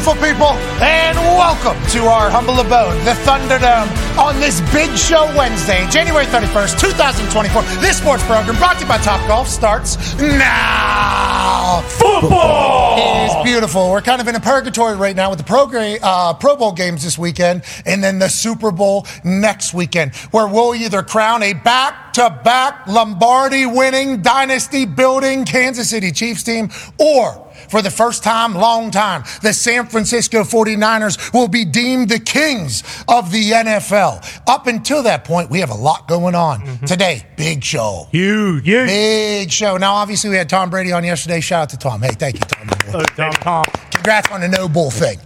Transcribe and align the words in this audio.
beautiful 0.00 0.26
people, 0.26 0.56
and 0.80 1.14
welcome 1.36 1.76
to 1.88 2.04
our 2.04 2.30
humble 2.30 2.58
abode, 2.58 2.96
the 3.04 3.12
Thunderdome, 3.28 3.86
on 4.16 4.34
this 4.40 4.62
Big 4.72 4.88
Show 4.96 5.26
Wednesday, 5.36 5.86
January 5.90 6.24
31st, 6.24 6.80
2024. 6.80 7.62
This 7.82 7.98
sports 7.98 8.24
program 8.24 8.56
brought 8.56 8.76
to 8.76 8.84
you 8.84 8.88
by 8.88 8.96
Top 8.96 9.20
Golf 9.28 9.46
starts 9.46 9.98
now. 10.18 11.82
Football 11.86 13.26
is 13.26 13.44
beautiful. 13.44 13.90
We're 13.90 14.00
kind 14.00 14.22
of 14.22 14.28
in 14.28 14.34
a 14.36 14.40
purgatory 14.40 14.96
right 14.96 15.14
now 15.14 15.28
with 15.28 15.38
the 15.38 15.44
Pro, 15.44 15.68
uh, 15.68 16.32
Pro 16.32 16.56
Bowl 16.56 16.72
games 16.72 17.04
this 17.04 17.18
weekend 17.18 17.62
and 17.84 18.02
then 18.02 18.18
the 18.18 18.30
Super 18.30 18.70
Bowl 18.70 19.06
next 19.22 19.74
weekend, 19.74 20.14
where 20.30 20.48
we'll 20.48 20.74
either 20.74 21.02
crown 21.02 21.42
a 21.42 21.52
back 21.52 22.14
to 22.14 22.40
back 22.42 22.86
Lombardi 22.86 23.66
winning, 23.66 24.22
dynasty 24.22 24.86
building 24.86 25.44
Kansas 25.44 25.90
City 25.90 26.10
Chiefs 26.10 26.42
team 26.42 26.70
or 26.98 27.49
for 27.68 27.82
the 27.82 27.90
first 27.90 28.22
time, 28.22 28.54
long 28.54 28.90
time, 28.90 29.24
the 29.42 29.52
San 29.52 29.86
Francisco 29.86 30.42
49ers 30.42 31.32
will 31.32 31.48
be 31.48 31.64
deemed 31.64 32.08
the 32.08 32.18
kings 32.18 32.82
of 33.08 33.30
the 33.30 33.50
NFL. 33.50 34.42
Up 34.48 34.66
until 34.66 35.02
that 35.02 35.24
point, 35.24 35.50
we 35.50 35.60
have 35.60 35.70
a 35.70 35.74
lot 35.74 36.08
going 36.08 36.34
on. 36.34 36.60
Mm-hmm. 36.60 36.86
Today, 36.86 37.26
big 37.36 37.62
show. 37.62 38.08
Huge, 38.10 38.64
huge. 38.64 38.88
Big 38.88 39.50
show. 39.50 39.76
Now, 39.76 39.94
obviously, 39.94 40.30
we 40.30 40.36
had 40.36 40.48
Tom 40.48 40.70
Brady 40.70 40.92
on 40.92 41.04
yesterday. 41.04 41.40
Shout 41.40 41.62
out 41.62 41.68
to 41.70 41.76
Tom. 41.76 42.02
Hey, 42.02 42.10
thank 42.10 42.34
you, 42.34 42.40
Tom. 42.40 42.68
Oh, 42.94 43.02
Tom, 43.16 43.32
Tom. 43.32 43.64
Congrats 43.90 44.30
on 44.30 44.40
the 44.40 44.48
NoBull 44.48 44.92
thing. 44.92 45.18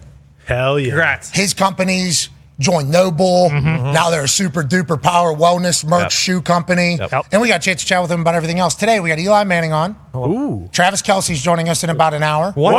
Hell 0.47 0.79
yeah. 0.79 0.89
Congrats. 0.89 1.31
His 1.31 1.55
company's 1.55 2.29
joined 2.59 2.93
NoBull. 2.93 3.51
Mm-hmm. 3.51 3.93
Now 3.93 4.11
they're 4.11 4.25
a 4.25 4.29
super 4.29 4.63
duper 4.63 5.01
power 5.01 5.35
wellness 5.35 5.85
merch 5.85 6.03
yep. 6.03 6.11
shoe 6.13 6.43
company. 6.43 6.97
Yep. 6.97 7.27
And 7.33 7.41
we 7.41 7.49
got 7.49 7.61
a 7.61 7.65
chance 7.65 7.81
to 7.83 7.87
chat 7.87 8.01
with 8.01 8.11
them 8.11 8.21
about 8.21 8.35
everything 8.35 8.59
else. 8.59 8.75
Today 8.75 9.01
we 9.01 9.09
got 9.09 9.19
Eli 9.19 9.45
Manning 9.45 9.73
on. 9.73 9.97
Ooh. 10.15 10.69
Travis 10.73 11.03
Kelce's 11.03 11.43
joining 11.43 11.69
us 11.69 11.83
in 11.83 11.91
about 11.91 12.15
an 12.15 12.23
hour. 12.23 12.53
What? 12.53 12.75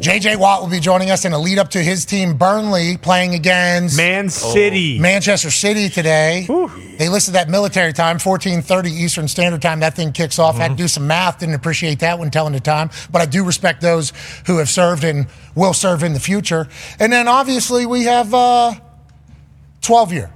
JJ 0.00 0.36
Watt 0.36 0.62
will 0.62 0.68
be 0.68 0.80
joining 0.80 1.10
us 1.10 1.24
in 1.24 1.32
a 1.32 1.38
lead 1.38 1.58
up 1.58 1.70
to 1.70 1.82
his 1.82 2.04
team 2.04 2.36
Burnley 2.36 2.96
playing 2.96 3.34
against 3.34 3.96
Man 3.96 4.28
City. 4.28 4.98
Oh. 4.98 5.02
Manchester 5.02 5.50
City 5.50 5.88
today. 5.88 6.46
Ooh. 6.50 6.70
They 6.98 7.08
listed 7.08 7.34
that 7.34 7.48
military 7.48 7.92
time, 7.92 8.18
1430 8.18 8.90
Eastern 8.90 9.28
Standard 9.28 9.62
Time. 9.62 9.80
That 9.80 9.94
thing 9.94 10.12
kicks 10.12 10.38
off. 10.38 10.54
Mm-hmm. 10.54 10.62
Had 10.62 10.70
to 10.72 10.76
do 10.76 10.88
some 10.88 11.06
math. 11.06 11.38
Didn't 11.38 11.54
appreciate 11.54 12.00
that 12.00 12.18
when 12.18 12.30
telling 12.30 12.52
the 12.52 12.60
time. 12.60 12.90
But 13.10 13.22
I 13.22 13.26
do 13.26 13.44
respect 13.44 13.80
those 13.80 14.12
who 14.46 14.58
have 14.58 14.68
served 14.68 15.04
and 15.04 15.26
will 15.54 15.74
serve 15.74 16.02
in 16.02 16.12
the 16.12 16.20
future. 16.20 16.68
And 16.98 17.12
then 17.12 17.28
obviously 17.28 17.86
we 17.86 18.04
have 18.04 18.34
uh, 18.34 18.74
12 19.82 20.12
year 20.12 20.32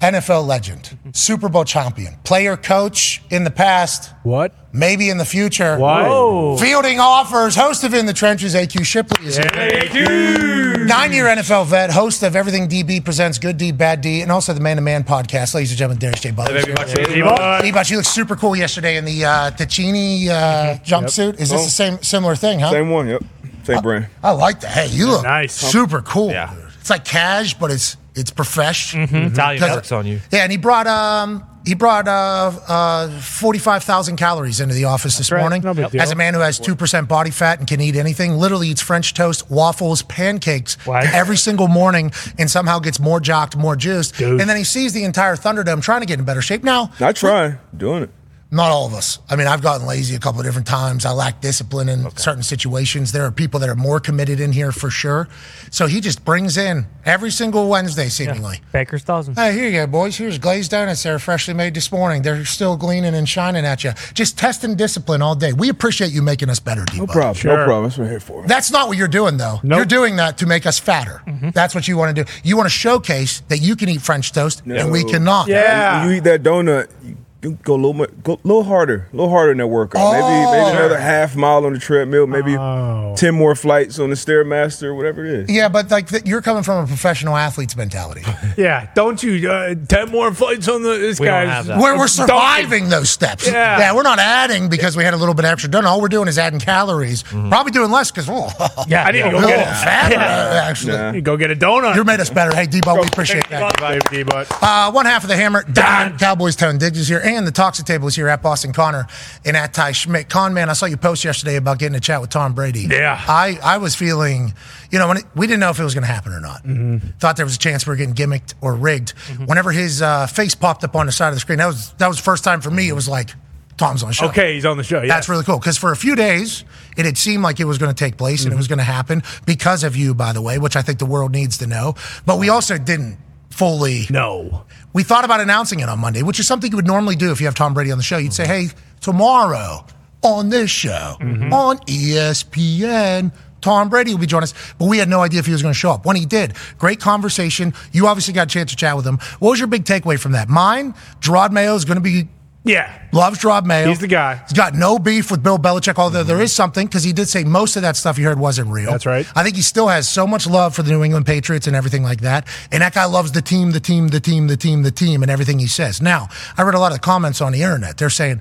NFL 0.00 0.46
legend, 0.46 0.98
Super 1.12 1.48
Bowl 1.48 1.64
champion, 1.64 2.16
player 2.22 2.54
coach 2.58 3.22
in 3.30 3.44
the 3.44 3.50
past. 3.50 4.12
What? 4.24 4.54
Maybe 4.70 5.08
in 5.08 5.16
the 5.16 5.24
future. 5.24 5.78
Whoa. 5.78 6.58
Fielding 6.58 7.00
offers, 7.00 7.56
host 7.56 7.82
of 7.82 7.94
In 7.94 8.04
the 8.04 8.12
Trenches, 8.12 8.54
AQ 8.54 8.84
Shipley 8.84 9.26
is 9.26 9.38
here. 9.38 10.84
Nine 10.84 11.14
year 11.14 11.24
NFL 11.24 11.66
vet, 11.68 11.90
host 11.90 12.22
of 12.22 12.36
Everything 12.36 12.68
DB 12.68 13.02
Presents 13.02 13.38
Good 13.38 13.56
D, 13.56 13.72
Bad 13.72 14.02
D, 14.02 14.20
and 14.20 14.30
also 14.30 14.52
the 14.52 14.60
Man 14.60 14.76
to 14.76 14.82
Man 14.82 15.02
podcast. 15.02 15.54
Ladies 15.54 15.70
and 15.70 15.78
gentlemen, 15.78 15.98
Darius 15.98 16.20
J. 16.20 16.30
Butler. 16.30 16.60
Hey, 16.60 17.62
D-Butch, 17.62 17.90
you 17.90 17.96
look 17.96 18.04
super 18.04 18.36
cool 18.36 18.54
yesterday 18.54 18.98
in 18.98 19.06
the 19.06 19.24
uh, 19.24 19.50
Ticini 19.52 20.28
uh, 20.28 20.76
jumpsuit. 20.84 21.32
Yep. 21.32 21.40
Is 21.40 21.48
this 21.48 21.60
oh. 21.60 21.64
the 21.64 21.70
same 21.70 22.02
similar 22.02 22.36
thing, 22.36 22.60
huh? 22.60 22.70
Same 22.70 22.90
one, 22.90 23.08
yep. 23.08 23.24
Same 23.62 23.80
brand. 23.80 24.08
I, 24.22 24.28
I 24.28 24.32
like 24.32 24.60
that. 24.60 24.72
Hey, 24.72 24.88
you 24.88 25.08
look 25.08 25.22
nice. 25.22 25.54
super 25.54 26.02
cool. 26.02 26.30
Yeah. 26.30 26.54
It's 26.78 26.90
like 26.90 27.06
cash, 27.06 27.54
but 27.54 27.70
it's 27.70 27.96
it's 28.16 28.30
profesh. 28.30 28.94
Mm-hmm. 28.94 29.32
Italian 29.32 29.62
looks 29.62 29.92
on 29.92 30.06
you. 30.06 30.20
Yeah, 30.32 30.42
and 30.42 30.50
he 30.50 30.58
brought 30.58 30.86
um 30.86 31.46
he 31.66 31.74
brought 31.74 32.06
uh, 32.06 32.52
uh, 32.68 33.20
45,000 33.20 34.16
calories 34.16 34.60
into 34.60 34.72
the 34.72 34.84
office 34.84 35.18
this 35.18 35.32
right. 35.32 35.40
morning. 35.40 35.62
No 35.62 35.74
big 35.74 35.90
deal. 35.90 36.00
As 36.00 36.12
a 36.12 36.14
man 36.14 36.32
who 36.32 36.38
has 36.38 36.60
2% 36.60 37.08
body 37.08 37.32
fat 37.32 37.58
and 37.58 37.66
can 37.66 37.80
eat 37.80 37.96
anything, 37.96 38.34
literally 38.34 38.68
eats 38.68 38.80
French 38.80 39.14
toast, 39.14 39.50
waffles, 39.50 40.02
pancakes 40.02 40.76
What? 40.86 41.06
every 41.06 41.36
single 41.36 41.66
morning 41.66 42.12
and 42.38 42.48
somehow 42.48 42.78
gets 42.78 43.00
more 43.00 43.18
jocked, 43.18 43.56
more 43.56 43.74
juiced. 43.74 44.16
Dude. 44.16 44.40
And 44.40 44.48
then 44.48 44.56
he 44.56 44.62
sees 44.62 44.92
the 44.92 45.02
entire 45.02 45.34
Thunderdome 45.34 45.82
trying 45.82 46.02
to 46.02 46.06
get 46.06 46.20
in 46.20 46.24
better 46.24 46.40
shape. 46.40 46.62
Now, 46.62 46.92
I 47.00 47.12
try 47.12 47.58
doing 47.76 48.04
it. 48.04 48.10
Not 48.50 48.70
all 48.70 48.86
of 48.86 48.94
us. 48.94 49.18
I 49.28 49.34
mean, 49.34 49.48
I've 49.48 49.62
gotten 49.62 49.86
lazy 49.86 50.14
a 50.14 50.20
couple 50.20 50.40
of 50.40 50.46
different 50.46 50.68
times. 50.68 51.04
I 51.04 51.10
lack 51.10 51.40
discipline 51.40 51.88
in 51.88 52.10
certain 52.16 52.44
situations. 52.44 53.10
There 53.10 53.24
are 53.24 53.32
people 53.32 53.58
that 53.60 53.68
are 53.68 53.74
more 53.74 53.98
committed 53.98 54.38
in 54.38 54.52
here 54.52 54.70
for 54.70 54.88
sure. 54.88 55.28
So 55.72 55.86
he 55.86 56.00
just 56.00 56.24
brings 56.24 56.56
in 56.56 56.86
every 57.04 57.30
single 57.32 57.68
Wednesday, 57.68 58.08
seemingly. 58.08 58.60
Baker's 58.72 59.02
dozen. 59.02 59.34
Hey, 59.34 59.52
here 59.52 59.64
you 59.64 59.72
go, 59.72 59.86
boys. 59.88 60.16
Here's 60.16 60.38
glazed 60.38 60.70
donuts 60.70 61.02
They're 61.02 61.18
freshly 61.18 61.54
made 61.54 61.74
this 61.74 61.90
morning. 61.90 62.22
They're 62.22 62.44
still 62.44 62.76
gleaming 62.76 63.14
and 63.14 63.28
shining 63.28 63.64
at 63.64 63.82
you. 63.82 63.92
Just 64.14 64.38
testing 64.38 64.76
discipline 64.76 65.22
all 65.22 65.34
day. 65.34 65.52
We 65.52 65.68
appreciate 65.68 66.12
you 66.12 66.22
making 66.22 66.48
us 66.48 66.60
better, 66.60 66.84
D. 66.84 66.98
No 66.98 67.06
problem. 67.06 67.34
Sure. 67.34 67.56
No 67.56 67.64
problem. 67.64 67.84
That's 67.84 67.98
what 67.98 68.04
I'm 68.04 68.10
here 68.10 68.20
for. 68.20 68.46
That's 68.46 68.70
not 68.70 68.86
what 68.86 68.96
you're 68.96 69.08
doing, 69.08 69.38
though. 69.38 69.58
Nope. 69.64 69.76
You're 69.76 69.86
doing 69.86 70.16
that 70.16 70.38
to 70.38 70.46
make 70.46 70.66
us 70.66 70.78
fatter. 70.78 71.20
Mm-hmm. 71.26 71.50
That's 71.50 71.74
what 71.74 71.88
you 71.88 71.96
want 71.96 72.14
to 72.14 72.24
do. 72.24 72.30
You 72.44 72.56
want 72.56 72.66
to 72.66 72.70
showcase 72.70 73.40
that 73.48 73.58
you 73.58 73.74
can 73.74 73.88
eat 73.88 74.02
French 74.02 74.32
toast 74.32 74.62
and 74.64 74.92
we 74.92 75.02
cannot. 75.04 75.48
Yeah. 75.48 76.00
When 76.00 76.10
you 76.10 76.16
eat 76.18 76.24
that 76.24 76.42
donut, 76.44 76.88
you 77.04 77.16
you 77.50 77.58
go 77.62 77.74
a 77.74 77.76
little 77.76 77.94
more, 77.94 78.06
go 78.22 78.34
a 78.34 78.38
little 78.46 78.64
harder, 78.64 79.06
a 79.12 79.16
little 79.16 79.30
harder 79.30 79.52
in 79.52 79.58
that 79.58 79.66
workout. 79.68 80.12
maybe 80.12 80.24
Oh. 80.24 80.52
maybe 80.52 80.76
another 80.78 80.98
half 80.98 81.36
mile 81.36 81.64
on 81.64 81.72
the 81.72 81.78
treadmill, 81.78 82.26
maybe 82.26 82.56
Oh. 82.56 83.14
ten 83.16 83.34
more 83.34 83.54
flights 83.54 83.98
on 83.98 84.10
the 84.10 84.16
stairmaster, 84.16 84.94
whatever 84.96 85.24
it 85.24 85.32
is. 85.32 85.50
Yeah, 85.50 85.68
but 85.68 85.90
like 85.90 86.08
th- 86.08 86.24
you're 86.26 86.42
coming 86.42 86.62
from 86.62 86.84
a 86.84 86.86
professional 86.86 87.36
athlete's 87.36 87.76
mentality. 87.76 88.22
Yeah. 88.56 88.86
Don't 88.94 89.22
you? 89.22 89.50
Uh, 89.50 89.74
Ten 89.86 90.10
more 90.10 90.32
flights 90.32 90.66
on 90.68 90.82
the. 90.82 90.96
This 90.96 91.20
We 91.20 91.26
don't 91.26 91.44
guy's. 91.46 91.48
have 91.56 91.66
that. 91.66 91.78
We're, 91.78 91.92
we're 91.92 91.98
Don't- 91.98 92.08
surviving 92.08 92.88
those 92.88 93.10
steps. 93.10 93.46
Yeah. 93.46 93.92
we're 93.92 94.02
not 94.02 94.18
adding 94.18 94.68
because 94.68 94.96
we 94.96 95.04
had 95.04 95.12
a 95.14 95.16
little 95.18 95.34
bit 95.34 95.44
extra 95.44 95.70
done. 95.70 95.84
All 95.84 96.00
we're 96.00 96.08
doing 96.08 96.26
is 96.28 96.38
adding 96.38 96.58
calories. 96.60 97.22
Probably 97.22 97.72
doing 97.72 97.90
less 97.90 98.10
because 98.10 98.28
oh, 98.30 98.48
Yeah. 98.88 99.04
I 99.04 99.12
need 99.12 99.22
to 99.22 99.30
go 99.30 99.40
get 99.46 99.60
it. 99.60 99.64
fatter, 99.66 100.16
uh, 100.16 100.60
actually. 100.68 100.92
Nah. 100.94 101.12
You 101.12 101.20
go 101.20 101.36
get 101.36 101.50
a 101.50 101.56
donut. 101.56 101.94
You 101.96 102.04
made 102.04 102.20
us 102.20 102.30
better. 102.30 102.54
Hey, 102.54 102.66
Debo, 102.66 102.98
we 103.00 103.06
appreciate 103.06 103.48
that. 103.50 103.76
Thank 103.78 104.10
you, 104.12 104.24
Uh, 104.62 104.90
one 104.92 105.04
half 105.06 105.22
of 105.22 105.28
the 105.28 105.36
hammer, 105.36 105.64
Don 105.70 106.16
Cowboys 106.18 106.56
Tone 106.56 106.78
Diggs 106.78 107.08
here, 107.08 107.20
and 107.22 107.35
the 107.44 107.52
Toxic 107.52 107.86
Table 107.86 108.08
is 108.08 108.16
here 108.16 108.28
at 108.28 108.42
Boston 108.42 108.72
Connor 108.72 109.06
and 109.44 109.56
at 109.56 109.74
Ty 109.74 109.92
Schmidt. 109.92 110.28
Con 110.28 110.54
man, 110.54 110.70
I 110.70 110.72
saw 110.72 110.86
you 110.86 110.96
post 110.96 111.24
yesterday 111.24 111.56
about 111.56 111.78
getting 111.78 111.96
a 111.96 112.00
chat 112.00 112.20
with 112.20 112.30
Tom 112.30 112.54
Brady. 112.54 112.88
Yeah. 112.90 113.22
I, 113.26 113.58
I 113.62 113.78
was 113.78 113.94
feeling, 113.94 114.54
you 114.90 114.98
know, 114.98 115.08
when 115.08 115.18
it, 115.18 115.24
we 115.34 115.46
didn't 115.46 115.60
know 115.60 115.70
if 115.70 115.78
it 115.78 115.84
was 115.84 115.94
going 115.94 116.06
to 116.06 116.12
happen 116.12 116.32
or 116.32 116.40
not. 116.40 116.64
Mm-hmm. 116.64 117.08
Thought 117.18 117.36
there 117.36 117.46
was 117.46 117.56
a 117.56 117.58
chance 117.58 117.86
we 117.86 117.90
were 117.90 117.96
getting 117.96 118.14
gimmicked 118.14 118.54
or 118.60 118.74
rigged. 118.74 119.10
Whenever 119.46 119.72
his 119.72 120.02
uh, 120.02 120.26
face 120.26 120.54
popped 120.54 120.84
up 120.84 120.94
on 120.96 121.06
the 121.06 121.12
side 121.12 121.28
of 121.28 121.34
the 121.34 121.40
screen, 121.40 121.58
that 121.58 121.66
was 121.66 121.92
that 121.94 122.08
was 122.08 122.16
the 122.16 122.22
first 122.22 122.44
time 122.44 122.60
for 122.60 122.70
me. 122.70 122.88
It 122.88 122.94
was 122.94 123.08
like 123.08 123.30
Tom's 123.76 124.02
on 124.02 124.10
the 124.10 124.14
show. 124.14 124.26
Okay, 124.28 124.54
he's 124.54 124.64
on 124.64 124.76
the 124.76 124.84
show. 124.84 125.02
Yeah. 125.02 125.08
That's 125.08 125.28
really 125.28 125.44
cool 125.44 125.58
because 125.58 125.76
for 125.76 125.92
a 125.92 125.96
few 125.96 126.16
days 126.16 126.64
it 126.96 127.04
had 127.04 127.18
seemed 127.18 127.42
like 127.42 127.60
it 127.60 127.64
was 127.64 127.78
going 127.78 127.94
to 127.94 128.04
take 128.04 128.16
place 128.16 128.44
and 128.44 128.52
it 128.52 128.56
was 128.56 128.68
going 128.68 128.78
to 128.78 128.84
happen 128.84 129.22
because 129.44 129.84
of 129.84 129.96
you, 129.96 130.14
by 130.14 130.32
the 130.32 130.40
way, 130.40 130.58
which 130.58 130.76
I 130.76 130.82
think 130.82 130.98
the 130.98 131.06
world 131.06 131.32
needs 131.32 131.58
to 131.58 131.66
know. 131.66 131.94
But 132.24 132.38
we 132.38 132.48
also 132.48 132.78
didn't 132.78 133.18
fully. 133.50 134.06
no. 134.10 134.64
We 134.92 135.02
thought 135.02 135.26
about 135.26 135.40
announcing 135.40 135.80
it 135.80 135.88
on 135.90 135.98
Monday, 135.98 136.22
which 136.22 136.40
is 136.40 136.46
something 136.46 136.70
you 136.70 136.76
would 136.76 136.86
normally 136.86 137.16
do 137.16 137.30
if 137.30 137.40
you 137.40 137.46
have 137.46 137.54
Tom 137.54 137.74
Brady 137.74 137.92
on 137.92 137.98
the 137.98 138.04
show. 138.04 138.16
You'd 138.16 138.32
say, 138.32 138.46
"Hey, 138.46 138.68
tomorrow 139.00 139.84
on 140.22 140.48
this 140.48 140.70
show 140.70 141.16
mm-hmm. 141.20 141.52
on 141.52 141.78
E 141.86 142.12
ESPN." 142.14 143.32
Tom 143.60 143.88
Brady 143.88 144.12
will 144.12 144.20
be 144.20 144.26
joining 144.26 144.44
us, 144.44 144.54
but 144.78 144.86
we 144.86 144.98
had 144.98 145.08
no 145.08 145.22
idea 145.22 145.40
if 145.40 145.46
he 145.46 145.52
was 145.52 145.60
going 145.60 145.74
to 145.74 145.78
show 145.78 145.90
up. 145.90 146.06
When 146.06 146.14
he 146.14 146.24
did, 146.24 146.54
great 146.78 147.00
conversation. 147.00 147.74
You 147.90 148.06
obviously 148.06 148.32
got 148.32 148.46
a 148.46 148.50
chance 148.50 148.70
to 148.70 148.76
chat 148.76 148.96
with 148.96 149.04
him. 149.04 149.18
What 149.40 149.50
was 149.50 149.58
your 149.58 149.66
big 149.66 149.84
takeaway 149.84 150.20
from 150.20 150.32
that? 150.32 150.48
Mine, 150.48 150.94
Jerod 151.20 151.50
Mayo 151.50 151.74
is 151.74 151.84
going 151.84 151.96
to 151.96 152.00
be 152.00 152.28
Yeah. 152.66 152.92
Loves 153.12 153.44
Rob 153.44 153.64
Mayo. 153.64 153.88
He's 153.88 154.00
the 154.00 154.08
guy. 154.08 154.42
He's 154.42 154.52
got 154.52 154.74
no 154.74 154.98
beef 154.98 155.30
with 155.30 155.42
Bill 155.42 155.56
Belichick, 155.56 155.98
although 155.98 156.24
there 156.24 156.40
is 156.40 156.52
something 156.52 156.86
because 156.86 157.04
he 157.04 157.12
did 157.12 157.28
say 157.28 157.44
most 157.44 157.76
of 157.76 157.82
that 157.82 157.96
stuff 157.96 158.18
you 158.18 158.26
heard 158.26 158.38
wasn't 158.38 158.68
real. 158.68 158.90
That's 158.90 159.06
right. 159.06 159.26
I 159.36 159.44
think 159.44 159.54
he 159.54 159.62
still 159.62 159.86
has 159.88 160.08
so 160.08 160.26
much 160.26 160.46
love 160.46 160.74
for 160.74 160.82
the 160.82 160.90
New 160.90 161.04
England 161.04 161.26
Patriots 161.26 161.68
and 161.68 161.76
everything 161.76 162.02
like 162.02 162.22
that. 162.22 162.46
And 162.72 162.82
that 162.82 162.92
guy 162.92 163.04
loves 163.04 163.32
the 163.32 163.40
team, 163.40 163.70
the 163.70 163.80
team, 163.80 164.08
the 164.08 164.20
team, 164.20 164.48
the 164.48 164.56
team, 164.56 164.82
the 164.82 164.90
team, 164.90 165.22
and 165.22 165.30
everything 165.30 165.60
he 165.60 165.68
says. 165.68 166.02
Now, 166.02 166.28
I 166.58 166.62
read 166.62 166.74
a 166.74 166.80
lot 166.80 166.92
of 166.92 167.00
comments 167.00 167.40
on 167.40 167.52
the 167.52 167.62
internet. 167.62 167.98
They're 167.98 168.10
saying, 168.10 168.40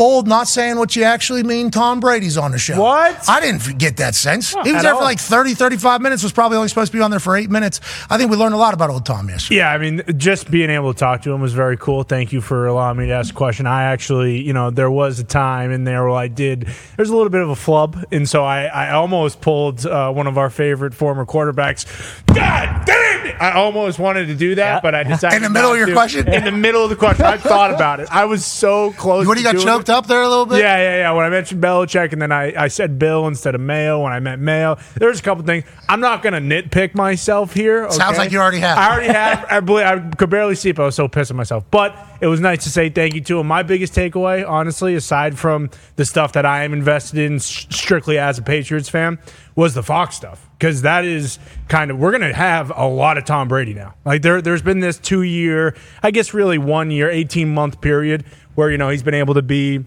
Old, 0.00 0.26
not 0.26 0.48
saying 0.48 0.78
what 0.78 0.96
you 0.96 1.02
actually 1.04 1.42
mean. 1.42 1.70
Tom 1.70 2.00
Brady's 2.00 2.38
on 2.38 2.52
the 2.52 2.58
show. 2.58 2.80
What? 2.80 3.28
I 3.28 3.38
didn't 3.40 3.76
get 3.78 3.98
that 3.98 4.14
sense. 4.14 4.50
he 4.50 4.56
was 4.72 4.76
at 4.76 4.82
there 4.82 4.94
for 4.94 5.02
like 5.02 5.18
30, 5.20 5.52
35 5.54 6.00
minutes, 6.00 6.22
was 6.22 6.32
probably 6.32 6.56
only 6.56 6.68
supposed 6.68 6.90
to 6.90 6.96
be 6.98 7.02
on 7.02 7.10
there 7.10 7.20
for 7.20 7.36
eight 7.36 7.50
minutes. 7.50 7.80
I 8.08 8.16
think 8.16 8.30
we 8.30 8.38
learned 8.38 8.54
a 8.54 8.56
lot 8.56 8.72
about 8.72 8.88
old 8.88 9.04
Tom 9.04 9.28
yesterday. 9.28 9.56
Yeah, 9.58 9.70
I 9.70 9.76
mean, 9.76 10.02
just 10.16 10.50
being 10.50 10.70
able 10.70 10.94
to 10.94 10.98
talk 10.98 11.20
to 11.22 11.32
him 11.32 11.42
was 11.42 11.52
very 11.52 11.76
cool. 11.76 12.02
Thank 12.02 12.32
you 12.32 12.40
for 12.40 12.66
allowing 12.66 12.96
me 12.96 13.06
to 13.08 13.12
ask 13.12 13.34
a 13.34 13.36
question. 13.36 13.66
I 13.66 13.84
actually, 13.92 14.40
you 14.40 14.54
know, 14.54 14.70
there 14.70 14.90
was 14.90 15.18
a 15.18 15.24
time 15.24 15.70
in 15.70 15.84
there 15.84 16.04
where 16.04 16.16
I 16.16 16.28
did. 16.28 16.66
There's 16.96 17.10
a 17.10 17.14
little 17.14 17.28
bit 17.30 17.42
of 17.42 17.50
a 17.50 17.56
flub, 17.56 18.02
and 18.10 18.26
so 18.26 18.42
I, 18.42 18.64
I 18.64 18.92
almost 18.92 19.42
pulled 19.42 19.84
uh, 19.84 20.10
one 20.12 20.26
of 20.26 20.38
our 20.38 20.48
favorite 20.48 20.94
former 20.94 21.26
quarterbacks. 21.26 21.84
God 22.26 22.86
damn 22.86 23.26
it! 23.26 23.36
I 23.38 23.52
almost 23.52 23.98
wanted 23.98 24.26
to 24.28 24.34
do 24.34 24.54
that, 24.54 24.76
Yeah. 24.76 24.80
but 24.80 24.94
I 24.94 25.02
decided 25.02 25.36
In 25.36 25.42
the 25.42 25.50
middle 25.50 25.70
not 25.70 25.74
of 25.74 25.78
your 25.78 25.86
to. 25.88 25.92
question? 25.92 26.28
In 26.32 26.44
the 26.44 26.52
middle 26.52 26.84
of 26.84 26.88
the 26.90 26.96
question, 26.96 27.26
I 27.26 27.36
thought 27.36 27.70
about 27.74 28.00
it. 28.00 28.08
I 28.10 28.24
was 28.24 28.46
so 28.46 28.92
close. 28.92 29.26
What 29.26 29.34
do 29.34 29.40
you 29.40 29.46
got 29.46 29.52
doing 29.52 29.66
choked 29.66 29.89
up 29.90 30.06
there 30.06 30.22
a 30.22 30.28
little 30.28 30.46
bit? 30.46 30.58
Yeah, 30.58 30.76
yeah, 30.76 30.96
yeah. 30.98 31.12
When 31.12 31.24
I 31.24 31.30
mentioned 31.30 31.62
Belichick 31.62 32.12
and 32.12 32.22
then 32.22 32.32
I, 32.32 32.64
I 32.64 32.68
said 32.68 32.98
Bill 32.98 33.26
instead 33.26 33.54
of 33.54 33.60
Mayo 33.60 34.02
when 34.02 34.12
I 34.12 34.20
meant 34.20 34.40
Mayo, 34.40 34.78
there's 34.94 35.20
a 35.20 35.22
couple 35.22 35.44
things. 35.44 35.64
I'm 35.88 36.00
not 36.00 36.22
going 36.22 36.32
to 36.32 36.40
nitpick 36.40 36.94
myself 36.94 37.52
here. 37.52 37.90
Sounds 37.90 38.18
like 38.18 38.32
you 38.32 38.38
already 38.38 38.60
have. 38.60 38.78
I 38.78 38.92
already 38.92 39.12
have. 39.12 39.46
I, 39.50 39.60
believe, 39.60 39.86
I 39.86 39.98
could 40.16 40.30
barely 40.30 40.54
sleep. 40.54 40.78
I 40.78 40.84
was 40.84 40.94
so 40.94 41.08
pissed 41.08 41.30
at 41.30 41.36
myself. 41.36 41.64
But 41.70 41.96
it 42.20 42.26
was 42.26 42.40
nice 42.40 42.64
to 42.64 42.70
say 42.70 42.88
thank 42.88 43.14
you 43.14 43.20
to 43.22 43.40
him. 43.40 43.46
My 43.46 43.62
biggest 43.62 43.94
takeaway, 43.94 44.48
honestly, 44.48 44.94
aside 44.94 45.38
from 45.38 45.70
the 45.96 46.04
stuff 46.04 46.32
that 46.32 46.46
I 46.46 46.64
am 46.64 46.72
invested 46.72 47.18
in 47.18 47.38
strictly 47.40 48.18
as 48.18 48.38
a 48.38 48.42
Patriots 48.42 48.88
fan, 48.88 49.18
was 49.56 49.74
the 49.74 49.82
Fox 49.82 50.16
stuff 50.16 50.48
because 50.58 50.82
that 50.82 51.04
is 51.04 51.38
kind 51.68 51.90
of 51.90 51.98
we're 51.98 52.10
going 52.10 52.22
to 52.22 52.34
have 52.34 52.70
a 52.74 52.86
lot 52.86 53.18
of 53.18 53.24
Tom 53.24 53.48
Brady 53.48 53.74
now. 53.74 53.94
Like 54.04 54.22
there, 54.22 54.40
there's 54.42 54.62
been 54.62 54.80
this 54.80 54.98
two 54.98 55.22
year, 55.22 55.74
I 56.02 56.10
guess, 56.10 56.34
really 56.34 56.58
one 56.58 56.90
year, 56.90 57.10
eighteen 57.10 57.52
month 57.52 57.80
period 57.80 58.24
where 58.54 58.70
you 58.70 58.78
know 58.78 58.88
he's 58.88 59.02
been 59.02 59.14
able 59.14 59.34
to 59.34 59.42
be 59.42 59.84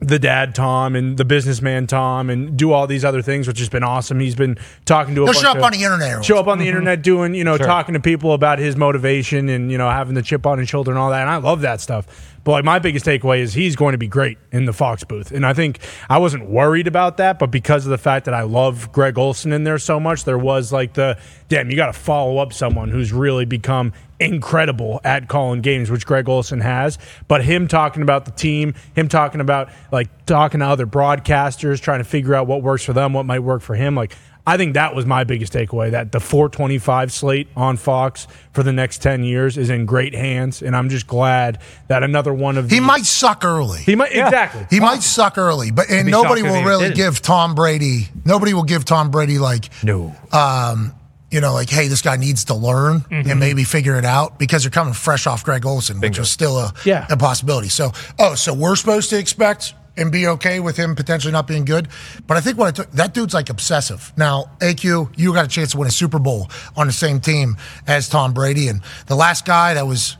the 0.00 0.18
dad 0.18 0.54
Tom 0.54 0.94
and 0.94 1.16
the 1.16 1.24
businessman 1.24 1.86
Tom 1.86 2.28
and 2.28 2.56
do 2.56 2.72
all 2.72 2.86
these 2.86 3.04
other 3.04 3.22
things, 3.22 3.48
which 3.48 3.58
has 3.58 3.68
been 3.68 3.82
awesome. 3.82 4.20
He's 4.20 4.34
been 4.34 4.58
talking 4.84 5.14
to 5.14 5.22
a 5.22 5.24
He'll 5.24 5.32
bunch 5.32 5.44
show 5.44 5.50
up 5.50 5.56
of- 5.56 5.62
on 5.62 5.72
the 5.72 5.82
internet 5.82 6.24
show 6.24 6.38
up 6.38 6.46
on 6.48 6.58
the 6.58 6.68
internet 6.68 6.98
mm-hmm. 6.98 7.02
doing 7.02 7.34
you 7.34 7.44
know 7.44 7.56
talking 7.56 7.94
to 7.94 8.00
people 8.00 8.32
about 8.32 8.58
his 8.58 8.76
motivation 8.76 9.48
and 9.48 9.72
you 9.72 9.78
know 9.78 9.88
having 9.90 10.14
the 10.14 10.22
chip 10.22 10.46
on 10.46 10.58
his 10.58 10.68
shoulder 10.68 10.90
and 10.90 10.98
all 10.98 11.10
that. 11.10 11.22
And 11.22 11.30
I 11.30 11.36
love 11.36 11.62
that 11.62 11.80
stuff. 11.80 12.35
But 12.46 12.52
like 12.52 12.64
my 12.64 12.78
biggest 12.78 13.04
takeaway 13.04 13.40
is 13.40 13.54
he's 13.54 13.74
going 13.74 13.90
to 13.90 13.98
be 13.98 14.06
great 14.06 14.38
in 14.52 14.66
the 14.66 14.72
Fox 14.72 15.02
booth, 15.02 15.32
and 15.32 15.44
I 15.44 15.52
think 15.52 15.80
I 16.08 16.18
wasn't 16.18 16.48
worried 16.48 16.86
about 16.86 17.16
that, 17.16 17.40
but 17.40 17.50
because 17.50 17.84
of 17.84 17.90
the 17.90 17.98
fact 17.98 18.24
that 18.26 18.34
I 18.34 18.42
love 18.42 18.92
Greg 18.92 19.18
Olsen 19.18 19.52
in 19.52 19.64
there 19.64 19.78
so 19.78 19.98
much, 19.98 20.22
there 20.22 20.38
was 20.38 20.72
like 20.72 20.94
the 20.94 21.18
damn 21.48 21.72
you 21.72 21.76
got 21.76 21.86
to 21.86 21.92
follow 21.92 22.38
up 22.38 22.52
someone 22.52 22.88
who's 22.88 23.12
really 23.12 23.46
become 23.46 23.92
incredible 24.20 25.00
at 25.02 25.28
calling 25.28 25.60
games, 25.60 25.90
which 25.90 26.06
Greg 26.06 26.28
Olsen 26.28 26.60
has. 26.60 26.98
But 27.28 27.44
him 27.44 27.66
talking 27.66 28.02
about 28.02 28.26
the 28.26 28.30
team, 28.30 28.74
him 28.94 29.08
talking 29.08 29.40
about 29.40 29.70
like 29.90 30.08
talking 30.26 30.60
to 30.60 30.66
other 30.66 30.86
broadcasters, 30.86 31.80
trying 31.80 31.98
to 31.98 32.04
figure 32.04 32.34
out 32.34 32.46
what 32.46 32.62
works 32.62 32.84
for 32.84 32.92
them, 32.92 33.12
what 33.12 33.26
might 33.26 33.40
work 33.40 33.62
for 33.62 33.74
him. 33.74 33.94
Like 33.94 34.16
I 34.48 34.56
think 34.56 34.74
that 34.74 34.94
was 34.94 35.04
my 35.06 35.24
biggest 35.24 35.52
takeaway. 35.52 35.90
That 35.90 36.12
the 36.12 36.20
425 36.20 37.10
slate 37.12 37.48
on 37.56 37.76
Fox 37.76 38.28
for 38.52 38.62
the 38.62 38.72
next 38.72 39.02
10 39.02 39.24
years 39.24 39.58
is 39.58 39.70
in 39.70 39.86
great 39.86 40.14
hands, 40.14 40.62
and 40.62 40.76
I'm 40.76 40.88
just 40.88 41.06
glad 41.08 41.58
that 41.88 42.02
another 42.04 42.32
one 42.32 42.56
of 42.56 42.70
He 42.70 42.76
the- 42.78 42.82
might 42.86 43.04
suck 43.06 43.44
early. 43.44 43.80
he 43.80 43.96
might 43.96 44.12
exactly 44.12 44.66
He 44.70 44.78
might 44.78 45.02
suck 45.02 45.36
early, 45.36 45.70
but 45.72 45.90
and 45.90 46.08
nobody 46.08 46.42
will 46.42 46.62
really 46.62 46.84
didn't. 46.84 46.96
give 46.96 47.22
Tom 47.22 47.54
Brady. 47.56 48.08
Nobody 48.24 48.54
will 48.54 48.62
give 48.62 48.84
Tom 48.84 49.10
Brady 49.10 49.38
like 49.38 49.68
No. 49.82 50.14
um, 50.32 50.92
you 51.28 51.40
know, 51.40 51.52
like, 51.52 51.68
hey, 51.68 51.88
this 51.88 52.02
guy 52.02 52.16
needs 52.16 52.44
to 52.44 52.54
learn 52.54 53.00
Mm-hmm. 53.00 53.28
and 53.28 53.40
maybe 53.40 53.64
figure 53.64 53.96
it 53.98 54.04
out 54.04 54.38
because 54.38 54.62
you're 54.62 54.70
coming 54.70 54.94
fresh 54.94 55.26
off 55.26 55.42
Greg 55.44 55.66
Olsen, 55.66 56.00
which 56.00 56.20
was 56.20 56.30
still 56.30 56.56
a, 56.56 56.72
Yeah. 56.84 57.04
a 57.10 57.16
possibility. 57.16 57.68
So, 57.68 57.90
oh, 58.20 58.36
so 58.36 58.54
we're 58.54 58.76
supposed 58.76 59.10
to 59.10 59.18
expect 59.18 59.74
and 59.96 60.12
be 60.12 60.26
okay 60.26 60.60
with 60.60 60.76
him 60.76 60.94
potentially 60.94 61.32
not 61.32 61.46
being 61.46 61.64
good. 61.64 61.88
But 62.26 62.36
I 62.36 62.40
think 62.40 62.58
what 62.58 62.68
I 62.68 62.70
took, 62.70 62.90
that 62.92 63.14
dude's 63.14 63.34
like 63.34 63.50
obsessive. 63.50 64.12
Now, 64.16 64.50
AQ, 64.60 65.14
you 65.16 65.32
got 65.32 65.44
a 65.44 65.48
chance 65.48 65.72
to 65.72 65.78
win 65.78 65.88
a 65.88 65.92
Super 65.92 66.18
Bowl 66.18 66.50
on 66.76 66.86
the 66.86 66.92
same 66.92 67.20
team 67.20 67.56
as 67.86 68.08
Tom 68.08 68.32
Brady. 68.32 68.68
And 68.68 68.82
the 69.06 69.16
last 69.16 69.44
guy 69.44 69.74
that 69.74 69.86
was 69.86 70.16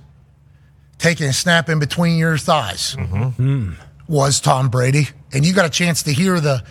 taking 0.99 1.27
a 1.27 1.33
snap 1.33 1.69
in 1.69 1.79
between 1.79 2.19
your 2.19 2.39
thighs 2.39 2.97
mm-hmm. 2.97 3.73
was 4.09 4.41
Tom 4.41 4.69
Brady. 4.69 5.09
And 5.33 5.45
you 5.45 5.53
got 5.53 5.67
a 5.67 5.71
chance 5.71 6.05
to 6.05 6.13
hear 6.13 6.41
the, 6.41 6.63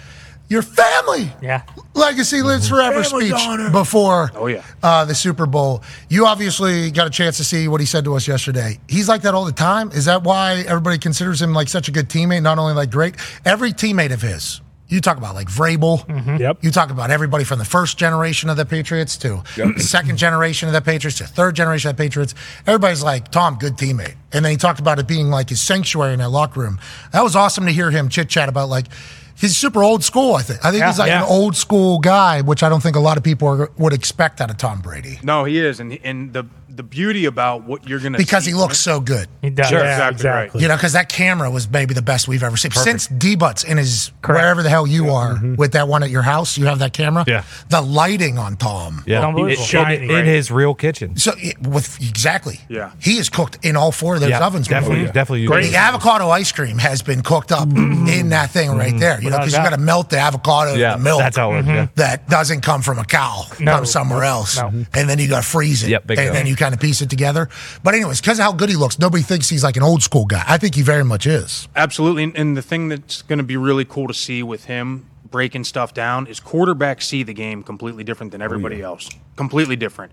your 0.48 0.62
family 0.62 1.32
Yeah. 1.42 1.64
legacy 1.94 2.42
lives 2.42 2.70
forever 2.70 3.04
Family 3.04 3.30
speech 3.30 3.42
honor. 3.48 3.70
before 3.72 4.32
Oh, 4.36 4.48
yeah. 4.48 4.62
uh, 4.84 5.04
the 5.06 5.16
Super 5.16 5.46
Bowl. 5.46 5.82
You 6.10 6.26
obviously 6.28 6.92
got 6.92 7.08
a 7.08 7.10
chance 7.10 7.38
to 7.38 7.44
see 7.44 7.68
what 7.68 7.82
he 7.82 7.88
said 7.88 8.04
to 8.06 8.16
us 8.16 8.28
yesterday. 8.28 8.80
He's 8.88 9.10
like 9.10 9.24
that 9.24 9.34
all 9.34 9.46
the 9.46 9.52
time. 9.52 9.90
Is 9.92 10.06
that 10.06 10.24
why 10.24 10.64
everybody 10.68 10.98
considers 11.00 11.42
him 11.42 11.54
like 11.54 11.68
such 11.68 11.88
a 11.88 11.92
good 11.92 12.10
teammate? 12.10 12.44
Not 12.44 12.60
only 12.60 12.74
like 12.74 12.92
great, 12.92 13.16
every 13.44 13.72
teammate 13.74 14.12
of 14.14 14.22
his. 14.22 14.62
You 14.88 15.02
talk 15.02 15.18
about 15.18 15.34
like 15.34 15.48
Vrabel. 15.48 16.40
Yep. 16.40 16.60
You 16.62 16.70
talk 16.70 16.92
about 16.92 17.10
everybody 17.10 17.44
from 17.44 17.58
the 17.58 17.66
first 17.66 17.98
generation 17.98 18.52
of 18.52 18.56
the 18.58 18.68
Patriots 18.68 19.18
to 19.18 19.42
the 19.56 19.80
second 19.80 20.18
generation 20.18 20.68
of 20.70 20.74
the 20.76 20.82
Patriots 20.82 21.18
to 21.18 21.24
third 21.26 21.56
generation 21.56 21.90
of 21.90 21.98
the 21.98 22.04
Patriots. 22.04 22.36
Everybody's 22.68 23.02
like, 23.02 23.32
Tom, 23.32 23.58
good 23.60 23.78
teammate. 23.78 24.14
And 24.32 24.46
then 24.46 24.52
he 24.52 24.58
talked 24.58 24.80
about 24.80 25.00
it 25.00 25.08
being 25.08 25.32
like 25.32 25.50
his 25.50 25.60
sanctuary 25.60 26.14
in 26.14 26.20
that 26.20 26.30
locker 26.30 26.60
room. 26.60 26.80
That 27.14 27.24
was 27.24 27.36
awesome 27.36 27.66
to 27.66 27.72
hear 27.72 27.90
him 27.90 28.10
chit 28.10 28.30
chat 28.30 28.48
about 28.48 28.70
like, 28.70 28.86
he's 29.36 29.58
super 29.58 29.84
old 29.84 30.04
school, 30.04 30.36
I 30.36 30.42
think. 30.42 30.64
I 30.66 30.72
think 30.72 30.82
Yeah. 30.82 30.88
he's 30.88 31.00
like 31.00 31.10
Yeah. 31.10 31.24
an 31.24 31.28
old 31.30 31.56
school 31.56 32.00
guy, 32.00 32.42
which 32.42 32.64
I 32.64 32.70
don't 32.70 32.82
think 32.82 32.96
a 32.96 33.00
lot 33.00 33.18
of 33.18 33.24
people 33.24 33.48
are, 33.48 33.70
would 33.78 33.94
expect 33.94 34.42
out 34.42 34.50
of 34.50 34.58
Tom 34.58 34.80
Brady 34.82 35.20
No, 35.24 35.44
he 35.46 35.60
is, 35.60 35.80
and 35.80 35.98
and 36.04 36.34
the 36.34 36.46
the 36.76 36.84
beauty 36.84 37.26
about 37.26 37.64
what 37.64 37.88
you're 37.88 38.00
gonna 38.00 38.18
because 38.18 38.46
see 38.46 38.52
he 38.52 38.56
looks 38.56 38.80
so 38.80 39.00
good. 39.00 39.28
He 39.42 39.50
does. 39.50 39.70
Sure. 39.70 39.80
Yeah, 39.80 40.10
Exactly 40.10 40.30
right. 40.30 40.62
You 40.62 40.68
know, 40.68 40.76
because 40.76 40.94
that 40.94 41.10
camera 41.10 41.50
was 41.50 41.70
maybe 41.70 41.94
the 41.94 42.02
best 42.02 42.28
we've 42.28 42.44
ever 42.44 42.58
seen. 42.58 42.72
Since 42.72 43.08
D 43.08 43.36
Butts 43.36 43.64
in 43.64 43.78
his 43.78 44.12
wherever 44.26 44.62
the 44.64 44.70
hell 44.70 44.86
you 44.88 45.10
are 45.12 45.36
mm-hmm. 45.36 45.56
with 45.56 45.74
that 45.74 45.88
one 45.88 46.04
at 46.04 46.10
your 46.10 46.22
house, 46.22 46.58
you 46.58 46.66
have 46.66 46.80
that 46.80 46.94
camera. 46.94 47.24
Yeah. 47.28 47.44
The 47.70 47.82
lighting 47.82 48.38
on 48.38 48.58
Tom. 48.58 49.04
Yeah, 49.06 49.26
Unbelievable. 49.26 49.62
In- 49.62 49.68
Shining, 49.68 50.10
in, 50.10 50.16
right? 50.16 50.26
his 50.26 50.52
real 50.52 50.76
kitchen. 50.76 51.18
So 51.18 51.34
it- 51.38 51.60
with 51.62 51.98
exactly. 52.02 52.60
Yeah. 52.70 52.92
He 53.02 53.18
is 53.18 53.30
cooked 53.30 53.64
in 53.64 53.76
all 53.76 53.92
four 53.92 54.16
of 54.16 54.22
those 54.22 54.30
Yeah, 54.30 54.46
ovens. 54.46 54.68
definitely, 54.68 55.02
before. 55.02 55.14
definitely. 55.14 55.46
Great. 55.48 55.72
The 55.72 55.78
avocado 55.78 56.30
ice 56.30 56.52
cream 56.52 56.78
has 56.78 57.02
been 57.02 57.22
cooked 57.22 57.52
up 57.52 57.68
mm-hmm. 57.68 58.08
in 58.08 58.30
that 58.30 58.52
thing 58.52 58.72
right 58.72 58.90
mm-hmm. 58.90 59.00
there. 59.00 59.22
You 59.22 59.30
know, 59.30 59.38
because 59.38 59.54
you 59.54 59.60
got 59.60 59.72
to 59.72 59.78
melt 59.78 60.10
the 60.10 60.18
avocado 60.20 60.74
in 60.74 60.80
Yeah, 60.80 60.98
the 60.98 61.04
milk. 61.04 61.20
that's 61.20 61.38
how 61.38 61.54
it 61.54 61.66
works. 61.66 61.92
That 61.96 62.28
doesn't 62.30 62.62
come 62.62 62.82
from 62.82 63.00
a 63.00 63.06
cow, 63.06 63.46
No. 63.60 63.74
comes 63.74 63.92
somewhere 63.92 64.24
else. 64.24 64.60
And 64.60 65.10
then 65.10 65.20
you 65.20 65.28
got 65.28 65.44
to 65.44 65.48
freeze 65.48 65.84
it. 65.84 65.90
Yep, 65.90 66.10
and 66.10 66.36
then 66.36 66.48
you 66.48 66.56
kind 66.66 66.74
of 66.74 66.80
piece 66.82 67.02
it 67.02 67.10
together. 67.10 67.48
But, 67.84 67.94
anyways, 67.94 68.20
because 68.22 68.40
of 68.40 68.46
how 68.46 68.52
good 68.52 68.70
he 68.70 68.76
looks, 68.76 68.98
nobody 68.98 69.22
thinks 69.24 69.50
he's 69.50 69.64
like 69.64 69.78
an 69.78 69.84
old 69.84 70.02
school 70.02 70.26
guy. 70.26 70.44
I 70.48 70.58
think 70.58 70.74
he 70.76 70.82
very 70.82 71.04
much 71.04 71.28
is. 71.28 71.68
Absolutely, 71.76 72.24
and- 72.24 72.36
and 72.36 72.58
the 72.58 72.62
thing 72.62 72.88
that's 72.90 73.22
going 73.22 73.38
to 73.38 73.44
be 73.44 73.56
really 73.58 73.86
cool 73.86 74.08
to 74.08 74.14
see 74.14 74.42
with 74.42 74.66
him 74.66 75.06
breaking 75.30 75.64
stuff 75.66 75.94
down 75.94 76.26
is 76.28 76.40
quarterbacks 76.40 77.04
see 77.04 77.22
the 77.22 77.34
game 77.34 77.62
completely 77.62 78.04
different 78.04 78.32
than 78.32 78.42
everybody 78.42 78.82
else, 78.82 79.10
completely 79.36 79.76
different. 79.76 80.12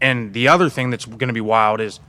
And 0.00 0.32
the 0.34 0.48
other 0.48 0.68
thing 0.68 0.90
that's 0.90 1.04
going 1.06 1.28
to 1.28 1.32
be 1.32 1.40
wild 1.40 1.80
is 1.80 2.00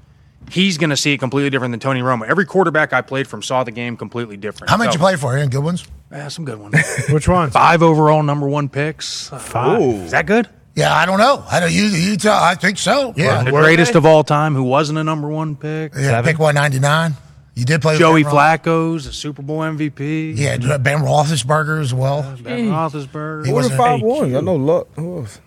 he's 0.50 0.78
going 0.78 0.90
to 0.90 0.98
see 0.98 1.14
it 1.14 1.20
completely 1.20 1.50
different 1.50 1.72
than 1.72 1.80
Tony 1.80 2.02
Romo. 2.02 2.28
Every 2.28 2.46
quarterback 2.46 2.92
I 2.92 3.02
played 3.02 3.28
from 3.28 3.42
saw 3.44 3.64
the 3.64 3.72
game 3.72 3.96
completely 3.96 4.36
different. 4.36 4.70
How 4.72 4.78
many 4.78 4.88
did 4.88 4.94
So- 4.94 5.00
you 5.00 5.04
play 5.04 5.16
for? 5.16 5.38
Any 5.38 5.48
good 5.50 5.64
ones? 5.64 5.86
Yeah, 6.12 6.28
some 6.30 6.44
good 6.46 6.60
ones. 6.60 6.76
Which 7.10 7.28
ones? 7.28 7.54
Five 7.54 7.82
overall, 7.84 8.24
number 8.24 8.48
one 8.48 8.68
picks. 8.70 9.32
Uh, 9.32 9.38
Five. 9.40 9.82
Is 9.82 10.12
that 10.12 10.26
good? 10.26 10.48
Yeah, 10.76 10.94
I 10.94 11.06
don't 11.06 11.20
know. 11.20 11.44
I 11.50 11.60
don't. 11.62 11.72
You, 11.72 11.84
you 11.86 12.18
tell. 12.18 12.38
I 12.38 12.56
think 12.56 12.78
so. 12.78 13.14
Yeah. 13.16 13.44
The 13.44 13.52
greatest 13.52 13.94
they? 13.94 13.98
of 13.98 14.06
all 14.06 14.24
time, 14.24 14.54
who 14.56 14.64
wasn't 14.64 15.00
a 15.00 15.04
number 15.04 15.30
one 15.30 15.56
pick. 15.56 15.94
yeah. 15.96 16.02
Seven? 16.02 16.32
Pick 16.32 16.40
one 16.40 16.56
ninety 16.56 16.80
nine. 16.80 17.14
You 17.56 17.64
did 17.64 17.82
play 17.82 17.98
Joey 17.98 18.24
Ben 18.24 18.34
Flacco's 18.34 19.06
a 19.08 19.14
Super 19.14 19.42
Bowl 19.42 19.60
MVP. 19.60 20.38
Yeah, 20.38 20.58
mm-hmm. 20.58 20.84
Ben 20.84 20.98
Roethlisberger 21.00 21.80
as 21.80 21.94
well. 21.94 22.24
Ben 22.44 22.70
Roethlisberger. 22.70 23.46
He 23.46 23.54
What 23.54 23.64
was 23.64 23.72
are 23.72 23.78
five 23.78 24.00
Hey, 24.02 24.06
ones? 24.06 24.36
I 24.36 24.42
know 24.42 24.56
luck. 24.58 24.88
Who 24.98 25.20
else? 25.20 25.40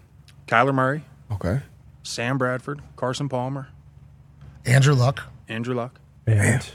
Kyler 0.46 0.74
Murray, 0.74 1.04
Okay. 1.30 1.60
Sam 2.02 2.38
Bradford, 2.38 2.80
Carson 2.96 3.28
Palmer, 3.28 3.68
Andrew 4.64 4.94
Luck. 4.94 5.24
Andrew 5.46 5.74
Luck, 5.74 6.00
And, 6.26 6.66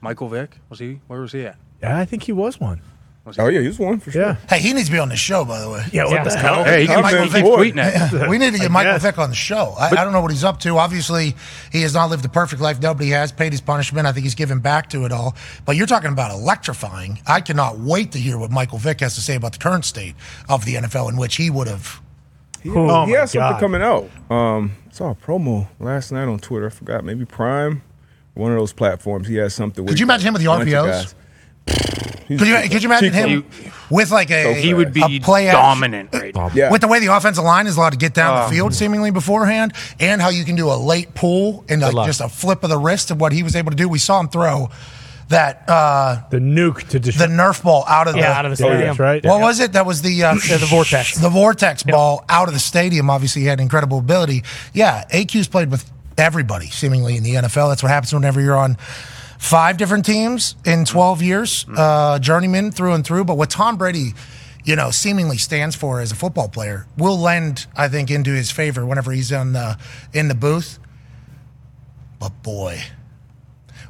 Michael 0.00 0.28
Vick. 0.28 0.58
Was 0.68 0.78
he? 0.78 1.00
Where 1.08 1.20
was 1.20 1.32
he 1.32 1.44
at? 1.44 1.56
yeah, 1.82 1.98
I 1.98 2.04
think 2.04 2.22
he 2.22 2.30
was 2.32 2.60
one. 2.60 2.80
Oh 3.38 3.46
yeah, 3.46 3.60
he's 3.60 3.78
one 3.78 4.00
for 4.00 4.10
sure. 4.10 4.20
Yeah. 4.22 4.36
Hey, 4.48 4.58
he 4.58 4.72
needs 4.72 4.86
to 4.86 4.92
be 4.92 4.98
on 4.98 5.08
the 5.08 5.14
show, 5.16 5.44
by 5.44 5.60
the 5.60 5.70
way. 5.70 5.84
Yeah, 5.92 6.04
what 6.06 6.12
Yeah. 6.14 6.24
the 6.24 6.36
hell? 6.36 6.64
Hey, 6.64 6.82
he 6.82 6.88
Yeah, 6.88 6.96
keeps, 6.96 7.02
Michael 7.04 7.22
he 7.22 7.28
Vick. 7.30 7.44
tweeting 7.44 8.22
it. 8.24 8.28
we 8.28 8.36
need 8.36 8.52
to 8.52 8.58
get 8.58 8.70
Michael. 8.72 8.98
Vick 8.98 9.16
on 9.16 9.28
the 9.30 9.36
show. 9.36 9.76
I, 9.78 9.90
I 9.90 10.02
don't 10.02 10.12
know 10.12 10.20
what 10.20 10.32
he's 10.32 10.42
up 10.42 10.58
to. 10.60 10.76
Obviously, 10.78 11.36
he 11.70 11.82
has 11.82 11.94
not 11.94 12.10
lived 12.10 12.24
the 12.24 12.28
perfect 12.28 12.60
life. 12.60 12.80
Nobody 12.80 13.10
has 13.10 13.30
paid 13.30 13.52
his 13.52 13.60
punishment. 13.60 14.08
I 14.08 14.12
think 14.12 14.24
he's 14.24 14.34
given 14.34 14.58
back 14.58 14.90
to 14.90 15.04
it 15.04 15.12
all. 15.12 15.36
But 15.64 15.76
you're 15.76 15.86
talking 15.86 16.10
about 16.10 16.32
electrifying. 16.32 17.20
I 17.24 17.40
cannot 17.40 17.78
wait 17.78 18.10
to 18.12 18.18
hear 18.18 18.38
what 18.38 18.50
Michael 18.50 18.78
Vick 18.78 18.98
has 19.00 19.14
to 19.14 19.20
say 19.20 19.36
about 19.36 19.52
the 19.52 19.58
current 19.60 19.84
state 19.84 20.16
of 20.48 20.64
the 20.64 20.74
NFL, 20.74 21.08
in 21.08 21.16
which 21.16 21.36
he 21.36 21.48
would 21.48 21.68
have. 21.68 22.00
Oh 22.66 23.06
he 23.06 23.12
has 23.12 23.30
something 23.30 23.52
God. 23.52 23.60
coming 23.60 23.82
out. 23.82 24.08
Um, 24.30 24.72
I 24.88 24.92
saw 24.92 25.10
a 25.10 25.14
promo 25.14 25.68
last 25.78 26.10
night 26.10 26.26
on 26.26 26.40
Twitter. 26.40 26.66
I 26.66 26.70
forgot, 26.70 27.04
maybe 27.04 27.24
Prime, 27.24 27.82
one 28.34 28.50
of 28.50 28.58
those 28.58 28.72
platforms. 28.72 29.28
He 29.28 29.36
has 29.36 29.54
something. 29.54 29.86
Could 29.86 30.00
you 30.00 30.06
imagine 30.06 30.26
him 30.28 30.34
with 30.34 30.42
the 30.42 30.48
bunch 30.48 30.62
of 30.68 30.86
RPOs? 30.86 31.14
Guys. 31.66 32.24
He's- 32.28 32.38
Could 32.38 32.48
you, 32.48 32.56
could 32.70 32.82
you 32.82 32.88
imagine 32.88 33.12
Chief- 33.12 33.62
him 33.62 33.72
with 33.90 34.10
like 34.10 34.30
a 34.30 34.54
He 34.54 34.72
would 34.72 34.92
be 34.92 35.02
a 35.02 35.20
play 35.20 35.46
dominant 35.50 36.10
right 36.14 36.34
now. 36.34 36.50
Yeah. 36.54 36.70
With 36.70 36.80
the 36.80 36.88
way 36.88 36.98
the 37.00 37.14
offensive 37.14 37.44
line 37.44 37.66
is 37.66 37.76
allowed 37.76 37.90
to 37.90 37.98
get 37.98 38.14
down 38.14 38.48
the 38.48 38.54
field 38.54 38.74
seemingly 38.74 39.10
beforehand, 39.10 39.72
and 40.00 40.22
how 40.22 40.30
you 40.30 40.44
can 40.44 40.56
do 40.56 40.70
a 40.70 40.74
late 40.76 41.14
pull 41.14 41.64
and 41.68 41.82
like 41.82 42.06
just 42.06 42.20
a 42.20 42.28
flip 42.28 42.62
of 42.64 42.70
the 42.70 42.78
wrist 42.78 43.10
of 43.10 43.20
what 43.20 43.32
he 43.32 43.42
was 43.42 43.54
able 43.56 43.70
to 43.70 43.76
do. 43.76 43.88
We 43.88 43.98
saw 43.98 44.18
him 44.20 44.28
throw 44.28 44.70
that 45.28 45.64
uh, 45.68 46.22
The 46.30 46.38
nuke 46.38 46.80
to 46.88 46.98
the 46.98 47.00
destroy. 47.00 47.26
Nerf 47.26 47.62
ball 47.62 47.84
out 47.88 48.06
of 48.08 48.14
the 48.14 48.24
out 48.24 48.44
of 48.46 48.56
the 48.56 48.62
Yeah, 48.62 48.68
stadium. 48.70 48.86
that's 48.88 48.98
right. 48.98 49.24
What 49.24 49.40
was 49.40 49.60
it? 49.60 49.72
That 49.72 49.84
was 49.86 50.00
the 50.02 50.22
uh, 50.24 50.34
the 50.34 50.66
vortex. 50.68 51.16
The 51.18 51.28
vortex 51.30 51.82
ball 51.82 52.24
out 52.28 52.48
of 52.48 52.54
the 52.54 52.60
stadium. 52.60 53.10
Obviously, 53.10 53.42
he 53.42 53.48
had 53.48 53.60
incredible 53.60 53.98
ability. 53.98 54.42
Yeah, 54.72 55.04
AQ's 55.12 55.48
played 55.48 55.70
with 55.70 55.90
everybody 56.16 56.66
seemingly 56.66 57.16
in 57.16 57.22
the 57.24 57.34
NFL. 57.34 57.70
That's 57.70 57.82
what 57.82 57.90
happens 57.90 58.12
whenever 58.14 58.40
you're 58.40 58.56
on 58.56 58.76
five 59.42 59.76
different 59.76 60.04
teams 60.04 60.54
in 60.64 60.84
12 60.84 61.20
years, 61.20 61.66
uh, 61.76 62.18
journeyman 62.20 62.70
through 62.70 62.92
and 62.92 63.04
through. 63.04 63.24
But 63.24 63.36
what 63.36 63.50
Tom 63.50 63.76
Brady, 63.76 64.12
you 64.64 64.76
know, 64.76 64.92
seemingly 64.92 65.36
stands 65.36 65.74
for 65.74 66.00
as 66.00 66.12
a 66.12 66.14
football 66.14 66.48
player 66.48 66.86
will 66.96 67.18
lend, 67.18 67.66
I 67.76 67.88
think, 67.88 68.10
into 68.10 68.30
his 68.30 68.52
favor 68.52 68.86
whenever 68.86 69.10
he's 69.10 69.32
on 69.32 69.52
the 69.52 69.76
in 70.12 70.28
the 70.28 70.36
booth. 70.36 70.78
But 72.20 72.40
boy, 72.44 72.82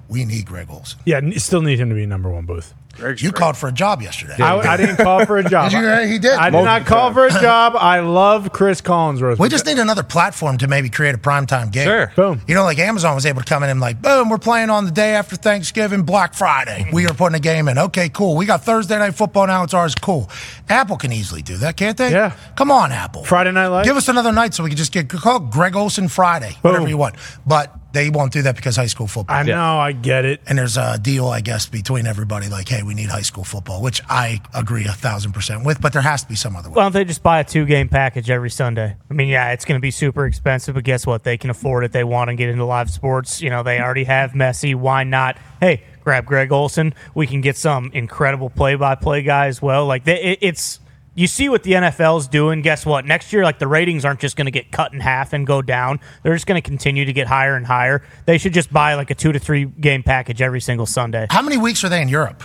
we 0.08 0.24
need 0.24 0.46
Greg 0.46 0.68
Olsen. 0.70 0.98
Yeah, 1.04 1.20
still 1.36 1.60
need 1.60 1.78
him 1.78 1.90
to 1.90 1.94
be 1.94 2.06
number 2.06 2.30
one 2.30 2.46
booth. 2.46 2.72
Greg's 2.92 3.22
You 3.22 3.30
great. 3.30 3.38
called 3.40 3.56
for 3.56 3.68
a 3.68 3.72
job 3.72 4.02
yesterday. 4.02 4.36
I, 4.38 4.58
I 4.58 4.76
didn't 4.76 4.96
call 4.96 5.24
for 5.26 5.38
a 5.38 5.44
job. 5.44 5.70
Did 5.70 5.80
you? 6.06 6.12
He 6.12 6.18
did. 6.18 6.32
I 6.32 6.50
did 6.50 6.52
Multiple 6.52 6.64
not 6.64 6.86
call 6.86 7.12
times. 7.12 7.32
for 7.32 7.38
a 7.38 7.42
job. 7.42 7.74
I 7.76 8.00
love 8.00 8.52
Chris 8.52 8.80
Collinsworth. 8.80 9.38
we 9.38 9.48
just 9.48 9.66
need 9.66 9.78
another 9.78 10.02
platform 10.02 10.58
to 10.58 10.68
maybe 10.68 10.88
create 10.90 11.14
a 11.14 11.18
primetime 11.18 11.72
game. 11.72 11.84
Sure. 11.86 12.12
boom. 12.14 12.40
You 12.46 12.54
know, 12.54 12.64
like 12.64 12.78
Amazon 12.78 13.14
was 13.14 13.26
able 13.26 13.40
to 13.40 13.46
come 13.46 13.62
in 13.62 13.70
and 13.70 13.80
like, 13.80 14.00
boom, 14.02 14.28
we're 14.28 14.38
playing 14.38 14.70
on 14.70 14.84
the 14.84 14.90
day 14.90 15.14
after 15.14 15.36
Thanksgiving, 15.36 16.02
Black 16.02 16.34
Friday. 16.34 16.88
We 16.92 17.06
are 17.06 17.14
putting 17.14 17.36
a 17.36 17.40
game 17.40 17.68
in. 17.68 17.78
Okay, 17.78 18.08
cool. 18.08 18.36
We 18.36 18.46
got 18.46 18.62
Thursday 18.64 18.98
night 18.98 19.14
football 19.14 19.46
now. 19.46 19.62
It's 19.64 19.74
ours. 19.74 19.94
Cool. 19.94 20.28
Apple 20.68 20.96
can 20.96 21.12
easily 21.12 21.42
do 21.42 21.56
that, 21.58 21.76
can't 21.76 21.96
they? 21.96 22.10
Yeah. 22.10 22.36
Come 22.56 22.70
on, 22.70 22.92
Apple. 22.92 23.24
Friday 23.24 23.52
Night 23.52 23.68
Lights? 23.68 23.88
Give 23.88 23.96
us 23.96 24.08
another 24.08 24.32
night 24.32 24.54
so 24.54 24.62
we 24.62 24.70
can 24.70 24.76
just 24.76 24.92
get 24.92 25.08
called 25.08 25.50
Greg 25.50 25.76
Olsen 25.76 26.08
Friday, 26.08 26.56
whatever 26.62 26.88
you 26.88 26.96
want. 26.96 27.14
But 27.46 27.74
they 27.92 28.10
won't 28.10 28.32
do 28.32 28.42
that 28.42 28.56
because 28.56 28.76
high 28.76 28.86
school 28.86 29.06
football. 29.06 29.36
I 29.36 29.42
know. 29.42 29.78
I 29.78 29.92
get 29.92 30.24
it. 30.24 30.40
and 30.46 30.58
there's 30.58 30.76
a 30.76 30.98
deal, 30.98 31.26
I 31.28 31.40
guess, 31.40 31.66
between 31.66 32.06
everybody 32.06 32.48
like, 32.48 32.68
hey, 32.68 32.82
we 32.82 32.94
need 32.94 33.08
high 33.10 33.22
school 33.22 33.44
football, 33.44 33.82
which 33.82 34.00
I 34.08 34.40
agree 34.54 34.84
a 34.86 34.92
thousand 34.92 35.32
percent 35.32 35.64
with, 35.64 35.80
but 35.80 35.92
there 35.92 36.02
has 36.02 36.22
to 36.22 36.28
be 36.28 36.34
some 36.34 36.56
other 36.56 36.68
way. 36.68 36.76
Why 36.76 36.82
don't 36.84 36.92
they 36.92 37.04
just 37.04 37.22
buy 37.22 37.40
a 37.40 37.44
two 37.44 37.64
game 37.66 37.88
package 37.88 38.30
every 38.30 38.50
Sunday? 38.50 38.96
I 39.10 39.14
mean, 39.14 39.28
yeah, 39.28 39.52
it's 39.52 39.64
going 39.64 39.78
to 39.78 39.82
be 39.82 39.90
super 39.90 40.26
expensive, 40.26 40.74
but 40.74 40.84
guess 40.84 41.06
what? 41.06 41.24
They 41.24 41.36
can 41.36 41.50
afford 41.50 41.84
it. 41.84 41.92
They 41.92 42.04
want 42.04 42.28
to 42.28 42.34
get 42.34 42.48
into 42.48 42.64
live 42.64 42.90
sports. 42.90 43.40
You 43.40 43.50
know, 43.50 43.62
they 43.62 43.80
already 43.80 44.04
have 44.04 44.32
Messi. 44.32 44.74
Why 44.74 45.04
not? 45.04 45.36
Hey, 45.60 45.82
grab 46.02 46.24
Greg 46.24 46.50
Olsen. 46.52 46.94
We 47.14 47.26
can 47.26 47.40
get 47.40 47.56
some 47.56 47.90
incredible 47.92 48.50
play 48.50 48.74
by 48.74 48.94
play 48.94 49.22
guy 49.22 49.46
as 49.46 49.60
well. 49.62 49.86
Like, 49.86 50.04
they, 50.04 50.20
it, 50.22 50.38
it's. 50.40 50.80
You 51.14 51.26
see 51.26 51.50
what 51.50 51.62
the 51.62 51.72
NFL's 51.72 52.26
doing. 52.26 52.62
Guess 52.62 52.86
what? 52.86 53.04
Next 53.04 53.32
year, 53.34 53.44
like 53.44 53.58
the 53.58 53.66
ratings 53.66 54.04
aren't 54.06 54.20
just 54.20 54.34
going 54.34 54.46
to 54.46 54.50
get 54.50 54.72
cut 54.72 54.94
in 54.94 55.00
half 55.00 55.34
and 55.34 55.46
go 55.46 55.60
down. 55.60 56.00
They're 56.22 56.34
just 56.34 56.46
going 56.46 56.60
to 56.60 56.66
continue 56.66 57.04
to 57.04 57.12
get 57.12 57.26
higher 57.26 57.54
and 57.54 57.66
higher. 57.66 58.02
They 58.24 58.38
should 58.38 58.54
just 58.54 58.72
buy 58.72 58.94
like 58.94 59.10
a 59.10 59.14
two 59.14 59.30
to 59.32 59.38
three 59.38 59.66
game 59.66 60.02
package 60.02 60.40
every 60.40 60.60
single 60.60 60.86
Sunday. 60.86 61.26
How 61.28 61.42
many 61.42 61.58
weeks 61.58 61.84
are 61.84 61.90
they 61.90 62.00
in 62.00 62.08
Europe? 62.08 62.42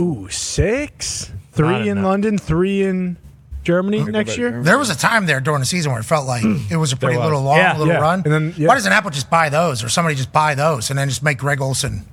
Ooh, 0.00 0.28
six, 0.28 1.30
three 1.52 1.88
in 1.88 2.02
know. 2.02 2.08
London, 2.08 2.36
three 2.36 2.82
in 2.82 3.16
Germany 3.62 4.02
next 4.04 4.36
year. 4.36 4.50
there. 4.50 4.62
There 4.62 4.78
was 4.78 4.90
a 4.90 4.96
time 4.96 5.26
there 5.26 5.40
during 5.40 5.60
the 5.60 5.66
season 5.66 5.92
where 5.92 6.00
it 6.00 6.04
felt 6.04 6.26
like 6.26 6.42
it 6.70 6.76
was 6.76 6.92
a 6.92 6.96
pretty 6.96 7.16
was. 7.16 7.26
little 7.26 7.42
long, 7.42 7.58
Yeah. 7.58 7.78
little 7.78 7.94
Yeah. 7.94 8.00
run. 8.00 8.22
And 8.24 8.32
then- 8.32 8.54
yeah. 8.56 8.66
Why 8.66 8.74
doesn't 8.74 8.90
Apple 8.92 9.10
just 9.12 9.30
buy 9.30 9.48
those, 9.50 9.84
or 9.84 9.88
somebody 9.88 10.16
just 10.16 10.32
buy 10.32 10.56
those, 10.56 10.90
and 10.90 10.98
then 10.98 11.08
just 11.08 11.22
make 11.22 11.38
Greg 11.38 11.60
Olsen? 11.60 12.04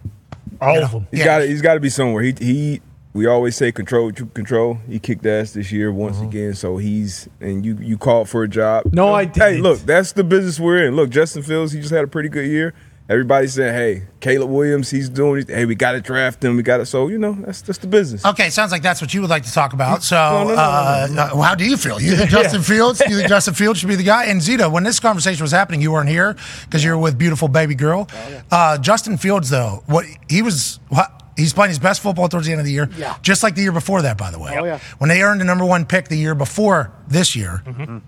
All 0.62 0.76
you 0.76 0.82
of 0.84 0.92
them. 0.92 1.08
He's 1.10 1.22
yeah. 1.22 1.26
got 1.26 1.42
he's 1.48 1.62
got 1.64 1.74
to 1.76 1.80
be 1.80 1.90
somewhere. 1.90 2.22
He 2.22 2.34
he. 2.40 2.82
We 3.14 3.26
always 3.26 3.56
say 3.56 3.72
control 3.72 4.06
what 4.06 4.20
you 4.20 4.28
control. 4.28 4.78
He 4.88 5.00
kicked 5.00 5.26
ass 5.26 5.52
this 5.54 5.72
year 5.72 5.92
once 5.92 6.22
again, 6.22 6.54
so 6.54 6.78
he's 6.78 7.28
and 7.42 7.66
you 7.66 7.76
you 7.82 7.98
called 7.98 8.30
for 8.30 8.44
a 8.44 8.48
job. 8.48 8.84
No, 8.94 9.14
I 9.14 9.24
Hey, 9.24 9.32
didn't. 9.32 9.42
Hey, 9.56 9.62
look, 9.62 9.80
that's 9.80 10.12
the 10.12 10.24
business 10.24 10.60
we're 10.60 10.86
in. 10.88 10.96
Look, 10.96 11.10
Justin 11.10 11.42
Fields, 11.42 11.72
he 11.72 11.80
just 11.82 11.92
had 11.92 12.04
a 12.04 12.08
pretty 12.08 12.30
good 12.30 12.48
year. 12.48 12.74
Everybody 13.10 13.48
said, 13.48 13.74
"Hey, 13.74 14.04
Caleb 14.20 14.52
Williams, 14.52 14.92
he's 14.92 15.10
doing. 15.10 15.44
Hey, 15.48 15.66
we 15.66 15.74
got 15.74 15.94
to 15.94 16.02
draft 16.02 16.44
him. 16.44 16.56
We 16.56 16.62
got 16.62 16.78
to." 16.78 16.86
So 16.86 17.08
you 17.08 17.18
know, 17.18 17.34
that's 17.34 17.64
that's 17.64 17.80
the 17.80 17.88
business. 17.88 18.24
Okay, 18.24 18.52
sounds 18.52 18.72
like 18.72 18.84
that's 18.84 19.02
what 19.02 19.12
you 19.12 19.22
would 19.22 19.32
like 19.32 19.42
to 19.46 19.52
talk 19.52 19.74
about. 19.74 20.04
So, 20.04 20.16
No, 20.16 20.44
no, 20.44 20.50
no, 20.50 20.62
uh, 20.62 21.08
uh, 21.34 21.42
how 21.42 21.56
do 21.56 21.66
you 21.66 21.76
feel? 21.78 22.00
You 22.00 22.16
think 22.16 22.30
Justin 22.30 22.62
Fields? 22.62 23.00
You 23.10 23.16
think 23.18 23.28
Justin 23.28 23.56
Fields 23.56 23.80
should 23.80 23.90
be 23.90 23.96
the 23.96 24.04
guy? 24.04 24.26
And 24.26 24.40
Zito, 24.40 24.72
when 24.72 24.84
this 24.84 25.00
conversation 25.00 25.42
was 25.44 25.52
happening, 25.52 25.82
you 25.82 25.92
weren't 25.92 26.10
here 26.10 26.36
because 26.66 26.84
you 26.84 26.92
were 26.92 27.00
with 27.00 27.18
beautiful 27.18 27.48
baby 27.48 27.74
girl. 27.74 28.08
uh, 28.52 28.78
Justin 28.78 29.18
Fields, 29.18 29.50
though, 29.50 29.82
what 29.88 30.06
he 30.30 30.44
was. 30.44 30.80
What, 30.90 31.19
He's 31.40 31.54
playing 31.54 31.70
his 31.70 31.80
best 31.80 32.02
football 32.02 32.30
towards 32.30 32.46
the 32.46 32.54
end 32.54 32.60
of 32.60 32.66
the 32.66 32.72
year, 32.72 32.90
Yeah. 32.98 33.16
just 33.22 33.44
like 33.44 33.56
the 33.56 33.62
year 33.62 33.72
before 33.72 34.02
that, 34.04 34.18
by 34.18 34.32
the 34.32 34.40
way. 34.40 34.58
Oh, 34.60 34.66
yeah. 34.66 34.80
When 34.98 35.10
they 35.10 35.22
earned 35.22 35.42
the 35.42 35.46
number 35.46 35.66
one 35.66 35.86
pick 35.86 36.08
the 36.08 36.18
year 36.18 36.36
before 36.36 36.92
this 37.08 37.36
year, 37.36 37.64
mm-hmm. 37.66 38.00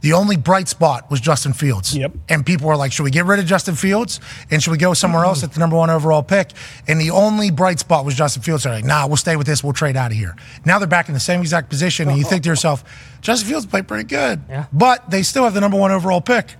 the 0.00 0.12
only 0.12 0.36
bright 0.36 0.68
spot 0.68 1.10
was 1.10 1.20
Justin 1.20 1.52
Fields. 1.52 1.96
Yep. 1.96 2.12
And 2.28 2.46
people 2.46 2.68
were 2.68 2.76
like, 2.76 2.92
should 2.92 3.02
we 3.02 3.10
get 3.10 3.24
rid 3.24 3.38
of 3.40 3.46
Justin 3.46 3.74
Fields? 3.74 4.20
And 4.50 4.62
should 4.62 4.70
we 4.70 4.78
go 4.78 4.94
somewhere 4.94 5.24
else 5.24 5.42
at 5.42 5.52
the 5.52 5.60
number 5.60 5.76
one 5.76 5.90
overall 5.90 6.22
pick? 6.22 6.52
And 6.86 7.00
the 7.00 7.10
only 7.10 7.50
bright 7.50 7.78
spot 7.78 8.04
was 8.04 8.14
Justin 8.14 8.42
Fields. 8.42 8.64
They're 8.64 8.72
like, 8.72 8.84
nah, 8.84 9.06
we'll 9.06 9.16
stay 9.16 9.36
with 9.36 9.46
this. 9.46 9.62
We'll 9.62 9.72
trade 9.72 9.96
out 9.96 10.10
of 10.10 10.16
here. 10.16 10.36
Now 10.64 10.78
they're 10.78 10.88
back 10.88 11.08
in 11.08 11.14
the 11.14 11.20
same 11.20 11.40
exact 11.40 11.68
position. 11.68 12.08
And 12.08 12.16
you 12.16 12.24
think 12.24 12.44
to 12.44 12.48
yourself, 12.48 12.84
Justin 13.20 13.48
Fields 13.48 13.66
played 13.66 13.88
pretty 13.88 14.04
good. 14.04 14.40
Yeah. 14.48 14.66
But 14.72 15.10
they 15.10 15.22
still 15.22 15.44
have 15.44 15.54
the 15.54 15.60
number 15.60 15.78
one 15.78 15.90
overall 15.90 16.20
pick. 16.20 16.54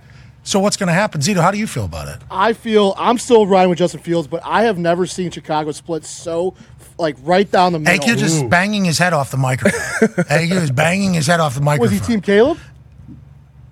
So 0.49 0.59
what's 0.59 0.77
going 0.77 0.87
to 0.87 0.93
happen? 0.93 1.21
Zito, 1.21 1.41
how 1.41 1.51
do 1.51 1.59
you 1.59 1.67
feel 1.67 1.85
about 1.85 2.07
it? 2.07 2.17
I 2.31 2.53
feel 2.53 2.95
I'm 2.97 3.19
still 3.19 3.45
riding 3.45 3.69
with 3.69 3.77
Justin 3.77 3.99
Fields, 3.99 4.27
but 4.27 4.41
I 4.43 4.63
have 4.63 4.79
never 4.79 5.05
seen 5.05 5.29
Chicago 5.29 5.71
split 5.71 6.03
so 6.05 6.55
like 6.97 7.17
right 7.21 7.49
down 7.49 7.73
the 7.73 7.77
middle. 7.77 8.03
AQ 8.03 8.17
just 8.17 8.49
banging 8.49 8.83
his 8.83 8.97
head 8.97 9.13
off 9.13 9.29
the 9.29 9.37
microphone. 9.37 9.79
AQ 10.25 10.51
is 10.53 10.71
banging 10.71 11.13
his 11.13 11.27
head 11.27 11.39
off 11.39 11.53
the 11.53 11.61
microphone. 11.61 11.91
was 11.91 12.01
microphone. 12.01 12.07
he 12.07 12.13
Team 12.15 12.21
Caleb? 12.21 12.57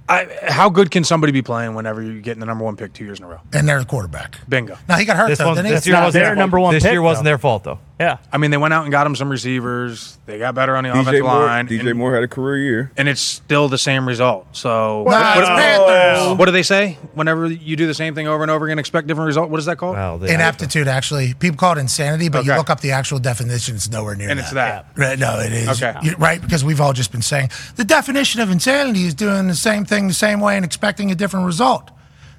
I, 0.07 0.27
how 0.43 0.69
good 0.69 0.91
can 0.91 1.03
somebody 1.03 1.33
be 1.33 1.41
playing 1.41 1.73
whenever 1.73 1.99
you're 1.99 2.21
getting 2.21 2.41
the 2.41 2.45
number 2.45 2.63
one 2.63 2.77
pick 2.77 2.93
two 2.93 3.05
years 3.05 3.17
in 3.17 3.25
a 3.25 3.27
row? 3.27 3.39
And 3.53 3.67
they're 3.67 3.79
the 3.79 3.85
quarterback. 3.85 4.37
Bingo. 4.47 4.77
Now 4.87 4.97
he 4.97 5.05
got 5.05 5.17
hurt 5.17 5.29
This, 5.29 5.39
though, 5.39 5.47
one, 5.47 5.55
didn't 5.55 5.69
he? 5.69 5.73
this 5.73 5.87
year 5.87 5.95
wasn't 5.99 6.23
their 6.25 6.35
number 6.35 6.59
one 6.59 6.75
This 6.75 6.83
pick, 6.83 6.91
year 6.91 7.01
wasn't 7.01 7.23
though. 7.23 7.29
their 7.31 7.37
fault 7.39 7.63
though. 7.63 7.79
Yeah. 7.99 8.17
I 8.31 8.37
mean, 8.37 8.51
they 8.51 8.57
went 8.57 8.73
out 8.75 8.83
and 8.83 8.91
got 8.91 9.07
him 9.07 9.15
some 9.15 9.29
receivers. 9.29 10.19
They 10.27 10.37
got 10.37 10.53
better 10.53 10.75
on 10.75 10.83
the 10.83 10.91
DJ 10.91 11.01
offensive 11.01 11.23
Moore, 11.23 11.45
line. 11.45 11.67
DJ 11.67 11.89
and, 11.89 11.97
Moore 11.99 12.13
had 12.13 12.23
a 12.23 12.27
career 12.27 12.57
year. 12.57 12.91
and 12.95 13.09
it's 13.09 13.21
still 13.21 13.69
the 13.69 13.77
same 13.79 14.07
result. 14.07 14.45
So 14.55 15.03
Nah, 15.07 15.39
it's 15.39 15.49
Panthers. 15.49 16.37
what 16.37 16.45
do 16.45 16.51
they 16.51 16.61
say? 16.63 16.97
Whenever 17.15 17.47
you 17.47 17.75
do 17.75 17.87
the 17.87 17.93
same 17.95 18.13
thing 18.13 18.27
over 18.27 18.43
and 18.43 18.51
over 18.51 18.65
again, 18.65 18.77
expect 18.77 19.07
different 19.07 19.27
result. 19.27 19.49
What 19.49 19.59
is 19.59 19.65
that 19.65 19.77
called? 19.77 19.95
Well, 19.95 20.23
Inaptitude, 20.23 20.87
actually. 20.87 21.33
People 21.33 21.57
call 21.57 21.73
it 21.75 21.79
insanity, 21.79 22.29
but 22.29 22.45
you 22.45 22.53
look 22.55 22.69
up 22.69 22.81
the 22.81 22.91
actual 22.91 23.17
definition, 23.19 23.75
it's 23.75 23.89
nowhere 23.89 24.15
near 24.15 24.29
and 24.29 24.39
that. 24.39 24.43
it's 24.43 24.53
that. 24.53 24.85
Right, 24.95 25.17
no, 25.17 25.39
it 25.39 25.51
is. 25.51 25.81
Okay. 25.81 25.97
You- 26.03 26.15
right, 26.17 26.39
because 26.41 26.63
we've 26.63 26.79
all 26.81 26.93
just 26.93 27.11
been 27.11 27.21
saying 27.23 27.49
the 27.77 27.83
definition 27.83 28.41
of 28.41 28.51
insanity 28.51 29.05
is 29.05 29.13
doing 29.15 29.47
the 29.47 29.55
same 29.55 29.85
thing 29.85 30.07
the 30.07 30.13
same 30.13 30.39
way 30.39 30.55
and 30.55 30.63
expecting 30.63 31.09
a 31.11 31.15
different 31.15 31.45
result. 31.47 31.89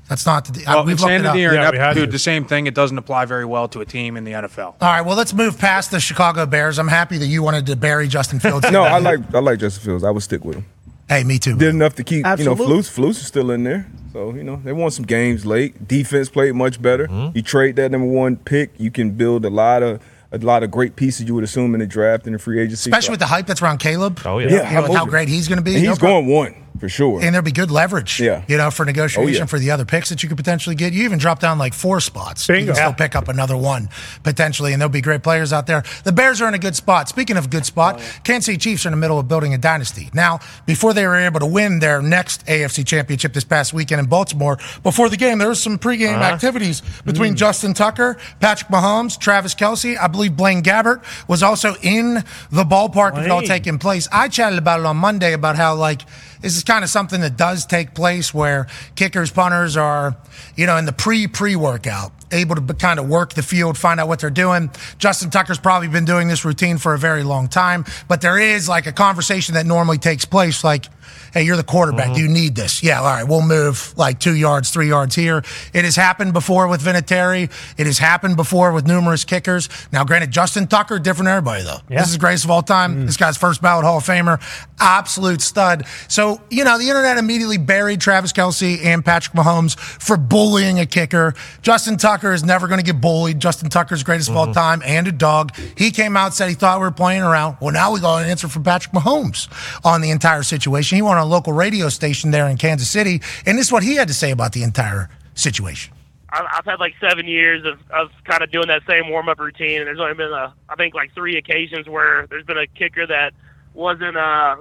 That's 0.08 0.24
not 0.26 0.46
the. 0.46 0.64
Well, 0.66 0.84
we've 0.84 0.98
looked 1.00 1.12
it 1.12 1.16
up. 1.26 1.36
insanity 1.36 1.46
or 1.46 1.52
Yeah, 1.52 1.70
we 1.70 1.76
had 1.76 1.84
ineptitude, 1.96 2.12
the 2.12 2.18
same 2.18 2.44
thing. 2.46 2.66
It 2.66 2.74
doesn't 2.74 2.96
apply 2.98 3.26
very 3.26 3.44
well 3.44 3.68
to 3.68 3.80
a 3.80 3.84
team 3.84 4.16
in 4.16 4.24
the 4.24 4.32
NFL. 4.32 4.66
All 4.66 4.74
right, 4.80 5.02
well, 5.02 5.16
let's 5.16 5.34
move 5.34 5.58
past 5.58 5.90
the 5.90 6.00
Chicago 6.00 6.46
Bears. 6.46 6.78
I'm 6.78 6.88
happy 6.88 7.18
that 7.18 7.26
you 7.26 7.42
wanted 7.42 7.66
to 7.66 7.76
bury 7.76 8.08
Justin 8.08 8.40
Fields. 8.40 8.70
No, 8.72 8.82
I 8.84 8.98
like 8.98 9.20
I 9.34 9.38
like 9.40 9.58
Justin 9.58 9.84
Fields. 9.84 10.04
I 10.04 10.10
would 10.10 10.22
stick 10.22 10.44
with 10.44 10.56
him. 10.56 10.66
Hey, 11.08 11.24
me 11.24 11.38
too. 11.38 11.56
Did 11.56 11.70
enough 11.74 11.94
to 11.96 12.04
keep 12.04 12.26
Absolutely. 12.26 12.64
you 12.66 12.72
know 12.74 12.78
Flus. 12.80 12.90
Flus 12.94 13.10
is 13.10 13.26
still 13.26 13.50
in 13.50 13.64
there, 13.64 13.86
so 14.12 14.34
you 14.34 14.44
know 14.44 14.56
they 14.64 14.72
won 14.72 14.90
some 14.90 15.04
games 15.06 15.44
late. 15.46 15.88
Defense 15.88 16.28
played 16.28 16.54
much 16.54 16.80
better. 16.82 17.06
Mm-hmm. 17.06 17.36
You 17.36 17.42
trade 17.42 17.76
that 17.76 17.90
number 17.90 18.06
one 18.06 18.36
pick, 18.36 18.72
you 18.78 18.90
can 18.90 19.12
build 19.12 19.44
a 19.44 19.50
lot 19.50 19.82
of 19.82 20.00
a 20.32 20.38
lot 20.38 20.62
of 20.62 20.70
great 20.70 20.94
pieces 20.96 21.26
you 21.26 21.34
would 21.34 21.44
assume 21.44 21.72
in 21.74 21.80
the 21.80 21.86
draft 21.86 22.26
and 22.26 22.34
the 22.34 22.38
free 22.38 22.60
agency. 22.60 22.90
Especially 22.90 23.12
with 23.12 23.20
the 23.20 23.26
hype 23.26 23.46
that's 23.46 23.62
around 23.62 23.78
Caleb. 23.78 24.20
Oh, 24.26 24.38
yeah. 24.38 24.48
You 24.50 24.56
Yeah, 24.56 24.72
know, 24.74 24.82
with 24.82 24.92
how 24.92 25.06
great 25.06 25.28
he's 25.28 25.48
going 25.48 25.56
to 25.56 25.62
be. 25.64 25.74
and 25.76 25.86
he's 25.86 25.98
problem. 25.98 26.26
going 26.26 26.34
one 26.34 26.54
for 26.78 26.88
sure. 26.88 27.20
And 27.20 27.34
there'll 27.34 27.44
be 27.44 27.52
good 27.52 27.70
leverage, 27.70 28.20
Yeah. 28.20 28.42
you 28.48 28.56
know, 28.56 28.70
for 28.70 28.84
negotiation 28.84 29.34
Oh, 29.34 29.38
yeah. 29.38 29.46
for 29.46 29.58
the 29.58 29.70
other 29.70 29.84
picks 29.84 30.08
that 30.08 30.22
you 30.22 30.28
could 30.28 30.38
potentially 30.38 30.74
get. 30.74 30.92
You 30.92 31.04
even 31.04 31.18
drop 31.18 31.40
down 31.40 31.58
like 31.58 31.74
four 31.74 32.00
spots. 32.00 32.48
You 32.48 32.64
can 32.66 32.74
still 32.74 32.88
Yeah. 32.88 32.92
pick 32.92 33.16
up 33.16 33.28
another 33.28 33.56
one 33.56 33.88
potentially, 34.22 34.72
and 34.72 34.80
there'll 34.80 34.90
be 34.90 35.00
great 35.00 35.22
players 35.22 35.52
out 35.52 35.66
there. 35.66 35.82
The 36.04 36.12
Bears 36.12 36.40
are 36.40 36.48
in 36.48 36.54
a 36.54 36.58
good 36.58 36.76
spot. 36.76 37.08
Speaking 37.08 37.36
of 37.36 37.50
good 37.50 37.66
spot, 37.66 38.00
oh, 38.00 38.04
Kansas 38.24 38.46
City 38.46 38.58
Chiefs 38.58 38.84
are 38.86 38.88
in 38.88 38.92
the 38.92 38.98
middle 38.98 39.18
of 39.18 39.28
building 39.28 39.54
a 39.54 39.58
dynasty. 39.58 40.10
Now, 40.12 40.40
before 40.66 40.94
they 40.94 41.06
were 41.06 41.16
able 41.16 41.40
to 41.40 41.46
win 41.46 41.80
their 41.80 42.00
next 42.00 42.44
AFC 42.46 42.84
championship 42.84 43.32
this 43.32 43.44
past 43.44 43.72
weekend 43.72 44.00
in 44.00 44.06
Baltimore, 44.06 44.58
before 44.82 45.08
the 45.08 45.16
game, 45.16 45.38
there 45.38 45.48
was 45.48 45.62
some 45.62 45.78
pregame 45.78 46.14
uh-huh. 46.14 46.34
activities 46.34 46.82
between 47.04 47.34
mm. 47.34 47.36
Justin 47.36 47.74
Tucker, 47.74 48.16
Patrick 48.40 48.70
Mahomes, 48.70 49.18
Travis 49.18 49.54
Kelce. 49.54 49.98
I 49.98 50.06
believe 50.06 50.36
Blaine 50.36 50.62
Gabbert 50.62 51.02
was 51.28 51.42
also 51.42 51.74
in 51.82 52.24
the 52.50 52.64
ballpark. 52.64 53.18
If 53.18 53.24
it 53.24 53.30
all 53.30 53.40
Blaine. 53.40 53.48
taking 53.48 53.78
place. 53.78 54.08
I 54.12 54.28
chatted 54.28 54.58
about 54.58 54.80
it 54.80 54.86
on 54.86 54.96
Monday 54.96 55.32
about 55.32 55.56
how 55.56 55.74
like 55.74 56.02
this 56.40 56.56
is 56.56 56.64
kind 56.64 56.84
of 56.84 56.90
something 56.90 57.20
that 57.20 57.36
does 57.36 57.66
take 57.66 57.94
place 57.94 58.32
where 58.32 58.66
kickers, 58.94 59.30
punters 59.30 59.76
are, 59.76 60.16
you 60.56 60.66
know, 60.66 60.76
in 60.76 60.84
the 60.84 60.92
pre 60.92 61.26
pre 61.26 61.56
workout, 61.56 62.12
able 62.32 62.56
to 62.56 62.74
kind 62.74 62.98
of 62.98 63.08
work 63.08 63.34
the 63.34 63.42
field, 63.42 63.76
find 63.78 64.00
out 64.00 64.08
what 64.08 64.20
they're 64.20 64.30
doing. 64.30 64.70
Justin 64.98 65.30
Tucker's 65.30 65.58
probably 65.58 65.88
been 65.88 66.04
doing 66.04 66.28
this 66.28 66.44
routine 66.44 66.78
for 66.78 66.94
a 66.94 66.98
very 66.98 67.22
long 67.22 67.48
time, 67.48 67.84
but 68.06 68.20
there 68.20 68.38
is 68.38 68.68
like 68.68 68.86
a 68.86 68.92
conversation 68.92 69.54
that 69.54 69.66
normally 69.66 69.98
takes 69.98 70.24
place, 70.24 70.64
like. 70.64 70.86
Hey, 71.32 71.42
you're 71.42 71.56
the 71.56 71.62
quarterback. 71.62 72.14
Do 72.14 72.20
you 72.20 72.28
need 72.28 72.54
this? 72.54 72.82
Yeah, 72.82 73.00
all 73.00 73.06
right. 73.06 73.24
We'll 73.24 73.46
move 73.46 73.94
like 73.96 74.18
two 74.18 74.34
yards, 74.34 74.70
three 74.70 74.88
yards 74.88 75.14
here. 75.14 75.42
It 75.74 75.84
has 75.84 75.94
happened 75.94 76.32
before 76.32 76.68
with 76.68 76.82
Vinatieri. 76.82 77.50
It 77.78 77.86
has 77.86 77.98
happened 77.98 78.36
before 78.36 78.72
with 78.72 78.86
numerous 78.86 79.24
kickers. 79.24 79.68
Now, 79.92 80.04
granted, 80.04 80.30
Justin 80.30 80.66
Tucker, 80.66 80.98
different 80.98 81.28
everybody, 81.28 81.64
though. 81.64 81.80
Yeah. 81.88 82.00
This 82.00 82.10
is 82.10 82.16
greatest 82.16 82.44
of 82.44 82.50
all 82.50 82.62
time. 82.62 82.96
Mm. 83.02 83.06
This 83.06 83.16
guy's 83.16 83.36
first 83.36 83.62
ballot 83.62 83.84
Hall 83.84 83.98
of 83.98 84.04
Famer, 84.04 84.40
absolute 84.80 85.40
stud. 85.40 85.86
So, 86.08 86.40
you 86.50 86.64
know, 86.64 86.78
the 86.78 86.88
internet 86.88 87.18
immediately 87.18 87.58
buried 87.58 88.00
Travis 88.00 88.32
Kelce 88.32 88.82
and 88.84 89.04
Patrick 89.04 89.34
Mahomes 89.34 89.78
for 89.78 90.16
bullying 90.16 90.78
a 90.80 90.86
kicker. 90.86 91.34
Justin 91.62 91.96
Tucker 91.98 92.17
is 92.24 92.44
never 92.44 92.68
going 92.68 92.80
to 92.80 92.84
get 92.84 93.00
bullied. 93.00 93.40
Justin 93.40 93.70
Tucker's 93.70 94.02
greatest 94.02 94.28
of 94.28 94.36
all 94.36 94.52
time 94.52 94.82
and 94.84 95.06
a 95.08 95.12
dog. 95.12 95.54
He 95.76 95.90
came 95.90 96.16
out 96.16 96.34
said 96.34 96.48
he 96.48 96.54
thought 96.54 96.78
we 96.78 96.84
were 96.84 96.90
playing 96.90 97.22
around. 97.22 97.56
Well, 97.60 97.72
now 97.72 97.92
we 97.92 98.00
got 98.00 98.22
an 98.22 98.30
answer 98.30 98.48
from 98.48 98.64
Patrick 98.64 98.92
Mahomes 98.94 99.48
on 99.84 100.00
the 100.00 100.10
entire 100.10 100.42
situation. 100.42 100.96
He 100.96 101.02
went 101.02 101.18
on 101.18 101.22
a 101.22 101.30
local 101.30 101.52
radio 101.52 101.88
station 101.88 102.30
there 102.30 102.48
in 102.48 102.56
Kansas 102.56 102.88
City, 102.88 103.20
and 103.46 103.56
this 103.58 103.66
is 103.66 103.72
what 103.72 103.82
he 103.82 103.94
had 103.94 104.08
to 104.08 104.14
say 104.14 104.30
about 104.30 104.52
the 104.52 104.62
entire 104.62 105.08
situation. 105.34 105.94
I've 106.30 106.46
I've 106.52 106.64
had 106.64 106.80
like 106.80 106.94
seven 107.00 107.26
years 107.26 107.64
of, 107.64 107.78
of 107.90 108.10
kind 108.24 108.42
of 108.42 108.50
doing 108.50 108.68
that 108.68 108.82
same 108.88 109.10
warm 109.10 109.28
up 109.28 109.38
routine, 109.38 109.78
and 109.78 109.86
there's 109.86 110.00
only 110.00 110.14
been 110.14 110.32
a, 110.32 110.52
I 110.68 110.74
think 110.76 110.94
like 110.94 111.14
three 111.14 111.36
occasions 111.36 111.88
where 111.88 112.26
there's 112.28 112.44
been 112.44 112.58
a 112.58 112.66
kicker 112.66 113.06
that 113.06 113.32
wasn't 113.74 114.16
uh 114.16 114.56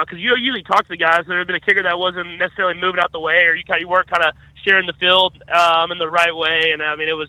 because 0.00 0.18
you 0.18 0.36
usually 0.36 0.62
talk 0.62 0.82
to 0.82 0.88
the 0.90 0.96
guys. 0.96 1.24
There 1.26 1.38
had 1.38 1.46
been 1.46 1.56
a 1.56 1.60
kicker 1.60 1.82
that 1.82 1.98
wasn't 1.98 2.38
necessarily 2.38 2.80
moving 2.80 3.00
out 3.00 3.10
the 3.10 3.18
way, 3.18 3.44
or 3.46 3.54
you 3.54 3.64
kind 3.64 3.80
you 3.80 3.88
weren't 3.88 4.08
kind 4.08 4.22
of 4.22 4.34
sharing 4.64 4.86
the 4.86 4.92
field 4.94 5.42
um, 5.50 5.92
in 5.92 5.98
the 5.98 6.08
right 6.08 6.34
way, 6.34 6.70
and 6.72 6.82
I 6.82 6.96
mean 6.96 7.08
it 7.08 7.16
was 7.16 7.28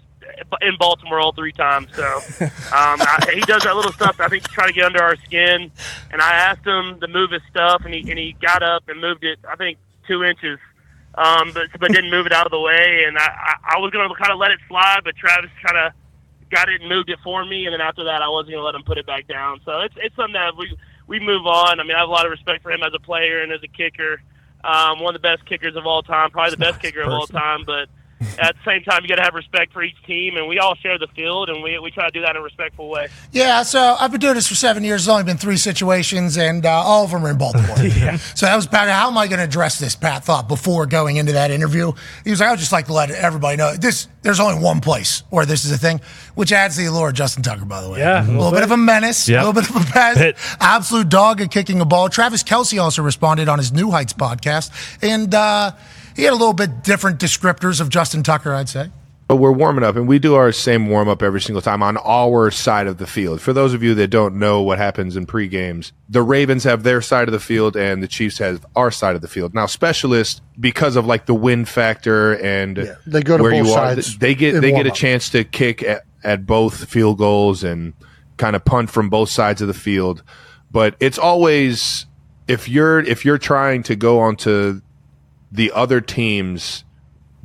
in 0.62 0.78
Baltimore 0.78 1.20
all 1.20 1.34
three 1.34 1.52
times. 1.52 1.88
So 1.96 2.06
um, 2.42 3.02
I, 3.02 3.32
he 3.34 3.42
does 3.42 3.64
that 3.64 3.76
little 3.76 3.92
stuff. 3.92 4.20
I 4.20 4.28
think 4.28 4.44
to 4.44 4.50
try 4.50 4.68
to 4.68 4.74
get 4.74 4.86
under 4.86 5.02
our 5.02 5.16
skin. 5.18 5.72
And 6.12 6.22
I 6.22 6.34
asked 6.34 6.66
him 6.66 7.00
to 7.00 7.08
move 7.08 7.32
his 7.32 7.42
stuff, 7.50 7.84
and 7.86 7.94
he 7.94 8.10
and 8.10 8.20
he 8.20 8.36
got 8.42 8.64
up 8.64 8.88
and 8.88 9.00
moved 9.02 9.24
it. 9.24 9.40
I 9.50 9.56
think 9.56 9.78
two 10.08 10.24
inches. 10.24 10.60
Um, 11.16 11.52
but 11.54 11.68
but 11.80 11.92
didn't 11.92 12.10
move 12.10 12.26
it 12.26 12.34
out 12.34 12.48
of 12.48 12.52
the 12.52 12.60
way, 12.60 13.04
and 13.08 13.18
I 13.18 13.26
I, 13.26 13.76
I 13.76 13.80
was 13.80 13.92
gonna 13.92 14.14
kind 14.16 14.32
of 14.32 14.40
let 14.40 14.52
it 14.52 14.60
slide, 14.68 15.02
but 15.04 15.16
Travis 15.16 15.52
kind 15.64 15.78
of 15.78 15.94
got 16.50 16.70
it 16.70 16.82
and 16.82 16.90
moved 16.90 17.10
it 17.10 17.20
for 17.24 17.46
me, 17.46 17.66
and 17.66 17.74
then 17.74 17.82
after 17.82 18.04
that, 18.06 18.24
I 18.24 18.30
wasn't 18.30 18.54
gonna 18.54 18.66
let 18.66 18.74
him 18.74 18.84
put 18.84 18.98
it 18.98 19.06
back 19.06 19.28
down. 19.28 19.60
So 19.64 19.82
it's 19.82 19.94
it's 19.98 20.16
something 20.16 20.34
that 20.34 20.58
we 20.58 20.76
we 21.06 21.20
move 21.20 21.46
on. 21.46 21.80
I 21.80 21.84
mean, 21.84 21.96
I 21.96 22.00
have 22.00 22.10
a 22.10 22.12
lot 22.12 22.26
of 22.26 22.32
respect 22.32 22.64
for 22.64 22.72
him 22.72 22.82
as 22.82 22.94
a 22.96 23.00
player 23.00 23.44
and 23.44 23.52
as 23.52 23.62
a 23.62 23.68
kicker. 23.68 24.22
Um, 24.64 25.00
one 25.00 25.16
of 25.16 25.22
the 25.22 25.28
best 25.28 25.46
kickers 25.46 25.76
of 25.76 25.86
all 25.86 26.04
time, 26.04 26.32
probably 26.32 26.52
the 26.52 26.58
best 26.58 26.80
kicker 26.80 27.02
of 27.02 27.10
all 27.12 27.28
time. 27.28 27.64
But 27.66 27.90
at 28.40 28.56
the 28.56 28.62
same 28.72 28.84
time, 28.84 29.02
you 29.04 29.08
got 29.10 29.16
to 29.16 29.22
have 29.24 29.34
respect 29.34 29.74
for 29.74 29.84
each 29.84 29.96
team, 30.06 30.38
and 30.38 30.48
we 30.48 30.60
all 30.60 30.76
share 30.76 30.98
the 30.98 31.08
field, 31.08 31.50
and 31.50 31.62
we 31.64 31.78
we 31.80 31.92
try 31.92 32.06
to 32.06 32.12
do 32.12 32.22
that 32.22 32.32
in 32.32 32.38
a 32.38 32.42
respectful 32.42 32.90
way. 32.90 33.08
Yeah, 33.32 33.64
so 33.64 33.96
I've 34.00 34.12
been 34.12 34.20
doing 34.22 34.36
this 34.36 34.48
for 34.48 34.56
seven 34.56 34.84
years. 34.84 35.06
There's 35.06 35.10
only 35.14 35.24
been 35.24 35.38
three 35.38 35.58
situations, 35.58 36.38
and 36.38 36.66
uh, 36.66 36.70
all 36.72 37.04
of 37.06 37.12
them 37.12 37.26
are 37.26 37.30
in 37.32 37.38
Baltimore. 37.38 37.78
yeah. 37.84 38.18
So 38.36 38.46
that 38.46 38.56
was 38.56 38.68
Pat. 38.68 38.90
How 38.90 39.08
am 39.10 39.18
I 39.18 39.28
going 39.28 39.40
to 39.40 39.44
address 39.46 39.80
this? 39.80 39.96
Pat 39.96 40.24
thought 40.24 40.48
before 40.48 40.86
going 40.86 41.18
into 41.18 41.34
that 41.34 41.52
interview. 41.52 41.92
He 42.24 42.30
was 42.32 42.40
like, 42.40 42.48
"I 42.50 42.52
would 42.52 42.60
just 42.60 42.72
like 42.72 42.86
to 42.88 42.94
let 42.94 43.10
everybody 43.12 43.58
know 43.58 43.76
this. 43.76 44.08
There's 44.22 44.40
only 44.40 44.62
one 44.64 44.80
place 44.82 45.24
where 45.30 45.46
this 45.46 45.66
is 45.66 45.72
a 45.72 45.78
thing," 45.78 46.02
which 46.36 46.52
adds 46.52 46.76
to 46.76 46.82
the 46.82 46.88
allure 46.88 47.10
of 47.10 47.16
Justin 47.16 47.44
Tucker. 47.44 47.66
By 47.66 47.82
the 47.82 47.90
way, 47.90 48.00
Yeah, 48.00 48.24
a 48.24 48.28
little, 48.28 48.52
bit. 48.52 48.64
of 48.64 48.72
a 48.72 48.78
menace, 48.78 49.28
a 49.30 49.34
little 49.34 49.54
bit 49.54 49.70
of 49.70 49.76
a 49.76 49.80
pest, 49.92 50.20
Bit. 50.20 50.38
absolute 50.60 51.10
dog 51.10 51.42
at 51.42 51.52
kicking 51.52 51.82
a 51.82 51.86
ball. 51.86 52.10
Travis 52.10 52.44
Kelce 52.44 52.82
also 52.82 53.02
responded 53.02 53.48
on 53.50 53.58
his 53.60 53.72
New 53.72 53.92
Heights 53.92 54.14
podcast, 54.14 54.72
and 55.02 55.34
uh, 55.36 55.72
he 56.16 56.24
had 56.24 56.34
a 56.34 56.36
little 56.36 56.54
bit 56.54 56.84
different 56.84 57.20
descriptors 57.20 57.82
of 57.82 57.90
Justin 57.90 58.24
Tucker. 58.24 58.54
I'd 58.54 58.70
say. 58.70 58.90
But 59.28 59.38
we're 59.38 59.54
warming 59.54 59.86
up, 59.86 59.96
and 59.96 60.08
we 60.08 60.20
do 60.20 60.36
our 60.36 60.52
same 60.52 60.90
warm 60.90 61.08
up 61.08 61.24
every 61.24 61.40
single 61.40 61.62
time 61.62 61.82
on 61.82 61.98
our 61.98 62.52
side 62.52 62.88
of 62.88 62.98
the 62.98 63.08
field. 63.08 63.40
For 63.40 63.54
those 63.54 63.74
of 63.74 63.82
you 63.82 63.96
that 63.96 64.10
don't 64.10 64.36
know 64.36 64.62
what 64.62 64.78
happens 64.78 65.16
in 65.16 65.26
pre 65.26 65.48
games, 65.48 65.94
the 66.10 66.22
Ravens 66.22 66.66
have 66.66 66.84
their 66.84 67.02
side 67.02 67.30
of 67.30 67.32
the 67.32 67.40
field, 67.40 67.78
and 67.78 68.04
the 68.04 68.08
Chiefs 68.08 68.38
have 68.40 68.66
our 68.76 68.92
side 68.92 69.16
of 69.16 69.22
the 69.22 69.30
field. 69.30 69.54
Now, 69.54 69.66
specialists, 69.66 70.42
because 70.60 70.98
of 70.98 71.06
like 71.06 71.26
the 71.26 71.34
win 71.34 71.64
factor 71.64 72.34
and 72.34 72.96
they 73.08 73.22
go 73.22 73.38
to 73.38 73.44
where 73.44 73.54
both 73.54 73.66
you 73.66 73.74
are, 73.74 73.96
sides 73.96 74.18
they 74.18 74.36
get 74.36 74.60
they 74.60 74.72
get 74.72 74.86
a 74.86 74.92
chance 74.92 75.30
to 75.30 75.44
kick 75.46 75.82
at, 75.82 76.06
at 76.24 76.46
both 76.46 76.90
field 76.90 77.18
goals 77.18 77.64
and 77.64 77.94
kind 78.38 78.56
of 78.56 78.66
punt 78.66 78.90
from 78.90 79.10
both 79.10 79.30
sides 79.30 79.62
of 79.62 79.68
the 79.68 79.74
field. 79.74 80.22
But 80.70 80.96
it's 81.00 81.18
always 81.18 82.06
if 82.48 82.68
you're 82.68 83.00
if 83.00 83.24
you're 83.24 83.38
trying 83.38 83.84
to 83.84 83.96
go 83.96 84.20
onto 84.20 84.82
the 85.54 85.72
other 85.72 86.02
team's 86.02 86.84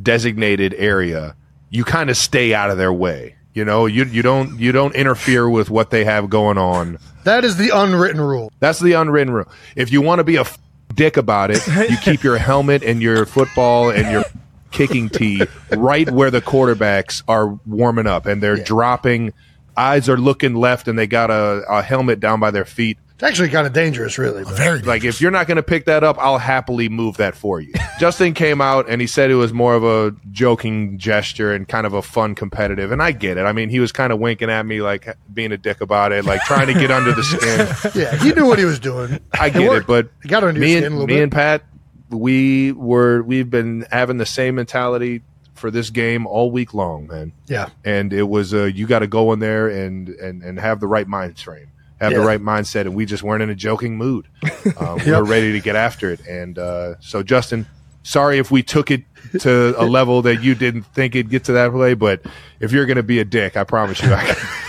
designated 0.03 0.75
area, 0.75 1.37
you 1.71 1.85
kind 1.85 2.11
of 2.11 2.17
stay 2.17 2.55
out 2.55 2.71
of 2.71 2.79
their 2.79 2.93
way. 2.93 3.37
You 3.55 3.65
know, 3.65 3.87
you 3.87 4.05
you 4.05 4.23
don't 4.23 4.59
you 4.59 4.73
don't 4.73 4.95
interfere 4.95 5.49
with 5.49 5.69
what 5.69 5.91
they 5.91 6.05
have 6.05 6.31
going 6.31 6.59
on. 6.59 6.99
That 7.25 7.45
is 7.45 7.57
the 7.57 7.71
unwritten 7.75 8.21
rule. 8.21 8.51
That's 8.61 8.79
the 8.79 8.93
unwritten 8.95 9.33
rule. 9.35 9.49
If 9.77 9.93
you 9.93 10.01
want 10.01 10.21
to 10.21 10.25
be 10.25 10.37
a 10.37 10.43
f- 10.43 10.59
dick 10.95 11.17
about 11.17 11.51
it, 11.51 11.67
you 11.91 11.97
keep 12.03 12.23
your 12.23 12.39
helmet 12.39 12.83
and 12.83 13.03
your 13.03 13.27
football 13.27 13.91
and 13.91 14.11
your 14.11 14.25
kicking 14.71 15.09
tee 15.09 15.43
right 15.71 16.09
where 16.11 16.31
the 16.31 16.41
quarterbacks 16.41 17.23
are 17.27 17.59
warming 17.67 18.07
up 18.07 18.27
and 18.27 18.43
they're 18.43 18.63
dropping. 18.63 19.33
Eyes 19.77 20.09
are 20.09 20.17
looking 20.19 20.55
left 20.55 20.89
and 20.89 20.99
they 20.99 21.07
got 21.07 21.31
a, 21.31 21.65
a 21.69 21.83
helmet 21.83 22.21
down 22.21 22.41
by 22.41 22.51
their 22.51 22.65
feet. 22.65 22.99
It's 23.19 23.25
actually 23.25 23.49
kind 23.49 23.67
of 23.67 23.73
dangerous, 23.73 24.17
really. 24.17 24.45
but- 24.45 24.57
Very 24.57 24.81
Like 24.81 25.03
if 25.03 25.21
you're 25.21 25.33
not 25.33 25.49
going 25.49 25.57
to 25.57 25.63
pick 25.65 25.87
that 25.87 26.05
up, 26.05 26.17
I'll 26.21 26.39
happily 26.39 26.89
move 26.89 27.17
that 27.17 27.35
for 27.35 27.61
you. 27.61 27.73
Justin 27.99 28.33
came 28.33 28.61
out 28.61 28.89
and 28.89 29.01
he 29.01 29.09
said 29.09 29.29
it 29.29 29.35
was 29.35 29.53
more 29.53 29.75
of 29.75 29.83
a 29.83 30.15
joking 30.31 30.99
gesture 30.99 31.53
and 31.53 31.67
kind 31.67 31.85
of 31.85 31.95
a 31.95 32.01
fun 32.03 32.37
competitive, 32.37 32.93
and 32.93 33.03
I 33.03 33.11
get 33.11 33.37
it. 33.37 33.43
I 33.43 33.53
mean, 33.53 33.71
he 33.71 33.81
was 33.81 33.91
kind 33.91 34.13
of 34.13 34.21
winking 34.21 34.51
at 34.51 34.65
me, 34.65 34.83
like 34.83 35.09
being 35.35 35.51
a 35.51 35.59
dick 35.59 35.81
about 35.81 36.13
it, 36.13 36.25
like 36.27 36.43
trying 36.43 36.69
to 36.69 36.75
get 36.75 36.93
under 36.93 37.13
the 37.13 37.25
skin. 37.25 37.93
yeah, 38.01 38.15
he 38.23 38.33
knew 38.33 38.47
what 38.47 38.61
he 38.61 38.65
was 38.65 38.79
doing. 38.79 39.19
I 39.33 39.51
get 39.51 39.63
it, 39.63 39.69
worked. 39.69 39.89
but 39.89 40.09
He 40.23 40.29
got 40.29 40.45
under 40.45 40.61
your 40.61 40.69
me 40.69 40.73
skin 40.75 40.85
and 40.85 40.95
a 40.95 40.97
little 40.99 41.07
me 41.09 41.15
bit. 41.15 41.23
and 41.25 41.33
Pat, 41.33 41.65
we 42.11 42.71
were 42.73 43.23
we've 43.23 43.51
been 43.51 43.85
having 43.91 44.19
the 44.19 44.27
same 44.27 44.55
mentality 44.55 45.23
for 45.55 45.71
this 45.73 45.91
game 45.91 46.25
all 46.25 46.53
week 46.53 46.73
long, 46.73 47.09
man. 47.09 47.33
Yeah. 47.49 47.71
And 47.85 48.13
it 48.13 48.23
was 48.29 48.55
uh, 48.55 48.65
you 48.67 48.87
got 48.87 49.01
to 49.01 49.09
go 49.09 49.33
in 49.33 49.41
there 49.41 49.67
and 49.69 50.09
and 50.09 50.43
and 50.45 50.61
have 50.61 50.79
the 50.79 50.87
right 50.87 51.09
mind 51.09 51.37
frame, 51.39 51.73
have 52.01 52.13
the 52.13 52.27
right 52.27 52.41
mindset, 52.41 52.83
and 52.83 52.95
we 52.95 53.07
just 53.07 53.23
weren't 53.23 53.43
in 53.43 53.51
a 53.51 53.55
joking 53.55 53.97
mood. 53.97 54.27
Um, 54.79 54.99
We 55.05 55.13
were 55.13 55.25
ready 55.25 55.53
to 55.53 55.61
get 55.61 55.77
after 55.77 56.11
it, 56.11 56.21
and 56.27 56.59
uh, 56.59 56.95
so 57.01 57.23
Justin. 57.23 57.67
Sorry 58.05 58.39
if 58.39 58.51
we 58.51 58.63
took 58.63 58.91
it 58.91 59.03
to 59.41 59.75
a 59.77 59.85
level 59.85 60.23
that 60.23 60.43
you 60.43 60.55
didn't 60.55 60.85
think 60.95 61.15
it'd 61.15 61.31
get 61.31 61.45
to 61.45 61.53
that 61.53 61.75
way, 61.75 61.93
but 61.93 62.23
if 62.59 62.73
you're 62.73 62.87
going 62.87 62.97
to 62.97 63.03
be 63.03 63.19
a 63.19 63.25
dick, 63.25 63.55
I 63.55 63.65
promise 63.65 64.01
you, 64.03 64.11
I 64.15 64.25
can, 64.25 64.37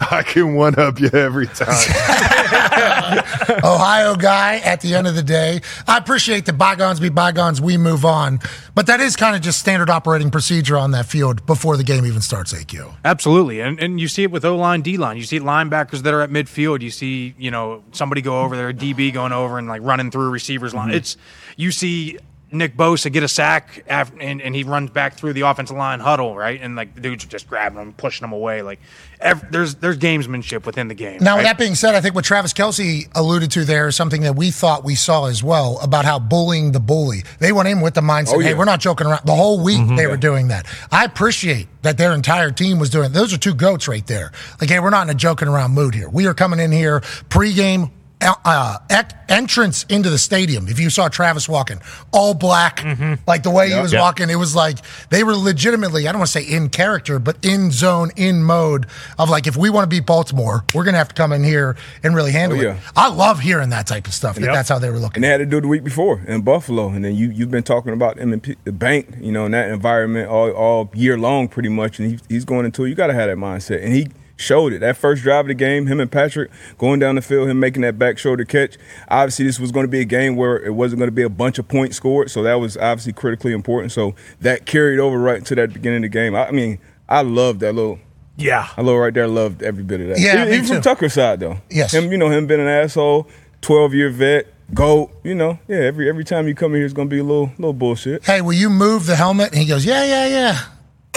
I 0.00 0.22
can 0.22 0.54
one 0.54 0.78
up 0.78 1.00
you 1.00 1.08
every 1.12 1.46
time. 1.46 1.68
Ohio 3.64 4.16
guy 4.16 4.56
at 4.64 4.80
the 4.80 4.94
end 4.94 5.06
of 5.06 5.14
the 5.14 5.22
day. 5.22 5.60
I 5.86 5.98
appreciate 5.98 6.46
the 6.46 6.52
bygones 6.52 7.00
be 7.00 7.08
bygones, 7.08 7.60
we 7.60 7.76
move 7.76 8.04
on. 8.04 8.40
But 8.74 8.86
that 8.86 9.00
is 9.00 9.16
kind 9.16 9.36
of 9.36 9.42
just 9.42 9.60
standard 9.60 9.90
operating 9.90 10.30
procedure 10.30 10.76
on 10.76 10.90
that 10.92 11.06
field 11.06 11.46
before 11.46 11.76
the 11.76 11.84
game 11.84 12.04
even 12.06 12.20
starts, 12.20 12.52
AQ. 12.52 12.94
Absolutely, 13.04 13.60
and 13.60 13.78
and 13.78 14.00
you 14.00 14.08
see 14.08 14.22
it 14.22 14.30
with 14.30 14.44
O 14.44 14.56
line, 14.56 14.82
D 14.82 14.96
line. 14.96 15.16
You 15.16 15.24
see 15.24 15.40
linebackers 15.40 16.02
that 16.02 16.14
are 16.14 16.22
at 16.22 16.30
midfield. 16.30 16.80
You 16.80 16.90
see, 16.90 17.34
you 17.38 17.50
know, 17.50 17.84
somebody 17.92 18.20
go 18.22 18.42
over 18.42 18.56
there, 18.56 18.68
a 18.68 18.74
DB 18.74 19.12
going 19.12 19.32
over 19.32 19.58
and 19.58 19.68
like 19.68 19.82
running 19.82 20.10
through 20.10 20.26
a 20.26 20.30
receiver's 20.30 20.74
line. 20.74 20.88
Mm-hmm. 20.88 20.96
It's 20.96 21.16
you 21.56 21.70
see 21.70 22.18
Nick 22.54 22.76
Bosa 22.76 23.12
get 23.12 23.22
a 23.22 23.28
sack 23.28 23.84
af 23.88 24.12
and, 24.20 24.40
and 24.40 24.54
he 24.54 24.64
runs 24.64 24.90
back 24.90 25.14
through 25.14 25.32
the 25.32 25.42
offensive 25.42 25.76
line 25.76 26.00
huddle, 26.00 26.36
right? 26.36 26.60
And 26.60 26.76
like 26.76 26.94
the 26.94 27.00
dudes 27.00 27.24
are 27.24 27.28
just 27.28 27.48
grabbing 27.48 27.78
him, 27.78 27.92
pushing 27.92 28.24
him 28.24 28.32
away. 28.32 28.62
Like 28.62 28.80
ev- 29.20 29.50
there's 29.50 29.76
there's 29.76 29.98
gamesmanship 29.98 30.64
within 30.64 30.88
the 30.88 30.94
game. 30.94 31.18
Now, 31.20 31.36
with 31.36 31.44
right? 31.44 31.50
that 31.50 31.58
being 31.58 31.74
said, 31.74 31.94
I 31.94 32.00
think 32.00 32.14
what 32.14 32.24
Travis 32.24 32.52
Kelce 32.52 33.08
alluded 33.14 33.50
to 33.52 33.64
there 33.64 33.88
is 33.88 33.96
something 33.96 34.22
that 34.22 34.36
we 34.36 34.50
thought 34.50 34.84
we 34.84 34.94
saw 34.94 35.26
as 35.26 35.42
well 35.42 35.78
about 35.82 36.04
how 36.04 36.18
bullying 36.18 36.72
the 36.72 36.80
bully. 36.80 37.24
They 37.40 37.52
went 37.52 37.68
in 37.68 37.80
with 37.80 37.94
the 37.94 38.00
mindset, 38.00 38.34
Oh, 38.34 38.38
hey, 38.40 38.54
we're 38.54 38.64
not 38.64 38.80
joking 38.80 39.06
around. 39.06 39.26
The 39.26 39.34
whole 39.34 39.62
week 39.62 39.78
mm-hmm. 39.78 39.96
they 39.96 40.06
were 40.06 40.16
doing 40.16 40.48
that. 40.48 40.66
I 40.90 41.04
appreciate 41.04 41.68
that 41.82 41.98
their 41.98 42.12
entire 42.12 42.50
team 42.50 42.78
was 42.78 42.90
doing 42.90 43.12
Those 43.12 43.32
are 43.32 43.38
two 43.38 43.54
goats 43.54 43.88
right 43.88 44.06
there. 44.06 44.32
Like, 44.60 44.70
hey, 44.70 44.80
we're 44.80 44.90
not 44.90 45.02
in 45.02 45.10
a 45.10 45.14
joking 45.14 45.48
around 45.48 45.72
mood 45.72 45.94
here. 45.94 46.08
We 46.08 46.26
are 46.26 46.34
coming 46.34 46.60
in 46.60 46.72
here 46.72 47.00
pregame. 47.28 47.90
Uh, 48.24 48.78
ec- 48.90 49.12
entrance 49.28 49.84
into 49.90 50.08
the 50.10 50.16
stadium. 50.18 50.66
If 50.68 50.78
you 50.80 50.88
saw 50.90 51.08
Travis 51.08 51.48
walking, 51.48 51.80
all 52.12 52.32
black, 52.34 52.84
like 53.26 53.42
the 53.42 53.50
way 53.50 53.70
he 53.70 53.78
was 53.80 53.92
Yep. 53.92 54.00
walking, 54.00 54.30
it 54.30 54.36
was 54.36 54.54
like 54.54 54.78
they 55.10 55.22
were 55.24 55.34
legitimately, 55.36 56.08
I 56.08 56.12
don't 56.12 56.20
want 56.20 56.30
to 56.30 56.40
say 56.40 56.46
in 56.48 56.68
character, 56.70 57.18
but 57.18 57.36
in 57.44 57.70
zone, 57.70 58.10
in 58.16 58.42
mode 58.42 58.86
of 59.18 59.28
like, 59.28 59.46
if 59.46 59.56
we 59.56 59.68
want 59.70 59.88
to 59.90 59.94
beat 59.94 60.06
Baltimore, 60.06 60.64
we're 60.74 60.84
going 60.84 60.94
to 60.94 60.98
have 60.98 61.08
to 61.08 61.14
come 61.14 61.32
in 61.32 61.44
here 61.44 61.76
and 62.02 62.14
really 62.14 62.32
handle 62.32 62.58
Oh, 62.58 62.62
it. 62.70 62.76
I 62.96 63.08
love 63.10 63.40
hearing 63.40 63.70
that 63.70 63.86
type 63.86 64.06
of 64.06 64.14
stuff. 64.14 64.36
That 64.36 64.46
that's 64.52 64.68
how 64.68 64.78
they 64.78 64.88
were 64.90 64.98
looking. 64.98 65.16
And 65.16 65.24
they 65.24 65.28
had 65.28 65.38
to 65.38 65.46
do 65.46 65.58
it 65.58 65.62
the 65.62 65.68
week 65.68 65.84
before 65.84 66.20
in 66.26 66.42
Buffalo. 66.42 66.88
And 66.88 67.04
then 67.04 67.14
you 67.14 67.30
you've 67.30 67.50
been 67.50 67.62
talking 67.62 67.92
about 67.92 68.18
M&P, 68.20 68.56
the 68.64 68.72
bank, 68.72 69.16
you 69.20 69.32
know, 69.32 69.44
in 69.46 69.52
that 69.52 69.68
environment 69.70 70.28
all, 70.30 70.50
all 70.52 70.90
year 70.94 71.18
long, 71.18 71.48
pretty 71.48 71.68
much. 71.68 71.98
And 71.98 72.10
he, 72.10 72.18
he's 72.28 72.44
going 72.44 72.64
into 72.64 72.84
it. 72.84 72.88
You 72.90 72.94
got 72.94 73.08
to 73.08 73.14
have 73.14 73.28
that 73.28 73.36
mindset. 73.38 73.82
And 73.84 73.92
he 73.92 74.08
showed 74.36 74.72
it. 74.72 74.80
That 74.80 74.96
first 74.96 75.22
drive 75.22 75.44
of 75.44 75.48
the 75.48 75.54
game, 75.54 75.86
him 75.86 76.00
and 76.00 76.10
Patrick 76.10 76.50
going 76.78 77.00
down 77.00 77.14
the 77.14 77.22
field, 77.22 77.48
him 77.48 77.60
making 77.60 77.82
that 77.82 77.98
back 77.98 78.18
shoulder 78.18 78.44
catch. 78.44 78.76
Obviously, 79.08 79.44
this 79.44 79.60
was 79.60 79.72
going 79.72 79.84
to 79.84 79.90
be 79.90 80.00
a 80.00 80.04
game 80.04 80.36
where 80.36 80.56
it 80.62 80.74
wasn't 80.74 80.98
going 80.98 81.08
to 81.08 81.14
be 81.14 81.22
a 81.22 81.28
bunch 81.28 81.58
of 81.58 81.68
points 81.68 81.96
scored. 81.96 82.30
So 82.30 82.42
that 82.42 82.54
was 82.54 82.76
obviously 82.76 83.12
critically 83.12 83.52
important. 83.52 83.92
So 83.92 84.14
that 84.40 84.66
carried 84.66 84.98
over 84.98 85.18
right 85.18 85.38
into 85.38 85.54
that 85.54 85.72
beginning 85.72 85.98
of 85.98 86.02
the 86.02 86.08
game. 86.08 86.34
I, 86.34 86.48
I 86.48 86.50
mean, 86.50 86.78
I 87.08 87.22
love 87.22 87.60
that 87.60 87.74
little. 87.74 87.98
Yeah. 88.36 88.68
I 88.76 88.82
love 88.82 88.96
right 88.96 89.14
there. 89.14 89.28
Loved 89.28 89.62
every 89.62 89.84
bit 89.84 90.00
of 90.00 90.08
that. 90.08 90.18
Yeah, 90.18 90.34
even, 90.34 90.48
me 90.48 90.54
even 90.54 90.66
from 90.66 90.76
too. 90.76 90.82
Tucker's 90.82 91.12
side 91.14 91.40
though. 91.40 91.58
Yes. 91.70 91.94
him. 91.94 92.10
You 92.10 92.18
know 92.18 92.30
him 92.30 92.46
being 92.46 92.60
an 92.60 92.66
asshole, 92.66 93.28
twelve 93.60 93.94
year 93.94 94.10
vet, 94.10 94.52
Go, 94.72 95.10
You 95.22 95.34
know, 95.34 95.58
yeah. 95.68 95.78
Every 95.78 96.08
every 96.08 96.24
time 96.24 96.48
you 96.48 96.54
come 96.54 96.72
in 96.72 96.78
here, 96.78 96.84
it's 96.86 96.94
gonna 96.94 97.08
be 97.08 97.18
a 97.18 97.24
little 97.24 97.52
little 97.58 97.74
bullshit. 97.74 98.24
Hey, 98.24 98.40
will 98.40 98.54
you 98.54 98.70
move 98.70 99.06
the 99.06 99.14
helmet? 99.14 99.50
And 99.52 99.58
he 99.58 99.66
goes, 99.66 99.84
Yeah, 99.84 100.04
yeah, 100.04 100.58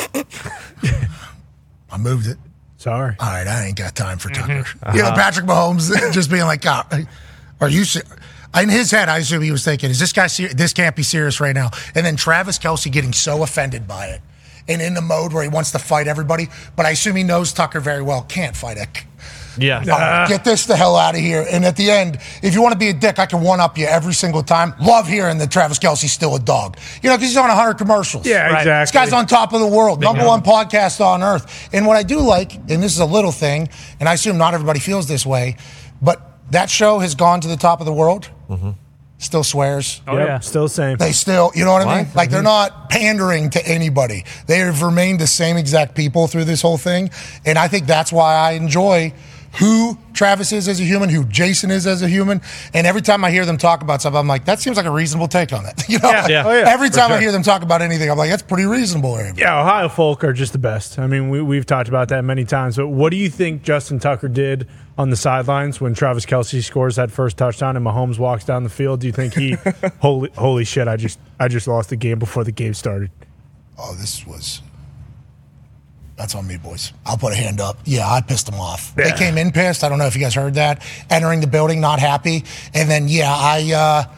yeah. 0.05 0.23
I 1.91 1.97
moved 1.97 2.27
it. 2.27 2.37
Sorry. 2.87 3.15
All 3.19 3.27
right, 3.27 3.45
I 3.45 3.65
ain't 3.65 3.75
got 3.75 3.97
time 3.97 4.17
for 4.17 4.29
mm-hmm. 4.29 4.41
Tucker. 4.41 4.53
You 4.53 5.01
uh-huh. 5.01 5.09
know, 5.09 5.15
Patrick 5.15 5.45
Mahomes 5.45 5.91
just 6.13 6.31
being 6.31 6.45
like, 6.45 6.61
God, 6.61 7.05
are 7.59 7.67
you? 7.67 7.83
se-" 7.83 8.03
In 8.57 8.69
his 8.69 8.91
head, 8.91 9.09
I 9.09 9.17
assume 9.17 9.41
he 9.41 9.51
was 9.51 9.65
thinking, 9.65 9.89
"Is 9.89 9.99
this 9.99 10.13
guy? 10.13 10.27
Ser- 10.27 10.53
this 10.53 10.71
can't 10.71 10.95
be 10.95 11.03
serious 11.03 11.41
right 11.41 11.53
now." 11.53 11.71
And 11.95 12.05
then 12.05 12.15
Travis 12.15 12.57
Kelce 12.57 12.89
getting 12.89 13.11
so 13.11 13.43
offended 13.43 13.89
by 13.89 14.07
it, 14.07 14.21
and 14.69 14.81
in 14.81 14.93
the 14.93 15.01
mode 15.01 15.33
where 15.33 15.43
he 15.43 15.49
wants 15.49 15.71
to 15.73 15.79
fight 15.79 16.07
everybody, 16.07 16.47
but 16.77 16.85
I 16.85 16.91
assume 16.91 17.17
he 17.17 17.23
knows 17.23 17.51
Tucker 17.51 17.81
very 17.81 18.01
well. 18.01 18.21
Can't 18.21 18.55
fight 18.55 18.77
it. 18.77 19.03
Yeah. 19.59 19.79
Uh, 19.79 20.27
get 20.27 20.43
this 20.43 20.65
the 20.65 20.75
hell 20.75 20.95
out 20.95 21.15
of 21.15 21.21
here. 21.21 21.45
And 21.49 21.65
at 21.65 21.75
the 21.75 21.89
end, 21.91 22.17
if 22.41 22.53
you 22.53 22.61
want 22.61 22.73
to 22.73 22.79
be 22.79 22.89
a 22.89 22.93
dick, 22.93 23.19
I 23.19 23.25
can 23.25 23.41
one 23.41 23.59
up 23.59 23.77
you 23.77 23.85
every 23.85 24.13
single 24.13 24.43
time. 24.43 24.73
Love 24.81 25.07
hearing 25.07 25.37
that 25.39 25.51
Travis 25.51 25.79
Kelce's 25.79 26.11
still 26.11 26.35
a 26.35 26.39
dog. 26.39 26.77
You 27.01 27.09
know, 27.09 27.15
because 27.17 27.29
he's 27.29 27.37
on 27.37 27.47
100 27.47 27.75
commercials. 27.75 28.25
Yeah, 28.25 28.47
Right. 28.47 28.57
exactly. 28.59 28.99
This 28.99 29.11
guy's 29.11 29.13
on 29.17 29.27
top 29.27 29.53
of 29.53 29.59
the 29.59 29.67
world, 29.67 30.01
number 30.01 30.25
one 30.25 30.41
podcast 30.41 30.99
on 31.03 31.23
earth. 31.23 31.69
And 31.73 31.85
what 31.85 31.97
I 31.97 32.03
do 32.03 32.19
like, 32.19 32.55
and 32.55 32.81
this 32.83 32.93
is 32.93 32.99
a 32.99 33.05
little 33.05 33.31
thing, 33.31 33.69
and 33.99 34.07
I 34.09 34.13
assume 34.13 34.37
not 34.37 34.53
everybody 34.53 34.79
feels 34.79 35.07
this 35.07 35.25
way, 35.25 35.57
but 36.01 36.21
that 36.51 36.69
show 36.69 36.99
has 36.99 37.15
gone 37.15 37.41
to 37.41 37.47
the 37.47 37.57
top 37.57 37.79
of 37.79 37.85
the 37.85 37.93
world. 37.93 38.29
still 39.19 39.43
swears. 39.43 40.01
Oh 40.07 40.15
yeah, 40.15 40.37
still 40.39 40.67
same. 40.67 40.95
They 40.97 41.11
still, 41.11 41.51
you 41.55 41.65
know 41.65 41.73
what, 41.73 41.87
I 41.87 41.95
mean? 41.97 42.05
What? 42.05 42.15
Like 42.15 42.29
they're 42.29 42.43
not 42.43 42.89
pandering 42.91 43.49
to 43.49 43.67
anybody. 43.67 44.23
They 44.45 44.59
have 44.59 44.83
remained 44.83 45.19
the 45.19 45.25
same 45.25 45.57
exact 45.57 45.95
people 45.95 46.27
through 46.27 46.45
this 46.45 46.61
whole 46.61 46.77
thing. 46.77 47.09
And 47.43 47.57
I 47.57 47.67
think 47.67 47.87
that's 47.87 48.11
why 48.13 48.35
I 48.35 48.51
enjoy 48.51 49.13
who 49.59 49.97
Travis 50.13 50.51
is 50.51 50.67
as 50.67 50.79
a 50.79 50.83
human, 50.83 51.09
who 51.09 51.23
Jason 51.25 51.71
is 51.71 51.87
as 51.87 52.01
a 52.01 52.07
human. 52.07 52.41
And 52.73 52.85
every 52.85 53.01
time 53.01 53.23
I 53.23 53.31
hear 53.31 53.45
them 53.45 53.57
talk 53.57 53.81
about 53.81 54.01
something, 54.01 54.19
I'm 54.19 54.27
like, 54.27 54.45
that 54.45 54.59
seems 54.59 54.77
like 54.77 54.85
a 54.85 54.91
reasonable 54.91 55.27
take 55.27 55.53
on 55.53 55.65
it. 55.65 55.83
You 55.89 55.99
know, 55.99 56.09
Yeah, 56.09 56.27
yeah. 56.27 56.43
Oh, 56.45 56.51
yeah, 56.51 56.65
every 56.67 56.89
for 56.89 56.95
time 56.95 57.11
I 57.13 57.19
hear 57.19 57.31
them 57.31 57.43
talk 57.43 57.61
about 57.61 57.81
anything, 57.81 58.11
I'm 58.11 58.17
like, 58.17 58.29
that's 58.29 58.43
pretty 58.43 58.65
reasonable. 58.65 59.15
Aaron. 59.15 59.35
Yeah, 59.37 59.61
Ohio 59.61 59.87
folk 59.87 60.23
are 60.23 60.33
just 60.33 60.51
the 60.51 60.59
best. 60.59 60.99
I 60.99 61.07
mean, 61.07 61.29
we, 61.29 61.41
we've 61.41 61.65
talked 61.65 61.87
about 61.87 62.09
that 62.09 62.23
many 62.25 62.43
times. 62.43 62.75
But 62.75 62.89
what 62.89 63.09
do 63.09 63.15
you 63.15 63.29
think 63.29 63.63
Justin 63.63 63.99
Tucker 63.99 64.27
did 64.27 64.67
on 64.97 65.09
the 65.11 65.15
sidelines 65.15 65.79
when 65.79 65.93
Travis 65.93 66.25
Kelce 66.25 66.61
scores 66.61 66.97
that 66.97 67.09
first 67.09 67.37
touchdown 67.37 67.77
and 67.77 67.85
Mahomes 67.85 68.19
walks 68.19 68.43
down 68.43 68.63
the 68.63 68.69
field? 68.69 68.99
Do 68.99 69.07
you 69.07 69.13
think 69.13 69.33
he, 69.33 69.55
holy, 70.01 70.29
holy 70.37 70.65
shit, 70.65 70.87
I 70.89 70.97
just, 70.97 71.19
I 71.39 71.47
just 71.47 71.67
lost 71.67 71.89
the 71.89 71.95
game 71.95 72.19
before 72.19 72.43
the 72.43 72.51
game 72.51 72.73
started? 72.73 73.09
Oh, 73.77 73.95
this 73.95 74.27
was. 74.27 74.61
That's 76.17 76.33
on 76.33 76.47
me, 76.47 76.57
boys. 76.57 76.93
I'll 77.05 77.17
put 77.17 77.33
a 77.33 77.35
hand 77.35 77.61
up. 77.61 77.77
Yeah, 77.85 78.07
I 78.09 78.21
pissed 78.21 78.47
them 78.47 78.59
off. 78.59 78.95
They 78.95 79.11
came 79.11 79.37
in 79.37 79.51
pissed. 79.51 79.83
I 79.83 79.89
don't 79.89 79.99
know 79.99 80.07
if 80.07 80.15
you 80.15 80.21
guys 80.21 80.33
heard 80.33 80.55
that. 80.55 80.83
Entering 81.11 81.41
the 81.41 81.47
building, 81.47 81.79
not 81.79 81.99
happy. 81.99 82.43
And 82.73 82.89
then, 82.89 83.07
yeah, 83.07 83.31
I. 83.31 83.71
Uh, 84.09 84.13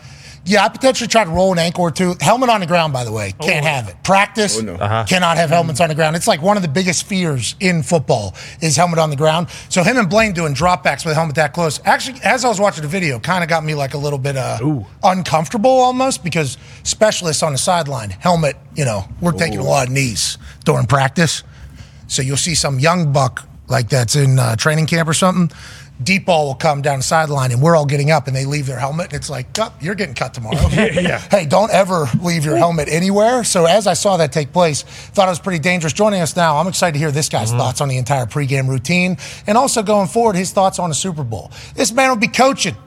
yeah, 0.46 0.64
I 0.66 0.70
potentially 0.70 1.08
tried 1.10 1.26
to 1.26 1.30
roll 1.32 1.52
an 1.52 1.60
ankle 1.60 1.84
or 1.84 1.92
two. 1.92 2.16
Helmet 2.22 2.50
on 2.50 2.62
the 2.62 2.66
ground, 2.66 2.92
by 2.92 3.04
the 3.04 3.12
way. 3.12 3.34
Can't 3.40 3.64
have 3.66 3.88
it. 3.88 4.02
Practice, 4.04 4.58
Oh, 4.58 4.62
no. 4.62 4.78
cannot 5.08 5.38
have 5.38 5.50
helmets 5.52 5.80
on 5.80 5.90
the 5.90 5.96
ground. 5.96 6.16
It's 6.16 6.26
like 6.28 6.42
one 6.42 6.56
of 6.58 6.64
the 6.64 6.70
biggest 6.70 7.04
fears 7.06 7.56
in 7.60 7.84
football 7.84 8.34
is 8.60 8.76
helmet 8.76 8.98
on 8.98 9.12
the 9.12 9.16
ground. 9.16 9.50
So 9.68 9.84
him 9.84 9.98
and 9.98 10.10
Blaine 10.10 10.34
doing 10.34 10.56
dropbacks 10.56 11.06
with 11.06 11.12
a 11.12 11.16
helmet 11.16 11.36
that 11.36 11.54
close. 11.54 11.80
Actually, 11.86 12.20
as 12.24 12.46
I 12.46 12.48
was 12.48 12.60
watching 12.60 12.82
the 12.82 12.88
video, 12.88 13.20
kind 13.20 13.44
of 13.44 13.50
got 13.50 13.64
me 13.64 13.76
like 13.76 13.94
a 13.94 13.98
little 14.00 14.18
bit 14.18 14.38
uh, 14.38 14.58
uncomfortable 15.04 15.70
almost 15.70 16.24
because 16.24 16.58
specialists 16.84 17.44
on 17.44 17.52
the 17.52 17.58
sideline, 17.60 18.10
helmet, 18.10 18.56
you 18.76 18.86
know, 18.86 19.04
we're 19.22 19.34
taking 19.34 19.60
a 19.60 19.64
lot 19.64 19.88
of 19.88 19.94
knees 19.94 20.38
during 20.64 20.88
practice. 20.88 21.44
So 22.10 22.22
you'll 22.22 22.38
see 22.38 22.56
some 22.56 22.80
young 22.80 23.14
buck 23.14 23.48
like 23.70 23.90
that's 23.90 24.16
in 24.16 24.40
uh, 24.40 24.56
training 24.56 24.88
camp 24.88 25.08
or 25.08 25.14
something. 25.14 25.56
Deep 26.02 26.26
ball 26.26 26.48
will 26.48 26.56
come 26.56 26.82
down 26.82 27.00
the 27.00 27.04
sideline 27.04 27.52
and 27.52 27.62
we're 27.62 27.76
all 27.76 27.86
getting 27.86 28.10
up 28.10 28.28
and 28.28 28.36
they 28.36 28.46
leave 28.46 28.66
their 28.66 28.80
helmet. 28.80 29.08
and 29.08 29.16
It's 29.16 29.30
like, 29.30 29.48
oh, 29.60 29.74
you're 29.82 29.96
getting 29.96 30.16
cut 30.16 30.34
tomorrow. 30.34 30.68
yeah. 30.72 31.20
Hey, 31.20 31.46
don't 31.46 31.72
ever 31.72 32.08
leave 32.22 32.46
your 32.46 32.56
helmet 32.56 32.88
anywhere. 32.90 33.44
So 33.44 33.66
as 33.66 33.86
I 33.86 33.94
saw 33.94 34.16
that 34.18 34.32
take 34.32 34.54
place, 34.54 34.84
thought 34.84 35.28
it 35.28 35.32
was 35.32 35.40
pretty 35.40 35.60
dangerous. 35.60 35.92
Joining 35.92 36.22
us 36.22 36.38
now, 36.38 36.58
I'm 36.58 36.68
excited 36.68 36.94
to 36.94 37.00
hear 37.00 37.12
this 37.12 37.28
guy's 37.28 37.52
thoughts 37.52 37.82
on 37.82 37.90
the 37.90 37.98
entire 37.98 38.26
pregame 38.26 38.70
routine 38.70 39.18
and 39.46 39.58
also 39.58 39.84
going 39.84 40.08
forward, 40.08 40.38
his 40.38 40.52
thoughts 40.52 40.80
on 40.80 40.88
the 40.88 40.96
Super 40.96 41.26
Bowl. 41.26 41.52
This 41.76 41.92
man 41.92 42.10
will 42.10 42.16
be 42.16 42.28
coaching 42.28 42.78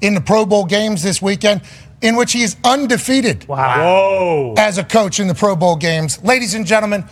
in 0.00 0.14
the 0.14 0.20
Pro 0.22 0.46
Bowl 0.46 0.64
games 0.64 1.02
this 1.02 1.20
weekend, 1.20 1.60
in 2.00 2.16
which 2.16 2.32
he 2.32 2.42
is 2.42 2.56
undefeated 2.64 3.46
wow. 3.48 3.82
Whoa. 3.82 4.54
as 4.56 4.78
a 4.78 4.84
coach 4.84 5.20
in 5.20 5.28
the 5.28 5.34
Pro 5.34 5.56
Bowl 5.56 5.76
games. 5.76 6.22
Ladies 6.22 6.54
and 6.54 6.66
gentlemen, 6.66 7.04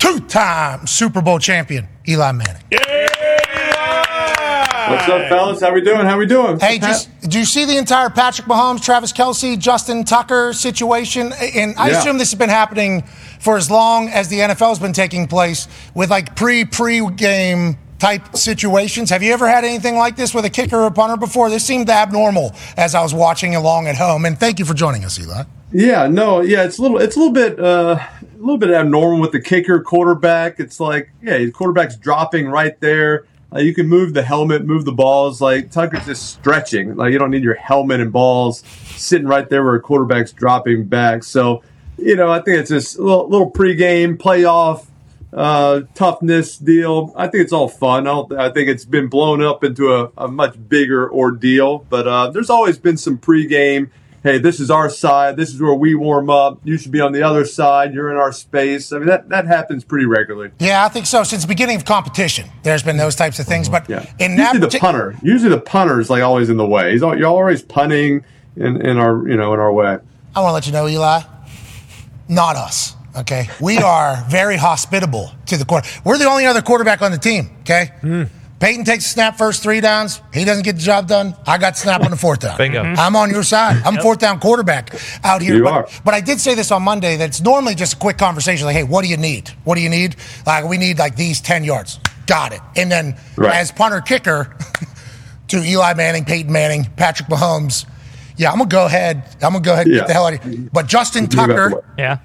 two-time 0.00 0.86
Super 0.86 1.20
Bowl 1.20 1.38
champion 1.38 1.86
Eli 2.08 2.32
Manning. 2.32 2.62
Yeah. 2.72 2.78
What's 4.90 5.08
up, 5.08 5.28
fellas? 5.28 5.60
How 5.60 5.72
we 5.72 5.82
doing? 5.82 6.00
How 6.04 6.18
we 6.18 6.26
doing? 6.26 6.58
Hey, 6.58 6.80
just 6.80 7.08
do 7.28 7.38
you 7.38 7.44
see 7.44 7.64
the 7.64 7.76
entire 7.76 8.10
Patrick 8.10 8.48
Mahomes, 8.48 8.82
Travis 8.82 9.12
Kelce, 9.12 9.56
Justin 9.56 10.02
Tucker 10.02 10.52
situation? 10.52 11.32
And 11.54 11.76
I 11.78 11.90
Yeah. 11.90 11.98
assume 12.00 12.18
this 12.18 12.30
has 12.32 12.38
been 12.38 12.48
happening 12.48 13.04
for 13.38 13.56
as 13.56 13.70
long 13.70 14.08
as 14.08 14.26
the 14.28 14.40
NFL 14.40 14.70
has 14.70 14.80
been 14.80 14.92
taking 14.92 15.28
place 15.28 15.68
with 15.94 16.10
like 16.10 16.34
pre 16.34 16.64
pre 16.64 17.08
game 17.10 17.76
type 18.00 18.34
situations. 18.36 19.10
Have 19.10 19.22
you 19.22 19.32
ever 19.32 19.46
had 19.48 19.64
anything 19.64 19.96
like 19.96 20.16
this 20.16 20.34
with 20.34 20.44
a 20.44 20.50
kicker 20.50 20.78
or 20.78 20.86
a 20.86 20.90
punter 20.90 21.16
before? 21.18 21.50
This 21.50 21.64
seemed 21.64 21.88
abnormal 21.88 22.52
as 22.76 22.94
I 22.96 23.02
was 23.02 23.14
watching 23.14 23.54
along 23.54 23.86
at 23.86 23.96
home. 23.96 24.24
And 24.24 24.40
thank 24.40 24.58
you 24.58 24.64
for 24.64 24.74
joining 24.74 25.04
us, 25.04 25.20
Eli. 25.20 25.42
Yeah, 25.72 26.08
no, 26.08 26.40
yeah, 26.40 26.64
it's 26.64 26.78
a 26.78 26.82
little, 26.82 26.98
it's 26.98 27.14
a 27.14 27.18
little 27.20 27.32
bit, 27.32 27.60
uh, 27.60 27.98
a 28.40 28.42
little 28.42 28.58
bit 28.58 28.70
abnormal 28.70 29.20
with 29.20 29.32
the 29.32 29.40
kicker 29.40 29.82
quarterback. 29.82 30.58
It's 30.58 30.80
like, 30.80 31.10
yeah, 31.22 31.36
his 31.36 31.52
quarterback's 31.52 31.96
dropping 31.96 32.48
right 32.48 32.78
there. 32.80 33.26
Uh, 33.54 33.58
you 33.58 33.74
can 33.74 33.86
move 33.86 34.14
the 34.14 34.22
helmet, 34.22 34.64
move 34.64 34.86
the 34.86 34.92
balls. 34.92 35.42
Like 35.42 35.70
Tucker's 35.70 36.06
just 36.06 36.30
stretching. 36.30 36.96
Like 36.96 37.12
you 37.12 37.18
don't 37.18 37.30
need 37.30 37.42
your 37.42 37.56
helmet 37.56 38.00
and 38.00 38.10
balls 38.10 38.60
sitting 38.96 39.26
right 39.26 39.48
there 39.50 39.62
where 39.62 39.74
a 39.74 39.80
quarterback's 39.80 40.32
dropping 40.32 40.86
back. 40.86 41.22
So, 41.22 41.62
you 41.98 42.16
know, 42.16 42.30
I 42.30 42.40
think 42.40 42.60
it's 42.60 42.70
just 42.70 42.96
a 42.96 43.02
little, 43.02 43.28
little 43.28 43.50
pregame 43.50 44.16
playoff 44.16 44.86
uh, 45.34 45.82
toughness 45.94 46.56
deal. 46.56 47.12
I 47.16 47.26
think 47.26 47.42
it's 47.42 47.52
all 47.52 47.68
fun. 47.68 48.06
I, 48.06 48.22
I 48.38 48.50
think 48.50 48.70
it's 48.70 48.86
been 48.86 49.08
blown 49.08 49.42
up 49.42 49.64
into 49.64 49.92
a, 49.92 50.10
a 50.16 50.28
much 50.28 50.56
bigger 50.68 51.12
ordeal. 51.12 51.84
But 51.90 52.08
uh, 52.08 52.30
there's 52.30 52.50
always 52.50 52.78
been 52.78 52.96
some 52.96 53.18
pregame. 53.18 53.90
Hey, 54.22 54.36
this 54.36 54.60
is 54.60 54.70
our 54.70 54.90
side. 54.90 55.36
This 55.38 55.48
is 55.54 55.60
where 55.62 55.72
we 55.72 55.94
warm 55.94 56.28
up. 56.28 56.60
You 56.62 56.76
should 56.76 56.92
be 56.92 57.00
on 57.00 57.12
the 57.12 57.22
other 57.22 57.46
side. 57.46 57.94
You're 57.94 58.10
in 58.10 58.18
our 58.18 58.32
space. 58.32 58.92
I 58.92 58.98
mean, 58.98 59.06
that, 59.08 59.30
that 59.30 59.46
happens 59.46 59.82
pretty 59.82 60.04
regularly. 60.04 60.50
Yeah, 60.58 60.84
I 60.84 60.88
think 60.90 61.06
so. 61.06 61.22
Since 61.22 61.40
the 61.42 61.48
beginning 61.48 61.76
of 61.76 61.86
competition, 61.86 62.46
there's 62.62 62.82
been 62.82 62.98
those 62.98 63.16
types 63.16 63.38
of 63.38 63.46
things. 63.46 63.70
But 63.70 63.88
Yeah. 63.88 64.04
in 64.18 64.36
that 64.36 64.52
usually 64.54 64.60
the 64.60 64.76
partic- 64.76 64.80
punter. 64.80 65.16
Usually 65.22 65.48
the 65.48 65.60
punter 65.60 66.00
is 66.00 66.10
like 66.10 66.22
always 66.22 66.50
in 66.50 66.58
the 66.58 66.66
way. 66.66 66.92
He's 66.92 67.02
al- 67.02 67.16
you're 67.16 67.28
always 67.28 67.62
punting 67.62 68.22
in, 68.56 68.80
in 68.84 68.98
our 68.98 69.26
you 69.26 69.36
know 69.38 69.54
in 69.54 69.60
our 69.60 69.72
way. 69.72 69.96
I 70.36 70.40
want 70.40 70.50
to 70.50 70.52
let 70.54 70.66
you 70.66 70.72
know, 70.72 70.86
Eli, 70.86 71.22
not 72.28 72.56
us. 72.56 72.96
Okay, 73.16 73.48
we 73.60 73.78
are 73.82 74.22
very 74.28 74.56
hospitable 74.58 75.32
to 75.46 75.56
the 75.56 75.64
quarter. 75.64 75.88
We're 76.04 76.18
the 76.18 76.26
only 76.26 76.44
other 76.46 76.60
quarterback 76.62 77.00
on 77.00 77.10
the 77.10 77.18
team. 77.18 77.50
Okay, 77.62 77.90
hmm. 78.02 78.24
Peyton 78.60 78.84
takes 78.84 79.06
a 79.06 79.08
snap 79.08 79.38
first 79.38 79.62
three 79.62 79.80
downs. 79.80 80.20
He 80.34 80.44
doesn't 80.44 80.64
get 80.64 80.76
the 80.76 80.82
job 80.82 81.08
done. 81.08 81.34
I 81.46 81.56
got 81.56 81.78
snap 81.78 82.02
on 82.02 82.10
the 82.10 82.16
fourth 82.16 82.40
down. 82.40 82.58
Bingo. 82.58 82.82
Mm-hmm. 82.82 83.00
I'm 83.00 83.16
on 83.16 83.30
your 83.30 83.42
side. 83.42 83.82
I'm 83.86 83.96
fourth 83.96 84.18
down 84.18 84.38
quarterback 84.38 84.94
out 85.24 85.40
here. 85.40 85.56
You 85.56 85.64
but, 85.64 85.72
are. 85.72 85.88
but 86.04 86.12
I 86.12 86.20
did 86.20 86.40
say 86.40 86.54
this 86.54 86.70
on 86.70 86.82
Monday. 86.82 87.16
That 87.16 87.30
it's 87.30 87.40
normally 87.40 87.74
just 87.74 87.94
a 87.94 87.96
quick 87.96 88.18
conversation. 88.18 88.66
Like, 88.66 88.76
hey, 88.76 88.84
what 88.84 89.02
do 89.02 89.08
you 89.08 89.16
need? 89.16 89.48
What 89.64 89.76
do 89.76 89.80
you 89.80 89.88
need? 89.88 90.16
Like, 90.46 90.66
we 90.68 90.76
need 90.76 90.98
like 90.98 91.16
these 91.16 91.40
ten 91.40 91.64
yards. 91.64 91.98
Got 92.26 92.52
it. 92.52 92.60
And 92.76 92.92
then 92.92 93.16
Right. 93.36 93.54
as 93.56 93.72
punter 93.72 94.02
kicker 94.02 94.54
to 95.48 95.56
Eli 95.64 95.94
Manning, 95.94 96.26
Peyton 96.26 96.52
Manning, 96.52 96.84
Patrick 96.96 97.30
Mahomes. 97.30 97.86
Yeah, 98.36 98.52
I'm 98.52 98.58
gonna 98.58 98.68
go 98.68 98.84
ahead. 98.84 99.22
I'm 99.42 99.52
gonna 99.52 99.60
go 99.60 99.72
ahead 99.72 99.86
and 99.86 99.94
Yeah. 99.94 100.00
get 100.02 100.08
the 100.08 100.12
hell 100.12 100.26
out 100.26 100.34
of 100.34 100.44
here. 100.44 100.68
But 100.70 100.86
Justin 100.86 101.22
Move 101.24 101.38
out 101.38 101.46
the 101.48 101.54
Tucker. 101.54 101.84
Yeah. 101.96 102.18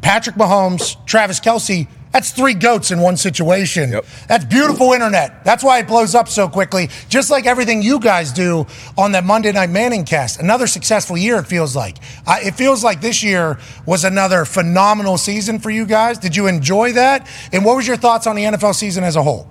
Patrick 0.00 0.36
Mahomes, 0.36 0.96
Travis 1.06 1.40
Kelce, 1.40 1.88
that's 2.12 2.32
three 2.32 2.54
goats 2.54 2.90
in 2.90 3.00
one 3.00 3.16
situation. 3.16 3.92
Yep. 3.92 4.06
That's 4.26 4.44
beautiful 4.44 4.92
internet. 4.92 5.44
That's 5.44 5.62
why 5.62 5.78
it 5.78 5.86
blows 5.86 6.14
up 6.14 6.28
so 6.28 6.48
quickly. 6.48 6.90
Just 7.08 7.30
like 7.30 7.46
everything 7.46 7.82
you 7.82 8.00
guys 8.00 8.32
do 8.32 8.66
on 8.98 9.12
that 9.12 9.24
Monday 9.24 9.52
Night 9.52 9.70
ManningCast. 9.70 10.40
Another 10.40 10.66
successful 10.66 11.16
year, 11.16 11.38
it 11.38 11.46
feels 11.46 11.76
like. 11.76 11.98
I, 12.26 12.40
it 12.40 12.54
feels 12.54 12.82
like 12.82 13.00
this 13.00 13.22
year 13.22 13.58
was 13.86 14.04
another 14.04 14.44
phenomenal 14.44 15.18
season 15.18 15.60
for 15.60 15.70
you 15.70 15.86
guys. 15.86 16.18
Did 16.18 16.34
you 16.34 16.48
enjoy 16.48 16.92
that? 16.92 17.28
And 17.52 17.64
what 17.64 17.76
was 17.76 17.86
your 17.86 17.96
thoughts 17.96 18.26
on 18.26 18.34
the 18.34 18.42
NFL 18.42 18.74
season 18.74 19.04
as 19.04 19.14
a 19.14 19.22
whole? 19.22 19.48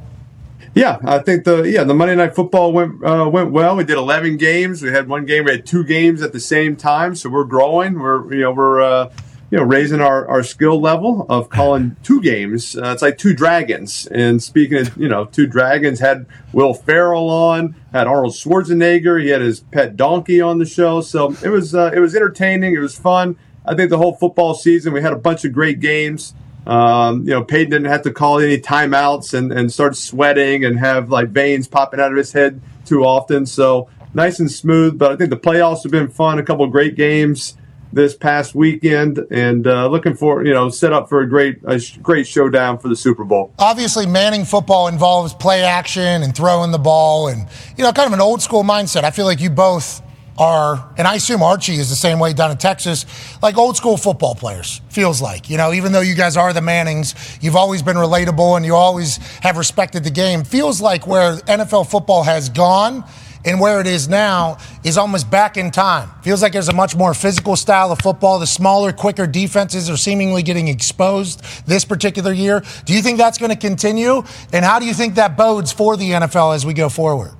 Yeah, 0.75 0.99
I 1.03 1.19
think 1.19 1.45
the 1.45 1.63
yeah 1.63 1.83
the 1.83 1.95
Monday 1.95 2.15
Night 2.15 2.35
Football 2.35 2.71
went 2.71 3.03
uh, 3.03 3.27
went 3.31 3.51
well. 3.51 3.75
We 3.75 3.83
did 3.83 3.97
eleven 3.97 4.37
games. 4.37 4.83
We 4.83 4.89
had 4.89 5.07
one 5.07 5.25
game. 5.25 5.45
We 5.45 5.51
had 5.51 5.65
two 5.65 5.83
games 5.83 6.21
at 6.21 6.31
the 6.31 6.39
same 6.39 6.75
time. 6.75 7.15
So 7.15 7.27
we're 7.29 7.43
growing. 7.45 7.97
We're 7.97 8.31
you 8.31 8.41
know 8.41 8.51
we're 8.51 8.81
uh, 8.81 9.11
you 9.51 9.57
know 9.57 9.63
raising 9.63 10.01
our, 10.01 10.27
our 10.27 10.43
skill 10.43 10.79
level 10.79 11.25
of 11.29 11.49
calling 11.49 11.95
two 12.03 12.21
games. 12.21 12.75
Uh, 12.75 12.91
it's 12.93 13.01
like 13.01 13.17
two 13.17 13.33
dragons. 13.33 14.07
And 14.07 14.41
speaking 14.41 14.79
of 14.79 14.97
you 14.97 15.07
know 15.07 15.25
two 15.25 15.47
dragons, 15.47 15.99
had 15.99 16.25
Will 16.53 16.73
Ferrell 16.73 17.29
on, 17.29 17.75
had 17.91 18.07
Arnold 18.07 18.33
Schwarzenegger. 18.33 19.21
He 19.21 19.29
had 19.29 19.41
his 19.41 19.61
pet 19.61 19.95
donkey 19.95 20.41
on 20.41 20.59
the 20.59 20.65
show. 20.65 21.01
So 21.01 21.35
it 21.43 21.49
was 21.49 21.73
uh, 21.73 21.91
it 21.93 21.99
was 21.99 22.15
entertaining. 22.15 22.73
It 22.73 22.79
was 22.79 22.97
fun. 22.97 23.37
I 23.65 23.75
think 23.75 23.89
the 23.89 23.97
whole 23.97 24.15
football 24.15 24.53
season 24.53 24.93
we 24.93 25.01
had 25.01 25.13
a 25.13 25.17
bunch 25.17 25.45
of 25.45 25.53
great 25.53 25.79
games. 25.79 26.33
Um, 26.67 27.21
you 27.21 27.31
know, 27.31 27.43
Peyton 27.43 27.71
didn't 27.71 27.87
have 27.87 28.03
to 28.03 28.11
call 28.11 28.39
any 28.39 28.59
timeouts 28.59 29.33
and, 29.33 29.51
and 29.51 29.71
start 29.71 29.95
sweating 29.95 30.65
and 30.65 30.77
have 30.77 31.09
like 31.09 31.29
veins 31.29 31.67
popping 31.67 31.99
out 31.99 32.11
of 32.11 32.17
his 32.17 32.31
head 32.31 32.61
too 32.85 33.03
often. 33.03 33.45
So 33.45 33.89
nice 34.13 34.39
and 34.39 34.51
smooth. 34.51 34.97
But 34.97 35.11
I 35.11 35.15
think 35.15 35.31
the 35.31 35.37
playoffs 35.37 35.83
have 35.83 35.91
been 35.91 36.09
fun. 36.09 36.37
A 36.37 36.43
couple 36.43 36.65
of 36.65 36.71
great 36.71 36.95
games 36.95 37.55
this 37.91 38.15
past 38.15 38.55
weekend, 38.55 39.19
and 39.31 39.65
uh, 39.67 39.87
looking 39.87 40.13
for 40.13 40.45
you 40.45 40.53
know 40.53 40.69
set 40.69 40.93
up 40.93 41.09
for 41.09 41.21
a 41.21 41.29
great 41.29 41.59
a 41.65 41.81
great 42.01 42.27
showdown 42.27 42.77
for 42.77 42.87
the 42.87 42.95
Super 42.95 43.23
Bowl. 43.23 43.53
obviously 43.59 44.05
Manning 44.05 44.45
football 44.45 44.87
involves 44.87 45.33
play 45.33 45.63
action 45.63 46.23
and 46.23 46.35
throwing 46.35 46.71
the 46.71 46.77
ball 46.77 47.27
and 47.27 47.47
you 47.77 47.83
know 47.83 47.91
kind 47.91 48.07
of 48.07 48.13
an 48.13 48.21
old 48.21 48.41
school 48.41 48.63
mindset. 48.63 49.03
I 49.03 49.11
feel 49.11 49.25
like 49.25 49.39
you 49.39 49.49
both 49.49 50.01
are 50.39 50.93
and 50.97 51.05
I 51.07 51.15
assume 51.15 51.43
Archie 51.43 51.75
is 51.75 51.89
the 51.89 51.95
same 51.95 52.17
way 52.17 52.33
down 52.33 52.49
in 52.49 52.57
Texas, 52.57 53.05
like 53.41 53.57
old 53.57 53.75
school 53.75 53.97
football 53.97 54.35
players. 54.35 54.81
Feels 54.89 55.21
like, 55.21 55.49
you 55.49 55.57
know, 55.57 55.73
even 55.73 55.91
though 55.91 56.01
you 56.01 56.15
guys 56.15 56.37
are 56.37 56.53
the 56.53 56.61
Mannings, 56.61 57.13
you've 57.41 57.57
always 57.57 57.83
been 57.83 57.97
relatable 57.97 58.55
and 58.55 58.65
you 58.65 58.73
always 58.73 59.17
have 59.41 59.57
respected 59.57 60.03
the 60.03 60.11
game. 60.11 60.43
Feels 60.43 60.81
like 60.81 61.05
where 61.05 61.35
NFL 61.37 61.91
football 61.91 62.23
has 62.23 62.47
gone 62.49 63.03
and 63.45 63.59
where 63.59 63.79
it 63.79 63.87
is 63.87 64.07
now 64.07 64.57
is 64.83 64.97
almost 64.97 65.29
back 65.29 65.57
in 65.57 65.71
time. 65.71 66.09
Feels 66.21 66.41
like 66.41 66.53
there's 66.53 66.69
a 66.69 66.73
much 66.73 66.95
more 66.95 67.13
physical 67.13 67.55
style 67.55 67.91
of 67.91 67.99
football. 67.99 68.39
The 68.39 68.47
smaller, 68.47 68.91
quicker 68.91 69.27
defenses 69.27 69.89
are 69.89 69.97
seemingly 69.97 70.43
getting 70.43 70.67
exposed 70.67 71.41
this 71.65 71.85
particular 71.85 72.33
year. 72.33 72.63
Do 72.85 72.93
you 72.93 73.01
think 73.01 73.17
that's 73.17 73.37
going 73.37 73.51
to 73.51 73.57
continue? 73.57 74.23
And 74.53 74.65
how 74.65 74.79
do 74.79 74.85
you 74.85 74.93
think 74.93 75.15
that 75.15 75.37
bodes 75.37 75.71
for 75.71 75.95
the 75.97 76.11
NFL 76.11 76.55
as 76.55 76.65
we 76.65 76.73
go 76.73 76.89
forward? 76.89 77.31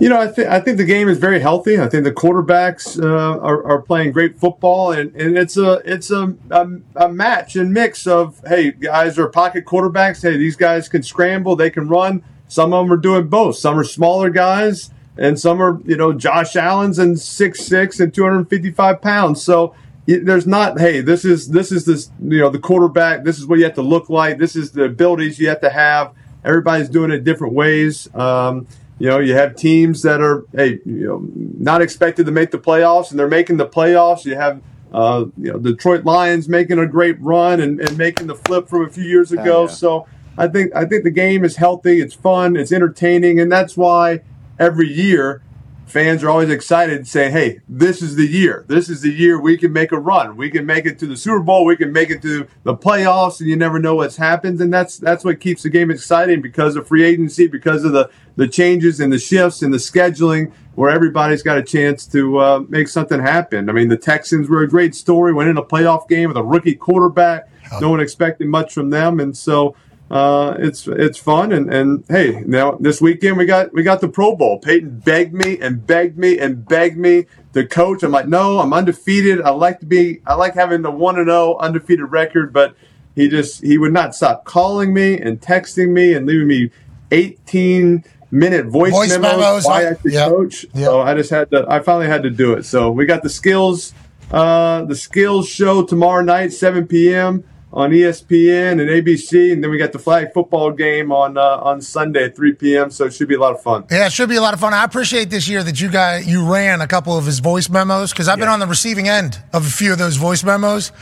You 0.00 0.08
know, 0.08 0.18
I 0.18 0.26
think 0.26 0.48
I 0.48 0.60
think 0.60 0.78
the 0.78 0.84
game 0.84 1.08
is 1.08 1.18
very 1.18 1.38
healthy. 1.38 1.78
I 1.78 1.88
think 1.88 2.02
the 2.02 2.12
quarterbacks 2.12 3.00
uh, 3.00 3.38
are, 3.38 3.64
are 3.64 3.80
playing 3.80 4.10
great 4.10 4.40
football, 4.40 4.90
and, 4.90 5.14
and 5.14 5.38
it's 5.38 5.56
a 5.56 5.74
it's 5.84 6.10
a, 6.10 6.34
a, 6.50 6.68
a 6.96 7.08
match 7.08 7.54
and 7.54 7.72
mix 7.72 8.04
of 8.04 8.40
hey 8.44 8.72
guys 8.72 9.18
are 9.20 9.28
pocket 9.28 9.64
quarterbacks. 9.64 10.22
Hey, 10.22 10.36
these 10.36 10.56
guys 10.56 10.88
can 10.88 11.04
scramble, 11.04 11.54
they 11.54 11.70
can 11.70 11.88
run. 11.88 12.24
Some 12.54 12.72
of 12.72 12.84
them 12.84 12.92
are 12.92 12.96
doing 12.96 13.26
both. 13.26 13.56
Some 13.56 13.76
are 13.76 13.82
smaller 13.82 14.30
guys, 14.30 14.92
and 15.18 15.40
some 15.40 15.60
are 15.60 15.80
you 15.84 15.96
know 15.96 16.12
Josh 16.12 16.54
Allen's 16.54 17.00
and 17.00 17.18
six 17.18 17.64
six 17.64 17.98
and 17.98 18.14
two 18.14 18.22
hundred 18.22 18.48
fifty 18.48 18.70
five 18.70 19.02
pounds. 19.02 19.42
So 19.42 19.74
there's 20.06 20.46
not 20.46 20.78
hey 20.78 21.00
this 21.00 21.24
is 21.24 21.48
this 21.48 21.72
is 21.72 21.84
this 21.84 22.12
you 22.22 22.38
know 22.38 22.50
the 22.50 22.60
quarterback. 22.60 23.24
This 23.24 23.40
is 23.40 23.46
what 23.46 23.58
you 23.58 23.64
have 23.64 23.74
to 23.74 23.82
look 23.82 24.08
like. 24.08 24.38
This 24.38 24.54
is 24.54 24.70
the 24.70 24.84
abilities 24.84 25.40
you 25.40 25.48
have 25.48 25.62
to 25.62 25.70
have. 25.70 26.12
Everybody's 26.44 26.88
doing 26.88 27.10
it 27.10 27.24
different 27.24 27.54
ways. 27.54 28.08
Um, 28.14 28.68
you 29.00 29.08
know, 29.08 29.18
you 29.18 29.34
have 29.34 29.56
teams 29.56 30.02
that 30.02 30.20
are, 30.20 30.44
hey, 30.52 30.78
you 30.84 31.06
know, 31.08 31.28
not 31.34 31.82
expected 31.82 32.26
to 32.26 32.32
make 32.32 32.52
the 32.52 32.58
playoffs, 32.58 33.10
and 33.10 33.18
they're 33.18 33.26
making 33.26 33.56
the 33.56 33.66
playoffs. 33.66 34.24
You 34.24 34.36
have, 34.36 34.62
uh, 34.92 35.24
you 35.36 35.52
know, 35.52 35.58
Detroit 35.58 36.04
Lions 36.04 36.48
making 36.48 36.78
a 36.78 36.86
great 36.86 37.20
run 37.20 37.60
and, 37.60 37.80
and 37.80 37.98
making 37.98 38.28
the 38.28 38.36
flip 38.36 38.68
from 38.68 38.84
a 38.84 38.88
few 38.88 39.02
years 39.02 39.32
ago. 39.32 39.62
Oh, 39.62 39.62
yeah. 39.62 39.70
So 39.72 40.06
I 40.36 40.48
think 40.48 40.74
I 40.74 40.84
think 40.84 41.04
the 41.04 41.10
game 41.10 41.44
is 41.44 41.56
healthy, 41.56 42.00
it's 42.00 42.14
fun, 42.14 42.56
it's 42.56 42.72
entertaining, 42.72 43.38
and 43.38 43.50
that's 43.50 43.76
why 43.76 44.20
every 44.58 44.92
year 44.92 45.42
fans 45.86 46.24
are 46.24 46.30
always 46.30 46.50
excited 46.50 47.06
saying, 47.06 47.32
hey, 47.32 47.60
this 47.68 48.02
is 48.02 48.16
the 48.16 48.26
year. 48.26 48.64
This 48.68 48.88
is 48.88 49.02
the 49.02 49.12
year 49.12 49.40
we 49.40 49.56
can 49.56 49.72
make 49.72 49.92
a 49.92 49.98
run. 49.98 50.36
We 50.36 50.50
can 50.50 50.66
make 50.66 50.86
it 50.86 50.98
to 51.00 51.06
the 51.06 51.16
Super 51.16 51.40
Bowl. 51.40 51.64
We 51.64 51.76
can 51.76 51.92
make 51.92 52.10
it 52.10 52.22
to 52.22 52.48
the 52.62 52.74
playoffs, 52.74 53.40
and 53.40 53.48
you 53.48 53.56
never 53.56 53.78
know 53.78 53.94
what's 53.94 54.16
happened. 54.16 54.60
And 54.60 54.72
that's 54.72 54.98
that's 54.98 55.24
what 55.24 55.40
keeps 55.40 55.62
the 55.62 55.70
game 55.70 55.90
exciting 55.90 56.42
because 56.42 56.76
of 56.76 56.88
free 56.88 57.04
agency, 57.04 57.46
because 57.46 57.84
of 57.84 57.92
the, 57.92 58.10
the 58.36 58.48
changes 58.48 58.98
and 58.98 59.12
the 59.12 59.18
shifts 59.18 59.62
and 59.62 59.72
the 59.72 59.78
scheduling 59.78 60.52
where 60.74 60.90
everybody's 60.90 61.42
got 61.42 61.58
a 61.58 61.62
chance 61.62 62.04
to 62.06 62.38
uh, 62.38 62.64
make 62.68 62.88
something 62.88 63.20
happen. 63.20 63.68
I 63.70 63.72
mean, 63.72 63.88
the 63.88 63.96
Texans 63.96 64.48
were 64.48 64.62
a 64.62 64.68
great 64.68 64.94
story, 64.94 65.32
went 65.32 65.48
in 65.48 65.56
a 65.56 65.62
playoff 65.62 66.08
game 66.08 66.28
with 66.28 66.36
a 66.36 66.42
rookie 66.42 66.74
quarterback. 66.74 67.48
No 67.80 67.88
one 67.90 68.00
expected 68.00 68.46
much 68.48 68.72
from 68.72 68.90
them. 68.90 69.20
And 69.20 69.36
so 69.36 69.74
uh, 70.10 70.54
it's 70.58 70.86
it's 70.86 71.18
fun 71.18 71.50
and, 71.50 71.72
and 71.72 72.04
hey 72.08 72.42
now 72.46 72.72
this 72.72 73.00
weekend 73.00 73.38
we 73.38 73.46
got 73.46 73.72
we 73.72 73.82
got 73.82 74.00
the 74.00 74.08
Pro 74.08 74.36
Bowl. 74.36 74.58
Peyton 74.58 75.00
begged 75.00 75.32
me 75.32 75.58
and 75.58 75.86
begged 75.86 76.18
me 76.18 76.38
and 76.38 76.66
begged 76.66 76.98
me 76.98 77.26
to 77.54 77.66
coach. 77.66 78.02
I'm 78.02 78.12
like, 78.12 78.28
no, 78.28 78.58
I'm 78.60 78.72
undefeated. 78.72 79.40
I 79.40 79.50
like 79.50 79.80
to 79.80 79.86
be 79.86 80.20
I 80.26 80.34
like 80.34 80.54
having 80.54 80.82
the 80.82 80.90
one 80.90 81.18
and 81.18 81.26
zero 81.26 81.54
oh 81.54 81.58
undefeated 81.58 82.10
record, 82.10 82.52
but 82.52 82.76
he 83.14 83.28
just 83.28 83.62
he 83.62 83.78
would 83.78 83.92
not 83.92 84.14
stop 84.14 84.44
calling 84.44 84.92
me 84.92 85.18
and 85.18 85.40
texting 85.40 85.88
me 85.88 86.12
and 86.14 86.26
leaving 86.26 86.48
me 86.48 86.70
18 87.10 88.04
minute 88.30 88.66
voice, 88.66 88.92
voice 88.92 89.10
memos, 89.10 89.40
memos 89.40 89.64
why 89.64 89.88
I 89.88 89.94
should 89.94 90.12
yep. 90.12 90.28
coach. 90.28 90.64
Yep. 90.74 90.84
So 90.84 91.00
I 91.00 91.14
just 91.14 91.30
had 91.30 91.50
to 91.50 91.64
I 91.66 91.80
finally 91.80 92.08
had 92.08 92.24
to 92.24 92.30
do 92.30 92.52
it. 92.52 92.64
So 92.64 92.90
we 92.90 93.06
got 93.06 93.22
the 93.22 93.30
skills 93.30 93.94
uh, 94.30 94.84
the 94.84 94.96
skills 94.96 95.48
show 95.48 95.82
tomorrow 95.84 96.22
night 96.22 96.52
7 96.52 96.86
p.m 96.86 97.44
on 97.74 97.90
ESPN 97.90 98.80
and 98.80 98.88
ABC, 98.88 99.52
and 99.52 99.62
then 99.62 99.68
we 99.68 99.78
got 99.78 99.90
the 99.90 99.98
flag 99.98 100.32
football 100.32 100.70
game 100.70 101.10
on 101.10 101.36
uh, 101.36 101.58
on 101.58 101.80
Sunday 101.80 102.24
at 102.24 102.36
3 102.36 102.52
p.m. 102.54 102.90
So 102.90 103.06
it 103.06 103.12
should 103.12 103.28
be 103.28 103.34
a 103.34 103.40
lot 103.40 103.52
of 103.52 103.60
fun. 103.60 103.84
Yeah, 103.90 104.06
it 104.06 104.12
should 104.12 104.28
be 104.28 104.36
a 104.36 104.40
lot 104.40 104.54
of 104.54 104.60
fun. 104.60 104.72
I 104.72 104.84
appreciate 104.84 105.28
this 105.28 105.48
year 105.48 105.62
that 105.64 105.80
you 105.80 105.90
guys 105.90 106.26
you 106.26 106.50
ran 106.50 106.80
a 106.80 106.86
couple 106.86 107.18
of 107.18 107.26
his 107.26 107.40
voice 107.40 107.68
memos 107.68 108.12
because 108.12 108.28
I've 108.28 108.38
yeah. 108.38 108.44
been 108.44 108.52
on 108.52 108.60
the 108.60 108.68
receiving 108.68 109.08
end 109.08 109.42
of 109.52 109.66
a 109.66 109.70
few 109.70 109.92
of 109.92 109.98
those 109.98 110.16
voice 110.16 110.44
memos, 110.44 110.92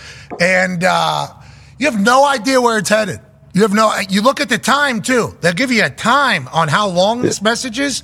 and 0.41 0.83
uh, 0.83 1.29
you 1.79 1.91
have 1.91 2.01
no 2.01 2.25
idea 2.25 2.61
where 2.61 2.79
it's 2.79 2.89
headed. 2.89 3.21
You 3.53 3.63
have 3.63 3.75
no. 3.75 3.93
You 4.09 4.23
look 4.23 4.41
at 4.41 4.49
the 4.49 4.59
time 4.59 5.03
too. 5.03 5.37
They'll 5.43 5.53
give 5.53 5.71
you 5.71 5.85
a 5.85 5.91
time 5.91 6.49
on 6.49 6.69
how 6.69 6.89
long 6.89 7.21
this 7.21 7.43
message 7.43 7.79
is, 7.79 8.03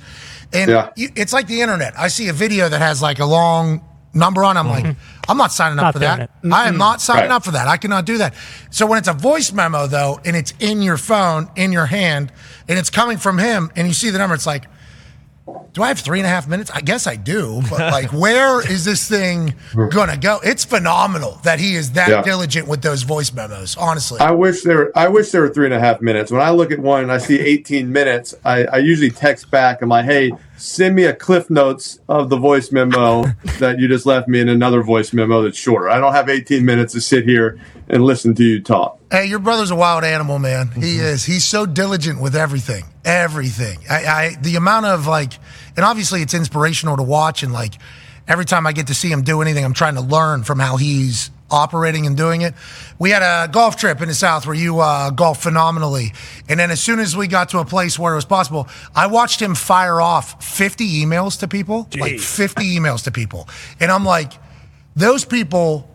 and 0.53 0.69
yeah. 0.69 0.91
you, 0.95 1.09
it's 1.15 1.33
like 1.33 1.47
the 1.47 1.61
internet. 1.61 1.97
I 1.97 2.07
see 2.07 2.27
a 2.27 2.33
video 2.33 2.69
that 2.69 2.79
has 2.79 3.01
like 3.01 3.17
a 3.17 3.25
long 3.25 3.83
number 4.13 4.43
on. 4.43 4.57
I'm 4.57 4.67
mm-hmm. 4.67 4.87
like, 4.89 4.97
I'm 5.29 5.37
not 5.37 5.51
signing 5.51 5.77
up 5.79 5.83
not 5.83 5.93
for 5.93 5.99
that. 5.99 6.19
Mm-hmm. 6.19 6.53
I 6.53 6.67
am 6.67 6.77
not 6.77 7.01
signing 7.01 7.29
right. 7.29 7.35
up 7.35 7.45
for 7.45 7.51
that. 7.51 7.67
I 7.67 7.77
cannot 7.77 8.05
do 8.05 8.17
that. 8.17 8.33
So 8.71 8.87
when 8.87 8.97
it's 8.97 9.07
a 9.07 9.13
voice 9.13 9.51
memo 9.51 9.87
though, 9.87 10.19
and 10.25 10.35
it's 10.35 10.53
in 10.59 10.81
your 10.81 10.97
phone, 10.97 11.49
in 11.55 11.71
your 11.71 11.85
hand, 11.85 12.31
and 12.67 12.79
it's 12.79 12.89
coming 12.89 13.17
from 13.17 13.37
him, 13.37 13.71
and 13.75 13.87
you 13.87 13.93
see 13.93 14.09
the 14.09 14.17
number, 14.17 14.33
it's 14.33 14.47
like, 14.47 14.65
do 15.73 15.83
I 15.83 15.87
have 15.89 15.99
three 15.99 16.19
and 16.19 16.25
a 16.25 16.29
half 16.29 16.47
minutes? 16.47 16.71
I 16.71 16.81
guess 16.81 17.07
I 17.07 17.15
do, 17.15 17.61
but 17.69 17.79
like, 17.91 18.11
where 18.11 18.59
is 18.61 18.85
this 18.85 19.07
thing 19.07 19.53
gonna 19.91 20.17
go? 20.17 20.39
It's 20.43 20.65
phenomenal 20.65 21.39
that 21.43 21.59
he 21.59 21.75
is 21.75 21.91
that 21.93 22.09
yeah. 22.09 22.21
diligent 22.21 22.67
with 22.67 22.81
those 22.81 23.03
voice 23.03 23.31
memos. 23.33 23.77
Honestly, 23.77 24.19
I 24.19 24.31
wish 24.31 24.63
there. 24.63 24.97
I 24.97 25.07
wish 25.07 25.31
there 25.31 25.41
were 25.41 25.49
three 25.49 25.65
and 25.65 25.73
a 25.73 25.79
half 25.79 26.01
minutes. 26.01 26.31
When 26.31 26.41
I 26.41 26.51
look 26.51 26.71
at 26.71 26.79
one 26.79 27.03
and 27.03 27.11
I 27.11 27.17
see 27.17 27.39
18 27.39 27.91
minutes, 27.91 28.35
I, 28.43 28.65
I 28.65 28.77
usually 28.77 29.11
text 29.11 29.51
back. 29.51 29.81
And 29.81 29.83
I'm 29.83 29.89
like, 29.89 30.05
hey, 30.05 30.31
send 30.59 30.95
me 30.95 31.05
a 31.05 31.13
cliff 31.13 31.49
notes 31.49 31.99
of 32.07 32.29
the 32.29 32.37
voice 32.37 32.71
memo 32.71 33.23
that 33.59 33.79
you 33.79 33.87
just 33.87 34.05
left 34.05 34.27
me 34.27 34.39
in 34.39 34.49
another 34.49 34.83
voice 34.83 35.13
memo 35.13 35.41
that's 35.41 35.57
shorter. 35.57 35.89
I 35.89 35.99
don't 35.99 36.13
have 36.13 36.29
18 36.29 36.65
minutes 36.65 36.93
to 36.93 37.01
sit 37.01 37.23
here 37.23 37.59
and 37.87 38.03
listen 38.03 38.35
to 38.35 38.43
you 38.43 38.61
talk. 38.61 38.99
Hey, 39.11 39.25
your 39.25 39.39
brother's 39.39 39.71
a 39.71 39.75
wild 39.75 40.03
animal, 40.03 40.37
man. 40.37 40.67
Mm-hmm. 40.67 40.81
He 40.81 40.97
is. 40.97 41.25
He's 41.25 41.45
so 41.45 41.65
diligent 41.65 42.21
with 42.21 42.35
everything. 42.35 42.85
Everything. 43.03 43.79
I, 43.89 44.05
I 44.05 44.35
the 44.41 44.55
amount 44.55 44.85
of 44.85 45.07
like, 45.07 45.33
and 45.75 45.83
obviously 45.83 46.21
it's 46.21 46.33
inspirational 46.33 46.97
to 46.97 47.03
watch. 47.03 47.41
And 47.41 47.51
like, 47.51 47.73
every 48.29 48.45
time 48.45 48.65
I 48.65 48.71
get 48.71 48.87
to 48.87 48.93
see 48.93 49.11
him 49.11 49.23
do 49.23 49.41
anything, 49.41 49.65
I'm 49.65 49.73
trying 49.73 49.95
to 49.95 50.01
learn 50.01 50.43
from 50.43 50.59
how 50.59 50.77
he's 50.77 51.31
operating 51.51 52.05
and 52.05 52.15
doing 52.15 52.41
it. 52.41 52.53
We 52.99 53.09
had 53.09 53.23
a 53.23 53.51
golf 53.51 53.75
trip 53.75 54.01
in 54.01 54.07
the 54.07 54.13
South 54.13 54.45
where 54.45 54.55
you 54.55 54.79
uh, 54.79 55.09
golf 55.09 55.41
phenomenally. 55.41 56.13
And 56.47 56.59
then 56.59 56.69
as 56.69 56.79
soon 56.79 56.99
as 56.99 57.17
we 57.17 57.27
got 57.27 57.49
to 57.49 57.59
a 57.59 57.65
place 57.65 57.97
where 57.97 58.13
it 58.13 58.17
was 58.17 58.25
possible, 58.25 58.67
I 58.95 59.07
watched 59.07 59.41
him 59.41 59.55
fire 59.55 59.99
off 59.99 60.43
50 60.43 61.03
emails 61.03 61.39
to 61.39 61.47
people, 61.47 61.85
Jeez. 61.85 61.99
like 61.99 62.19
50 62.19 62.77
emails 62.77 63.03
to 63.05 63.11
people. 63.11 63.49
And 63.79 63.91
I'm 63.91 64.05
like, 64.05 64.33
those 64.95 65.25
people 65.25 65.88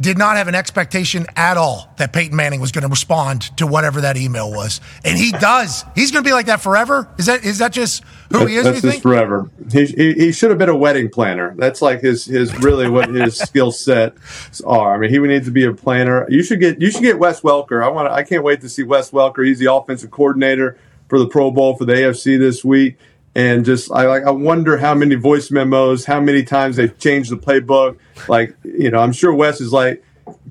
did 0.00 0.18
not 0.18 0.36
have 0.36 0.46
an 0.46 0.54
expectation 0.54 1.26
at 1.36 1.56
all 1.56 1.90
that 1.96 2.12
Peyton 2.12 2.36
Manning 2.36 2.60
was 2.60 2.70
going 2.70 2.82
to 2.82 2.88
respond 2.88 3.56
to 3.56 3.66
whatever 3.66 4.02
that 4.02 4.16
email 4.16 4.50
was, 4.50 4.80
and 5.04 5.16
he 5.16 5.32
does. 5.32 5.84
He's 5.94 6.10
going 6.10 6.22
to 6.22 6.28
be 6.28 6.34
like 6.34 6.46
that 6.46 6.60
forever. 6.60 7.08
Is 7.18 7.26
that 7.26 7.44
is 7.44 7.58
that 7.58 7.72
just 7.72 8.04
who 8.30 8.44
he 8.44 8.56
is? 8.56 8.64
That's 8.64 8.82
just 8.82 9.02
forever. 9.02 9.50
He, 9.72 9.86
he, 9.86 10.12
he 10.12 10.32
should 10.32 10.50
have 10.50 10.58
been 10.58 10.68
a 10.68 10.76
wedding 10.76 11.08
planner. 11.08 11.54
That's 11.56 11.80
like 11.80 12.02
his 12.02 12.26
his 12.26 12.54
really 12.58 12.90
what 12.90 13.08
his 13.08 13.38
skill 13.38 13.72
sets 13.72 14.60
are. 14.62 14.94
I 14.94 14.98
mean, 14.98 15.10
he 15.10 15.18
would 15.18 15.30
need 15.30 15.44
to 15.44 15.50
be 15.50 15.64
a 15.64 15.72
planner. 15.72 16.26
You 16.28 16.42
should 16.42 16.60
get 16.60 16.80
you 16.80 16.90
should 16.90 17.02
get 17.02 17.18
Wes 17.18 17.40
Welker. 17.40 17.82
I 17.82 17.88
want 17.88 18.08
I 18.12 18.22
can't 18.22 18.44
wait 18.44 18.60
to 18.60 18.68
see 18.68 18.82
Wes 18.82 19.10
Welker. 19.10 19.46
He's 19.46 19.58
the 19.58 19.72
offensive 19.72 20.10
coordinator 20.10 20.78
for 21.08 21.18
the 21.18 21.26
Pro 21.26 21.50
Bowl 21.50 21.76
for 21.76 21.86
the 21.86 21.94
AFC 21.94 22.38
this 22.38 22.64
week 22.64 22.98
and 23.36 23.66
just 23.66 23.92
I 23.92 24.06
like 24.06 24.24
I 24.24 24.30
wonder 24.30 24.78
how 24.78 24.94
many 24.94 25.14
voice 25.14 25.50
memos, 25.50 26.06
how 26.06 26.20
many 26.20 26.42
times 26.42 26.76
they've 26.76 26.98
changed 26.98 27.30
the 27.30 27.36
playbook. 27.36 27.98
Like 28.28 28.56
you 28.64 28.90
know, 28.90 28.98
I'm 28.98 29.12
sure 29.12 29.32
Wes 29.34 29.60
is 29.60 29.74
like 29.74 30.02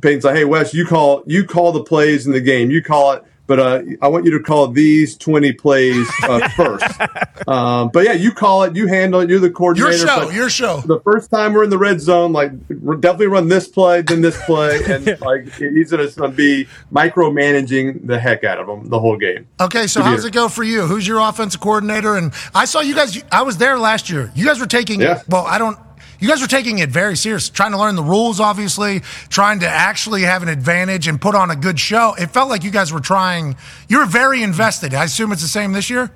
Peyton's 0.02 0.24
like, 0.24 0.36
hey 0.36 0.46
Wes, 0.46 0.72
you 0.72 0.86
call 0.86 1.24
you 1.26 1.46
call 1.46 1.72
the 1.72 1.84
plays 1.84 2.28
in 2.28 2.32
the 2.32 2.40
game, 2.40 2.70
you 2.70 2.84
call 2.84 3.14
it 3.14 3.24
but 3.48 3.60
uh, 3.60 3.82
I 4.02 4.08
want 4.08 4.26
you 4.26 4.32
to 4.32 4.40
call 4.40 4.68
these 4.68 5.18
20 5.18 5.54
plays 5.54 6.08
uh, 6.24 6.48
first. 6.56 7.48
um, 7.48 7.90
but 7.90 8.06
yeah, 8.06 8.14
you 8.14 8.32
call 8.32 8.64
it, 8.64 8.76
you 8.76 8.88
handle 8.88 9.22
it, 9.22 9.30
you're 9.30 9.40
the 9.40 9.50
coordinator. 9.50 9.98
Your 9.98 10.08
show, 10.08 10.30
your 10.30 10.50
show. 10.50 10.82
The 10.82 11.00
first 11.02 11.30
time 11.30 11.54
we're 11.54 11.64
in 11.64 11.70
the 11.70 11.78
red 11.78 12.02
zone, 12.02 12.34
like 12.34 12.52
definitely 12.68 13.28
run 13.28 13.48
this 13.48 13.68
play, 13.68 14.02
then 14.02 14.22
this 14.22 14.42
play, 14.46 14.84
and 14.88 15.20
like 15.22 15.52
he's 15.54 15.92
going 15.92 16.10
to 16.10 16.28
be 16.30 16.68
micromanaging 16.92 18.08
the 18.08 18.20
heck 18.20 18.44
out 18.44 18.60
of 18.60 18.68
them 18.68 18.90
the 18.90 19.00
whole 19.00 19.18
game. 19.18 19.48
Okay, 19.60 19.88
so 19.88 20.02
how 20.02 20.16
does 20.16 20.26
it 20.26 20.34
go 20.34 20.50
for 20.50 20.64
you? 20.64 20.86
Who's 20.86 21.08
your 21.08 21.20
offensive 21.20 21.62
coordinator? 21.62 22.16
And 22.16 22.34
I 22.54 22.66
saw 22.66 22.82
you 22.82 22.96
guys. 22.96 23.24
I 23.32 23.44
was 23.44 23.58
there 23.58 23.78
last 23.78 24.10
year. 24.10 24.32
You 24.36 24.46
guys 24.46 24.60
were 24.60 24.66
taking. 24.66 25.02
Yeah. 25.02 25.22
Well, 25.28 25.46
I 25.46 25.58
don't 25.58 25.78
you 26.26 26.32
guys 26.32 26.42
are 26.42 26.48
taking 26.48 26.80
it 26.80 26.90
very 26.90 27.16
serious, 27.16 27.50
trying 27.50 27.72
to 27.72 27.78
learn 27.78 27.96
the 27.96 28.02
rules, 28.02 28.40
obviously, 28.40 29.02
trying 29.30 29.60
to 29.60 29.68
actually 29.68 30.24
have 30.24 30.42
an 30.42 30.50
advantage 30.50 31.08
and 31.08 31.22
put 31.22 31.36
on 31.36 31.52
a 31.52 31.56
good 31.56 31.80
show. 31.80 32.16
It 32.18 32.32
felt 32.32 32.50
like 32.50 32.64
you 32.64 32.72
guys 32.72 32.92
were 32.92 33.00
trying, 33.00 33.56
you 33.88 34.00
were 34.00 34.08
very 34.08 34.42
invested. 34.42 34.96
I 34.96 35.04
assume 35.04 35.32
it's 35.32 35.44
the 35.44 35.48
same 35.48 35.74
this 35.74 35.88
year? 35.88 36.10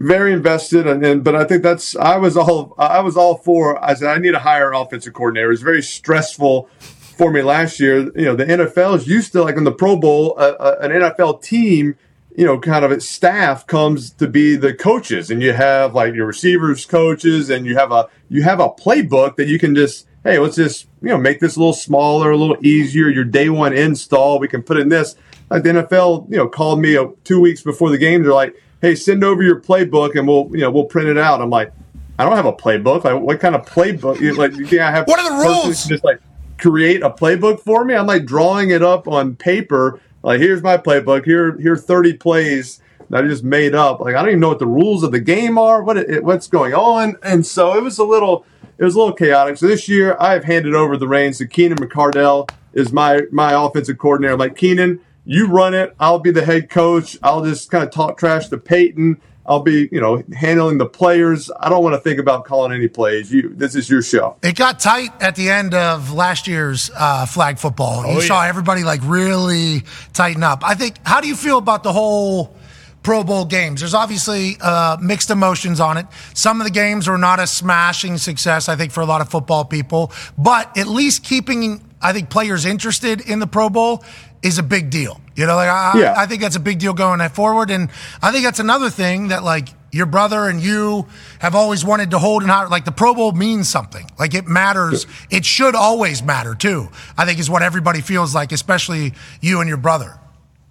Very 0.00 0.32
invested, 0.32 0.88
and, 0.88 1.06
and 1.06 1.22
but 1.22 1.36
I 1.36 1.44
think 1.44 1.62
that's 1.62 1.94
I 1.94 2.16
was 2.16 2.36
all 2.36 2.74
I 2.78 2.98
was 2.98 3.16
all 3.16 3.36
for. 3.36 3.82
I 3.82 3.94
said 3.94 4.08
I 4.08 4.18
need 4.18 4.34
a 4.34 4.40
higher 4.40 4.72
offensive 4.72 5.12
coordinator. 5.12 5.46
It 5.46 5.50
was 5.50 5.62
very 5.62 5.82
stressful 5.82 6.68
for 7.16 7.30
me 7.30 7.40
last 7.40 7.78
year. 7.78 8.10
You 8.16 8.24
know, 8.24 8.34
the 8.34 8.44
NFL 8.44 8.96
is 8.96 9.06
used 9.06 9.30
to 9.32 9.44
like 9.44 9.56
in 9.56 9.62
the 9.62 9.70
Pro 9.70 9.94
Bowl, 9.94 10.34
uh, 10.36 10.56
uh, 10.58 10.76
an 10.80 10.90
NFL 10.90 11.44
team 11.44 11.94
you 12.34 12.44
know, 12.44 12.58
kind 12.58 12.84
of 12.84 12.90
its 12.90 13.08
staff 13.08 13.66
comes 13.66 14.10
to 14.10 14.26
be 14.26 14.56
the 14.56 14.74
coaches, 14.74 15.30
and 15.30 15.40
you 15.40 15.52
have 15.52 15.94
like 15.94 16.14
your 16.14 16.26
receivers 16.26 16.84
coaches, 16.84 17.48
and 17.48 17.64
you 17.64 17.76
have 17.76 17.92
a 17.92 18.08
you 18.28 18.42
have 18.42 18.60
a 18.60 18.68
playbook 18.68 19.36
that 19.36 19.46
you 19.46 19.58
can 19.58 19.74
just 19.74 20.06
hey, 20.24 20.38
let's 20.38 20.56
just 20.56 20.88
you 21.00 21.08
know 21.08 21.18
make 21.18 21.38
this 21.38 21.56
a 21.56 21.58
little 21.58 21.72
smaller, 21.72 22.32
a 22.32 22.36
little 22.36 22.56
easier. 22.64 23.08
Your 23.08 23.24
day 23.24 23.48
one 23.48 23.72
install, 23.72 24.38
we 24.38 24.48
can 24.48 24.62
put 24.62 24.78
in 24.78 24.88
this. 24.88 25.14
Like 25.50 25.62
the 25.62 25.70
NFL, 25.70 26.30
you 26.30 26.38
know, 26.38 26.48
called 26.48 26.80
me 26.80 26.96
a, 26.96 27.08
two 27.22 27.38
weeks 27.38 27.62
before 27.62 27.90
the 27.90 27.98
game. 27.98 28.22
They're 28.22 28.32
like, 28.32 28.60
hey, 28.80 28.94
send 28.94 29.22
over 29.22 29.42
your 29.42 29.60
playbook, 29.60 30.16
and 30.16 30.26
we'll 30.26 30.48
you 30.52 30.62
know 30.62 30.70
we'll 30.70 30.86
print 30.86 31.08
it 31.08 31.18
out. 31.18 31.40
I'm 31.40 31.50
like, 31.50 31.72
I 32.18 32.24
don't 32.24 32.36
have 32.36 32.46
a 32.46 32.52
playbook. 32.52 33.04
Like, 33.04 33.20
what 33.20 33.38
kind 33.38 33.54
of 33.54 33.64
playbook? 33.64 34.36
Like, 34.36 34.56
you 34.56 34.66
think 34.66 34.82
I 34.82 34.90
have? 34.90 35.06
What 35.06 35.20
are 35.20 35.30
the 35.30 35.48
rules? 35.48 35.84
Just 35.84 36.02
like 36.02 36.20
create 36.58 37.02
a 37.02 37.10
playbook 37.10 37.60
for 37.60 37.84
me. 37.84 37.94
I'm 37.94 38.06
like 38.06 38.24
drawing 38.24 38.70
it 38.70 38.82
up 38.82 39.06
on 39.06 39.36
paper 39.36 40.00
like 40.24 40.40
here's 40.40 40.62
my 40.62 40.76
playbook. 40.78 41.24
Here 41.24 41.56
here 41.58 41.76
30 41.76 42.14
plays 42.14 42.80
that 43.10 43.24
I 43.24 43.28
just 43.28 43.44
made 43.44 43.74
up. 43.74 44.00
Like 44.00 44.14
I 44.14 44.20
don't 44.20 44.30
even 44.30 44.40
know 44.40 44.48
what 44.48 44.58
the 44.58 44.66
rules 44.66 45.02
of 45.02 45.12
the 45.12 45.20
game 45.20 45.58
are, 45.58 45.82
what 45.82 45.98
it, 45.98 46.24
what's 46.24 46.48
going 46.48 46.74
on, 46.74 47.16
and 47.22 47.46
so 47.46 47.76
it 47.76 47.82
was 47.82 47.98
a 47.98 48.04
little 48.04 48.44
it 48.78 48.84
was 48.84 48.94
a 48.94 48.98
little 48.98 49.14
chaotic. 49.14 49.58
So 49.58 49.68
this 49.68 49.88
year 49.88 50.16
I 50.18 50.32
have 50.32 50.44
handed 50.44 50.74
over 50.74 50.96
the 50.96 51.06
reins 51.06 51.38
to 51.38 51.46
Keenan 51.46 51.78
McCardell 51.78 52.50
is 52.72 52.90
my 52.90 53.22
my 53.30 53.52
offensive 53.52 53.98
coordinator. 53.98 54.36
like 54.36 54.56
Keenan, 54.56 55.00
you 55.26 55.46
run 55.46 55.74
it. 55.74 55.94
I'll 56.00 56.18
be 56.18 56.30
the 56.30 56.44
head 56.44 56.70
coach. 56.70 57.18
I'll 57.22 57.44
just 57.44 57.70
kind 57.70 57.84
of 57.84 57.90
talk 57.90 58.18
trash 58.18 58.48
to 58.48 58.56
Peyton. 58.56 59.20
I'll 59.46 59.60
be, 59.60 59.88
you 59.92 60.00
know, 60.00 60.22
handling 60.34 60.78
the 60.78 60.86
players. 60.86 61.50
I 61.60 61.68
don't 61.68 61.82
want 61.82 61.94
to 61.94 62.00
think 62.00 62.18
about 62.18 62.44
calling 62.44 62.72
any 62.72 62.88
plays. 62.88 63.32
You, 63.32 63.50
this 63.54 63.74
is 63.74 63.90
your 63.90 64.00
show. 64.02 64.36
It 64.42 64.56
got 64.56 64.80
tight 64.80 65.10
at 65.20 65.36
the 65.36 65.50
end 65.50 65.74
of 65.74 66.12
last 66.12 66.48
year's 66.48 66.90
uh, 66.96 67.26
flag 67.26 67.58
football. 67.58 68.04
Oh, 68.06 68.12
you 68.12 68.20
yeah. 68.20 68.26
saw 68.26 68.44
everybody 68.44 68.84
like 68.84 69.00
really 69.04 69.82
tighten 70.12 70.42
up. 70.42 70.62
I 70.64 70.74
think. 70.74 70.96
How 71.04 71.20
do 71.20 71.28
you 71.28 71.36
feel 71.36 71.58
about 71.58 71.82
the 71.82 71.92
whole? 71.92 72.56
Pro 73.02 73.22
Bowl 73.22 73.44
games. 73.44 73.80
There's 73.80 73.92
obviously 73.92 74.56
uh, 74.62 74.96
mixed 74.98 75.28
emotions 75.28 75.78
on 75.78 75.98
it. 75.98 76.06
Some 76.32 76.62
of 76.62 76.64
the 76.64 76.70
games 76.70 77.06
were 77.06 77.18
not 77.18 77.38
a 77.38 77.46
smashing 77.46 78.16
success, 78.16 78.66
I 78.66 78.76
think, 78.76 78.92
for 78.92 79.02
a 79.02 79.04
lot 79.04 79.20
of 79.20 79.28
football 79.28 79.66
people. 79.66 80.10
But 80.38 80.74
at 80.78 80.86
least 80.86 81.22
keeping, 81.22 81.84
I 82.00 82.14
think, 82.14 82.30
players 82.30 82.64
interested 82.64 83.20
in 83.20 83.40
the 83.40 83.46
Pro 83.46 83.68
Bowl 83.68 84.02
is 84.44 84.58
a 84.58 84.62
big 84.62 84.90
deal. 84.90 85.20
You 85.34 85.46
know, 85.46 85.56
like 85.56 85.68
I, 85.68 85.98
Yeah. 85.98 86.14
I 86.16 86.26
think 86.26 86.42
that's 86.42 86.54
a 86.54 86.60
big 86.60 86.78
deal 86.78 86.92
going 86.92 87.26
forward. 87.30 87.70
And 87.70 87.88
I 88.22 88.30
think 88.30 88.44
that's 88.44 88.60
another 88.60 88.90
thing 88.90 89.28
that 89.28 89.42
like 89.42 89.70
your 89.90 90.06
brother 90.06 90.48
and 90.48 90.60
you 90.62 91.06
have 91.38 91.54
always 91.54 91.84
wanted 91.84 92.10
to 92.10 92.18
hold 92.18 92.42
in 92.42 92.48
high. 92.48 92.66
Like 92.66 92.84
the 92.84 92.92
Pro 92.92 93.14
Bowl 93.14 93.32
means 93.32 93.68
something. 93.68 94.06
Like 94.18 94.34
it 94.34 94.46
matters. 94.46 95.06
It 95.30 95.44
should 95.44 95.74
always 95.74 96.22
matter 96.22 96.54
too. 96.54 96.88
I 97.16 97.24
think 97.24 97.40
is 97.40 97.48
what 97.48 97.62
everybody 97.62 98.02
feels 98.02 98.34
like, 98.34 98.52
especially 98.52 99.14
you 99.40 99.60
and 99.60 99.68
your 99.68 99.78
brother. 99.78 100.20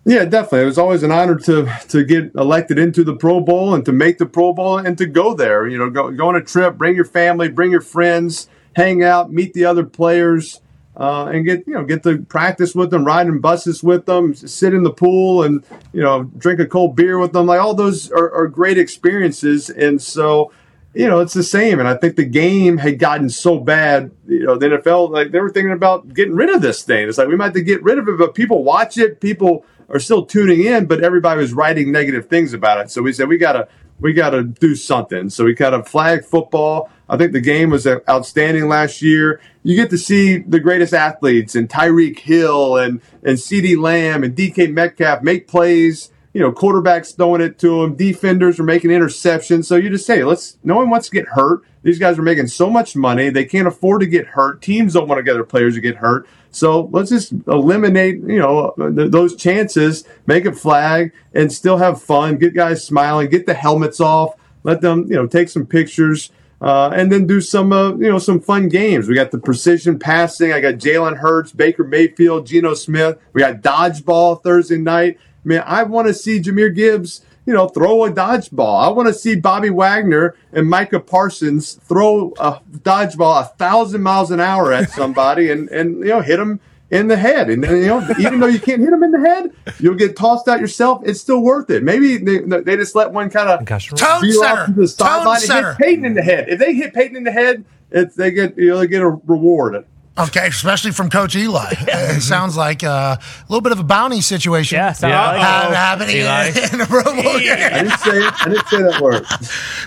Yeah, 0.06 0.26
definitely. 0.26 0.62
It 0.64 0.66
was 0.66 0.78
always 0.78 1.02
an 1.02 1.12
honor 1.12 1.36
to 1.40 1.66
to 1.90 2.04
get 2.04 2.32
elected 2.36 2.78
into 2.78 3.04
the 3.04 3.16
Pro 3.16 3.40
Bowl 3.40 3.74
and 3.74 3.84
to 3.86 3.92
make 3.92 4.18
the 4.18 4.26
Pro 4.26 4.54
Bowl 4.54 4.78
and 4.78 4.98
to 4.98 5.06
go 5.08 5.34
there. 5.34 5.66
You 5.68 5.78
know, 5.78 5.90
go 5.90 6.12
go 6.12 6.28
on 6.28 6.36
a 6.36 6.42
trip, 6.42 6.78
bring 6.78 6.96
your 6.96 7.06
family, 7.06 7.50
bring 7.50 7.72
your 7.72 7.82
friends, 7.82 8.50
hang 8.76 9.02
out, 9.02 9.32
meet 9.32 9.54
the 9.54 9.64
other 9.66 9.86
players, 9.86 10.60
uh, 10.96 11.26
and 11.26 11.46
get 11.46 11.68
you 11.68 11.74
know 11.74 11.84
get 11.84 12.04
to 12.04 12.20
practice 12.24 12.76
with 12.76 12.92
them, 12.92 13.06
ride 13.06 13.28
in 13.28 13.40
buses 13.40 13.84
with 13.84 14.06
them, 14.06 14.34
sit 14.36 14.74
in 14.74 14.84
the 14.84 14.94
pool, 14.94 15.44
and 15.44 15.64
you 15.92 16.02
know 16.02 16.24
drink 16.38 16.60
a 16.60 16.66
cold 16.66 16.96
beer 16.96 17.18
with 17.18 17.34
them. 17.34 17.48
Like 17.48 17.60
all 17.60 17.74
those 17.74 18.12
are, 18.12 18.32
are 18.34 18.48
great 18.48 18.78
experiences, 18.78 19.70
and 19.70 20.02
so 20.02 20.52
you 20.94 21.08
know, 21.08 21.20
it's 21.20 21.34
the 21.34 21.44
same. 21.44 21.80
And 21.80 21.88
I 21.88 21.96
think 21.96 22.16
the 22.16 22.26
game 22.26 22.78
had 22.78 23.00
gotten 23.00 23.30
so 23.30 23.60
bad, 23.60 24.12
you 24.28 24.46
know, 24.46 24.56
the 24.58 24.68
NFL, 24.68 25.10
like 25.10 25.32
they 25.32 25.40
were 25.40 25.50
thinking 25.50 25.72
about 25.72 26.14
getting 26.14 26.36
rid 26.36 26.50
of 26.50 26.62
this 26.62 26.84
thing. 26.84 27.08
It's 27.08 27.18
like 27.18 27.28
we 27.28 27.36
might 27.36 27.46
have 27.46 27.54
to 27.54 27.64
get 27.64 27.84
rid 27.84 27.98
of 27.98 28.08
it, 28.08 28.18
but 28.18 28.36
people 28.36 28.64
watch 28.64 28.98
it, 28.98 29.20
people 29.20 29.66
are 29.90 30.00
still 30.00 30.26
tuning 30.26 30.64
in, 30.64 30.86
but 30.86 31.04
everybody 31.04 31.42
was 31.42 31.54
writing 31.54 31.92
negative 31.92 32.28
things 32.28 32.54
about 32.54 32.80
it. 32.80 32.92
So 32.92 33.02
we 33.02 33.12
said 33.14 33.28
we 33.28 33.38
gotta 33.38 33.68
we 34.00 34.14
gotta 34.14 34.44
do 34.44 34.76
something. 34.76 35.30
So 35.30 35.46
we 35.46 35.56
kind 35.56 35.76
of 35.76 35.88
flag 35.88 36.26
football. 36.26 36.90
I 37.10 37.18
think 37.18 37.34
the 37.34 37.42
game 37.42 37.70
was 37.70 37.86
uh, 37.86 38.00
outstanding 38.10 38.68
last 38.68 39.02
year. 39.02 39.42
You 39.64 39.76
get 39.76 39.90
to 39.92 39.98
see 39.98 40.38
the 40.38 40.60
greatest 40.60 40.94
athletes 40.94 41.56
and 41.56 41.70
Tyreek 41.70 42.20
Hill 42.20 42.78
and 42.78 43.02
and 43.24 43.38
CeeDee 43.38 43.78
Lamb 43.78 44.24
and 44.24 44.36
DK 44.36 44.72
Metcalf 44.72 45.22
make 45.22 45.48
plays 45.48 46.12
you 46.34 46.42
know, 46.42 46.52
quarterbacks 46.52 47.16
throwing 47.16 47.42
it 47.42 47.60
to 47.60 47.82
them, 47.82 47.96
defenders 47.96 48.60
are 48.60 48.64
making 48.64 48.90
interceptions. 48.90 49.66
So 49.66 49.76
you 49.76 49.90
just 49.90 50.06
say, 50.06 50.24
let's, 50.24 50.58
no 50.64 50.76
one 50.76 50.90
wants 50.90 51.08
to 51.10 51.14
get 51.14 51.28
hurt. 51.28 51.62
These 51.84 52.00
guys 52.00 52.18
are 52.18 52.24
making 52.24 52.48
so 52.48 52.70
much 52.70 52.96
money. 52.96 53.30
They 53.30 53.46
can't 53.46 53.68
afford 53.68 54.02
to 54.02 54.08
get 54.08 54.26
hurt. 54.28 54.62
Teams 54.62 54.94
don't 54.94 55.08
want 55.08 55.20
to 55.20 55.24
get 55.24 55.34
their 55.34 55.44
players 55.44 55.76
to 55.76 55.82
get 55.82 55.98
hurt. 55.98 56.28
So 56.50 56.90
let's 56.92 57.10
just 57.10 57.34
eliminate, 57.48 58.16
you 58.16 58.40
know, 58.40 58.74
th- 58.78 59.12
those 59.12 59.36
chances, 59.36 60.06
make 60.26 60.46
a 60.46 60.52
flag 60.54 61.12
and 61.34 61.52
still 61.52 61.78
have 61.78 62.02
fun, 62.02 62.38
get 62.38 62.56
guys 62.56 62.84
smiling, 62.84 63.30
get 63.30 63.46
the 63.46 63.54
helmets 63.54 64.00
off, 64.00 64.34
let 64.64 64.82
them, 64.82 65.06
you 65.10 65.16
know, 65.16 65.28
take 65.28 65.50
some 65.50 65.66
pictures. 65.66 66.32
Uh, 66.64 66.90
and 66.96 67.12
then 67.12 67.28
do 67.28 67.42
some, 67.42 67.74
uh, 67.74 67.90
you 67.90 68.10
know, 68.10 68.18
some 68.18 68.40
fun 68.40 68.70
games. 68.70 69.10
We 69.10 69.16
got 69.16 69.32
the 69.32 69.38
precision 69.38 70.00
passing. 70.00 70.54
I 70.54 70.62
got 70.62 70.76
Jalen 70.76 71.18
Hurts, 71.18 71.52
Baker 71.52 71.84
Mayfield, 71.84 72.48
Geno 72.48 72.74
Smith. 72.74 73.20
We 73.34 73.42
got 73.42 73.62
dodgeball 73.62 74.42
Thursday 74.42 74.78
night. 74.78 75.20
Man, 75.44 75.62
I 75.66 75.84
want 75.84 76.08
to 76.08 76.14
see 76.14 76.40
Jahmyr 76.40 76.74
Gibbs, 76.74 77.22
you 77.46 77.54
know, 77.54 77.68
throw 77.68 78.06
a 78.06 78.12
dodgeball. 78.12 78.82
I 78.82 78.88
want 78.88 79.10
to 79.10 79.14
see 79.14 79.36
Bobby 79.36 79.72
Wagner 79.72 80.36
and 80.54 80.70
Micah 80.70 81.02
Parsons 81.02 81.74
throw 81.74 82.34
a 82.40 82.62
dodgeball 82.72 83.42
a 83.42 83.46
thousand 83.58 84.02
miles 84.02 84.32
an 84.32 84.40
hour 84.40 84.72
at 84.72 84.90
somebody 84.90 85.52
and 85.52 85.68
and 85.70 85.98
you 85.98 86.06
know 86.06 86.22
hit 86.22 86.38
them 86.38 86.62
in 86.94 87.08
the 87.08 87.18
head. 87.18 87.50
And 87.50 87.64
you 87.64 87.88
know, 87.88 88.08
even 88.20 88.40
though 88.40 88.48
you 88.48 88.60
can't 88.60 88.80
hit 88.82 88.92
them 88.92 89.04
in 89.04 89.12
the 89.12 89.20
head, 89.20 89.52
you'll 89.80 89.96
get 89.96 90.16
tossed 90.16 90.48
out 90.48 90.60
yourself. 90.60 91.02
It's 91.06 91.20
still 91.20 91.42
worth 91.42 91.70
it. 91.70 91.84
Maybe 91.84 92.18
they, 92.18 92.40
they 92.62 92.76
just 92.78 92.96
let 92.96 93.12
one 93.12 93.30
kind 93.30 93.50
of 93.50 93.66
Tone 93.68 94.22
veer 94.22 94.34
center. 94.34 94.62
off 94.62 94.66
to 94.68 94.74
the 94.74 94.88
sideline 94.88 95.42
Tone 95.42 95.58
and 95.58 95.68
hit 95.68 95.78
Peyton 95.78 96.06
in 96.06 96.14
the 96.14 96.22
head. 96.22 96.50
If 96.50 96.60
they 96.60 96.74
hit 96.74 96.94
Peyton 96.94 97.18
in 97.18 97.24
the 97.24 97.32
head, 97.32 97.66
it's 97.92 98.16
they 98.16 98.32
get 98.32 98.58
you 98.58 98.70
know 98.70 98.80
they 98.80 98.88
get 98.88 99.02
a 99.02 99.10
reward. 99.10 99.86
Okay, 100.16 100.46
especially 100.46 100.92
from 100.92 101.10
Coach 101.10 101.36
Eli. 101.36 101.70
it 101.80 102.22
sounds 102.22 102.56
like 102.56 102.84
uh, 102.84 103.18
a 103.20 103.46
little 103.50 103.62
bit 103.62 103.72
of 103.72 103.80
a 103.80 103.84
bounty 103.84 104.22
situation. 104.22 104.76
Yeah, 104.76 104.92
sounds 104.92 105.12
Yeah. 105.12 105.28
like 105.32 105.42
Ha- 105.42 105.68
it. 105.72 105.76
happening 105.76 106.18
Eli. 106.18 106.48
in 106.72 106.78
the 106.78 106.86
Pro 106.88 107.04
Bowl 107.04 107.40
game. 107.40 107.58
I 107.58 107.82
didn't 107.84 107.98
say 108.00 108.18
it. 108.20 108.34
I 108.42 108.50
didn't 108.50 108.68
say 108.68 108.82
that 108.84 109.02
word. 109.02 109.26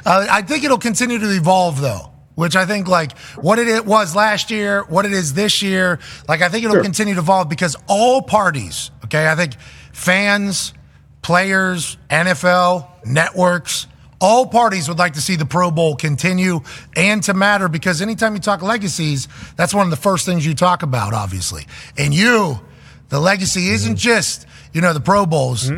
Uh, 0.04 0.24
I 0.30 0.42
think 0.42 0.62
it'll 0.62 0.78
continue 0.78 1.18
to 1.18 1.30
evolve 1.30 1.80
though. 1.80 2.12
Which 2.36 2.54
I 2.54 2.66
think, 2.66 2.86
like 2.86 3.18
what 3.36 3.58
it 3.58 3.86
was 3.86 4.14
last 4.14 4.50
year, 4.50 4.84
what 4.88 5.04
it 5.04 5.12
is 5.12 5.34
this 5.34 5.62
year, 5.62 5.98
like 6.28 6.42
I 6.42 6.48
think 6.48 6.64
it'll 6.64 6.76
Sure. 6.76 6.82
continue 6.82 7.14
to 7.14 7.20
evolve 7.20 7.48
because 7.48 7.76
all 7.88 8.22
parties, 8.22 8.90
okay, 9.04 9.26
I 9.28 9.34
think 9.34 9.54
fans, 9.92 10.74
players, 11.22 11.96
NFL, 12.10 12.88
networks, 13.06 13.86
all 14.20 14.46
parties 14.46 14.88
would 14.88 14.98
like 14.98 15.14
to 15.14 15.20
see 15.20 15.36
the 15.36 15.46
Pro 15.46 15.70
Bowl 15.70 15.96
continue 15.96 16.60
and 16.94 17.22
to 17.24 17.34
matter 17.34 17.68
because 17.68 18.00
anytime 18.02 18.34
you 18.34 18.40
talk 18.40 18.62
legacies, 18.62 19.28
that's 19.56 19.74
one 19.74 19.86
of 19.86 19.90
the 19.90 19.96
first 19.96 20.26
things 20.26 20.46
you 20.46 20.54
talk 20.54 20.82
about, 20.82 21.14
obviously. 21.14 21.66
And 21.98 22.14
you, 22.14 22.60
the 23.08 23.20
legacy 23.20 23.68
isn't 23.70 23.94
mm-hmm. 23.94 23.96
just, 23.96 24.46
you 24.72 24.80
know, 24.80 24.92
the 24.92 25.00
Pro 25.00 25.26
Bowls. 25.26 25.70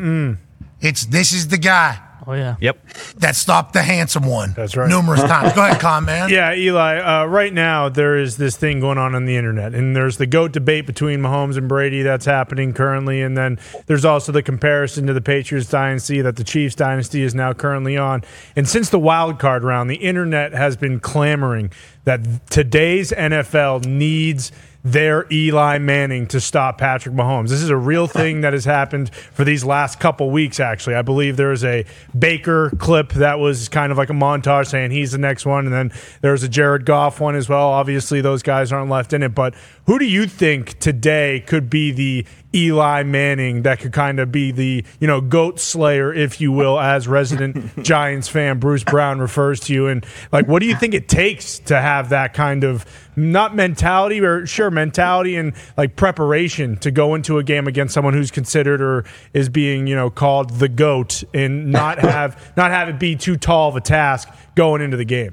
It's 0.80 1.06
this 1.06 1.32
is 1.32 1.48
the 1.48 1.58
guy 1.58 2.00
Oh 2.28 2.34
yeah. 2.34 2.56
Yep. 2.60 2.88
that 3.16 3.36
stopped 3.36 3.72
the 3.72 3.82
handsome 3.82 4.26
one. 4.26 4.52
That's 4.54 4.76
right. 4.76 4.86
Numerous 4.86 5.22
times. 5.24 5.54
Go 5.54 5.64
ahead, 5.64 5.80
Con 5.80 6.04
man. 6.04 6.28
Yeah, 6.28 6.52
Eli. 6.54 6.98
Uh, 6.98 7.24
right 7.24 7.54
now, 7.54 7.88
there 7.88 8.18
is 8.18 8.36
this 8.36 8.54
thing 8.54 8.80
going 8.80 8.98
on 8.98 9.14
on 9.14 9.24
the 9.24 9.34
internet, 9.34 9.74
and 9.74 9.96
there's 9.96 10.18
the 10.18 10.26
goat 10.26 10.52
debate 10.52 10.86
between 10.86 11.20
Mahomes 11.20 11.56
and 11.56 11.66
Brady 11.68 12.02
that's 12.02 12.26
happening 12.26 12.74
currently, 12.74 13.22
and 13.22 13.34
then 13.34 13.58
there's 13.86 14.04
also 14.04 14.30
the 14.30 14.42
comparison 14.42 15.06
to 15.06 15.14
the 15.14 15.22
Patriots 15.22 15.70
dynasty 15.70 16.20
that 16.20 16.36
the 16.36 16.44
Chiefs 16.44 16.74
dynasty 16.74 17.22
is 17.22 17.34
now 17.34 17.54
currently 17.54 17.96
on. 17.96 18.22
And 18.54 18.68
since 18.68 18.90
the 18.90 18.98
wild 18.98 19.38
card 19.38 19.64
round, 19.64 19.88
the 19.88 19.96
internet 19.96 20.52
has 20.52 20.76
been 20.76 21.00
clamoring 21.00 21.72
that 22.04 22.50
today's 22.50 23.10
NFL 23.10 23.86
needs 23.86 24.52
their 24.84 25.26
Eli 25.30 25.78
Manning 25.78 26.26
to 26.28 26.40
stop 26.40 26.78
Patrick 26.78 27.14
Mahomes. 27.14 27.48
This 27.48 27.62
is 27.62 27.70
a 27.70 27.76
real 27.76 28.06
thing 28.06 28.42
that 28.42 28.52
has 28.52 28.64
happened 28.64 29.12
for 29.12 29.44
these 29.44 29.64
last 29.64 29.98
couple 29.98 30.30
weeks, 30.30 30.60
actually. 30.60 30.94
I 30.94 31.02
believe 31.02 31.36
there 31.36 31.48
was 31.48 31.64
a 31.64 31.84
Baker 32.16 32.70
clip 32.78 33.12
that 33.14 33.38
was 33.38 33.68
kind 33.68 33.90
of 33.90 33.98
like 33.98 34.10
a 34.10 34.14
montage 34.14 34.68
saying 34.68 34.92
he's 34.92 35.12
the 35.12 35.18
next 35.18 35.44
one, 35.44 35.66
and 35.66 35.74
then 35.74 35.92
there 36.20 36.32
was 36.32 36.42
a 36.42 36.48
Jared 36.48 36.84
Goff 36.84 37.20
one 37.20 37.34
as 37.34 37.48
well. 37.48 37.68
Obviously, 37.68 38.20
those 38.20 38.42
guys 38.42 38.72
aren't 38.72 38.90
left 38.90 39.12
in 39.12 39.22
it, 39.22 39.34
but 39.34 39.54
who 39.88 39.98
do 39.98 40.04
you 40.04 40.26
think 40.26 40.78
today 40.80 41.42
could 41.46 41.70
be 41.70 41.90
the 41.92 42.26
Eli 42.54 43.02
Manning 43.04 43.62
that 43.62 43.78
could 43.80 43.94
kind 43.94 44.20
of 44.20 44.30
be 44.30 44.52
the, 44.52 44.84
you 45.00 45.06
know, 45.06 45.22
goat 45.22 45.58
slayer, 45.58 46.12
if 46.12 46.42
you 46.42 46.52
will, 46.52 46.78
as 46.78 47.08
resident 47.08 47.82
Giants 47.82 48.28
fan 48.28 48.58
Bruce 48.58 48.84
Brown 48.84 49.18
refers 49.18 49.60
to 49.60 49.72
you. 49.72 49.86
And 49.86 50.04
like, 50.30 50.46
what 50.46 50.60
do 50.60 50.66
you 50.66 50.76
think 50.76 50.92
it 50.92 51.08
takes 51.08 51.58
to 51.60 51.80
have 51.80 52.10
that 52.10 52.34
kind 52.34 52.64
of 52.64 52.84
not 53.16 53.56
mentality 53.56 54.20
or 54.20 54.44
sure 54.44 54.70
mentality 54.70 55.36
and 55.36 55.54
like 55.78 55.96
preparation 55.96 56.76
to 56.80 56.90
go 56.90 57.14
into 57.14 57.38
a 57.38 57.42
game 57.42 57.66
against 57.66 57.94
someone 57.94 58.12
who's 58.12 58.30
considered 58.30 58.82
or 58.82 59.06
is 59.32 59.48
being, 59.48 59.86
you 59.86 59.96
know, 59.96 60.10
called 60.10 60.50
the 60.58 60.68
goat 60.68 61.24
and 61.32 61.72
not 61.72 61.98
have 61.98 62.52
not 62.58 62.70
have 62.70 62.90
it 62.90 62.98
be 62.98 63.16
too 63.16 63.38
tall 63.38 63.70
of 63.70 63.76
a 63.76 63.80
task 63.80 64.28
going 64.54 64.82
into 64.82 64.98
the 64.98 65.06
game? 65.06 65.32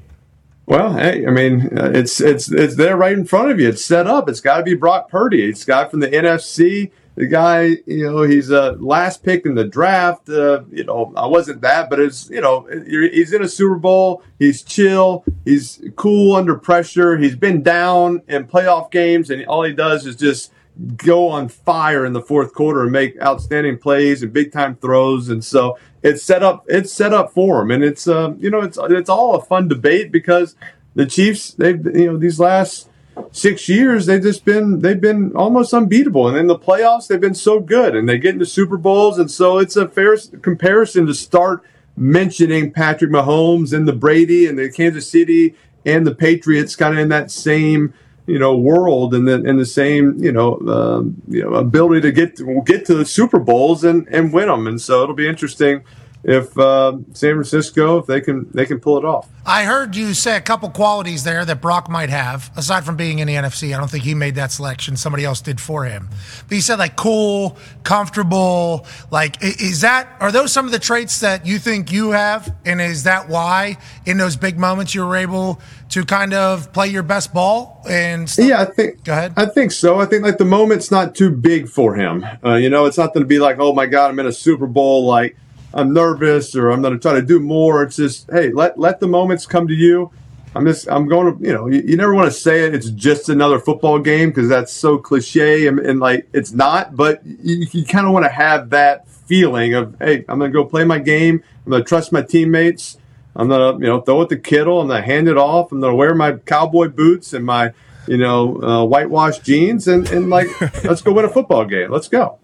Well, 0.66 0.94
hey, 0.94 1.24
I 1.24 1.30
mean, 1.30 1.78
uh, 1.78 1.92
it's 1.94 2.20
it's 2.20 2.50
it's 2.50 2.74
there 2.74 2.96
right 2.96 3.12
in 3.12 3.24
front 3.24 3.52
of 3.52 3.60
you. 3.60 3.68
It's 3.68 3.84
set 3.84 4.08
up. 4.08 4.28
It's 4.28 4.40
got 4.40 4.58
to 4.58 4.62
be 4.64 4.74
Brock 4.74 5.08
Purdy. 5.08 5.48
It's 5.48 5.64
guy 5.64 5.86
from 5.86 6.00
the 6.00 6.08
NFC. 6.08 6.90
The 7.14 7.26
guy, 7.26 7.78
you 7.86 8.10
know, 8.10 8.22
he's 8.22 8.50
a 8.50 8.72
uh, 8.72 8.76
last 8.78 9.22
pick 9.22 9.46
in 9.46 9.54
the 9.54 9.64
draft. 9.64 10.28
Uh, 10.28 10.64
you 10.70 10.82
know, 10.82 11.14
I 11.16 11.26
wasn't 11.26 11.60
that, 11.62 11.88
but 11.88 12.00
it's 12.00 12.28
you 12.30 12.40
know, 12.40 12.68
he's 12.84 13.32
in 13.32 13.42
a 13.42 13.48
Super 13.48 13.76
Bowl. 13.76 14.24
He's 14.40 14.62
chill. 14.62 15.24
He's 15.44 15.80
cool 15.94 16.34
under 16.34 16.56
pressure. 16.56 17.16
He's 17.16 17.36
been 17.36 17.62
down 17.62 18.22
in 18.26 18.46
playoff 18.48 18.90
games, 18.90 19.30
and 19.30 19.46
all 19.46 19.62
he 19.62 19.72
does 19.72 20.04
is 20.04 20.16
just 20.16 20.52
go 20.96 21.28
on 21.28 21.48
fire 21.48 22.04
in 22.04 22.12
the 22.12 22.20
fourth 22.20 22.52
quarter 22.52 22.82
and 22.82 22.92
make 22.92 23.20
outstanding 23.22 23.78
plays 23.78 24.22
and 24.22 24.32
big 24.32 24.52
time 24.52 24.76
throws. 24.76 25.28
And 25.28 25.44
so 25.44 25.78
it's 26.06 26.22
set 26.22 26.42
up. 26.42 26.64
It's 26.68 26.92
set 26.92 27.12
up 27.12 27.32
for 27.32 27.58
them, 27.58 27.70
and 27.72 27.82
it's 27.82 28.06
uh, 28.06 28.34
you 28.38 28.48
know, 28.48 28.60
it's 28.60 28.78
it's 28.80 29.10
all 29.10 29.34
a 29.34 29.42
fun 29.42 29.66
debate 29.66 30.12
because 30.12 30.54
the 30.94 31.04
Chiefs 31.04 31.52
they've 31.52 31.84
you 31.84 32.12
know 32.12 32.16
these 32.16 32.38
last 32.38 32.88
six 33.32 33.68
years, 33.68 34.06
they've 34.06 34.22
just 34.22 34.44
been 34.44 34.80
they've 34.80 35.00
been 35.00 35.34
almost 35.34 35.74
unbeatable. 35.74 36.28
And 36.28 36.36
in 36.36 36.46
the 36.46 36.58
playoffs, 36.58 37.08
they've 37.08 37.20
been 37.20 37.34
so 37.34 37.58
good, 37.58 37.96
and 37.96 38.08
they 38.08 38.18
get 38.18 38.34
into 38.34 38.46
Super 38.46 38.76
Bowls, 38.76 39.18
and 39.18 39.30
so 39.30 39.58
it's 39.58 39.76
a 39.76 39.88
fair 39.88 40.16
comparison 40.42 41.06
to 41.06 41.14
start 41.14 41.64
mentioning 41.96 42.72
Patrick 42.72 43.10
Mahomes 43.10 43.72
and 43.72 43.88
the 43.88 43.92
Brady 43.92 44.46
and 44.46 44.58
the 44.58 44.70
Kansas 44.70 45.10
City 45.10 45.54
and 45.84 46.06
the 46.06 46.14
Patriots, 46.14 46.76
kind 46.76 46.94
of 46.94 47.00
in 47.00 47.08
that 47.08 47.30
same 47.30 47.94
you 48.26 48.38
know 48.38 48.56
world 48.56 49.14
and 49.14 49.26
the 49.26 49.34
and 49.34 49.58
the 49.58 49.66
same 49.66 50.16
you 50.22 50.32
know 50.32 50.58
um, 50.68 51.20
you 51.28 51.42
know 51.42 51.54
ability 51.54 52.00
to 52.02 52.12
get 52.12 52.36
to, 52.36 52.62
get 52.64 52.84
to 52.86 52.94
the 52.94 53.04
Super 53.04 53.38
Bowls 53.38 53.84
and 53.84 54.06
and 54.08 54.32
win 54.32 54.48
them. 54.48 54.66
And 54.66 54.80
so 54.80 55.02
it'll 55.02 55.14
be 55.14 55.28
interesting 55.28 55.84
if 56.26 56.58
uh, 56.58 56.98
San 57.12 57.34
Francisco 57.34 57.98
if 57.98 58.06
they 58.06 58.20
can 58.20 58.50
they 58.50 58.66
can 58.66 58.80
pull 58.80 58.98
it 58.98 59.04
off. 59.04 59.28
I 59.46 59.62
heard 59.62 59.94
you 59.94 60.12
say 60.12 60.36
a 60.36 60.40
couple 60.40 60.68
qualities 60.70 61.22
there 61.22 61.44
that 61.44 61.60
Brock 61.60 61.88
might 61.88 62.10
have, 62.10 62.50
aside 62.56 62.84
from 62.84 62.96
being 62.96 63.20
in 63.20 63.28
the 63.28 63.34
NFC. 63.34 63.72
I 63.72 63.78
don't 63.78 63.88
think 63.88 64.02
he 64.02 64.12
made 64.12 64.34
that 64.34 64.50
selection. 64.50 64.96
Somebody 64.96 65.24
else 65.24 65.40
did 65.40 65.60
for 65.60 65.84
him. 65.84 66.08
But 66.48 66.56
you 66.56 66.60
said 66.62 66.80
like 66.80 66.96
cool, 66.96 67.56
comfortable. 67.84 68.86
Like, 69.12 69.40
is 69.40 69.82
that, 69.82 70.08
are 70.18 70.32
those 70.32 70.52
some 70.52 70.66
of 70.66 70.72
the 70.72 70.80
traits 70.80 71.20
that 71.20 71.46
you 71.46 71.60
think 71.60 71.92
you 71.92 72.10
have? 72.10 72.52
And 72.64 72.80
is 72.80 73.04
that 73.04 73.28
why 73.28 73.78
in 74.04 74.18
those 74.18 74.34
big 74.34 74.58
moments 74.58 74.96
you 74.96 75.06
were 75.06 75.14
able 75.14 75.60
to 75.90 76.04
kind 76.04 76.34
of 76.34 76.72
play 76.72 76.88
your 76.88 77.04
best 77.04 77.32
ball? 77.32 77.84
And 77.88 78.28
stuff? 78.28 78.48
yeah, 78.48 78.62
I 78.62 78.64
think, 78.64 79.04
go 79.04 79.12
ahead. 79.12 79.34
I 79.36 79.46
think 79.46 79.70
so. 79.70 80.00
I 80.00 80.06
think 80.06 80.24
like 80.24 80.38
the 80.38 80.44
moment's 80.44 80.90
not 80.90 81.14
too 81.14 81.30
big 81.30 81.68
for 81.68 81.94
him. 81.94 82.26
Uh, 82.44 82.54
you 82.54 82.68
know, 82.68 82.86
it's 82.86 82.98
not 82.98 83.14
going 83.14 83.22
to 83.22 83.28
be 83.28 83.38
like, 83.38 83.58
oh 83.60 83.72
my 83.72 83.86
God, 83.86 84.10
I'm 84.10 84.18
in 84.18 84.26
a 84.26 84.32
Super 84.32 84.66
Bowl. 84.66 85.06
Like, 85.06 85.36
I'm 85.74 85.92
nervous 85.92 86.54
or 86.54 86.70
I'm 86.70 86.82
going 86.82 86.94
to 86.94 87.00
try 87.00 87.14
to 87.14 87.22
do 87.22 87.40
more. 87.40 87.82
It's 87.82 87.96
just, 87.96 88.30
hey, 88.30 88.50
let 88.50 88.78
let 88.78 89.00
the 89.00 89.08
moments 89.08 89.46
come 89.46 89.68
to 89.68 89.74
you. 89.74 90.10
I'm 90.56 90.64
just, 90.64 90.88
I'm 90.88 91.06
going 91.06 91.36
to, 91.36 91.46
you 91.46 91.52
know, 91.52 91.66
you, 91.66 91.82
you 91.82 91.96
never 91.98 92.14
want 92.14 92.32
to 92.32 92.38
say 92.38 92.64
it. 92.64 92.74
It's 92.74 92.88
just 92.88 93.28
another 93.28 93.58
football 93.58 93.98
game 93.98 94.30
because 94.30 94.48
that's 94.48 94.72
so 94.72 94.96
cliche 94.96 95.66
and, 95.66 95.78
and, 95.78 96.00
like 96.00 96.28
it's 96.32 96.52
not. 96.52 96.96
But 96.96 97.20
you, 97.26 97.66
you 97.72 97.84
kind 97.84 98.06
of 98.06 98.14
want 98.14 98.24
to 98.24 98.30
have 98.30 98.70
that 98.70 99.06
feeling 99.06 99.74
of, 99.74 99.96
hey, 99.98 100.24
I'm 100.28 100.38
going 100.38 100.50
to 100.50 100.54
go 100.54 100.64
play 100.64 100.84
my 100.84 100.98
game. 100.98 101.44
I'm 101.66 101.70
going 101.70 101.82
to 101.82 101.88
trust 101.88 102.10
my 102.10 102.22
teammates. 102.22 102.96
I'm 103.34 103.48
going 103.48 103.78
to, 103.78 103.84
you 103.84 103.92
know, 103.92 104.00
throw 104.00 104.22
it 104.22 104.30
the 104.30 104.38
Kittle. 104.38 104.80
I'm 104.80 104.88
going 104.88 105.02
to 105.02 105.06
hand 105.06 105.28
it 105.28 105.36
off. 105.36 105.72
I'm 105.72 105.80
going 105.80 105.92
to 105.92 105.96
wear 105.96 106.14
my 106.14 106.32
cowboy 106.32 106.88
boots 106.88 107.34
and 107.34 107.44
my, 107.44 107.74
you 108.06 108.16
know, 108.16 108.62
uh, 108.62 108.84
whitewashed 108.86 109.44
jeans 109.44 109.86
and, 109.86 110.08
and 110.08 110.30
like, 110.30 110.48
let's 110.84 111.02
go 111.02 111.12
win 111.12 111.26
a 111.26 111.28
football 111.28 111.66
game. 111.66 111.90
Let's 111.90 112.08
go. 112.08 112.38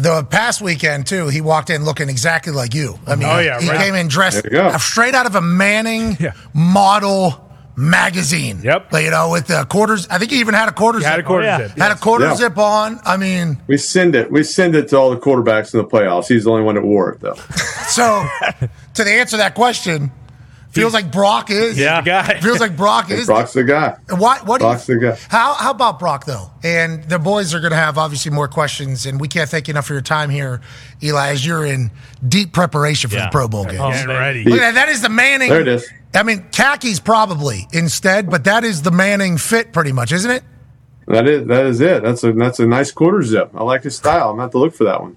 The 0.00 0.24
past 0.24 0.60
weekend 0.62 1.06
too, 1.06 1.28
he 1.28 1.40
walked 1.40 1.68
in 1.70 1.84
looking 1.84 2.08
exactly 2.08 2.52
like 2.52 2.74
you. 2.74 2.98
I 3.06 3.16
mean, 3.16 3.28
Oh, 3.28 3.38
yeah, 3.38 3.60
he 3.60 3.68
right. 3.68 3.78
came 3.78 3.94
in 3.94 4.08
dressed 4.08 4.42
There 4.44 4.52
you 4.64 4.70
go. 4.70 4.78
straight 4.78 5.14
out 5.14 5.26
of 5.26 5.34
a 5.34 5.40
Manning 5.40 6.16
Yeah. 6.20 6.32
model 6.54 7.46
magazine. 7.76 8.60
Yep. 8.62 8.92
Like, 8.92 9.04
you 9.04 9.10
know, 9.10 9.30
with 9.30 9.46
the 9.46 9.64
quarters. 9.64 10.06
I 10.10 10.18
think 10.18 10.30
he 10.32 10.40
even 10.40 10.54
had 10.54 10.68
a 10.68 10.72
quarter 10.72 10.98
He 10.98 11.02
zip. 11.04 11.10
had 11.10 11.20
a 11.20 11.22
quarter 11.22 11.44
yeah. 11.46 11.58
zip. 11.68 11.78
Had 11.78 11.92
a 11.92 11.96
quarter 11.96 12.26
Yeah. 12.26 12.34
zip 12.36 12.58
on. 12.58 13.00
I 13.04 13.16
mean, 13.16 13.58
We 13.68 13.76
send 13.78 14.14
it. 14.14 14.30
We 14.30 14.42
send 14.42 14.74
it 14.74 14.88
to 14.88 14.98
all 14.98 15.10
the 15.10 15.16
quarterbacks 15.16 15.72
in 15.74 15.78
the 15.80 15.86
playoffs. 15.86 16.26
He's 16.28 16.44
the 16.44 16.50
only 16.50 16.62
one 16.62 16.74
that 16.74 16.84
wore 16.84 17.10
it, 17.12 17.20
though. 17.20 17.34
so 17.88 18.26
to 18.94 19.04
the 19.04 19.10
answer 19.10 19.32
to 19.32 19.36
that 19.38 19.54
question, 19.54 20.10
feels 20.70 20.92
like 20.92 21.12
Brock 21.12 21.50
is. 21.50 21.78
Yeah. 21.78 22.00
The 22.00 22.06
guy. 22.06 22.40
Feels 22.40 22.60
like 22.60 22.76
Brock 22.76 23.10
is. 23.10 23.26
Brock's 23.26 23.52
the 23.52 23.64
guy. 23.64 23.96
Why, 24.08 24.38
what 24.44 24.58
do 24.58 24.64
Brock's 24.64 24.86
the 24.86 24.96
guy. 24.96 25.18
how, 25.28 25.54
how 25.54 25.70
about 25.70 25.98
Brock, 25.98 26.24
though? 26.24 26.50
And 26.62 27.04
the 27.04 27.18
boys 27.18 27.54
are 27.54 27.60
going 27.60 27.72
to 27.72 27.76
have 27.76 27.98
obviously 27.98 28.30
more 28.30 28.48
questions, 28.48 29.06
and 29.06 29.20
we 29.20 29.28
can't 29.28 29.48
thank 29.48 29.68
you 29.68 29.72
enough 29.72 29.86
for 29.86 29.92
your 29.92 30.02
time 30.02 30.30
here, 30.30 30.60
Eli, 31.02 31.30
as 31.30 31.44
you're 31.44 31.64
in 31.64 31.90
deep 32.26 32.52
preparation 32.52 33.10
for 33.10 33.16
the 33.16 33.28
Pro 33.30 33.48
Bowl 33.48 33.64
game. 33.64 33.80
Oh, 33.80 33.90
Getting 33.90 34.08
ready. 34.08 34.44
Look 34.44 34.60
at 34.60 34.74
that. 34.74 34.86
That 34.86 34.88
is 34.88 35.02
the 35.02 35.08
Manning. 35.08 35.48
There 35.48 35.60
it 35.60 35.68
is. 35.68 35.88
I 36.14 36.22
mean, 36.22 36.44
khakis 36.50 36.98
probably 36.98 37.68
instead, 37.72 38.30
but 38.30 38.44
that 38.44 38.64
is 38.64 38.82
the 38.82 38.90
Manning 38.90 39.38
fit 39.38 39.72
pretty 39.72 39.92
much, 39.92 40.12
isn't 40.12 40.30
it? 40.30 40.42
That 41.06 41.26
is 41.26 41.46
that 41.48 41.66
is 41.66 41.80
it. 41.80 42.02
That's 42.02 42.22
a 42.22 42.32
that's 42.32 42.60
a 42.60 42.66
nice 42.66 42.92
quarter 42.92 43.22
zip. 43.22 43.50
I 43.54 43.64
like 43.64 43.82
his 43.82 43.96
style. 43.96 44.30
I'm 44.30 44.34
gonna 44.34 44.42
have 44.42 44.50
to 44.52 44.58
look 44.58 44.74
for 44.74 44.84
that 44.84 45.00
one. 45.00 45.16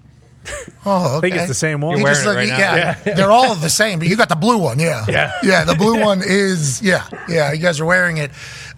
Oh, 0.86 1.18
okay. 1.18 1.18
I 1.18 1.22
think 1.22 1.36
it's 1.36 1.48
the 1.48 1.54
same 1.54 1.80
one. 1.82 1.98
You 1.98 2.04
You're 2.04 2.14
just 2.14 2.26
wearing 2.26 2.50
it 2.50 2.52
look- 2.52 2.60
right 2.60 2.60
now. 2.60 2.76
yeah, 3.06 3.14
they're 3.16 3.32
all 3.32 3.56
the 3.56 3.70
same, 3.70 4.00
but 4.00 4.08
you 4.10 4.18
got 4.18 4.28
the 4.30 4.36
blue 4.36 4.58
one, 4.58 4.80
yeah, 4.80 5.06
Yeah. 5.08 5.32
yeah. 5.44 5.64
The 5.64 5.76
blue 5.76 6.02
one 6.02 6.22
is, 6.26 6.82
yeah, 6.82 7.08
yeah. 7.30 7.52
You 7.54 7.60
guys 7.60 7.80
are 7.80 7.86
wearing 7.86 8.18
it. 8.18 8.32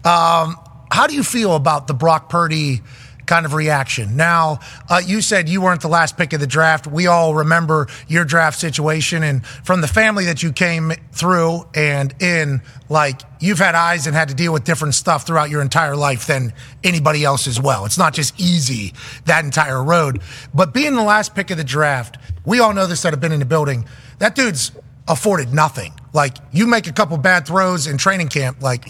Um, 0.06 0.56
how 0.92 1.08
do 1.08 1.16
you 1.16 1.24
feel 1.24 1.56
about 1.56 1.88
the 1.88 1.94
Brock 1.96 2.30
Purdy 2.30 2.82
kind 3.26 3.46
of 3.46 3.54
reaction? 3.54 4.16
Now, 4.16 4.60
uh, 4.90 5.02
you 5.06 5.22
said 5.22 5.50
you 5.50 5.62
weren't 5.62 5.82
the 5.82 5.88
last 5.88 6.18
pick 6.18 6.34
of 6.34 6.40
the 6.40 6.48
draft. 6.48 6.88
We 6.88 7.08
all 7.08 7.36
remember 7.36 7.88
your 8.08 8.26
draft 8.26 8.60
situation, 8.60 9.24
and 9.24 9.46
from 9.46 9.82
the 9.82 9.88
family 9.88 10.26
that 10.26 10.44
you 10.44 10.52
came 10.52 10.92
through 11.12 11.68
and 11.74 12.14
in, 12.22 12.62
like 12.90 13.22
you've 13.40 13.60
had 13.60 13.76
eyes 13.76 14.08
and 14.08 14.16
had 14.16 14.30
to 14.30 14.36
deal 14.36 14.54
with 14.54 14.64
different 14.64 14.96
stuff 14.96 15.26
throughout 15.26 15.50
your 15.50 15.62
entire 15.62 15.96
life 15.96 16.28
than 16.28 16.54
anybody 16.84 17.24
else 17.24 17.48
as 17.48 17.60
well. 17.60 17.86
It's 17.86 17.98
not 17.98 18.14
just 18.14 18.40
easy 18.40 18.94
that 19.26 19.44
entire 19.44 19.84
road, 19.84 20.22
but 20.54 20.74
being 20.74 20.96
the 20.96 21.04
last 21.04 21.36
pick 21.36 21.52
of 21.52 21.58
the 21.58 21.64
draft, 21.64 22.18
we 22.46 22.60
all 22.60 22.74
know 22.74 22.88
this 22.88 23.02
that 23.04 23.14
have 23.14 23.22
been 23.22 23.32
in 23.32 23.40
the 23.40 23.46
building. 23.46 23.86
That 24.20 24.36
dude's 24.36 24.72
afforded 25.08 25.54
nothing. 25.54 25.94
Like 26.14 26.38
you 26.52 26.68
make 26.68 26.88
a 26.88 26.94
couple 26.94 27.18
bad 27.18 27.46
throws 27.46 27.88
in 27.88 27.98
training 27.98 28.30
camp, 28.30 28.62
like 28.62 28.86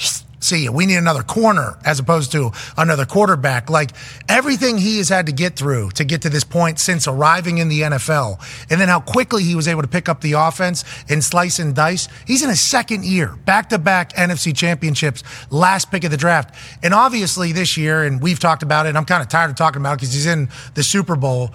see. 0.46 0.70
We 0.70 0.86
need 0.86 0.98
another 0.98 1.24
corner 1.24 1.78
as 1.86 2.00
opposed 2.00 2.32
to 2.34 2.52
another 2.78 3.06
quarterback. 3.06 3.70
Like 3.70 3.92
everything 4.30 4.78
he 4.78 4.98
has 5.00 5.10
had 5.10 5.26
to 5.26 5.32
get 5.32 5.56
through 5.56 5.92
to 5.92 6.04
get 6.04 6.22
to 6.22 6.30
this 6.30 6.44
point 6.44 6.80
since 6.80 7.08
arriving 7.08 7.58
in 7.58 7.68
the 7.68 7.82
NFL, 7.82 8.40
and 8.70 8.80
then 8.80 8.88
how 8.88 9.00
quickly 9.00 9.44
he 9.44 9.56
was 9.56 9.68
able 9.68 9.82
to 9.82 9.88
pick 9.88 10.08
up 10.08 10.22
the 10.22 10.34
offense 10.34 10.84
and 11.10 11.24
slice 11.24 11.60
and 11.60 11.76
dice. 11.76 12.08
He's 12.26 12.44
in 12.44 12.50
his 12.50 12.62
second 12.62 13.06
year, 13.06 13.36
back 13.46 13.70
to 13.70 13.78
back 13.78 14.14
NFC 14.14 14.56
championships, 14.56 15.24
last 15.50 15.92
pick 15.92 16.04
of 16.04 16.12
the 16.12 16.18
draft. 16.18 16.56
And 16.84 16.94
obviously 16.94 17.52
this 17.52 17.78
year, 17.78 18.04
and 18.04 18.22
we've 18.22 18.40
talked 18.40 18.64
about 18.64 18.86
it, 18.86 18.90
and 18.90 18.98
I'm 18.98 19.06
kind 19.06 19.22
of 19.22 19.30
tired 19.30 19.50
of 19.50 19.56
talking 19.56 19.82
about 19.82 19.94
it 19.94 19.98
because 19.98 20.14
he's 20.14 20.26
in 20.26 20.50
the 20.74 20.84
Super 20.84 21.16
Bowl. 21.16 21.54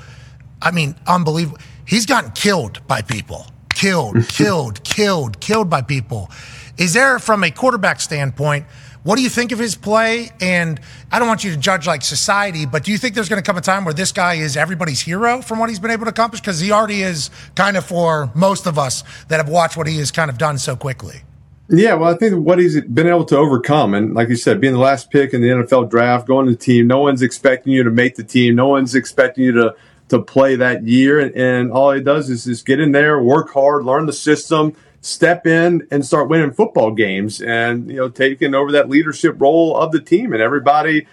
I 0.63 0.71
mean, 0.71 0.95
unbelievable. 1.07 1.59
He's 1.87 2.07
gotten 2.07 2.31
killed 2.33 2.87
by 2.87 3.03
people. 3.03 3.47
Killed, 3.75 4.17
killed, 4.29 4.85
killed, 4.85 5.41
killed 5.41 5.71
by 5.71 5.83
people. 5.83 6.31
Is 6.81 6.95
there, 6.95 7.19
from 7.19 7.45
a 7.45 7.51
quarterback 7.51 8.01
standpoint, 8.01 8.65
what 9.03 9.17
do 9.17 9.23
you 9.23 9.29
think 9.29 9.53
of 9.53 9.59
his 9.59 9.75
play? 9.75 10.31
And 10.41 10.81
I 11.13 11.19
don't 11.19 11.29
want 11.29 11.45
you 11.45 11.51
to 11.51 11.59
judge 11.59 11.87
like 11.87 12.01
society, 12.01 12.65
but 12.65 12.85
do 12.85 12.91
you 12.91 12.97
think 12.97 13.15
there's 13.15 13.29
going 13.29 13.41
to 13.41 13.47
come 13.47 13.59
a 13.59 13.61
time 13.61 13.85
where 13.85 13.93
this 13.93 14.13
guy 14.13 14.37
is 14.37 14.57
everybody's 14.57 15.03
hero 15.03 15.43
from 15.43 15.59
what 15.59 15.69
he's 15.69 15.79
been 15.79 15.91
able 15.91 16.07
to 16.07 16.11
accomplish? 16.11 16.41
Because 16.41 16.59
he 16.59 16.73
already 16.73 17.03
is 17.03 17.29
kind 17.55 17.77
of 17.77 17.85
for 17.85 18.31
most 18.35 18.67
of 18.67 18.79
us 18.79 19.05
that 19.29 19.37
have 19.37 19.49
watched 19.51 19.77
what 19.77 19.89
he 19.89 19.99
has 19.99 20.11
kind 20.11 20.31
of 20.31 20.39
done 20.39 20.57
so 20.57 20.75
quickly. 20.75 21.21
Yeah, 21.69 21.95
well, 21.95 22.15
I 22.15 22.17
think 22.17 22.47
what 22.47 22.59
he's 22.59 22.81
been 22.81 23.07
able 23.07 23.27
to 23.27 23.37
overcome, 23.37 23.93
and 23.93 24.15
like 24.15 24.31
you 24.31 24.37
said, 24.37 24.59
being 24.59 24.73
the 24.73 24.81
last 24.81 25.11
pick 25.11 25.35
in 25.35 25.43
the 25.43 25.49
NFL 25.49 25.91
draft, 25.91 26.27
going 26.27 26.47
to 26.47 26.53
the 26.53 26.59
team, 26.59 26.87
no 26.87 27.01
one's 27.01 27.21
expecting 27.21 27.75
you 27.75 27.85
to 27.85 27.91
make 27.91 28.17
the 28.17 28.25
team, 28.25 28.55
no 28.55 28.69
one's 28.69 28.95
expecting 28.95 29.45
you 29.45 29.53
to 29.53 29.75
to 30.09 30.21
play 30.21 30.57
that 30.57 30.85
year, 30.89 31.21
and, 31.21 31.33
and 31.37 31.71
all 31.71 31.93
he 31.93 32.01
does 32.01 32.29
is 32.29 32.45
just 32.45 32.67
get 32.67 32.81
in 32.81 32.91
there, 32.91 33.23
work 33.23 33.53
hard, 33.53 33.85
learn 33.85 34.07
the 34.07 34.13
system, 34.13 34.75
step 35.01 35.47
in, 35.47 35.87
and 35.91 36.05
start 36.05 36.29
winning 36.29 36.53
football 36.53 36.91
games, 36.91 37.41
and 37.41 37.91
you 37.91 37.97
know, 37.97 38.09
taking 38.09 38.55
over 38.55 38.73
that 38.73 38.89
leadership 38.89 39.37
role 39.39 39.77
of 39.77 39.93
the 39.93 40.01
team, 40.01 40.33
and 40.33 40.43
everybody. 40.43 41.07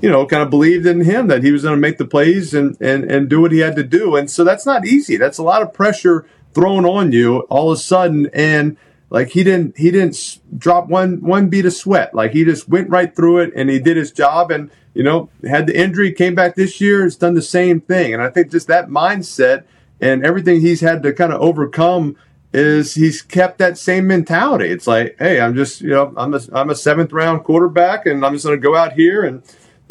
You 0.00 0.10
know, 0.10 0.26
kind 0.26 0.42
of 0.42 0.50
believed 0.50 0.84
in 0.84 1.04
him 1.04 1.28
that 1.28 1.44
he 1.44 1.52
was 1.52 1.62
going 1.62 1.76
to 1.76 1.80
make 1.80 1.96
the 1.96 2.04
plays 2.04 2.54
and, 2.54 2.76
and 2.80 3.04
and 3.04 3.30
do 3.30 3.40
what 3.40 3.52
he 3.52 3.60
had 3.60 3.76
to 3.76 3.84
do, 3.84 4.16
and 4.16 4.28
so 4.28 4.42
that's 4.42 4.66
not 4.66 4.84
easy. 4.84 5.16
That's 5.16 5.38
a 5.38 5.44
lot 5.44 5.62
of 5.62 5.72
pressure 5.72 6.26
thrown 6.54 6.84
on 6.84 7.12
you 7.12 7.40
all 7.42 7.70
of 7.70 7.78
a 7.78 7.80
sudden, 7.80 8.28
and 8.32 8.76
like 9.12 9.28
he 9.28 9.44
didn't 9.44 9.76
he 9.76 9.90
didn't 9.90 10.38
drop 10.56 10.88
one 10.88 11.20
one 11.20 11.50
bead 11.50 11.66
of 11.66 11.74
sweat. 11.74 12.14
Like 12.14 12.32
he 12.32 12.44
just 12.44 12.66
went 12.66 12.88
right 12.88 13.14
through 13.14 13.40
it 13.40 13.52
and 13.54 13.68
he 13.68 13.78
did 13.78 13.98
his 13.98 14.10
job 14.10 14.50
and 14.50 14.70
you 14.94 15.02
know 15.02 15.28
had 15.46 15.66
the 15.66 15.78
injury 15.78 16.12
came 16.12 16.34
back 16.34 16.54
this 16.54 16.80
year 16.80 17.02
has 17.02 17.16
done 17.16 17.34
the 17.34 17.42
same 17.42 17.82
thing. 17.82 18.14
And 18.14 18.22
I 18.22 18.30
think 18.30 18.50
just 18.50 18.68
that 18.68 18.88
mindset 18.88 19.64
and 20.00 20.24
everything 20.24 20.62
he's 20.62 20.80
had 20.80 21.02
to 21.02 21.12
kind 21.12 21.30
of 21.30 21.42
overcome 21.42 22.16
is 22.52 22.94
he's 22.94 23.22
kept 23.22 23.58
that 23.58 23.78
same 23.78 24.06
mentality. 24.06 24.68
It's 24.68 24.86
like, 24.86 25.16
hey, 25.18 25.40
I'm 25.40 25.54
just 25.54 25.80
you 25.80 25.90
know 25.90 26.12
I'm 26.16 26.34
a 26.34 26.40
I'm 26.52 26.70
a 26.70 26.74
seventh 26.74 27.12
round 27.12 27.44
quarterback 27.44 28.06
and 28.06 28.24
I'm 28.24 28.32
just 28.32 28.44
going 28.44 28.58
to 28.58 28.62
go 28.62 28.76
out 28.76 28.92
here 28.92 29.24
and 29.24 29.42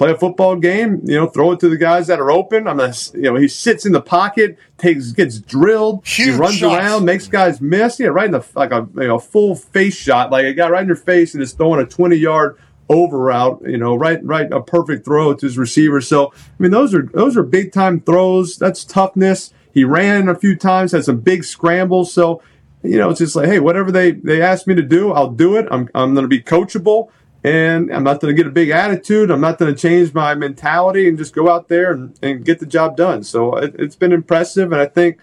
play 0.02 0.10
a 0.10 0.18
football 0.18 0.56
game, 0.56 1.00
you 1.06 1.16
know, 1.16 1.28
throw 1.28 1.52
it 1.52 1.60
to 1.60 1.70
the 1.70 1.78
guys 1.78 2.08
that 2.08 2.20
are 2.20 2.32
open. 2.32 2.68
I'm 2.68 2.80
a, 2.80 2.92
you 3.14 3.22
know, 3.22 3.36
he 3.36 3.48
sits 3.48 3.86
in 3.86 3.92
the 3.92 4.02
pocket, 4.02 4.58
takes, 4.80 5.12
gets 5.12 5.38
drilled, 5.40 6.08
he 6.08 6.32
runs 6.32 6.56
shots. 6.56 6.74
around, 6.74 7.06
makes 7.06 7.28
guys 7.28 7.62
miss. 7.62 8.00
Yeah, 8.00 8.08
right 8.08 8.26
in 8.26 8.32
the 8.32 8.44
like 8.56 8.72
a 8.72 8.88
you 8.96 9.08
know, 9.08 9.20
full 9.20 9.56
face 9.56 9.96
shot, 9.96 10.32
like 10.32 10.46
a 10.46 10.54
guy 10.54 10.70
right 10.70 10.82
in 10.82 10.88
your 10.88 10.96
face, 10.96 11.36
and 11.36 11.44
is 11.44 11.54
throwing 11.54 11.80
a 11.80 11.86
20 11.86 12.16
yard 12.16 12.58
over 12.90 13.20
route. 13.20 13.62
You 13.64 13.78
know, 13.78 13.96
right, 13.96 14.24
right, 14.26 14.52
a 14.52 14.60
perfect 14.60 15.06
throw 15.06 15.36
to 15.36 15.46
his 15.46 15.58
receiver. 15.58 16.02
So 16.02 16.34
I 16.34 16.36
mean, 16.58 16.72
those 16.72 16.96
are 16.96 17.04
those 17.04 17.38
are 17.38 17.44
big 17.44 17.72
time 17.72 18.00
throws. 18.00 18.58
That's 18.58 18.84
toughness. 18.84 19.54
He 19.72 19.84
ran 19.84 20.28
a 20.28 20.36
few 20.36 20.56
times, 20.56 20.94
had 20.94 21.06
some 21.06 21.20
big 21.20 21.44
scrambles. 21.44 22.12
So 22.12 22.42
you 22.84 22.98
know, 22.98 23.10
it's 23.10 23.20
just 23.20 23.36
like, 23.36 23.48
hey, 23.48 23.60
whatever 23.60 23.92
they 23.92 24.12
they 24.12 24.42
ask 24.42 24.68
me 24.68 24.76
to 24.76 24.82
do, 24.82 25.12
I'll 25.12 25.32
do 25.32 25.56
it. 25.58 25.68
I'm 25.72 25.90
I'm 25.94 26.14
going 26.14 26.24
to 26.24 26.30
be 26.30 26.42
coachable. 26.42 27.10
And 27.44 27.92
I'm 27.92 28.04
not 28.04 28.22
going 28.22 28.36
to 28.36 28.40
get 28.40 28.46
a 28.46 28.54
big 28.54 28.70
attitude. 28.70 29.32
I'm 29.32 29.42
not 29.42 29.58
going 29.58 29.74
to 29.74 29.80
change 29.80 30.14
my 30.14 30.36
mentality 30.36 31.10
and 31.10 31.18
just 31.18 31.34
go 31.34 31.50
out 31.50 31.70
there 31.70 31.92
and, 31.92 32.16
and 32.22 32.46
get 32.46 32.60
the 32.60 32.68
job 32.68 32.96
done. 32.96 33.24
So 33.24 33.56
it, 33.56 33.76
it's 33.80 33.96
been 33.96 34.12
impressive. 34.12 34.72
And 34.72 34.80
I 34.80 34.86
think, 34.86 35.18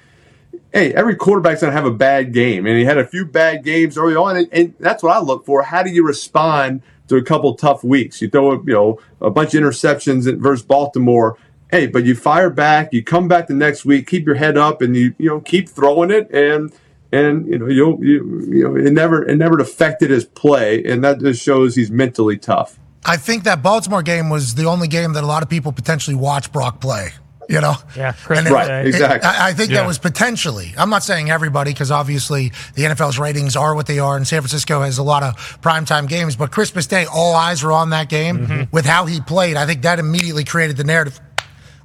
hey, 0.72 0.92
every 0.94 1.14
quarterback's 1.14 1.60
going 1.60 1.70
to 1.70 1.76
have 1.76 1.86
a 1.86 1.94
bad 1.94 2.32
game. 2.32 2.66
And 2.66 2.76
he 2.76 2.84
had 2.84 2.98
a 2.98 3.06
few 3.06 3.24
bad 3.24 3.62
games 3.62 3.96
early 3.96 4.16
on. 4.16 4.36
And, 4.36 4.48
and 4.50 4.74
that's 4.80 5.00
what 5.00 5.16
I 5.16 5.20
look 5.20 5.46
for. 5.46 5.62
How 5.62 5.84
do 5.84 5.90
you 5.90 6.04
respond 6.04 6.82
to 7.08 7.16
a 7.16 7.22
couple 7.22 7.54
tough 7.54 7.82
weeks. 7.82 8.22
You 8.22 8.30
throw, 8.30 8.52
a, 8.52 8.56
you 8.58 8.72
know, 8.72 9.00
a 9.20 9.30
bunch 9.30 9.54
of 9.54 9.62
interceptions 9.62 10.32
versus 10.40 10.64
Baltimore. 10.64 11.36
Hey, 11.70 11.86
but 11.86 12.04
you 12.04 12.14
fire 12.14 12.50
back. 12.50 12.92
You 12.92 13.02
come 13.02 13.28
back 13.28 13.48
the 13.48 13.54
next 13.54 13.84
week. 13.84 14.06
Keep 14.06 14.26
your 14.26 14.36
head 14.36 14.56
up, 14.56 14.80
and 14.80 14.96
you 14.96 15.14
you 15.18 15.28
know 15.28 15.40
keep 15.40 15.68
throwing 15.68 16.10
it 16.10 16.30
and 16.30 16.72
and 17.12 17.46
you 17.46 17.58
know 17.58 17.66
you'll 17.66 18.04
you, 18.04 18.42
you 18.50 18.64
know 18.68 18.76
it 18.76 18.92
never 18.92 19.26
it 19.26 19.36
never 19.36 19.58
affected 19.58 20.10
his 20.10 20.24
play, 20.24 20.82
and 20.84 21.02
that 21.04 21.20
just 21.20 21.42
shows 21.42 21.74
he's 21.74 21.90
mentally 21.90 22.36
tough. 22.38 22.78
I 23.04 23.16
think 23.16 23.44
that 23.44 23.62
Baltimore 23.62 24.02
game 24.02 24.28
was 24.28 24.54
the 24.54 24.66
only 24.66 24.88
game 24.88 25.12
that 25.14 25.24
a 25.24 25.26
lot 25.26 25.42
of 25.42 25.48
people 25.48 25.72
potentially 25.72 26.16
watched 26.16 26.52
Brock 26.52 26.80
play. 26.80 27.10
You 27.50 27.62
know, 27.62 27.76
Yeah, 27.96 28.08
And 28.08 28.16
Christmas 28.18 28.50
it- 28.50 28.54
Right, 28.54 28.66
Day. 28.68 28.80
it- 28.82 28.86
exactly. 28.88 29.26
I, 29.26 29.48
I 29.48 29.52
think 29.54 29.70
Yeah. 29.70 29.78
that 29.80 29.86
was 29.86 29.96
potentially. 29.98 30.74
I'm 30.76 30.90
not 30.90 31.02
saying 31.02 31.30
everybody 31.30 31.72
because 31.72 31.90
obviously 31.90 32.52
the 32.74 32.82
NFL's 32.84 33.18
ratings 33.18 33.56
are 33.56 33.74
what 33.74 33.86
they 33.86 33.98
are, 33.98 34.18
and 34.18 34.28
San 34.28 34.42
Francisco 34.42 34.82
has 34.82 34.98
a 34.98 35.02
lot 35.02 35.22
of 35.22 35.34
primetime 35.62 36.06
games. 36.08 36.36
But 36.36 36.50
Christmas 36.50 36.86
Day, 36.86 37.06
all 37.06 37.34
eyes 37.34 37.62
were 37.62 37.72
on 37.72 37.88
that 37.90 38.10
game 38.10 38.46
Mm-hmm. 38.46 38.62
with 38.70 38.84
how 38.84 39.06
he 39.06 39.22
played. 39.22 39.56
I 39.56 39.64
think 39.64 39.80
that 39.80 39.98
immediately 39.98 40.44
created 40.44 40.76
the 40.76 40.84
narrative. 40.84 41.18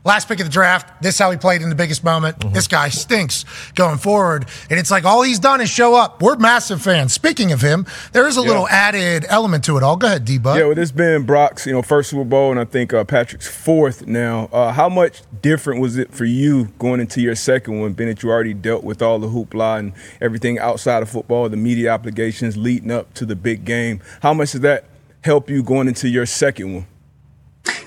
Last 0.06 0.28
pick 0.28 0.42
of 0.42 0.46
the 0.46 0.52
draft. 0.52 1.02
This 1.02 1.16
is 1.16 1.20
how 1.20 1.32
he 1.32 1.38
played 1.38 1.62
in 1.62 1.70
the 1.70 1.76
biggest 1.76 2.04
moment. 2.04 2.38
Mm-hmm. 2.40 2.54
This 2.54 2.68
guy 2.68 2.90
stinks 2.90 3.46
going 3.76 3.98
forward, 3.98 4.46
and 4.70 4.78
it's 4.78 4.92
like 4.92 5.06
all 5.06 5.22
he's 5.22 5.40
done 5.40 5.62
is 5.62 5.70
show 5.70 5.96
up. 5.96 6.22
We're 6.22 6.36
massive 6.36 6.82
fans. 6.82 7.14
Speaking 7.14 7.54
of 7.54 7.62
him, 7.62 7.86
there 8.12 8.28
is 8.28 8.36
a 8.36 8.42
little 8.42 8.68
added 8.68 9.26
element 9.30 9.64
to 9.66 9.78
it 9.78 9.84
all. 9.84 9.96
Go 9.96 10.08
ahead, 10.08 10.26
D. 10.26 10.34
Yeah, 10.34 10.66
well, 10.66 10.76
this 10.76 10.92
been 10.92 11.26
Brock's, 11.26 11.66
you 11.66 11.72
know, 11.72 11.82
first 11.82 12.10
Super 12.10 12.26
Bowl, 12.26 12.52
and 12.52 12.60
I 12.60 12.66
think 12.66 12.94
uh, 12.94 13.06
Patrick's 13.06 13.48
fourth 13.48 14.06
now. 14.06 14.50
Uh, 14.52 14.74
how 14.74 14.90
much 14.90 15.22
different 15.42 15.80
was 15.80 15.98
it 15.98 16.14
for 16.14 16.26
you 16.26 16.66
going 16.80 17.00
into 17.00 17.22
your 17.22 17.36
second 17.36 17.80
one, 17.80 17.94
being 17.94 18.10
that 18.10 18.24
you 18.24 18.30
already 18.30 18.54
dealt 18.54 18.84
with 18.84 19.02
all 19.02 19.20
the 19.20 19.28
hoopla 19.28 19.80
and 19.80 19.94
everything 20.20 20.60
outside 20.60 21.02
of 21.02 21.10
football, 21.10 21.48
the 21.48 21.56
media 21.56 21.94
obligations 21.94 22.58
leading 22.58 22.92
up 22.92 23.14
to 23.14 23.26
the 23.26 23.38
big 23.38 23.64
game? 23.64 24.02
How 24.22 24.34
much 24.34 24.52
does 24.52 24.62
that 24.62 24.86
help 25.24 25.50
you 25.50 25.64
going 25.64 25.88
into 25.88 26.10
your 26.10 26.26
second 26.26 26.74
one? 26.74 26.88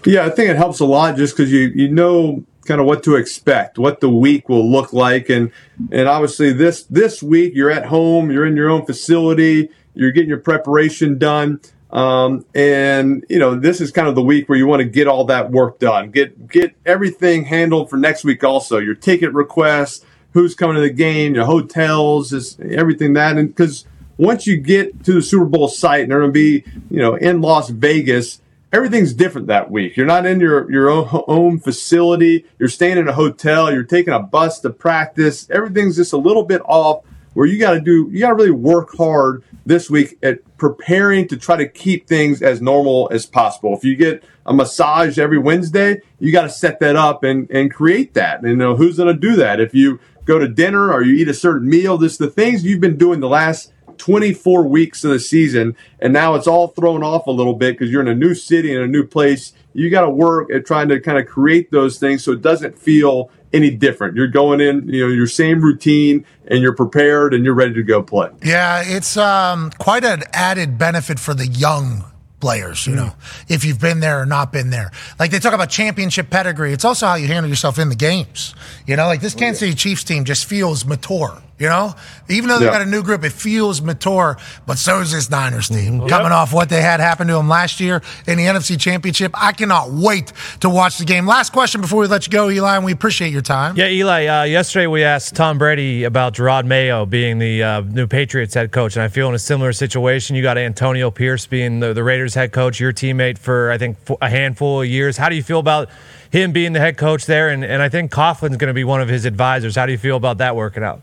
Yeah, 0.05 0.25
I 0.25 0.31
think 0.31 0.51
it 0.51 0.57
helps 0.57 0.81
a 0.81 0.85
lot 0.85 1.17
just 1.17 1.37
because 1.37 1.51
you 1.51 1.73
you 1.75 1.89
know 1.91 2.45
kind 2.67 2.81
of 2.81 2.87
what 2.87 3.03
to 3.05 3.17
expect, 3.17 3.79
what 3.79 4.01
the 4.01 4.09
week 4.09 4.49
will 4.49 4.71
look 4.71 4.93
like, 4.93 5.29
and 5.29 5.51
and 5.91 6.09
obviously 6.09 6.53
this 6.53 6.85
this 6.85 7.23
week 7.23 7.53
you're 7.55 7.71
at 7.71 7.87
home, 7.87 8.31
you're 8.31 8.47
in 8.47 8.57
your 8.57 8.71
own 8.71 8.87
facility, 8.87 9.69
you're 9.95 10.13
getting 10.13 10.29
your 10.29 10.41
preparation 10.41 11.19
done, 11.19 11.61
um, 11.91 12.45
and 12.55 13.25
you 13.29 13.39
know 13.39 13.55
this 13.55 13.81
is 13.81 13.91
kind 13.91 14.09
of 14.09 14.15
the 14.15 14.23
week 14.23 14.49
where 14.49 14.59
you 14.59 14.67
want 14.67 14.81
to 14.81 14.89
get 14.89 15.09
all 15.09 15.25
that 15.25 15.51
work 15.51 15.79
done, 15.79 16.11
get 16.11 16.49
get 16.49 16.75
everything 16.85 17.45
handled 17.45 17.91
for 17.91 17.97
next 17.97 18.25
week. 18.25 18.45
Also, 18.45 18.79
your 18.79 18.95
ticket 18.95 19.33
requests, 19.33 20.05
who's 20.33 20.55
coming 20.55 20.77
to 20.77 20.83
the 20.83 20.91
game, 20.91 21.35
your 21.35 21.47
hotels, 21.47 22.31
just 22.31 22.61
everything 22.61 23.15
that, 23.15 23.37
and 23.37 23.49
because 23.49 23.87
once 24.19 24.47
you 24.47 24.57
get 24.57 25.05
to 25.05 25.13
the 25.13 25.23
Super 25.23 25.45
Bowl 25.45 25.69
site 25.69 26.03
and 26.03 26.11
they're 26.11 26.21
going 26.21 26.33
to 26.33 26.33
be 26.33 26.65
you 26.91 26.99
know 26.99 27.15
in 27.15 27.41
Las 27.41 27.71
Vegas 27.71 28.41
everything's 28.77 29.15
different 29.15 29.47
that 29.47 29.71
week. 29.71 29.97
You're 29.97 30.07
not 30.07 30.27
in 30.27 30.39
your 30.39 30.71
your 30.71 30.91
own, 30.91 31.59
facility. 31.59 32.45
You're 32.59 32.69
staying 32.69 32.99
in 32.99 33.09
a 33.09 33.13
hotel. 33.13 33.73
You're 33.73 33.85
taking 33.85 34.13
a 34.13 34.21
bus 34.21 34.61
to 34.61 34.71
practice. 34.71 35.49
Everything's 35.51 35.97
just 35.97 36.13
a 36.13 36.19
little 36.19 36.45
bit 36.45 36.61
off. 36.67 37.05
Where 37.33 37.47
you 37.47 37.59
got 37.59 37.75
to 37.75 37.81
do, 37.81 38.09
you 38.11 38.21
got 38.21 38.29
to 38.29 38.35
really 38.35 38.51
work 38.51 38.97
hard 38.97 39.45
this 39.67 39.91
week 39.91 40.19
at 40.23 40.39
preparing 40.57 41.29
to 41.29 41.37
try 41.37 41.57
to 41.57 41.69
keep 41.69 42.07
things 42.07 42.41
as 42.41 42.63
normal 42.63 43.11
as 43.13 43.27
possible. 43.27 43.77
If 43.77 43.85
you 43.85 43.95
get 43.95 44.25
a 44.47 44.55
massage 44.55 45.19
every 45.19 45.37
Wednesday, 45.37 46.01
you 46.19 46.33
got 46.33 46.43
to 46.43 46.49
set 46.49 46.81
that 46.81 46.97
up 46.97 47.25
and 47.25 47.51
and 47.51 47.73
create 47.73 48.15
that. 48.15 48.41
And 48.41 48.49
you 48.49 48.57
know 48.57 48.77
who's 48.77 48.97
going 48.97 49.15
to 49.15 49.21
do 49.21 49.37
that? 49.37 49.61
If 49.61 49.75
you 49.75 50.01
go 50.25 50.39
to 50.39 50.49
dinner 50.49 50.93
or 50.93 51.03
you 51.03 51.15
eat 51.15 51.29
a 51.29 51.35
certain 51.35 51.69
meal, 51.69 51.99
this 51.99 52.17
the 52.17 52.31
things 52.31 52.65
you've 52.65 52.81
been 52.81 52.99
doing 52.99 53.21
the 53.21 53.29
last 53.29 53.73
24 53.99 54.65
weeks 54.65 55.05
of 55.05 55.11
the 55.11 55.21
season, 55.21 55.77
and 56.01 56.13
now 56.13 56.35
it's 56.35 56.47
all 56.47 56.69
thrown 56.69 57.03
off 57.03 57.27
a 57.27 57.31
little 57.31 57.55
bit 57.55 57.73
because 57.73 57.91
you're 57.91 58.03
in 58.03 58.09
a 58.09 58.15
new 58.15 58.35
city 58.35 58.75
and 58.75 58.85
a 58.85 58.87
new 58.87 59.05
place. 59.05 59.53
You 59.73 59.91
got 59.91 60.03
to 60.03 60.11
work 60.11 60.51
at 60.51 60.67
trying 60.67 60.89
to 60.89 61.01
kind 61.01 61.19
of 61.19 61.27
create 61.27 61.71
those 61.71 61.99
things 61.99 62.25
so 62.25 62.33
it 62.33 62.43
doesn't 62.43 62.79
feel 62.79 63.31
any 63.53 63.71
different. 63.71 64.17
You're 64.17 64.27
going 64.29 64.61
in, 64.61 64.89
you 64.89 65.07
know, 65.07 65.13
your 65.13 65.27
same 65.27 65.61
routine, 65.61 66.25
and 66.47 66.61
you're 66.61 66.75
prepared 66.75 67.35
and 67.35 67.45
you're 67.45 67.55
ready 67.55 67.75
to 67.75 67.83
go 67.83 68.03
play. 68.03 68.31
Yeah, 68.43 68.83
it's 68.85 69.17
um, 69.17 69.71
quite 69.79 70.05
an 70.05 70.23
added 70.33 70.79
benefit 70.79 71.19
for 71.19 71.35
the 71.35 71.47
young 71.47 72.05
players, 72.41 72.87
you 72.87 72.95
know, 72.95 73.15
if 73.49 73.65
you've 73.65 73.81
been 73.81 74.01
there 74.01 74.21
or 74.21 74.27
not 74.27 74.53
been 74.53 74.71
there. 74.71 74.91
Like 75.19 75.31
they 75.31 75.39
talk 75.39 75.55
about 75.55 75.71
championship 75.71 76.31
pedigree, 76.31 76.73
it's 76.73 76.85
also 76.85 77.07
how 77.07 77.15
you 77.15 77.27
handle 77.27 77.49
yourself 77.49 77.79
in 77.79 77.89
the 77.89 77.95
games. 77.95 78.55
You 78.87 78.97
know, 78.97 79.07
like 79.07 79.21
this 79.21 79.35
Kansas 79.35 79.61
City 79.61 79.75
Chiefs 79.75 80.05
team 80.05 80.25
just 80.25 80.45
feels 80.45 80.85
mature. 80.85 81.43
You 81.59 81.69
know, 81.71 81.95
even 82.29 82.51
though 82.51 82.59
they 82.59 82.67
Yeah. 82.67 82.73
got 82.73 82.83
a 82.83 82.87
new 82.87 83.03
group, 83.03 83.25
it 83.25 83.33
feels 83.33 83.81
mature. 83.81 84.37
But 84.67 84.77
so 84.77 85.01
is 85.01 85.13
this 85.13 85.31
Niners 85.31 85.71
team. 85.71 86.07
Coming 86.07 86.31
off 86.31 86.53
what 86.53 86.69
they 86.69 86.83
had 86.83 87.01
happen 87.01 87.29
to 87.29 87.33
them 87.33 87.49
last 87.49 87.81
year 87.81 88.03
in 88.27 88.37
the 88.37 88.47
NFC 88.47 88.77
Championship, 88.79 89.33
I 89.35 89.53
cannot 89.53 89.91
wait 89.91 90.35
to 90.61 90.69
watch 90.69 90.99
the 90.99 91.07
game. 91.07 91.27
Last 91.27 91.55
question 91.55 91.81
before 91.81 92.01
we 92.03 92.09
let 92.09 92.27
you 92.27 92.31
go, 92.31 92.51
Eli, 92.51 92.77
and 92.77 92.85
we 92.85 92.93
appreciate 92.93 93.33
your 93.33 93.41
time. 93.41 93.75
Yeah, 93.75 93.87
Eli. 93.89 94.27
Uh, 94.27 94.43
yesterday 94.45 94.87
we 94.87 95.03
asked 95.03 95.35
Tom 95.35 95.57
Brady 95.57 96.05
about 96.05 96.35
Jerod 96.35 96.67
Mayo 96.67 97.07
being 97.07 97.39
the 97.39 97.63
uh, 97.63 97.81
new 97.81 98.07
Patriots 98.07 98.53
head 98.53 98.71
coach, 98.71 98.95
and 98.97 99.03
I 99.03 99.09
feel 99.09 99.27
in 99.31 99.35
a 99.35 99.39
similar 99.39 99.73
situation. 99.73 100.37
You 100.37 100.43
got 100.43 100.59
Antonio 100.59 101.11
Pierce 101.11 101.47
being 101.47 101.81
the, 101.81 101.95
the 101.95 102.05
Raiders 102.05 102.35
head 102.35 102.53
coach, 102.53 102.81
your 102.81 102.93
teammate 102.93 103.39
for 103.39 103.71
I 103.71 103.79
think 103.79 103.97
a 104.21 104.29
handful 104.29 104.83
of 104.83 104.89
years. 104.89 105.17
How 105.17 105.31
do 105.31 105.35
you 105.37 105.43
feel 105.43 105.61
about 105.61 105.89
him 106.31 106.53
being 106.53 106.75
the 106.75 106.81
head 106.81 106.99
coach 106.99 107.25
there? 107.25 107.49
And 107.49 107.65
and 107.65 107.81
I 107.83 107.89
think 107.89 108.11
Coughlin's 108.11 108.59
going 108.59 108.69
to 108.69 108.75
be 108.75 108.85
one 108.85 109.01
of 109.01 109.09
his 109.09 109.25
advisors. 109.25 109.75
How 109.77 109.87
do 109.87 109.93
you 109.93 109.99
feel 109.99 110.17
about 110.17 110.37
that 110.39 110.55
working 110.55 110.85
out? 110.85 111.01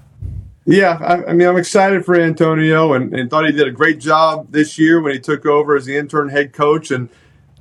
Yeah, 0.66 0.98
I, 1.02 1.32
I 1.32 1.34
mean, 1.34 1.48
I'm 1.48 1.58
excited 1.58 2.06
for 2.06 2.16
Antonio 2.16 2.94
and, 2.94 3.14
and 3.14 3.30
thought 3.30 3.46
he 3.46 3.52
did 3.52 3.68
a 3.68 3.72
great 3.72 4.00
job 4.00 4.52
this 4.52 4.80
year 4.80 5.02
when 5.02 5.12
he 5.12 5.20
took 5.20 5.46
over 5.46 5.76
as 5.76 5.86
the 5.86 5.98
intern 5.98 6.30
head 6.30 6.54
coach. 6.54 6.90
And, 6.90 7.10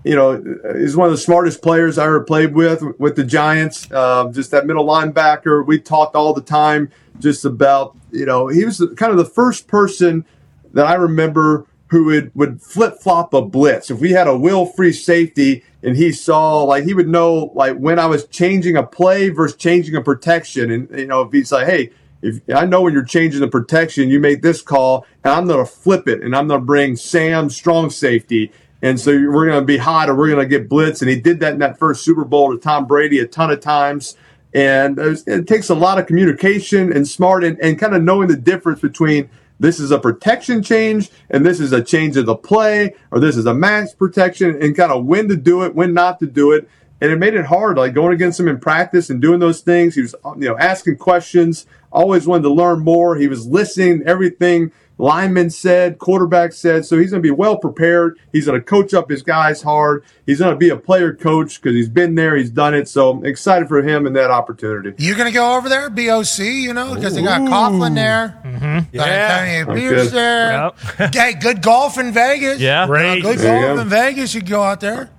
you 0.05 0.15
know, 0.15 0.41
he's 0.77 0.97
one 0.97 1.09
of 1.09 1.13
the 1.13 1.19
smartest 1.19 1.63
players 1.63 1.99
I 1.99 2.07
ever 2.07 2.23
played 2.23 2.55
with, 2.55 2.83
with 3.01 3.17
the 3.17 3.25
Giants. 3.25 3.91
Uh, 3.91 4.31
just 4.31 4.53
that 4.53 4.67
middle 4.67 4.87
linebacker. 4.87 5.67
We 5.67 5.81
talked 5.81 6.15
all 6.15 6.33
the 6.33 6.43
time 6.43 6.91
just 7.19 7.45
about, 7.45 7.97
you 8.13 8.25
know, 8.25 8.47
he 8.47 8.65
was 8.65 8.79
kind 8.97 9.11
of 9.11 9.19
the 9.19 9.25
first 9.25 9.67
person 9.67 10.25
that 10.73 10.87
I 10.87 10.95
remember 10.95 11.67
who 11.89 12.05
would, 12.05 12.31
would 12.37 12.63
flip 12.63 13.01
flop 13.01 13.35
a 13.35 13.43
blitz. 13.43 13.91
If 13.91 13.99
we 13.99 14.13
had 14.13 14.29
a 14.29 14.39
will 14.39 14.65
free 14.65 14.93
safety 14.93 15.65
and 15.83 15.97
he 15.97 16.13
saw, 16.13 16.63
like, 16.63 16.85
he 16.85 16.95
would 16.95 17.09
know, 17.09 17.51
like, 17.55 17.77
when 17.77 17.99
I 17.99 18.07
was 18.07 18.27
changing 18.29 18.77
a 18.77 18.83
play 18.85 19.29
versus 19.29 19.57
changing 19.57 19.97
a 19.97 20.01
protection. 20.01 20.71
And, 20.71 20.89
you 20.97 21.07
know, 21.07 21.23
if 21.23 21.33
he's 21.33 21.51
like, 21.51 21.67
hey, 21.67 21.91
if 22.23 22.41
I 22.55 22.65
know 22.65 22.83
when 22.83 22.93
you're 22.93 23.05
changing 23.05 23.41
the 23.41 23.49
protection, 23.49 24.09
you 24.09 24.21
make 24.21 24.43
this 24.43 24.63
call, 24.63 25.05
and 25.25 25.33
I'm 25.33 25.47
going 25.47 25.65
to 25.65 25.71
flip 25.71 26.09
it, 26.09 26.23
and 26.23 26.35
I'm 26.35 26.49
going 26.49 26.61
to 26.61 26.65
bring 26.65 26.97
Sam 26.97 27.51
strong 27.51 27.91
safety, 27.91 28.53
and 28.81 28.99
so 28.99 29.11
we're 29.13 29.47
going 29.47 29.61
to 29.61 29.65
be 29.65 29.77
hot, 29.77 30.09
or 30.09 30.15
we're 30.15 30.29
going 30.29 30.49
to 30.49 30.59
get 30.59 30.69
blitz, 30.69 31.03
and 31.03 31.11
he 31.11 31.21
did 31.21 31.41
that 31.41 31.53
in 31.53 31.59
that 31.59 31.79
first 31.79 32.05
Super 32.05 32.25
Bowl 32.25 32.53
to 32.53 32.59
Tom 32.59 32.87
Brady 32.87 33.19
a 33.19 33.27
ton 33.27 33.51
of 33.51 33.61
times, 33.61 34.17
and 34.55 34.97
there's- 34.97 35.25
it 35.27 35.47
takes 35.47 35.69
a 35.69 35.75
lot 35.75 35.99
of 35.99 36.07
communication 36.07 36.93
and 36.93 37.07
smart 37.09 37.43
and, 37.45 37.59
and 37.61 37.79
kind 37.79 37.95
of 37.95 38.03
knowing 38.03 38.29
the 38.29 38.37
difference 38.37 38.81
between 38.81 39.29
this 39.59 39.79
is 39.79 39.91
a 39.93 39.99
protection 39.99 40.63
change 40.63 41.09
and 41.31 41.47
this 41.47 41.61
is 41.61 41.73
a 41.73 41.83
change 41.83 42.17
of 42.17 42.27
the 42.27 42.35
play, 42.35 42.95
or 43.11 43.21
this 43.21 43.37
is 43.37 43.47
a 43.47 43.55
max 43.55 43.95
protection, 43.95 44.61
and 44.61 44.77
kind 44.77 44.91
of 44.93 45.05
when 45.07 45.29
to 45.29 45.37
do 45.37 45.63
it, 45.63 45.75
when 45.75 45.95
not 45.95 46.19
to 46.21 46.27
do 46.27 46.53
it 46.53 46.69
and 47.03 47.11
it 47.11 47.19
made 47.19 47.35
it 47.35 47.45
hard 47.47 47.77
like 47.77 47.93
going 47.93 48.15
against 48.15 48.39
him 48.39 48.49
in 48.49 48.59
practice 48.59 49.11
and 49.11 49.21
doing 49.21 49.41
those 49.41 49.61
things 49.61 49.95
he 49.95 50.01
was 50.01 50.15
you 50.37 50.49
know 50.49 50.57
asking 50.57 50.97
questions 50.97 51.67
always 51.91 52.27
wanted 52.27 52.45
to 52.45 52.53
learn 52.53 52.79
more 52.79 53.17
he 53.17 53.29
was 53.29 53.47
listening 53.47 54.03
everything 54.07 54.71
linemen 54.99 55.51
said 55.51 55.99
quarterback 55.99 56.53
said 56.53 56.87
so 56.87 56.97
he's 56.97 57.11
going 57.11 57.21
to 57.21 57.27
be 57.27 57.31
well 57.31 57.57
prepared 57.57 58.19
he's 58.31 58.47
going 58.47 58.59
to 58.59 58.65
coach 58.65 58.95
up 58.95 59.11
his 59.11 59.23
guys 59.23 59.63
hard 59.63 60.05
he's 60.27 60.39
going 60.39 60.53
to 60.53 60.57
be 60.57 60.69
a 60.69 60.77
player 60.77 61.13
coach 61.13 61.61
because 61.61 61.75
he's 61.75 61.89
been 61.89 62.15
there 62.15 62.37
he's 62.37 62.51
done 62.51 62.73
it 62.73 62.87
so 62.87 63.11
I'm 63.11 63.25
excited 63.25 63.67
for 63.67 63.83
him 63.83 64.07
and 64.07 64.15
that 64.15 64.31
opportunity 64.31 64.95
You're 65.03 65.17
gonna 65.17 65.33
go 65.33 65.57
over 65.57 65.69
there, 65.69 65.91
BOC? 65.91 66.39
You 66.39 66.73
know, 66.73 66.95
because 66.95 67.15
they 67.15 67.23
got 67.23 67.41
Coughlin 67.41 67.95
there, 67.95 68.41
mm-hmm. 68.45 68.95
Yeah. 68.97 69.65
Antonio 69.67 69.75
Pierce 69.75 70.11
good. 70.11 70.13
there. 70.13 70.73
Hey, 71.11 71.35
good 71.35 71.63
golf 71.63 71.99
in 71.99 72.13
Vegas. 72.13 72.61
Yeah. 72.61 72.85
Uh, 72.85 72.87
Great. 72.87 73.23
good 73.23 73.39
There 73.39 73.67
golf 73.67 73.81
in 73.81 73.89
Vegas. 73.89 74.35
You 74.35 74.43
go 74.43 74.63
out 74.63 74.81
there. 74.81 75.11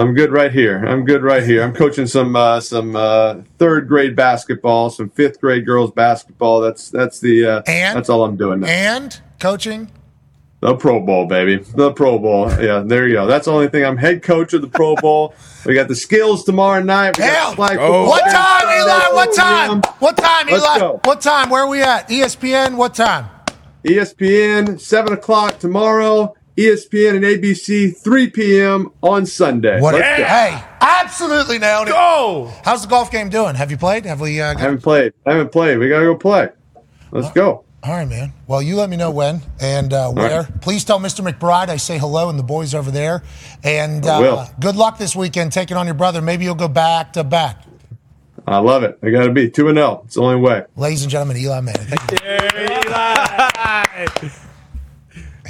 I'm 0.00 0.14
good 0.14 0.32
right 0.32 0.50
here. 0.50 0.82
I'm 0.86 1.04
good 1.04 1.22
right 1.22 1.42
here. 1.42 1.62
I'm 1.62 1.74
coaching 1.74 2.06
some 2.06 2.34
uh, 2.34 2.60
some 2.60 2.96
uh, 2.96 3.42
third 3.58 3.86
grade 3.86 4.16
basketball, 4.16 4.88
some 4.88 5.10
fifth 5.10 5.38
grade 5.42 5.66
girls 5.66 5.90
basketball. 5.90 6.62
That's 6.62 6.88
that's 6.88 7.20
the 7.20 7.44
uh, 7.44 7.62
And? 7.66 7.98
that's 7.98 8.08
all 8.08 8.24
I'm 8.24 8.36
doing 8.38 8.60
now. 8.60 8.68
And 8.68 9.20
coaching. 9.38 9.90
The 10.60 10.74
Pro 10.74 11.00
Bowl, 11.00 11.26
baby. 11.26 11.56
The 11.56 11.92
Pro 11.92 12.18
Bowl. 12.18 12.50
Yeah, 12.62 12.82
there 12.84 13.08
you 13.08 13.14
go. 13.14 13.26
That's 13.26 13.44
the 13.44 13.52
only 13.52 13.68
thing. 13.68 13.84
I'm 13.84 13.98
head 13.98 14.22
coach 14.22 14.54
of 14.54 14.62
the 14.62 14.68
Pro 14.68 14.94
Bowl. 14.96 15.34
We 15.66 15.74
got 15.74 15.88
the 15.88 15.94
skills 15.94 16.44
tomorrow 16.44 16.82
night. 16.82 17.18
We 17.18 17.24
Hell, 17.24 17.50
got 17.50 17.56
flag 17.56 17.78
Oh. 17.78 18.06
What 18.08 18.30
time, 18.30 18.68
Eli? 18.68 19.14
What 19.14 19.34
time? 19.34 19.82
What 19.98 20.16
time, 20.16 20.46
Let's 20.50 20.64
Eli? 20.64 20.78
go. 20.78 21.00
What 21.04 21.20
time? 21.20 21.50
Where 21.50 21.64
are 21.64 21.68
we 21.68 21.82
at? 21.82 22.08
ESPN. 22.08 22.76
What 22.76 22.94
time? 22.94 23.28
ESPN, 23.84 24.78
7 24.80 25.12
o'clock 25.12 25.58
tomorrow. 25.58 26.34
ESPN 26.56 27.16
and 27.16 27.24
ABC, 27.24 27.96
3 27.96 28.30
p.m. 28.30 28.92
on 29.02 29.26
Sunday. 29.26 29.80
What? 29.80 29.94
Let's 29.94 30.18
go. 30.18 30.24
Hey, 30.24 30.62
absolutely 30.80 31.58
nailed 31.58 31.88
it. 31.88 31.92
Go. 31.92 32.52
How's 32.64 32.82
the 32.82 32.88
golf 32.88 33.10
game 33.10 33.28
doing? 33.28 33.54
Have 33.54 33.70
you 33.70 33.76
played? 33.76 34.04
Have 34.04 34.20
we? 34.20 34.40
Uh, 34.40 34.54
I 34.54 34.60
haven't 34.60 34.82
played. 34.82 35.12
I 35.26 35.32
haven't 35.32 35.52
played. 35.52 35.78
We 35.78 35.88
got 35.88 36.00
to 36.00 36.06
go 36.06 36.16
play. 36.16 36.48
Let's 37.12 37.30
go. 37.32 37.64
All 37.82 37.94
right, 37.94 38.06
man. 38.06 38.34
Well, 38.46 38.60
you 38.60 38.76
let 38.76 38.90
me 38.90 38.98
know 38.98 39.10
when 39.10 39.40
and 39.58 39.90
uh, 39.92 40.10
where. 40.10 40.44
Please 40.60 40.84
tell 40.84 40.98
Mr. 40.98 41.26
McBride 41.26 41.70
I 41.70 41.76
say 41.76 41.96
hello 41.96 42.28
and 42.28 42.38
the 42.38 42.42
boys 42.42 42.74
over 42.74 42.90
there. 42.90 43.22
And 43.64 44.04
I 44.04 44.20
will. 44.20 44.38
uh, 44.40 44.48
good 44.60 44.76
luck 44.76 44.98
this 44.98 45.16
weekend 45.16 45.52
taking 45.52 45.78
on 45.78 45.86
your 45.86 45.94
brother. 45.94 46.20
Maybe 46.20 46.44
you'll 46.44 46.54
go 46.54 46.68
back 46.68 47.14
to 47.14 47.24
back. 47.24 47.62
I 48.46 48.58
love 48.58 48.82
it. 48.82 48.98
I 49.02 49.10
got 49.10 49.24
to 49.24 49.32
be 49.32 49.48
two 49.48 49.68
and 49.68 49.78
zero. 49.78 50.02
It's 50.04 50.16
the 50.16 50.22
only 50.22 50.36
way. 50.36 50.64
Ladies 50.76 51.02
and 51.02 51.10
gentlemen, 51.10 51.38
Eli 51.38 51.60
Manning. 51.60 51.86
Thank 51.86 52.12
you. 54.22 54.30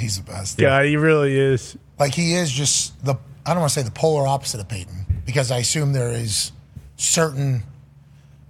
He's 0.01 0.17
the 0.17 0.23
best. 0.23 0.59
Yeah, 0.59 0.83
he 0.83 0.97
really 0.97 1.37
is. 1.39 1.77
Like 1.99 2.13
he 2.13 2.33
is 2.33 2.51
just 2.51 3.03
the 3.05 3.15
I 3.45 3.51
don't 3.53 3.59
want 3.61 3.71
to 3.71 3.79
say 3.79 3.83
the 3.83 3.91
polar 3.91 4.27
opposite 4.27 4.59
of 4.59 4.67
Peyton 4.67 5.05
because 5.25 5.51
I 5.51 5.59
assume 5.59 5.93
there 5.93 6.09
is 6.11 6.51
certain 6.97 7.63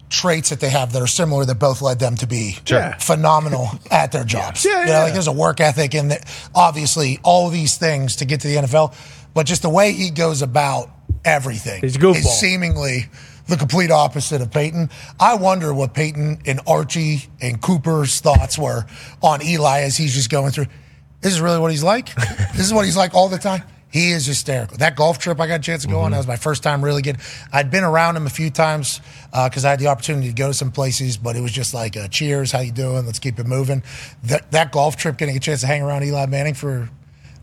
traits 0.09 0.49
that 0.49 0.59
they 0.59 0.69
have 0.69 0.91
that 0.91 1.01
are 1.01 1.07
similar 1.07 1.45
that 1.45 1.55
both 1.55 1.81
led 1.81 1.97
them 1.99 2.15
to 2.17 2.27
be 2.27 2.57
Sure. 2.65 2.93
phenomenal 2.99 3.69
at 3.89 4.11
their 4.11 4.25
jobs. 4.25 4.65
Yeah, 4.65 4.81
You 4.81 4.85
know, 4.87 4.91
yeah. 4.91 5.03
like 5.03 5.13
there's 5.13 5.27
a 5.27 5.31
work 5.31 5.61
ethic 5.61 5.95
and 5.95 6.17
obviously 6.53 7.19
all 7.23 7.47
of 7.47 7.53
these 7.53 7.77
things 7.77 8.17
to 8.17 8.25
get 8.25 8.41
to 8.41 8.47
the 8.49 8.55
NFL, 8.57 8.93
but 9.33 9.45
just 9.45 9.61
the 9.61 9.69
way 9.69 9.93
he 9.93 10.09
goes 10.09 10.41
about 10.41 10.89
everything 11.23 11.79
He's 11.81 11.95
a 11.95 11.99
goofball. 11.99 12.15
is 12.17 12.39
seemingly 12.39 13.05
the 13.47 13.55
complete 13.55 13.89
opposite 13.91 14.41
of 14.41 14.51
Peyton. 14.51 14.89
I 15.19 15.35
wonder 15.35 15.73
what 15.73 15.93
Peyton 15.93 16.39
and 16.45 16.59
Archie 16.67 17.23
and 17.41 17.61
Cooper's 17.61 18.19
thoughts 18.19 18.57
were 18.57 18.85
on 19.21 19.41
Eli 19.41 19.81
as 19.81 19.95
he's 19.95 20.13
just 20.13 20.29
going 20.29 20.51
through. 20.51 20.67
This 21.21 21.33
is 21.33 21.41
really 21.41 21.59
what 21.59 21.71
he's 21.71 21.83
like. 21.83 22.13
this 22.15 22.65
is 22.65 22.73
what 22.73 22.85
he's 22.85 22.97
like 22.97 23.13
all 23.13 23.29
the 23.29 23.37
time. 23.37 23.63
He 23.91 24.11
is 24.11 24.25
hysterical. 24.25 24.77
That 24.77 24.95
golf 24.95 25.19
trip 25.19 25.39
I 25.39 25.47
got 25.47 25.59
a 25.59 25.63
chance 25.63 25.81
to 25.81 25.89
go 25.89 25.99
on, 25.99 26.11
that 26.11 26.17
was 26.17 26.27
my 26.27 26.37
first 26.37 26.63
time 26.63 26.83
really 26.83 27.01
getting. 27.01 27.21
I'd 27.51 27.69
been 27.69 27.83
around 27.83 28.15
him 28.15 28.25
a 28.25 28.29
few 28.29 28.49
times 28.49 29.01
because 29.31 29.65
I 29.65 29.69
had 29.71 29.79
the 29.79 29.87
opportunity 29.87 30.29
to 30.29 30.33
go 30.33 30.47
to 30.47 30.53
some 30.53 30.71
places, 30.71 31.17
but 31.17 31.35
it 31.35 31.41
was 31.41 31.51
just 31.51 31.73
like, 31.73 31.97
uh, 31.97 32.07
cheers, 32.07 32.53
how 32.53 32.61
you 32.61 32.71
doing? 32.71 33.05
Let's 33.05 33.19
keep 33.19 33.37
it 33.37 33.45
moving. 33.45 33.83
That, 34.23 34.49
that 34.51 34.71
golf 34.71 34.95
trip, 34.95 35.17
getting 35.17 35.35
a 35.35 35.41
chance 35.41 35.59
to 35.61 35.67
hang 35.67 35.81
around 35.81 36.03
Eli 36.03 36.25
Manning 36.27 36.53
for 36.53 36.89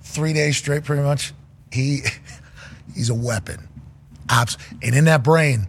three 0.00 0.32
days 0.32 0.56
straight, 0.56 0.84
pretty 0.84 1.02
much, 1.02 1.34
he 1.70 2.00
he's 2.94 3.10
a 3.10 3.14
weapon. 3.14 3.68
Abs- 4.30 4.56
and 4.82 4.94
in 4.94 5.04
that 5.04 5.22
brain, 5.22 5.68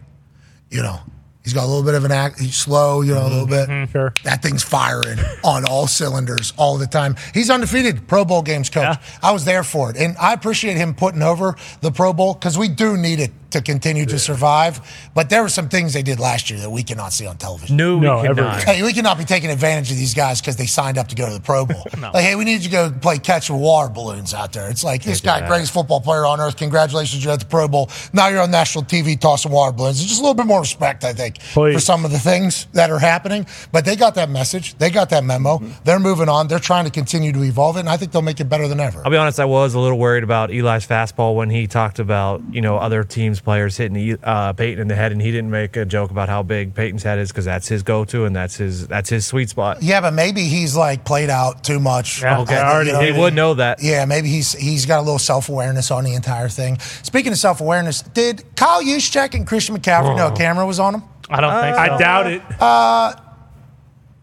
you 0.70 0.82
know, 0.82 1.02
he's 1.50 1.56
got 1.56 1.66
a 1.66 1.68
little 1.68 1.84
bit 1.84 1.96
of 1.96 2.06
an 2.06 2.12
act. 2.12 2.40
He's 2.40 2.56
slow, 2.56 3.02
you 3.02 3.16
know, 3.16 3.24
a 3.24 3.28
little 3.28 3.48
mm-hmm, 3.48 3.50
bit. 3.50 3.70
Mm-hmm, 3.70 3.92
sure. 3.92 4.14
That 4.24 4.44
thing's 4.44 4.64
firing 4.64 5.18
on 5.44 5.66
all 5.66 5.88
cylinders 5.88 6.54
all 6.58 6.78
the 6.78 6.86
time. 6.86 7.16
He's 7.34 7.50
undefeated 7.50 8.08
Pro 8.08 8.24
Bowl 8.24 8.44
games 8.44 8.70
coach. 8.70 8.98
I 9.24 9.32
was 9.32 9.46
there 9.46 9.64
for 9.64 9.90
it. 9.90 9.98
And 9.98 10.16
I 10.18 10.34
appreciate 10.34 10.78
him 10.78 10.94
putting 10.94 11.24
over 11.24 11.56
the 11.82 11.92
Pro 11.92 12.14
Bowl 12.14 12.36
because 12.36 12.58
we 12.58 12.68
do 12.68 12.98
need 12.98 13.20
it 13.20 13.32
to 13.52 13.62
continue 13.62 14.06
to 14.06 14.20
survive. 14.20 14.80
But 15.14 15.30
there 15.30 15.42
were 15.42 15.50
some 15.50 15.70
things 15.70 15.94
they 15.94 16.04
did 16.04 16.20
last 16.20 16.50
year 16.50 16.60
that 16.60 16.70
we 16.70 16.84
cannot 16.84 17.14
see 17.14 17.26
on 17.26 17.38
television. 17.38 17.78
No, 17.78 17.98
we 17.98 18.06
No, 18.06 18.22
cannot. 18.22 18.64
Hey, 18.64 18.84
we 18.84 18.94
cannot 18.94 19.18
be 19.18 19.26
taking 19.26 19.50
advantage 19.50 19.92
of 19.92 19.98
these 19.98 20.14
guys 20.14 20.42
because 20.42 20.56
they 20.56 20.66
signed 20.66 20.98
up 20.98 21.08
to 21.10 21.16
go 21.16 21.28
to 21.28 21.34
the 21.34 21.42
Pro 21.42 21.66
Bowl. 21.66 21.86
Like, 22.00 22.24
hey, 22.24 22.36
we 22.36 22.46
need 22.46 22.62
you 22.62 22.70
to 22.70 22.70
go 22.70 22.92
play 22.92 23.20
catch 23.20 23.50
with 23.50 23.60
water 23.60 23.90
balloons 23.94 24.34
out 24.34 24.54
there. 24.54 24.70
It's 24.70 24.84
like 24.84 25.04
this 25.04 25.22
guy, 25.22 25.46
greatest 25.48 25.74
football 25.74 26.02
player 26.02 26.26
on 26.26 26.40
earth. 26.40 26.58
Congratulations, 26.58 27.24
you're 27.24 27.34
at 27.34 27.40
the 27.40 27.46
Pro 27.46 27.68
Bowl. 27.68 27.90
Now 28.14 28.30
you're 28.30 28.42
on 28.42 28.52
national 28.52 28.86
TV 28.86 29.20
tossing 29.20 29.52
water 29.52 29.76
balloons. 29.76 30.00
It's 30.00 30.08
just 30.10 30.20
a 30.22 30.24
little 30.24 30.34
bit 30.34 30.46
more 30.48 30.62
respect, 30.62 31.04
I 31.04 31.14
think, 31.14 31.42
for 31.42 31.80
some 31.80 32.06
of 32.06 32.12
the 32.12 32.18
things 32.20 32.68
that 32.74 32.90
are 32.90 33.00
happening. 33.00 33.46
But 33.72 33.86
they 33.86 33.96
got 33.96 34.16
that 34.16 34.30
message. 34.30 34.76
They 34.78 34.90
got 34.90 35.10
that 35.12 35.24
memo. 35.24 35.58
Mm-hmm. 35.58 35.84
They're 35.84 36.00
moving 36.00 36.30
on. 36.30 36.48
They're 36.48 36.58
trying 36.58 36.86
to 36.86 36.92
continue 36.92 37.32
to 37.34 37.44
evolve 37.44 37.78
it, 37.78 37.82
and 37.82 37.90
I 37.90 37.98
think 37.98 38.12
they'll 38.12 38.22
make 38.22 38.40
it 38.40 38.46
better 38.50 38.68
than 38.68 38.80
ever. 38.80 39.02
I'll 39.04 39.12
be 39.12 39.18
honest, 39.18 39.40
I 39.40 39.46
was 39.46 39.74
a 39.74 39.80
little 39.80 40.00
worried 40.00 40.24
about 40.24 40.50
Eli's 40.52 40.88
fastball 40.88 41.36
when 41.36 41.50
he 41.50 41.68
talked 41.68 42.00
about, 42.00 42.42
you 42.52 42.62
know, 42.62 42.78
other 42.78 43.04
teams' 43.04 43.39
players 43.44 43.78
hitting 43.78 44.18
uh, 44.24 44.54
Peyton 44.54 44.80
in 44.82 44.88
the 44.88 44.96
head, 44.96 45.12
and 45.12 45.22
he 45.22 45.32
didn't 45.32 45.50
make 45.50 45.76
a 45.76 45.86
joke 45.86 46.12
about 46.12 46.30
how 46.30 46.44
big 46.44 46.74
Peyton's 46.74 47.04
head 47.04 47.20
is 47.20 47.30
because 47.30 47.46
that's 47.46 47.68
his 47.68 47.84
go-to 47.84 48.26
and 48.26 48.36
that's 48.36 48.56
his 48.58 48.88
that's 48.88 49.10
his 49.10 49.26
sweet 49.26 49.50
spot. 49.50 49.82
Yeah, 49.82 50.02
but 50.02 50.14
maybe 50.14 50.44
he's 50.44 50.76
like 50.76 51.06
played 51.06 51.30
out 51.30 51.64
too 51.64 51.80
much. 51.80 52.22
Yeah, 52.22 52.40
Okay, 52.42 52.58
I 52.58 52.74
think, 52.84 52.88
you 52.88 52.94
know 52.94 53.14
he 53.14 53.20
would 53.20 53.34
know 53.34 53.54
that. 53.56 53.82
Yeah, 53.82 54.06
maybe 54.06 54.30
he's 54.30 54.54
he's 54.54 54.86
got 54.86 55.00
a 55.00 55.02
little 55.04 55.20
self 55.20 55.50
awareness 55.50 55.92
on 55.92 56.04
the 56.04 56.14
entire 56.14 56.50
thing. 56.50 56.80
Speaking 56.80 57.32
of 57.32 57.38
self 57.38 57.62
awareness, 57.62 58.02
did 58.02 58.44
Kyle 58.56 58.82
Juszczyk 58.84 59.34
and 59.34 59.46
Christian 59.48 59.76
McCaffrey 59.78 60.16
know 60.18 60.28
a 60.28 60.36
camera 60.36 60.66
was 60.66 60.80
on 60.80 60.96
him? 60.96 61.04
I 61.30 61.42
don't 61.42 61.62
think 61.62 61.76
so. 61.76 61.82
I 61.82 61.98
doubt 61.98 62.28
it. 62.28 62.42
Uh, 62.60 63.14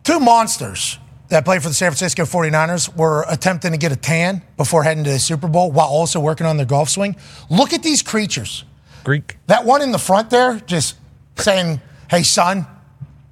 Two 0.04 0.20
monsters 0.20 1.00
that 1.30 1.44
played 1.44 1.62
for 1.62 1.68
the 1.68 1.74
San 1.74 1.90
Francisco 1.90 2.22
49ers 2.22 2.96
were 2.96 3.24
attempting 3.28 3.72
to 3.72 3.76
get 3.76 3.90
a 3.90 3.96
tan 3.96 4.40
before 4.56 4.84
heading 4.84 5.02
to 5.02 5.10
the 5.10 5.18
Super 5.18 5.48
Bowl 5.48 5.72
while 5.72 5.88
also 5.88 6.20
working 6.20 6.46
on 6.46 6.56
their 6.58 6.66
golf 6.66 6.88
swing. 6.88 7.16
Look 7.50 7.72
at 7.72 7.82
these 7.82 8.02
creatures. 8.02 8.64
Greek. 9.07 9.38
That 9.46 9.64
one 9.64 9.80
in 9.82 9.92
the 9.92 9.98
front 9.98 10.28
there, 10.30 10.61
just 10.66 10.96
saying, 11.36 11.80
"Hey, 12.11 12.22
son, 12.24 12.66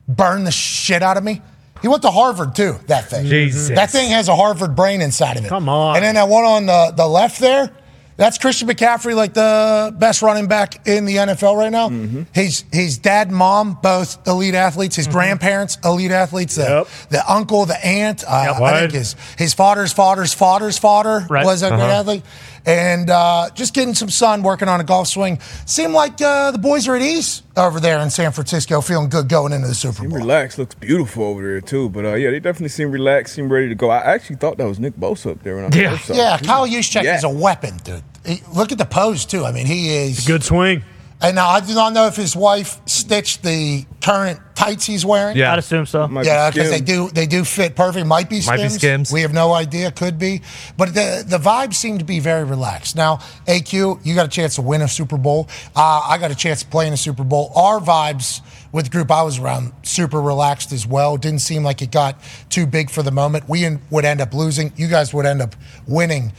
burn 0.09 0.45
the 0.45 0.51
shit 0.53 1.03
out 1.03 1.17
of 1.17 1.25
me." 1.25 1.43
He 1.83 1.89
went 1.89 2.03
to 2.03 2.11
Harvard 2.11 2.55
too. 2.55 2.77
That 2.87 3.11
thing. 3.11 3.27
Jesus. 3.27 3.69
That 3.77 3.91
thing 3.91 4.11
has 4.11 4.29
a 4.29 4.37
Harvard 4.37 4.75
brain 4.75 5.03
inside 5.03 5.37
of 5.37 5.45
it. 5.45 5.49
Come 5.49 5.69
on. 5.69 5.97
And 5.97 6.05
then 6.05 6.15
that 6.15 6.29
one 6.29 6.45
on 6.45 6.65
the, 6.67 6.95
the 6.97 7.07
left 7.07 7.41
there, 7.41 7.71
that's 8.17 8.39
Christian 8.39 8.69
McCaffrey, 8.69 9.15
like 9.15 9.35
the 9.35 9.95
best 9.99 10.23
running 10.23 10.47
back 10.47 10.87
in 10.87 11.05
the 11.05 11.17
NFL 11.17 11.57
right 11.59 11.73
now. 11.73 11.89
Mm-hmm. 11.91 12.23
His 12.33 12.65
his 12.73 12.97
dad 12.97 13.31
mom, 13.31 13.77
both 13.83 14.27
elite 14.27 14.55
athletes. 14.55 14.97
His 14.97 15.09
grandparents, 15.09 15.77
elite 15.85 16.13
athletes. 16.13 16.55
The, 16.55 16.63
Yep. 16.63 16.89
the 17.11 17.31
uncle, 17.31 17.67
the 17.67 17.85
aunt. 17.85 18.23
Uh, 18.25 18.55
I 18.63 18.81
think 18.81 18.93
his 18.93 19.17
his 19.37 19.53
father's 19.53 19.93
father's 19.93 20.33
father's 20.33 20.79
father 20.79 21.27
Right. 21.29 21.45
was 21.45 21.63
a 21.63 21.69
great 21.69 21.81
Uh-huh. 21.83 22.01
athlete. 22.01 22.23
And 22.67 23.11
uh, 23.11 23.51
just 23.55 23.75
getting 23.75 23.93
some 23.95 24.09
sun, 24.09 24.43
working 24.43 24.69
on 24.69 24.81
a 24.81 24.85
golf 24.85 25.09
swing. 25.09 25.39
Seemed 25.67 25.93
like 25.93 26.21
uh, 26.23 26.51
the 26.51 26.59
boys 26.59 26.89
are 26.89 26.97
at 26.97 27.03
ease 27.03 27.43
over 27.57 27.79
there 27.79 27.99
in 28.01 28.09
San 28.09 28.33
Francisco, 28.33 28.81
feeling 28.81 29.11
good 29.11 29.29
going 29.29 29.53
into 29.53 29.69
the 29.69 29.75
Super 29.75 30.01
Seem 30.01 30.09
Bowl. 30.11 30.19
relaxed. 30.21 30.59
Looks 30.59 30.75
beautiful 30.75 31.25
over 31.25 31.43
there 31.43 31.61
too. 31.61 31.91
But 31.91 32.07
uh, 32.07 32.15
yeah, 32.15 32.31
they 32.31 32.41
definitely 32.41 32.71
seem 32.71 32.91
relaxed. 32.91 33.35
Seem 33.35 33.53
ready 33.53 33.69
to 33.69 33.75
go. 33.75 33.91
I 33.91 33.99
actually 34.15 34.37
thought 34.37 34.57
that 34.57 34.67
was 34.67 34.79
Nick 34.81 34.95
Bosa 34.97 35.33
up 35.33 35.43
there 35.43 35.57
when 35.57 35.73
I 35.73 35.77
Yeah. 35.77 35.91
first 35.91 36.07
saw 36.07 36.15
Yeah, 36.15 36.39
him. 36.39 36.47
Kyle 36.47 36.67
Juszczyk 36.67 37.03
Yeah. 37.03 37.17
is 37.17 37.25
a 37.25 37.29
weapon, 37.29 37.77
dude. 37.85 38.03
He- 38.25 38.43
look 38.55 38.73
at 38.73 38.79
the 38.79 38.87
pose 38.87 39.27
too. 39.27 39.45
I 39.45 39.53
mean, 39.53 39.67
he 39.67 39.95
is 39.97 40.27
Good 40.27 40.43
swing. 40.43 40.83
And 41.21 41.37
now 41.37 41.49
I 41.49 41.61
do 41.61 41.75
not 41.75 41.93
know 41.93 42.07
if 42.07 42.17
his 42.17 42.37
wife 42.37 42.81
stitched 42.87 43.43
the 43.43 43.87
current 44.03 44.41
tights 44.55 44.85
he's 44.85 45.07
wearing. 45.07 45.37
Yeah. 45.37 45.53
I'd 45.53 45.59
assume 45.59 45.87
so. 45.87 46.07
Might 46.07 46.27
Yeah, 46.27 46.51
because 46.51 46.71
they 46.71 46.81
do 46.81 47.09
they 47.09 47.27
do 47.27 47.45
fit 47.45 47.75
perfect. 47.77 48.07
Might 48.07 48.29
be 48.29 48.41
skims. 48.41 48.47
Might 48.61 48.63
be 48.63 48.69
Skims. 48.69 49.13
We 49.13 49.23
have 49.23 49.33
no 49.33 49.53
idea. 49.53 49.91
Could 49.91 50.19
be, 50.19 50.43
but 50.77 50.93
the 50.95 51.25
the 51.27 51.39
vibes 51.39 51.75
seem 51.75 51.99
to 51.99 52.05
be 52.05 52.21
very 52.21 52.45
relaxed. 52.45 52.97
Now, 52.97 53.19
AQ, 53.47 54.05
you 54.05 54.15
got 54.15 54.27
a 54.27 54.31
chance 54.31 54.57
to 54.57 54.63
win 54.63 54.83
a 54.83 54.89
Super 54.89 55.17
Bowl. 55.17 55.49
Uh, 55.75 56.07
I 56.09 56.19
got 56.19 56.31
a 56.31 56.35
chance 56.35 56.63
to 56.63 56.69
play 56.69 56.87
in 56.87 56.93
a 56.93 56.99
Super 56.99 57.25
Bowl. 57.25 57.53
Our 57.55 57.81
vibes 57.81 58.41
with 58.73 58.87
the 58.87 58.91
group 58.91 59.11
I 59.11 59.23
was 59.23 59.39
around 59.39 59.73
super 59.83 60.21
relaxed 60.21 60.73
as 60.73 60.87
well. 60.87 61.17
Didn't 61.17 61.41
seem 61.41 61.63
like 61.63 61.81
it 61.81 61.91
got 61.91 62.19
too 62.51 62.67
big 62.67 62.91
for 62.91 63.03
the 63.03 63.13
moment. 63.13 63.49
We 63.49 63.79
would 63.91 64.05
end 64.05 64.21
up 64.21 64.35
losing. 64.35 64.73
You 64.77 64.89
guys 64.89 65.15
would 65.15 65.27
end 65.27 65.41
up 65.41 65.55
winning. 65.87 66.33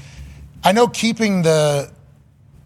I 0.63 0.71
know 0.71 0.87
keeping 0.87 1.43
the 1.43 1.91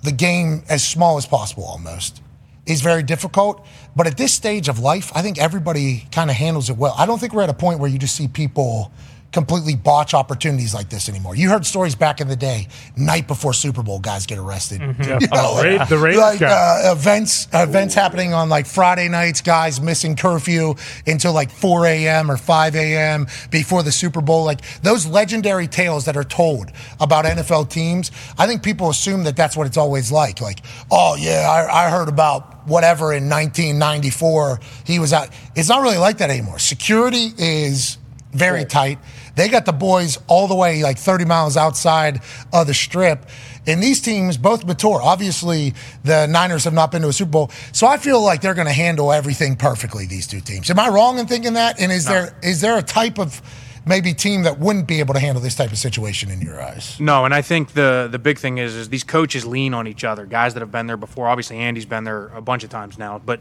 the 0.03 0.11
game 0.11 0.63
as 0.69 0.85
small 0.85 1.17
as 1.17 1.25
possible 1.25 1.63
almost 1.63 2.21
is 2.65 2.81
very 2.81 3.03
difficult. 3.03 3.65
But 3.95 4.07
at 4.07 4.17
this 4.17 4.33
stage 4.33 4.69
of 4.69 4.79
life, 4.79 5.11
I 5.15 5.21
think 5.21 5.37
everybody 5.37 6.07
kind 6.11 6.29
of 6.29 6.35
handles 6.35 6.69
it 6.69 6.77
well. 6.77 6.93
I 6.97 7.05
don't 7.05 7.19
think 7.19 7.33
we're 7.33 7.41
at 7.41 7.49
a 7.49 7.53
point 7.53 7.79
where 7.79 7.89
you 7.89 7.97
just 7.97 8.15
see 8.15 8.27
people 8.27 8.91
completely 9.31 9.75
botch 9.75 10.15
opportunities 10.15 10.73
like 10.73 10.89
this 10.89 11.07
anymore. 11.07 11.35
You 11.35 11.49
heard 11.49 11.63
stories 11.65 11.93
back 11.93 12.19
in 12.19 12.27
the 12.27 12.35
day, 12.35 12.67
night 12.97 13.27
before 13.27 13.53
Super 13.53 13.83
Bowl, 13.83 13.99
guys 13.99 14.25
get 14.25 14.39
arrested. 14.39 14.81
You 14.81 14.87
know, 14.87 15.19
Oh, 15.31 15.63
Ra- 15.63 15.85
the 15.85 15.97
Raiders 15.99 16.19
like 16.19 16.39
guy. 16.39 16.47
uh, 16.87 16.91
events, 16.93 17.47
events 17.53 17.93
happening 17.93 18.33
on 18.33 18.49
like 18.49 18.65
Friday 18.65 19.07
nights, 19.07 19.41
guys 19.41 19.79
missing 19.79 20.15
curfew 20.15 20.73
until 21.05 21.31
like 21.31 21.51
4 21.51 21.85
a.m. 21.85 22.31
or 22.31 22.37
5 22.37 22.75
a.m. 22.75 23.27
before 23.51 23.83
the 23.83 23.91
Super 23.91 24.19
Bowl. 24.21 24.45
Like 24.45 24.61
those 24.81 25.05
legendary 25.05 25.67
tales 25.67 26.05
that 26.05 26.17
are 26.17 26.23
told 26.23 26.71
about 26.99 27.25
NFL 27.25 27.69
teams. 27.69 28.09
I 28.37 28.47
think 28.47 28.63
people 28.63 28.89
assume 28.89 29.25
that 29.25 29.35
that's 29.35 29.55
what 29.55 29.67
it's 29.67 29.77
always 29.77 30.11
like. 30.11 30.41
Like, 30.41 30.59
oh 30.89 31.15
yeah, 31.19 31.47
I, 31.47 31.85
I 31.85 31.89
heard 31.91 32.09
about 32.09 32.67
whatever 32.67 33.13
in 33.13 33.29
1994. 33.29 34.59
He 34.85 34.99
was 34.99 35.13
out. 35.13 35.29
It's 35.55 35.69
not 35.69 35.81
really 35.81 35.97
like 35.97 36.17
that 36.17 36.29
anymore. 36.29 36.59
Security 36.59 37.31
is 37.37 37.97
very 38.31 38.65
tight. 38.65 38.99
They 39.35 39.47
got 39.49 39.65
the 39.65 39.73
boys 39.73 40.17
all 40.27 40.47
the 40.47 40.55
way 40.55 40.83
like 40.83 40.97
30 40.97 41.25
miles 41.25 41.57
outside 41.57 42.21
of 42.53 42.67
the 42.67 42.73
strip. 42.73 43.25
And 43.67 43.83
these 43.83 44.01
teams 44.01 44.37
both 44.37 44.65
mature. 44.65 45.01
Obviously, 45.01 45.73
the 46.03 46.27
Niners 46.27 46.63
have 46.63 46.73
not 46.73 46.91
been 46.91 47.01
to 47.03 47.09
a 47.09 47.13
Super 47.13 47.31
Bowl. 47.31 47.51
So 47.71 47.87
I 47.87 47.97
feel 47.97 48.21
like 48.21 48.41
they're 48.41 48.53
going 48.53 48.67
to 48.67 48.73
handle 48.73 49.11
everything 49.11 49.55
perfectly, 49.55 50.05
these 50.05 50.27
two 50.27 50.41
teams. 50.41 50.69
Am 50.69 50.79
I 50.79 50.89
wrong 50.89 51.19
in 51.19 51.27
thinking 51.27 51.53
that? 51.53 51.79
And 51.79 51.91
is 51.91 52.05
there 52.05 52.35
is 52.41 52.61
there 52.61 52.77
a 52.77 52.81
type 52.81 53.19
of 53.19 53.41
maybe 53.85 54.13
team 54.13 54.43
that 54.43 54.59
wouldn't 54.59 54.87
be 54.87 54.99
able 54.99 55.13
to 55.13 55.19
handle 55.19 55.41
this 55.41 55.55
type 55.55 55.71
of 55.71 55.77
situation 55.77 56.31
in 56.31 56.41
your 56.41 56.61
eyes? 56.61 56.99
No, 56.99 57.25
and 57.25 57.33
I 57.33 57.41
think 57.41 57.73
the 57.73 58.07
the 58.09 58.19
big 58.19 58.39
thing 58.39 58.57
is 58.57 58.75
is 58.75 58.89
these 58.89 59.03
coaches 59.03 59.45
lean 59.45 59.73
on 59.73 59.87
each 59.87 60.03
other. 60.03 60.25
Guys 60.25 60.53
that 60.53 60.61
have 60.61 60.71
been 60.71 60.87
there 60.87 60.97
before. 60.97 61.27
Obviously, 61.27 61.57
Andy's 61.57 61.85
been 61.85 62.03
there 62.03 62.27
a 62.29 62.41
bunch 62.41 62.63
of 62.63 62.69
times 62.69 62.97
now, 62.97 63.19
but 63.23 63.39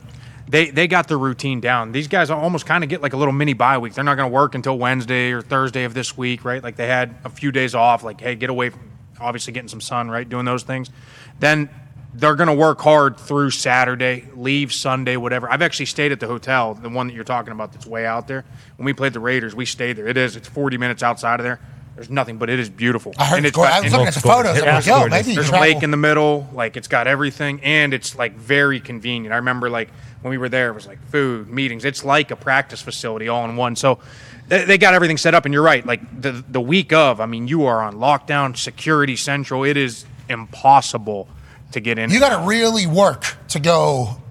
they 0.49 0.71
they 0.71 0.87
got 0.89 1.09
their 1.09 1.19
routine 1.19 1.61
down. 1.61 1.93
These 1.93 2.09
guys 2.09 2.31
almost 2.31 2.67
kind 2.67 2.83
of 2.83 2.91
get 2.91 3.03
like 3.03 3.13
a 3.13 3.17
little 3.17 3.33
mini 3.33 3.53
bye 3.53 3.79
week. 3.79 3.95
They're 3.95 4.05
not 4.05 4.17
going 4.17 4.31
to 4.31 4.35
work 4.35 4.55
until 4.55 4.79
Wednesday 4.79 5.33
or 5.33 5.43
Thursday 5.43 5.85
of 5.85 5.95
this 5.95 6.17
week, 6.17 6.45
right? 6.45 6.63
Like 6.63 6.77
they 6.77 6.87
had 6.87 7.17
a 7.25 7.29
few 7.29 7.53
days 7.53 7.75
off. 7.75 8.03
Like, 8.03 8.21
hey, 8.21 8.35
get 8.35 8.51
away 8.51 8.71
from 8.71 8.91
obviously 9.21 9.53
getting 9.53 9.69
some 9.69 9.81
sun, 9.81 10.11
right? 10.11 10.29
Doing 10.29 10.45
those 10.45 10.63
things. 10.63 10.91
Then 11.39 11.69
they're 12.15 12.37
going 12.37 12.49
to 12.49 12.55
work 12.55 12.81
hard 12.81 13.19
through 13.19 13.51
Saturday, 13.51 14.25
leave 14.35 14.73
Sunday, 14.73 15.17
whatever. 15.17 15.51
I've 15.51 15.63
actually 15.63 15.87
stayed 15.87 16.11
at 16.11 16.21
the 16.21 16.27
hotel, 16.27 16.75
the 16.75 16.89
one 16.89 17.09
that 17.09 17.15
you're 17.15 17.25
talking 17.25 17.53
about 17.53 17.73
that's 17.73 17.87
way 17.87 18.07
out 18.07 18.27
there. 18.27 18.45
When 18.77 18.87
we 18.87 18.93
played 18.93 19.13
the 19.13 19.21
Raiders, 19.21 19.55
we 19.55 19.67
stayed 19.67 19.97
there. 19.97 20.09
It 20.09 20.17
is. 20.17 20.35
It's 20.35 20.49
40 20.49 20.79
minutes 20.79 21.03
outside 21.03 21.41
of 21.41 21.45
there. 21.45 21.61
There's 21.99 22.11
nothing, 22.11 22.39
but 22.39 22.49
it 22.49 22.61
is 22.61 22.71
beautiful. 22.71 23.13
I 23.19 23.25
heard 23.25 23.39
And 23.39 23.47
it's 23.47 23.57
gorgeous. 23.57 23.75
I 23.75 23.81
was 23.81 23.91
looking 23.93 24.07
at 24.07 24.15
the 24.15 24.21
photos. 24.21 24.57
I'm 24.63 24.67
like, 24.67 24.87
yo, 24.87 25.09
maybe 25.09 25.35
There's 25.35 25.49
a 25.49 25.51
travel- 25.51 25.67
lake 25.75 25.83
in 25.83 25.91
the 25.91 25.97
middle. 25.97 26.49
Like 26.53 26.77
it's 26.77 26.87
got 26.87 27.09
everything, 27.09 27.59
and 27.65 27.93
it's 27.93 28.17
like 28.17 28.37
very 28.37 28.79
convenient. 28.79 29.33
I 29.33 29.39
remember 29.39 29.69
like 29.69 29.91
when 30.23 30.31
we 30.31 30.39
were 30.39 30.49
there, 30.49 30.71
it 30.71 30.75
was 30.75 30.87
like 30.87 31.05
food, 31.11 31.49
meetings. 31.49 31.85
It's 31.85 32.05
like 32.05 32.31
a 32.31 32.37
practice 32.37 32.81
facility 32.81 33.27
all 33.27 33.45
in 33.47 33.57
one. 33.57 33.75
So 33.75 33.99
they, 34.47 34.65
they 34.65 34.79
got 34.79 34.95
everything 34.95 35.17
set 35.17 35.35
up, 35.35 35.45
and 35.45 35.53
you're 35.53 35.61
right. 35.65 35.85
Like 35.85 36.23
the 36.23 36.45
the 36.49 36.61
week 36.61 36.93
of, 36.93 37.21
I 37.21 37.27
mean, 37.27 37.49
you 37.49 37.67
are 37.67 37.83
on 37.83 37.97
lockdown, 37.97 38.57
security 38.57 39.17
central. 39.17 39.65
It 39.65 39.77
is 39.77 40.07
impossible 40.29 41.29
to 41.73 41.81
get 41.81 41.99
in. 41.99 42.11
You 42.13 42.21
got 42.21 42.41
to 42.41 42.47
really 42.47 42.87
work 42.87 43.25
to 43.49 43.59
go 43.59 44.23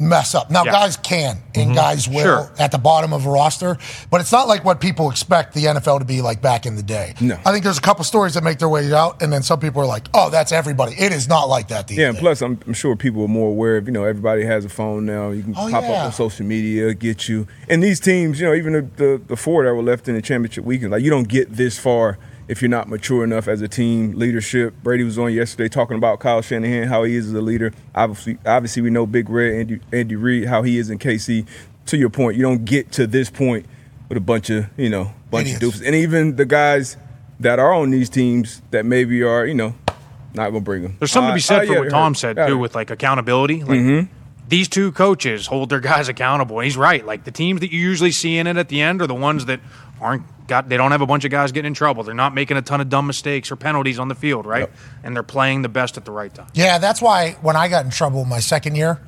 mess 0.00 0.34
up. 0.34 0.50
Now, 0.50 0.64
Yeah. 0.64 0.72
guys 0.72 0.96
can 0.96 1.38
and 1.54 1.70
Mhm. 1.70 1.74
guys 1.74 2.08
will 2.08 2.22
Sure. 2.22 2.50
at 2.58 2.72
the 2.72 2.78
bottom 2.78 3.12
of 3.12 3.26
a 3.26 3.30
roster, 3.30 3.76
but 4.10 4.20
it's 4.20 4.32
not 4.32 4.48
like 4.48 4.64
what 4.64 4.80
people 4.80 5.10
expect 5.10 5.54
the 5.54 5.66
NFL 5.68 5.98
to 5.98 6.04
be 6.04 6.22
like 6.22 6.40
back 6.40 6.66
in 6.66 6.76
the 6.76 6.82
day. 6.82 7.14
No. 7.20 7.36
I 7.44 7.52
think 7.52 7.64
there's 7.64 7.78
a 7.78 7.82
couple 7.82 8.04
stories 8.04 8.34
that 8.34 8.42
make 8.44 8.58
their 8.58 8.68
way 8.68 8.92
out, 8.92 9.20
and 9.22 9.32
then 9.32 9.42
some 9.42 9.58
people 9.60 9.82
are 9.82 9.86
like, 9.86 10.08
"Oh, 10.14 10.30
that's 10.30 10.52
everybody." 10.52 10.94
It 10.98 11.12
is 11.12 11.28
not 11.28 11.48
like 11.48 11.68
that 11.68 11.86
these 11.88 11.98
Yeah, 11.98 12.06
and 12.08 12.14
days. 12.16 12.20
plus 12.22 12.42
I'm, 12.42 12.58
I'm 12.66 12.72
sure 12.74 12.96
people 12.96 13.22
are 13.24 13.28
more 13.28 13.48
aware 13.48 13.76
of, 13.76 13.86
you 13.86 13.92
know, 13.92 14.04
everybody 14.04 14.44
has 14.44 14.64
a 14.64 14.68
phone 14.68 15.04
now. 15.06 15.30
You 15.30 15.42
can 15.42 15.54
Oh, 15.56 15.68
pop 15.70 15.82
yeah. 15.82 15.90
up 15.90 16.04
on 16.06 16.12
social 16.12 16.46
media, 16.46 16.94
get 16.94 17.28
you. 17.28 17.46
And 17.68 17.82
these 17.82 18.00
teams, 18.00 18.40
you 18.40 18.46
know, 18.46 18.54
even 18.54 18.72
the, 18.72 18.86
the, 18.96 19.20
the 19.28 19.36
four 19.36 19.64
that 19.64 19.74
were 19.74 19.82
left 19.82 20.08
in 20.08 20.14
the 20.14 20.22
championship 20.22 20.64
weekend, 20.64 20.92
like 20.92 21.02
you 21.02 21.10
don't 21.10 21.28
get 21.28 21.56
this 21.56 21.78
far 21.78 22.18
if 22.50 22.60
you're 22.60 22.68
not 22.68 22.88
mature 22.88 23.22
enough 23.22 23.46
as 23.46 23.62
a 23.62 23.68
team. 23.68 24.12
Leadership. 24.18 24.74
Brady 24.82 25.04
was 25.04 25.18
on 25.18 25.32
yesterday 25.32 25.68
talking 25.68 25.96
about 25.96 26.18
Kyle 26.18 26.42
Shanahan, 26.42 26.88
how 26.88 27.04
he 27.04 27.14
is 27.14 27.28
as 27.28 27.34
a 27.34 27.40
leader. 27.40 27.72
Obviously, 27.94 28.38
obviously 28.44 28.82
we 28.82 28.90
know 28.90 29.06
Big 29.06 29.30
Red, 29.30 29.54
Andy, 29.54 29.80
Andy 29.92 30.16
Reid, 30.16 30.48
how 30.48 30.62
he 30.62 30.76
is 30.76 30.90
in 30.90 30.98
KC. 30.98 31.46
To 31.86 31.96
your 31.96 32.10
point, 32.10 32.36
you 32.36 32.42
don't 32.42 32.64
get 32.64 32.90
to 32.92 33.06
this 33.06 33.30
point 33.30 33.66
with 34.08 34.18
a 34.18 34.20
bunch 34.20 34.50
of, 34.50 34.66
you 34.76 34.90
know, 34.90 35.12
bunch 35.30 35.46
Idiots. 35.46 35.62
of 35.64 35.72
dupes, 35.74 35.86
And 35.86 35.94
even 35.94 36.34
the 36.36 36.44
guys 36.44 36.96
that 37.38 37.58
are 37.60 37.72
on 37.72 37.90
these 37.90 38.10
teams 38.10 38.60
that 38.72 38.84
maybe 38.84 39.22
are, 39.22 39.46
you 39.46 39.54
know, 39.54 39.74
not 40.34 40.50
gonna 40.50 40.60
bring 40.60 40.82
them. 40.82 40.96
There's 40.98 41.10
something 41.12 41.30
to 41.30 41.34
be 41.34 41.40
said 41.40 41.66
for 41.68 41.78
what 41.80 41.90
Tom 41.90 42.14
said 42.16 42.36
too, 42.36 42.42
with 42.58 42.70
with 42.70 42.74
like 42.74 42.90
accountability. 42.90 43.62
Like 43.64 43.78
Mhm. 43.80 44.08
these 44.48 44.68
two 44.68 44.90
coaches 44.92 45.46
hold 45.46 45.70
their 45.70 45.80
guys 45.80 46.08
accountable, 46.08 46.58
and 46.58 46.64
he's 46.64 46.76
right. 46.76 47.04
Like 47.06 47.22
the 47.24 47.30
teams 47.30 47.60
that 47.60 47.72
you 47.72 47.78
usually 47.80 48.10
see 48.12 48.38
in 48.38 48.46
it 48.48 48.56
at 48.56 48.68
the 48.68 48.80
end 48.80 49.00
are 49.02 49.06
the 49.06 49.14
ones 49.14 49.46
that 49.46 49.60
aren't 50.00 50.22
got. 50.50 50.68
They 50.68 50.76
don't 50.76 50.90
have 50.90 51.00
a 51.00 51.06
bunch 51.06 51.24
of 51.24 51.30
guys 51.30 51.52
getting 51.52 51.68
in 51.68 51.74
trouble. 51.74 52.02
They're 52.02 52.14
not 52.14 52.34
making 52.34 52.58
a 52.58 52.62
ton 52.62 52.82
of 52.82 52.90
dumb 52.90 53.06
mistakes 53.06 53.50
or 53.50 53.56
penalties 53.56 53.98
on 53.98 54.08
the 54.08 54.14
field, 54.14 54.44
right? 54.44 54.68
And 55.02 55.16
they're 55.16 55.22
playing 55.22 55.62
the 55.62 55.70
best 55.70 55.96
at 55.96 56.04
the 56.04 56.10
right 56.10 56.34
time. 56.34 56.48
Yeah, 56.52 56.76
that's 56.76 57.00
why 57.00 57.38
when 57.40 57.56
I 57.56 57.68
got 57.68 57.86
in 57.86 57.90
trouble 57.90 58.26
my 58.26 58.40
second 58.40 58.74
year, 58.74 59.00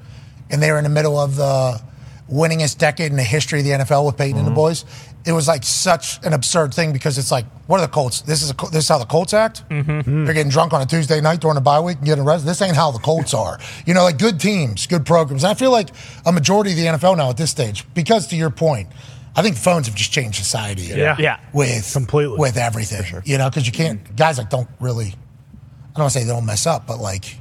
and 0.49 0.63
they 0.63 0.71
were 0.71 0.79
in 0.79 0.85
the 0.85 0.91
middle 0.91 1.19
of 1.19 1.37
the 1.37 1.83
winningest 2.31 2.79
decade 2.79 3.11
in 3.11 3.17
the 3.17 3.23
history 3.23 3.59
of 3.59 3.65
the 3.65 3.73
NFL 3.73 4.07
with 4.07 4.17
Peyton 4.17 4.39
and 4.39 4.47
the 4.47 4.53
boys, 4.53 4.85
it 5.25 5.33
was 5.33 5.47
like 5.47 5.65
such 5.65 6.25
an 6.25 6.33
absurd 6.33 6.75
thing 6.75 6.93
because 6.93 7.19
it's 7.19 7.31
like, 7.31 7.45
what 7.67 7.79
are 7.79 7.87
the 7.87 7.93
Colts? 7.93 8.23
This 8.23 8.43
is 8.43 8.51
a, 8.51 8.55
this 8.71 8.85
is 8.85 8.89
how 8.89 8.99
the 8.99 9.05
Colts 9.05 9.35
act. 9.35 9.69
Mm-hmm. 9.69 10.25
They're 10.25 10.35
getting 10.35 10.51
drunk 10.51 10.73
on 10.73 10.83
a 10.83 10.87
Tuesday 10.87 11.21
night 11.21 11.41
during 11.41 11.57
a 11.57 11.61
bye 11.61 11.81
week 11.81 11.99
and 11.99 12.07
getting 12.07 12.25
arrested. 12.25 12.49
This 12.49 12.61
ain't 12.63 12.77
how 12.77 12.91
the 12.91 12.99
Colts 12.99 13.35
are. 13.35 13.59
You 13.87 13.95
know, 13.95 14.03
like 14.03 14.19
good 14.19 14.41
teams, 14.41 14.87
good 14.87 15.07
programs. 15.07 15.45
And 15.45 15.51
I 15.51 15.55
feel 15.55 15.71
like 15.71 15.91
a 16.27 16.33
majority 16.33 16.73
of 16.73 16.77
the 16.77 16.87
NFL 16.87 17.17
now 17.17 17.31
at 17.31 17.37
this 17.37 17.51
stage, 17.51 17.85
because 17.95 18.27
to 18.29 18.37
your 18.37 18.51
point. 18.51 18.89
I 19.35 19.43
think 19.43 19.57
phones 19.57 19.87
have 19.87 19.97
just 19.97 20.13
changed 20.13 20.37
society. 20.39 20.83
Yeah. 20.83 21.17
Yeah. 21.19 21.41
With 21.53 21.91
completely 21.93 22.39
with 22.39 22.57
everything. 22.57 23.23
You 23.25 23.39
know, 23.39 23.49
because 23.49 23.67
you 23.67 23.73
can't 23.73 24.15
guys 24.17 24.39
like 24.39 24.51
don't 24.51 24.69
really 24.81 25.07
I 25.07 25.97
don't 25.97 26.05
want 26.05 26.13
to 26.13 26.19
say 26.19 26.25
they 26.25 26.33
don't 26.33 26.47
mess 26.47 26.67
up, 26.67 26.87
but 26.87 26.99
like 26.99 27.37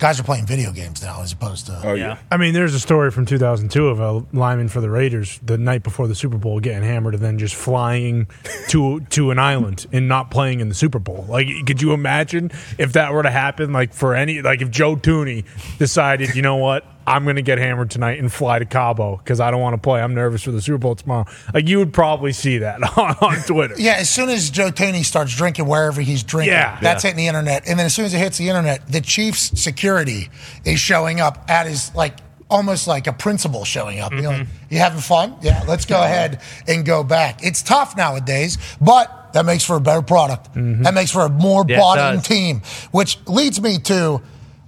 guys 0.00 0.18
are 0.18 0.22
playing 0.22 0.46
video 0.46 0.72
games 0.72 1.02
now 1.02 1.22
as 1.22 1.32
opposed 1.32 1.66
to. 1.66 1.78
Oh 1.84 1.94
yeah. 1.94 2.18
I 2.30 2.38
mean, 2.38 2.54
there's 2.54 2.74
a 2.74 2.80
story 2.80 3.10
from 3.10 3.26
2002 3.26 3.88
of 3.88 4.00
a 4.00 4.24
lineman 4.36 4.68
for 4.68 4.80
the 4.80 4.88
Raiders 4.88 5.38
the 5.42 5.58
night 5.58 5.82
before 5.82 6.08
the 6.08 6.14
Super 6.14 6.38
Bowl 6.38 6.58
getting 6.58 6.82
hammered 6.82 7.14
and 7.14 7.22
then 7.22 7.38
just 7.38 7.54
flying 7.54 8.26
to 8.68 9.00
to 9.00 9.30
an 9.30 9.38
island 9.38 9.86
and 9.92 10.08
not 10.08 10.30
playing 10.30 10.60
in 10.60 10.68
the 10.68 10.74
Super 10.74 10.98
Bowl. 10.98 11.26
Like, 11.28 11.48
could 11.66 11.82
you 11.82 11.92
imagine 11.92 12.50
if 12.78 12.94
that 12.94 13.12
were 13.12 13.22
to 13.22 13.30
happen? 13.30 13.72
Like 13.72 13.92
for 13.92 14.14
any, 14.14 14.40
like 14.42 14.62
if 14.62 14.70
Joe 14.70 14.96
Thuney 14.96 15.44
decided, 15.78 16.34
you 16.34 16.42
know 16.42 16.56
what, 16.56 16.84
I'm 17.10 17.24
going 17.24 17.36
to 17.36 17.42
get 17.42 17.58
hammered 17.58 17.90
tonight 17.90 18.18
and 18.18 18.32
fly 18.32 18.58
to 18.58 18.64
Cabo 18.64 19.16
because 19.16 19.40
I 19.40 19.50
don't 19.50 19.60
want 19.60 19.74
to 19.74 19.80
play. 19.80 20.00
I'm 20.00 20.14
nervous 20.14 20.42
for 20.42 20.50
the 20.52 20.60
Super 20.62 20.78
Bowl 20.78 20.94
tomorrow. 20.94 21.26
Like 21.52 21.68
you 21.68 21.78
would 21.78 21.92
probably 21.92 22.32
see 22.32 22.58
that 22.58 22.80
on, 22.98 23.16
on 23.20 23.36
Twitter. 23.46 23.74
Yeah, 23.78 23.94
as 23.98 24.08
soon 24.08 24.28
as 24.28 24.50
Joe 24.50 24.70
Thuney 24.70 25.04
starts 25.04 25.34
drinking 25.36 25.66
wherever 25.66 26.00
he's 26.00 26.22
drinking, 26.22 26.52
Yeah. 26.52 26.78
that's 26.80 27.04
Yeah. 27.04 27.10
hitting 27.10 27.24
the 27.24 27.28
internet. 27.28 27.64
And 27.68 27.78
then 27.78 27.86
as 27.86 27.94
soon 27.94 28.04
as 28.04 28.14
it 28.14 28.18
hits 28.18 28.38
the 28.38 28.48
internet, 28.48 28.86
the 28.90 29.00
Chiefs 29.00 29.60
security 29.60 30.28
is 30.64 30.78
showing 30.80 31.20
up 31.20 31.44
at 31.48 31.66
his 31.66 31.94
like 31.94 32.14
almost 32.48 32.86
like 32.88 33.06
a 33.06 33.12
principal 33.12 33.64
showing 33.64 34.00
up. 34.00 34.12
You 34.12 34.22
know, 34.22 34.30
like, 34.30 34.40
Mm-hmm. 34.42 34.74
you 34.74 34.78
having 34.80 35.00
fun? 35.00 35.36
Yeah, 35.40 35.62
let's 35.68 35.84
go 35.86 36.02
ahead 36.02 36.40
and 36.66 36.84
go 36.84 37.04
back. 37.04 37.40
It's 37.44 37.62
tough 37.62 37.96
nowadays, 37.96 38.58
but 38.80 39.32
that 39.34 39.44
makes 39.46 39.62
for 39.64 39.76
a 39.76 39.80
better 39.80 40.02
product. 40.02 40.54
Mm-hmm. 40.54 40.82
That 40.82 40.94
makes 40.94 41.12
for 41.12 41.22
a 41.22 41.28
more 41.28 41.64
Yeah, 41.68 41.78
bought 41.78 42.14
in 42.14 42.20
team, 42.22 42.62
which 42.90 43.18
leads 43.28 43.60
me 43.60 43.78
to 43.84 44.20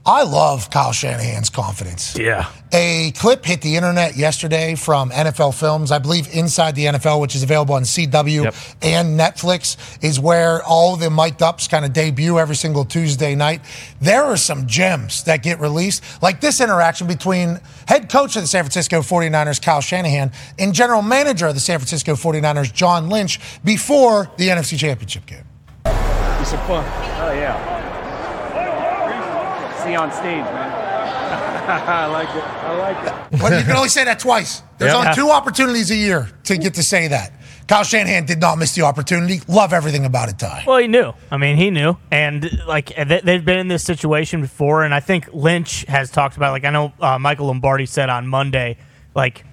I 0.05 0.25
love 0.25 0.69
Kyle 0.69 0.93
Shanahan's 0.93 1.49
confidence. 1.49 2.19
Yeah. 2.19 2.49
A 2.73 3.13
clip 3.13 3.45
hit 3.45 3.61
the 3.63 3.77
internet 3.77 4.17
yesterday 4.17 4.75
from 4.75 5.11
NFL 5.11 5.55
Films, 5.55 5.93
I 5.93 5.99
believe 6.01 6.27
Inside 6.35 6.75
the 6.75 6.87
NFL, 6.87 7.21
which 7.21 7.37
is 7.37 7.45
available 7.45 7.77
on 7.77 7.83
CW 7.83 8.45
Yep. 8.45 8.55
and 8.83 9.19
Netflix, 9.21 9.77
is 10.03 10.19
where 10.19 10.61
all 10.65 10.97
the 10.97 11.09
mic'd 11.09 11.41
ups 11.41 11.69
kind 11.69 11.85
of 11.85 11.93
debut 11.93 12.39
every 12.41 12.57
single 12.57 12.85
Tuesday 12.85 13.37
night. 13.37 13.61
There 14.01 14.25
are 14.25 14.37
some 14.37 14.67
gems 14.67 15.23
that 15.25 15.45
get 15.45 15.61
released, 15.61 16.03
like 16.21 16.41
this 16.41 16.61
interaction 16.61 17.07
between 17.07 17.61
head 17.87 18.11
coach 18.11 18.35
of 18.35 18.43
the 18.43 18.49
San 18.49 18.65
Francisco 18.65 19.03
49ers, 19.03 19.63
Kyle 19.63 19.81
Shanahan, 19.81 20.33
and 20.59 20.75
general 20.75 21.03
manager 21.03 21.47
of 21.47 21.55
the 21.55 21.61
San 21.61 21.79
Francisco 21.79 22.15
49ers, 22.15 22.73
John 22.73 23.09
Lynch, 23.09 23.39
before 23.65 24.29
the 24.37 24.49
NFC 24.49 24.77
Championship 24.77 25.27
game. 25.27 25.45
You 25.87 26.45
some 26.45 26.59
fun. 26.67 26.85
Oh 27.21 27.33
yeah. 27.37 27.72
See 29.83 29.95
on 29.97 30.13
stage, 30.13 30.45
man. 30.45 30.73
I 31.69 32.07
like 32.07 32.29
it. 32.29 32.45
I 32.45 32.77
like 32.77 33.33
it. 33.33 33.41
But 33.41 33.59
you 33.59 33.65
can 33.65 33.77
only 33.77 33.89
say 33.89 34.05
that 34.05 34.19
twice. 34.19 34.63
There's 34.79 34.93
Yep. 34.93 35.01
only 35.05 35.15
two 35.15 35.31
opportunities 35.31 35.91
a 35.91 35.97
year 35.97 36.29
to 36.45 36.57
get 36.57 36.75
to 36.75 36.83
say 36.83 37.09
that. 37.09 37.33
Kyle 37.69 37.85
Shanahan 37.85 38.27
did 38.27 38.41
not 38.41 38.59
miss 38.59 38.75
the 38.75 38.83
opportunity. 38.83 39.41
Love 39.49 39.73
everything 39.73 40.05
about 40.05 40.29
it, 40.29 40.39
Ty. 40.39 40.65
Well, 40.67 40.79
he 40.79 40.89
knew. 40.89 41.13
I 41.31 41.37
mean, 41.37 41.57
he 41.57 41.71
knew, 41.71 41.97
and 42.11 42.51
like 42.67 42.95
they- 42.95 43.21
they've 43.25 43.45
been 43.45 43.59
in 43.59 43.69
this 43.69 43.83
situation 43.85 44.41
before. 44.43 44.83
And 44.85 44.93
I 44.95 45.01
think 45.01 45.29
Lynch 45.33 45.85
has 45.89 46.11
talked 46.11 46.37
about. 46.37 46.53
Like 46.53 46.65
I 46.65 46.71
know 46.71 46.93
uh, 47.01 47.19
Michael 47.19 47.47
Lombardi 47.47 47.87
said 47.87 48.11
on 48.11 48.27
Monday, 48.27 48.77
like 49.15 49.45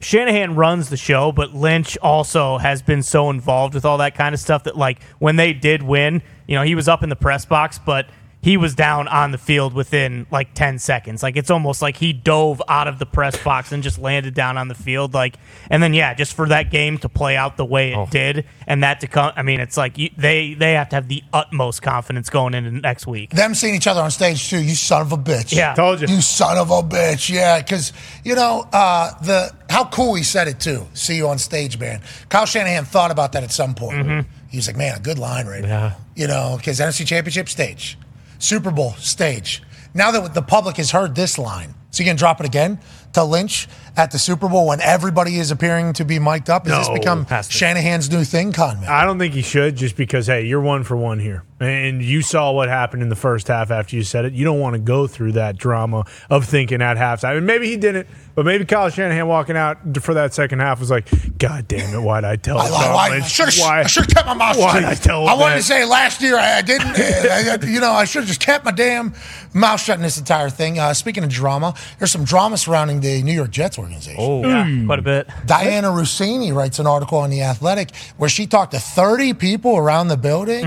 Shanahan 0.00 0.56
runs 0.56 0.90
the 0.90 0.96
show, 0.96 1.30
but 1.32 1.54
Lynch 1.54 1.96
also 1.98 2.58
has 2.58 2.82
been 2.82 3.02
so 3.02 3.30
involved 3.30 3.74
with 3.74 3.84
all 3.84 3.98
that 3.98 4.16
kind 4.16 4.34
of 4.34 4.40
stuff 4.40 4.64
that 4.64 4.76
like 4.76 5.00
when 5.20 5.36
they 5.36 5.52
did 5.52 5.82
win, 5.82 6.22
you 6.48 6.56
know, 6.56 6.62
he 6.64 6.74
was 6.74 6.88
up 6.88 7.02
in 7.04 7.08
the 7.08 7.16
press 7.16 7.44
box, 7.46 7.78
but 7.78 8.06
he 8.42 8.56
was 8.56 8.74
down 8.74 9.06
on 9.06 9.30
the 9.30 9.38
field 9.38 9.72
within 9.72 10.26
like 10.32 10.52
10 10.52 10.80
seconds. 10.80 11.22
Like 11.22 11.36
it's 11.36 11.50
almost 11.50 11.80
like 11.80 11.96
he 11.96 12.12
dove 12.12 12.60
out 12.68 12.88
of 12.88 12.98
the 12.98 13.06
press 13.06 13.40
box 13.42 13.70
and 13.70 13.82
just 13.82 13.98
landed 13.98 14.34
down 14.34 14.58
on 14.58 14.66
the 14.66 14.74
field 14.74 15.14
like 15.14 15.36
and 15.70 15.80
then 15.82 15.94
yeah, 15.94 16.12
just 16.12 16.34
for 16.34 16.48
that 16.48 16.70
game 16.70 16.98
to 16.98 17.08
play 17.08 17.36
out 17.36 17.56
the 17.56 17.64
way 17.64 17.92
it 17.94 18.10
did 18.10 18.44
and 18.66 18.82
that 18.82 19.00
to 19.00 19.06
come 19.06 19.32
I 19.36 19.42
mean, 19.42 19.60
it's 19.60 19.76
like 19.76 19.96
you, 19.96 20.10
they 20.16 20.54
they 20.54 20.72
have 20.72 20.88
to 20.88 20.96
have 20.96 21.08
the 21.08 21.22
utmost 21.32 21.82
confidence 21.82 22.28
going 22.30 22.54
into 22.54 22.72
next 22.72 23.06
week. 23.06 23.30
Them 23.30 23.54
seeing 23.54 23.76
each 23.76 23.86
other 23.86 24.00
on 24.00 24.10
stage 24.10 24.50
too. 24.50 24.60
You 24.60 24.74
son 24.74 25.02
of 25.02 25.12
a 25.12 25.16
bitch. 25.16 25.54
Yeah. 25.54 25.74
Told 25.74 26.00
you. 26.00 26.08
You 26.08 26.20
son 26.20 26.58
of 26.58 26.70
a 26.70 26.82
bitch. 26.82 27.32
Yeah, 27.32 27.60
because 27.60 27.92
you 28.24 28.34
know 28.34 28.66
uh, 28.72 29.12
the 29.20 29.54
how 29.70 29.84
cool 29.84 30.14
he 30.14 30.24
said 30.24 30.48
it 30.48 30.58
too. 30.58 30.84
See 30.94 31.16
you 31.16 31.28
on 31.28 31.38
stage, 31.38 31.78
man. 31.78 32.02
Kyle 32.28 32.44
Shanahan 32.44 32.84
thought 32.84 33.10
about 33.12 33.32
that 33.32 33.44
at 33.44 33.52
some 33.52 33.74
point. 33.74 34.26
He 34.50 34.58
was 34.58 34.66
like, 34.66 34.76
man, 34.76 34.96
a 34.96 35.00
good 35.00 35.18
line 35.18 35.46
right 35.46 35.62
now. 35.62 35.96
You 36.14 36.26
know, 36.26 36.56
because 36.58 36.78
NFC 36.80 37.06
Championship 37.06 37.48
stage, 37.48 37.96
Super 38.42 38.70
Bowl 38.70 38.94
stage. 38.98 39.62
Now 39.94 40.10
that 40.10 40.34
the 40.34 40.42
public 40.42 40.76
has 40.78 40.90
heard 40.90 41.14
this 41.14 41.38
line, 41.38 41.74
so 41.90 42.02
you 42.02 42.08
can 42.08 42.16
drop 42.16 42.40
it 42.40 42.46
again 42.46 42.80
to 43.12 43.22
Lynch 43.22 43.68
at 43.96 44.10
the 44.10 44.18
Super 44.18 44.48
Bowl 44.48 44.66
when 44.68 44.80
everybody 44.80 45.36
is 45.38 45.50
appearing 45.50 45.92
to 45.94 46.04
be 46.04 46.18
mic'd 46.18 46.48
up. 46.50 46.66
Has 46.66 46.88
this 46.88 46.98
become. 46.98 47.26
Shanahan's 47.48 48.10
new 48.10 48.24
thing, 48.24 48.52
Conman? 48.52 48.88
I 48.88 49.04
don't 49.04 49.18
think 49.18 49.34
he 49.34 49.42
should 49.42 49.76
just 49.76 49.96
because, 49.96 50.26
hey, 50.26 50.46
you're 50.46 50.60
one 50.60 50.84
for 50.84 50.96
one 50.96 51.18
here. 51.18 51.44
And 51.60 52.02
you 52.02 52.22
saw 52.22 52.50
what 52.50 52.68
happened 52.68 53.02
in 53.04 53.08
the 53.08 53.14
first 53.16 53.46
half 53.46 53.70
after 53.70 53.94
you 53.94 54.02
said 54.02 54.24
it. 54.24 54.32
You 54.32 54.44
don't 54.44 54.58
want 54.58 54.74
to 54.74 54.80
go 54.80 55.06
through 55.06 55.32
that 55.32 55.56
drama 55.56 56.04
of 56.28 56.44
thinking 56.44 56.82
at 56.82 56.96
halftime. 56.96 57.36
And 57.38 57.46
maybe 57.46 57.68
he 57.68 57.76
didn't, 57.76 58.08
but 58.34 58.44
maybe 58.44 58.64
Kyle 58.64 58.88
Shanahan 58.90 59.28
walking 59.28 59.56
out 59.56 59.78
for 60.02 60.14
that 60.14 60.34
second 60.34 60.58
half 60.58 60.80
was 60.80 60.90
like, 60.90 61.08
God 61.38 61.68
damn 61.68 61.94
it, 61.94 62.00
why'd 62.02 62.24
I 62.24 62.34
tell 62.34 62.58
I, 62.58 62.66
I, 62.66 63.08
I 63.16 63.20
should 63.20 63.44
have 63.46 63.58
Why- 63.58 63.80
I 63.82 63.86
should 63.86 64.06
have 64.06 64.12
kept 64.12 64.26
my 64.26 64.34
mouth 64.34 64.58
why 64.58 64.72
shut. 64.80 64.84
I 64.84 64.94
tell 64.94 65.28
I 65.28 65.34
wanted 65.34 65.54
that? 65.54 65.56
to 65.58 65.62
say 65.62 65.84
last 65.84 66.20
year 66.20 66.36
I, 66.36 66.62
didn't. 66.62 66.88
I- 66.98 67.58
I- 67.62 67.66
you 67.66 67.78
know, 67.80 67.92
I 67.92 68.06
should 68.06 68.22
have 68.22 68.28
just 68.28 68.40
kept 68.40 68.64
my 68.64 68.72
damn 68.72 69.14
mouth 69.54 69.80
shut 69.80 69.96
in 69.98 70.02
this 70.02 70.18
entire 70.18 70.50
thing. 70.50 70.80
Uh, 70.80 70.92
speaking 70.94 71.22
of 71.22 71.30
drama, 71.30 71.74
there's 71.98 72.10
some 72.10 72.24
drama 72.24 72.56
surrounding 72.58 73.02
the 73.02 73.22
New 73.22 73.32
York 73.34 73.52
Jets 73.52 73.78
organization. 73.82 74.16
Oh, 74.18 74.42
hmm. 74.42 74.48
yeah, 74.48 74.86
quite 74.86 74.98
a 74.98 75.02
bit. 75.02 75.28
Dianna 75.46 75.92
Russini 75.92 76.54
writes 76.54 76.78
an 76.78 76.86
article 76.86 77.18
on 77.18 77.30
The 77.30 77.42
Athletic 77.42 77.94
where 78.16 78.30
she 78.30 78.46
talked 78.46 78.72
to 78.72 78.80
30 78.80 79.34
people 79.34 79.76
around 79.76 80.08
the 80.08 80.16
building. 80.16 80.64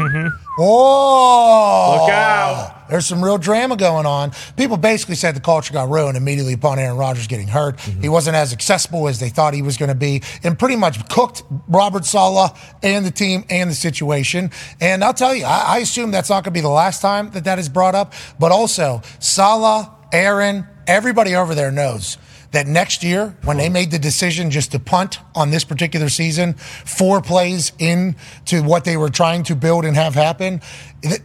Oh, 0.58 2.00
Look 2.00 2.10
out. 2.12 2.90
There's 2.90 3.06
some 3.06 3.24
real 3.24 3.38
drama 3.38 3.76
going 3.76 4.06
on. 4.06 4.32
People 4.56 4.78
basically 4.78 5.16
said 5.16 5.36
the 5.36 5.42
culture 5.42 5.74
got 5.74 5.90
ruined 5.90 6.18
immediately 6.18 6.54
upon 6.54 6.80
Aaron 6.80 6.98
Rodgers 6.98 7.28
getting 7.28 7.48
hurt. 7.48 7.78
Mm-hmm. 7.78 8.02
He 8.02 8.10
wasn't 8.10 8.36
as 8.36 8.54
accessible 8.54 9.08
as 9.08 9.20
they 9.20 9.30
thought 9.30 9.54
he 9.54 9.62
was 9.62 9.76
going 9.76 9.90
to 9.90 9.96
be, 9.96 10.22
and 10.44 10.58
pretty 10.58 10.76
much 10.76 11.10
cooked 11.10 11.44
Robert 11.68 12.06
Saleh 12.06 12.56
and 12.84 13.06
the 13.06 13.12
team 13.12 13.44
and 13.50 13.70
the 13.70 13.76
situation. 13.76 14.52
And 14.80 15.04
I'll 15.04 15.14
tell 15.14 15.36
you, 15.36 15.46
I, 15.46 15.64
I 15.68 15.78
assume 15.80 16.12
that's 16.12 16.30
not 16.30 16.44
going 16.44 16.54
to 16.54 16.58
be 16.58 16.62
the 16.62 16.70
last 16.70 17.02
time 17.02 17.32
that 17.32 17.44
that 17.46 17.60
is 17.60 17.68
brought 17.68 17.96
up. 17.96 18.14
But 18.40 18.52
also, 18.52 19.02
Saleh, 19.20 19.90
Aaron, 20.14 20.68
everybody 20.88 21.36
over 21.36 21.56
there 21.56 21.72
knows 21.72 22.18
that 22.56 22.68
next 22.68 23.04
year, 23.04 23.36
when 23.44 23.58
they 23.58 23.70
made 23.70 23.92
the 23.92 24.00
decision 24.00 24.50
just 24.52 24.72
to 24.72 24.80
punt 24.80 25.20
on 25.36 25.52
this 25.52 25.64
particular 25.64 26.10
season, 26.10 26.54
four 26.54 27.22
plays 27.22 27.72
into 27.80 28.64
what 28.64 28.86
they 28.86 28.98
were 28.98 29.10
trying 29.10 29.44
to 29.44 29.56
build 29.56 29.86
and 29.86 29.96
have 29.96 30.16
happen, 30.16 30.62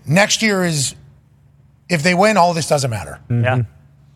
next 0.07 0.43
year 0.43 0.65
is 0.65 0.95
if 1.89 2.03
they 2.03 2.15
win, 2.15 2.37
all 2.37 2.55
this 2.55 2.69
doesn't 2.69 2.91
matter. 2.91 3.21
Yeah. 3.29 3.63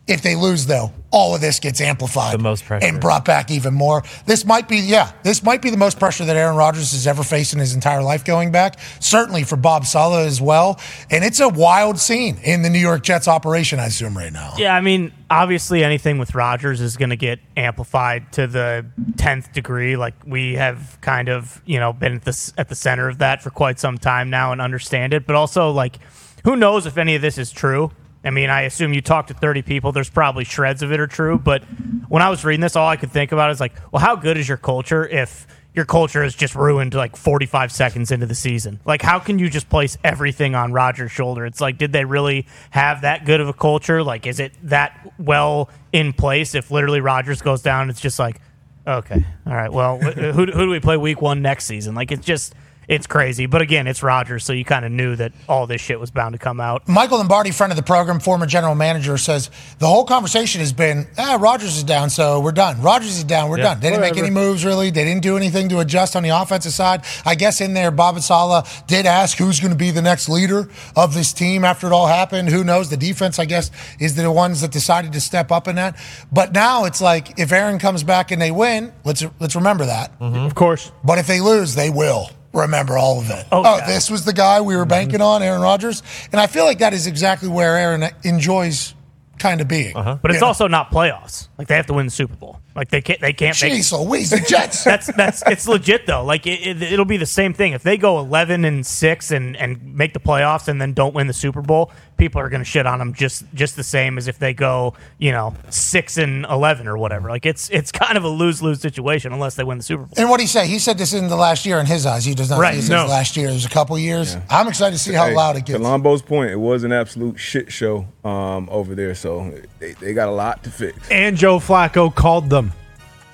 If 0.07 0.21
they 0.21 0.35
lose, 0.35 0.67
though, 0.67 0.93
all 1.09 1.33
of 1.33 1.41
this 1.41 1.59
gets 1.59 1.81
amplified 1.81 2.35
The 2.35 2.37
most 2.43 2.63
pressure. 2.65 2.85
and 2.85 3.01
brought 3.01 3.25
back 3.25 3.49
even 3.49 3.73
more. 3.73 4.03
This 4.27 4.45
might 4.45 4.67
be, 4.67 4.77
yeah, 4.77 5.11
this 5.23 5.41
might 5.41 5.63
be 5.63 5.71
the 5.71 5.77
most 5.77 5.97
pressure 5.97 6.25
that 6.25 6.35
Aaron 6.35 6.55
Rodgers 6.55 6.91
has 6.91 7.07
ever 7.07 7.23
faced 7.23 7.53
in 7.53 7.59
his 7.59 7.73
entire 7.73 8.03
life 8.03 8.23
going 8.23 8.51
back. 8.51 8.79
Certainly 8.99 9.45
for 9.45 9.55
Bob 9.55 9.85
Saleh 9.85 10.27
as 10.27 10.39
well. 10.39 10.79
And 11.09 11.23
it's 11.23 11.39
a 11.39 11.49
wild 11.49 11.97
scene 11.97 12.37
in 12.43 12.61
the 12.61 12.69
New 12.69 12.77
York 12.79 13.01
Jets 13.01 13.27
operation, 13.27 13.79
I 13.79 13.87
assume, 13.87 14.15
right 14.15 14.31
now. 14.31 14.53
Yeah, 14.59 14.75
I 14.75 14.81
mean, 14.81 15.11
obviously 15.31 15.83
anything 15.83 16.19
with 16.19 16.35
Rodgers 16.35 16.81
is 16.81 16.97
going 16.97 17.09
to 17.09 17.15
get 17.15 17.39
amplified 17.57 18.31
to 18.33 18.45
the 18.45 18.85
tenth 19.17 19.51
degree. 19.53 19.95
Like 19.97 20.13
we 20.23 20.53
have 20.53 20.99
kind 21.01 21.29
of, 21.29 21.63
you 21.65 21.79
know, 21.79 21.93
been 21.93 22.13
at 22.13 22.25
the 22.25 22.53
at 22.59 22.69
the 22.69 22.75
center 22.75 23.09
of 23.09 23.17
that 23.17 23.41
for 23.41 23.49
quite 23.49 23.79
some 23.79 23.97
time 23.97 24.29
now 24.29 24.51
and 24.51 24.61
understand 24.61 25.15
it. 25.15 25.25
But 25.25 25.35
also, 25.35 25.71
like, 25.71 25.97
who 26.43 26.55
knows 26.55 26.85
if 26.85 26.99
any 26.99 27.15
of 27.15 27.23
this 27.23 27.39
is 27.39 27.49
true? 27.51 27.91
I 28.25 28.31
mean, 28.31 28.49
I 28.49 28.61
assume 28.61 28.93
you 28.93 29.01
talk 29.01 29.27
to 29.27 29.33
30 29.33 29.61
people. 29.61 29.91
There's 29.91 30.09
probably 30.09 30.43
shreds 30.43 30.81
of 30.81 30.91
it 30.91 30.99
are 30.99 31.07
true. 31.07 31.37
But 31.37 31.63
when 32.07 32.21
I 32.21 32.29
was 32.29 32.43
reading 32.43 32.61
this, 32.61 32.75
all 32.75 32.87
I 32.87 32.97
could 32.97 33.11
think 33.11 33.31
about 33.31 33.51
is 33.51 33.59
like, 33.59 33.73
well, 33.91 34.01
how 34.01 34.15
good 34.15 34.35
is 34.37 34.47
your 34.47 34.57
culture 34.57 35.07
if 35.07 35.45
your 35.75 35.85
culture 35.85 36.23
is 36.23 36.33
just 36.33 36.55
ruined 36.55 36.93
like 36.93 37.15
45 37.15 37.71
seconds 37.71 38.11
into 38.11 38.25
the 38.25 38.33
season? 38.33 38.79
Like, 38.85 39.01
how 39.01 39.19
can 39.19 39.37
you 39.37 39.49
just 39.49 39.69
place 39.69 39.97
everything 40.03 40.55
on 40.55 40.73
Rodgers' 40.73 41.11
shoulder? 41.11 41.45
It's 41.45 41.61
like, 41.61 41.77
did 41.77 41.91
they 41.91 42.05
really 42.05 42.47
have 42.71 43.01
that 43.01 43.25
good 43.25 43.41
of 43.41 43.47
a 43.47 43.53
culture? 43.53 44.01
Like, 44.01 44.25
is 44.25 44.39
it 44.39 44.53
that 44.63 45.13
well 45.19 45.69
in 45.93 46.13
place 46.13 46.55
if 46.55 46.71
literally 46.71 47.01
Rodgers 47.01 47.41
goes 47.41 47.61
down? 47.61 47.89
It's 47.89 48.01
just 48.01 48.17
like, 48.17 48.41
okay, 48.87 49.23
all 49.45 49.53
right, 49.53 49.71
well, 49.71 49.99
who, 49.99 50.31
who 50.31 50.45
do 50.45 50.69
we 50.69 50.79
play 50.79 50.97
week 50.97 51.21
one 51.21 51.41
next 51.41 51.65
season? 51.65 51.93
Like, 51.93 52.11
it's 52.11 52.25
just. 52.25 52.55
It's 52.87 53.07
crazy, 53.07 53.45
but 53.45 53.61
again, 53.61 53.87
it's 53.87 54.03
Rodgers, 54.03 54.43
so 54.43 54.53
you 54.53 54.63
kind 54.65 54.85
of 54.85 54.91
knew 54.91 55.15
that 55.15 55.31
all 55.49 55.65
this 55.67 55.81
shit 55.81 55.99
was 55.99 56.11
bound 56.11 56.33
to 56.33 56.39
come 56.39 56.59
out. 56.59 56.87
Michael 56.87 57.17
Lombardi, 57.17 57.51
friend 57.51 57.71
of 57.71 57.77
the 57.77 57.83
program, 57.83 58.19
former 58.19 58.45
general 58.45 58.75
manager, 58.75 59.17
says 59.17 59.49
the 59.79 59.87
whole 59.87 60.05
conversation 60.05 60.59
has 60.61 60.71
been, 60.73 61.07
ah, 61.17 61.37
Rodgers 61.39 61.77
is 61.77 61.83
down, 61.83 62.09
so 62.09 62.39
we're 62.39 62.51
done. 62.51 62.81
Rodgers 62.81 63.17
is 63.17 63.23
down, 63.23 63.49
we're 63.49 63.57
Yeah, 63.57 63.63
done. 63.73 63.79
They 63.79 63.89
didn't 63.89 64.01
make 64.01 64.17
any 64.17 64.29
moves 64.29 64.63
really. 64.63 64.91
They 64.91 65.03
didn't 65.03 65.23
do 65.23 65.37
anything 65.37 65.69
to 65.69 65.79
adjust 65.79 66.15
on 66.15 66.23
the 66.23 66.29
offensive 66.29 66.73
side. 66.73 67.03
I 67.25 67.35
guess 67.35 67.61
in 67.61 67.73
there, 67.73 67.91
Bob 67.91 68.15
and 68.15 68.23
Saleh 68.23 68.67
did 68.87 69.05
ask 69.05 69.37
who's 69.37 69.59
going 69.59 69.71
to 69.71 69.77
be 69.77 69.91
the 69.91 70.01
next 70.01 70.29
leader 70.29 70.69
of 70.95 71.13
this 71.13 71.33
team 71.33 71.63
after 71.65 71.87
it 71.87 71.93
all 71.93 72.07
happened. 72.07 72.49
Who 72.49 72.63
knows? 72.63 72.89
The 72.89 72.97
defense, 72.97 73.39
I 73.39 73.45
guess, 73.45 73.71
is 73.99 74.15
the 74.15 74.29
ones 74.31 74.61
that 74.61 74.71
decided 74.71 75.13
to 75.13 75.21
step 75.21 75.51
up 75.51 75.67
in 75.67 75.75
that. 75.77 75.95
But 76.31 76.53
now 76.53 76.85
it's 76.85 77.01
like 77.01 77.39
if 77.39 77.51
Aaron 77.51 77.79
comes 77.79 78.03
back 78.03 78.31
and 78.31 78.41
they 78.41 78.51
win, 78.51 78.93
let's 79.03 79.25
let's 79.39 79.55
remember 79.55 79.85
that. 79.85 80.11
Of 80.19 80.53
course. 80.55 80.91
But 81.03 81.17
if 81.17 81.27
they 81.27 81.41
lose, 81.41 81.75
they 81.75 81.89
will 81.89 82.29
remember 82.55 82.97
all 82.97 83.19
of 83.19 83.29
it. 83.29 83.45
Oh, 83.51 83.63
Oh, 83.65 83.77
yeah. 83.77 83.87
this 83.87 84.09
was 84.09 84.25
the 84.25 84.33
guy 84.33 84.61
we 84.61 84.75
were 84.75 84.85
banking 84.85 85.21
on, 85.21 85.43
Aaron 85.43 85.61
Rodgers. 85.61 86.01
And 86.31 86.39
I 86.41 86.47
feel 86.47 86.65
like 86.65 86.79
that 86.79 86.93
is 86.93 87.07
exactly 87.07 87.49
where 87.49 87.75
Aaron 87.77 88.05
enjoys 88.23 88.93
kind 89.39 89.61
of 89.61 89.67
being. 89.67 89.95
Uh-huh. 89.95 90.17
But 90.21 90.31
it's 90.31 90.41
know? 90.41 90.47
also 90.47 90.67
not 90.67 90.91
playoffs. 90.91 91.49
Like 91.57 91.67
they 91.67 91.75
have 91.75 91.87
to 91.87 91.93
win 91.93 92.05
the 92.05 92.11
Super 92.11 92.35
Bowl. 92.35 92.59
Like 92.75 92.89
they 92.89 93.01
can't. 93.01 93.21
They 93.21 93.31
can't 93.33 93.59
make. 93.61 93.71
Jeez 93.73 94.05
Louise, 94.07 94.31
the 94.31 94.39
Jets. 94.47 94.83
That's 94.95 95.07
that's 95.15 95.41
it's 95.47 95.67
legit 95.67 96.05
though. 96.05 96.25
Like 96.25 96.45
it, 96.45 96.59
it, 96.67 96.81
it'll 96.83 97.05
be 97.05 97.17
the 97.17 97.25
same 97.25 97.53
thing 97.53 97.71
if 97.73 97.83
they 97.83 97.95
go 97.97 98.19
eleven 98.19 98.65
and 98.65 98.85
six 98.85 99.31
and 99.31 99.55
and 99.55 99.95
make 99.95 100.13
the 100.13 100.19
playoffs 100.19 100.67
and 100.67 100.81
then 100.81 100.93
don't 100.93 101.15
win 101.15 101.27
the 101.27 101.33
Super 101.33 101.61
Bowl. 101.61 101.91
People 102.17 102.39
are 102.41 102.49
gonna 102.49 102.63
shit 102.65 102.85
on 102.85 102.99
them 102.99 103.13
just 103.13 103.43
just 103.53 103.75
the 103.77 103.83
same 103.83 104.17
as 104.17 104.27
if 104.27 104.39
they 104.39 104.53
go 104.53 104.93
you 105.19 105.31
know 105.31 105.53
six 105.69 106.17
and 106.17 106.45
eleven 106.45 106.87
or 106.87 106.97
whatever. 106.97 107.29
Like 107.29 107.45
it's 107.45 107.69
it's 107.69 107.91
kind 107.93 108.17
of 108.17 108.23
a 108.25 108.29
lose 108.29 108.61
lose 108.61 108.81
situation 108.81 109.31
unless 109.31 109.55
they 109.55 109.63
win 109.63 109.77
the 109.77 109.83
Super 109.83 110.03
Bowl. 110.03 110.13
and 110.17 110.29
what 110.29 110.39
he 110.41 110.47
say? 110.47 110.67
He 110.67 110.79
said 110.79 110.97
this 110.97 111.13
in 111.13 111.27
the 111.29 111.35
last 111.37 111.65
year 111.65 111.79
in 111.79 111.85
his 111.85 112.05
eyes. 112.05 112.25
He 112.25 112.33
does 112.35 112.49
not 112.49 112.59
Right, 112.59 112.81
see 112.81 112.89
no. 112.91 113.05
as 113.05 113.09
last 113.09 113.37
year. 113.37 113.49
It 113.49 113.53
was 113.53 113.65
a 113.65 113.69
couple 113.69 113.97
years. 113.97 114.35
I'm 114.49 114.67
excited 114.67 114.93
to 114.97 114.99
see 115.01 115.13
how 115.13 115.27
Hey, 115.27 115.35
loud 115.35 115.55
it 115.55 115.65
gets. 115.65 115.79
To 115.79 115.83
Lombo's 115.83 116.21
point, 116.21 116.51
it 116.51 116.59
was 116.59 116.83
an 116.83 116.91
absolute 116.91 117.37
shit 117.39 117.71
show 117.71 118.05
um, 118.25 118.67
over 118.69 118.95
there. 118.95 119.15
So 119.15 119.53
they, 119.79 119.93
they 119.93 120.13
got 120.13 120.27
a 120.27 120.31
lot 120.33 120.63
to 120.65 120.69
fix. 120.71 121.09
And 121.09 121.37
Joe 121.37 121.59
Flacco 121.59 122.13
called 122.13 122.49
them. 122.49 122.64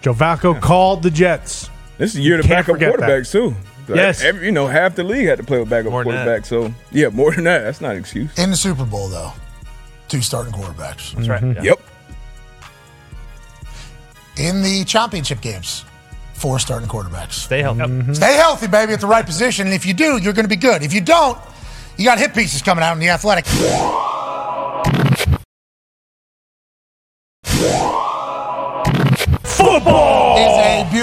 Joe 0.01 0.13
Flacco 0.13 0.59
called 0.59 1.03
the 1.03 1.11
Jets. 1.11 1.69
This 1.97 2.11
is 2.11 2.15
the 2.15 2.21
year 2.23 2.37
to 2.37 2.43
Can't 2.43 2.65
backup 2.65 2.75
forget 2.75 2.97
that. 2.99 3.09
quarterbacks 3.09 3.31
too. 3.31 3.55
Like, 3.87 3.97
Yes. 3.97 4.23
every, 4.23 4.45
you 4.45 4.51
know 4.51 4.67
half 4.67 4.95
the 4.95 5.03
league 5.03 5.27
had 5.27 5.37
to 5.37 5.43
play 5.43 5.59
with 5.59 5.69
backup 5.69 5.91
More 5.91 6.03
than 6.03 6.13
quarterback. 6.13 6.45
So 6.45 6.73
yeah, 6.91 7.09
more 7.09 7.31
than 7.33 7.43
that. 7.43 7.59
That's 7.63 7.81
not 7.81 7.91
an 7.91 7.97
excuse. 7.97 8.35
in 8.37 8.49
the 8.49 8.55
Super 8.55 8.85
Bowl, 8.85 9.09
though, 9.09 9.31
two 10.07 10.21
starting 10.21 10.53
quarterbacks. 10.53 11.13
That's 11.13 11.27
right. 11.27 11.41
Mm-hmm. 11.41 11.63
Yeah. 11.63 11.71
Yep. 11.71 11.81
In 14.37 14.61
the 14.63 14.83
championship 14.85 15.41
games, 15.41 15.83
four 16.33 16.57
starting 16.57 16.87
quarterbacks. 16.87 17.33
Stay 17.33 17.61
healthy. 17.61 17.81
Mm-hmm. 17.81 18.13
Stay 18.13 18.33
healthy, 18.35 18.67
baby, 18.67 18.93
at 18.93 19.01
the 19.01 19.07
right 19.07 19.25
position. 19.25 19.67
And 19.67 19.73
if 19.75 19.85
you 19.85 19.93
do, 19.93 20.17
you're 20.17 20.33
going 20.33 20.45
to 20.45 20.49
be 20.49 20.55
good. 20.55 20.81
If 20.83 20.93
you 20.93 21.01
don't, 21.01 21.37
you 21.97 22.05
got 22.05 22.17
hit 22.17 22.33
pieces 22.33 22.61
coming 22.61 22.83
out 22.83 22.93
in 22.93 22.99
the 22.99 23.09
athletic. 23.09 23.45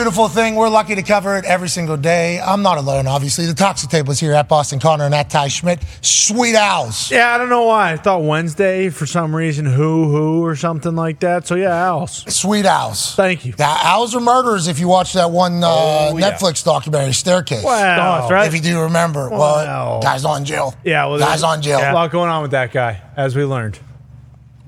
Beautiful 0.09 0.28
thing. 0.30 0.54
We're 0.54 0.70
lucky 0.70 0.94
to 0.94 1.02
cover 1.02 1.36
it 1.36 1.44
every 1.44 1.68
single 1.68 1.98
day. 1.98 2.40
I'm 2.40 2.62
not 2.62 2.78
alone, 2.78 3.06
obviously. 3.06 3.44
The 3.44 3.52
Toxic 3.52 3.90
Table 3.90 4.11
is 4.12 4.18
here 4.18 4.32
at 4.32 4.48
Boston 4.48 4.80
Connor 4.80 5.04
and 5.04 5.14
at 5.14 5.28
Ty 5.28 5.48
Schmidt. 5.48 5.80
Sweet 6.00 6.54
Owls. 6.54 7.11
Yeah, 7.11 7.34
I 7.34 7.36
don't 7.36 7.50
know 7.50 7.64
why. 7.64 7.92
I 7.92 7.98
thought 7.98 8.22
Wednesday 8.22 8.88
for 8.88 9.04
some 9.04 9.36
reason, 9.36 9.66
who 9.66 10.11
who 10.11 10.42
or 10.42 10.56
something 10.56 10.96
like 10.96 11.20
that. 11.20 11.46
So 11.46 11.56
yeah, 11.56 11.90
Owls. 11.90 12.24
Sweet 12.34 12.64
Owls. 12.64 13.16
Thank 13.16 13.44
you. 13.44 13.52
The 13.52 13.64
owls 13.64 14.14
are 14.14 14.20
murderers 14.20 14.66
if 14.66 14.80
you 14.80 14.88
watch 14.88 15.12
that 15.12 15.30
one 15.30 15.62
uh, 15.62 15.66
Oh, 15.68 16.16
yeah. 16.16 16.30
Netflix 16.30 16.64
documentary, 16.64 17.12
Staircase. 17.12 17.62
Wow. 17.62 18.20
that's 18.20 18.32
right. 18.32 18.48
If 18.48 18.54
you 18.54 18.62
do 18.62 18.80
remember. 18.80 19.28
Wow. 19.28 19.38
Well, 19.38 20.00
guys 20.00 20.24
on 20.24 20.46
jail. 20.46 20.74
Yeah, 20.84 21.04
well, 21.04 21.18
guys 21.18 21.42
on 21.42 21.61
jail. 21.61 21.80
A 21.80 21.92
lot 21.92 22.11
going 22.11 22.30
on 22.30 22.40
with 22.40 22.52
that 22.52 22.72
guy, 22.72 23.02
as 23.14 23.36
we 23.36 23.44
learned. 23.44 23.78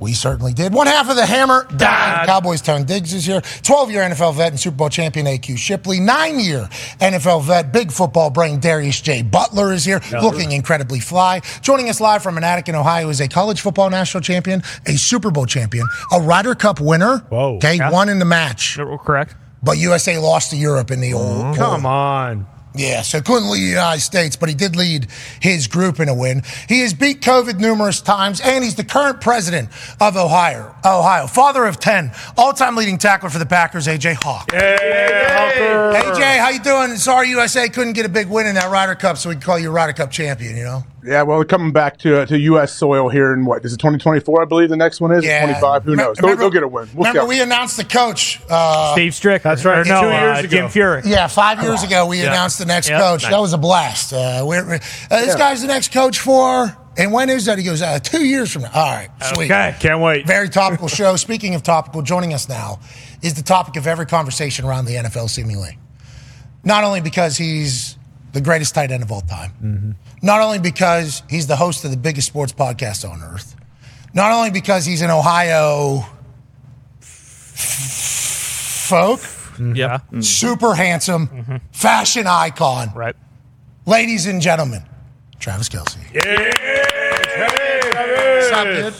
We 0.00 0.14
certainly 0.14 0.54
did. 0.54 0.72
One 0.72 0.86
half 0.86 1.10
of 1.10 1.16
the 1.16 1.26
hammer 1.26 1.66
died. 1.76 2.26
Cowboys 2.26 2.62
Tone 2.62 2.84
Diggs 2.84 3.12
is 3.12 3.26
here. 3.26 3.42
12 3.62 3.90
year 3.90 4.00
NFL 4.02 4.34
vet 4.34 4.48
and 4.52 4.58
Super 4.58 4.76
Bowl 4.78 4.88
champion 4.88 5.26
AQ 5.26 5.58
Shipley. 5.58 6.00
Nine 6.00 6.40
year 6.40 6.68
NFL 7.00 7.44
vet, 7.44 7.70
big 7.70 7.92
football 7.92 8.30
brain 8.30 8.60
Darius 8.60 9.00
J. 9.02 9.20
Butler 9.22 9.74
is 9.74 9.84
here, 9.84 10.00
looking 10.22 10.52
incredibly 10.52 11.00
fly. 11.00 11.40
Joining 11.60 11.90
us 11.90 12.00
live 12.00 12.22
from 12.22 12.38
an 12.38 12.44
attic 12.44 12.68
in 12.70 12.74
Ohio 12.74 13.10
is 13.10 13.20
a 13.20 13.28
college 13.28 13.60
football 13.60 13.90
national 13.90 14.22
champion, 14.22 14.62
a 14.86 14.96
Super 14.96 15.30
Bowl 15.30 15.44
champion, 15.44 15.86
a 16.12 16.20
Ryder 16.20 16.54
Cup 16.54 16.80
winner. 16.80 17.18
Whoa. 17.28 17.56
Okay, 17.56 17.74
Yeah. 17.76 17.90
won 17.90 18.08
in 18.08 18.18
the 18.18 18.24
match, 18.24 18.78
Correct. 19.04 19.34
but 19.62 19.76
USA 19.76 20.16
lost 20.16 20.50
to 20.50 20.56
Europe 20.56 20.90
in 20.90 21.00
the 21.00 21.12
old. 21.12 21.44
Mm-hmm. 21.44 21.54
Come 21.60 21.84
on. 21.84 22.46
Yeah, 22.74 23.02
so 23.02 23.20
couldn't 23.20 23.50
lead 23.50 23.62
the 23.62 23.70
United 23.70 24.00
States, 24.00 24.36
but 24.36 24.48
he 24.48 24.54
did 24.54 24.76
lead 24.76 25.08
his 25.40 25.66
group 25.66 25.98
in 25.98 26.08
a 26.08 26.14
win. 26.14 26.42
He 26.68 26.80
has 26.80 26.94
beat 26.94 27.20
COVID 27.20 27.58
numerous 27.58 28.00
times, 28.00 28.40
and 28.40 28.62
he's 28.62 28.76
the 28.76 28.84
current 28.84 29.20
president 29.20 29.70
of 30.00 30.16
Ohio. 30.16 30.74
Ohio, 30.84 31.26
father 31.26 31.66
of 31.66 31.80
ten, 31.80 32.12
all-time 32.36 32.76
leading 32.76 32.96
tackler 32.96 33.28
for 33.28 33.38
the 33.38 33.46
Packers, 33.46 33.88
AJ 33.88 34.22
Hawk. 34.22 34.50
Yeah, 34.52 36.00
AJ, 36.00 36.38
how 36.38 36.50
you 36.50 36.60
doing? 36.60 36.96
Sorry, 36.96 37.28
USA 37.30 37.68
couldn't 37.68 37.94
get 37.94 38.06
a 38.06 38.08
big 38.08 38.28
win 38.28 38.46
in 38.46 38.54
that 38.54 38.70
Ryder 38.70 38.94
Cup, 38.94 39.18
so 39.18 39.30
we 39.30 39.34
can 39.34 39.42
call 39.42 39.58
you 39.58 39.68
a 39.68 39.72
Ryder 39.72 39.92
Cup 39.92 40.10
champion. 40.10 40.56
You 40.56 40.64
know? 40.64 40.84
Yeah, 41.04 41.22
well, 41.22 41.38
we're 41.38 41.44
coming 41.44 41.72
back 41.72 41.96
to 41.98 42.26
to 42.26 42.38
U.S. 42.38 42.74
soil 42.74 43.08
here 43.08 43.32
in 43.32 43.44
what 43.44 43.64
is 43.64 43.72
it 43.72 43.78
2024? 43.78 44.42
I 44.42 44.44
believe 44.44 44.68
the 44.68 44.76
next 44.76 45.00
one 45.00 45.12
is 45.12 45.24
Yeah. 45.24 45.44
25. 45.46 45.84
Who 45.84 45.96
knows? 45.96 46.16
They'll, 46.18 46.36
they'll 46.36 46.50
get 46.50 46.62
a 46.62 46.68
win. 46.68 46.88
We'll 46.94 47.08
remember, 47.08 47.28
we 47.28 47.40
announced 47.40 47.76
the 47.76 47.84
coach. 47.84 48.40
Uh, 48.50 48.92
Steve 48.92 49.14
Strick. 49.14 49.42
That's 49.42 49.64
right. 49.64 49.78
Or 49.78 49.84
no, 49.84 50.00
Two 50.02 50.08
years 50.08 50.36
uh, 50.36 50.40
ago. 50.40 50.48
Jim 50.48 50.66
Furyk. 50.66 51.02
Yeah, 51.06 51.26
five 51.26 51.62
years 51.62 51.82
ago 51.82 52.06
we 52.06 52.20
announced 52.20 52.58
the 52.58 52.66
next 52.66 52.88
Yep. 52.90 53.00
coach. 53.00 53.22
Nice. 53.22 53.32
That 53.32 53.40
was 53.40 53.52
a 53.52 53.58
blast. 53.58 54.12
Uh, 54.12 54.44
we're, 54.46 54.64
we're- 54.66 54.80
uh, 55.10 55.20
this 55.20 55.36
guy's 55.36 55.62
the 55.62 55.68
next 55.68 55.92
coach 55.92 56.18
for, 56.18 56.76
and 56.98 57.12
when 57.12 57.30
is 57.30 57.46
that? 57.46 57.56
He 57.58 57.64
goes, 57.64 57.80
uh, 57.82 57.98
two 58.00 58.24
years 58.26 58.52
from 58.52 58.62
now. 58.62 58.70
All 58.74 58.92
right, 58.94 59.08
sweet. 59.34 59.46
Okay. 59.50 59.74
Can't 59.80 60.00
wait. 60.00 60.26
Very 60.26 60.48
topical 60.48 60.88
show. 60.88 61.16
Speaking 61.30 61.54
of 61.54 61.62
topical, 61.62 62.02
joining 62.02 62.34
us 62.34 62.48
now 62.48 62.80
is 63.22 63.34
the 63.34 63.42
topic 63.42 63.76
of 63.76 63.86
every 63.86 64.06
conversation 64.06 64.64
around 64.66 64.84
the 64.86 64.94
NFL, 64.96 65.30
seemingly. 65.30 65.78
Not 66.62 66.84
only 66.84 67.00
because 67.00 67.36
he's 67.38 67.96
the 68.32 68.40
greatest 68.40 68.74
tight 68.74 68.90
end 68.90 69.02
of 69.02 69.10
all 69.10 69.22
time, 69.22 69.96
not 70.22 70.40
only 70.40 70.58
because 70.58 71.22
he's 71.28 71.46
the 71.46 71.56
host 71.56 71.84
of 71.84 71.90
the 71.90 71.96
biggest 71.96 72.26
sports 72.26 72.52
podcast 72.52 73.08
on 73.08 73.22
earth, 73.22 73.56
not 74.14 74.32
only 74.32 74.50
because 74.50 74.84
he's 74.84 75.02
an 75.02 75.10
Ohio 75.10 76.04
folk, 78.90 79.20
Yeah. 79.58 79.98
Mm-hmm. 79.98 80.20
super 80.20 80.74
handsome, 80.74 81.28
mm-hmm. 81.28 81.56
fashion 81.72 82.26
icon. 82.26 82.90
Right. 82.94 83.14
Ladies 83.86 84.26
and 84.26 84.40
gentlemen, 84.42 84.82
Travis 85.38 85.68
Kelce. 85.68 85.96
What's 87.94 88.52
up, 88.52 88.66
dude? 88.66 88.94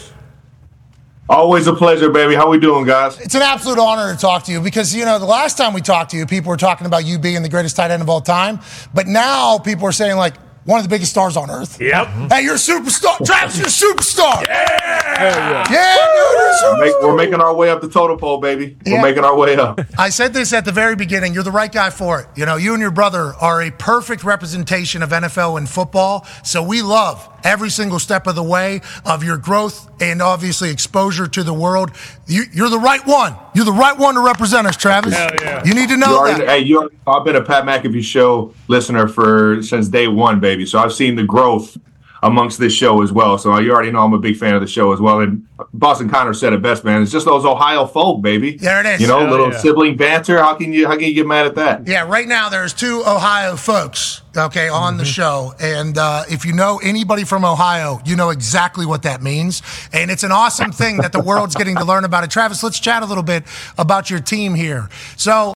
Always 1.29 1.67
a 1.69 1.73
pleasure, 1.73 2.11
baby. 2.11 2.35
How 2.35 2.49
we 2.51 2.59
doing, 2.59 2.85
guys? 2.85 3.21
It's 3.21 3.37
an 3.37 3.43
absolute 3.43 3.79
honor 3.79 4.13
to 4.13 4.19
talk 4.21 4.43
to 4.45 4.53
you 4.53 4.61
because, 4.61 4.93
you 4.95 5.05
know, 5.05 5.19
the 5.21 5.27
last 5.27 5.57
time 5.57 5.73
we 5.75 5.81
talked 5.81 6.11
to 6.11 6.17
you, 6.17 6.27
people 6.27 6.51
were 6.51 6.57
talking 6.57 6.89
about 6.89 7.05
you 7.07 7.21
being 7.21 7.43
the 7.43 7.49
greatest 7.49 7.77
tight 7.77 7.93
end 7.93 8.03
of 8.03 8.09
all 8.09 8.21
time. 8.21 8.59
But 8.93 9.07
now 9.07 9.59
people 9.59 9.87
are 9.87 9.93
saying, 9.93 10.17
like, 10.17 10.35
one 10.65 10.79
of 10.79 10.85
the 10.85 10.89
biggest 10.89 11.11
stars 11.11 11.37
on 11.37 11.51
earth. 11.51 11.81
Yep. 11.81 12.07
Mm-hmm. 12.07 12.27
Hey, 12.29 12.43
you're 12.43 12.55
a 12.55 12.57
superstar. 12.57 13.25
Travis, 13.25 13.57
you're 13.57 13.67
a 13.67 13.95
superstar. 13.95 14.45
Yeah, 14.47 15.65
Yeah, 15.71 15.97
dude, 15.97 16.39
you're 16.39 16.51
a 16.51 16.55
superstar. 16.55 16.81
Make, 16.81 17.03
we're 17.03 17.17
making 17.17 17.41
our 17.41 17.55
way 17.55 17.71
up 17.71 17.81
the 17.81 17.89
total 17.89 18.17
pole, 18.17 18.39
baby. 18.39 18.77
Yeah. 18.85 18.95
We're 18.95 19.09
making 19.09 19.25
our 19.25 19.37
way 19.37 19.57
up. 19.57 19.81
I 19.99 20.11
said 20.11 20.33
this 20.33 20.53
at 20.53 20.65
the 20.65 20.73
very 20.73 20.97
beginning. 20.97 21.35
You're 21.35 21.43
the 21.43 21.51
right 21.51 21.71
guy 21.73 21.91
for 21.91 22.21
it. 22.21 22.27
You 22.37 22.47
know, 22.47 22.57
you 22.57 22.73
and 22.73 22.81
your 22.81 22.91
brother 22.91 23.35
are 23.41 23.63
a 23.63 23.71
perfect 23.71 24.25
representation 24.25 25.03
of 25.03 25.11
NFL 25.11 25.59
and 25.59 25.69
football. 25.69 26.27
So 26.45 26.63
we 26.63 26.83
love 26.83 27.29
every 27.45 27.71
single 27.71 27.99
step 27.99 28.27
of 28.27 28.35
the 28.35 28.43
way 28.43 28.81
of 29.05 29.23
your 29.25 29.37
growth 29.37 29.89
and 30.01 30.21
obviously 30.23 30.71
exposure 30.71 31.27
to 31.27 31.43
the 31.43 31.55
world. 31.55 31.91
You, 32.27 32.45
you're 32.53 32.71
the 32.71 32.79
right 32.79 33.05
one. 33.07 33.37
You're 33.55 33.65
the 33.65 33.73
right 33.73 33.97
one 33.99 34.15
to 34.15 34.21
represent 34.21 34.67
us, 34.67 34.77
Travis. 34.77 35.15
Hell 35.15 35.31
yeah. 35.41 35.63
You 35.65 35.75
need 35.75 35.89
to 35.89 35.95
You 35.95 35.99
know 35.99 36.19
already, 36.19 36.41
that. 36.41 36.49
hey, 36.49 36.59
you, 36.61 36.91
I've 37.07 37.25
been 37.25 37.37
a 37.37 37.43
Pat 37.45 37.65
McAfee 37.65 38.03
show 38.03 38.55
listener 38.69 39.09
for 39.09 39.63
since 39.63 39.89
day 39.89 40.09
one, 40.09 40.41
baby. 40.41 40.65
So 40.67 40.79
I've 40.79 40.93
seen 40.93 41.17
the 41.17 41.25
growth 41.25 41.77
amongst 42.23 42.59
this 42.59 42.73
show 42.73 43.03
as 43.03 43.13
well. 43.13 43.39
So 43.39 43.59
you 43.59 43.73
already 43.73 43.91
know 43.91 44.05
I'm 44.05 44.13
a 44.13 44.19
big 44.19 44.37
fan 44.37 44.55
of 44.55 44.61
the 44.61 44.67
show 44.67 44.93
as 44.93 45.01
well. 45.01 45.21
And 45.21 45.47
Boston 45.73 46.09
Connor 46.09 46.35
said 46.35 46.53
it 46.53 46.63
best, 46.63 46.85
man. 46.85 47.03
It's 47.03 47.11
just 47.11 47.27
those 47.27 47.45
Ohio 47.45 47.87
folk, 47.87 48.23
baby. 48.23 48.57
There 48.57 48.81
it 48.81 48.87
is. 48.87 49.01
You 49.01 49.07
know, 49.07 49.21
Hell 49.21 49.31
little 49.31 49.51
yeah. 49.51 49.59
sibling 49.59 49.97
banter. 49.97 50.39
How 50.39 50.55
can 50.55 50.73
you 50.73 50.87
how 50.87 50.95
can 50.95 51.05
you 51.05 51.15
get 51.15 51.27
mad 51.27 51.47
at 51.47 51.55
that? 51.55 51.87
Yeah, 51.87 52.07
right 52.07 52.29
now 52.29 52.49
there's 52.49 52.75
two 52.75 53.03
Ohio 53.07 53.57
folks, 53.57 54.23
okay, 54.37 54.69
on 54.69 54.97
the 54.97 55.05
show. 55.05 55.55
And 55.61 55.97
uh, 55.97 56.25
if 56.31 56.45
you 56.45 56.53
know 56.53 56.81
anybody 56.83 57.25
from 57.25 57.45
Ohio, 57.45 58.01
you 58.05 58.17
know 58.17 58.31
exactly 58.31 58.87
what 58.87 59.03
that 59.03 59.23
means. 59.23 59.63
And 59.93 60.11
it's 60.11 60.23
an 60.23 60.33
awesome 60.33 60.73
thing 60.73 60.99
that 60.99 61.13
the 61.13 61.21
world's 61.21 61.55
getting 61.55 61.77
to 61.77 61.85
learn 61.85 62.05
about 62.05 62.25
it. 62.25 62.31
Travis, 62.31 62.63
let's 62.63 62.81
chat 62.81 63.03
a 63.03 63.07
little 63.07 63.23
bit 63.23 63.45
about 63.79 64.11
your 64.11 64.21
team 64.21 64.55
here. 64.55 64.89
So, 65.17 65.55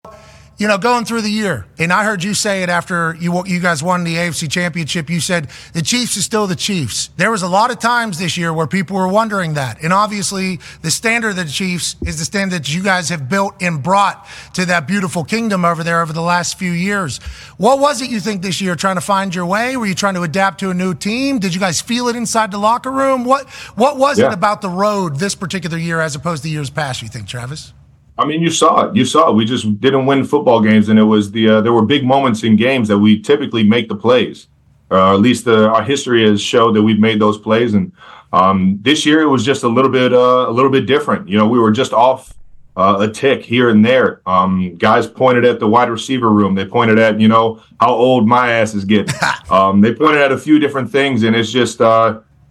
you 0.56 0.68
know, 0.68 0.78
going 0.78 1.04
through 1.04 1.22
the 1.22 1.30
year, 1.30 1.66
and 1.78 1.92
I 1.92 2.04
heard 2.04 2.22
you 2.22 2.32
say 2.32 2.62
it 2.62 2.68
after 2.68 3.16
you 3.18 3.42
you 3.46 3.58
guys 3.60 3.82
won 3.82 4.04
the 4.04 4.14
AFC 4.14 4.48
Championship. 4.50 5.10
You 5.10 5.18
said 5.20 5.48
the 5.72 5.82
Chiefs 5.82 6.16
is 6.16 6.24
still 6.24 6.46
the 6.46 6.54
Chiefs. 6.54 7.10
There 7.16 7.30
was 7.32 7.42
a 7.42 7.48
lot 7.48 7.72
of 7.72 7.80
times 7.80 8.18
this 8.18 8.36
year 8.36 8.52
where 8.52 8.66
people 8.68 8.96
were 8.96 9.08
wondering 9.08 9.54
that, 9.54 9.82
and 9.82 9.92
obviously 9.92 10.60
the 10.82 10.90
standard 10.92 11.30
of 11.30 11.36
the 11.36 11.44
Chiefs 11.46 11.96
is 12.06 12.18
the 12.20 12.24
standard 12.24 12.62
that 12.62 12.74
you 12.74 12.82
guys 12.84 13.08
have 13.08 13.28
built 13.28 13.54
and 13.60 13.82
brought 13.82 14.26
to 14.54 14.64
that 14.66 14.86
beautiful 14.86 15.24
kingdom 15.24 15.64
over 15.64 15.82
there 15.82 16.00
over 16.02 16.12
the 16.12 16.20
last 16.22 16.56
few 16.56 16.70
years. 16.72 17.18
What 17.56 17.80
was 17.80 18.00
it 18.00 18.08
you 18.10 18.20
think 18.20 18.42
this 18.42 18.60
year? 18.60 18.76
Trying 18.76 18.94
to 18.96 19.00
find 19.00 19.34
your 19.34 19.46
way? 19.46 19.76
Were 19.76 19.86
you 19.86 19.94
trying 19.94 20.14
to 20.14 20.22
adapt 20.22 20.60
to 20.60 20.70
a 20.70 20.74
new 20.74 20.94
team? 20.94 21.40
Did 21.40 21.52
you 21.54 21.60
guys 21.60 21.80
feel 21.80 22.06
it 22.08 22.14
inside 22.16 22.52
the 22.52 22.58
locker 22.58 22.90
room? 22.92 23.24
What 23.24 23.48
What 23.74 23.98
was 23.98 24.18
Yeah. 24.18 24.28
it 24.28 24.32
about 24.32 24.62
the 24.62 24.68
road 24.68 25.18
this 25.18 25.34
particular 25.34 25.78
year 25.78 26.00
as 26.00 26.14
opposed 26.14 26.44
to 26.44 26.48
years 26.48 26.70
past? 26.70 27.02
You 27.02 27.08
think, 27.08 27.26
Travis? 27.26 27.72
I 28.16 28.24
mean, 28.24 28.42
you 28.42 28.50
saw 28.50 28.86
it. 28.86 28.96
You 28.96 29.04
saw 29.04 29.30
it. 29.30 29.34
We 29.34 29.44
just 29.44 29.80
didn't 29.80 30.06
win 30.06 30.24
football 30.24 30.60
games, 30.60 30.88
and 30.88 30.98
it 30.98 31.04
was 31.04 31.32
the 31.32 31.48
uh, 31.48 31.60
there 31.60 31.72
were 31.72 31.84
big 31.84 32.04
moments 32.04 32.44
in 32.44 32.56
games 32.56 32.88
that 32.88 32.98
we 32.98 33.20
typically 33.20 33.64
make 33.64 33.88
the 33.88 33.96
plays. 33.96 34.48
Uh, 34.90 35.14
at 35.14 35.20
least 35.20 35.44
the, 35.46 35.68
our 35.70 35.82
history 35.82 36.28
has 36.28 36.40
showed 36.40 36.76
that 36.76 36.82
we've 36.82 37.00
made 37.00 37.20
those 37.20 37.38
plays, 37.38 37.74
and 37.74 37.90
um, 38.32 38.78
this 38.82 39.04
year 39.04 39.22
it 39.22 39.28
was 39.28 39.44
just 39.44 39.64
a 39.64 39.68
little 39.68 39.90
bit 39.90 40.12
uh, 40.12 40.46
a 40.48 40.52
little 40.52 40.70
bit 40.70 40.86
different. 40.86 41.28
You 41.28 41.38
know, 41.38 41.48
we 41.48 41.58
were 41.58 41.72
just 41.72 41.92
off 41.92 42.32
uh, 42.76 42.98
a 43.00 43.08
tick 43.10 43.44
here 43.44 43.70
and 43.70 43.84
there. 43.84 44.20
Um, 44.26 44.76
guys 44.76 45.08
pointed 45.08 45.44
at 45.44 45.58
the 45.58 45.66
wide 45.66 45.90
receiver 45.90 46.30
room. 46.30 46.54
They 46.54 46.64
pointed 46.64 47.00
at 47.00 47.18
you 47.18 47.26
know 47.26 47.60
how 47.80 47.90
old 47.90 48.28
my 48.28 48.52
ass 48.52 48.74
is 48.74 48.84
getting. 48.84 49.12
um, 49.50 49.80
they 49.80 49.92
pointed 49.92 50.20
at 50.20 50.30
a 50.30 50.38
few 50.38 50.60
different 50.60 50.90
things, 50.90 51.24
and 51.24 51.34
it's 51.34 51.50
just. 51.50 51.80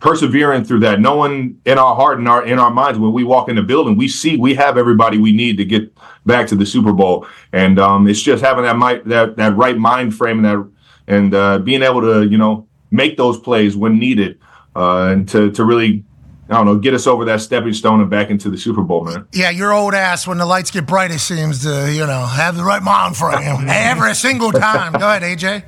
Persevering 0.04 0.66
through 0.66 0.82
that 0.82 1.00
knowing 1.00 1.62
in 1.64 1.78
our 1.78 1.96
heart 1.96 2.20
and 2.20 2.28
our 2.28 2.46
in 2.46 2.60
our 2.60 2.70
minds 2.70 3.00
when 3.00 3.14
we 3.14 3.24
walk 3.24 3.48
in 3.48 3.56
the 3.56 3.64
building 3.64 3.96
we 3.96 4.10
see 4.10 4.36
we 4.36 4.54
have 4.54 4.78
everybody 4.78 5.18
we 5.18 5.32
need 5.32 5.56
to 5.56 5.64
get 5.64 5.90
back 6.26 6.46
to 6.48 6.58
the 6.58 6.66
super 6.66 6.92
bowl 6.92 7.26
and 7.54 7.80
um, 7.80 8.06
it's 8.06 8.22
just 8.22 8.44
having 8.44 8.66
that 8.66 8.76
might 8.76 9.06
that 9.06 9.38
that 9.38 9.56
right 9.56 9.78
mind 9.78 10.14
frame 10.14 10.44
and 10.44 10.46
that 10.46 10.72
and 11.08 11.34
uh, 11.34 11.58
being 11.60 11.82
able 11.82 12.02
to 12.02 12.28
you 12.28 12.38
know 12.38 12.68
make 12.92 13.16
those 13.16 13.40
plays 13.40 13.78
when 13.78 13.98
needed 13.98 14.38
uh, 14.76 15.06
and 15.06 15.30
to 15.30 15.50
to 15.52 15.64
really 15.64 16.04
I 16.50 16.56
don't 16.56 16.66
know 16.66 16.76
get 16.76 16.94
us 16.94 17.08
over 17.08 17.24
that 17.24 17.40
stepping 17.40 17.72
stone 17.72 18.02
and 18.02 18.10
back 18.10 18.30
into 18.30 18.50
the 18.50 18.58
Super 18.58 18.82
Bowl 18.82 19.06
man 19.06 19.26
Yeah, 19.32 19.52
your 19.52 19.72
old 19.72 19.94
ass, 19.94 20.28
when 20.28 20.38
the 20.38 20.46
lights 20.46 20.70
get 20.70 20.86
bright, 20.86 21.12
it 21.12 21.20
seems 21.20 21.64
to, 21.64 21.90
you 21.90 22.06
know, 22.06 22.26
have 22.26 22.58
the 22.58 22.66
right 22.66 22.84
mind 22.84 23.16
frame 23.16 23.40
every 23.70 24.16
single 24.16 24.52
time. 24.52 24.92
Go 24.92 25.10
ahead, 25.10 25.22
AJ. 25.22 25.64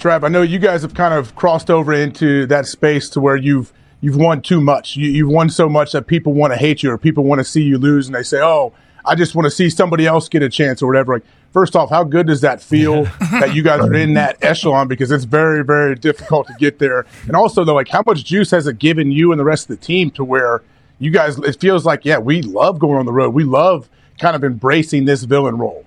Trav, 0.00 0.24
I 0.24 0.28
know 0.28 0.40
you 0.40 0.58
guys 0.58 0.80
have 0.80 0.94
kind 0.94 1.12
of 1.12 1.34
crossed 1.34 1.70
over 1.70 1.92
into 1.92 2.46
that 2.46 2.64
space 2.64 3.10
to 3.10 3.20
where 3.20 3.36
you've 3.36 3.70
you've 4.00 4.16
won 4.16 4.40
too 4.40 4.58
much. 4.58 4.96
You, 4.96 5.10
you've 5.10 5.28
won 5.28 5.50
so 5.50 5.68
much 5.68 5.92
that 5.92 6.06
people 6.06 6.32
want 6.32 6.54
to 6.54 6.58
hate 6.58 6.82
you 6.82 6.90
or 6.90 6.96
people 6.96 7.24
want 7.24 7.38
to 7.40 7.44
see 7.44 7.62
you 7.62 7.76
lose, 7.76 8.06
and 8.06 8.14
they 8.14 8.22
say, 8.22 8.40
"Oh, 8.40 8.72
I 9.04 9.14
just 9.14 9.34
want 9.34 9.44
to 9.44 9.50
see 9.50 9.68
somebody 9.68 10.06
else 10.06 10.30
get 10.30 10.42
a 10.42 10.48
chance 10.48 10.80
or 10.80 10.86
whatever." 10.86 11.14
Like, 11.14 11.24
first 11.52 11.76
off, 11.76 11.90
how 11.90 12.02
good 12.04 12.26
does 12.28 12.40
that 12.40 12.62
feel 12.62 13.04
that 13.30 13.54
you 13.54 13.62
guys 13.62 13.80
are 13.80 13.92
in 13.92 14.14
that 14.14 14.42
echelon? 14.42 14.88
Because 14.88 15.10
it's 15.10 15.24
very, 15.24 15.62
very 15.62 15.96
difficult 15.96 16.46
to 16.46 16.54
get 16.58 16.78
there. 16.78 17.04
And 17.26 17.36
also, 17.36 17.62
though, 17.62 17.74
like, 17.74 17.88
how 17.88 18.02
much 18.06 18.24
juice 18.24 18.50
has 18.52 18.66
it 18.66 18.78
given 18.78 19.12
you 19.12 19.32
and 19.32 19.38
the 19.38 19.44
rest 19.44 19.68
of 19.68 19.78
the 19.78 19.84
team 19.84 20.10
to 20.12 20.24
where 20.24 20.62
you 20.98 21.10
guys? 21.10 21.36
It 21.38 21.60
feels 21.60 21.84
like, 21.84 22.06
yeah, 22.06 22.16
we 22.16 22.40
love 22.40 22.78
going 22.78 22.96
on 22.96 23.04
the 23.04 23.12
road. 23.12 23.34
We 23.34 23.44
love 23.44 23.90
kind 24.18 24.34
of 24.34 24.44
embracing 24.44 25.04
this 25.04 25.24
villain 25.24 25.58
role. 25.58 25.84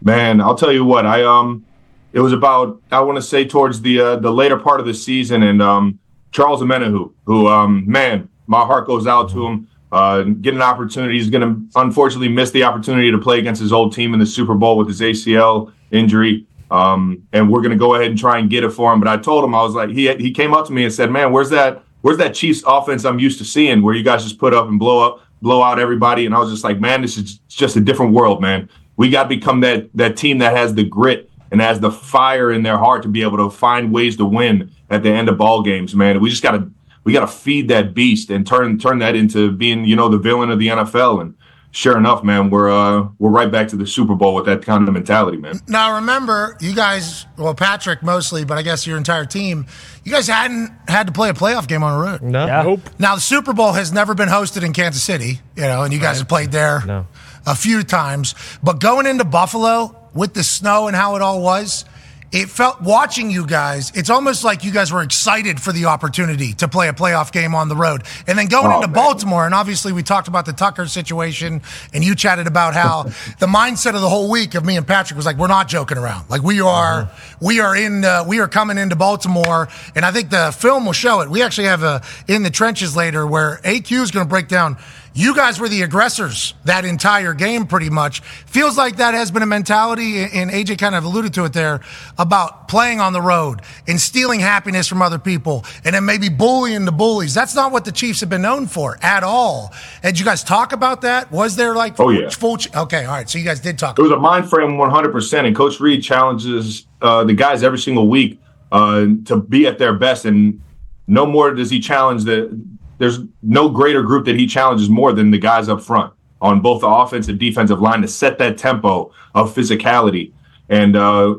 Man, 0.00 0.40
I'll 0.40 0.56
tell 0.56 0.72
you 0.72 0.84
what. 0.84 1.06
I 1.06 1.22
um, 1.22 1.64
it 2.12 2.20
was 2.20 2.32
about 2.32 2.80
I 2.90 3.00
want 3.00 3.16
to 3.16 3.22
say 3.22 3.44
towards 3.44 3.80
the 3.80 4.00
uh, 4.00 4.16
the 4.16 4.30
later 4.30 4.58
part 4.58 4.80
of 4.80 4.86
the 4.86 4.94
season, 4.94 5.42
and 5.42 5.62
um, 5.62 5.98
Charles 6.30 6.60
Omenihu, 6.60 7.12
who 7.24 7.48
um, 7.48 7.84
man, 7.86 8.28
my 8.46 8.60
heart 8.60 8.86
goes 8.86 9.06
out 9.06 9.30
to 9.30 9.46
him. 9.46 9.68
Uh, 9.90 10.22
get 10.22 10.54
an 10.54 10.62
opportunity. 10.62 11.14
He's 11.18 11.28
going 11.28 11.42
to 11.42 11.78
unfortunately 11.78 12.28
miss 12.28 12.50
the 12.50 12.64
opportunity 12.64 13.10
to 13.10 13.18
play 13.18 13.38
against 13.38 13.60
his 13.60 13.74
old 13.74 13.92
team 13.92 14.14
in 14.14 14.20
the 14.20 14.24
Super 14.24 14.54
Bowl 14.54 14.78
with 14.78 14.88
his 14.88 15.02
ACL 15.02 15.70
injury. 15.90 16.46
Um, 16.70 17.22
and 17.34 17.50
we're 17.50 17.60
going 17.60 17.72
to 17.72 17.78
go 17.78 17.94
ahead 17.94 18.08
and 18.08 18.18
try 18.18 18.38
and 18.38 18.48
get 18.48 18.64
it 18.64 18.70
for 18.70 18.90
him. 18.90 19.00
But 19.00 19.08
I 19.08 19.18
told 19.18 19.44
him 19.44 19.54
I 19.54 19.62
was 19.62 19.74
like, 19.74 19.90
he 19.90 20.12
he 20.16 20.30
came 20.30 20.54
up 20.54 20.66
to 20.66 20.72
me 20.72 20.84
and 20.84 20.92
said, 20.92 21.10
"Man, 21.10 21.30
where's 21.30 21.50
that? 21.50 21.84
Where's 22.00 22.16
that 22.18 22.34
Chiefs 22.34 22.62
offense 22.66 23.04
I'm 23.04 23.18
used 23.18 23.38
to 23.38 23.44
seeing, 23.44 23.82
where 23.82 23.94
you 23.94 24.02
guys 24.02 24.24
just 24.24 24.38
put 24.38 24.54
up 24.54 24.68
and 24.68 24.78
blow 24.78 25.06
up, 25.06 25.20
blow 25.42 25.62
out 25.62 25.78
everybody?" 25.78 26.24
And 26.24 26.34
I 26.34 26.38
was 26.38 26.50
just 26.50 26.64
like, 26.64 26.80
"Man, 26.80 27.02
this 27.02 27.18
is 27.18 27.38
just 27.48 27.76
a 27.76 27.80
different 27.80 28.14
world, 28.14 28.40
man. 28.40 28.70
We 28.96 29.10
got 29.10 29.24
to 29.24 29.28
become 29.28 29.60
that 29.60 29.90
that 29.94 30.16
team 30.16 30.38
that 30.38 30.56
has 30.56 30.74
the 30.74 30.84
grit 30.84 31.28
and 31.52 31.60
has 31.60 31.78
the 31.78 31.92
fire 31.92 32.50
in 32.50 32.64
their 32.64 32.78
heart 32.78 33.02
to 33.02 33.08
be 33.08 33.22
able 33.22 33.36
to 33.36 33.50
find 33.50 33.92
ways 33.92 34.16
to 34.16 34.24
win 34.24 34.72
at 34.90 35.04
the 35.04 35.10
end 35.10 35.28
of 35.28 35.38
ball 35.38 35.62
games, 35.62 35.94
man. 35.94 36.20
We 36.20 36.30
just 36.30 36.42
got 36.42 36.52
to 36.52 36.68
we 37.04 37.12
got 37.12 37.20
to 37.20 37.26
feed 37.28 37.68
that 37.68 37.94
beast 37.94 38.30
and 38.30 38.44
turn 38.46 38.78
turn 38.78 38.98
that 38.98 39.14
into 39.14 39.52
being, 39.52 39.84
you 39.84 39.94
know, 39.94 40.08
the 40.08 40.18
villain 40.18 40.50
of 40.50 40.58
the 40.58 40.68
NFL. 40.68 41.20
And 41.20 41.34
sure 41.72 41.96
enough, 41.98 42.22
man, 42.24 42.48
we're 42.48 42.70
uh, 42.70 43.08
we're 43.18 43.30
right 43.30 43.50
back 43.50 43.68
to 43.68 43.76
the 43.76 43.86
Super 43.86 44.14
Bowl 44.14 44.34
with 44.34 44.46
that 44.46 44.62
kind 44.62 44.86
of 44.86 44.94
mentality, 44.94 45.36
man. 45.36 45.60
Now, 45.68 45.96
remember, 45.96 46.56
you 46.60 46.74
guys, 46.74 47.26
well, 47.36 47.54
Patrick 47.54 48.02
mostly, 48.02 48.44
but 48.44 48.56
I 48.56 48.62
guess 48.62 48.86
your 48.86 48.96
entire 48.96 49.24
team, 49.24 49.66
you 50.04 50.12
guys 50.12 50.28
hadn't 50.28 50.70
had 50.88 51.06
to 51.08 51.12
play 51.12 51.28
a 51.28 51.34
playoff 51.34 51.66
game 51.68 51.82
on 51.82 51.98
the 51.98 52.06
road. 52.10 52.22
No. 52.22 52.46
Nope. 52.62 52.80
Now, 52.98 53.16
the 53.16 53.20
Super 53.20 53.52
Bowl 53.52 53.72
has 53.72 53.92
never 53.92 54.14
been 54.14 54.28
hosted 54.28 54.62
in 54.64 54.72
Kansas 54.72 55.02
City, 55.02 55.40
you 55.56 55.62
know, 55.62 55.82
and 55.82 55.92
you 55.92 55.98
guys 56.00 56.18
have 56.18 56.28
played 56.28 56.52
there 56.52 56.82
No. 56.86 57.06
a 57.46 57.54
few 57.56 57.82
times. 57.82 58.34
But 58.62 58.80
going 58.80 59.06
into 59.06 59.24
Buffalo 59.24 59.98
with 60.14 60.34
the 60.34 60.42
snow 60.44 60.86
and 60.88 60.96
how 60.96 61.16
it 61.16 61.22
all 61.22 61.42
was, 61.42 61.84
it 62.32 62.48
felt 62.48 62.80
watching 62.80 63.30
you 63.30 63.46
guys, 63.46 63.92
it's 63.94 64.08
almost 64.08 64.42
like 64.42 64.64
you 64.64 64.72
guys 64.72 64.90
were 64.90 65.02
excited 65.02 65.60
for 65.60 65.70
the 65.70 65.84
opportunity 65.84 66.54
to 66.54 66.66
play 66.66 66.88
a 66.88 66.94
playoff 66.94 67.30
game 67.30 67.54
on 67.54 67.68
the 67.68 67.76
road. 67.76 68.04
And 68.26 68.38
then 68.38 68.46
going 68.46 68.72
Oh, 68.72 68.76
into 68.76 68.86
man. 68.86 68.94
Baltimore, 68.94 69.44
and 69.44 69.54
obviously 69.54 69.92
we 69.92 70.02
talked 70.02 70.28
about 70.28 70.46
the 70.46 70.54
Tucker 70.54 70.86
situation, 70.86 71.60
and 71.92 72.02
you 72.02 72.14
chatted 72.14 72.46
about 72.46 72.72
how 72.72 73.02
the 73.38 73.46
mindset 73.46 73.94
of 73.94 74.00
the 74.00 74.08
whole 74.08 74.30
week 74.30 74.54
of 74.54 74.64
me 74.64 74.78
and 74.78 74.86
Patrick 74.86 75.14
was 75.18 75.26
like, 75.26 75.36
we're 75.36 75.46
not 75.46 75.68
joking 75.68 75.98
around. 75.98 76.30
Like 76.30 76.42
we 76.42 76.62
are, 76.62 77.10
we 77.42 77.60
are 77.60 77.76
in, 77.76 78.02
uh, 78.02 78.24
we 78.26 78.40
are 78.40 78.48
coming 78.48 78.78
into 78.78 78.96
Baltimore, 78.96 79.68
and 79.94 80.02
I 80.02 80.10
think 80.10 80.30
the 80.30 80.56
film 80.58 80.86
will 80.86 80.94
show 80.94 81.20
it. 81.20 81.28
We 81.28 81.42
actually 81.42 81.66
have 81.66 81.82
a 81.82 82.00
in 82.28 82.44
the 82.44 82.50
trenches 82.50 82.96
later 82.96 83.26
where 83.26 83.60
AQ 83.62 84.02
is 84.04 84.10
going 84.10 84.24
to 84.24 84.30
break 84.30 84.48
down. 84.48 84.78
You 85.14 85.34
guys 85.36 85.60
were 85.60 85.68
the 85.68 85.82
aggressors 85.82 86.54
that 86.64 86.86
entire 86.86 87.34
game, 87.34 87.66
pretty 87.66 87.90
much. 87.90 88.20
Feels 88.20 88.78
like 88.78 88.96
that 88.96 89.12
has 89.12 89.30
been 89.30 89.42
a 89.42 89.46
mentality, 89.46 90.24
and 90.24 90.50
AJ 90.50 90.78
kind 90.78 90.94
of 90.94 91.04
alluded 91.04 91.34
to 91.34 91.44
it 91.44 91.52
there 91.52 91.80
about 92.18 92.66
playing 92.68 92.98
on 93.00 93.12
the 93.12 93.20
road 93.20 93.60
and 93.86 94.00
stealing 94.00 94.40
happiness 94.40 94.88
from 94.88 95.02
other 95.02 95.18
people, 95.18 95.66
and 95.84 95.94
then 95.94 96.06
maybe 96.06 96.30
bullying 96.30 96.86
the 96.86 96.92
bullies. 96.92 97.34
That's 97.34 97.54
not 97.54 97.72
what 97.72 97.84
the 97.84 97.92
Chiefs 97.92 98.20
have 98.20 98.30
been 98.30 98.40
known 98.40 98.66
for 98.66 98.98
at 99.02 99.22
all. 99.22 99.74
And 100.02 100.14
did 100.14 100.18
you 100.18 100.24
guys 100.24 100.42
talk 100.42 100.72
about 100.72 101.02
that? 101.02 101.30
Was 101.30 101.56
there 101.56 101.74
like 101.74 102.00
Oh, 102.00 102.08
yeah. 102.08 102.30
full? 102.30 102.56
ch- 102.56 102.74
Okay, 102.74 103.04
all 103.04 103.12
right. 103.12 103.28
So 103.28 103.36
you 103.38 103.44
guys 103.44 103.60
did 103.60 103.78
talk. 103.78 103.98
It 103.98 104.02
was 104.02 104.12
a 104.12 104.16
mind 104.18 104.48
frame 104.48 104.78
100%. 104.78 105.46
And 105.46 105.54
Coach 105.54 105.78
Reid 105.78 106.02
challenges 106.02 106.86
uh, 107.02 107.22
the 107.24 107.34
guys 107.34 107.62
every 107.62 107.78
single 107.78 108.08
week 108.08 108.40
uh, 108.72 109.06
to 109.26 109.36
be 109.46 109.66
at 109.66 109.78
their 109.78 109.92
best. 109.92 110.24
And 110.24 110.62
no 111.06 111.26
more 111.26 111.52
does 111.52 111.68
he 111.68 111.80
challenge 111.80 112.24
the, 112.24 112.58
there's 112.98 113.18
no 113.42 113.68
greater 113.68 114.02
group 114.02 114.24
that 114.26 114.36
he 114.36 114.46
challenges 114.46 114.88
more 114.88 115.12
than 115.12 115.30
the 115.30 115.38
guys 115.38 115.68
up 115.68 115.82
front. 115.82 116.12
on 116.42 116.60
both 116.60 116.80
the 116.80 116.88
offense 116.88 117.28
and 117.28 117.38
defensive 117.38 117.80
line 117.80 118.02
to 118.02 118.08
set 118.08 118.36
that 118.38 118.58
tempo 118.58 119.12
of 119.34 119.54
physicality. 119.54 120.32
And 120.68 120.96
uh, 120.96 121.36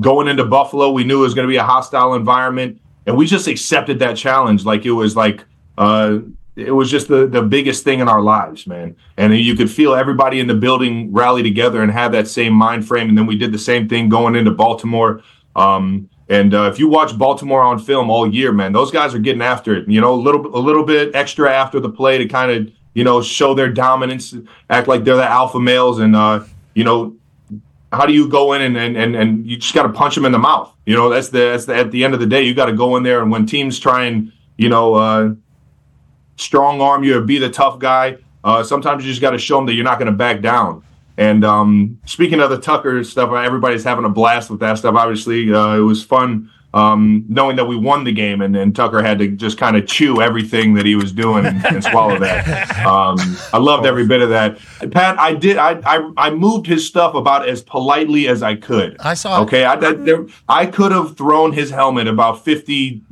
going 0.00 0.28
into 0.28 0.44
Buffalo, 0.44 0.90
we 0.90 1.02
knew 1.02 1.20
it 1.20 1.22
was 1.22 1.34
going 1.34 1.46
to 1.46 1.50
be 1.50 1.56
a 1.56 1.64
hostile 1.64 2.14
environment, 2.14 2.80
and 3.06 3.16
we 3.16 3.26
just 3.26 3.48
accepted 3.48 3.98
that 4.00 4.16
challenge 4.16 4.64
like 4.64 4.84
it 4.84 4.92
was 4.92 5.16
like 5.16 5.44
uh, 5.78 6.18
it 6.56 6.72
was 6.72 6.90
just 6.90 7.08
the 7.08 7.26
the 7.26 7.42
biggest 7.42 7.84
thing 7.84 8.00
in 8.00 8.08
our 8.08 8.20
lives, 8.20 8.66
man. 8.66 8.96
And 9.16 9.34
you 9.34 9.54
could 9.54 9.70
feel 9.70 9.94
everybody 9.94 10.40
in 10.40 10.46
the 10.46 10.54
building 10.54 11.12
rally 11.12 11.42
together 11.42 11.82
and 11.82 11.90
have 11.90 12.12
that 12.12 12.28
same 12.28 12.52
mind 12.52 12.86
frame. 12.86 13.08
And 13.08 13.16
then 13.16 13.26
we 13.26 13.38
did 13.38 13.52
the 13.52 13.58
same 13.58 13.88
thing 13.88 14.08
going 14.08 14.34
into 14.36 14.50
Baltimore. 14.50 15.22
Um, 15.56 16.10
and 16.28 16.54
uh, 16.54 16.70
if 16.70 16.78
you 16.78 16.88
watch 16.88 17.16
Baltimore 17.16 17.62
on 17.62 17.78
film 17.78 18.10
all 18.10 18.32
year, 18.32 18.52
man, 18.52 18.72
those 18.72 18.90
guys 18.90 19.14
are 19.14 19.18
getting 19.18 19.42
after 19.42 19.74
it. 19.74 19.88
You 19.88 20.00
know, 20.00 20.14
a 20.14 20.20
little 20.20 20.46
a 20.56 20.60
little 20.60 20.84
bit 20.84 21.14
extra 21.14 21.52
after 21.52 21.80
the 21.80 21.88
play 21.90 22.18
to 22.18 22.26
kind 22.26 22.50
of 22.50 22.72
you 22.94 23.04
know 23.04 23.22
show 23.22 23.54
their 23.54 23.70
dominance, 23.70 24.34
act 24.68 24.88
like 24.88 25.04
they're 25.04 25.16
the 25.16 25.24
alpha 25.24 25.58
males, 25.60 25.98
and 25.98 26.14
uh, 26.14 26.44
you 26.74 26.84
know. 26.84 27.14
How 27.90 28.04
do 28.04 28.12
you 28.12 28.28
go 28.28 28.52
in 28.52 28.60
and, 28.60 28.76
and, 28.76 28.98
and, 28.98 29.16
and 29.16 29.46
you 29.46 29.56
just 29.56 29.74
got 29.74 29.84
to 29.84 29.88
punch 29.88 30.14
them 30.14 30.26
in 30.26 30.32
the 30.32 30.38
mouth? 30.38 30.70
You 30.84 30.94
know, 30.94 31.08
that's 31.08 31.30
the, 31.30 31.38
that's 31.38 31.64
the, 31.64 31.74
at 31.74 31.90
the 31.90 32.04
end 32.04 32.12
of 32.12 32.20
the 32.20 32.26
day, 32.26 32.42
you 32.42 32.52
got 32.52 32.66
to 32.66 32.74
go 32.74 32.98
in 32.98 33.02
there. 33.02 33.22
And 33.22 33.30
when 33.30 33.46
teams 33.46 33.78
try 33.78 34.04
and, 34.04 34.30
you 34.58 34.68
know, 34.68 34.92
uh, 34.92 35.30
strong 36.36 36.82
arm 36.82 37.02
you 37.02 37.16
or 37.16 37.22
be 37.22 37.38
the 37.38 37.48
tough 37.48 37.78
guy, 37.78 38.18
uh, 38.44 38.62
sometimes 38.62 39.06
you 39.06 39.10
just 39.10 39.22
got 39.22 39.30
to 39.30 39.38
show 39.38 39.56
them 39.56 39.64
that 39.64 39.72
you're 39.72 39.86
not 39.86 39.98
going 39.98 40.12
to 40.12 40.16
back 40.16 40.42
down. 40.42 40.84
And 41.18 41.44
um, 41.44 41.98
speaking 42.06 42.40
of 42.40 42.48
the 42.48 42.58
Tucker 42.58 43.02
stuff, 43.04 43.32
everybody's 43.32 43.84
having 43.84 44.04
a 44.04 44.08
blast 44.08 44.50
with 44.50 44.60
that 44.60 44.78
stuff. 44.78 44.94
Obviously, 44.94 45.52
uh, 45.52 45.74
it 45.74 45.80
was 45.80 46.02
fun 46.02 46.48
um, 46.74 47.24
knowing 47.28 47.56
that 47.56 47.64
we 47.64 47.76
won 47.76 48.04
the 48.04 48.12
game, 48.12 48.42
and, 48.42 48.54
and 48.54 48.74
Tucker 48.76 49.02
had 49.02 49.18
to 49.18 49.28
just 49.28 49.56
kind 49.56 49.76
of 49.76 49.86
chew 49.86 50.20
everything 50.20 50.74
that 50.74 50.84
he 50.84 50.94
was 50.94 51.12
doing 51.12 51.46
and, 51.46 51.64
and 51.66 51.84
swallow 51.84 52.18
that. 52.18 52.76
Um, 52.88 53.18
I 53.52 53.58
loved 53.58 53.84
every 53.84 54.06
bit 54.06 54.22
of 54.22 54.30
that. 54.30 54.58
Pat, 54.92 55.18
I 55.18 55.34
did. 55.34 55.58
I, 55.58 55.80
I 55.84 56.10
I 56.16 56.30
moved 56.30 56.66
his 56.66 56.86
stuff 56.86 57.14
about 57.14 57.46
as 57.46 57.62
politely 57.62 58.28
as 58.28 58.42
I 58.42 58.54
could. 58.54 58.96
I 59.00 59.14
saw. 59.14 59.42
Okay, 59.42 59.64
I 59.64 59.74
I, 59.74 59.92
there, 59.92 60.26
I 60.48 60.66
could 60.66 60.92
have 60.92 61.16
thrown 61.16 61.52
his 61.52 61.70
helmet 61.70 62.06
about 62.06 62.44
50, 62.44 63.02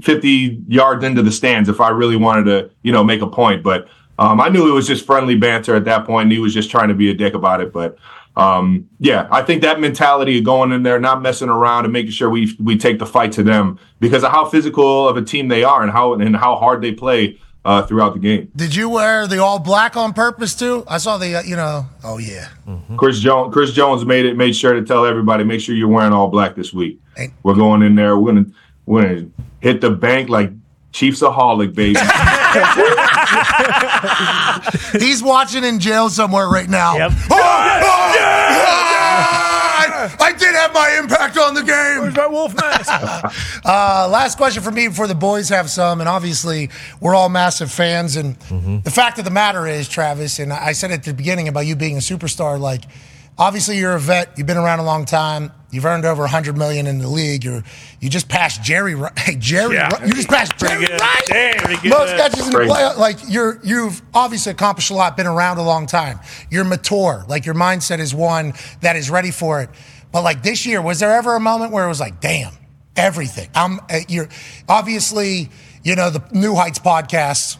50 0.00 0.62
yards 0.68 1.04
into 1.04 1.22
the 1.22 1.32
stands 1.32 1.68
if 1.68 1.80
I 1.80 1.90
really 1.90 2.16
wanted 2.16 2.44
to, 2.44 2.70
you 2.82 2.92
know, 2.92 3.04
make 3.04 3.20
a 3.20 3.26
point, 3.26 3.62
but. 3.62 3.88
Um, 4.20 4.38
I 4.38 4.50
knew 4.50 4.68
it 4.68 4.72
was 4.72 4.86
just 4.86 5.06
friendly 5.06 5.34
banter 5.34 5.74
at 5.74 5.86
that 5.86 6.04
point, 6.04 6.24
and 6.24 6.32
he 6.32 6.38
was 6.38 6.52
just 6.52 6.70
trying 6.70 6.88
to 6.88 6.94
be 6.94 7.10
a 7.10 7.14
dick 7.14 7.32
about 7.32 7.62
it. 7.62 7.72
But 7.72 7.96
um, 8.36 8.88
yeah, 8.98 9.26
I 9.30 9.42
think 9.42 9.62
that 9.62 9.80
mentality 9.80 10.38
of 10.38 10.44
going 10.44 10.72
in 10.72 10.82
there, 10.82 11.00
not 11.00 11.22
messing 11.22 11.48
around, 11.48 11.84
and 11.84 11.92
making 11.92 12.12
sure 12.12 12.28
we 12.28 12.54
we 12.60 12.76
take 12.76 12.98
the 12.98 13.06
fight 13.06 13.32
to 13.32 13.42
them 13.42 13.78
because 13.98 14.22
of 14.22 14.30
how 14.30 14.44
physical 14.44 15.08
of 15.08 15.16
a 15.16 15.22
team 15.22 15.48
they 15.48 15.64
are 15.64 15.82
and 15.82 15.90
how 15.90 16.12
and 16.12 16.36
how 16.36 16.56
hard 16.56 16.82
they 16.82 16.92
play 16.92 17.40
uh, 17.64 17.82
throughout 17.86 18.12
the 18.12 18.20
game. 18.20 18.50
Did 18.54 18.74
you 18.74 18.90
wear 18.90 19.26
the 19.26 19.38
all 19.38 19.58
black 19.58 19.96
on 19.96 20.12
purpose 20.12 20.54
too? 20.54 20.84
I 20.86 20.98
saw 20.98 21.16
the, 21.18 21.36
uh, 21.36 21.42
you 21.42 21.56
know, 21.56 21.86
oh 22.04 22.18
yeah. 22.18 22.48
Chris 22.98 23.20
Jones, 23.20 23.52
Chris 23.54 23.72
Jones 23.72 24.04
made 24.04 24.26
it 24.26 24.36
made 24.36 24.54
sure 24.54 24.74
to 24.74 24.82
tell 24.82 25.06
everybody, 25.06 25.44
make 25.44 25.60
sure 25.60 25.74
you're 25.74 25.88
wearing 25.88 26.12
all 26.12 26.28
black 26.28 26.54
this 26.54 26.74
week. 26.74 27.00
We're 27.42 27.54
going 27.54 27.82
in 27.82 27.94
there. 27.94 28.18
We're 28.18 28.32
gonna 28.32 28.46
we're 28.84 29.02
gonna 29.02 29.30
hit 29.60 29.80
the 29.80 29.90
bank 29.90 30.28
like 30.28 30.52
Chiefsaholic, 30.92 31.74
baby. 31.74 31.98
He's 35.00 35.22
watching 35.22 35.64
in 35.64 35.78
jail 35.80 36.08
somewhere 36.10 36.48
right 36.48 36.68
now. 36.68 36.96
Yep. 36.96 37.12
Oh, 37.30 37.34
oh, 37.34 38.14
yeah! 38.16 39.40
I 40.18 40.32
did 40.32 40.54
have 40.54 40.72
my 40.72 40.98
impact 40.98 41.36
on 41.36 41.54
the 41.54 41.62
game. 41.62 42.00
Where's 42.02 42.16
my 42.16 42.26
wolf 42.26 42.54
mask? 42.54 42.90
Uh, 43.62 44.08
last 44.10 44.38
question 44.38 44.62
for 44.62 44.70
me 44.70 44.88
before 44.88 45.06
the 45.06 45.14
boys 45.14 45.50
have 45.50 45.68
some, 45.68 46.00
and 46.00 46.08
obviously 46.08 46.70
we're 46.98 47.14
all 47.14 47.28
massive 47.28 47.70
fans. 47.70 48.16
And 48.16 48.34
the 48.82 48.90
fact 48.90 49.18
of 49.18 49.24
the 49.26 49.30
matter 49.30 49.66
is, 49.66 49.86
Travis, 49.88 50.38
and 50.38 50.50
I 50.52 50.72
said 50.72 50.90
at 50.90 51.04
the 51.04 51.12
beginning 51.12 51.46
about 51.46 51.66
you 51.66 51.76
being 51.76 51.96
a 51.96 52.00
superstar. 52.00 52.58
Like, 52.58 52.84
obviously 53.40 53.78
you're 53.78 53.96
a 53.96 53.98
vet. 54.00 54.38
You've 54.38 54.46
been 54.46 54.56
around 54.58 54.78
a 54.78 54.84
long 54.84 55.04
time. 55.06 55.50
You've 55.72 55.84
earned 55.86 56.04
over 56.04 56.22
100 56.22 56.56
million 56.56 56.86
in 56.86 56.98
the 56.98 57.08
league. 57.08 57.42
You're 57.44 57.62
you 58.00 58.08
just 58.08 58.28
passed 58.28 58.62
Jerry. 58.62 58.94
Hey, 59.16 59.36
Jerry, 59.36 59.74
Yeah. 59.74 60.04
You 60.04 60.12
just 60.12 60.28
passed 60.28 60.56
Jerry 60.58 60.86
good. 60.86 61.00
Rice. 61.00 61.22
Damn, 61.26 61.56
pretty 61.64 61.80
good. 61.82 61.90
Most 61.90 62.16
catches 62.16 62.46
in 62.46 62.50
the 62.52 62.56
Crazy. 62.58 62.70
play. 62.72 62.94
Like 62.96 63.16
you're 63.28 63.58
you've 63.64 64.02
obviously 64.14 64.52
accomplished 64.52 64.90
a 64.90 64.94
lot. 64.94 65.16
Been 65.16 65.26
around 65.26 65.58
a 65.58 65.62
long 65.62 65.86
time. 65.86 66.20
You're 66.50 66.64
mature. 66.64 67.24
Like 67.28 67.46
your 67.46 67.54
mindset 67.56 67.98
is 67.98 68.14
one 68.14 68.52
that 68.82 68.94
is 68.96 69.10
ready 69.10 69.30
for 69.30 69.62
it. 69.62 69.70
But 70.12 70.22
like 70.22 70.42
this 70.42 70.66
year, 70.66 70.82
was 70.82 70.98
there 71.00 71.12
ever 71.12 71.34
a 71.36 71.40
moment 71.40 71.70
where 71.72 71.84
it 71.84 71.88
was 71.88 72.00
like, 72.00 72.20
damn, 72.20 72.52
everything? 72.96 73.48
I'm 73.54 73.78
uh, 73.88 74.00
you're 74.08 74.28
obviously 74.68 75.50
you 75.84 75.94
know 75.94 76.10
the 76.10 76.22
New 76.32 76.54
Heights 76.56 76.80
podcast 76.80 77.58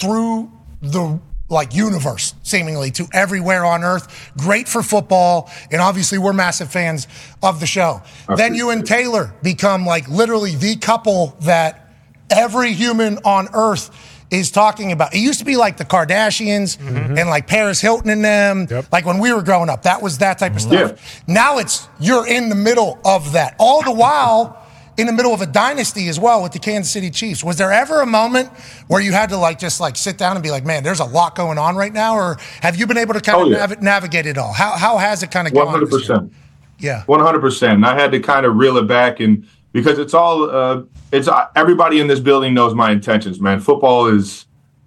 through 0.00 0.50
the 0.80 1.20
like 1.54 1.74
universe 1.74 2.34
seemingly 2.42 2.90
to 2.90 3.06
everywhere 3.12 3.64
on 3.64 3.82
earth. 3.82 4.32
Great 4.36 4.68
for 4.68 4.82
football 4.82 5.50
and 5.70 5.80
obviously 5.80 6.18
we're 6.18 6.32
massive 6.34 6.70
fans 6.70 7.08
of 7.42 7.60
the 7.60 7.66
show. 7.66 8.02
Then 8.36 8.54
you 8.54 8.70
and 8.70 8.86
taylor 8.86 9.34
become 9.42 9.86
like 9.86 10.08
literally 10.08 10.54
the 10.54 10.76
couple 10.76 11.36
that 11.42 11.88
every 12.28 12.72
human 12.72 13.18
on 13.18 13.48
earth 13.54 13.90
is 14.30 14.50
talking 14.50 14.90
about. 14.90 15.14
It 15.14 15.20
used 15.20 15.38
to 15.38 15.44
be 15.44 15.56
like 15.56 15.76
the 15.76 15.84
kardashians 15.84 16.76
mm-hmm. 16.76 17.16
and 17.16 17.28
like 17.30 17.46
paris 17.46 17.80
hilton 17.80 18.10
and 18.10 18.24
them 18.24 18.86
like 18.90 19.06
when 19.06 19.18
we 19.18 19.32
were 19.32 19.42
growing 19.42 19.70
up. 19.70 19.82
That 19.82 20.02
was 20.02 20.18
that 20.18 20.38
type 20.38 20.52
of 20.52 20.58
mm-hmm. 20.58 20.96
stuff. 20.96 21.22
Now 21.26 21.58
it's 21.58 21.88
you're 22.00 22.26
in 22.26 22.48
the 22.48 22.54
middle 22.54 22.98
of 23.04 23.32
that. 23.32 23.54
All 23.58 23.82
the 23.82 23.92
while 23.92 24.63
in 24.96 25.06
the 25.06 25.12
middle 25.12 25.34
of 25.34 25.40
a 25.40 25.46
dynasty 25.46 26.08
as 26.08 26.20
well 26.20 26.42
with 26.42 26.52
the 26.52 26.58
Kansas 26.58 26.92
City 26.92 27.10
Chiefs. 27.10 27.42
Was 27.42 27.56
there 27.56 27.72
ever 27.72 28.00
a 28.00 28.06
moment 28.06 28.48
where 28.88 29.00
you 29.00 29.12
had 29.12 29.28
to 29.30 29.36
like 29.36 29.58
just 29.58 29.80
like 29.80 29.96
sit 29.96 30.16
down 30.18 30.36
and 30.36 30.42
be 30.42 30.50
like, 30.50 30.64
man, 30.64 30.82
there's 30.84 31.00
a 31.00 31.04
lot 31.04 31.34
going 31.34 31.58
on 31.58 31.74
right 31.76 31.92
now, 31.92 32.14
or 32.14 32.36
have 32.62 32.76
you 32.76 32.86
been 32.86 32.98
able 32.98 33.14
to 33.14 33.20
kind 33.20 33.38
Oh, 33.38 33.44
of 33.46 33.50
yeah. 33.50 33.66
nav- 33.66 33.82
navigate 33.82 34.26
it 34.26 34.38
all? 34.38 34.52
How 34.52 34.72
how 34.76 34.98
has 34.98 35.22
it 35.22 35.30
kind 35.30 35.48
of 35.48 35.54
One 35.54 35.64
gone? 35.64 35.74
hundred 35.74 35.90
percent. 35.90 36.32
Yeah. 36.78 37.04
One 37.06 37.20
hundred 37.20 37.40
percent. 37.40 37.84
I 37.84 37.94
had 37.94 38.12
to 38.12 38.20
kind 38.20 38.46
of 38.46 38.56
reel 38.56 38.76
it 38.76 38.86
back, 38.86 39.20
and 39.20 39.46
because 39.72 39.98
it's 39.98 40.14
all, 40.14 40.48
uh, 40.50 40.82
it's 41.12 41.26
uh, 41.28 41.46
everybody 41.56 41.98
in 42.00 42.06
this 42.06 42.20
building 42.20 42.54
knows 42.54 42.74
my 42.74 42.90
intentions. 42.92 43.40
Man, 43.40 43.60
football 43.60 44.06
is 44.06 44.46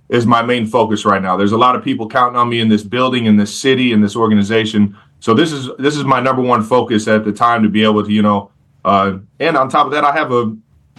is 0.09 0.25
my 0.25 0.41
main 0.41 0.65
focus 0.65 1.03
right 1.03 1.21
now. 1.21 1.35
There's 1.35 1.51
a 1.51 1.57
lot 1.57 1.75
of 1.75 1.83
people 1.83 2.07
counting 2.07 2.37
on 2.37 2.47
me 2.47 2.61
in 2.61 2.69
this 2.69 2.83
building, 2.83 3.25
in 3.25 3.35
this 3.35 3.53
city, 3.53 3.91
in 3.91 3.99
this 4.01 4.15
organization. 4.15 4.95
So 5.19 5.33
this 5.33 5.51
is 5.51 5.69
this 5.79 5.97
is 5.97 6.05
my 6.05 6.21
number 6.21 6.41
one 6.41 6.63
focus 6.63 7.07
at 7.09 7.25
the 7.25 7.31
time 7.33 7.63
to 7.63 7.69
be 7.69 7.83
able 7.83 8.05
to, 8.05 8.11
you 8.11 8.21
know, 8.21 8.51
uh, 8.87 9.19
and 9.39 9.57
on 9.57 9.69
top 9.69 9.85
of 9.85 9.91
that, 9.91 10.03
I 10.03 10.13
have 10.13 10.31
a. 10.31 10.55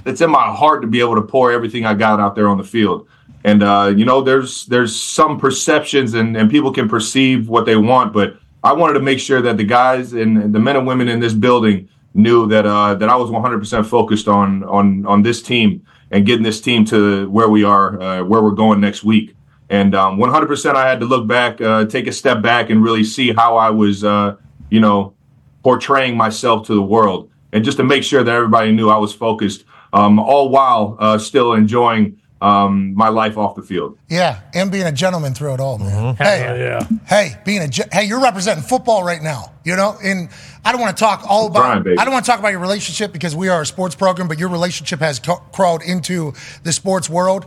It's 0.07 0.21
in 0.21 0.31
my 0.31 0.55
heart 0.55 0.83
to 0.83 0.89
be 0.89 1.01
able 1.01 1.17
to 1.17 1.23
pour 1.23 1.51
everything 1.51 1.85
I 1.85 1.95
got 1.95 2.21
out 2.21 2.35
there 2.35 2.49
on 2.49 2.57
the 2.57 2.65
field. 2.65 3.09
And 3.45 3.63
uh, 3.63 3.93
you 3.97 4.05
know, 4.05 4.21
there's 4.21 4.67
there's 4.67 4.95
some 4.95 5.39
perceptions, 5.39 6.15
and, 6.15 6.37
and 6.37 6.51
people 6.51 6.73
can 6.73 6.89
perceive 6.89 7.49
what 7.49 7.67
they 7.67 7.77
want, 7.77 8.13
but 8.13 8.39
I 8.63 8.73
wanted 8.73 8.95
to 8.95 9.01
make 9.01 9.19
sure 9.21 9.41
that 9.43 9.57
the 9.57 9.65
guys 9.65 10.13
and 10.13 10.53
the 10.55 10.59
men 10.59 10.77
and 10.77 10.87
women 10.87 11.09
in 11.09 11.21
this 11.21 11.33
building 11.35 11.89
knew 12.15 12.47
that 12.49 12.67
uh, 12.67 12.95
that 12.95 13.09
I 13.09 13.17
was 13.17 13.31
100% 13.31 13.87
focused 13.87 14.29
on 14.29 14.65
on 14.65 15.07
on 15.07 15.23
this 15.23 15.43
team 15.43 15.85
and 16.11 16.27
getting 16.27 16.43
this 16.43 16.61
team 16.61 16.85
to 16.87 17.29
where 17.31 17.49
we 17.49 17.65
are, 17.65 18.01
uh, 18.01 18.25
where 18.25 18.43
we're 18.43 18.51
going 18.51 18.81
next 18.81 19.05
week. 19.05 19.35
And 19.71 19.95
um, 19.95 20.19
100%, 20.19 20.75
I 20.75 20.89
had 20.89 21.01
to 21.01 21.07
look 21.07 21.27
back, 21.27 21.61
uh, 21.61 21.85
take 21.85 22.07
a 22.07 22.13
step 22.13 22.41
back, 22.41 22.71
and 22.71 22.83
really 22.83 23.05
see 23.05 23.33
how 23.35 23.57
I 23.57 23.69
was, 23.69 24.03
uh, 24.03 24.37
you 24.71 24.81
know, 24.81 25.15
portraying 25.63 26.17
myself 26.17 26.67
to 26.69 26.75
the 26.75 26.83
world, 26.83 27.31
and 27.53 27.65
just 27.65 27.77
to 27.79 27.85
make 27.85 28.03
sure 28.03 28.23
that 28.23 28.35
everybody 28.35 28.73
knew 28.73 28.89
I 28.91 28.97
was 28.99 29.13
focused, 29.15 29.65
um, 29.93 30.19
all 30.19 30.49
while 30.51 30.97
uh, 30.99 31.19
still 31.19 31.53
enjoying 31.55 32.21
um, 32.41 32.95
my 32.95 33.09
life 33.09 33.37
off 33.37 33.57
the 33.57 33.63
field. 33.63 33.99
Yeah, 34.09 34.41
and 34.55 34.71
being 34.71 34.87
a 34.87 34.93
gentleman 34.93 35.35
through 35.35 35.55
it 35.55 35.61
all, 35.61 35.79
man. 35.79 36.15
Hell 36.15 36.15
Hey, 36.15 36.61
yeah. 36.61 36.87
hey, 37.07 37.37
being 37.45 37.63
a 37.63 37.69
ge- 37.69 37.89
hey, 37.93 38.05
you're 38.05 38.21
representing 38.23 38.63
football 38.63 39.03
right 39.03 39.21
now, 39.21 39.53
you 39.65 39.75
know. 39.75 39.97
And 40.05 40.29
I 40.65 40.71
don't 40.71 40.81
want 40.81 40.97
to 40.97 41.01
talk 41.03 41.25
all 41.29 41.47
about. 41.49 41.61
Grind, 41.63 41.85
baby. 41.85 41.99
I 41.99 42.05
don't 42.05 42.13
want 42.13 42.25
to 42.25 42.31
talk 42.31 42.39
about 42.39 42.53
your 42.53 42.61
relationship 42.61 43.13
because 43.13 43.35
we 43.35 43.49
are 43.49 43.63
a 43.63 43.67
sports 43.67 43.97
program, 43.97 44.29
but 44.29 44.39
your 44.39 44.51
relationship 44.51 45.01
has 45.01 45.19
ca- 45.19 45.41
crawled 45.53 45.83
into 45.83 46.33
the 46.63 46.73
sports 46.73 47.11
world. 47.11 47.47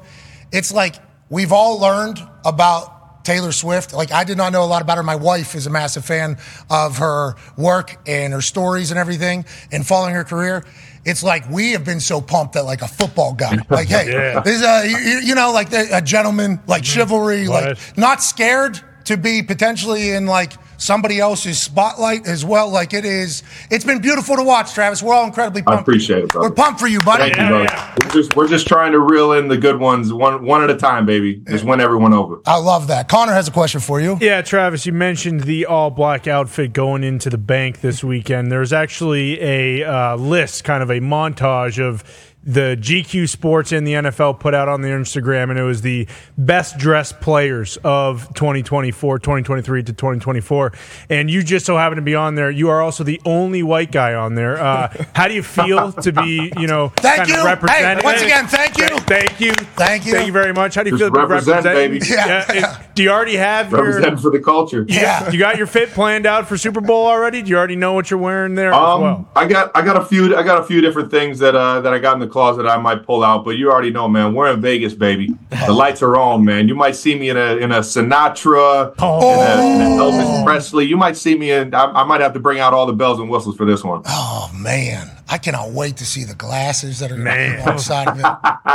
It's 0.52 0.74
like 0.74 0.95
we've 1.30 1.54
all 1.54 1.80
learned 1.80 2.20
about 2.43 3.01
Taylor 3.24 3.51
Swift. 3.51 3.93
Like 3.93 4.11
I 4.11 4.24
did 4.24 4.38
not 4.38 4.51
know 4.53 4.63
a 4.63 4.65
lot 4.65 4.82
about 4.82 4.97
her. 4.97 5.03
My 5.03 5.15
wife 5.15 5.55
is 5.55 5.67
a 5.67 5.69
massive 5.69 6.05
fan 6.05 6.38
of 6.69 6.97
her 6.97 7.36
work 7.57 7.97
and 8.07 8.34
her 8.34 8.41
stories 8.41 8.91
and 8.91 8.99
everything, 8.99 9.45
and 9.72 9.86
following 9.86 10.15
her 10.15 10.24
career. 10.24 10.63
It's 11.03 11.24
like 11.24 11.49
we 11.49 11.72
have 11.72 11.84
been 11.84 11.99
so 11.99 12.22
pumped 12.22 12.53
that 12.53 12.65
like 12.65 12.82
a 12.82 12.88
football 12.88 13.34
guy, 13.34 13.57
like 13.69 13.88
hey, 13.88 14.11
Yeah. 14.11 14.39
this 14.41 14.57
is 14.57 14.61
a, 14.61 14.88
you, 14.88 15.19
you 15.30 15.36
know 15.36 15.51
like 15.51 15.74
a 15.74 16.01
gentleman, 16.01 16.59
like 16.67 16.84
mm-hmm. 16.84 16.99
chivalry, 16.99 17.47
like 17.47 17.78
not 17.97 18.22
scared 18.22 18.80
to 19.06 19.18
be 19.18 19.41
potentially 19.41 20.11
in 20.11 20.26
like 20.26 20.53
somebody 20.82 21.20
else's 21.20 21.62
spotlight 21.62 22.28
as 22.28 22.44
well. 22.44 22.70
Like 22.70 22.94
it 22.94 23.06
is, 23.06 23.44
it's 23.70 23.86
been 23.86 24.02
beautiful 24.02 24.36
to 24.36 24.44
watch, 24.44 24.74
Travis. 24.74 25.02
We're 25.03 25.14
all 25.14 25.26
incredibly 25.26 25.62
pumped. 25.62 25.72
I 25.72 25.76
pumped. 25.76 25.88
appreciate 25.88 26.24
it, 26.24 26.30
brother. 26.30 26.49
We're 26.49 26.56
pumped 26.56 26.80
for 26.80 26.88
you, 26.88 26.99
buddy. 27.02 27.32
Thank 27.32 27.38
you, 27.38 27.48
brother. 27.48 27.94
We're 28.03 28.12
just 28.12 28.36
we're 28.36 28.48
just 28.48 28.68
trying 28.68 28.91
to 28.94 28.99
reel 28.99 29.34
in 29.34 29.48
the 29.48 29.58
good 29.58 29.80
ones 29.80 30.12
one 30.12 30.44
one 30.44 30.64
at 30.64 30.70
a 30.70 30.78
time, 30.78 31.06
baby. 31.06 31.36
Just 31.48 31.64
win 31.64 31.80
everyone 31.80 32.14
over. 32.14 32.41
I 32.45 32.58
love 32.58 32.88
that. 32.88 33.08
Connor 33.08 33.34
has 33.34 33.48
a 33.48 33.52
question 33.52 33.80
for 33.80 34.02
you. 34.02 34.18
Yeah, 34.20 34.41
Travis, 34.41 34.86
you 34.86 34.94
mentioned 34.94 35.41
the 35.41 35.66
all 35.66 35.90
black 35.90 36.28
outfit 36.28 36.74
going 36.74 37.03
into 37.03 37.30
the 37.30 37.38
bank 37.38 37.82
this 37.82 38.03
weekend. 38.03 38.52
There's 38.52 38.74
actually 38.74 39.41
a 39.41 39.84
uh, 39.84 40.16
list, 40.16 40.64
kind 40.64 40.84
of 40.84 40.90
a 40.90 40.99
montage 40.99 41.80
of 41.82 42.03
the 42.43 42.76
GQ 42.80 43.30
Sports 43.30 43.72
and 43.72 43.85
the 43.85 43.93
NFL 43.93 44.39
put 44.39 44.53
out 44.55 44.68
on 44.68 44.81
their 44.81 44.97
Instagram, 44.99 45.49
and 45.51 45.59
it 45.59 45.63
was 45.63 45.81
the 45.81 46.07
best 46.38 46.77
dressed 46.77 47.22
players 47.22 47.77
of 47.84 48.27
2024, 48.34 49.19
2023 49.19 49.84
to 49.84 49.93
2024. 49.93 50.72
And 51.09 51.30
you 51.30 51.43
just 51.43 51.65
so 51.65 51.77
happen 51.77 51.97
to 51.97 52.01
be 52.01 52.15
on 52.15 52.35
there. 52.35 52.49
You 52.49 52.69
are 52.69 52.81
also 52.81 53.03
the 53.03 53.22
only 53.26 53.61
white 53.61 53.91
guy 53.91 54.15
on 54.15 54.35
there. 54.35 54.59
Uh, 54.59 54.91
how 55.13 55.27
do 55.27 55.34
you 55.35 55.43
feel 55.43 55.91
to 55.91 56.11
be, 56.11 56.51
you 56.57 56.65
know, 56.68 56.89
Thank 56.97 57.27
you. 57.30 57.43
represented? 57.45 58.01
Hey, 58.03 58.05
once 58.05 58.22
again, 58.22 58.47
thank 58.47 58.77
you. 58.77 58.88
Thank 58.88 59.39
you. 59.39 59.53
Thank 59.53 60.05
you. 60.05 60.11
Thank 60.13 60.27
you 60.27 60.34
very 60.34 60.53
much. 60.53 60.76
How 60.76 60.84
do 60.84 60.89
you 60.89 60.97
Just 60.97 61.11
feel 61.13 61.22
to 61.22 61.27
be 61.27 61.31
represent, 61.31 61.65
representing? 61.65 61.99
baby. 61.99 62.05
Yeah. 62.09 62.53
Yeah. 62.53 62.84
Do 62.95 63.03
you 63.03 63.09
already 63.11 63.35
have 63.35 63.72
your? 63.72 63.84
Representing 63.85 64.18
for 64.18 64.31
the 64.31 64.39
culture. 64.39 64.85
Yeah. 64.88 65.30
You 65.31 65.38
got 65.39 65.57
your 65.57 65.68
fit 65.68 65.89
planned 65.91 66.26
out 66.26 66.47
for 66.47 66.57
Super 66.57 66.81
Bowl 66.81 67.05
already? 67.05 67.41
Do 67.41 67.49
you 67.49 67.57
already 67.57 67.76
know 67.76 67.93
what 67.93 68.09
you're 68.09 68.19
wearing 68.19 68.55
there 68.55 68.72
as 68.73 68.76
Um, 68.77 69.01
well? 69.01 69.30
I 69.35 69.47
got 69.47 69.72
I 69.76 69.84
got 69.84 69.95
a 69.97 70.05
few 70.05 70.35
I 70.35 70.43
got 70.43 70.59
a 70.59 70.63
few 70.65 70.81
different 70.81 71.11
things 71.11 71.39
that 71.39 71.55
uh 71.55 71.81
that 71.81 71.93
I 71.93 71.99
got 71.99 72.13
in 72.15 72.19
the 72.19 72.27
closet 72.32 72.66
I 72.66 72.78
might 72.78 73.06
pull 73.06 73.24
out, 73.24 73.44
but 73.45 73.52
you 73.58 73.72
already 73.72 73.91
know, 73.91 74.08
man. 74.08 74.34
We're 74.34 74.52
in 74.52 74.62
Vegas, 74.62 74.94
baby. 74.94 75.36
The 75.68 75.74
lights 75.74 76.02
are 76.02 76.16
on, 76.18 76.44
man. 76.45 76.68
You 76.68 76.76
might 76.76 76.95
see 76.95 77.16
me 77.16 77.30
in 77.30 77.38
a 77.38 77.58
in 77.58 77.72
a 77.72 77.80
Sinatra, 77.80 78.94
Oh. 78.99 79.41
in, 79.41 79.60
a, 79.60 79.76
in 79.76 79.82
a 79.82 79.86
Elvis 80.02 80.44
Presley. 80.45 80.86
You 80.86 80.98
might 80.98 81.18
see 81.18 81.36
me 81.36 81.52
in. 81.52 81.74
I, 81.74 81.86
I 81.86 82.03
might 82.03 82.22
have 82.22 82.34
to 82.34 82.40
bring 82.40 82.60
out 82.60 82.74
all 82.74 82.86
the 82.86 82.94
bells 82.94 83.20
and 83.20 83.30
whistles 83.30 83.56
for 83.56 83.66
this 83.66 83.84
one. 83.84 84.02
Oh 84.08 84.49
man, 84.56 85.10
I 85.32 85.38
cannot 85.38 85.72
wait 85.72 85.98
to 85.98 86.06
see 86.06 86.26
the 86.26 86.36
glasses 86.36 86.99
that 86.99 87.10
are 87.12 87.16
going 87.16 87.26
to 87.26 87.64
be 87.64 87.72
outside 87.72 88.08
of 88.10 88.18
it. 88.20 88.26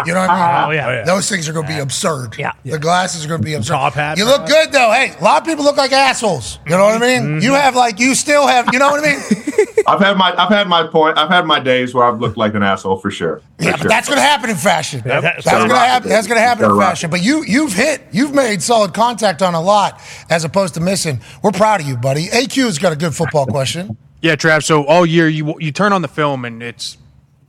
You 0.07 0.15
know 0.15 0.21
what 0.21 0.31
I 0.31 0.63
mean? 0.63 0.67
Oh, 0.67 0.71
yeah. 0.71 0.89
Oh, 0.89 0.93
yeah. 0.93 1.05
Those 1.05 1.29
things 1.29 1.49
are 1.49 1.53
going 1.53 1.67
to 1.67 1.73
be 1.73 1.79
absurd. 1.79 2.37
Yeah. 2.39 2.53
The 2.65 2.79
glasses 2.79 3.25
are 3.25 3.29
going 3.29 3.41
to 3.43 3.45
be 3.45 3.55
absurd. 3.55 3.75
Top 3.75 3.93
hat, 3.93 4.17
You 4.19 4.25
look 4.25 4.47
good 4.47 4.73
though. 4.73 4.91
Hey, 4.91 5.15
a 5.19 5.23
lot 5.23 5.43
of 5.43 5.47
people 5.47 5.65
look 5.65 5.77
like 5.77 5.93
assholes. 5.93 6.59
You 6.65 6.73
know 6.73 6.85
what 6.85 7.01
I 7.03 7.07
mean? 7.07 7.23
Mm-hmm. 7.23 7.41
You 7.45 7.53
have 7.53 7.77
like 7.77 8.01
you 8.01 8.15
still 8.15 8.47
have. 8.47 8.73
You 8.73 8.79
know 8.79 8.91
what 8.91 9.05
I 9.05 9.13
mean? 9.13 9.21
I've 9.87 10.01
had 10.01 10.17
my 10.17 10.35
I've 10.37 10.49
had 10.49 10.67
my 10.67 10.87
point. 10.87 11.17
I've 11.19 11.29
had 11.29 11.45
my 11.47 11.61
days 11.61 11.95
where 11.95 12.05
I've 12.05 12.21
looked 12.21 12.37
like 12.37 12.55
an 12.55 12.63
asshole 12.63 12.97
for 12.99 13.11
sure. 13.11 13.41
For 13.59 13.65
Yeah, 13.65 13.71
but 13.73 13.81
sure. 13.83 13.89
that's 13.89 14.09
going 14.09 14.17
to 14.19 14.23
happen 14.23 14.51
in 14.51 14.57
fashion. 14.57 15.03
Yep. 15.07 15.23
That's 15.23 15.45
going 15.47 15.69
to 15.69 15.75
rock 15.75 15.87
happen. 15.87 16.09
That's 16.09 16.27
going 16.27 16.39
to 16.39 16.43
happen 16.43 16.63
Gotta 16.63 16.73
in 16.75 16.79
rock 16.81 16.89
fashion. 16.91 17.11
But 17.11 17.23
you 17.23 17.45
you've 17.45 17.73
hit. 17.75 18.03
You've 18.13 18.35
made 18.35 18.63
solid 18.63 18.95
contact 18.95 19.43
on 19.43 19.55
a 19.55 19.61
lot 19.61 20.01
as 20.31 20.45
opposed 20.45 20.75
to 20.75 20.81
missing. 20.81 21.21
We're 21.43 21.53
proud 21.53 21.81
of 21.83 21.87
you, 21.87 21.97
buddy. 21.97 22.27
AQ's 22.29 22.79
got 22.79 22.93
a 22.93 22.97
good 22.97 23.15
football 23.15 23.47
question. 23.47 23.97
Yeah, 24.23 24.37
Trav. 24.37 24.65
So 24.65 24.85
all 24.85 25.05
year 25.07 25.29
you 25.29 25.55
you 25.61 25.73
turn 25.73 25.93
on 25.93 26.03
the 26.03 26.09
film 26.09 26.45
and 26.45 26.63
it's 26.63 26.97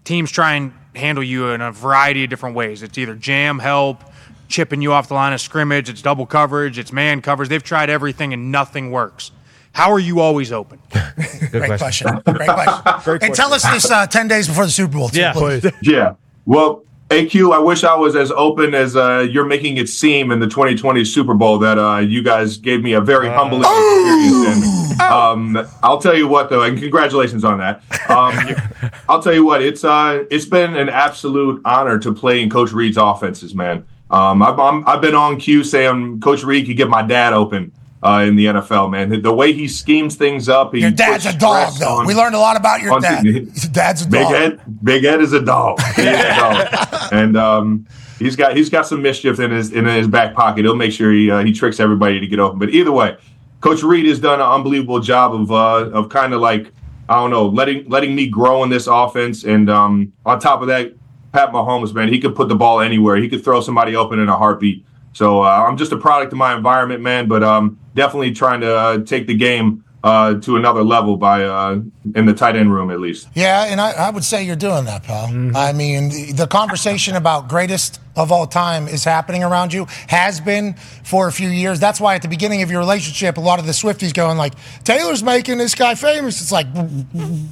teams 0.04 0.32
try 0.32 0.54
and 0.56 0.74
handle 0.96 1.24
you 1.24 1.50
in 1.50 1.62
a 1.62 1.72
variety 1.72 2.24
of 2.24 2.30
different 2.30 2.56
ways. 2.56 2.84
It's 2.84 2.98
either 2.98 3.16
jam, 3.16 3.60
help, 3.60 4.04
chipping 4.48 4.82
you 4.82 4.92
off 4.94 5.08
the 5.08 5.14
line 5.14 5.34
of 5.34 5.42
scrimmage. 5.42 5.90
It's 5.90 6.02
double 6.02 6.26
coverage. 6.26 6.78
It's 6.78 6.92
man 6.92 7.22
coverage. 7.22 7.50
They've 7.50 7.64
tried 7.64 7.90
everything 7.90 8.34
and 8.34 8.52
nothing 8.52 8.92
works. 8.92 9.32
How 9.74 9.92
are 9.92 10.00
you 10.00 10.20
always 10.22 10.52
open? 10.52 10.80
Great 11.52 11.78
question. 11.78 12.08
Great 12.26 12.50
question. 12.50 13.20
and 13.22 13.34
tell 13.36 13.54
us 13.54 13.64
this 13.72 13.90
uh, 13.92 14.08
ten 14.08 14.28
days 14.28 14.48
before 14.48 14.66
the 14.66 14.72
Super 14.72 14.98
Bowl. 14.98 15.10
too, 15.10 15.20
Yeah. 15.20 15.34
please. 15.34 15.66
Yeah. 15.84 16.16
Well, 16.46 16.84
AQ, 17.10 17.54
I 17.54 17.60
wish 17.60 17.84
I 17.84 17.96
was 17.96 18.16
as 18.16 18.32
open 18.32 18.74
as 18.74 18.96
uh, 18.96 19.26
you're 19.30 19.46
making 19.46 19.78
it 19.78 19.88
seem 19.88 20.32
in 20.32 20.40
the 20.40 20.48
2020 20.48 21.06
Super 21.06 21.34
Bowl 21.34 21.58
that 21.60 21.78
uh, 21.78 22.00
you 22.00 22.22
guys 22.24 22.58
gave 22.58 22.82
me 22.84 22.94
a 22.94 23.02
very 23.02 23.30
humbling 23.30 23.62
experience. 23.62 24.87
And 25.00 25.58
um, 25.58 25.68
I'll 25.84 26.00
tell 26.00 26.16
you 26.16 26.28
what, 26.28 26.50
though, 26.50 26.64
and 26.64 26.78
congratulations 26.78 27.44
on 27.44 27.58
that. 27.60 27.82
Um, 28.10 28.92
I'll 29.10 29.22
tell 29.22 29.34
you 29.34 29.46
what, 29.46 29.62
it's 29.62 29.84
uh, 29.84 30.24
it's 30.32 30.46
been 30.46 30.76
an 30.76 30.90
absolute 30.90 31.62
honor 31.66 32.00
to 32.00 32.14
play 32.14 32.42
in 32.42 32.50
Coach 32.50 32.72
Reid's 32.72 32.98
offenses, 32.98 33.54
man. 33.56 33.86
Um, 34.10 34.42
I've, 34.42 34.58
I'm, 34.60 34.88
I've 34.88 35.02
been 35.02 35.16
on 35.16 35.38
cue 35.38 35.64
saying 35.64 36.22
Coach 36.22 36.44
Reid 36.44 36.66
could 36.66 36.78
get 36.78 36.90
my 36.90 37.02
dad 37.02 37.34
open. 37.34 37.72
Uh, 38.04 38.24
in 38.28 38.36
the 38.36 38.46
NFL, 38.46 38.92
man, 38.92 39.24
the, 39.24 39.34
way 39.34 39.52
he 39.52 39.68
schemes 39.68 40.16
things 40.16 40.48
up, 40.48 40.72
he 40.72 40.82
Your 40.82 40.92
dad's 40.92 41.26
a 41.26 41.36
dog, 41.36 41.74
though. 41.80 41.98
on- 41.98 42.06
We 42.06 42.14
learned 42.14 42.36
a 42.36 42.40
lot 42.40 42.56
about 42.56 42.80
your 42.80 42.98
dad. 43.00 43.24
the- 43.26 43.70
dad's 43.72 44.04
a 44.04 44.08
Big 44.08 44.22
dog. 44.22 44.34
Ed, 44.36 44.62
Big 44.84 45.04
Ed 45.04 45.20
is 45.20 45.34
a 45.34 45.42
dog. 45.42 45.80
He 45.96 46.04
is 46.04 46.20
a 46.20 46.36
dog. 46.36 46.68
and 47.12 47.36
um, 47.36 47.88
he's 48.20 48.36
got 48.36 48.56
he's 48.56 48.70
got 48.70 48.86
some 48.86 49.02
mischief 49.02 49.40
in 49.40 49.50
his 49.50 49.72
in 49.72 49.86
his 49.86 50.08
back 50.08 50.36
pocket. 50.36 50.64
He'll 50.64 50.76
make 50.76 50.92
sure 50.92 51.12
he 51.12 51.32
uh, 51.32 51.44
he 51.44 51.52
tricks 51.52 51.80
everybody 51.80 52.20
to 52.20 52.28
get 52.28 52.38
open. 52.40 52.60
But 52.60 52.70
either 52.70 52.92
way, 52.92 53.18
Coach 53.62 53.84
Reid 53.84 54.06
has 54.06 54.20
done 54.20 54.40
an 54.40 54.46
unbelievable 54.46 55.00
job 55.00 55.34
of 55.34 55.52
uh, 55.52 55.90
of 55.92 56.10
kind 56.10 56.34
of 56.34 56.42
like 56.42 56.72
I 57.10 57.16
don't 57.16 57.32
know 57.32 57.48
letting 57.48 57.90
letting 57.90 58.16
me 58.16 58.28
grow 58.28 58.64
in 58.64 58.70
this 58.70 58.88
offense. 58.88 59.44
And 59.44 59.70
um, 59.70 60.14
on 60.26 60.40
top 60.40 60.62
of 60.62 60.68
that, 60.68 60.94
Pat 61.32 61.52
Mahomes, 61.52 61.94
man, 61.94 62.10
he 62.10 62.20
could 62.20 62.36
put 62.36 62.50
the 62.50 62.56
ball 62.56 62.82
anywhere. 62.82 63.18
He 63.18 63.30
could 63.30 63.44
throw 63.44 63.62
somebody 63.62 63.96
open 63.96 64.20
in 64.20 64.30
a 64.30 64.38
heartbeat. 64.38 64.86
So 65.14 65.42
uh, 65.42 65.66
I'm 65.68 65.78
just 65.78 65.92
a 65.92 65.98
product 65.98 66.32
of 66.34 66.38
my 66.38 66.56
environment, 66.56 67.02
man. 67.02 67.28
But 67.28 67.44
um, 67.44 67.80
definitely 67.96 68.32
trying 68.32 68.62
to 68.62 68.76
uh, 68.76 68.98
take 69.00 69.26
the 69.26 69.34
game 69.36 69.84
uh, 70.04 70.36
to 70.36 70.56
another 70.56 70.84
level 70.84 71.18
by 71.18 71.44
uh, 71.44 71.82
in 72.16 72.26
the 72.26 72.34
tight 72.34 72.56
end 72.56 72.72
room 72.72 72.92
at 72.92 73.00
least. 73.00 73.28
Yeah, 73.34 73.66
and 73.66 73.82
I, 73.82 73.92
I 73.92 74.10
would 74.10 74.24
say 74.24 74.44
you're 74.46 74.56
doing 74.56 74.86
that, 74.86 75.04
pal. 75.04 75.26
I 75.56 75.74
mean, 75.74 76.10
the, 76.10 76.32
the 76.34 76.48
conversation 76.48 77.16
about 77.16 77.50
greatest 77.50 78.00
of 78.18 78.32
all 78.32 78.48
time 78.48 78.88
is 78.88 79.04
happening 79.04 79.44
around 79.44 79.72
you, 79.72 79.86
has 80.08 80.42
been 80.42 80.74
for 81.04 81.28
a 81.28 81.32
few 81.32 81.48
years. 81.48 81.80
That's 81.80 82.02
why 82.02 82.16
at 82.16 82.22
the 82.22 82.28
beginning 82.28 82.64
of 82.64 82.72
your 82.72 82.80
relationship, 82.80 83.38
a 83.38 83.42
lot 83.42 83.60
of 83.60 83.66
the 83.66 83.72
Swifties 83.72 84.14
going 84.14 84.38
like, 84.38 84.54
Taylor's 84.84 85.24
making 85.24 85.58
this 85.60 85.76
guy 85.76 85.96
famous. 85.96 86.42
It's 86.42 86.52
like 86.52 86.68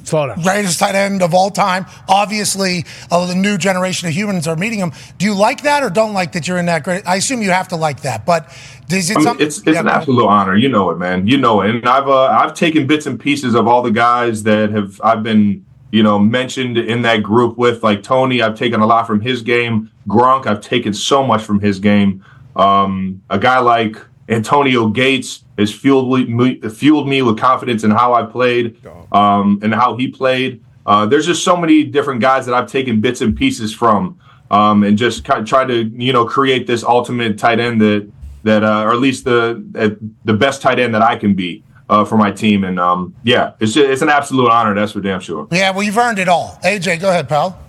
Slow 0.04 0.26
down. 0.26 0.42
greatest 0.42 0.78
tight 0.78 0.94
end 0.94 1.22
of 1.22 1.32
all 1.34 1.50
time. 1.50 1.86
Obviously, 2.08 2.84
uh, 3.10 3.26
the 3.26 3.34
new 3.34 3.56
generation 3.56 4.08
of 4.08 4.14
humans 4.14 4.46
are 4.46 4.56
meeting 4.56 4.80
him. 4.80 4.92
Do 5.18 5.24
you 5.24 5.34
like 5.34 5.62
that 5.62 5.82
or 5.82 5.90
don't 5.90 6.12
like 6.12 6.32
that 6.32 6.46
you're 6.48 6.58
in 6.58 6.66
that 6.66 6.84
great? 6.84 7.06
I 7.06 7.16
assume 7.16 7.42
you 7.42 7.50
have 7.50 7.68
to 7.68 7.76
like 7.76 8.02
that, 8.02 8.26
but 8.26 8.52
is 8.90 9.10
it 9.10 9.14
I 9.14 9.18
mean, 9.18 9.24
something? 9.24 9.46
it's 9.46 9.58
it's 9.66 9.78
an 9.78 9.88
absolute 9.88 10.26
honor. 10.26 10.56
You 10.56 10.68
know 10.68 10.90
it, 10.90 10.98
man. 10.98 11.26
You 11.26 11.38
know 11.38 11.60
it. 11.60 11.70
And 11.70 11.88
I've 11.88 12.08
uh, 12.08 12.26
I've 12.26 12.54
taken 12.54 12.86
bits 12.86 13.06
and 13.06 13.18
pieces 13.18 13.54
of 13.54 13.66
all 13.66 13.82
the 13.82 13.90
guys 13.90 14.44
that 14.44 14.70
have 14.70 15.00
I've 15.02 15.22
been 15.22 15.65
you 15.90 16.02
know 16.02 16.18
mentioned 16.18 16.78
in 16.78 17.02
that 17.02 17.22
group 17.22 17.56
with, 17.56 17.82
like 17.82 18.02
Tony. 18.02 18.42
I've 18.42 18.56
taken 18.56 18.80
a 18.80 18.86
lot 18.86 19.06
from 19.06 19.20
his 19.20 19.42
game. 19.42 19.90
Gronk. 20.08 20.46
I've 20.46 20.60
taken 20.60 20.92
so 20.92 21.24
much 21.24 21.42
from 21.42 21.60
his 21.60 21.78
game. 21.78 22.24
Um, 22.54 23.22
a 23.30 23.38
guy 23.38 23.58
like 23.58 23.96
Antonio 24.28 24.88
Gates 24.88 25.44
has 25.58 25.72
fueled 25.72 26.28
me 26.28 26.60
fueled 26.68 27.08
me 27.08 27.22
with 27.22 27.38
confidence 27.38 27.84
in 27.84 27.90
how 27.90 28.14
I 28.14 28.24
played 28.24 28.76
um, 29.12 29.60
and 29.62 29.74
how 29.74 29.96
he 29.96 30.08
played. 30.08 30.62
Uh, 30.84 31.06
there's 31.06 31.26
just 31.26 31.42
so 31.42 31.56
many 31.56 31.84
different 31.84 32.20
guys 32.20 32.46
that 32.46 32.54
I've 32.54 32.70
taken 32.70 33.00
bits 33.00 33.20
and 33.20 33.36
pieces 33.36 33.74
from, 33.74 34.20
um, 34.50 34.84
and 34.84 34.96
just 34.96 35.24
kind 35.24 35.40
of 35.40 35.48
try 35.48 35.64
to 35.64 35.84
you 35.84 36.12
know 36.12 36.24
create 36.24 36.66
this 36.66 36.82
ultimate 36.82 37.38
tight 37.38 37.60
end 37.60 37.80
that 37.80 38.10
that 38.44 38.64
uh, 38.64 38.82
or 38.84 38.92
at 38.92 38.98
least 38.98 39.24
the 39.24 39.98
the 40.24 40.34
best 40.34 40.62
tight 40.62 40.78
end 40.78 40.94
that 40.94 41.02
I 41.02 41.16
can 41.16 41.34
be 41.34 41.62
uh, 41.88 42.04
for 42.04 42.16
my 42.16 42.30
team. 42.30 42.64
And 42.64 42.78
um, 42.78 43.14
yeah, 43.22 43.52
it's 43.60 43.72
just, 43.72 43.88
it's 43.88 44.02
an 44.02 44.08
absolute 44.08 44.50
honor. 44.50 44.74
That's 44.74 44.92
for 44.92 45.00
damn 45.00 45.20
sure. 45.20 45.48
Yeah, 45.50 45.70
well, 45.70 45.82
you've 45.82 45.98
earned 45.98 46.18
it 46.18 46.28
all. 46.28 46.58
AJ, 46.64 47.00
go 47.00 47.10
ahead, 47.10 47.28
pal. 47.28 47.62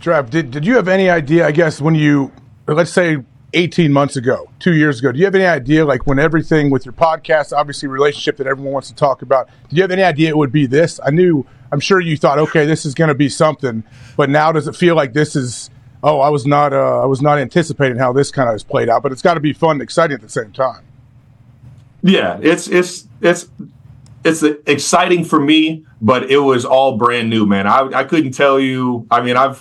Trav, 0.00 0.28
did, 0.30 0.50
did 0.50 0.66
you 0.66 0.76
have 0.76 0.88
any 0.88 1.08
idea, 1.08 1.46
I 1.46 1.52
guess, 1.52 1.80
when 1.80 1.94
you, 1.94 2.30
let's 2.66 2.92
say 2.92 3.18
18 3.54 3.90
months 3.92 4.16
ago, 4.16 4.50
two 4.58 4.74
years 4.74 4.98
ago, 4.98 5.12
do 5.12 5.18
you 5.18 5.24
have 5.24 5.34
any 5.34 5.46
idea, 5.46 5.84
like 5.84 6.06
when 6.06 6.18
everything 6.18 6.70
with 6.70 6.84
your 6.84 6.92
podcast, 6.92 7.56
obviously 7.56 7.88
relationship 7.88 8.36
that 8.36 8.46
everyone 8.46 8.72
wants 8.72 8.88
to 8.88 8.94
talk 8.94 9.22
about, 9.22 9.48
do 9.70 9.76
you 9.76 9.82
have 9.82 9.90
any 9.90 10.02
idea 10.02 10.28
it 10.28 10.36
would 10.36 10.52
be 10.52 10.66
this? 10.66 11.00
I 11.02 11.10
knew, 11.10 11.46
I'm 11.72 11.80
sure 11.80 12.00
you 12.00 12.18
thought, 12.18 12.38
okay, 12.38 12.66
this 12.66 12.84
is 12.84 12.92
going 12.94 13.08
to 13.08 13.14
be 13.14 13.30
something, 13.30 13.82
but 14.16 14.28
now 14.28 14.52
does 14.52 14.68
it 14.68 14.76
feel 14.76 14.94
like 14.94 15.14
this 15.14 15.36
is, 15.36 15.70
oh, 16.02 16.20
I 16.20 16.28
was 16.28 16.46
not, 16.46 16.74
uh, 16.74 17.00
I 17.02 17.06
was 17.06 17.22
not 17.22 17.38
anticipating 17.38 17.96
how 17.96 18.12
this 18.12 18.30
kind 18.30 18.48
of 18.48 18.54
has 18.54 18.62
played 18.62 18.90
out, 18.90 19.02
but 19.02 19.10
it's 19.10 19.22
got 19.22 19.34
to 19.34 19.40
be 19.40 19.54
fun 19.54 19.72
and 19.72 19.82
exciting 19.82 20.16
at 20.16 20.20
the 20.20 20.28
same 20.28 20.52
time. 20.52 20.84
Yeah, 22.06 22.38
it's 22.42 22.68
it's 22.68 23.08
it's 23.22 23.48
it's 24.24 24.42
exciting 24.42 25.24
for 25.24 25.40
me, 25.40 25.86
but 26.02 26.30
it 26.30 26.36
was 26.36 26.66
all 26.66 26.98
brand 26.98 27.30
new, 27.30 27.46
man. 27.46 27.66
I 27.66 27.80
I 27.94 28.04
couldn't 28.04 28.32
tell 28.32 28.60
you. 28.60 29.06
I 29.10 29.22
mean, 29.22 29.38
I've 29.38 29.58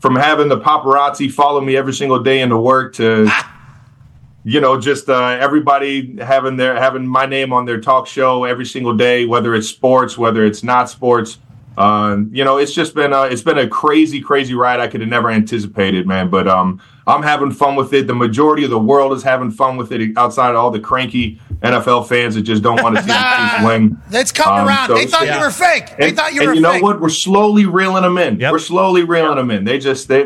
from 0.00 0.16
having 0.16 0.48
the 0.48 0.58
paparazzi 0.58 1.30
follow 1.30 1.60
me 1.60 1.76
every 1.76 1.92
single 1.92 2.20
day 2.20 2.40
into 2.40 2.56
work 2.58 2.94
to 2.94 3.30
you 4.44 4.60
know 4.60 4.80
just 4.80 5.08
uh, 5.08 5.38
everybody 5.40 6.16
having 6.20 6.56
their 6.56 6.74
having 6.74 7.06
my 7.06 7.24
name 7.24 7.52
on 7.52 7.66
their 7.66 7.80
talk 7.80 8.08
show 8.08 8.42
every 8.42 8.66
single 8.66 8.96
day, 8.96 9.24
whether 9.24 9.54
it's 9.54 9.68
sports, 9.68 10.18
whether 10.18 10.44
it's 10.44 10.64
not 10.64 10.90
sports. 10.90 11.38
Um, 11.78 12.30
you 12.32 12.44
know, 12.44 12.56
it's 12.58 12.72
just 12.72 12.94
been 12.94 13.12
a, 13.12 13.22
it's 13.24 13.42
been 13.42 13.58
a 13.58 13.68
crazy, 13.68 14.20
crazy 14.20 14.54
ride. 14.54 14.80
I 14.80 14.88
could 14.88 15.00
have 15.00 15.10
never 15.10 15.30
anticipated, 15.30 16.06
man. 16.06 16.30
But 16.30 16.48
um, 16.48 16.80
I'm 17.06 17.22
having 17.22 17.50
fun 17.50 17.76
with 17.76 17.92
it. 17.92 18.06
The 18.06 18.14
majority 18.14 18.64
of 18.64 18.70
the 18.70 18.78
world 18.78 19.12
is 19.12 19.22
having 19.22 19.50
fun 19.50 19.76
with 19.76 19.92
it, 19.92 20.16
outside 20.16 20.50
of 20.50 20.56
all 20.56 20.70
the 20.70 20.80
cranky 20.80 21.40
NFL 21.62 22.08
fans 22.08 22.34
that 22.34 22.42
just 22.42 22.62
don't 22.62 22.82
want 22.82 22.96
to 22.96 23.02
see 23.02 23.08
the 23.08 23.14
Chiefs 23.14 23.64
win. 23.64 23.98
It's 24.10 24.32
coming 24.32 24.60
Um, 24.60 24.68
around. 24.68 24.88
so 24.88 24.94
they 24.94 25.06
thought 25.06 25.26
you 25.26 25.38
were 25.40 25.50
fake. 25.50 25.96
They 25.98 26.08
And, 26.08 26.16
thought 26.16 26.32
you 26.34 26.40
and 26.40 26.48
were 26.48 26.54
you 26.54 26.60
know 26.60 26.72
fake. 26.72 26.82
what? 26.82 27.00
We're 27.00 27.08
slowly 27.08 27.66
reeling 27.66 28.02
them 28.02 28.16
in. 28.18 28.38
We're 28.38 28.58
slowly 28.58 29.04
reeling 29.04 29.36
them 29.36 29.50
in. 29.50 29.64
They 29.64 29.78
just 29.78 30.08
they 30.08 30.24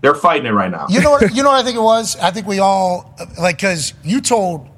they're 0.00 0.14
fighting 0.14 0.46
it 0.46 0.50
right 0.52 0.70
now. 0.70 0.86
You 0.88 1.00
know 1.00 1.10
what? 1.10 1.34
You 1.34 1.42
know 1.44 1.50
what 1.50 1.60
I 1.60 1.64
think 1.64 1.76
it 1.76 1.82
was. 1.82 2.16
I 2.16 2.30
think 2.30 2.46
we 2.46 2.58
all 2.60 3.14
like 3.40 3.56
because 3.56 3.94
you 4.04 4.20
told. 4.20 4.68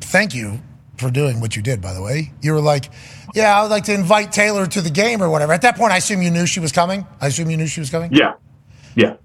Thank 0.00 0.34
you 0.34 0.60
for 0.98 1.10
doing 1.10 1.40
what 1.40 1.56
you 1.56 1.62
did. 1.62 1.80
By 1.82 1.92
the 1.92 2.02
way, 2.02 2.32
you 2.40 2.52
were 2.52 2.60
like, 2.60 2.90
"Yeah, 3.36 3.56
I 3.56 3.62
would 3.62 3.70
like 3.70 3.84
to 3.84 3.94
invite 3.94 4.32
Taylor 4.32 4.66
to 4.66 4.80
the 4.80 4.90
game 4.90 5.22
or 5.22 5.28
whatever." 5.30 5.52
At 5.52 5.62
that 5.62 5.76
point, 5.76 5.92
I 5.92 5.98
assume 5.98 6.22
you 6.22 6.30
knew 6.30 6.46
she 6.46 6.58
was 6.58 6.72
coming. 6.72 7.06
I 7.20 7.28
assume 7.28 7.50
you 7.50 7.56
knew 7.56 7.66
she 7.66 7.80
was 7.80 7.90
coming. 7.90 8.12
Yeah, 8.12 8.34
yeah. 8.94 9.16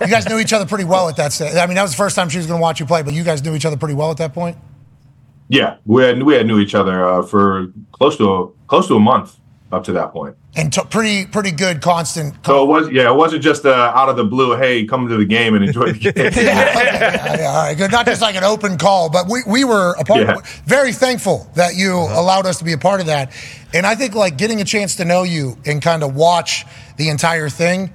You 0.00 0.08
guys 0.08 0.28
knew 0.28 0.38
each 0.38 0.52
other 0.52 0.66
pretty 0.66 0.84
well 0.84 1.08
at 1.08 1.16
that 1.16 1.32
stage. 1.32 1.54
I 1.54 1.66
mean, 1.66 1.76
that 1.76 1.82
was 1.82 1.92
the 1.92 1.96
first 1.96 2.16
time 2.16 2.28
she 2.28 2.38
was 2.38 2.46
going 2.46 2.58
to 2.58 2.62
watch 2.62 2.80
you 2.80 2.86
play, 2.86 3.02
but 3.02 3.14
you 3.14 3.22
guys 3.22 3.44
knew 3.44 3.54
each 3.54 3.64
other 3.64 3.76
pretty 3.76 3.94
well 3.94 4.10
at 4.10 4.16
that 4.16 4.34
point. 4.34 4.56
Yeah, 5.48 5.76
we 5.84 6.02
had 6.02 6.22
we 6.22 6.34
had 6.34 6.46
knew 6.46 6.58
each 6.58 6.74
other 6.74 7.06
uh, 7.06 7.22
for 7.22 7.72
close 7.92 8.16
to 8.16 8.32
a, 8.32 8.48
close 8.66 8.88
to 8.88 8.96
a 8.96 9.00
month. 9.00 9.36
Up 9.72 9.84
to 9.84 9.92
that 9.92 10.12
point. 10.12 10.36
and 10.54 10.72
t- 10.72 10.82
pretty 10.90 11.26
pretty 11.26 11.50
good 11.50 11.80
constant. 11.80 12.34
So 12.44 12.62
it 12.62 12.66
was, 12.66 12.90
yeah, 12.90 13.10
it 13.10 13.16
wasn't 13.16 13.42
just 13.42 13.64
uh, 13.64 13.92
out 13.94 14.08
of 14.08 14.16
the 14.16 14.24
blue. 14.24 14.54
Hey, 14.56 14.84
come 14.84 15.08
to 15.08 15.16
the 15.16 15.24
game 15.24 15.54
and 15.54 15.64
enjoy 15.64 15.92
the 15.92 15.98
game. 16.12 16.12
yeah, 16.16 17.36
yeah, 17.38 17.46
all 17.48 17.64
right, 17.64 17.76
good. 17.76 17.90
Not 17.90 18.06
just 18.06 18.20
like 18.20 18.36
an 18.36 18.44
open 18.44 18.76
call, 18.78 19.08
but 19.10 19.28
we, 19.30 19.40
we 19.46 19.64
were 19.64 19.94
a 19.98 20.04
part 20.04 20.20
Yeah. 20.20 20.34
of 20.34 20.38
it. 20.40 20.46
Very 20.66 20.92
thankful 20.92 21.50
that 21.54 21.74
you 21.74 21.98
uh-huh. 21.98 22.20
allowed 22.20 22.46
us 22.46 22.58
to 22.58 22.64
be 22.64 22.72
a 22.72 22.78
part 22.78 23.00
of 23.00 23.06
that. 23.06 23.32
And 23.74 23.86
I 23.86 23.94
think 23.94 24.14
like 24.14 24.36
getting 24.36 24.60
a 24.60 24.64
chance 24.64 24.96
to 24.96 25.04
know 25.04 25.22
you 25.22 25.56
and 25.64 25.80
kind 25.80 26.02
of 26.02 26.14
watch 26.14 26.66
the 26.98 27.08
entire 27.08 27.48
thing, 27.48 27.92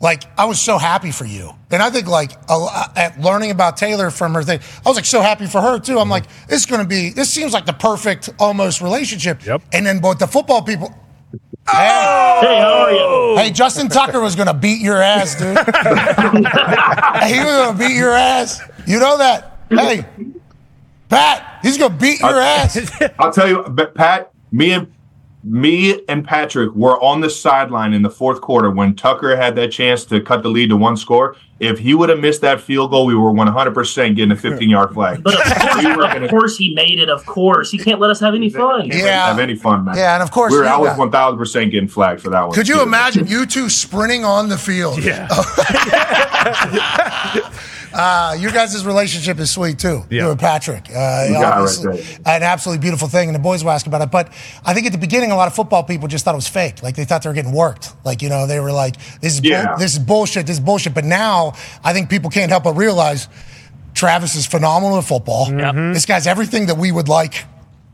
like 0.00 0.24
I 0.36 0.46
was 0.46 0.60
so 0.60 0.78
happy 0.78 1.12
for 1.12 1.24
you. 1.24 1.52
And 1.70 1.80
I 1.80 1.88
think 1.90 2.08
like 2.08 2.32
a, 2.50 2.54
uh, 2.58 2.88
at 2.96 3.20
learning 3.20 3.52
about 3.52 3.76
Taylor 3.76 4.10
from 4.10 4.34
her 4.34 4.42
thing, 4.42 4.58
I 4.84 4.88
was 4.88 4.96
like 4.96 5.04
so 5.04 5.20
happy 5.20 5.46
for 5.46 5.60
her 5.60 5.78
too. 5.78 5.92
I'm 5.92 6.02
mm-hmm. 6.04 6.10
like, 6.10 6.46
this 6.48 6.60
is 6.60 6.66
going 6.66 6.82
to 6.82 6.88
be, 6.88 7.10
this 7.10 7.30
seems 7.30 7.52
like 7.52 7.66
the 7.66 7.72
perfect 7.72 8.28
almost 8.40 8.82
relationship. 8.82 9.46
Yep. 9.46 9.62
And 9.72 9.86
then 9.86 10.00
but 10.00 10.18
the 10.18 10.26
football 10.26 10.62
people. 10.62 10.92
Hey, 11.70 11.76
Hey, 12.42 12.58
how 12.58 12.82
are 12.84 12.90
you? 12.90 12.98
Oh! 13.00 13.36
Hey, 13.38 13.50
Justin 13.50 13.88
Tucker 13.88 14.20
was 14.20 14.34
going 14.36 14.48
to 14.48 14.54
beat 14.54 14.80
your 14.80 15.00
ass, 15.00 15.36
dude. 15.36 15.56
he 17.32 17.38
was 17.38 17.54
going 17.56 17.72
to 17.72 17.78
beat 17.78 17.94
your 17.96 18.12
ass. 18.12 18.60
You 18.86 18.98
know 18.98 19.16
that. 19.18 19.58
Hey, 19.70 20.04
Pat, 21.08 21.60
he's 21.62 21.78
going 21.78 21.92
to 21.92 21.98
beat 21.98 22.20
your 22.20 22.38
ass. 22.40 22.90
I'll 23.18 23.32
tell 23.32 23.48
you, 23.48 23.62
but 23.68 23.94
Pat, 23.94 24.32
me 24.50 24.72
and 24.72 24.92
me 25.44 26.04
and 26.08 26.24
Patrick 26.24 26.72
were 26.74 27.02
on 27.02 27.20
the 27.20 27.30
sideline 27.30 27.92
in 27.94 28.02
the 28.02 28.10
fourth 28.10 28.40
quarter 28.40 28.70
when 28.70 28.94
Tucker 28.94 29.34
had 29.36 29.56
that 29.56 29.72
chance 29.72 30.04
to 30.06 30.20
cut 30.20 30.42
the 30.42 30.48
lead 30.48 30.68
to 30.70 30.76
one 30.76 30.96
score. 30.96 31.36
If 31.62 31.78
he 31.78 31.94
would 31.94 32.08
have 32.08 32.18
missed 32.18 32.40
that 32.40 32.60
field 32.60 32.90
goal, 32.90 33.06
we 33.06 33.14
were 33.14 33.32
100% 33.32 34.16
getting 34.16 34.32
a 34.32 34.36
15 34.48 34.68
yard 34.68 34.92
flag. 34.92 35.22
But 35.22 35.34
of 35.34 35.58
course, 35.58 35.84
We 35.84 35.96
were 35.96 36.04
of 36.04 36.30
course 36.30 36.56
he 36.56 36.74
made 36.74 36.98
it. 36.98 37.08
Of 37.08 37.24
course, 37.24 37.70
he 37.70 37.78
can't 37.78 38.00
let 38.00 38.10
us 38.10 38.18
have 38.20 38.34
any 38.34 38.50
fun. 38.50 38.90
Can't 38.90 39.06
have 39.06 39.38
any 39.38 39.54
fun, 39.54 39.84
man. 39.84 39.96
Yeah, 39.96 40.14
and 40.14 40.22
of 40.22 40.30
course 40.32 40.50
we 40.52 40.58
were, 40.58 40.64
you 40.64 40.70
I 40.70 40.76
was 40.76 40.98
one 40.98 41.10
thousand 41.10 41.38
percent 41.38 41.70
getting 41.70 41.88
flagged 41.88 42.20
for 42.20 42.30
that 42.30 42.42
one. 42.42 42.52
Could 42.52 42.66
you 42.66 42.76
too. 42.76 42.82
imagine 42.82 43.26
you 43.26 43.46
two 43.46 43.68
sprinting 43.68 44.24
on 44.24 44.48
the 44.48 44.58
field? 44.58 45.02
Yeah. 45.02 45.28
uh, 47.94 48.36
your 48.38 48.50
guys' 48.52 48.84
relationship 48.84 49.38
is 49.38 49.50
sweet 49.50 49.78
too. 49.78 50.04
You 50.22 50.30
and 50.30 50.38
Patrick. 50.40 50.88
Uh, 50.88 51.26
You 51.28 51.34
got 51.34 51.56
right 51.84 52.20
an 52.26 52.42
absolutely 52.42 52.80
beautiful 52.80 53.08
thing, 53.08 53.28
and 53.28 53.34
the 53.34 53.38
boys 53.40 53.62
will 53.64 53.70
ask 53.72 53.86
about 53.86 54.00
it. 54.02 54.10
But 54.10 54.32
I 54.64 54.74
think 54.74 54.86
at 54.86 54.92
the 54.92 54.98
beginning, 54.98 55.30
a 55.30 55.36
lot 55.36 55.48
of 55.48 55.54
football 55.54 55.82
people 55.84 56.08
just 56.08 56.24
thought 56.24 56.34
it 56.34 56.36
was 56.36 56.48
fake. 56.48 56.82
Like 56.82 56.96
they 56.96 57.04
thought 57.04 57.22
they 57.22 57.28
were 57.30 57.34
getting 57.34 57.52
worked. 57.52 57.92
Like 58.04 58.22
you 58.22 58.28
know, 58.28 58.46
they 58.46 58.60
were 58.60 58.72
like, 58.72 58.96
"This 59.20 59.34
is 59.34 59.40
bull- 59.40 59.50
Yeah. 59.50 59.76
this 59.78 59.92
is 59.92 59.98
bullshit. 59.98 60.46
This 60.46 60.56
is 60.56 60.60
bullshit." 60.64 60.94
But 60.94 61.04
now, 61.04 61.52
I 61.84 61.92
think 61.92 62.08
people 62.10 62.30
can't 62.30 62.50
help 62.50 62.64
but 62.64 62.74
realize 62.76 63.28
Travis 63.94 64.34
is 64.34 64.46
phenomenal 64.46 64.98
at 64.98 65.04
football. 65.04 65.46
This 65.92 66.06
guy's 66.06 66.26
everything 66.26 66.66
that 66.66 66.76
we 66.78 66.90
would 66.92 67.08
like 67.08 67.44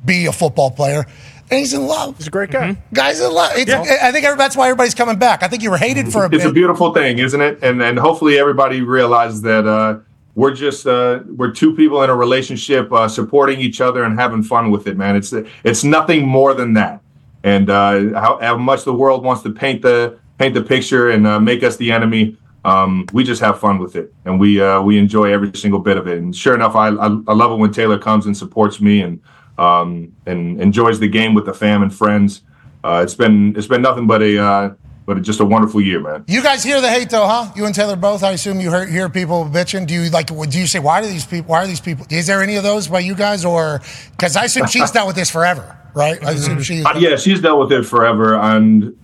be 0.04 0.26
a 0.26 0.32
football 0.32 0.70
player. 0.70 1.06
And 1.50 1.60
he's 1.60 1.72
in 1.72 1.86
love. 1.86 2.16
He's 2.18 2.26
a 2.26 2.30
great 2.30 2.50
guy. 2.50 2.76
Guys 2.92 3.20
in 3.20 3.32
love. 3.32 3.52
It's, 3.54 3.72
I 3.72 4.12
think 4.12 4.26
that's 4.36 4.56
why 4.56 4.66
everybody's 4.66 4.94
coming 4.94 5.18
back. 5.18 5.42
I 5.42 5.48
think 5.48 5.62
you 5.62 5.70
were 5.70 5.78
hated 5.78 6.12
for 6.12 6.24
a 6.24 6.28
bit. 6.28 6.36
it's 6.36 6.44
a 6.44 6.52
beautiful 6.52 6.92
thing, 6.92 7.18
isn't 7.18 7.40
it? 7.40 7.58
And 7.62 7.82
and 7.82 7.98
hopefully 7.98 8.38
everybody 8.38 8.82
realizes 8.82 9.42
that 9.42 9.66
uh, 9.66 10.00
we're 10.34 10.54
just 10.54 10.86
uh, 10.86 11.20
we're 11.26 11.52
two 11.52 11.74
people 11.74 12.02
in 12.02 12.10
a 12.10 12.14
relationship, 12.14 12.92
uh, 12.92 13.08
supporting 13.08 13.60
each 13.60 13.80
other 13.80 14.04
and 14.04 14.18
having 14.18 14.42
fun 14.42 14.70
with 14.70 14.86
it, 14.86 14.96
man. 14.96 15.16
It's 15.16 15.32
it's 15.64 15.84
nothing 15.84 16.26
more 16.26 16.54
than 16.54 16.74
that. 16.74 17.00
And 17.44 17.70
uh, 17.70 18.20
how, 18.20 18.38
how 18.40 18.56
much 18.56 18.84
the 18.84 18.92
world 18.94 19.24
wants 19.24 19.42
to 19.42 19.50
paint 19.50 19.82
the 19.82 20.18
paint 20.38 20.54
the 20.54 20.62
picture 20.62 21.10
and 21.10 21.26
uh, 21.26 21.40
make 21.40 21.62
us 21.62 21.76
the 21.76 21.92
enemy. 21.92 22.36
Um, 22.64 23.06
we 23.12 23.24
just 23.24 23.40
have 23.40 23.58
fun 23.58 23.78
with 23.78 23.96
it, 23.96 24.12
and 24.24 24.38
we 24.38 24.60
uh, 24.60 24.82
we 24.82 24.98
enjoy 24.98 25.32
every 25.32 25.50
single 25.54 25.80
bit 25.80 25.96
of 25.96 26.06
it. 26.06 26.18
And 26.18 26.34
sure 26.34 26.54
enough, 26.54 26.76
I, 26.76 26.88
I 26.88 27.06
I 27.26 27.32
love 27.32 27.52
it 27.52 27.56
when 27.56 27.72
Taylor 27.72 27.98
comes 27.98 28.26
and 28.26 28.36
supports 28.36 28.80
me 28.80 29.00
and 29.00 29.20
um, 29.58 30.14
and 30.26 30.60
enjoys 30.60 31.00
the 31.00 31.08
game 31.08 31.34
with 31.34 31.46
the 31.46 31.54
fam 31.54 31.82
and 31.82 31.94
friends. 31.94 32.42
Uh, 32.84 33.00
it's 33.02 33.14
been 33.14 33.54
it's 33.56 33.66
been 33.66 33.82
nothing 33.82 34.06
but 34.06 34.22
a 34.22 34.42
uh, 34.42 34.74
but 35.04 35.22
just 35.22 35.40
a 35.40 35.44
wonderful 35.44 35.80
year, 35.80 36.00
man. 36.00 36.24
You 36.28 36.42
guys 36.42 36.62
hear 36.62 36.80
the 36.80 36.90
hate 36.90 37.10
though, 37.10 37.26
huh? 37.26 37.50
You 37.56 37.64
and 37.66 37.74
Taylor 37.74 37.96
both. 37.96 38.22
I 38.22 38.32
assume 38.32 38.60
you 38.60 38.70
hear, 38.70 38.86
hear 38.86 39.08
people 39.08 39.44
bitching. 39.46 39.86
Do 39.86 39.94
you 39.94 40.10
like? 40.10 40.26
Do 40.26 40.58
you 40.58 40.66
say 40.66 40.78
why 40.78 41.00
do 41.00 41.08
these 41.08 41.26
people? 41.26 41.48
Why 41.48 41.64
are 41.64 41.66
these 41.66 41.80
people? 41.80 42.06
Is 42.10 42.26
there 42.26 42.42
any 42.42 42.56
of 42.56 42.62
those 42.62 42.88
by 42.88 43.00
you 43.00 43.14
guys, 43.14 43.44
or 43.44 43.80
because 44.12 44.36
I 44.36 44.44
assume 44.44 44.66
she's 44.66 44.90
dealt 44.92 45.06
with 45.06 45.16
this 45.16 45.30
forever, 45.30 45.76
right? 45.94 46.22
I 46.22 46.32
assume 46.32 46.62
she. 46.62 46.84
Uh, 46.84 46.98
yeah, 46.98 47.16
she's 47.16 47.40
dealt 47.40 47.58
with 47.58 47.72
it 47.72 47.84
forever, 47.84 48.36
and 48.36 48.96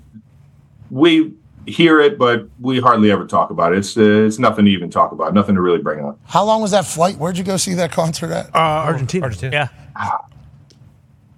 we 0.91 1.33
hear 1.67 2.01
it, 2.01 2.19
but 2.19 2.49
we 2.61 2.81
hardly 2.81 3.11
ever 3.11 3.27
talk 3.27 3.51
about 3.51 3.73
it. 3.73 3.79
It's 3.79 3.97
uh, 3.97 4.03
it's 4.03 4.39
nothing 4.39 4.67
to 4.67 4.71
even 4.71 4.91
talk 4.91 5.13
about, 5.13 5.35
nothing 5.35 5.55
to 5.55 5.63
really 5.63 5.83
bring 5.83 6.05
up. 6.05 6.19
How 6.27 6.45
long 6.45 6.61
was 6.63 6.71
that 6.73 6.85
flight? 6.85 7.17
Where'd 7.17 7.39
you 7.39 7.45
go 7.45 7.57
see 7.57 7.75
that 7.75 7.93
concert 7.93 8.31
at? 8.31 8.55
Uh, 8.55 8.59
Argentina. 8.59 9.31
Yeah. 9.43 9.69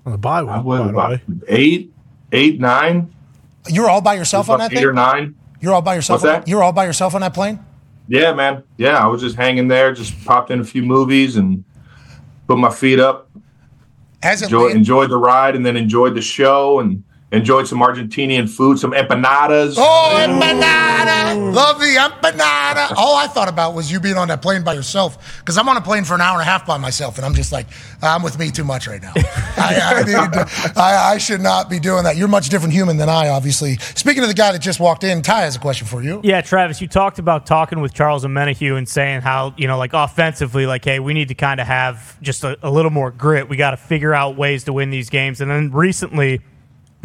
On 0.07 0.13
the 0.13 0.19
bye 0.19 0.39
I 0.39 0.43
week, 0.59 0.65
was 0.65 0.79
by 0.81 0.85
the 0.87 0.91
about 0.91 1.11
way. 1.11 1.21
eight, 1.49 1.93
eight, 2.33 2.61
nine, 2.61 3.13
You're 3.69 3.91
all 3.91 4.01
by 4.01 4.15
yourself 4.15 4.49
on 4.49 4.61
that 4.61 4.73
eight 4.73 4.77
thing. 4.77 4.85
or 4.85 4.93
nine. 4.93 5.35
You're 5.61 5.75
all 5.75 5.83
by 5.83 5.97
yourself. 5.97 6.23
What's 6.23 6.33
on- 6.33 6.41
that? 6.43 6.49
You're 6.49 6.63
all 6.63 6.73
by 6.73 6.85
yourself 6.87 7.15
on 7.17 7.21
that 7.23 7.35
plane. 7.35 7.59
Yeah, 8.07 8.33
man. 8.33 8.63
Yeah, 8.77 9.03
I 9.03 9.07
was 9.09 9.21
just 9.21 9.35
hanging 9.35 9.67
there, 9.67 9.93
just 9.93 10.25
popped 10.25 10.53
in 10.53 10.61
a 10.61 10.65
few 10.65 10.83
movies 10.85 11.37
and 11.37 11.65
put 12.47 12.57
my 12.57 12.71
feet 12.71 13.01
up. 13.01 13.29
As 14.23 14.43
it 14.43 14.45
Enjoy, 14.47 14.59
landed- 14.67 14.77
enjoyed 14.77 15.11
the 15.11 15.17
ride, 15.19 15.57
and 15.57 15.67
then 15.67 15.77
enjoyed 15.77 16.15
the 16.15 16.23
show, 16.23 16.79
and 16.79 17.03
enjoyed 17.37 17.69
some 17.69 17.79
Argentinian 17.79 18.49
food, 18.49 18.79
some 18.79 18.93
empanadas. 18.93 19.75
Oh, 19.77 20.17
empanada! 20.19 21.55
Love 21.55 21.79
the 21.79 21.97
empanada. 21.97 22.93
All 22.97 23.17
I 23.17 23.27
thought 23.27 23.49
about 23.49 23.75
was 23.75 23.91
you 23.93 24.01
being 24.01 24.17
on 24.17 24.29
that 24.29 24.43
plane 24.43 24.65
by 24.65 24.75
yourself. 24.75 25.39
Because 25.39 25.59
I'm 25.59 25.69
on 25.69 25.77
a 25.77 25.81
plane 25.81 26.05
for 26.05 26.15
an 26.15 26.21
hour 26.21 26.35
and 26.35 26.43
a 26.43 26.45
half 26.45 26.67
by 26.67 26.79
myself, 26.79 27.17
and 27.17 27.25
I'm 27.25 27.35
just 27.35 27.53
like, 27.53 27.67
I'm 28.03 28.23
with 28.23 28.39
me 28.39 28.51
too 28.51 28.65
much 28.65 28.87
right 28.87 29.01
now. 29.01 29.13
I, 29.17 29.81
I, 29.83 30.03
need, 30.03 30.77
I, 30.77 31.13
I 31.15 31.19
should 31.19 31.41
not 31.41 31.71
be 31.71 31.79
doing 31.79 32.05
that. 32.05 32.17
You're 32.17 32.29
a 32.29 32.31
much 32.31 32.49
different 32.49 32.73
human 32.73 32.97
than 32.97 33.09
I, 33.09 33.29
obviously. 33.29 33.77
Speaking 33.77 34.23
of 34.23 34.29
the 34.29 34.35
guy 34.35 34.53
that 34.53 34.61
just 34.61 34.81
walked 34.81 35.05
in, 35.05 35.23
Ty 35.23 35.43
has 35.43 35.57
a 35.57 35.61
question 35.61 35.87
for 35.87 36.03
you. 36.03 36.21
Yeah, 36.25 36.41
Travis, 36.41 36.81
you 36.81 36.89
talked 36.89 37.19
about 37.19 37.47
talking 37.47 37.81
with 37.81 37.95
Charles 37.95 38.25
Omenihu 38.25 38.77
and 38.77 38.89
saying 38.89 39.21
how, 39.21 39.55
you 39.57 39.67
know, 39.67 39.79
like 39.79 39.93
offensively, 39.93 40.67
like, 40.67 40.85
hey, 40.85 40.99
we 40.99 41.15
need 41.15 41.29
to 41.29 41.35
kind 41.35 41.61
of 41.61 41.67
have 41.67 42.21
just 42.23 42.45
a, 42.45 42.59
a 42.63 42.71
little 42.71 42.91
more 42.91 43.11
grit. 43.11 43.49
We 43.49 43.57
got 43.57 43.73
to 43.73 43.77
figure 43.77 44.15
out 44.15 44.37
ways 44.37 44.65
to 44.65 44.73
win 44.73 44.91
these 44.91 45.11
games. 45.11 45.41
And 45.41 45.51
then 45.51 45.71
recently, 45.71 46.41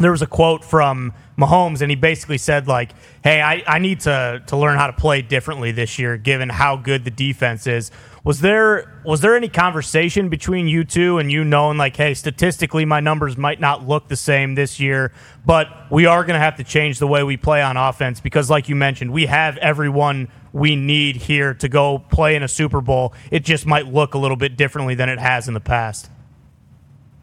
there 0.02 0.10
was 0.10 0.22
a 0.22 0.26
quote 0.26 0.64
from 0.64 1.12
Mahomes, 1.38 1.80
and 1.80 1.90
he 1.90 1.96
basically 1.96 2.38
said, 2.38 2.68
like, 2.68 2.92
hey, 3.24 3.40
I, 3.40 3.62
I 3.66 3.78
need 3.78 4.00
to, 4.00 4.42
to 4.46 4.56
learn 4.56 4.76
how 4.76 4.86
to 4.86 4.92
play 4.92 5.22
differently 5.22 5.72
this 5.72 5.98
year, 5.98 6.16
given 6.16 6.48
how 6.48 6.76
good 6.76 7.04
the 7.04 7.10
defense 7.10 7.66
is. 7.66 7.90
Was 8.24 8.40
there 8.40 9.02
was 9.04 9.20
there 9.20 9.34
any 9.34 9.48
conversation 9.48 10.28
between 10.28 10.68
you 10.68 10.84
two 10.84 11.18
and 11.18 11.32
you 11.32 11.42
knowing 11.42 11.76
like, 11.76 11.96
hey, 11.96 12.14
statistically 12.14 12.84
my 12.84 13.00
numbers 13.00 13.36
might 13.36 13.58
not 13.58 13.88
look 13.88 14.06
the 14.06 14.16
same 14.16 14.54
this 14.54 14.78
year, 14.78 15.12
but 15.44 15.66
we 15.90 16.06
are 16.06 16.22
going 16.22 16.34
to 16.34 16.40
have 16.40 16.56
to 16.56 16.64
change 16.64 17.00
the 17.00 17.06
way 17.08 17.24
we 17.24 17.36
play 17.36 17.62
on 17.62 17.76
offense 17.76 18.20
because, 18.20 18.48
like 18.48 18.68
you 18.68 18.76
mentioned, 18.76 19.12
we 19.12 19.26
have 19.26 19.56
everyone 19.56 20.28
we 20.52 20.76
need 20.76 21.16
here 21.16 21.54
to 21.54 21.68
go 21.68 21.98
play 21.98 22.36
in 22.36 22.44
a 22.44 22.48
Super 22.48 22.80
Bowl. 22.80 23.12
It 23.32 23.44
just 23.44 23.66
might 23.66 23.88
look 23.88 24.14
a 24.14 24.18
little 24.18 24.36
bit 24.36 24.56
differently 24.56 24.94
than 24.94 25.08
it 25.08 25.18
has 25.18 25.48
in 25.48 25.54
the 25.54 25.60
past. 25.60 26.08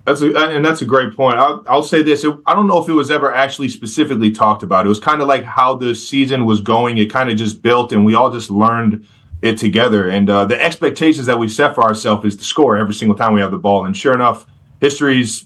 That's 0.06 0.22
a, 0.22 0.36
and 0.36 0.66
that's 0.66 0.82
a 0.82 0.86
great 0.86 1.16
point. 1.16 1.38
I'll, 1.38 1.64
I'll 1.68 1.84
say 1.84 2.02
this: 2.02 2.24
It- 2.24 2.36
I 2.46 2.56
don't 2.56 2.68
know 2.68 2.82
if 2.82 2.90
it 2.90 2.94
was 2.94 3.12
ever 3.12 3.34
actually 3.34 3.70
specifically 3.70 4.32
talked 4.32 4.64
about. 4.64 4.86
It 4.86 4.90
was 4.90 5.00
kind 5.00 5.22
of 5.22 5.28
like 5.28 5.44
how 5.44 5.76
the 5.76 5.94
season 5.94 6.46
was 6.46 6.62
going. 6.62 6.98
It 6.98 7.12
kind 7.12 7.30
of 7.30 7.38
just 7.38 7.62
built, 7.62 7.92
and 7.92 8.04
we 8.06 8.16
all 8.16 8.32
just 8.32 8.50
learned 8.50 9.06
it 9.42 9.58
together. 9.58 10.10
And 10.10 10.30
uh, 10.30 10.46
the 10.46 10.62
expectations 10.62 11.26
that 11.28 11.38
we 11.38 11.48
set 11.48 11.76
for 11.76 11.84
ourselves 11.84 12.26
is 12.26 12.36
to 12.38 12.44
score 12.44 12.76
every 12.78 12.94
single 12.94 13.16
time 13.16 13.34
we 13.34 13.42
have 13.42 13.52
the 13.52 13.58
ball. 13.58 13.86
And 13.86 13.96
sure 13.96 14.14
enough, 14.14 14.46
history's 14.82 15.46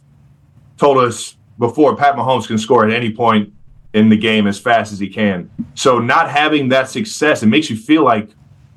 told 0.78 0.98
us 0.98 1.36
before 1.60 1.96
Pat 1.96 2.16
Mahomes 2.16 2.48
can 2.48 2.58
score 2.58 2.86
at 2.86 2.92
any 2.92 3.12
point 3.12 3.54
in 3.94 4.10
the 4.10 4.18
game 4.18 4.48
as 4.48 4.58
fast 4.60 4.92
as 4.92 5.00
he 5.00 5.08
can. 5.08 5.50
So 5.76 6.00
not 6.00 6.30
having 6.32 6.70
that 6.70 6.90
success, 6.90 7.44
it 7.44 7.48
makes 7.48 7.70
you 7.70 7.76
feel 7.76 8.04
like 8.04 8.30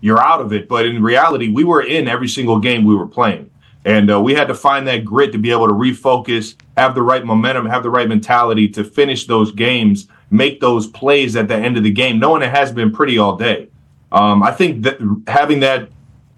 you're 0.03 0.21
out 0.21 0.41
of 0.43 0.53
it. 0.53 0.69
But 0.69 0.85
in 0.85 1.03
reality, 1.03 1.49
we 1.49 1.65
were 1.65 1.83
in 1.83 2.09
every 2.09 2.29
single 2.29 2.59
game 2.61 2.85
we 2.85 2.95
were 2.95 3.07
playing. 3.07 3.51
And 3.87 4.11
uh, 4.11 4.21
we 4.21 4.35
had 4.35 4.49
to 4.49 4.55
find 4.55 4.85
that 4.89 5.05
grit 5.05 5.31
to 5.31 5.39
be 5.39 5.53
able 5.53 5.69
to 5.69 5.73
refocus, 5.73 6.57
have 6.77 6.97
the 6.97 7.03
right 7.03 7.25
momentum, 7.25 7.67
have 7.67 7.85
the 7.85 7.91
right 7.91 8.09
mentality 8.09 8.69
to 8.71 8.83
finish 8.83 9.29
those 9.29 9.53
games, 9.53 10.09
make 10.29 10.61
those 10.61 10.89
plays 10.89 11.37
at 11.37 11.47
the 11.47 11.55
end 11.55 11.77
of 11.77 11.85
the 11.85 11.93
game, 11.93 12.19
knowing 12.19 12.43
it 12.43 12.51
has 12.51 12.73
been 12.73 12.91
pretty 12.91 13.17
all 13.17 13.37
day. 13.37 13.69
Um, 14.11 14.43
I 14.43 14.51
think 14.51 14.83
that 14.83 14.99
having 15.29 15.61
that 15.61 15.89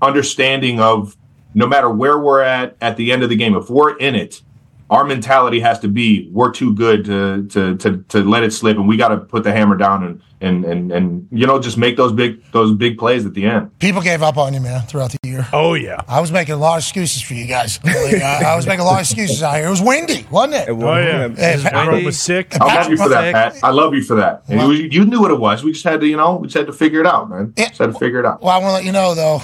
understanding 0.02 0.78
of 0.78 1.16
no 1.54 1.66
matter 1.66 1.88
where 1.88 2.18
we're 2.18 2.42
at 2.42 2.76
at 2.82 2.98
the 2.98 3.10
end 3.10 3.22
of 3.22 3.30
the 3.30 3.36
game, 3.36 3.56
if 3.56 3.70
we're 3.70 3.96
in 3.96 4.14
it, 4.14 4.42
our 4.90 5.04
mentality 5.04 5.60
has 5.60 5.78
to 5.80 5.88
be 5.88 6.28
we're 6.30 6.52
too 6.52 6.74
good 6.74 7.06
to 7.06 7.46
to 7.46 7.76
to, 7.78 8.04
to 8.08 8.24
let 8.24 8.42
it 8.42 8.52
slip, 8.52 8.76
and 8.76 8.86
we 8.86 8.98
got 8.98 9.08
to 9.08 9.16
put 9.16 9.42
the 9.42 9.52
hammer 9.52 9.76
down 9.76 10.04
and 10.04 10.22
and 10.40 10.64
and 10.64 10.92
and 10.92 11.28
you 11.32 11.46
know 11.46 11.58
just 11.60 11.76
make 11.76 11.96
those 11.96 12.12
big 12.12 12.42
those 12.52 12.74
big 12.76 12.96
plays 12.98 13.26
at 13.26 13.34
the 13.34 13.44
end. 13.44 13.76
People 13.78 14.00
gave 14.02 14.22
up 14.22 14.36
on 14.36 14.54
you, 14.54 14.60
man, 14.60 14.82
throughout 14.82 15.10
the 15.10 15.18
year. 15.28 15.46
Oh 15.52 15.74
yeah, 15.74 16.00
I 16.08 16.20
was 16.20 16.30
making 16.30 16.54
a 16.54 16.58
lot 16.58 16.74
of 16.74 16.78
excuses 16.84 17.22
for 17.22 17.34
you 17.34 17.46
guys. 17.46 17.80
Really, 17.88 18.22
I, 18.22 18.52
I 18.52 18.56
was 18.56 18.66
making 18.66 18.80
a 18.80 18.84
lot 18.84 18.94
of 18.94 19.00
excuses 19.00 19.42
out 19.42 19.56
here. 19.56 19.66
It 19.66 19.70
was 19.70 19.82
windy, 19.82 20.26
wasn't 20.30 20.54
it? 20.54 20.68
Oh 20.70 20.96
yeah, 20.96 21.28
Hey, 21.28 21.52
His 21.52 21.62
Pat- 21.64 22.04
was 22.04 22.18
sick. 22.20 22.54
I 22.60 22.74
love 22.76 22.90
you 22.90 22.96
for 22.96 23.08
that, 23.08 23.32
Pat. 23.34 23.64
I 23.64 23.70
love 23.70 23.94
you 23.94 24.02
for 24.02 24.16
that. 24.16 24.42
And 24.48 24.60
you, 24.60 24.88
you 24.90 25.04
knew 25.04 25.20
what 25.20 25.30
it 25.30 25.40
was. 25.40 25.64
We 25.64 25.72
just 25.72 25.84
had 25.84 26.00
to, 26.00 26.06
you 26.06 26.16
know, 26.16 26.36
we 26.36 26.46
just 26.48 26.56
had 26.56 26.66
to 26.66 26.72
figure 26.72 27.00
it 27.00 27.06
out, 27.06 27.30
man. 27.30 27.54
Just 27.56 27.78
had 27.78 27.92
to 27.92 27.98
figure 27.98 28.20
it 28.20 28.26
out. 28.26 28.42
Well, 28.42 28.50
I 28.52 28.58
want 28.58 28.68
to 28.70 28.74
let 28.74 28.84
you 28.84 28.92
know 28.92 29.14
though. 29.14 29.40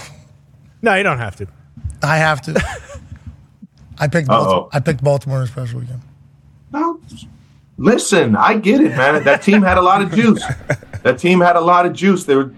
No, 0.82 0.94
you 0.94 1.02
don't 1.02 1.18
have 1.18 1.36
to. 1.36 1.46
I 2.02 2.18
have 2.18 2.42
to. 2.42 2.52
I 3.98 4.08
picked. 4.08 4.28
Uh-oh. 4.28 4.44
Baltimore. 4.44 4.68
I 4.72 4.80
picked 4.80 5.02
Baltimore 5.02 5.40
this 5.40 5.50
past 5.50 5.72
weekend. 5.72 6.00
No, 6.72 7.00
listen, 7.76 8.36
I 8.36 8.56
get 8.58 8.80
it, 8.80 8.90
man. 8.96 9.22
That 9.24 9.42
team 9.42 9.62
had 9.62 9.78
a 9.78 9.82
lot 9.82 10.02
of 10.02 10.12
juice. 10.12 10.44
That 11.02 11.18
team 11.18 11.40
had 11.40 11.56
a 11.56 11.60
lot 11.60 11.86
of 11.86 11.92
juice. 11.92 12.24
They 12.24 12.34
were, 12.36 12.52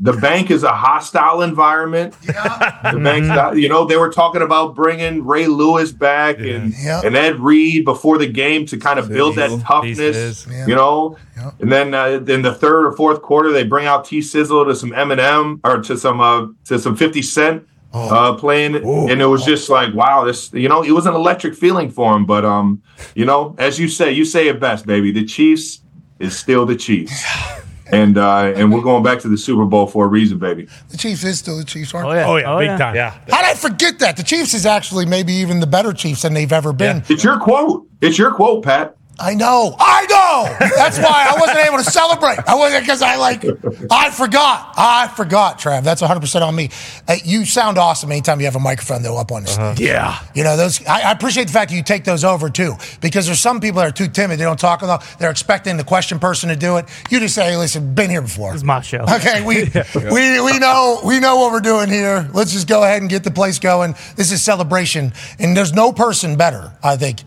the 0.00 0.12
bank 0.12 0.50
is 0.52 0.62
a 0.62 0.72
hostile 0.72 1.42
environment. 1.42 2.14
Yeah. 2.22 2.92
The 2.92 3.00
bank's 3.00 3.26
not, 3.28 3.56
you 3.56 3.68
know, 3.68 3.84
they 3.84 3.96
were 3.96 4.10
talking 4.10 4.42
about 4.42 4.74
bringing 4.76 5.24
Ray 5.26 5.46
Lewis 5.48 5.90
back 5.90 6.38
and, 6.38 6.72
Yeah. 6.78 7.00
and 7.04 7.16
Ed 7.16 7.40
Reed 7.40 7.84
before 7.84 8.16
the 8.18 8.26
game 8.28 8.64
to 8.66 8.76
kind 8.76 8.98
of 9.00 9.08
build 9.08 9.34
that 9.36 9.50
toughness, 9.64 10.46
you 10.68 10.74
know. 10.76 11.16
And 11.60 11.72
then 11.72 11.94
uh, 11.94 12.06
in 12.28 12.42
the 12.42 12.54
third 12.54 12.86
or 12.86 12.92
fourth 12.92 13.22
quarter, 13.22 13.50
they 13.50 13.64
bring 13.64 13.86
out 13.86 14.04
T 14.04 14.22
Sizzle 14.22 14.64
to 14.66 14.74
some 14.76 14.90
Eminem 14.90 15.60
or 15.64 15.82
to 15.82 15.96
some 15.96 16.20
uh, 16.20 16.46
to 16.66 16.78
some 16.78 16.94
Fifty 16.96 17.22
Cent 17.22 17.66
uh, 17.92 18.34
playing, 18.34 18.74
it 18.76 18.84
and 18.84 19.20
it 19.20 19.26
was 19.26 19.44
just 19.44 19.68
like, 19.68 19.94
wow, 19.94 20.24
this. 20.24 20.52
You 20.52 20.68
know, 20.68 20.82
it 20.82 20.92
was 20.92 21.06
an 21.06 21.14
electric 21.14 21.54
feeling 21.54 21.90
for 21.90 22.14
him. 22.14 22.26
But 22.26 22.44
um, 22.44 22.82
you 23.14 23.24
know, 23.24 23.54
as 23.58 23.78
you 23.78 23.88
say, 23.88 24.12
you 24.12 24.24
say 24.24 24.48
it 24.48 24.60
best, 24.60 24.86
baby. 24.86 25.10
The 25.12 25.24
Chiefs 25.24 25.80
is 26.18 26.36
still 26.38 26.66
the 26.66 26.76
Chiefs. 26.76 27.24
And 27.90 28.18
uh, 28.18 28.52
and 28.54 28.70
we're 28.70 28.82
going 28.82 29.02
back 29.02 29.18
to 29.20 29.28
the 29.28 29.38
Super 29.38 29.64
Bowl 29.64 29.86
for 29.86 30.04
a 30.04 30.08
reason, 30.08 30.38
baby. 30.38 30.68
The 30.90 30.98
Chiefs 30.98 31.24
is 31.24 31.38
still 31.38 31.56
the 31.56 31.64
Chiefs, 31.64 31.94
aren't 31.94 32.06
Oh, 32.06 32.12
yeah. 32.12 32.26
Oh 32.26 32.36
yeah, 32.36 32.52
Oh, 32.54 32.58
big 32.58 32.66
yeah. 32.66 32.76
time. 32.76 32.94
Yeah. 32.94 33.10
How 33.30 33.40
did 33.40 33.46
I 33.50 33.54
forget 33.54 33.98
that? 34.00 34.18
The 34.18 34.22
Chiefs 34.22 34.52
is 34.52 34.66
actually 34.66 35.06
maybe 35.06 35.32
even 35.32 35.60
the 35.60 35.66
better 35.66 35.94
Chiefs 35.94 36.20
than 36.20 36.34
they've 36.34 36.52
ever 36.52 36.74
been. 36.74 37.02
It's 37.08 37.24
your 37.24 37.40
quote. 37.40 37.86
It's 38.02 38.18
your 38.18 38.34
quote, 38.34 38.62
Pat. 38.62 38.97
I 39.20 39.34
know. 39.34 39.74
I 39.78 40.06
know. 40.06 40.68
That's 40.76 40.98
why 40.98 41.26
I 41.34 41.40
wasn't 41.40 41.58
able 41.58 41.78
to 41.78 41.84
celebrate. 41.84 42.38
I 42.46 42.54
wasn't 42.54 42.84
because 42.84 43.02
I 43.02 43.16
like. 43.16 43.44
I 43.90 44.10
forgot. 44.10 44.74
I 44.76 45.08
forgot, 45.08 45.58
Trav. 45.58 45.82
That's 45.82 46.00
100 46.00 46.20
percent 46.20 46.44
on 46.44 46.54
me. 46.54 46.70
Uh, 47.08 47.16
you 47.24 47.44
sound 47.44 47.78
awesome 47.78 48.12
anytime 48.12 48.38
you 48.38 48.46
have 48.46 48.56
a 48.56 48.60
microphone 48.60 49.02
though 49.02 49.18
up 49.18 49.32
on 49.32 49.42
the 49.42 49.48
stage. 49.48 49.80
Yeah. 49.80 50.18
You 50.34 50.44
know 50.44 50.56
those. 50.56 50.84
I, 50.86 51.08
I 51.08 51.12
appreciate 51.12 51.48
the 51.48 51.52
fact 51.52 51.70
that 51.70 51.76
you 51.76 51.82
take 51.82 52.04
those 52.04 52.22
over 52.24 52.48
too, 52.48 52.74
because 53.00 53.26
there's 53.26 53.40
some 53.40 53.60
people 53.60 53.80
that 53.80 53.88
are 53.88 53.92
too 53.92 54.08
timid. 54.08 54.38
They 54.38 54.44
don't 54.44 54.58
talk 54.58 54.82
enough. 54.82 55.18
They're 55.18 55.30
expecting 55.30 55.76
the 55.76 55.84
question 55.84 56.18
person 56.18 56.48
to 56.50 56.56
do 56.56 56.76
it. 56.76 56.84
You 57.10 57.18
just 57.18 57.34
say, 57.34 57.50
"Hey, 57.50 57.56
listen, 57.56 57.94
been 57.94 58.10
here 58.10 58.22
before." 58.22 58.54
It's 58.54 58.62
my 58.62 58.80
show. 58.82 59.00
Okay, 59.02 59.42
we 59.44 59.64
we 60.12 60.40
we 60.40 60.58
know 60.58 61.00
we 61.04 61.18
know 61.18 61.36
what 61.36 61.52
we're 61.52 61.60
doing 61.60 61.88
here. 61.88 62.28
Let's 62.32 62.52
just 62.52 62.68
go 62.68 62.84
ahead 62.84 63.00
and 63.00 63.10
get 63.10 63.24
the 63.24 63.30
place 63.32 63.58
going. 63.58 63.94
This 64.16 64.30
is 64.30 64.42
celebration, 64.42 65.12
and 65.38 65.56
there's 65.56 65.72
no 65.72 65.92
person 65.92 66.36
better. 66.36 66.72
I 66.82 66.96
think. 66.96 67.20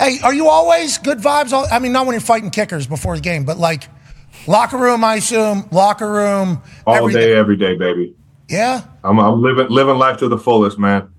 Hey, 0.00 0.18
are 0.20 0.32
you 0.32 0.48
always 0.48 0.96
good 0.96 1.18
vibes? 1.18 1.52
All, 1.52 1.66
I 1.70 1.78
mean, 1.78 1.92
not 1.92 2.06
when 2.06 2.14
you're 2.14 2.22
fighting 2.22 2.48
kickers 2.48 2.86
before 2.86 3.16
the 3.16 3.20
game, 3.20 3.44
but 3.44 3.58
like 3.58 3.86
locker 4.46 4.78
room, 4.78 5.04
I 5.04 5.16
assume 5.16 5.68
locker 5.70 6.10
room 6.10 6.62
All 6.86 6.96
everything. 6.96 7.20
day, 7.20 7.34
every 7.34 7.56
day, 7.56 7.76
baby. 7.76 8.14
Yeah, 8.48 8.80
I'm, 9.04 9.18
I'm 9.18 9.42
living 9.42 9.68
living 9.68 9.96
life 9.96 10.16
to 10.20 10.28
the 10.28 10.38
fullest, 10.38 10.78
man. 10.78 11.12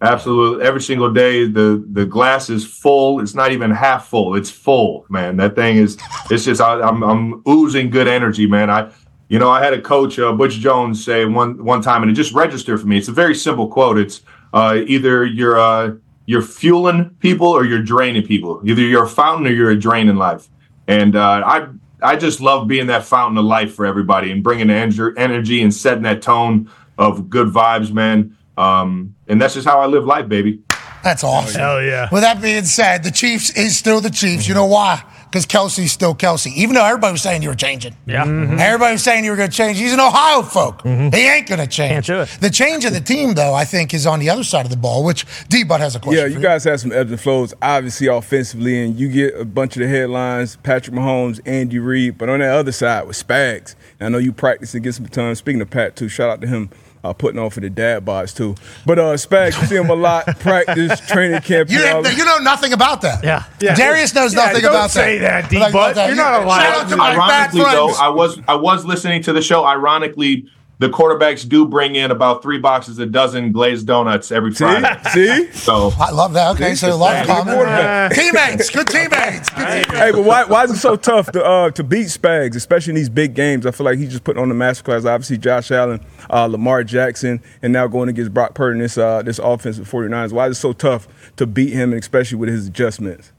Absolutely, 0.00 0.64
every 0.64 0.80
single 0.80 1.12
day 1.12 1.46
the 1.46 1.84
the 1.90 2.06
glass 2.06 2.50
is 2.50 2.64
full. 2.64 3.18
It's 3.18 3.34
not 3.34 3.50
even 3.50 3.72
half 3.72 4.06
full. 4.06 4.36
It's 4.36 4.48
full, 4.48 5.06
man. 5.08 5.36
That 5.36 5.56
thing 5.56 5.78
is. 5.78 5.98
It's 6.30 6.44
just 6.44 6.60
I, 6.60 6.80
I'm 6.80 7.02
I'm 7.02 7.42
oozing 7.48 7.90
good 7.90 8.06
energy, 8.06 8.46
man. 8.46 8.70
I, 8.70 8.92
you 9.28 9.40
know, 9.40 9.50
I 9.50 9.60
had 9.60 9.72
a 9.72 9.80
coach, 9.80 10.20
uh, 10.20 10.32
Butch 10.32 10.54
Jones, 10.54 11.04
say 11.04 11.24
one 11.24 11.64
one 11.64 11.82
time, 11.82 12.02
and 12.02 12.10
it 12.12 12.14
just 12.14 12.32
registered 12.32 12.80
for 12.80 12.86
me. 12.86 12.96
It's 12.96 13.08
a 13.08 13.12
very 13.12 13.34
simple 13.34 13.66
quote. 13.66 13.98
It's 13.98 14.22
uh, 14.54 14.80
either 14.86 15.24
you're 15.24 15.58
uh, 15.58 15.94
you're 16.30 16.42
fueling 16.42 17.10
people 17.18 17.48
or 17.48 17.64
you're 17.64 17.82
draining 17.82 18.24
people. 18.24 18.62
Either 18.64 18.82
you're 18.82 19.02
a 19.02 19.08
fountain 19.08 19.48
or 19.48 19.50
you're 19.50 19.72
a 19.72 19.76
drain 19.76 20.08
in 20.08 20.14
life. 20.14 20.48
And 20.86 21.16
uh, 21.16 21.42
I 21.44 21.66
I 22.00 22.14
just 22.14 22.40
love 22.40 22.68
being 22.68 22.86
that 22.86 23.04
fountain 23.04 23.36
of 23.36 23.44
life 23.44 23.74
for 23.74 23.84
everybody 23.84 24.30
and 24.30 24.40
bringing 24.40 24.68
the 24.68 24.74
energy 25.16 25.60
and 25.60 25.74
setting 25.74 26.04
that 26.04 26.22
tone 26.22 26.70
of 26.98 27.28
good 27.28 27.48
vibes, 27.48 27.92
man. 27.92 28.36
Um, 28.56 29.16
and 29.26 29.42
that's 29.42 29.54
just 29.54 29.66
how 29.66 29.80
I 29.80 29.86
live 29.86 30.04
life, 30.04 30.28
baby. 30.28 30.62
that's 31.02 31.24
awesome. 31.24 31.60
Hell 31.60 31.82
yeah. 31.82 32.08
With 32.12 32.22
that 32.22 32.40
being 32.40 32.64
said, 32.64 33.02
the 33.02 33.10
Chiefs 33.10 33.50
is 33.56 33.76
still 33.76 34.00
the 34.00 34.10
Chiefs. 34.10 34.46
You 34.46 34.54
know 34.54 34.66
why? 34.66 35.02
Because 35.30 35.46
Kelce's 35.46 35.92
still 35.92 36.12
Kelce. 36.12 36.52
Even 36.54 36.74
though 36.74 36.84
everybody 36.84 37.12
was 37.12 37.22
saying 37.22 37.42
you 37.42 37.50
were 37.50 37.54
changing. 37.54 37.94
Yeah. 38.04 38.24
Mm-hmm. 38.24 38.50
Mm-hmm. 38.50 38.58
Everybody 38.58 38.92
was 38.92 39.02
saying 39.04 39.24
you 39.24 39.30
were 39.30 39.36
going 39.36 39.50
to 39.50 39.56
change. 39.56 39.78
He's 39.78 39.92
an 39.92 40.00
Ohio 40.00 40.42
folk. 40.42 40.82
Mm-hmm. 40.82 41.14
He 41.14 41.28
ain't 41.28 41.46
going 41.46 41.60
to 41.60 41.68
change. 41.68 42.06
Can't 42.06 42.06
do 42.06 42.20
it. 42.22 42.38
The 42.40 42.50
change 42.50 42.84
of 42.84 42.92
the 42.92 43.00
team, 43.00 43.34
though, 43.34 43.54
I 43.54 43.64
think, 43.64 43.94
is 43.94 44.06
on 44.06 44.18
the 44.18 44.28
other 44.28 44.42
side 44.42 44.66
of 44.66 44.70
the 44.70 44.76
ball, 44.76 45.04
which 45.04 45.24
D 45.48 45.62
Bud 45.62 45.80
has 45.80 45.94
a 45.94 46.00
question. 46.00 46.24
Yeah, 46.24 46.28
for 46.28 46.40
you 46.40 46.40
guys 46.40 46.64
have 46.64 46.80
some 46.80 46.90
ebbs 46.90 47.12
and 47.12 47.20
flows, 47.20 47.54
obviously 47.62 48.08
offensively, 48.08 48.84
and 48.84 48.98
you 48.98 49.08
get 49.08 49.40
a 49.40 49.44
bunch 49.44 49.76
of 49.76 49.82
the 49.82 49.88
headlines: 49.88 50.56
Patrick 50.56 50.96
Mahomes, 50.96 51.40
Andy 51.46 51.78
Reid. 51.78 52.18
But 52.18 52.28
on 52.28 52.40
that 52.40 52.52
other 52.52 52.72
side 52.72 53.06
with 53.06 53.16
Spags, 53.16 53.76
and 54.00 54.06
I 54.06 54.08
know 54.10 54.18
you 54.18 54.32
practice 54.32 54.74
and 54.74 54.82
get 54.82 54.94
some 54.94 55.06
time. 55.06 55.36
Speaking 55.36 55.60
of 55.60 55.70
Pat, 55.70 55.94
too, 55.94 56.08
shout 56.08 56.28
out 56.28 56.40
to 56.40 56.48
him. 56.48 56.70
Uh, 57.02 57.14
putting 57.14 57.40
on 57.40 57.48
for 57.48 57.60
the 57.60 57.70
dad 57.70 58.04
bods 58.04 58.36
too, 58.36 58.54
but 58.84 58.98
uh, 58.98 59.14
Spags, 59.14 59.58
you 59.58 59.66
see 59.66 59.76
him 59.76 59.88
a 59.88 59.94
lot. 59.94 60.26
Practice, 60.40 61.00
training 61.08 61.40
camp. 61.40 61.70
You, 61.70 61.78
didn't- 61.78 62.14
you 62.14 62.26
know 62.26 62.36
nothing 62.38 62.74
about 62.74 63.00
that. 63.00 63.24
Yeah. 63.24 63.44
Yeah. 63.58 63.74
Darius 63.74 64.14
knows 64.14 64.34
Yeah, 64.34 64.44
nothing 64.44 64.60
don't 64.60 64.70
about 64.72 64.90
say 64.90 65.16
that. 65.16 65.44
that, 65.44 65.50
D, 65.50 65.58
Nothing 65.60 65.72
about 65.74 65.94
Bud. 65.94 66.06
You're 66.08 66.16
not 66.16 66.42
allowed 66.42 66.60
Shout 66.62 66.84
out 66.84 66.88
to 66.90 66.96
my 66.96 67.16
bad 67.16 67.54
Ironically, 67.54 67.60
though. 67.62 67.88
I 67.98 68.08
was 68.10 68.38
I 68.46 68.54
was 68.54 68.84
listening 68.84 69.22
to 69.22 69.32
the 69.32 69.40
show. 69.40 69.64
Ironically, 69.64 70.46
the 70.80 70.88
quarterbacks 70.88 71.46
do 71.46 71.66
bring 71.68 71.94
in 71.94 72.10
about 72.10 72.42
three 72.42 72.58
boxes 72.58 72.98
a 72.98 73.04
dozen 73.04 73.52
glazed 73.52 73.86
donuts 73.86 74.32
every 74.32 74.52
See, 74.52 74.64
Friday. 74.64 75.10
see. 75.10 75.48
So 75.52 75.92
I 76.00 76.10
love 76.10 76.32
that. 76.32 76.52
Okay, 76.56 76.74
so 76.74 76.92
a 76.92 76.96
lot 76.96 77.16
of 77.20 77.26
common. 77.26 77.54
quarterback. 77.54 78.12
Teammates, 78.14 78.70
good 78.70 78.88
teammates. 78.88 79.50
Good 79.50 79.56
teammates. 79.58 79.90
Hey, 79.92 80.10
but 80.10 80.24
why, 80.24 80.44
why 80.44 80.64
is 80.64 80.70
it 80.70 80.78
so 80.78 80.96
tough 80.96 81.30
to 81.32 81.44
uh, 81.44 81.70
to 81.72 81.84
beat 81.84 82.06
Spags, 82.06 82.56
especially 82.56 82.92
in 82.92 82.94
these 82.96 83.10
big 83.10 83.34
games? 83.34 83.66
I 83.66 83.72
feel 83.72 83.84
like 83.84 83.98
he's 83.98 84.10
just 84.10 84.24
putting 84.24 84.42
on 84.42 84.48
the 84.48 84.54
masterclass. 84.54 85.04
Obviously, 85.04 85.36
Josh 85.36 85.70
Allen, 85.70 86.00
uh, 86.30 86.46
Lamar 86.46 86.82
Jackson, 86.82 87.42
and 87.62 87.72
now 87.72 87.86
going 87.86 88.08
against 88.08 88.32
Brock 88.32 88.54
Purdy 88.54 88.76
in 88.78 88.82
this, 88.82 88.96
uh, 88.96 89.20
this 89.22 89.38
offense 89.38 89.78
with 89.78 89.88
49ers. 89.90 90.32
Why 90.32 90.48
is 90.48 90.56
it 90.56 90.60
so 90.60 90.72
tough 90.72 91.06
to 91.36 91.46
beat 91.46 91.74
him, 91.74 91.92
and 91.92 92.00
especially 92.00 92.38
with 92.38 92.48
his 92.48 92.66
adjustments? 92.66 93.32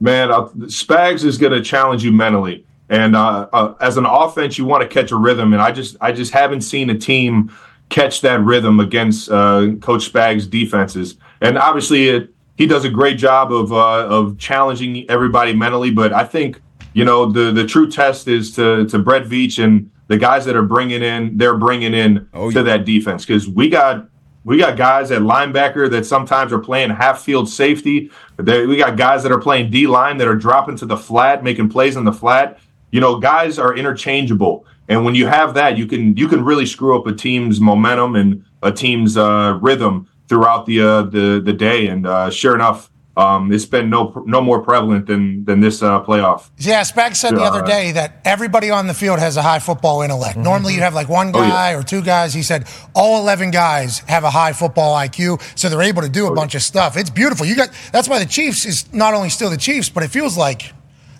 man, 0.00 0.30
uh, 0.30 0.44
Spags 0.66 1.24
is 1.24 1.36
going 1.38 1.52
to 1.52 1.62
challenge 1.62 2.02
you 2.04 2.12
mentally, 2.12 2.64
and 2.90 3.14
uh, 3.14 3.48
uh, 3.52 3.74
as 3.80 3.96
an 3.96 4.04
offense, 4.04 4.58
you 4.58 4.64
want 4.66 4.82
to 4.82 4.88
catch 4.88 5.12
a 5.12 5.16
rhythm, 5.16 5.52
and 5.54 5.62
I 5.62 5.70
just 5.72 5.96
I 6.00 6.10
just 6.12 6.32
haven't 6.32 6.62
seen 6.62 6.90
a 6.90 6.98
team 6.98 7.50
catch 7.88 8.20
that 8.20 8.40
rhythm 8.40 8.80
against 8.80 9.30
uh, 9.30 9.68
Coach 9.80 10.12
Spags' 10.12 10.50
defenses, 10.50 11.16
and 11.40 11.56
obviously 11.56 12.08
it, 12.08 12.34
he 12.56 12.66
does 12.66 12.84
a 12.84 12.90
great 12.90 13.16
job 13.16 13.52
of 13.52 13.72
uh, 13.72 14.06
of 14.06 14.36
challenging 14.38 15.08
everybody 15.08 15.54
mentally, 15.54 15.92
but 15.92 16.12
I 16.12 16.24
think 16.24 16.60
you 16.92 17.04
know 17.04 17.30
the 17.30 17.52
the 17.52 17.64
true 17.64 17.88
test 17.88 18.26
is 18.26 18.54
to 18.56 18.84
to 18.88 18.98
Brett 18.98 19.24
Veach 19.24 19.62
and 19.62 19.88
the 20.08 20.18
guys 20.18 20.44
that 20.44 20.56
are 20.56 20.62
bringing 20.64 21.02
in 21.04 21.38
they're 21.38 21.56
bringing 21.56 21.94
in 21.94 22.28
Oh, 22.34 22.50
to 22.50 22.58
yeah. 22.58 22.62
that 22.64 22.84
defense 22.84 23.24
because 23.24 23.46
we 23.48 23.68
got 23.68 24.08
we 24.44 24.58
got 24.58 24.76
guys 24.76 25.12
at 25.12 25.22
linebacker 25.22 25.88
that 25.90 26.06
sometimes 26.06 26.52
are 26.52 26.58
playing 26.58 26.90
half 26.90 27.22
field 27.22 27.48
safety. 27.48 28.10
They, 28.36 28.66
we 28.66 28.76
got 28.78 28.96
guys 28.96 29.22
that 29.22 29.30
are 29.30 29.38
playing 29.40 29.70
D 29.70 29.86
line 29.86 30.16
that 30.16 30.26
are 30.26 30.34
dropping 30.34 30.76
to 30.78 30.86
the 30.86 30.96
flat, 30.96 31.44
making 31.44 31.68
plays 31.68 31.94
in 31.94 32.04
the 32.04 32.12
flat. 32.12 32.58
You 32.92 33.00
know, 33.00 33.18
guys 33.20 33.58
are 33.58 33.74
interchangeable, 33.76 34.66
and 34.88 35.04
when 35.04 35.14
you 35.14 35.26
have 35.26 35.54
that, 35.54 35.78
you 35.78 35.86
can 35.86 36.16
you 36.16 36.26
can 36.28 36.44
really 36.44 36.66
screw 36.66 36.98
up 36.98 37.06
a 37.06 37.12
team's 37.12 37.60
momentum 37.60 38.16
and 38.16 38.44
a 38.62 38.72
team's 38.72 39.16
uh, 39.16 39.58
rhythm 39.62 40.08
throughout 40.28 40.66
the 40.66 40.80
uh, 40.80 41.02
the 41.02 41.40
the 41.44 41.52
day. 41.52 41.86
And 41.86 42.06
uh, 42.06 42.30
sure 42.30 42.54
enough, 42.54 42.90
um, 43.16 43.52
it's 43.52 43.64
been 43.64 43.90
no 43.90 44.22
no 44.26 44.40
more 44.40 44.60
prevalent 44.60 45.06
than 45.06 45.44
than 45.44 45.60
this 45.60 45.82
uh, 45.82 46.02
playoff. 46.02 46.50
Yeah, 46.58 46.80
Spags 46.82 47.16
said 47.16 47.36
the 47.36 47.42
other 47.42 47.62
Uh, 47.62 47.66
day 47.66 47.92
that 47.92 48.20
everybody 48.24 48.70
on 48.70 48.88
the 48.88 48.94
field 48.94 49.20
has 49.20 49.36
a 49.36 49.42
high 49.42 49.60
football 49.60 50.02
intellect. 50.02 50.36
Normally, 50.36 50.74
you 50.74 50.80
have 50.80 50.94
like 50.94 51.08
one 51.08 51.30
Oh, 51.34 51.42
yeah. 51.42 51.48
guy 51.50 51.70
or 51.74 51.84
two 51.84 52.02
guys. 52.02 52.34
He 52.34 52.42
said 52.42 52.66
all 52.94 53.20
eleven 53.22 53.52
guys 53.52 54.00
have 54.08 54.24
a 54.24 54.30
high 54.30 54.52
football 54.52 54.96
IQ, 54.96 55.40
so 55.56 55.68
they're 55.68 55.82
able 55.82 56.02
to 56.02 56.08
do 56.08 56.26
a 56.26 56.34
bunch 56.34 56.56
of 56.56 56.62
stuff. 56.62 56.96
It's 56.96 57.10
beautiful. 57.10 57.46
You 57.46 57.54
got 57.54 57.70
that's 57.92 58.08
why 58.08 58.18
the 58.18 58.26
Chiefs 58.26 58.66
is 58.66 58.92
not 58.92 59.14
only 59.14 59.28
still 59.30 59.50
the 59.50 59.56
Chiefs, 59.56 59.88
but 59.88 60.02
it 60.02 60.08
feels 60.10 60.36
like 60.36 60.72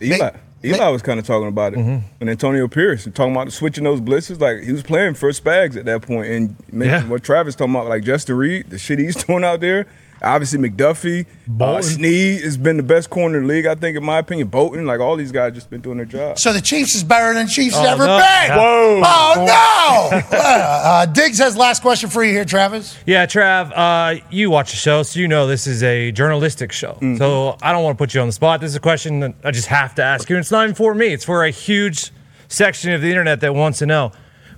Eli. 0.02 0.30
Eli 0.62 0.88
was 0.88 1.00
kind 1.02 1.18
of 1.18 1.26
talking 1.26 1.48
about 1.48 1.72
it, 1.72 1.78
mm-hmm. 1.78 2.06
and 2.20 2.30
Antonio 2.30 2.68
Pierce 2.68 3.04
talking 3.14 3.32
about 3.32 3.50
switching 3.52 3.84
those 3.84 4.00
blitzes. 4.00 4.40
Like 4.40 4.62
he 4.62 4.72
was 4.72 4.82
playing 4.82 5.14
for 5.14 5.30
Spags 5.30 5.76
at 5.76 5.86
that 5.86 6.02
point, 6.02 6.28
and 6.30 6.56
Yeah. 6.72 7.06
what 7.08 7.22
Travis 7.24 7.54
talking 7.54 7.74
about, 7.74 7.86
like 7.88 8.04
Justin 8.04 8.36
Reid, 8.36 8.68
the 8.70 8.78
shit 8.78 8.98
he's 8.98 9.22
doing 9.24 9.44
out 9.44 9.60
there. 9.60 9.86
Obviously, 10.22 10.58
McDuffie, 10.58 11.26
uh, 11.60 11.80
Sneed 11.80 12.42
has 12.42 12.56
been 12.58 12.76
the 12.76 12.82
best 12.82 13.08
corner 13.08 13.38
in 13.38 13.46
the 13.46 13.48
league, 13.54 13.66
I 13.66 13.74
think, 13.74 13.96
in 13.96 14.04
my 14.04 14.18
opinion. 14.18 14.48
Bolton, 14.48 14.84
like 14.86 15.00
all 15.00 15.16
these 15.16 15.32
guys, 15.32 15.54
just 15.54 15.70
been 15.70 15.80
doing 15.80 15.96
their 15.96 16.06
job. 16.06 16.38
so. 16.38 16.52
The 16.52 16.60
Chiefs 16.60 16.94
is 16.94 17.04
better 17.04 17.32
than 17.32 17.46
Chiefs 17.48 17.76
has 17.76 17.86
Oh, 17.86 17.92
ever 17.92 18.06
no. 18.06 18.18
been. 18.18 18.58
Whoa. 18.58 19.02
Oh 19.04 19.34
no! 19.36 20.18
uh, 20.38 20.82
uh, 20.84 21.06
Diggs 21.06 21.38
has 21.38 21.56
last 21.56 21.80
question 21.80 22.10
for 22.10 22.22
you 22.22 22.32
here, 22.32 22.44
Travis. 22.44 22.98
Yeah, 23.06 23.24
Trav, 23.26 23.72
uh, 23.74 24.20
you 24.30 24.50
watch 24.50 24.70
the 24.72 24.76
show, 24.76 25.02
so 25.02 25.18
you 25.20 25.26
know 25.28 25.46
this 25.46 25.66
is 25.66 25.82
a 25.82 26.12
journalistic 26.12 26.70
show. 26.72 26.92
Mm-hmm. 26.94 27.16
So 27.16 27.56
I 27.62 27.72
don't 27.72 27.82
want 27.82 27.96
to 27.96 27.98
put 28.02 28.14
you 28.14 28.20
on 28.20 28.26
the 28.28 28.32
spot. 28.32 28.60
This 28.60 28.70
is 28.70 28.76
a 28.76 28.80
question 28.80 29.20
that 29.20 29.34
I 29.44 29.50
just 29.52 29.68
have 29.68 29.94
to 29.94 30.02
ask 30.02 30.28
you. 30.28 30.36
And 30.36 30.42
it's 30.42 30.50
not 30.50 30.64
even 30.64 30.74
for 30.74 30.94
me, 30.94 31.06
it's 31.08 31.24
for 31.24 31.44
a 31.44 31.50
huge 31.50 32.10
section 32.48 32.92
of 32.92 33.00
the 33.00 33.08
internet 33.08 33.40
that 33.40 33.54
wants 33.54 33.78
to 33.78 33.86
know 33.86 34.12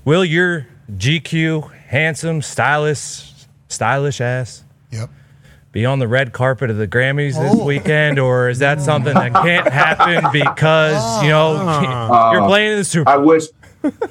Will 0.05 0.24
your 0.24 0.66
GQ, 0.97 1.72
handsome, 1.86 2.43
stylish, 2.43 3.32
stylish 3.68 4.20
ass 4.20 4.64
Yep. 4.90 5.10
Be 5.73 5.86
on 5.86 5.99
the 5.99 6.07
red 6.09 6.32
carpet 6.32 6.70
of 6.70 6.77
the 6.77 6.86
Grammys 6.86 7.32
this 7.40 7.55
Oh. 7.61 7.65
weekend, 7.65 8.19
or 8.19 8.49
is 8.51 8.59
that 8.61 8.81
something 8.81 9.15
that 9.15 9.32
can't 9.32 9.66
happen 9.69 10.24
because, 10.32 11.23
you 11.23 11.31
know, 11.31 11.53
you're 12.32 12.47
playing 12.47 12.73
in 12.73 12.78
the 12.78 12.85
Super 12.85 13.09
I 13.11 13.16
wish 13.16 13.44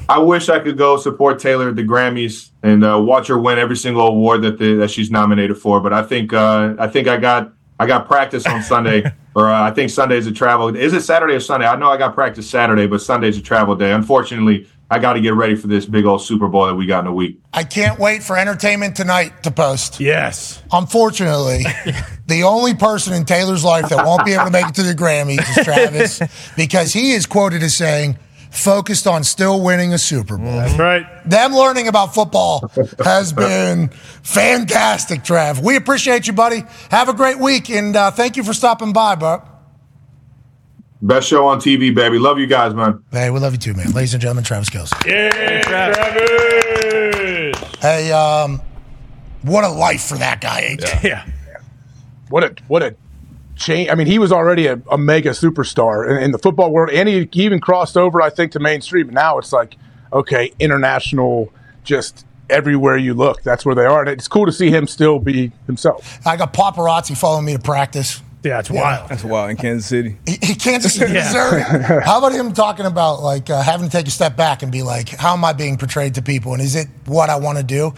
I 0.09 0.17
wish 0.19 0.49
I 0.49 0.59
could 0.59 0.77
go 0.77 0.97
support 0.97 1.39
Taylor 1.39 1.69
at 1.69 1.77
the 1.77 1.83
Grammys 1.83 2.49
and 2.61 2.83
uh, 2.83 2.99
watch 3.01 3.27
her 3.27 3.37
win 3.37 3.57
every 3.57 3.77
single 3.77 4.05
award 4.05 4.41
that 4.41 4.57
the, 4.57 4.73
that 4.75 4.89
she's 4.91 5.09
nominated 5.09 5.57
for. 5.57 5.79
But 5.79 5.93
I 5.93 6.03
think 6.03 6.33
uh, 6.33 6.73
I 6.77 6.87
think 6.87 7.07
I 7.07 7.15
got 7.15 7.53
I 7.79 7.85
got 7.87 8.05
practice 8.05 8.45
on 8.45 8.61
Sunday 8.63 9.03
or 9.35 9.47
uh, 9.49 9.61
I 9.61 9.71
think 9.71 9.89
Sunday's 9.89 10.27
a 10.27 10.31
travel. 10.33 10.75
Is 10.75 10.91
it 10.93 11.01
Saturday 11.03 11.35
or 11.35 11.39
Sunday? 11.39 11.67
I 11.67 11.77
know 11.77 11.89
I 11.89 11.95
got 11.97 12.13
practice 12.15 12.49
Saturday, 12.49 12.85
but 12.85 13.01
Sunday's 13.01 13.37
a 13.37 13.41
travel 13.41 13.75
day. 13.75 13.93
Unfortunately, 13.93 14.67
I 14.91 14.99
got 14.99 15.13
to 15.13 15.21
get 15.21 15.33
ready 15.35 15.55
for 15.55 15.67
this 15.67 15.85
big 15.85 16.05
old 16.05 16.21
Super 16.21 16.49
Bowl 16.49 16.65
that 16.65 16.75
we 16.75 16.85
got 16.85 17.05
in 17.05 17.07
a 17.07 17.13
week. 17.13 17.39
I 17.53 17.63
can't 17.63 17.97
wait 17.97 18.23
for 18.23 18.37
entertainment 18.37 18.97
tonight 18.97 19.43
to 19.43 19.51
post. 19.51 20.01
Yes. 20.01 20.61
Unfortunately, 20.69 21.63
the 22.27 22.43
only 22.43 22.73
person 22.73 23.13
in 23.13 23.23
Taylor's 23.23 23.63
life 23.63 23.87
that 23.87 24.05
won't 24.05 24.25
be 24.25 24.33
able 24.33 24.45
to 24.45 24.51
make 24.51 24.67
it 24.67 24.75
to 24.75 24.83
the 24.83 24.93
Grammys 24.93 25.39
is 25.39 25.63
Travis 25.63 26.21
because 26.57 26.91
he 26.91 27.13
is 27.13 27.25
quoted 27.25 27.63
as 27.63 27.73
saying, 27.73 28.19
focused 28.49 29.07
on 29.07 29.23
still 29.23 29.63
winning 29.63 29.93
a 29.93 29.97
Super 29.97 30.37
Bowl. 30.37 30.51
That's 30.51 30.77
right. 30.77 31.05
Them 31.25 31.53
learning 31.53 31.87
about 31.87 32.13
football 32.13 32.69
has 33.01 33.31
been 33.31 33.87
fantastic, 34.23 35.23
Trav. 35.23 35.63
We 35.63 35.77
appreciate 35.77 36.27
you, 36.27 36.33
buddy. 36.33 36.63
Have 36.89 37.07
a 37.07 37.13
great 37.13 37.39
week, 37.39 37.69
and 37.69 37.95
uh, 37.95 38.11
thank 38.11 38.35
you 38.35 38.43
for 38.43 38.53
stopping 38.53 38.91
by, 38.91 39.15
bro. 39.15 39.41
Best 41.03 41.27
show 41.27 41.47
on 41.47 41.59
TV, 41.59 41.93
baby. 41.93 42.19
Love 42.19 42.37
you 42.37 42.45
guys, 42.45 42.75
man. 42.75 43.03
Hey, 43.11 43.31
we 43.31 43.39
love 43.39 43.53
you 43.53 43.57
too, 43.57 43.73
man. 43.73 43.91
Ladies 43.91 44.13
and 44.13 44.21
gentlemen, 44.21 44.43
Travis 44.43 44.69
Kelce. 44.69 44.93
Yeah, 45.05 45.61
Travis. 45.63 46.21
Hey, 47.79 48.11
um, 48.11 48.61
what 49.41 49.63
a 49.63 49.69
life 49.69 50.03
for 50.03 50.17
that 50.17 50.41
guy, 50.41 50.75
AJ. 50.75 51.03
Yeah. 51.03 51.25
What 52.29 52.43
a 52.43 52.55
what 52.67 52.83
a 52.83 52.95
change. 53.55 53.89
I 53.89 53.95
mean, 53.95 54.05
he 54.07 54.19
was 54.19 54.31
already 54.31 54.67
a, 54.67 54.79
a 54.91 54.97
mega 54.97 55.31
superstar 55.31 56.07
in, 56.09 56.23
in 56.23 56.31
the 56.31 56.37
football 56.37 56.71
world, 56.71 56.91
and 56.91 57.09
he, 57.09 57.27
he 57.31 57.45
even 57.45 57.59
crossed 57.59 57.97
over, 57.97 58.21
I 58.21 58.29
think, 58.29 58.51
to 58.53 58.59
mainstream. 58.59 59.09
Now 59.09 59.39
it's 59.39 59.51
like, 59.51 59.77
okay, 60.13 60.53
international, 60.59 61.51
just 61.83 62.25
everywhere 62.49 62.97
you 62.97 63.15
look, 63.15 63.41
that's 63.41 63.65
where 63.65 63.75
they 63.75 63.85
are. 63.85 64.01
And 64.01 64.09
it's 64.09 64.27
cool 64.27 64.45
to 64.45 64.51
see 64.51 64.69
him 64.69 64.85
still 64.85 65.19
be 65.19 65.51
himself. 65.65 66.19
I 66.27 66.37
got 66.37 66.53
paparazzi 66.53 67.17
following 67.17 67.45
me 67.45 67.53
to 67.53 67.59
practice. 67.59 68.21
Yeah, 68.43 68.59
it's 68.59 68.71
wild. 68.71 69.09
That's 69.09 69.23
wild 69.23 69.51
in 69.51 69.57
Kansas 69.57 69.87
City. 69.87 70.17
He, 70.25 70.37
he 70.41 70.55
Kansas 70.55 70.93
City, 70.95 71.13
Missouri. 71.13 71.61
How 71.61 72.17
about 72.17 72.31
him 72.33 72.53
talking 72.53 72.85
about 72.87 73.21
like 73.21 73.49
uh, 73.49 73.61
having 73.61 73.87
to 73.87 73.91
take 73.91 74.07
a 74.07 74.11
step 74.11 74.35
back 74.35 74.63
and 74.63 74.71
be 74.71 74.81
like, 74.81 75.09
how 75.09 75.33
am 75.33 75.45
I 75.45 75.53
being 75.53 75.77
portrayed 75.77 76.15
to 76.15 76.21
people, 76.21 76.53
and 76.53 76.61
is 76.61 76.75
it 76.75 76.87
what 77.05 77.29
I 77.29 77.35
want 77.35 77.57
to 77.59 77.63
do? 77.63 77.93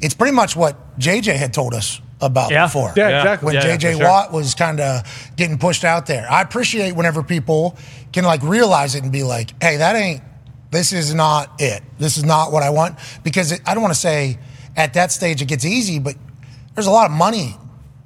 It's 0.00 0.14
pretty 0.14 0.34
much 0.34 0.54
what 0.54 0.96
JJ 1.00 1.34
had 1.36 1.52
told 1.52 1.74
us 1.74 2.00
about 2.20 2.50
Yeah. 2.52 2.66
before. 2.66 2.92
Yeah, 2.96 3.08
Yeah. 3.08 3.18
exactly. 3.22 3.46
When 3.46 3.54
Yeah, 3.56 3.76
JJ 3.76 3.96
sure. 3.96 4.06
Watt 4.08 4.32
was 4.32 4.54
kind 4.54 4.78
of 4.80 5.02
getting 5.36 5.58
pushed 5.58 5.84
out 5.84 6.06
there. 6.06 6.30
I 6.30 6.42
appreciate 6.42 6.94
whenever 6.94 7.22
people 7.24 7.76
can 8.12 8.24
like 8.24 8.42
realize 8.42 8.94
it 8.94 9.02
and 9.02 9.10
be 9.10 9.24
like, 9.24 9.60
hey, 9.62 9.78
that 9.78 9.96
ain't. 9.96 10.22
This 10.70 10.92
is 10.92 11.14
not 11.14 11.50
it. 11.60 11.82
This 11.98 12.16
is 12.18 12.24
not 12.24 12.52
what 12.52 12.62
I 12.62 12.70
want 12.70 12.98
because 13.24 13.50
it, 13.52 13.60
I 13.66 13.74
don't 13.74 13.82
want 13.82 13.94
to 13.94 14.00
say 14.00 14.38
at 14.76 14.94
that 14.94 15.10
stage 15.10 15.40
it 15.42 15.46
gets 15.46 15.64
easy, 15.64 15.98
but 15.98 16.14
there's 16.74 16.86
a 16.86 16.90
lot 16.92 17.06
of 17.10 17.16
money 17.16 17.56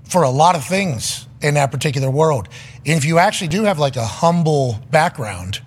for 0.09 0.23
a 0.23 0.31
lot 0.31 0.55
of 0.57 0.65
things 0.65 1.27
in 1.43 1.55
that 1.55 1.71
particular 1.71 2.11
world. 2.11 2.49
And 2.87 2.97
if 2.97 3.05
you 3.05 3.19
actually 3.19 3.49
do 3.49 3.65
have 3.65 3.79
like 3.79 3.97
a 3.97 4.05
humble 4.05 4.81
background, 4.91 5.61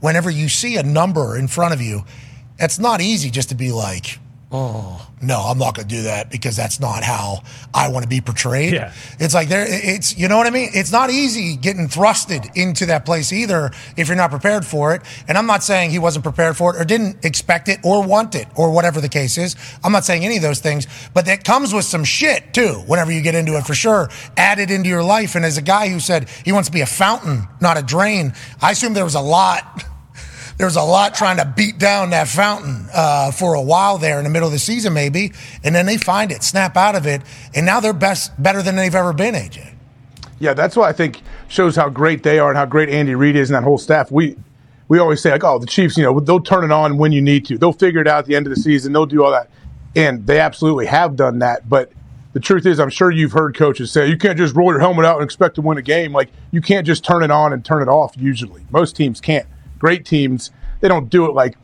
whenever 0.00 0.30
you 0.30 0.48
see 0.48 0.76
a 0.76 0.82
number 0.82 1.36
in 1.36 1.48
front 1.48 1.74
of 1.74 1.80
you, 1.80 2.04
it's 2.58 2.78
not 2.78 3.00
easy 3.00 3.30
just 3.30 3.48
to 3.50 3.54
be 3.54 3.72
like, 3.72 4.18
oh, 4.52 5.06
no, 5.22 5.38
I'm 5.38 5.58
not 5.58 5.76
going 5.76 5.86
to 5.86 5.94
do 5.94 6.02
that 6.04 6.30
because 6.30 6.56
that's 6.56 6.80
not 6.80 7.04
how 7.04 7.40
I 7.74 7.88
want 7.88 8.04
to 8.04 8.08
be 8.08 8.20
portrayed. 8.20 8.72
Yeah. 8.72 8.92
It's 9.18 9.34
like 9.34 9.48
there, 9.48 9.64
it's, 9.68 10.16
you 10.16 10.28
know 10.28 10.36
what 10.36 10.46
I 10.46 10.50
mean? 10.50 10.70
It's 10.72 10.90
not 10.90 11.10
easy 11.10 11.56
getting 11.56 11.88
thrusted 11.88 12.56
into 12.56 12.86
that 12.86 13.04
place 13.04 13.32
either 13.32 13.70
if 13.96 14.08
you're 14.08 14.16
not 14.16 14.30
prepared 14.30 14.64
for 14.64 14.94
it. 14.94 15.02
And 15.28 15.36
I'm 15.36 15.46
not 15.46 15.62
saying 15.62 15.90
he 15.90 15.98
wasn't 15.98 16.24
prepared 16.24 16.56
for 16.56 16.74
it 16.74 16.80
or 16.80 16.84
didn't 16.84 17.24
expect 17.24 17.68
it 17.68 17.80
or 17.84 18.02
want 18.02 18.34
it 18.34 18.48
or 18.56 18.72
whatever 18.72 19.00
the 19.00 19.08
case 19.08 19.36
is. 19.36 19.56
I'm 19.84 19.92
not 19.92 20.04
saying 20.04 20.24
any 20.24 20.36
of 20.36 20.42
those 20.42 20.60
things, 20.60 20.86
but 21.14 21.26
that 21.26 21.44
comes 21.44 21.72
with 21.74 21.84
some 21.84 22.02
shit 22.02 22.54
too 22.54 22.82
whenever 22.86 23.12
you 23.12 23.20
get 23.20 23.34
into 23.34 23.56
it 23.56 23.66
for 23.66 23.74
sure. 23.74 24.08
Added 24.36 24.70
into 24.70 24.88
your 24.88 25.02
life. 25.02 25.34
And 25.34 25.44
as 25.44 25.58
a 25.58 25.62
guy 25.62 25.88
who 25.88 26.00
said 26.00 26.28
he 26.44 26.52
wants 26.52 26.68
to 26.68 26.72
be 26.72 26.80
a 26.80 26.86
fountain, 26.86 27.46
not 27.60 27.76
a 27.76 27.82
drain, 27.82 28.32
I 28.60 28.72
assume 28.72 28.94
there 28.94 29.04
was 29.04 29.14
a 29.14 29.20
lot 29.20 29.84
there 30.60 30.66
was 30.66 30.76
a 30.76 30.82
lot 30.82 31.14
trying 31.14 31.38
to 31.38 31.50
beat 31.56 31.78
down 31.78 32.10
that 32.10 32.28
fountain 32.28 32.86
uh, 32.92 33.32
for 33.32 33.54
a 33.54 33.62
while 33.62 33.96
there 33.96 34.18
in 34.18 34.24
the 34.24 34.30
middle 34.30 34.46
of 34.46 34.52
the 34.52 34.58
season, 34.58 34.92
maybe, 34.92 35.32
and 35.64 35.74
then 35.74 35.86
they 35.86 35.96
find 35.96 36.30
it, 36.30 36.42
snap 36.42 36.76
out 36.76 36.94
of 36.94 37.06
it, 37.06 37.22
and 37.54 37.64
now 37.64 37.80
they're 37.80 37.94
best, 37.94 38.30
better 38.42 38.60
than 38.60 38.76
they've 38.76 38.94
ever 38.94 39.14
been. 39.14 39.32
AJ. 39.34 39.72
Yeah, 40.38 40.52
that's 40.52 40.76
what 40.76 40.86
I 40.86 40.92
think 40.92 41.22
shows 41.48 41.76
how 41.76 41.88
great 41.88 42.22
they 42.24 42.38
are 42.38 42.50
and 42.50 42.58
how 42.58 42.66
great 42.66 42.90
Andy 42.90 43.14
Reid 43.14 43.36
is 43.36 43.48
and 43.48 43.56
that 43.56 43.64
whole 43.64 43.78
staff. 43.78 44.10
We 44.10 44.36
we 44.88 44.98
always 44.98 45.22
say 45.22 45.30
like, 45.30 45.44
oh, 45.44 45.58
the 45.58 45.66
Chiefs, 45.66 45.96
you 45.96 46.02
know, 46.02 46.20
they'll 46.20 46.40
turn 46.40 46.62
it 46.62 46.70
on 46.70 46.98
when 46.98 47.12
you 47.12 47.22
need 47.22 47.46
to. 47.46 47.56
They'll 47.56 47.72
figure 47.72 48.02
it 48.02 48.06
out 48.06 48.18
at 48.18 48.26
the 48.26 48.36
end 48.36 48.46
of 48.46 48.50
the 48.50 48.60
season. 48.60 48.92
They'll 48.92 49.06
do 49.06 49.24
all 49.24 49.30
that, 49.30 49.48
and 49.96 50.26
they 50.26 50.40
absolutely 50.40 50.84
have 50.86 51.16
done 51.16 51.38
that. 51.38 51.70
But 51.70 51.90
the 52.34 52.40
truth 52.40 52.66
is, 52.66 52.78
I'm 52.78 52.90
sure 52.90 53.10
you've 53.10 53.32
heard 53.32 53.56
coaches 53.56 53.90
say 53.90 54.08
you 54.08 54.18
can't 54.18 54.36
just 54.36 54.54
roll 54.54 54.72
your 54.72 54.80
helmet 54.80 55.06
out 55.06 55.16
and 55.16 55.24
expect 55.24 55.54
to 55.54 55.62
win 55.62 55.78
a 55.78 55.82
game. 55.82 56.12
Like 56.12 56.28
you 56.50 56.60
can't 56.60 56.86
just 56.86 57.02
turn 57.02 57.22
it 57.22 57.30
on 57.30 57.54
and 57.54 57.64
turn 57.64 57.80
it 57.80 57.88
off. 57.88 58.14
Usually, 58.18 58.66
most 58.70 58.94
teams 58.94 59.22
can't. 59.22 59.46
Great 59.80 60.06
teams, 60.06 60.52
they 60.80 60.86
don't 60.86 61.10
do 61.10 61.26
it 61.26 61.34
like 61.34 61.56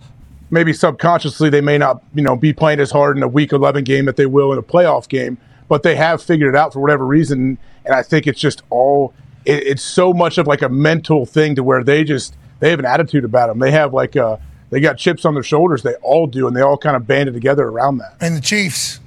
maybe 0.50 0.72
subconsciously 0.72 1.50
they 1.50 1.60
may 1.60 1.78
not, 1.78 2.02
you 2.14 2.22
know, 2.22 2.34
be 2.34 2.52
playing 2.52 2.80
as 2.80 2.90
hard 2.90 3.16
in 3.16 3.22
a 3.22 3.28
week 3.28 3.52
11 3.52 3.84
game 3.84 4.06
that 4.06 4.16
they 4.16 4.26
will 4.26 4.52
in 4.52 4.58
a 4.58 4.62
playoff 4.62 5.08
game, 5.08 5.38
but 5.68 5.84
they 5.84 5.94
have 5.94 6.20
figured 6.22 6.54
it 6.54 6.58
out 6.58 6.72
for 6.72 6.80
whatever 6.80 7.06
reason. 7.06 7.58
And 7.84 7.94
I 7.94 8.02
think 8.02 8.26
it's 8.26 8.40
just 8.40 8.62
all, 8.70 9.14
it, 9.44 9.62
it's 9.64 9.82
so 9.82 10.12
much 10.12 10.38
of 10.38 10.48
like 10.48 10.62
a 10.62 10.68
mental 10.68 11.26
thing 11.26 11.54
to 11.54 11.62
where 11.62 11.84
they 11.84 12.02
just, 12.02 12.36
they 12.58 12.70
have 12.70 12.78
an 12.80 12.84
attitude 12.84 13.24
about 13.24 13.48
them. 13.48 13.60
They 13.60 13.70
have 13.70 13.92
like, 13.92 14.16
uh, 14.16 14.38
they 14.70 14.80
got 14.80 14.98
chips 14.98 15.24
on 15.24 15.34
their 15.34 15.42
shoulders. 15.42 15.82
They 15.82 15.94
all 15.96 16.26
do, 16.26 16.46
and 16.46 16.56
they 16.56 16.60
all 16.60 16.76
kind 16.76 16.96
of 16.96 17.06
banded 17.06 17.34
together 17.34 17.64
around 17.64 17.98
that. 17.98 18.16
And 18.20 18.36
the 18.36 18.40
Chiefs, 18.40 19.00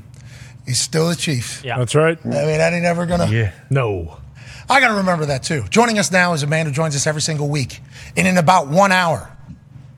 he's 0.66 0.80
still 0.80 1.08
the 1.08 1.16
Chiefs. 1.16 1.64
Yeah. 1.64 1.78
That's 1.78 1.94
right. 1.94 2.18
I 2.24 2.28
mean, 2.28 2.58
that 2.58 2.72
ain't 2.72 2.84
ever 2.84 3.06
gonna. 3.06 3.28
Yeah. 3.28 3.52
No. 3.70 4.18
I 4.70 4.78
got 4.78 4.88
to 4.88 4.94
remember 4.94 5.26
that 5.26 5.42
too. 5.42 5.64
Joining 5.68 5.98
us 5.98 6.12
now 6.12 6.32
is 6.32 6.44
a 6.44 6.46
man 6.46 6.64
who 6.64 6.70
joins 6.70 6.94
us 6.94 7.08
every 7.08 7.22
single 7.22 7.48
week. 7.48 7.80
And 8.16 8.28
in 8.28 8.38
about 8.38 8.68
one 8.68 8.92
hour, 8.92 9.36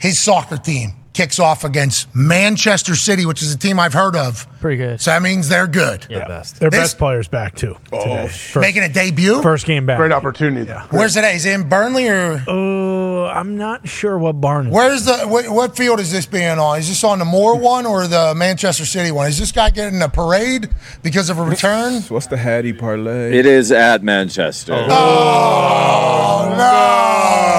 his 0.01 0.19
soccer 0.19 0.57
team 0.57 0.94
kicks 1.13 1.39
off 1.39 1.65
against 1.65 2.15
Manchester 2.15 2.97
City, 2.97 3.27
which 3.27 3.43
is 3.43 3.55
a 3.55 3.59
team 3.59 3.79
I've 3.79 3.93
heard 3.93 4.17
of. 4.17 4.47
Pretty 4.61 4.77
good. 4.79 5.01
So 5.01 5.11
that 5.11 5.21
means 5.23 5.49
they're 5.49 5.67
good. 5.67 6.07
Yeah. 6.09 6.27
best. 6.27 6.59
Their 6.61 6.71
This- 6.71 6.81
best 6.81 6.99
players 6.99 7.29
back 7.29 7.55
too. 7.55 7.77
Oh. 7.93 8.03
today. 8.03 8.29
First, 8.29 8.57
Making 8.57 8.83
a 8.85 8.89
debut. 8.89 9.43
first 9.43 9.67
game 9.67 9.85
back. 9.87 9.99
Great 9.99 10.13
opportunity. 10.13 10.67
Yeah. 10.69 10.85
Where's 10.91 11.17
it 11.17 11.25
at? 11.25 11.35
Is 11.35 11.45
it 11.45 11.53
in 11.55 11.69
Burnley 11.69 12.09
or? 12.09 12.43
Oh, 12.47 13.27
I'm 13.27 13.57
not 13.57 13.89
sure 13.89 14.17
what 14.19 14.41
barn. 14.41 14.71
Where's 14.71 15.05
the 15.05 15.19
what, 15.27 15.49
what 15.49 15.77
field 15.77 16.01
is 16.01 16.11
this 16.13 16.27
being 16.27 16.59
on? 16.59 16.79
Is 16.79 16.89
this 16.89 17.03
on 17.05 17.19
the 17.19 17.25
Moor 17.25 17.57
one 17.57 17.87
or 17.87 18.07
the 18.07 18.35
Manchester 18.37 18.85
City 18.87 19.11
one? 19.11 19.29
Is 19.29 19.39
this 19.39 19.53
guy 19.53 19.71
getting 19.71 20.01
a 20.03 20.09
parade 20.09 20.71
because 21.03 21.29
of 21.29 21.39
a 21.39 21.43
return? 21.43 22.03
What's 22.09 22.27
the 22.29 22.37
Hattie 22.37 22.73
parlay? 22.73 23.37
It 23.37 23.47
is 23.47 23.71
at 23.73 24.03
Manchester. 24.03 24.75
Oh 24.75 26.55
no! 26.57 26.65
Hot 26.65 27.52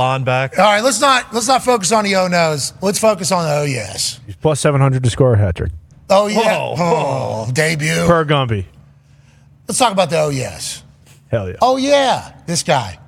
lawn 0.00 0.24
back. 0.24 0.58
All 0.58 0.64
right, 0.64 0.82
let's 0.82 1.00
not 1.00 1.32
let's 1.32 1.46
not 1.46 1.62
focus 1.62 1.92
on 1.92 2.04
the 2.04 2.16
oh 2.16 2.26
no's. 2.26 2.72
Let's 2.82 2.98
focus 2.98 3.30
on 3.30 3.44
the 3.44 3.54
oh 3.54 3.64
yes. 3.64 4.18
He's 4.26 4.34
plus 4.36 4.58
700 4.60 5.02
to 5.04 5.10
score 5.10 5.34
a 5.34 5.38
hat 5.38 5.56
trick. 5.56 5.72
Oh 6.08 6.26
yeah. 6.26 6.56
Oh, 6.58 7.48
debut. 7.52 8.06
Per 8.06 8.24
Gumby. 8.24 8.64
Let's 9.68 9.78
talk 9.78 9.92
about 9.92 10.10
the 10.10 10.18
oh 10.18 10.30
yes. 10.30 10.82
Hell 11.30 11.48
yeah. 11.48 11.56
Oh 11.62 11.76
yeah, 11.76 12.32
this 12.46 12.62
guy. 12.62 12.98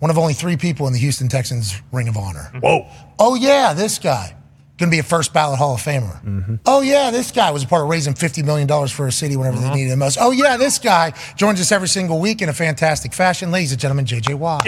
One 0.00 0.10
of 0.10 0.18
only 0.18 0.34
three 0.34 0.56
people 0.56 0.86
in 0.86 0.92
the 0.92 0.98
Houston 0.98 1.28
Texans 1.28 1.80
Ring 1.92 2.08
of 2.08 2.16
Honor. 2.16 2.50
Whoa. 2.60 2.86
Oh 3.18 3.34
yeah, 3.36 3.72
this 3.74 3.98
guy. 3.98 4.34
Going 4.76 4.90
to 4.90 4.94
be 4.96 4.98
a 4.98 5.04
first 5.04 5.32
ballot 5.32 5.56
Hall 5.60 5.74
of 5.74 5.80
Famer. 5.80 6.20
Mm-hmm. 6.24 6.54
Oh 6.66 6.80
yeah, 6.80 7.12
this 7.12 7.30
guy 7.30 7.52
was 7.52 7.62
a 7.62 7.66
part 7.68 7.84
of 7.84 7.88
raising 7.88 8.14
fifty 8.14 8.42
million 8.42 8.66
dollars 8.66 8.90
for 8.90 9.06
a 9.06 9.12
city 9.12 9.36
whenever 9.36 9.56
Uh-huh. 9.58 9.68
they 9.70 9.76
needed 9.76 9.92
it 9.92 9.96
most. 9.96 10.18
Oh 10.20 10.32
yeah, 10.32 10.56
this 10.56 10.80
guy 10.80 11.12
joins 11.36 11.60
us 11.60 11.70
every 11.70 11.86
single 11.86 12.18
week 12.18 12.42
in 12.42 12.48
a 12.48 12.52
fantastic 12.52 13.14
fashion, 13.14 13.52
ladies 13.52 13.70
and 13.70 13.80
gentlemen. 13.80 14.04
JJ 14.04 14.34
Watt. 14.34 14.66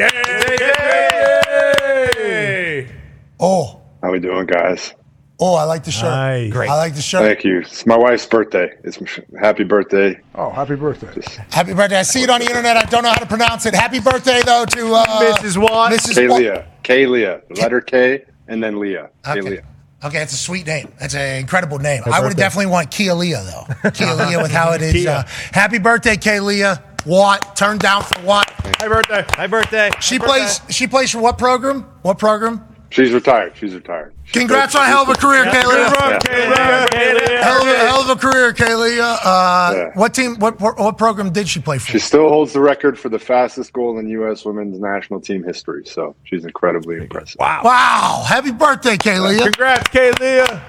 Oh, 3.38 3.80
How 4.02 4.12
we 4.12 4.18
doing, 4.20 4.46
guys? 4.46 4.94
oh, 5.38 5.54
I 5.54 5.64
like 5.64 5.84
the 5.84 5.90
shirt. 5.90 6.04
Nice. 6.10 6.50
Great. 6.52 6.70
I 6.70 6.76
like 6.76 6.94
the 6.94 7.02
shirt. 7.02 7.22
Thank 7.22 7.44
you. 7.44 7.60
It's 7.60 7.84
my 7.84 7.96
wife's 7.96 8.24
birthday. 8.26 8.72
It's 8.84 8.98
happy 9.38 9.64
birthday. 9.64 10.18
Oh, 10.34 10.50
happy 10.50 10.76
birthday. 10.76 11.08
Happy 11.50 11.74
birthday! 11.74 11.98
I 11.98 12.02
see 12.02 12.22
it 12.22 12.30
on 12.30 12.40
the 12.40 12.46
internet. 12.46 12.76
I 12.78 12.84
don't 12.84 13.02
know 13.02 13.10
how 13.10 13.18
to 13.18 13.26
pronounce 13.26 13.66
it. 13.66 13.74
Happy 13.74 14.00
birthday 14.00 14.40
though 14.44 14.64
to 14.64 14.94
uh, 14.94 15.04
Mrs. 15.36 15.58
Watt. 15.58 15.92
Mrs. 15.92 16.28
Watt. 16.28 16.40
Kalia. 16.40 16.66
Kalia. 16.82 17.46
The 17.48 17.60
letter 17.60 17.80
K 17.82 18.24
and 18.48 18.62
then 18.62 18.78
Leah. 18.80 19.10
Okay. 19.28 19.40
Kalia. 19.40 19.64
Okay, 20.04 20.22
it's 20.22 20.32
a 20.32 20.36
sweet 20.38 20.66
name. 20.66 20.92
That's 21.00 21.14
an 21.14 21.38
incredible 21.40 21.78
name. 21.78 22.02
Happy 22.02 22.12
I 22.12 22.20
would 22.20 22.28
birthday. 22.28 22.40
definitely 22.42 22.66
want 22.70 22.90
Kealia 22.90 23.44
though. 23.44 23.74
Kealia 23.90 24.40
with 24.42 24.52
how 24.52 24.72
it 24.72 24.80
is. 24.82 25.06
Uh, 25.06 25.24
happy 25.52 25.78
birthday, 25.78 26.16
Kealia. 26.16 26.82
Watt 27.04 27.56
turned 27.56 27.80
down 27.80 28.02
for 28.04 28.20
Watt. 28.22 28.48
Happy 28.50 28.88
birthday. 28.88 29.24
Hi, 29.30 29.46
birthday. 29.46 29.90
She 30.00 30.18
plays. 30.18 30.60
She 30.70 30.86
plays 30.86 31.10
for 31.10 31.18
what 31.20 31.36
program? 31.38 31.82
What 32.02 32.18
program? 32.18 32.66
She's 32.97 33.12
retired. 33.12 33.52
She's 33.55 33.74
retired. 33.74 34.14
She's 34.24 34.40
Congrats 34.40 34.74
on 34.74 34.85
a 34.85 34.86
hell 34.86 35.02
of 35.02 35.10
a 35.10 35.14
career, 35.16 35.44
Kaylee. 35.44 35.93
Yeah. 36.24 37.43
Hell 37.44 37.60
of 37.60 37.68
a, 37.68 37.77
hell 37.77 38.01
of 38.01 38.09
a 38.09 38.16
career, 38.16 38.55
Kaylee. 38.55 38.98
Uh, 38.98 39.74
Yeah. 39.74 39.90
What 39.93 40.14
team? 40.14 40.36
What, 40.39 40.59
what 40.62 40.78
what 40.78 40.97
program 40.97 41.31
did 41.31 41.47
she 41.47 41.60
play 41.60 41.77
for? 41.77 41.93
She 41.93 41.98
still 41.98 42.31
holds 42.31 42.55
the 42.55 42.60
record 42.62 42.98
for 42.98 43.10
the 43.10 43.18
fastest 43.18 43.74
goal 43.74 43.98
in 43.98 44.09
U.S. 44.09 44.47
women's 44.47 44.81
national 44.81 45.20
team 45.20 45.44
history. 45.44 45.82
So 45.85 46.16
she's 46.24 46.47
incredibly 46.47 46.97
impressive. 46.97 47.36
Wow. 47.39 47.60
Wow! 47.64 48.24
Happy 48.27 48.51
birthday, 48.51 48.97
Kaylee. 48.97 49.43
Congrats, 49.43 49.89
Kaylee. 49.90 50.62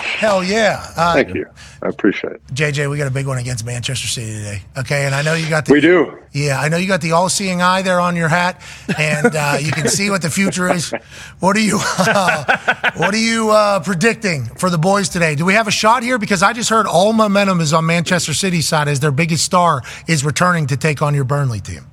Hell 0.00 0.42
yeah. 0.44 0.84
Uh, 0.96 1.14
Thank 1.14 1.34
you. 1.34 1.46
I 1.82 1.88
appreciate 1.88 2.34
it. 2.34 2.46
JJ, 2.52 2.90
we 2.90 2.98
got 2.98 3.06
a 3.06 3.10
big 3.10 3.26
one 3.26 3.38
against 3.38 3.64
Manchester 3.64 4.06
City 4.06 4.32
today. 4.34 4.62
Okay, 4.78 5.06
and 5.06 5.14
I 5.14 5.22
know 5.22 5.34
you 5.34 5.48
got 5.48 5.66
the 5.66 5.72
We 5.72 5.80
do. 5.80 6.18
Yeah, 6.32 6.60
I 6.60 6.68
know 6.68 6.76
you 6.76 6.86
got 6.86 7.00
the 7.00 7.12
all-seeing 7.12 7.62
eye 7.62 7.82
there 7.82 8.00
on 8.00 8.16
your 8.16 8.28
hat, 8.28 8.62
and 8.98 9.34
uh, 9.34 9.56
you 9.60 9.72
can 9.72 9.88
see 9.88 10.10
what 10.10 10.22
the 10.22 10.30
future 10.30 10.70
is. 10.70 10.92
What 11.40 11.56
are 11.56 11.60
you, 11.60 11.78
uh, 11.98 12.90
what 12.96 13.14
are 13.14 13.18
you 13.18 13.50
uh, 13.50 13.80
predicting 13.80 14.44
for 14.44 14.68
the 14.70 14.78
boys 14.78 15.08
today? 15.08 15.34
Do 15.34 15.44
we 15.44 15.54
have 15.54 15.68
a 15.68 15.72
shot 15.72 16.02
here? 16.02 16.18
Because 16.18 16.42
I 16.42 16.52
just 16.52 16.70
heard 16.70 16.86
all 16.86 17.12
momentum 17.12 17.60
is 17.60 17.72
on 17.72 17.86
Manchester 17.86 18.34
City's 18.34 18.68
side 18.68 18.88
as 18.88 19.00
their 19.00 19.12
biggest 19.12 19.44
star 19.44 19.82
is 20.06 20.24
returning 20.24 20.66
to 20.68 20.76
take 20.76 21.02
on 21.02 21.14
your 21.14 21.24
Burnley 21.24 21.60
team. 21.60 21.86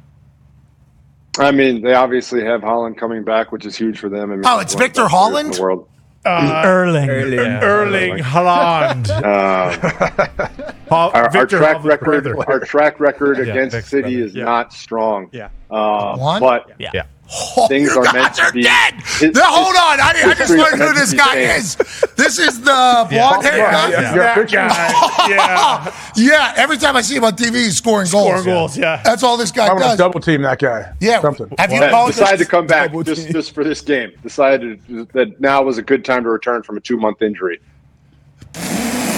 I 1.39 1.51
mean, 1.51 1.81
they 1.81 1.93
obviously 1.93 2.43
have 2.43 2.61
Haaland 2.61 2.97
coming 2.97 3.23
back, 3.23 3.51
which 3.51 3.65
is 3.65 3.75
huge 3.77 3.99
for 3.99 4.09
them. 4.09 4.31
I 4.31 4.35
mean, 4.35 4.43
Oh, 4.45 4.59
it's 4.59 4.73
one 4.73 4.83
of 4.83 4.93
the 4.93 4.99
Victor 5.01 5.01
best 5.03 5.11
players 5.11 5.29
in 5.29 5.33
Holland? 5.45 5.53
the 5.53 5.61
world. 5.61 5.89
Uh, 6.25 6.61
Erling. 6.65 7.09
Erling 7.09 8.17
Haaland. 8.17 9.07
Uh, 9.27 10.69
Paul- 10.87 11.11
our, 11.13 11.23
our 11.23 11.29
Victor 11.31 11.57
track 11.57 11.83
record, 11.83 12.27
our 12.47 12.59
track 12.61 12.99
record 12.99 13.39
against 13.39 13.75
Vic's 13.75 13.87
City 13.89 14.01
brother. 14.15 14.25
is 14.25 14.35
Yeah. 14.35 14.45
not 14.45 14.71
strong. 14.73 15.29
Yeah. 15.33 15.49
Uh, 15.69 16.15
One? 16.17 16.39
But 16.41 16.71
Yeah. 16.79 17.03
Oh, 17.29 17.67
things 17.67 17.89
are 17.95 18.03
meant 18.03 18.15
guys 18.15 18.37
to 18.37 18.43
are 18.43 18.51
be. 18.53 18.63
dead. 18.63 18.93
his- 19.19 19.33
Now, 19.33 19.47
hold 19.51 19.75
on. 19.75 19.99
I, 19.99 20.11
I 20.15 20.33
just 20.33 20.37
history 20.39 20.57
learned 20.59 20.81
who 20.81 20.93
this 20.93 21.13
guy 21.13 21.33
changed. 21.33 21.81
is. 21.81 22.05
This 22.15 22.39
is 22.39 22.61
the 22.61 23.05
blonde 23.09 23.43
hair 23.43 23.57
guy. 23.69 23.89
Yeah, 23.89 24.13
that 24.13 24.49
guy. 24.49 25.27
Yeah. 25.29 25.93
Yeah, 26.15 26.53
every 26.55 26.77
time 26.77 26.95
I 26.95 27.01
see 27.01 27.15
him 27.17 27.25
on 27.25 27.33
TV, 27.35 27.55
he's 27.55 27.77
scoring 27.77 28.07
goals. 28.09 28.27
Scoring 28.29 28.45
goals, 28.45 28.77
yeah. 28.77 29.01
That's 29.03 29.23
all 29.23 29.35
this 29.35 29.51
guy 29.51 29.65
I 29.65 29.69
want 29.73 29.79
to 29.83 29.89
does. 29.89 29.97
double 29.97 30.19
team 30.21 30.41
that 30.43 30.59
guy. 30.59 30.93
Yeah. 31.01 31.21
Something. 31.21 31.51
Have 31.57 31.71
you 31.73 31.79
Yeah, 31.79 31.87
apologized? 31.89 32.19
decided 32.19 32.43
to 32.45 32.49
come 32.49 32.65
back 32.65 32.91
just, 33.03 33.27
just 33.29 33.51
for 33.53 33.63
this 33.65 33.81
game. 33.81 34.11
Decided 34.23 34.79
that 35.13 35.39
now 35.41 35.61
was 35.63 35.77
a 35.77 35.83
good 35.83 36.05
time 36.05 36.23
to 36.23 36.29
return 36.29 36.63
from 36.63 36.77
a 36.77 36.79
two 36.79 36.97
month 36.97 37.21
injury. 37.21 37.59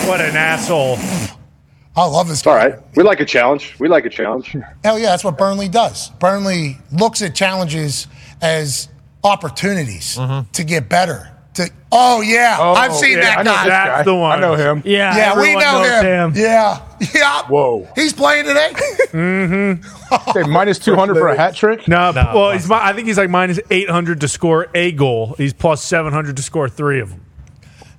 What 0.07 0.19
an 0.19 0.35
asshole. 0.35 0.97
I 1.99 2.05
love 2.05 2.27
this 2.27 2.39
It's 2.39 2.47
all 2.47 2.55
We 2.95 3.03
like 3.03 3.19
a 3.19 3.25
challenge. 3.25 3.75
We 3.79 3.87
like 3.89 4.05
a 4.05 4.09
challenge. 4.09 4.55
Hell 4.83 4.97
yeah, 4.97 5.07
that's 5.07 5.23
what 5.23 5.37
Burnley 5.37 5.67
does. 5.67 6.09
Burnley 6.11 6.77
looks 6.91 7.21
at 7.21 7.35
challenges 7.35 8.07
as 8.41 8.87
opportunities 9.23 10.15
mm-hmm. 10.17 10.49
to 10.51 10.63
get 10.63 10.87
better. 10.89 11.35
To 11.55 11.69
oh 11.91 12.21
yeah, 12.21 12.57
Oh, 12.59 12.73
I've 12.73 12.93
seen 12.93 13.17
yeah, 13.17 13.35
that 13.35 13.43
know 13.45 13.51
guy. 13.51 13.63
this 13.63 13.69
That's 13.71 13.97
guy. 13.97 14.03
the 14.03 14.15
one. 14.15 14.31
I 14.31 14.39
know 14.39 14.55
him. 14.55 14.83
Yeah, 14.85 15.17
Yeah, 15.17 15.35
we 15.35 15.41
everyone 15.41 15.63
know 15.63 15.81
knows 15.81 16.03
him. 16.03 16.33
Yeah, 16.35 16.85
yeah. 17.13 17.43
Whoa. 17.47 17.87
He's 17.95 18.13
playing 18.13 18.45
today. 18.45 18.71
Mm-hmm. 19.09 20.29
Okay, 20.29 20.43
minus 20.47 20.77
200 20.79 21.15
for 21.15 21.29
a 21.29 21.35
hat 21.37 21.55
trick? 21.55 21.87
No, 21.87 22.11
No, 22.11 22.31
well, 22.35 22.51
he's, 22.51 22.69
mi- 22.69 22.75
I 22.75 22.93
think 22.93 23.07
he's 23.07 23.17
like 23.17 23.29
minus 23.29 23.59
800 23.71 24.21
to 24.21 24.27
score 24.27 24.67
a 24.75 24.91
goal. 24.91 25.33
He's 25.37 25.53
plus 25.53 25.83
700 25.83 26.35
to 26.37 26.43
score 26.43 26.69
three 26.69 26.99
of 26.99 27.09
them. 27.09 27.25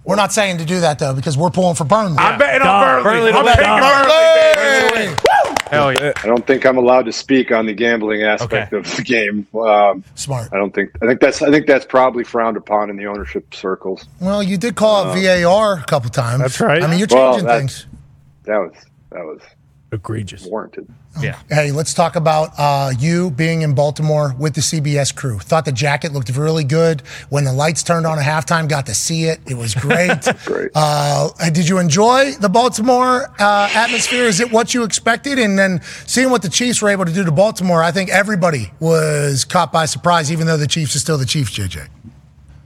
We're 0.04 0.16
not 0.16 0.32
saying 0.32 0.58
to 0.58 0.64
do 0.64 0.80
that 0.80 0.98
though 0.98 1.14
because 1.14 1.36
we're 1.36 1.50
pulling 1.50 1.74
for 1.76 1.84
Burnley. 1.84 2.16
I'm 2.18 2.38
betting 2.38 2.62
on 2.66 3.02
Burnley. 3.02 3.32
Burnley 3.32 3.32
I'm 3.32 3.44
bet 3.44 3.56
taking 3.56 3.70
on. 3.70 3.80
Burnley. 3.80 5.06
Hey! 5.06 5.16
Hell 5.70 5.92
yeah. 5.92 6.12
I 6.16 6.26
don't 6.26 6.44
think 6.46 6.66
I'm 6.66 6.78
allowed 6.78 7.04
to 7.06 7.12
speak 7.12 7.52
on 7.52 7.66
the 7.66 7.72
gambling 7.72 8.22
aspect 8.24 8.72
Okay. 8.72 8.76
of 8.90 8.96
the 8.96 9.02
game. 9.04 9.46
Um, 9.56 10.02
Smart. 10.16 10.48
I 10.52 10.56
don't 10.56 10.74
think. 10.74 10.90
I 11.00 11.06
think 11.06 11.20
that's. 11.20 11.42
I 11.42 11.50
think 11.50 11.66
that's 11.66 11.84
probably 11.84 12.24
frowned 12.24 12.56
upon 12.56 12.90
in 12.90 12.96
the 12.96 13.06
ownership 13.06 13.54
circles. 13.54 14.04
Well, 14.20 14.42
you 14.42 14.56
did 14.58 14.74
call 14.74 15.04
out 15.04 15.16
VAR 15.16 15.74
a 15.74 15.84
couple 15.84 16.10
times. 16.10 16.40
That's 16.40 16.60
right. 16.60 16.82
I 16.82 16.88
mean, 16.88 16.98
you're 16.98 17.06
changing 17.06 17.44
that's- 17.46 17.84
things. 17.84 17.86
That 18.44 18.58
was. 18.58 18.72
That 19.10 19.24
was 19.24 19.40
Egregious. 19.92 20.46
warranted. 20.46 20.88
Yeah. 21.20 21.38
Hey, 21.48 21.72
let's 21.72 21.92
talk 21.92 22.14
about 22.14 22.50
uh, 22.56 22.92
you 22.98 23.32
being 23.32 23.62
in 23.62 23.74
Baltimore 23.74 24.34
with 24.38 24.54
the 24.54 24.60
CBS 24.60 25.14
crew. 25.14 25.38
Thought 25.40 25.64
the 25.64 25.72
jacket 25.72 26.12
looked 26.12 26.28
really 26.36 26.62
good. 26.62 27.00
When 27.28 27.44
the 27.44 27.52
lights 27.52 27.82
turned 27.82 28.06
on 28.06 28.18
at 28.18 28.24
halftime, 28.24 28.68
got 28.68 28.86
to 28.86 28.94
see 28.94 29.24
it. 29.24 29.40
It 29.48 29.54
was 29.54 29.74
great. 29.74 30.10
Great. 30.44 30.70
Uh, 30.74 31.28
did 31.50 31.68
you 31.68 31.78
enjoy 31.78 32.32
the 32.32 32.48
Baltimore 32.48 33.32
uh, 33.38 33.68
atmosphere? 33.74 34.24
Is 34.24 34.40
it 34.40 34.50
what 34.52 34.74
you 34.74 34.84
expected? 34.84 35.38
And 35.38 35.58
then 35.58 35.80
seeing 36.06 36.30
what 36.30 36.42
the 36.42 36.48
Chiefs 36.48 36.80
were 36.80 36.88
able 36.88 37.04
to 37.04 37.12
do 37.12 37.24
to 37.24 37.32
Baltimore, 37.32 37.82
I 37.82 37.90
think 37.90 38.10
everybody 38.10 38.72
was 38.80 39.44
caught 39.44 39.72
by 39.72 39.86
surprise, 39.86 40.30
even 40.30 40.46
though 40.46 40.56
the 40.56 40.66
Chiefs 40.66 40.94
are 40.96 41.00
still 41.00 41.18
the 41.18 41.26
Chiefs, 41.26 41.50
JJ. 41.58 41.88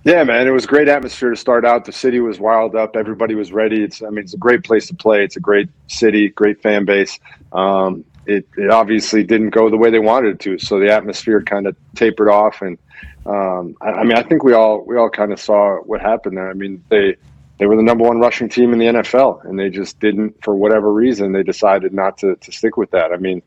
Yeah, 0.05 0.23
man, 0.23 0.47
it 0.47 0.51
was 0.51 0.65
a 0.65 0.69
great 0.69 0.89
atmosphere 0.89 1.31
to 1.31 1.37
start 1.37 1.65
out. 1.65 1.87
The 1.87 1.93
city 1.93 2.21
was 2.21 2.39
wild 2.39 2.77
up. 2.77 2.95
Everybody 2.95 3.35
was 3.35 3.53
ready. 3.53 3.83
It's, 3.83 4.03
I 4.03 4.11
mean, 4.11 4.19
it's 4.19 4.35
a 4.35 4.39
great 4.39 4.63
place 4.63 4.87
to 4.89 4.95
play. 4.95 5.25
It's 5.25 5.37
a 5.37 5.41
great 5.41 5.71
city, 5.87 6.29
great 6.29 6.61
fan 6.61 6.85
base. 6.85 7.19
Um, 7.53 8.05
it, 8.27 8.47
it 8.59 8.71
obviously 8.71 9.23
didn't 9.23 9.51
go 9.51 9.71
the 9.71 9.79
way 9.79 9.91
they 9.91 9.99
wanted 9.99 10.35
it 10.35 10.41
to, 10.41 10.59
so 10.59 10.79
the 10.79 10.93
atmosphere 10.93 11.43
kind 11.43 11.67
of 11.67 11.75
tapered 11.95 12.29
off. 12.29 12.61
And 12.61 12.79
um, 13.25 13.77
I, 13.81 13.91
I 13.91 14.05
mean, 14.05 14.17
I 14.17 14.23
think 14.23 14.45
we 14.45 14.53
all 14.53 14.85
we 14.85 14.97
all 14.97 15.11
kind 15.11 15.33
of 15.33 15.41
saw 15.41 15.77
what 15.79 16.01
happened 16.01 16.37
there. 16.37 16.51
I 16.51 16.55
mean, 16.55 16.83
they 16.89 17.17
they 17.59 17.67
were 17.67 17.77
the 17.77 17.83
number 17.83 18.05
one 18.05 18.21
rushing 18.21 18.49
team 18.49 18.73
in 18.73 18.79
the 18.79 18.87
NFL, 18.87 19.45
and 19.45 19.59
they 19.59 19.71
just 19.71 20.01
didn't, 20.01 20.43
for 20.43 20.55
whatever 20.55 20.93
reason, 20.93 21.33
they 21.33 21.43
decided 21.43 21.93
not 21.93 22.19
to 22.19 22.37
to 22.37 22.53
stick 22.53 22.77
with 22.77 22.91
that. 22.91 23.13
I 23.13 23.17
mean, 23.17 23.43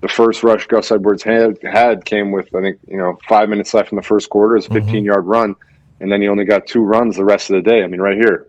the 0.00 0.08
first 0.08 0.42
rush 0.42 0.66
Gus 0.66 0.90
Edwards 0.90 1.22
had 1.22 1.58
had 1.62 2.04
came 2.04 2.32
with 2.32 2.54
I 2.54 2.60
think 2.60 2.78
you 2.88 2.96
know 2.96 3.18
five 3.28 3.48
minutes 3.48 3.74
left 3.74 3.92
in 3.92 3.96
the 3.96 4.02
first 4.02 4.28
quarter. 4.30 4.56
It's 4.56 4.66
a 4.66 4.70
15 4.70 5.04
yard 5.04 5.24
run, 5.24 5.54
and 6.00 6.10
then 6.10 6.20
he 6.20 6.28
only 6.28 6.44
got 6.44 6.66
two 6.66 6.82
runs 6.82 7.16
the 7.16 7.24
rest 7.24 7.50
of 7.50 7.56
the 7.56 7.70
day. 7.70 7.82
I 7.82 7.86
mean, 7.86 8.00
right 8.00 8.16
here, 8.16 8.46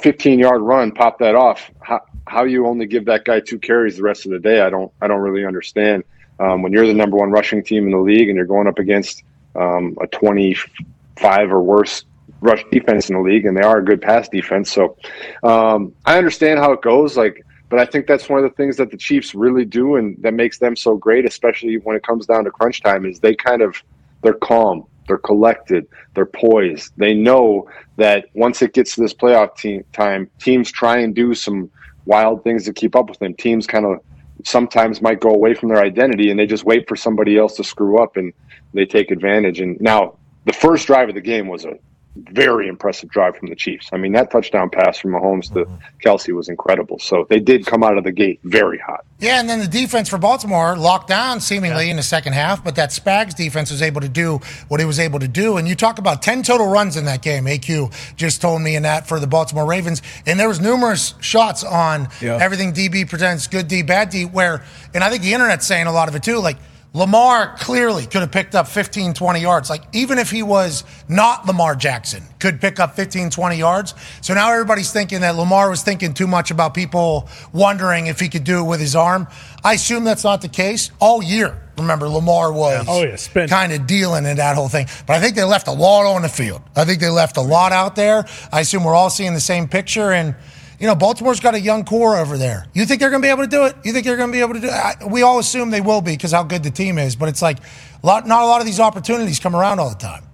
15 0.00 0.38
yard 0.38 0.62
run, 0.62 0.92
pop 0.92 1.18
that 1.18 1.34
off. 1.34 1.70
How 1.80 2.00
how 2.26 2.44
you 2.44 2.66
only 2.66 2.86
give 2.86 3.06
that 3.06 3.24
guy 3.24 3.40
two 3.40 3.58
carries 3.58 3.96
the 3.96 4.02
rest 4.02 4.24
of 4.24 4.32
the 4.32 4.38
day? 4.38 4.60
I 4.60 4.70
don't 4.70 4.92
I 5.00 5.08
don't 5.08 5.20
really 5.20 5.44
understand. 5.44 6.04
Um, 6.38 6.62
when 6.62 6.72
you're 6.72 6.86
the 6.86 6.94
number 6.94 7.18
one 7.18 7.30
rushing 7.30 7.62
team 7.62 7.84
in 7.84 7.90
the 7.90 7.98
league 7.98 8.28
and 8.28 8.36
you're 8.36 8.46
going 8.46 8.66
up 8.66 8.78
against 8.78 9.24
um, 9.54 9.94
a 10.00 10.06
25 10.06 11.52
or 11.52 11.62
worse 11.62 12.04
rush 12.40 12.64
defense 12.70 13.10
in 13.10 13.16
the 13.16 13.20
league, 13.20 13.44
and 13.44 13.56
they 13.56 13.62
are 13.62 13.78
a 13.78 13.84
good 13.84 14.00
pass 14.00 14.28
defense. 14.28 14.72
So 14.72 14.96
um, 15.42 15.94
I 16.06 16.16
understand 16.16 16.58
how 16.58 16.72
it 16.72 16.82
goes. 16.82 17.16
Like, 17.16 17.44
but 17.68 17.78
I 17.78 17.84
think 17.84 18.06
that's 18.06 18.28
one 18.28 18.42
of 18.42 18.50
the 18.50 18.56
things 18.56 18.76
that 18.78 18.90
the 18.90 18.96
Chiefs 18.96 19.34
really 19.34 19.64
do, 19.64 19.96
and 19.96 20.16
that 20.22 20.34
makes 20.34 20.58
them 20.58 20.76
so 20.76 20.96
great, 20.96 21.26
especially 21.26 21.76
when 21.78 21.96
it 21.96 22.02
comes 22.02 22.26
down 22.26 22.44
to 22.44 22.50
crunch 22.50 22.82
time, 22.82 23.04
is 23.04 23.20
they 23.20 23.34
kind 23.34 23.62
of 23.62 23.82
they're 24.22 24.34
calm, 24.34 24.86
they're 25.10 25.18
collected, 25.18 25.88
they're 26.14 26.24
poised. 26.24 26.92
They 26.96 27.14
know 27.14 27.68
that 27.96 28.26
once 28.34 28.62
it 28.62 28.74
gets 28.74 28.94
to 28.94 29.00
this 29.00 29.12
playoff 29.12 29.56
team 29.56 29.84
time, 29.92 30.30
teams 30.38 30.70
try 30.70 30.98
and 30.98 31.12
do 31.12 31.34
some 31.34 31.68
wild 32.04 32.44
things 32.44 32.64
to 32.66 32.72
keep 32.72 32.94
up 32.94 33.08
with 33.08 33.18
them. 33.18 33.34
Teams 33.34 33.66
kind 33.66 33.84
of 33.84 33.98
sometimes 34.44 35.02
might 35.02 35.18
go 35.18 35.30
away 35.30 35.54
from 35.54 35.68
their 35.68 35.82
identity 35.82 36.30
and 36.30 36.38
they 36.38 36.46
just 36.46 36.64
wait 36.64 36.88
for 36.88 36.94
somebody 36.94 37.36
else 37.36 37.56
to 37.56 37.64
screw 37.64 38.00
up 38.00 38.16
and 38.16 38.32
they 38.72 38.86
take 38.86 39.10
advantage. 39.10 39.60
And 39.60 39.80
now 39.80 40.16
the 40.44 40.52
first 40.52 40.86
drive 40.86 41.08
of 41.08 41.16
the 41.16 41.20
game 41.20 41.48
was 41.48 41.64
a 41.64 41.74
very 42.16 42.66
impressive 42.66 43.08
drive 43.08 43.36
from 43.36 43.48
the 43.48 43.54
Chiefs. 43.54 43.88
I 43.92 43.96
mean, 43.96 44.12
that 44.12 44.30
touchdown 44.32 44.68
pass 44.68 44.98
from 44.98 45.12
Mahomes 45.12 45.52
to 45.54 45.66
Kelce 46.04 46.34
was 46.34 46.48
incredible. 46.48 46.98
So 46.98 47.24
they 47.30 47.38
did 47.38 47.66
come 47.66 47.84
out 47.84 47.96
of 47.96 48.04
the 48.04 48.10
gate 48.10 48.40
very 48.42 48.78
hot. 48.78 49.04
Yeah, 49.20 49.38
and 49.38 49.48
then 49.48 49.60
the 49.60 49.68
defense 49.68 50.08
for 50.08 50.18
Baltimore 50.18 50.76
locked 50.76 51.08
down 51.08 51.40
seemingly 51.40 51.88
in 51.88 51.96
the 51.96 52.02
second 52.02 52.32
half, 52.32 52.64
but 52.64 52.74
that 52.76 52.90
Spags 52.90 53.34
defense 53.36 53.70
was 53.70 53.80
able 53.80 54.00
to 54.00 54.08
do 54.08 54.40
what 54.68 54.80
he 54.80 54.86
was 54.86 54.98
able 54.98 55.20
to 55.20 55.28
do. 55.28 55.56
And 55.56 55.68
you 55.68 55.74
talk 55.76 55.98
about 55.98 56.20
10 56.20 56.42
total 56.42 56.66
runs 56.66 56.96
in 56.96 57.04
that 57.04 57.22
game. 57.22 57.44
AQ 57.44 57.92
just 58.16 58.40
told 58.40 58.60
me 58.62 58.74
in 58.74 58.82
that 58.82 59.06
for 59.06 59.20
the 59.20 59.26
Baltimore 59.28 59.66
Ravens. 59.66 60.02
And 60.26 60.38
there 60.40 60.48
was 60.48 60.60
numerous 60.60 61.14
shots 61.20 61.62
on 61.62 62.08
Yeah. 62.20 62.38
everything 62.40 62.72
DB 62.72 63.04
presents, 63.08 63.46
good 63.46 63.68
D, 63.68 63.82
bad 63.82 64.10
D, 64.10 64.24
where, 64.24 64.62
and 64.94 65.04
I 65.04 65.10
think 65.10 65.22
the 65.22 65.32
internet's 65.32 65.66
saying 65.66 65.86
a 65.86 65.92
lot 65.92 66.08
of 66.08 66.14
it 66.16 66.22
too, 66.22 66.38
like, 66.38 66.56
Lamar 66.92 67.54
clearly 67.56 68.04
could 68.06 68.20
have 68.20 68.32
picked 68.32 68.56
up 68.56 68.66
15, 68.66 69.14
20 69.14 69.40
yards. 69.40 69.70
Like, 69.70 69.82
even 69.92 70.18
if 70.18 70.30
he 70.30 70.42
was 70.42 70.82
not 71.08 71.46
Lamar 71.46 71.76
Jackson, 71.76 72.24
could 72.40 72.60
pick 72.60 72.80
up 72.80 72.96
15, 72.96 73.30
20 73.30 73.56
yards. 73.56 73.94
So 74.22 74.34
now 74.34 74.50
everybody's 74.50 74.92
thinking 74.92 75.20
that 75.20 75.36
Lamar 75.36 75.70
was 75.70 75.82
thinking 75.82 76.14
too 76.14 76.26
much 76.26 76.50
about 76.50 76.74
people 76.74 77.28
wondering 77.52 78.08
if 78.08 78.18
he 78.18 78.28
could 78.28 78.42
do 78.42 78.58
it 78.60 78.64
with 78.64 78.80
his 78.80 78.96
arm. 78.96 79.28
I 79.62 79.74
assume 79.74 80.02
that's 80.02 80.24
not 80.24 80.42
the 80.42 80.48
case. 80.48 80.90
All 80.98 81.22
year, 81.22 81.62
remember, 81.78 82.08
Lamar 82.08 82.52
was 82.52 82.84
Oh, 82.88 83.04
yeah, 83.04 83.46
kind 83.46 83.72
of 83.72 83.86
dealing 83.86 84.24
in 84.26 84.38
that 84.38 84.56
whole 84.56 84.68
thing. 84.68 84.88
But 85.06 85.14
I 85.14 85.20
think 85.20 85.36
they 85.36 85.44
left 85.44 85.68
a 85.68 85.72
lot 85.72 86.12
on 86.12 86.22
the 86.22 86.28
field. 86.28 86.60
I 86.74 86.84
think 86.84 87.00
they 87.00 87.08
left 87.10 87.36
a 87.36 87.42
lot 87.42 87.70
out 87.70 87.94
there. 87.94 88.24
I 88.52 88.60
assume 88.60 88.82
we're 88.82 88.96
all 88.96 89.10
seeing 89.10 89.34
the 89.34 89.40
same 89.40 89.68
picture. 89.68 90.10
And, 90.10 90.34
you 90.80 90.86
know, 90.86 90.94
Baltimore's 90.94 91.40
got 91.40 91.54
a 91.54 91.60
young 91.60 91.84
core 91.84 92.16
over 92.16 92.38
there. 92.38 92.66
You 92.72 92.86
think 92.86 93.00
they're 93.00 93.10
going 93.10 93.20
to 93.20 93.26
be 93.26 93.30
able 93.30 93.44
to 93.44 93.50
do 93.50 93.66
it? 93.66 93.76
You 93.84 93.92
think 93.92 94.06
they're 94.06 94.16
going 94.16 94.30
to 94.30 94.32
be 94.32 94.40
able 94.40 94.54
to 94.54 94.60
do 94.60 94.68
it? 94.68 94.72
I, 94.72 94.96
we 95.06 95.20
all 95.20 95.38
assume 95.38 95.70
they 95.70 95.82
will 95.82 96.00
be 96.00 96.12
because 96.12 96.32
how 96.32 96.42
good 96.42 96.62
the 96.62 96.70
team 96.70 96.98
is. 96.98 97.16
But 97.16 97.28
it's 97.28 97.42
like 97.42 97.58
a 97.58 98.06
lot, 98.06 98.26
not 98.26 98.42
a 98.42 98.46
lot 98.46 98.60
of 98.60 98.66
these 98.66 98.80
opportunities 98.80 99.38
come 99.38 99.54
around 99.54 99.78
all 99.78 99.90
the 99.90 99.96
time. 99.96 100.24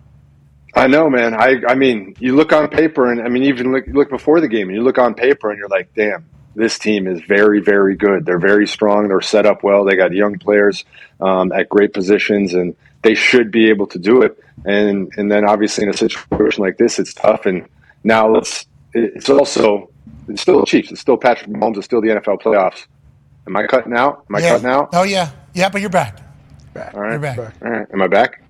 I 0.73 0.86
know, 0.86 1.10
man. 1.10 1.35
I 1.35 1.62
I 1.66 1.74
mean, 1.74 2.14
you 2.20 2.36
look 2.36 2.52
on 2.52 2.68
paper, 2.68 3.10
and 3.10 3.20
I 3.20 3.28
mean, 3.28 3.44
even 3.44 3.73
look, 3.73 3.86
look 3.89 4.09
before 4.09 4.40
the 4.40 4.47
game, 4.47 4.68
and 4.68 4.77
you 4.77 4.85
look 4.85 4.98
on 4.98 5.14
paper, 5.14 5.51
and 5.51 5.59
you're 5.59 5.68
like, 5.68 5.93
damn, 5.94 6.27
this 6.55 6.78
team 6.78 7.06
is 7.06 7.20
very, 7.23 7.60
very 7.60 7.97
good. 7.97 8.27
They're 8.27 8.39
very 8.39 8.68
strong. 8.68 9.09
They're 9.09 9.23
set 9.23 9.47
up 9.47 9.62
well. 9.62 9.85
They 9.85 9.97
got 9.97 10.12
young 10.12 10.39
players 10.39 10.85
um, 11.18 11.51
at 11.51 11.68
great 11.68 11.93
positions, 11.93 12.52
and 12.55 12.77
they 13.02 13.14
should 13.14 13.51
be 13.51 13.70
able 13.70 13.86
to 13.89 13.98
do 13.98 14.23
it. 14.23 14.39
And 14.64 15.12
and 15.16 15.32
then 15.32 15.48
obviously 15.48 15.85
in 15.85 15.90
a 15.90 15.97
situation 15.97 16.62
like 16.62 16.77
this, 16.77 16.98
it's 17.01 17.14
tough. 17.14 17.47
And 17.47 17.66
now 18.05 18.28
let's. 18.28 18.66
It's 18.93 19.28
also 19.28 19.90
it's 20.28 20.42
still 20.42 20.60
the 20.60 20.66
Chiefs. 20.66 20.90
It's 20.90 21.00
still 21.00 21.16
Patrick 21.16 21.50
Mahomes. 21.50 21.76
It's 21.76 21.86
still 21.86 22.00
the 22.00 22.08
NFL 22.08 22.42
playoffs. 22.42 22.86
Am 23.46 23.56
I 23.56 23.66
cutting 23.66 23.94
out? 23.94 24.24
Am 24.28 24.36
I 24.36 24.40
yeah. 24.40 24.48
cutting 24.50 24.66
out? 24.66 24.88
Oh, 24.92 25.04
yeah. 25.04 25.30
Yeah, 25.54 25.68
but 25.68 25.80
you're 25.80 25.90
back. 25.90 26.20
All 26.76 27.00
right. 27.00 27.12
You're 27.12 27.20
back. 27.20 27.38
All 27.38 27.70
right. 27.70 27.86
Am 27.92 28.02
I 28.02 28.06
back? 28.06 28.42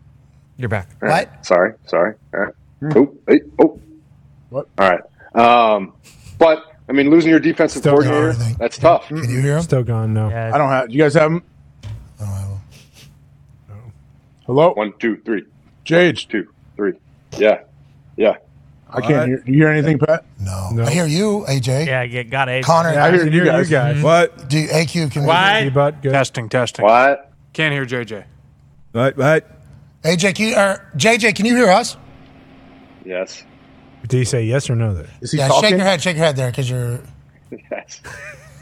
You're 0.57 0.69
back. 0.69 0.89
All 1.03 1.09
right. 1.09 1.29
Sorry, 1.45 1.75
sorry. 1.87 2.15
All 2.33 2.41
right. 2.41 2.55
Hmm. 2.81 2.93
Oh, 2.97 3.15
hey, 3.29 3.41
oh. 3.61 3.81
What? 4.49 4.69
All 4.79 4.91
right. 4.91 5.01
Um, 5.35 5.93
but 6.39 6.65
I 6.89 6.93
mean, 6.93 7.11
losing 7.11 7.31
your 7.31 7.41
defensive 7.41 7.81
Still 7.81 7.99
coordinator, 7.99 8.33
that's 8.59 8.79
tough. 8.79 9.07
Hmm. 9.09 9.21
Can 9.21 9.31
you 9.31 9.37
hmm. 9.37 9.43
hear 9.43 9.57
him? 9.57 9.63
Still 9.63 9.83
gone. 9.83 10.15
No. 10.15 10.29
I 10.29 10.57
don't 10.57 10.71
have. 10.71 10.91
You 10.91 10.99
guys 10.99 11.15
have 11.15 11.31
him? 11.31 11.43
Hello. 14.47 14.73
One, 14.75 14.93
two, 15.01 15.17
three. 15.25 15.45
Jage. 15.85 16.29
Two, 16.29 16.49
three. 16.77 16.93
Yeah, 17.37 17.63
yeah. 18.17 18.37
I 18.89 19.01
can't 19.01 19.29
hear. 19.29 19.39
Do 19.39 19.53
you 19.53 19.59
hear 19.59 19.69
anything, 19.69 19.99
Pat? 19.99 20.25
No. 20.41 20.71
I 20.81 20.91
hear 20.91 21.07
you, 21.07 21.45
AJ. 21.49 21.87
Yeah, 21.87 22.03
you 22.03 22.25
got 22.25 22.49
AJ. 22.49 22.65
Connor, 22.65 22.91
I 22.91 23.11
hear 23.11 23.27
you 23.27 23.45
guys. 23.45 23.69
Mm-hmm. 23.69 24.03
What? 24.03 24.49
Do 24.49 24.59
you, 24.59 24.69
AQ 24.69 25.11
can 25.11 25.25
What? 25.25 25.75
But 25.75 26.03
good. 26.03 26.13
Testing, 26.13 26.49
testing. 26.49 26.85
What? 26.85 27.33
Can't 27.53 27.73
hear 27.73 27.85
JJ. 27.85 28.25
What? 28.93 29.17
What? 29.17 29.51
AJ, 30.05 30.35
can 30.37 30.49
you, 30.49 30.55
er, 30.55 30.91
or 30.95 30.99
JJ, 30.99 31.35
can 31.35 31.47
you 31.47 31.57
hear 31.57 31.69
us? 31.69 31.97
Yes. 33.05 33.43
Did 34.03 34.19
he 34.19 34.25
say 34.25 34.45
yes 34.45 34.71
or 34.71 34.77
no 34.77 34.95
there? 34.95 35.09
Is 35.21 35.33
he 35.33 35.39
yeah, 35.39 35.49
talking? 35.49 35.71
shake 35.71 35.79
your 35.79 35.87
head, 35.87 36.03
shake 36.03 36.17
your 36.17 36.25
head 36.25 36.37
there, 36.37 36.51
because 36.51 36.71
you're. 36.71 37.01
Yes. 37.71 38.01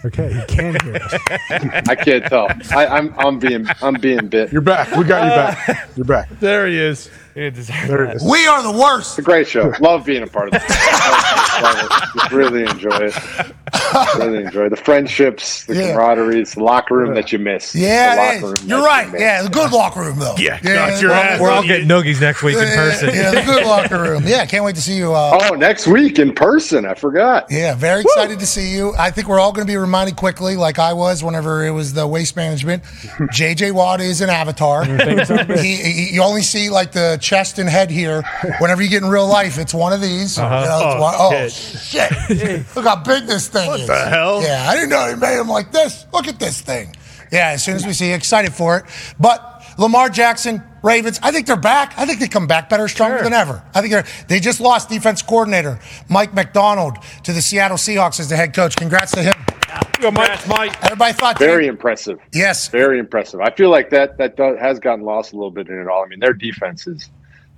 Okay, 0.05 0.32
he 0.32 0.55
can 0.55 0.76
hear 0.84 0.96
us. 0.96 1.14
I 1.88 1.94
can't 1.94 2.24
tell. 2.26 2.48
I, 2.70 2.86
I'm 2.86 3.14
I'm 3.18 3.38
being 3.38 3.66
I'm 3.80 3.94
being 3.94 4.28
bit. 4.28 4.52
You're 4.52 4.60
back. 4.60 4.94
We 4.96 5.05
got 5.05 5.24
you 5.24 5.30
back. 5.30 5.88
You're 5.96 6.05
back. 6.05 6.28
There 6.40 6.66
he 6.66 6.78
is. 6.78 7.10
He 7.35 7.51
deserves 7.51 7.89
There 7.89 8.06
that. 8.06 8.23
We 8.23 8.47
are 8.47 8.62
the 8.62 8.78
worst. 8.78 9.11
It's 9.11 9.19
a 9.19 9.23
great 9.23 9.48
show. 9.48 9.73
Love 9.81 10.05
being 10.06 10.23
a 10.23 10.27
part 10.27 10.48
of 10.48 10.55
it. 10.55 10.62
Love 11.62 11.76
it. 11.78 11.90
Just 12.18 12.32
really 12.32 12.62
enjoy 12.62 12.97
it. 12.97 13.14
Really 14.18 14.44
enjoy 14.44 14.68
the 14.68 14.76
friendships, 14.76 15.64
the 15.64 15.74
Yeah. 15.76 15.93
camaraderie, 15.93 16.43
the 16.44 16.62
locker 16.62 16.97
room 16.97 17.14
that 17.14 17.32
you 17.32 17.39
miss. 17.39 17.72
the 17.72 17.81
Yeah, 17.81 18.14
locker 18.35 18.47
room 18.47 18.55
you're 18.68 18.85
right. 18.85 19.06
you 19.06 19.12
miss. 19.12 19.20
Yeah, 19.20 19.43
the 19.43 19.48
good 19.48 19.72
locker 19.72 20.01
room 20.01 20.18
though. 20.18 20.35
Yeah, 20.39 20.59
yeah, 20.62 20.90
got 20.90 21.01
your 21.01 21.10
the- 21.10 21.16
ass. 21.16 21.40
We're 21.40 21.51
all 21.51 21.62
getting 21.62 21.89
noogies 21.89 22.20
next 22.20 22.43
week 22.43 22.56
in 22.56 22.64
person. 22.74 23.14
Yeah, 23.14 23.31
the 23.32 23.43
good 23.43 23.64
locker 23.66 24.01
room. 24.01 24.24
Yeah, 24.26 24.44
can't 24.47 24.64
wait 24.64 24.74
to 24.76 24.82
see 24.82 24.94
you. 24.97 25.12
Uh, 25.14 25.39
Oh, 25.51 25.55
next 25.55 25.86
week 25.86 26.18
in 26.18 26.32
person. 26.35 26.86
I 26.86 26.94
forgot. 26.94 27.47
Yeah, 27.51 27.74
very 27.74 28.02
excited 28.02 28.39
to 28.40 28.47
see 28.47 28.68
you. 28.74 28.94
I 28.98 29.10
think 29.10 29.28
we're 29.28 29.40
all 29.40 29.52
going 29.52 29.66
to 29.66 29.70
be 29.72 29.76
reminded 29.76 30.16
quickly, 30.16 30.56
like 30.56 30.78
I 30.78 30.93
was 30.93 31.22
whenever 31.24 31.64
it 31.66 31.70
was 31.70 31.93
the 31.94 32.06
waste 32.06 32.36
management. 32.36 32.82
JJ 33.32 33.72
Watt 33.72 34.01
is 34.01 34.20
an 34.20 34.31
avatar. 34.31 34.85
he, 35.59 35.76
he, 35.76 36.10
you 36.14 36.22
only 36.22 36.43
see 36.43 36.70
like 36.70 36.93
the 36.93 37.18
chest 37.20 37.59
and 37.59 37.68
head 37.68 37.90
here. 37.90 38.22
Whenever 38.60 38.82
you 38.82 38.89
get 38.89 39.02
in 39.02 39.09
real 39.09 39.26
life, 39.26 39.59
it's 39.59 39.74
one 39.74 39.93
of 39.93 40.01
these. 40.01 40.39
Uh-huh. 40.39 40.55
You 40.60 40.68
know, 40.68 40.76
it's 40.89 40.94
Oh, 40.97 41.01
one- 41.01 41.14
oh, 41.18 41.43
shit. 41.52 42.12
shit. 42.28 42.64
Look 42.76 42.84
how 42.84 42.96
big 42.96 43.26
this 43.26 43.48
thing 43.48 43.70
is. 43.72 43.80
What 43.80 43.86
the 43.86 44.06
hell? 44.08 44.42
Yeah, 44.42 44.66
I 44.68 44.74
didn't 44.74 44.90
know 44.90 45.08
he 45.08 45.16
made 45.16 45.38
him 45.38 45.48
like 45.48 45.72
this. 45.72 46.06
Look 46.12 46.28
at 46.28 46.38
this 46.38 46.60
thing. 46.60 46.94
Yeah, 47.32 47.50
as 47.50 47.64
soon 47.64 47.76
as 47.76 47.86
we 47.86 47.92
see 47.92 48.08
you, 48.08 48.14
excited 48.14 48.52
for 48.52 48.78
it. 48.78 48.84
But 49.18 49.62
Lamar 49.78 50.08
Jackson, 50.08 50.62
Ravens, 50.82 51.18
I 51.22 51.32
think 51.32 51.46
they're 51.46 51.56
back. 51.56 51.94
I 51.96 52.06
think 52.06 52.20
they 52.20 52.28
come 52.28 52.46
back 52.46 52.68
better, 52.68 52.86
stronger 52.88 53.22
than 53.22 53.32
ever. 53.32 53.62
I 53.74 53.80
think 53.80 53.92
they're, 53.92 54.06
they 54.28 54.38
just 54.38 54.60
lost 54.60 54.88
defense 54.88 55.22
coordinator 55.22 55.80
Mike 56.08 56.34
Macdonald 56.34 56.98
to 57.24 57.32
the 57.32 57.42
Seattle 57.42 57.76
Seahawks 57.76 58.20
as 58.20 58.28
the 58.28 58.36
head 58.36 58.54
coach. 58.54 58.76
Congrats 58.76 59.12
to 59.12 59.22
him. 59.22 59.34
Go, 60.00 60.10
Mike. 60.10 60.46
Mike. 60.46 60.84
Everybody 60.84 61.12
thought 61.14 61.38
Very 61.38 61.66
impressive. 61.66 62.18
Yes. 62.32 62.68
Very 62.68 62.98
impressive. 62.98 63.40
I 63.40 63.50
feel 63.50 63.70
like 63.70 63.90
that 63.90 64.18
that 64.18 64.36
does, 64.36 64.58
has 64.58 64.78
gotten 64.78 65.04
lost 65.04 65.32
a 65.32 65.36
little 65.36 65.50
bit 65.50 65.68
in 65.68 65.78
it 65.78 65.88
all. 65.88 66.04
I 66.04 66.08
mean, 66.08 66.20
their 66.20 66.32
defense 66.32 66.86
is 66.86 67.10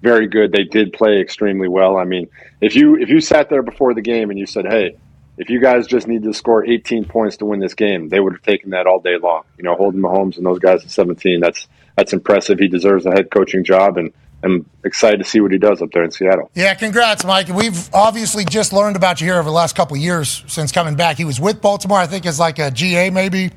very 0.03 0.27
good. 0.27 0.53
They 0.53 0.65
did 0.65 0.93
play 0.93 1.21
extremely 1.21 1.69
well. 1.69 1.97
I 1.97 2.05
mean, 2.05 2.29
if 2.61 2.75
you 2.75 2.97
if 2.97 3.09
you 3.09 3.21
sat 3.21 3.49
there 3.49 3.63
before 3.63 3.95
the 3.95 4.03
game 4.03 4.31
and 4.31 4.39
you 4.39 4.47
said, 4.47 4.67
"Hey, 4.67 4.97
if 5.39 5.51
you 5.51 5.61
guys 5.61 5.87
just 5.87 6.07
need 6.07 6.23
to 6.25 6.33
score 6.33 6.65
18 6.65 7.05
points 7.05 7.39
to 7.39 7.47
win 7.47 7.61
this 7.61 7.75
game," 7.75 8.09
they 8.09 8.21
would 8.21 8.35
have 8.35 8.43
taken 8.43 8.71
that 8.71 8.87
all 8.87 9.01
day 9.01 9.17
long. 9.19 9.43
You 9.59 9.65
know, 9.65 9.75
holding 9.75 10.01
Mahomes 10.01 10.37
and 10.37 10.47
those 10.47 10.59
guys 10.59 10.85
at 10.85 10.91
17, 10.91 11.41
that's 11.41 11.67
that's 11.97 12.13
impressive. 12.13 12.59
He 12.59 12.69
deserves 12.69 13.07
a 13.07 13.11
head 13.11 13.31
coaching 13.31 13.65
job, 13.65 13.97
and 13.97 14.13
I'm 14.43 14.69
excited 14.85 15.19
to 15.19 15.25
see 15.25 15.41
what 15.41 15.51
he 15.51 15.59
does 15.59 15.83
up 15.83 15.91
there 15.93 16.05
in 16.05 16.11
Seattle. 16.11 16.51
Yeah, 16.55 16.75
congrats, 16.75 17.25
Mike. 17.25 17.49
We've 17.49 17.93
obviously 17.93 18.45
just 18.45 18.73
learned 18.73 18.97
about 18.97 19.21
you 19.21 19.27
here 19.27 19.37
over 19.37 19.49
the 19.49 19.55
last 19.55 19.75
couple 19.75 19.97
years 19.97 20.45
since 20.47 20.73
coming 20.73 20.95
back. 20.95 21.17
He 21.17 21.25
was 21.25 21.41
with 21.41 21.61
Baltimore, 21.61 21.99
I 21.99 22.07
think, 22.07 22.27
as 22.27 22.39
like 22.39 22.59
a 22.59 22.71
GA 22.71 23.11
maybe. 23.11 23.51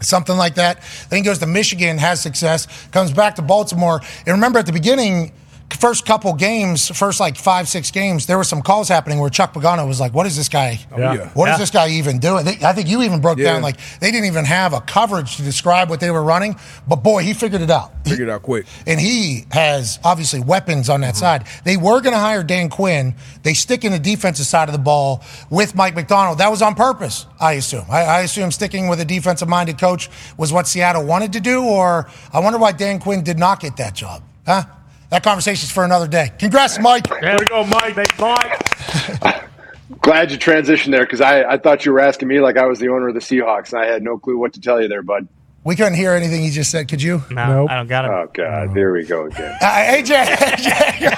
Something 0.00 0.36
like 0.36 0.56
that. 0.56 0.82
Then 1.10 1.18
he 1.18 1.22
goes 1.22 1.38
to 1.38 1.46
Michigan, 1.46 1.96
has 1.98 2.20
success, 2.20 2.66
comes 2.90 3.12
back 3.12 3.36
to 3.36 3.42
Baltimore. 3.42 4.00
And 4.26 4.34
remember 4.34 4.58
at 4.58 4.66
the 4.66 4.72
beginning, 4.72 5.32
first 5.74 6.06
couple 6.06 6.32
games, 6.34 6.88
first 6.96 7.20
like 7.20 7.36
five, 7.36 7.68
six 7.68 7.90
games, 7.90 8.26
there 8.26 8.36
were 8.36 8.44
some 8.44 8.62
calls 8.62 8.88
happening 8.88 9.18
where 9.18 9.30
Chuck 9.30 9.52
Pagano 9.52 9.86
was 9.86 10.00
like, 10.00 10.14
What 10.14 10.26
is 10.26 10.36
this 10.36 10.48
guy? 10.48 10.78
Oh, 10.90 10.98
yeah. 10.98 11.28
What 11.34 11.48
is 11.48 11.54
Yeah. 11.54 11.58
this 11.58 11.70
guy 11.70 11.88
even 11.90 12.18
doing? 12.18 12.44
They, 12.44 12.58
I 12.62 12.72
think 12.72 12.88
you 12.88 13.02
even 13.02 13.20
broke 13.20 13.38
Yeah. 13.38 13.52
down 13.52 13.62
like 13.62 13.76
they 14.00 14.10
didn't 14.10 14.26
even 14.26 14.44
have 14.44 14.72
a 14.72 14.80
coverage 14.80 15.36
to 15.36 15.42
describe 15.42 15.90
what 15.90 16.00
they 16.00 16.10
were 16.10 16.22
running. 16.22 16.56
But 16.86 16.96
boy, 16.96 17.22
he 17.22 17.34
figured 17.34 17.62
it 17.62 17.70
out. 17.70 17.92
Figured 18.04 18.28
it 18.28 18.32
out 18.32 18.42
quick. 18.42 18.66
And 18.86 19.00
he 19.00 19.46
has 19.50 19.98
obviously 20.04 20.40
weapons 20.40 20.88
on 20.88 21.00
that 21.02 21.14
mm-hmm. 21.14 21.20
side. 21.20 21.46
They 21.64 21.76
were 21.76 22.00
going 22.00 22.14
to 22.14 22.20
hire 22.20 22.42
Dan 22.42 22.68
Quinn. 22.68 23.14
They 23.42 23.54
stick 23.54 23.84
in 23.84 23.92
the 23.92 23.98
defensive 23.98 24.46
side 24.46 24.68
of 24.68 24.72
the 24.72 24.78
ball 24.78 25.22
with 25.50 25.74
Mike 25.74 25.94
Macdonald. 25.94 26.38
That 26.38 26.50
was 26.50 26.62
on 26.62 26.74
purpose, 26.74 27.26
I 27.40 27.52
assume. 27.52 27.84
I, 27.90 28.02
I 28.04 28.20
assume 28.20 28.50
sticking 28.50 28.88
with 28.88 29.00
a 29.00 29.04
defensive 29.04 29.48
minded 29.48 29.78
coach 29.78 30.08
was 30.36 30.52
what 30.52 30.66
Seattle 30.66 31.04
wanted 31.04 31.32
to 31.34 31.40
do, 31.40 31.62
or 31.64 32.08
I 32.32 32.40
wonder 32.40 32.58
why 32.58 32.72
Dan 32.72 32.98
Quinn 32.98 33.22
did 33.22 33.38
not 33.38 33.60
get 33.60 33.76
that 33.76 33.94
job. 33.94 34.22
Huh? 34.46 34.64
That 35.12 35.22
conversation's 35.22 35.70
for 35.70 35.84
another 35.84 36.08
day. 36.08 36.32
Congrats, 36.38 36.78
Mike. 36.78 37.10
Way 37.10 37.36
to 37.36 37.44
go, 37.44 37.64
Mike. 37.64 38.18
Mike. 38.18 39.44
Glad 40.00 40.30
you 40.30 40.38
transitioned 40.38 40.90
there 40.90 41.04
because 41.04 41.20
I, 41.20 41.42
I 41.44 41.58
thought 41.58 41.84
you 41.84 41.92
were 41.92 42.00
asking 42.00 42.28
me 42.28 42.40
like 42.40 42.56
I 42.56 42.64
was 42.64 42.78
the 42.78 42.88
owner 42.88 43.08
of 43.08 43.14
the 43.14 43.20
Seahawks, 43.20 43.74
and 43.74 43.82
I 43.82 43.84
had 43.84 44.02
no 44.02 44.16
clue 44.16 44.38
what 44.38 44.54
to 44.54 44.60
tell 44.60 44.80
you 44.80 44.88
there, 44.88 45.02
bud. 45.02 45.28
We 45.64 45.76
couldn't 45.76 45.96
hear 45.96 46.12
anything 46.12 46.40
he 46.40 46.48
just 46.48 46.70
said. 46.70 46.88
Could 46.88 47.02
you? 47.02 47.22
No, 47.30 47.46
Nope. 47.46 47.70
I 47.70 47.74
don't 47.74 47.88
got 47.88 48.06
it. 48.06 48.10
Oh 48.10 48.30
God, 48.32 48.74
there 48.74 48.90
we 48.94 49.04
go 49.04 49.26
again. 49.26 49.54
Uh, 49.60 49.66
AJ, 49.66 50.24
AJ. 50.24 51.10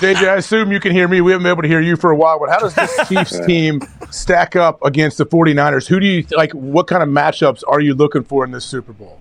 JJ, 0.00 0.28
I 0.28 0.36
assume 0.36 0.72
you 0.72 0.80
can 0.80 0.92
hear 0.92 1.06
me. 1.06 1.20
We 1.20 1.32
haven't 1.32 1.42
been 1.44 1.52
able 1.52 1.62
to 1.62 1.68
hear 1.68 1.82
you 1.82 1.96
for 1.96 2.10
a 2.10 2.16
while, 2.16 2.40
but 2.40 2.48
how 2.48 2.60
does 2.60 2.74
this 2.74 2.96
Chiefs 3.10 3.38
team 3.44 3.82
stack 4.10 4.56
up 4.56 4.82
against 4.82 5.18
the 5.18 5.26
49ers? 5.26 5.86
Who 5.86 6.00
do 6.00 6.06
you 6.06 6.26
like? 6.30 6.52
What 6.52 6.86
kind 6.86 7.02
of 7.02 7.10
matchups 7.10 7.62
are 7.68 7.78
you 7.78 7.92
looking 7.92 8.24
for 8.24 8.42
in 8.42 8.52
this 8.52 8.64
Super 8.64 8.94
Bowl? 8.94 9.20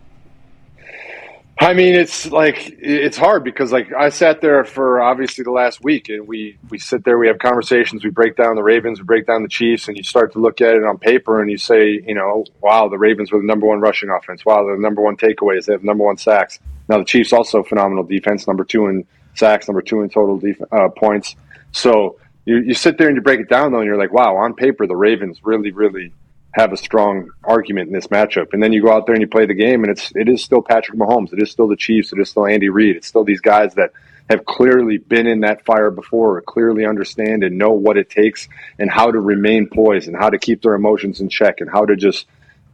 I 1.58 1.74
mean, 1.74 1.96
it's 1.96 2.30
like 2.32 2.76
it's 2.80 3.16
hard 3.16 3.46
because 3.46 3.72
like 3.72 3.94
I 3.94 4.10
sat 4.10 4.42
there 4.42 4.66
for 4.66 5.02
obviously 5.02 5.46
the 5.46 5.52
last 5.52 5.82
week, 5.82 6.10
and 6.10 6.28
we 6.28 6.58
we 6.70 6.78
sit 6.78 7.06
there, 7.06 7.18
we 7.18 7.28
have 7.28 7.40
conversations, 7.40 8.04
we 8.04 8.10
break 8.10 8.36
down 8.36 8.56
the 8.58 8.64
Ravens, 8.64 9.00
we 9.00 9.06
break 9.06 9.26
down 9.26 9.42
the 9.42 9.48
Chiefs, 9.48 9.88
and 9.88 9.96
you 9.96 10.04
start 10.04 10.34
to 10.34 10.40
look 10.40 10.60
at 10.60 10.76
it 10.76 10.84
on 10.84 10.98
paper, 10.98 11.42
and 11.42 11.50
you 11.50 11.58
say, 11.58 12.04
you 12.06 12.14
know, 12.14 12.44
wow, 12.62 12.90
the 12.90 12.98
Ravens 12.98 13.32
were 13.32 13.40
the 13.40 13.46
number 13.46 13.66
one 13.68 13.80
rushing 13.80 14.10
offense. 14.10 14.46
Wow, 14.46 14.66
they're 14.66 14.76
the 14.76 14.82
number 14.82 15.02
one 15.02 15.16
takeaways. 15.16 15.66
They 15.66 15.74
have 15.74 15.84
number 15.84 16.04
one 16.04 16.18
sacks. 16.18 16.60
Now 16.90 16.98
the 16.98 17.06
Chiefs 17.06 17.32
also 17.32 17.64
phenomenal 17.64 18.04
defense, 18.04 18.48
number 18.48 18.66
two 18.66 18.88
in 18.88 19.06
sacks, 19.34 19.70
number 19.70 19.82
two 19.82 20.02
in 20.02 20.10
total 20.10 20.38
def- 20.38 20.62
uh, 20.74 20.90
points. 20.90 21.38
So 21.72 22.20
you 22.44 22.58
you 22.58 22.74
sit 22.74 22.98
there 22.98 23.08
and 23.08 23.16
you 23.16 23.22
break 23.22 23.40
it 23.40 23.48
down 23.48 23.72
though, 23.72 23.80
and 23.80 23.88
you're 23.88 23.98
like, 23.98 24.12
wow, 24.12 24.36
on 24.36 24.56
paper 24.56 24.88
the 24.88 24.96
Ravens 24.98 25.40
really 25.42 25.72
really 25.72 26.12
have 26.56 26.72
a 26.72 26.78
strong 26.78 27.30
argument 27.44 27.88
in 27.88 27.94
this 27.94 28.08
matchup. 28.08 28.54
And 28.54 28.64
then 28.64 28.72
you 28.72 28.82
go 28.82 28.90
out 28.90 29.06
there 29.06 29.14
and 29.14 29.22
you 29.22 29.28
play 29.28 29.46
the 29.46 29.54
game, 29.54 29.84
and 29.84 29.92
it's 29.92 30.14
it 30.16 30.30
is 30.30 30.42
still 30.42 30.62
Patrick 30.62 30.98
Mahomes, 30.98 31.34
it 31.34 31.42
is 31.42 31.52
still 31.52 31.68
the 31.68 31.76
Chiefs, 31.76 32.14
it 32.14 32.20
is 32.20 32.30
still 32.30 32.46
Andy 32.46 32.70
Reid, 32.70 32.96
it's 32.96 33.08
still 33.08 33.26
these 33.26 33.42
guys 33.42 33.74
that 33.74 33.92
have 34.30 34.46
clearly 34.46 34.98
been 34.98 35.28
in 35.28 35.42
that 35.42 35.66
fire 35.66 35.92
before, 35.92 36.38
or 36.38 36.42
clearly 36.42 36.86
understand 36.86 37.44
and 37.44 37.58
know 37.58 37.72
what 37.72 37.98
it 37.98 38.10
takes 38.10 38.48
and 38.80 38.90
how 38.90 39.12
to 39.12 39.20
remain 39.20 39.68
poised 39.68 40.08
and 40.08 40.16
how 40.16 40.30
to 40.30 40.40
keep 40.40 40.62
their 40.62 40.76
emotions 40.76 41.20
in 41.20 41.28
check 41.28 41.60
and 41.60 41.70
how 41.70 41.86
to 41.86 41.98
just 41.98 42.26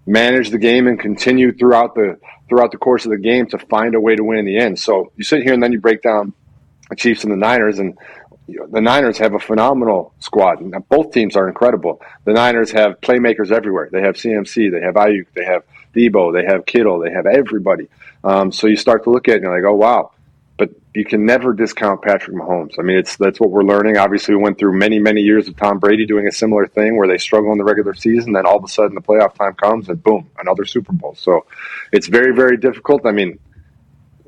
manage 0.06 0.52
the 0.52 0.60
game 0.60 0.86
and 0.86 1.00
continue 1.00 1.52
throughout 1.52 1.96
the 1.96 2.20
throughout 2.48 2.72
the 2.72 2.78
course 2.78 3.06
of 3.06 3.12
the 3.12 3.18
game 3.18 3.48
to 3.48 3.58
find 3.58 3.96
a 3.96 4.00
way 4.00 4.16
to 4.16 4.24
win 4.24 4.38
in 4.38 4.46
the 4.46 4.60
end. 4.60 4.78
So 4.78 5.12
you 5.18 5.24
sit 5.24 5.42
here 5.42 5.54
and 5.54 5.64
then 5.64 5.72
you 5.72 5.82
break 5.82 6.04
down 6.04 6.34
the 6.92 6.96
Chiefs 6.96 7.24
and 7.24 7.34
the 7.34 7.38
Niners, 7.38 7.80
and 7.80 7.98
the 8.72 8.82
Niners 8.82 9.18
have 9.18 9.34
a 9.34 9.40
phenomenal 9.40 10.14
squad. 10.20 10.60
Both 10.90 11.12
teams 11.12 11.36
are 11.36 11.48
incredible. 11.48 12.02
The 12.26 12.34
Niners 12.34 12.72
have 12.72 13.02
playmakers 13.02 13.52
everywhere. 13.52 13.90
They 13.92 14.02
have 14.02 14.16
CMC, 14.16 14.72
they 14.72 14.82
have 14.82 14.96
Aiyuk, 14.96 15.28
they 15.36 15.46
have 15.46 15.64
Debo, 15.96 16.34
they 16.34 16.46
have 16.46 16.66
Kittle, 16.66 17.00
they 17.00 17.12
have 17.12 17.26
everybody. 17.26 17.88
Um, 18.24 18.52
so 18.52 18.68
you 18.68 18.76
start 18.76 19.04
to 19.06 19.10
look 19.10 19.28
at 19.28 19.34
it 19.34 19.36
and 19.38 19.44
you're 19.44 19.56
like, 19.56 19.70
oh 19.70 19.76
wow. 19.76 20.12
But 20.58 20.70
you 20.94 21.06
can 21.06 21.26
never 21.26 21.54
discount 21.54 22.04
Patrick 22.04 22.36
Mahomes. 22.36 22.76
I 22.78 22.84
mean, 22.84 22.98
it's 22.98 23.16
that's 23.18 23.40
what 23.40 23.50
we're 23.50 23.64
learning. 23.64 23.98
Obviously, 23.98 24.36
we 24.36 24.44
went 24.44 24.60
through 24.60 24.78
many, 24.78 25.00
many 25.00 25.22
years 25.22 25.48
of 25.48 25.56
Tom 25.58 25.80
Brady 25.80 26.06
doing 26.06 26.28
a 26.28 26.32
similar 26.32 26.68
thing 26.68 26.98
where 26.98 27.08
they 27.08 27.18
struggle 27.18 27.52
in 27.52 27.58
the 27.58 27.64
regular 27.64 27.96
season, 27.96 28.34
then 28.34 28.46
all 28.46 28.58
of 28.58 28.64
a 28.64 28.68
sudden 28.68 28.94
the 28.94 29.02
playoff 29.02 29.34
time 29.36 29.56
comes 29.56 29.90
and 29.90 30.02
boom, 30.04 30.30
another 30.40 30.66
Super 30.66 30.94
Bowl. 30.94 31.16
So 31.16 31.46
it's 31.92 32.08
very, 32.08 32.36
very 32.36 32.58
difficult. 32.58 33.06
I 33.06 33.12
mean, 33.12 33.40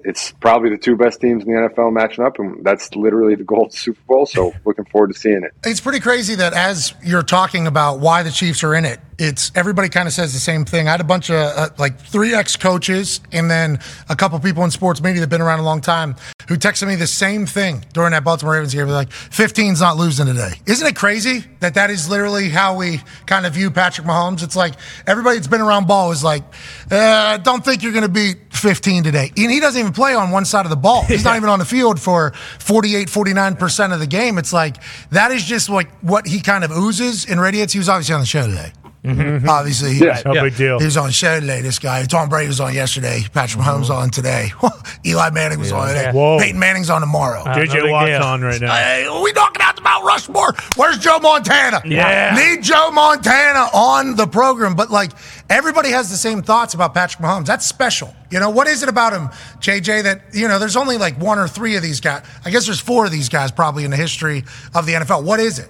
it's 0.04 0.32
probably 0.34 0.70
the 0.70 0.78
two 0.78 0.96
best 0.96 1.22
teams 1.22 1.44
in 1.44 1.52
the 1.52 1.70
NFL 1.70 1.94
matching 1.94 2.24
up, 2.24 2.40
and 2.40 2.64
that's 2.64 2.94
literally 2.96 3.36
the 3.36 3.44
goal 3.44 3.66
of 3.66 3.72
the 3.72 3.78
Super 3.78 4.02
Bowl. 4.08 4.26
So 4.26 4.54
looking 4.66 4.86
forward 4.86 5.14
to 5.14 5.20
seeing 5.20 5.44
it. 5.44 5.54
It's 5.64 5.82
pretty 5.82 6.00
crazy 6.00 6.36
that 6.36 6.54
as 6.54 6.94
you're 7.04 7.24
talking 7.24 7.68
about 7.68 8.00
why 8.00 8.24
the 8.24 8.32
Chiefs 8.32 8.64
are 8.64 8.76
in 8.76 8.86
it, 8.86 9.00
it's 9.18 9.52
everybody 9.56 9.90
kind 9.90 10.08
of 10.08 10.14
says 10.14 10.34
the 10.34 10.40
same 10.40 10.66
thing. 10.66 10.88
I 10.88 10.92
had 10.92 11.02
a 11.02 11.06
bunch 11.06 11.30
of 11.30 11.36
uh, 11.36 11.70
like 11.78 12.00
three 12.00 12.34
ex 12.34 12.56
coaches 12.56 13.22
and 13.32 13.50
then 13.50 13.80
a 14.10 14.16
couple 14.16 14.40
people 14.40 14.64
in 14.64 14.72
sports 14.72 15.02
media 15.02 15.20
that've 15.20 15.30
been 15.30 15.42
around 15.42 15.60
a 15.60 15.64
long 15.64 15.82
time 15.82 16.16
who 16.48 16.56
texted 16.56 16.88
me 16.88 16.96
the 16.96 17.08
same 17.08 17.46
thing 17.46 17.86
during 17.94 18.12
that 18.12 18.24
Baltimore 18.24 18.56
Ravens 18.56 18.74
game. 18.74 18.88
They're 18.88 18.96
like, 18.96 19.10
15's 19.10 19.80
not 19.80 19.98
losing 19.98 20.26
today. 20.26 20.54
Isn't 20.66 20.88
it 20.88 20.96
crazy 20.96 21.46
that 21.60 21.76
that 21.76 21.90
is 21.90 22.10
literally 22.10 22.50
how 22.50 22.76
we 22.76 23.02
kind 23.26 23.46
of 23.46 23.54
view 23.54 23.72
Patrick 23.72 24.08
Mahomes? 24.08 24.44
It's 24.44 24.56
like 24.56 24.74
everybody 25.08 25.38
that's 25.38 25.48
been 25.48 25.62
around 25.62 25.88
ball 25.88 26.12
is 26.12 26.24
like, 26.24 26.44
uh, 26.92 27.38
don't 27.38 27.64
think 27.64 27.84
you're 27.84 27.94
going 27.94 28.04
to 28.04 28.10
beat 28.10 28.38
15 28.52 29.04
today. 29.04 29.32
And 29.38 29.52
he 29.52 29.60
doesn't 29.60 29.80
even 29.80 29.94
play 29.94 30.16
on 30.16 30.32
one 30.32 30.46
side 30.46 30.66
of 30.66 30.70
the 30.70 30.76
ball. 30.76 31.04
He's 31.04 31.24
not 31.24 31.36
even 31.38 31.50
on 31.50 31.60
the 31.60 31.66
field 31.66 32.00
for 32.00 32.32
48, 32.60 33.08
49% 33.08 33.94
of 33.94 34.00
the 34.00 34.08
game. 34.08 34.38
It's 34.38 34.54
like 34.54 34.78
that 35.12 35.32
is 35.32 35.44
just 35.44 35.70
like 35.70 35.90
what 36.02 36.28
he 36.28 36.42
kind 36.42 36.64
of 36.64 36.72
oozes 36.72 37.26
and 37.26 37.40
radiates. 37.40 37.74
He 37.74 37.80
was 37.80 37.90
obviously 37.90 38.16
on 38.16 38.22
the 38.22 38.26
show 38.26 38.48
today. 38.48 38.74
Mhm. 39.04 39.48
Obviously, 39.48 39.96
he, 39.96 40.06
Yeah. 40.06 40.22
No 40.26 40.34
big 40.44 40.56
deal. 40.56 40.80
He 40.80 40.86
was 40.86 40.96
on 40.96 41.08
the 41.08 41.12
show 41.14 41.40
today. 41.40 41.62
This 41.62 41.78
guy, 41.78 42.04
Tom 42.06 42.30
Brady 42.30 42.48
was 42.48 42.62
on 42.62 42.74
yesterday. 42.74 43.26
Patrick 43.34 43.62
Mahomes 43.62 43.90
on 43.90 44.10
today. 44.10 44.52
Eli 45.06 45.30
Manning 45.32 45.60
was 45.60 45.72
on 45.74 45.90
today. 45.90 46.10
Whoa. 46.12 46.40
Peyton 46.40 46.58
Manning's 46.60 46.90
on 46.90 47.02
tomorrow. 47.02 47.44
JJ 47.44 47.92
Watt's 47.92 48.24
on 48.24 48.42
right 48.42 48.62
now. 48.62 48.74
Hey, 48.74 49.06
are 49.06 49.22
we 49.22 49.32
knocking 49.34 49.62
out 49.62 49.76
the 49.76 49.82
Mount 49.82 50.06
Rushmore? 50.06 50.54
Where's 50.78 50.98
Joe 51.00 51.20
Montana? 51.20 51.82
Yeah. 51.86 52.34
Need 52.36 52.64
Joe 52.64 52.92
Montana 52.92 53.68
on 53.74 54.16
the 54.16 54.26
program. 54.28 54.74
But 54.76 54.90
like 54.90 55.12
everybody 55.50 55.90
has 55.92 56.10
the 56.10 56.18
same 56.18 56.42
thoughts 56.42 56.74
about 56.74 56.94
Patrick 56.94 57.22
Mahomes. 57.22 57.46
That's 57.46 57.66
special. 57.66 58.16
You 58.32 58.40
know, 58.40 58.50
what 58.50 58.68
is 58.68 58.84
it 58.84 58.90
about 58.90 59.12
him, 59.14 59.28
JJ, 59.60 60.04
that, 60.04 60.22
you 60.34 60.48
know, 60.48 60.58
there's 60.60 60.76
only 60.78 60.98
like 60.98 61.20
one 61.22 61.38
or 61.38 61.48
three 61.48 61.76
of 61.76 61.84
these 61.84 62.00
guys. 62.00 62.24
I 62.46 62.50
guess 62.52 62.66
there's 62.66 62.80
four 62.80 63.06
of 63.06 63.12
these 63.12 63.30
guys 63.30 63.52
probably 63.52 63.84
in 63.84 63.92
the 63.92 63.98
history 63.98 64.44
of 64.74 64.86
the 64.86 64.94
NFL. 64.94 65.24
What 65.24 65.40
is 65.40 65.60
it? 65.60 65.70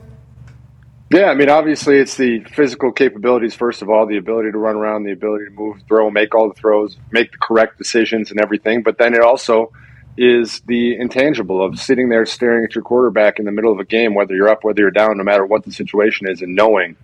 Yeah, 1.14 1.26
I 1.26 1.36
mean, 1.36 1.48
obviously, 1.48 1.98
it's 1.98 2.18
the 2.18 2.40
physical 2.40 2.92
capabilities, 2.92 3.54
first 3.54 3.84
of 3.84 3.90
all, 3.92 4.08
the 4.08 4.18
ability 4.18 4.52
to 4.52 4.58
run 4.58 4.76
around, 4.76 5.04
the 5.04 5.12
ability 5.12 5.46
to 5.46 5.52
move, 5.52 5.80
throw, 5.88 6.10
make 6.10 6.34
all 6.34 6.48
the 6.48 6.56
throws, 6.56 6.98
make 7.12 7.32
the 7.32 7.38
correct 7.38 7.78
decisions 7.78 8.32
and 8.32 8.42
everything. 8.42 8.82
But 8.82 8.98
then 8.98 9.14
it 9.14 9.22
also 9.22 9.72
is 10.18 10.62
the 10.62 10.98
intangible 11.00 11.64
of 11.64 11.80
sitting 11.80 12.10
there 12.10 12.26
staring 12.26 12.66
at 12.66 12.74
your 12.74 12.84
quarterback 12.84 13.38
in 13.38 13.46
the 13.46 13.52
middle 13.52 13.72
of 13.72 13.78
a 13.78 13.86
game, 13.86 14.16
whether 14.16 14.34
you're 14.34 14.50
up, 14.50 14.64
whether 14.64 14.82
you're 14.82 14.90
down, 14.90 15.18
no 15.18 15.24
matter 15.24 15.46
what 15.46 15.64
the 15.66 15.72
situation 15.72 16.28
is, 16.28 16.42
and 16.42 16.56
knowing 16.56 16.98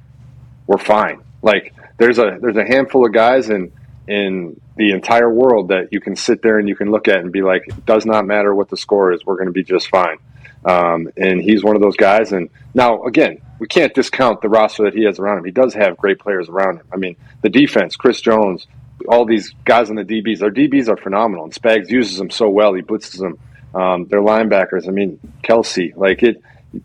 we're 0.66 0.80
fine. 0.80 1.22
Like 1.44 1.76
there's 2.00 2.18
a 2.18 2.40
there's 2.42 2.58
a 2.58 2.66
handful 2.66 3.06
of 3.06 3.14
guys 3.14 3.52
in 3.52 3.72
in 4.08 4.60
the 4.76 4.90
entire 4.90 5.32
world 5.32 5.68
that 5.68 5.94
you 5.94 6.02
can 6.02 6.16
sit 6.16 6.42
there 6.42 6.58
and 6.58 6.68
you 6.68 6.76
can 6.76 6.90
look 6.90 7.08
at 7.08 7.18
and 7.18 7.32
be 7.32 7.44
like, 7.44 7.68
it 7.68 7.86
does 7.86 8.08
not 8.08 8.26
matter 8.26 8.56
what 8.56 8.70
the 8.70 8.78
score 8.78 9.14
is, 9.14 9.24
we're 9.24 9.36
going 9.36 9.46
to 9.46 9.54
be 9.54 9.64
just 9.64 9.88
fine. 9.88 10.18
Um, 10.66 11.12
and 11.16 11.40
he's 11.40 11.64
one 11.64 11.76
of 11.76 11.82
those 11.84 11.96
guys. 11.96 12.32
And 12.32 12.50
now, 12.74 13.04
again, 13.04 13.42
we 13.60 13.68
can't 13.68 13.94
discount 13.94 14.42
the 14.42 14.50
roster 14.50 14.84
that 14.84 14.94
he 14.94 15.04
has 15.04 15.20
around 15.20 15.40
him. 15.40 15.46
He 15.46 15.52
does 15.52 15.74
have 15.74 15.98
great 15.98 16.20
players 16.20 16.50
around 16.50 16.78
him. 16.78 16.88
I 16.92 16.98
mean, 16.98 17.18
the 17.42 17.50
defense, 17.50 17.96
Chris 17.96 18.22
Jones, 18.22 18.68
all 19.08 19.26
these 19.26 19.54
guys 19.66 19.90
on 19.90 19.96
the 19.96 20.04
DBs, 20.04 20.40
their 20.40 20.52
DBs 20.52 20.88
are 20.88 20.98
phenomenal. 20.98 21.44
And 21.46 21.54
Spags 21.54 21.90
uses 21.90 22.18
them 22.18 22.30
so 22.30 22.50
well. 22.50 22.74
He 22.74 22.82
blitzes 22.82 23.20
them. 23.20 23.38
Um, 23.74 24.06
their 24.06 24.22
linebackers, 24.22 24.88
I 24.88 24.92
mean, 24.92 25.20
Kelce, 25.44 25.96
like 25.96 26.24
it, 26.24 26.42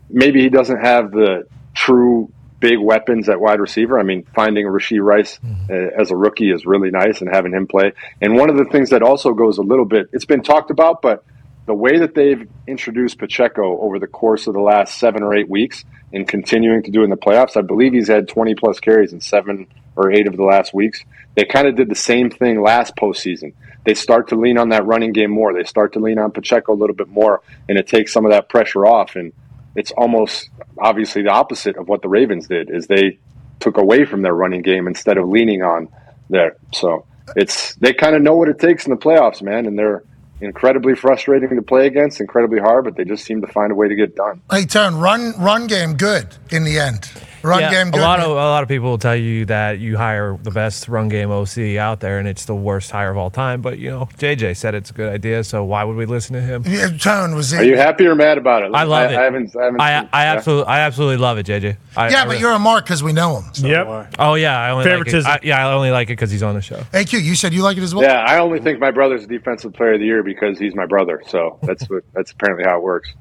maybe 0.07 0.41
he 0.41 0.49
doesn't 0.49 0.81
have 0.81 1.11
the 1.11 1.47
true 1.73 2.31
big 2.59 2.79
weapons 2.79 3.27
at 3.27 3.39
wide 3.39 3.59
receiver. 3.59 3.99
I 3.99 4.03
mean, 4.03 4.25
finding 4.35 4.65
Rashee 4.65 5.01
Rice 5.01 5.39
uh, 5.69 5.73
as 5.99 6.11
a 6.11 6.15
rookie 6.15 6.51
is 6.51 6.65
really 6.65 6.91
nice 6.91 7.21
and 7.21 7.29
having 7.33 7.53
him 7.53 7.67
play. 7.67 7.93
And 8.21 8.35
one 8.35 8.49
of 8.49 8.57
the 8.57 8.65
things 8.65 8.91
that 8.91 9.01
also 9.01 9.33
goes 9.33 9.57
a 9.57 9.63
little 9.63 9.85
bit, 9.85 10.09
it's 10.13 10.25
been 10.25 10.43
talked 10.43 10.69
about, 10.69 11.01
but 11.01 11.25
the 11.65 11.73
way 11.73 11.97
that 11.97 12.13
they've 12.13 12.47
introduced 12.67 13.17
Pacheco 13.17 13.79
over 13.79 13.97
the 13.97 14.07
course 14.07 14.47
of 14.47 14.53
the 14.53 14.59
last 14.59 14.99
seven 14.99 15.23
or 15.23 15.35
eight 15.35 15.49
weeks 15.49 15.83
and 16.13 16.27
continuing 16.27 16.83
to 16.83 16.91
do 16.91 17.03
in 17.03 17.09
the 17.09 17.17
playoffs, 17.17 17.57
I 17.57 17.61
believe 17.61 17.93
he's 17.93 18.07
had 18.07 18.27
20 18.27 18.55
plus 18.55 18.79
carries 18.79 19.13
in 19.13 19.21
seven 19.21 19.67
or 19.95 20.11
eight 20.11 20.27
of 20.27 20.37
the 20.37 20.43
last 20.43 20.73
weeks. 20.73 21.03
They 21.35 21.45
kind 21.45 21.67
of 21.67 21.75
did 21.75 21.89
the 21.89 21.95
same 21.95 22.29
thing 22.29 22.61
last 22.61 22.95
postseason. 22.95 23.53
They 23.85 23.93
start 23.93 24.29
to 24.29 24.35
lean 24.35 24.57
on 24.57 24.69
that 24.69 24.85
running 24.85 25.13
game 25.13 25.31
more. 25.31 25.53
They 25.53 25.63
start 25.63 25.93
to 25.93 25.99
lean 25.99 26.17
on 26.17 26.31
Pacheco 26.31 26.73
a 26.73 26.75
little 26.75 26.95
bit 26.95 27.07
more, 27.07 27.41
and 27.69 27.77
it 27.77 27.87
takes 27.87 28.11
some 28.11 28.25
of 28.25 28.31
that 28.31 28.49
pressure 28.49 28.85
off. 28.85 29.15
And 29.15 29.31
it's 29.75 29.91
almost 29.91 30.49
obviously 30.77 31.21
the 31.21 31.31
opposite 31.31 31.77
of 31.77 31.87
what 31.87 32.01
the 32.01 32.09
Ravens 32.09 32.47
did, 32.47 32.69
is 32.69 32.87
they 32.87 33.19
took 33.59 33.77
away 33.77 34.05
from 34.05 34.21
their 34.21 34.33
running 34.33 34.61
game 34.61 34.87
instead 34.87 35.17
of 35.17 35.27
leaning 35.27 35.61
on 35.61 35.89
there. 36.29 36.57
So 36.73 37.05
it's 37.35 37.75
they 37.75 37.93
kind 37.93 38.15
of 38.15 38.21
know 38.21 38.35
what 38.35 38.49
it 38.49 38.59
takes 38.59 38.85
in 38.85 38.91
the 38.91 38.97
playoffs, 38.99 39.41
man, 39.41 39.65
and 39.65 39.77
they're 39.77 40.03
incredibly 40.41 40.95
frustrating 40.95 41.55
to 41.55 41.61
play 41.61 41.87
against, 41.87 42.19
incredibly 42.19 42.59
hard, 42.59 42.85
but 42.85 42.95
they 42.95 43.05
just 43.05 43.25
seem 43.25 43.41
to 43.41 43.47
find 43.47 43.71
a 43.71 43.75
way 43.75 43.87
to 43.87 43.95
get 43.95 44.09
it 44.09 44.15
done. 44.15 44.41
Hey, 44.51 44.65
turn 44.65 44.97
run 44.97 45.33
run 45.39 45.67
game 45.67 45.95
good 45.95 46.35
in 46.51 46.63
the 46.63 46.79
end. 46.79 47.09
Run 47.45 47.59
Yeah, 47.61 47.71
game 47.71 47.93
a 47.93 47.97
lot 47.97 48.19
of 48.19 48.31
a 48.31 48.33
lot 48.33 48.63
of 48.63 48.69
people 48.69 48.89
will 48.89 48.97
tell 48.97 49.15
you 49.15 49.45
that 49.45 49.79
you 49.79 49.97
hire 49.97 50.37
the 50.41 50.51
best 50.51 50.87
run 50.87 51.09
game 51.09 51.29
OC 51.31 51.77
out 51.77 51.99
there, 51.99 52.17
and 52.19 52.27
it's 52.27 52.45
the 52.45 52.55
worst 52.55 52.89
hire 52.91 53.11
of 53.11 53.17
all 53.17 53.29
time. 53.29 53.61
But 53.61 53.77
you 53.77 53.91
know, 53.91 54.09
JJ 54.17 54.57
said 54.57 54.73
it's 54.73 54.89
a 54.89 54.93
good 54.93 55.13
idea, 55.13 55.43
so 55.43 55.63
why 55.63 55.83
would 55.83 55.95
we 55.95 56.05
listen 56.05 56.33
to 56.33 56.41
him? 56.41 56.63
Yeah, 56.65 56.89
Tone 56.97 57.35
was 57.35 57.53
Are 57.53 57.63
you 57.63 57.77
happy 57.77 58.07
or 58.07 58.15
mad 58.15 58.37
about 58.37 58.63
it? 58.63 58.71
I 58.73 58.83
love 58.83 59.11
it. 59.11 59.17
I 59.17 59.23
haven't. 59.23 59.55
I, 59.55 59.63
haven't 59.65 59.81
I, 59.81 59.99
seen- 60.01 60.09
I 60.11 60.23
yeah. 60.23 60.33
absolutely, 60.33 60.65
I 60.67 60.79
absolutely 60.81 61.17
love 61.17 61.37
it, 61.37 61.45
JJ. 61.45 61.77
I, 61.95 62.09
yeah, 62.09 62.21
I 62.21 62.23
but 62.23 62.29
really- 62.29 62.39
you're 62.39 62.51
a 62.51 62.59
mark 62.59 62.85
because 62.85 63.03
we 63.03 63.13
know 63.13 63.41
him. 63.41 63.53
So. 63.53 63.67
Yep. 63.67 64.15
Oh 64.19 64.33
yeah, 64.33 64.59
I 64.59 64.71
only 64.71 64.83
like 64.83 64.87
it. 64.87 64.89
Favoritism. 64.95 65.31
I, 65.31 65.39
yeah, 65.43 65.67
I 65.67 65.73
only 65.73 65.91
like 65.91 66.09
it 66.09 66.13
because 66.13 66.31
he's 66.31 66.43
on 66.43 66.55
the 66.55 66.61
show. 66.61 66.77
AQ, 66.93 67.23
you 67.23 67.35
said 67.35 67.53
you 67.53 67.61
like 67.63 67.77
it 67.77 67.83
as 67.83 67.93
well. 67.93 68.03
Yeah, 68.03 68.21
I 68.27 68.39
only 68.39 68.59
think 68.59 68.79
my 68.79 68.91
brother's 68.91 69.23
a 69.23 69.27
defensive 69.27 69.73
player 69.73 69.93
of 69.93 69.99
the 69.99 70.05
year 70.05 70.23
because 70.23 70.57
he's 70.57 70.75
my 70.75 70.85
brother. 70.85 71.21
So 71.27 71.59
that's 71.61 71.87
what 71.89 72.03
that's 72.13 72.31
apparently 72.31 72.65
how 72.65 72.77
it 72.77 72.83
works. 72.83 73.13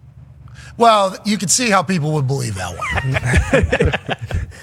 Well, 0.76 1.16
you 1.24 1.38
could 1.38 1.50
see 1.50 1.70
how 1.70 1.82
people 1.82 2.12
would 2.12 2.26
believe 2.26 2.54
that 2.56 2.76
one. 2.76 4.48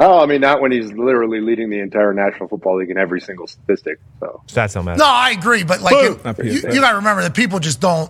Oh, 0.00 0.20
I 0.20 0.26
mean, 0.26 0.40
not 0.40 0.60
when 0.60 0.70
he's 0.70 0.92
literally 0.92 1.40
leading 1.40 1.70
the 1.70 1.80
entire 1.80 2.14
National 2.14 2.48
Football 2.48 2.78
League 2.78 2.90
in 2.90 2.96
every 2.98 3.20
single 3.20 3.48
statistic. 3.48 3.98
So 4.20 4.40
Stats 4.46 4.74
don't 4.74 4.84
matter. 4.84 4.98
no, 5.00 5.04
I 5.06 5.30
agree, 5.30 5.64
but 5.64 5.80
like 5.80 5.92
you, 5.92 6.20
you, 6.44 6.52
you 6.52 6.80
got 6.80 6.90
to 6.92 6.96
remember 6.98 7.22
that 7.22 7.34
people 7.34 7.58
just 7.58 7.80
don't. 7.80 8.08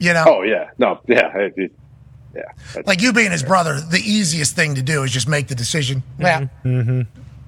You 0.00 0.14
know, 0.14 0.24
Oh 0.26 0.42
yeah, 0.42 0.70
no, 0.78 0.98
yeah, 1.06 1.36
it- 1.38 1.54
it- 1.56 1.72
yeah. 2.34 2.80
Like 2.86 3.00
you 3.02 3.12
being 3.12 3.30
his 3.30 3.44
brother, 3.44 3.78
the 3.80 4.00
easiest 4.02 4.56
thing 4.56 4.74
to 4.76 4.82
do 4.82 5.04
is 5.04 5.12
just 5.12 5.28
make 5.28 5.46
the 5.46 5.54
decision. 5.54 6.02
Yeah, 6.18 6.46
Mm-hmm. 6.64 7.02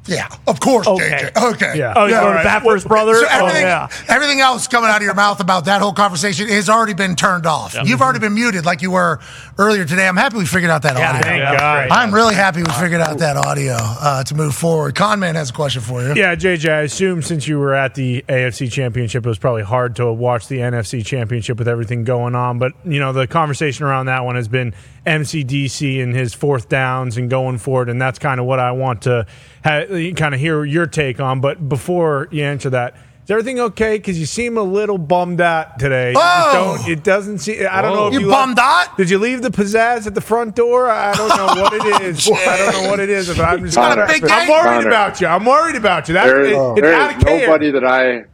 Yeah, 0.07 0.29
of 0.47 0.61
course, 0.61 0.87
Okay. 0.87 1.31
JJ. 1.35 1.53
Okay, 1.53 1.79
Yeah. 1.79 1.95
Oh, 1.97 2.05
you 2.07 2.13
Yeah, 2.13 2.21
go 2.21 2.31
right. 2.33 2.45
bat 2.45 2.63
for 2.63 2.79
brother? 2.89 3.15
So 3.15 3.27
oh, 3.31 3.39
everything, 3.47 3.63
yeah. 3.63 3.89
everything 4.09 4.41
else 4.41 4.69
coming 4.69 4.91
out 4.91 4.97
of 4.99 5.03
your 5.03 5.15
mouth 5.15 5.41
about 5.41 5.65
that 5.65 5.81
whole 5.81 5.93
conversation 5.93 6.49
has 6.49 6.69
already 6.69 6.95
been 6.95 7.17
turned 7.17 7.47
off. 7.47 7.75
You've 7.85 8.03
already 8.03 8.19
been 8.19 8.35
muted, 8.35 8.65
like 8.67 8.83
you 8.83 8.91
were 8.91 9.21
earlier 9.59 9.85
today. 9.85 10.07
I'm 10.07 10.17
happy 10.17 10.37
we 10.37 10.47
figured 10.47 10.71
out 10.71 10.83
that 10.83 10.97
Yeah, 10.99 11.09
audio. 11.11 11.23
Thank 11.23 11.43
that 11.43 11.59
God. 11.59 11.89
I'm 11.91 12.15
really 12.15 12.35
happy 12.35 12.63
we 12.63 12.71
figured 12.73 13.01
out 13.01 13.19
that 13.19 13.37
audio 13.37 13.77
uh, 13.79 14.25
to 14.25 14.35
move 14.35 14.55
forward. 14.55 14.95
Conman 14.95 15.35
has 15.37 15.51
a 15.51 15.53
question 15.53 15.81
for 15.83 16.03
you. 16.03 16.15
Yeah, 16.15 16.35
JJ, 16.35 16.69
I 16.71 16.81
assume 16.83 17.23
since 17.23 17.49
you 17.49 17.59
were 17.59 17.75
at 17.75 17.95
the 17.95 18.25
AFC 18.29 18.71
Championship, 18.71 19.25
it 19.25 19.29
was 19.29 19.39
probably 19.39 19.63
hard 19.63 19.97
to 19.97 20.13
watch 20.13 20.49
the 20.49 20.59
NFC 20.59 21.05
Championship 21.05 21.59
with 21.59 21.69
everything 21.69 22.05
going 22.05 22.35
on. 22.35 22.59
But, 22.59 22.73
you 22.85 23.01
know, 23.01 23.13
the 23.13 23.27
conversation 23.27 23.87
around 23.87 24.07
that 24.07 24.25
one 24.25 24.37
has 24.37 24.49
been 24.49 24.75
MCDC 25.07 26.03
and 26.03 26.15
his 26.15 26.35
fourth 26.35 26.69
downs 26.69 27.17
and 27.17 27.29
going 27.31 27.59
for 27.59 27.83
it. 27.83 27.89
And 27.89 28.01
that's 28.01 28.19
kind 28.19 28.41
of 28.41 28.47
what 28.47 28.59
I 28.59 28.73
want 28.73 29.03
to 29.03 29.27
ha- 29.65 29.87
kind 30.15 30.35
of 30.35 30.41
hear 30.41 30.65
your 30.65 30.87
take 30.87 31.21
on. 31.21 31.41
But 31.41 31.69
before 31.69 32.29
you 32.31 32.43
answer 32.45 32.71
that, 32.71 32.95
is 33.25 33.31
everything 33.31 33.59
okay? 33.59 33.97
Because 33.97 34.19
you 34.21 34.27
seem 34.27 34.59
a 34.59 34.63
little 34.63 34.99
bummed 34.99 35.41
out 35.41 35.79
today. 35.79 36.11
You 36.11 36.17
Oh! 36.21 36.77
don't- 36.79 36.89
it 36.91 37.03
doesn't 37.03 37.39
seem. 37.39 37.67
I 37.71 37.81
don't 37.81 37.95
know 37.95 38.09
if 38.09 38.13
You 38.15 38.21
you, 38.21 38.29
bummed 38.29 38.59
left- 38.59 38.91
out? 38.91 38.97
Did 38.99 39.09
you 39.09 39.19
leave 39.19 39.41
the 39.41 39.49
pizzazz 39.51 40.07
at 40.07 40.15
the 40.15 40.21
front 40.21 40.55
door? 40.55 40.91
I 40.91 41.15
don't 41.15 41.29
know 41.31 41.63
what 41.63 41.73
it 41.73 42.03
is. 42.03 42.29
I 42.35 42.57
don't 42.71 42.83
know 42.85 42.91
what 42.91 43.01
it 43.01 43.09
is. 43.09 43.29
But 43.29 43.41
I'm 43.41 43.65
just 43.65 43.77
got 43.77 43.99
a 43.99 44.07
big 44.07 44.25
I'm 44.31 44.49
worried 44.49 44.63
Connor. 44.65 44.89
about 44.89 45.21
you. 45.23 45.27
I'm 45.27 45.45
worried 45.47 45.77
about 45.77 46.09
you. 46.09 46.15
That's 46.15 46.27
There 46.27 46.43
is, 46.45 46.53
it, 46.53 46.55
it's 46.59 46.81
there 46.83 46.95
out 46.95 47.11
is 47.17 47.23
of 47.23 47.29
hand. 47.29 47.41
nobody 47.47 47.71
that 47.71 47.85
I 47.85 48.25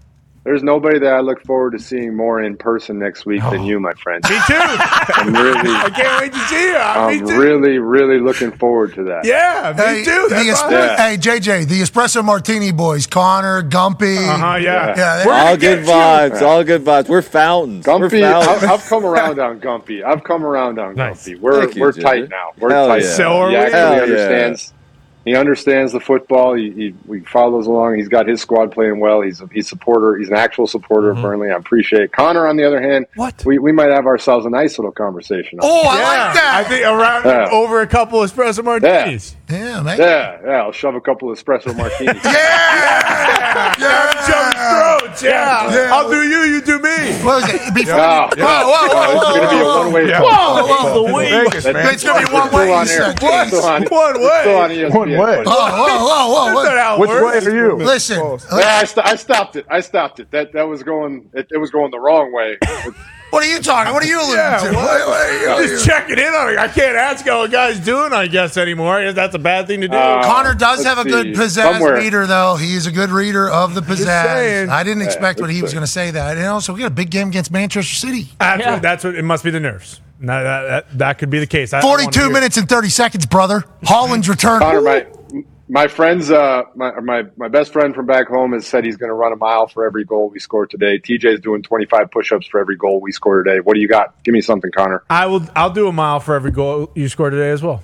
there's 0.43 0.62
nobody 0.62 0.99
that 0.99 1.12
I 1.12 1.21
look 1.21 1.43
forward 1.45 1.73
to 1.73 1.79
seeing 1.79 2.17
more 2.17 2.41
in 2.43 2.57
person 2.57 2.99
next 2.99 3.27
week 3.27 3.43
than 3.43 3.62
you, 3.65 3.79
my 3.79 3.93
friend. 3.93 4.25
Me 4.25 4.37
too. 4.47 4.55
I'm 4.57 5.35
really, 5.35 5.71
I 5.75 5.91
can't 5.91 6.21
wait 6.23 6.33
to 6.33 6.39
see 6.47 6.62
you. 6.69 6.77
I'm 6.77 7.09
Me 7.12 7.19
too. 7.31 7.39
really, 7.39 7.79
really 7.79 8.19
looking 8.19 8.51
forward 8.51 8.95
to 8.95 9.05
that. 9.05 9.27
yeah, 9.27 9.75
me 9.77 9.83
Hey, 9.85 10.05
too. 10.05 10.11
the 10.29 10.35
That's 10.37 10.49
es- 10.49 10.59
awesome. 10.62 10.73
Yeah. 10.73 10.97
hey, 11.11 11.17
JJ, 11.19 11.69
the 11.69 11.83
Espresso 11.83 12.25
Martini 12.25 12.73
boys, 12.73 13.07
Connor, 13.07 13.62
Gumpy. 13.62 14.17
Uh-huh, 14.27 14.57
yeah. 14.57 14.95
Yeah, 14.97 15.17
they- 15.19 15.27
We're 15.27 15.33
All 15.35 15.57
good 15.57 15.61
get 15.61 15.79
you. 15.81 15.85
vibes. 15.93 16.43
All 16.43 16.65
good 16.65 16.85
vibes. 16.85 17.09
We're 17.11 17.21
fountains. 17.23 17.87
We're 17.87 17.93
Gumpy, 18.09 18.21
fountains. 18.23 18.65
I've, 18.65 18.71
I've 18.71 18.85
come 18.87 19.05
around 19.05 19.39
on 19.41 19.61
Gumpy. 19.61 20.03
I've 20.03 20.25
come 20.25 20.45
around 20.45 20.79
on 20.79 20.95
Nice. 20.95 21.29
Gumpy. 21.29 21.39
We're 21.39 21.61
Thank 21.65 21.75
you, 21.77 21.83
we're 21.83 21.93
Jimmy. 21.93 22.03
tight 22.05 22.29
now. 22.31 22.53
We're 22.59 22.71
Hell 22.71 22.89
tight. 22.89 23.03
yeah. 23.03 23.09
So 23.15 23.33
are 23.37 23.51
he 23.51 23.57
we. 23.57 23.61
actually 23.62 23.79
Hell 23.79 23.95
yeah. 23.97 24.03
understands. 24.03 24.73
He 25.25 25.37
understands 25.37 25.93
the 25.93 26.01
football. 26.01 26.55
He, 26.55 26.71
he, 26.71 26.95
he 27.13 27.21
follows 27.21 27.67
along. 27.67 27.97
He's 27.97 28.09
got 28.09 28.27
his 28.27 28.41
squad 28.41 28.73
playing 28.73 29.01
well. 29.01 29.21
He's 29.21 29.41
a, 29.41 29.49
he's 29.53 29.69
supporter. 29.69 30.17
He's 30.17 30.29
an 30.29 30.37
actual 30.37 30.67
supporter 30.67 31.11
mm-hmm. 31.11 31.19
of 31.19 31.23
Burnley. 31.23 31.51
I 31.51 31.57
appreciate. 31.57 32.03
it. 32.03 32.13
Connor, 32.13 32.47
on 32.47 32.57
the 32.57 32.65
other 32.67 32.81
hand, 32.81 33.07
What? 33.17 33.45
We, 33.45 33.59
we 33.59 33.71
might 33.73 33.91
have 33.91 34.07
ourselves 34.07 34.47
a 34.47 34.51
nice 34.51 34.79
little 34.79 34.93
conversation. 34.93 35.59
oh, 35.63 35.87
I 35.89 35.99
Yeah, 35.99 36.05
like 36.09 36.35
that. 36.35 36.53
I 36.55 36.69
think 36.69 36.87
around 36.87 37.25
Yeah. 37.27 37.49
over 37.53 37.81
a 37.83 37.87
couple 37.87 38.23
of 38.23 38.33
espresso 38.33 38.65
martinis. 38.65 39.33
yeah, 39.33 39.40
man. 39.51 39.98
Yeah, 39.98 40.39
yeah. 40.44 40.51
I'll 40.62 40.72
shove 40.72 40.94
a 40.94 41.01
couple 41.01 41.31
of 41.31 41.39
espresso 41.39 41.77
martinis. 41.77 42.22
Yeah. 43.51 43.74
Yeah, 43.81 43.81
yeah. 43.81 44.27
Joe's 44.28 44.55
throats. 45.10 45.22
much. 45.22 45.31
Yeah. 45.31 45.90
I'll 45.93 46.09
do 46.09 46.22
you. 46.22 46.43
You 46.55 46.60
do 46.62 46.78
me. 46.78 47.12
What 47.24 47.43
was 47.43 47.52
it? 47.52 47.74
Before, 47.74 47.97
Yeah. 47.97 48.28
Whoa, 48.31 48.70
whoa, 48.70 48.89
whoa, 48.89 49.02
It's 49.02 49.24
whoa, 49.24 49.35
gonna 49.35 49.51
be 49.51 49.56
a 49.59 49.64
whoa, 49.64 49.78
one-way 49.81 50.02
whoa, 50.02 50.09
trip. 50.09 50.22
whoa, 50.22 50.66
whoa. 50.66 51.09
The 51.09 51.12
way. 51.14 51.31
Vegas, 51.44 51.64
man. 51.64 51.94
It's 51.94 52.05
gonna 52.05 52.27
be 52.27 52.32
one 52.32 52.48
Still 52.48 52.59
way. 52.60 52.72
on 52.72 52.86
You 52.86 52.93
air. 52.93 52.98
said. 53.05 53.18
It's 53.20 53.48
still 53.48 53.64
on- 53.64 53.82
One 53.85 54.20
way. 54.20 54.40
Still 54.43 54.59
on 54.59 54.70
ESPN. 54.70 54.94
One 54.94 55.10
way. 55.10 55.16
Whoa, 55.16 55.44
whoa, 55.44 55.44
whoa, 55.44 56.28
whoa, 56.31 56.44
That's 56.47 56.55
not 56.55 56.64
whoa. 56.64 56.77
how 56.78 56.94
it 56.94 57.01
Which 57.01 57.10
works. 57.10 57.44
way 57.47 57.52
are 57.52 57.56
you? 57.56 57.77
Listen, 57.77 58.18
Yeah, 58.18 58.78
I, 58.81 58.85
st- 58.85 59.06
I 59.06 59.16
stopped 59.16 59.56
it. 59.56 59.66
I 59.68 59.81
stopped 59.81 60.20
it. 60.20 60.31
That 60.31 60.52
that 60.52 60.68
was 60.68 60.82
going. 60.85 61.28
It, 61.35 61.48
it 61.51 61.59
was 61.59 61.70
going 61.70 61.90
the 61.90 61.98
wrong 62.01 62.32
way. 62.32 62.56
What 63.31 63.44
are 63.44 63.48
you 63.48 63.61
talking? 63.61 63.93
What 63.94 64.02
are 64.02 64.07
you 64.07 64.19
alluding 64.20 64.35
Yeah, 64.36 64.59
to? 64.59 64.65
what- 64.74 64.85
What- 64.85 65.09
what 65.09 65.20
are 65.31 65.62
you- 65.62 65.69
Just 65.69 65.86
checking 65.86 66.19
in 66.19 66.35
on 66.35 66.51
it. 66.52 66.59
I 66.59 66.69
can't 66.69 66.97
ask 66.97 67.24
how 67.27 67.43
a 67.43 67.48
guy's 67.48 67.78
doing, 67.78 68.12
I 68.12 68.27
guess, 68.27 68.57
anymore. 68.57 69.12
That's 69.12 69.35
a 69.35 69.39
bad 69.39 69.66
thing 69.69 69.81
to 69.82 69.89
do. 69.89 69.97
Uh, 69.97 70.24
Connor 70.24 70.55
does 70.55 70.85
have 70.85 70.98
a 70.98 71.05
see. 71.05 71.11
good 71.11 71.27
pizzazz 71.35 71.74
Somewhere. 71.74 71.94
reader, 71.97 72.27
though. 72.27 72.57
He 72.57 72.74
is 72.74 72.86
a 72.86 72.90
good 72.93 73.11
reader 73.11 73.48
of 73.48 73.74
the 73.74 73.82
pizzazz. 73.82 74.69
I 74.69 74.82
didn't 74.82 75.02
expect 75.02 75.39
Yeah, 75.39 75.43
what 75.44 75.51
he 75.51 75.62
was 75.62 75.73
going 75.73 75.85
to 75.86 75.90
say 75.90 76.11
that. 76.11 76.36
And 76.36 76.47
also, 76.47 76.73
we 76.73 76.81
got 76.81 76.86
a 76.86 76.90
big 76.90 77.11
game 77.11 77.28
against 77.28 77.51
Manchester 77.52 77.94
City. 77.94 78.28
Absolutely. 78.40 78.81
That's 78.81 79.05
what 79.05 79.15
it 79.15 79.24
must 79.24 79.44
be 79.44 79.51
the 79.51 79.61
nerves. 79.61 80.01
No, 80.23 80.43
that, 80.44 80.62
that, 80.69 80.98
that 80.98 81.19
could 81.19 81.31
be 81.31 81.39
the 81.39 81.47
case. 81.47 81.73
I 81.73 81.81
42 81.81 82.20
hear- 82.20 82.31
minutes 82.31 82.57
and 82.59 82.69
30 82.69 82.89
seconds, 82.90 83.27
brother. 83.27 83.65
Haaland's 83.85 84.28
return. 84.28 84.59
Connor, 84.61 84.82
my 84.82 85.07
my 85.71 85.87
friends, 85.87 86.31
uh, 86.31 86.65
my 86.75 86.99
my 87.01 87.23
my 87.37 87.49
best 87.49 87.73
friend 87.73 87.95
from 87.95 88.05
back 88.07 88.27
home 88.29 88.53
has 88.53 88.67
said 88.67 88.85
he's 88.85 88.97
going 88.97 89.09
to 89.09 89.15
run 89.15 89.33
a 89.33 89.37
mile 89.37 89.69
for 89.69 89.87
every 89.87 90.05
goal 90.05 90.29
we 90.29 90.41
score 90.41 90.67
today. 90.67 90.99
TJ's 90.99 91.41
doing 91.41 91.63
25 91.63 92.11
push-ups 92.11 92.47
for 92.49 92.61
every 92.61 92.77
goal 92.77 93.01
we 93.01 93.13
score 93.13 93.43
today. 93.43 93.61
What 93.61 93.75
do 93.75 93.81
you 93.81 93.89
got? 93.89 94.21
Give 94.25 94.33
me 94.35 94.41
something, 94.41 94.71
Connor. 94.73 95.05
I 95.09 95.27
will. 95.27 95.47
I'll 95.55 95.71
do 95.71 95.87
a 95.87 95.93
mile 95.93 96.19
for 96.21 96.35
every 96.35 96.51
goal 96.51 96.91
you 96.95 97.09
score 97.09 97.31
today 97.31 97.51
as 97.51 97.63
well. 97.63 97.83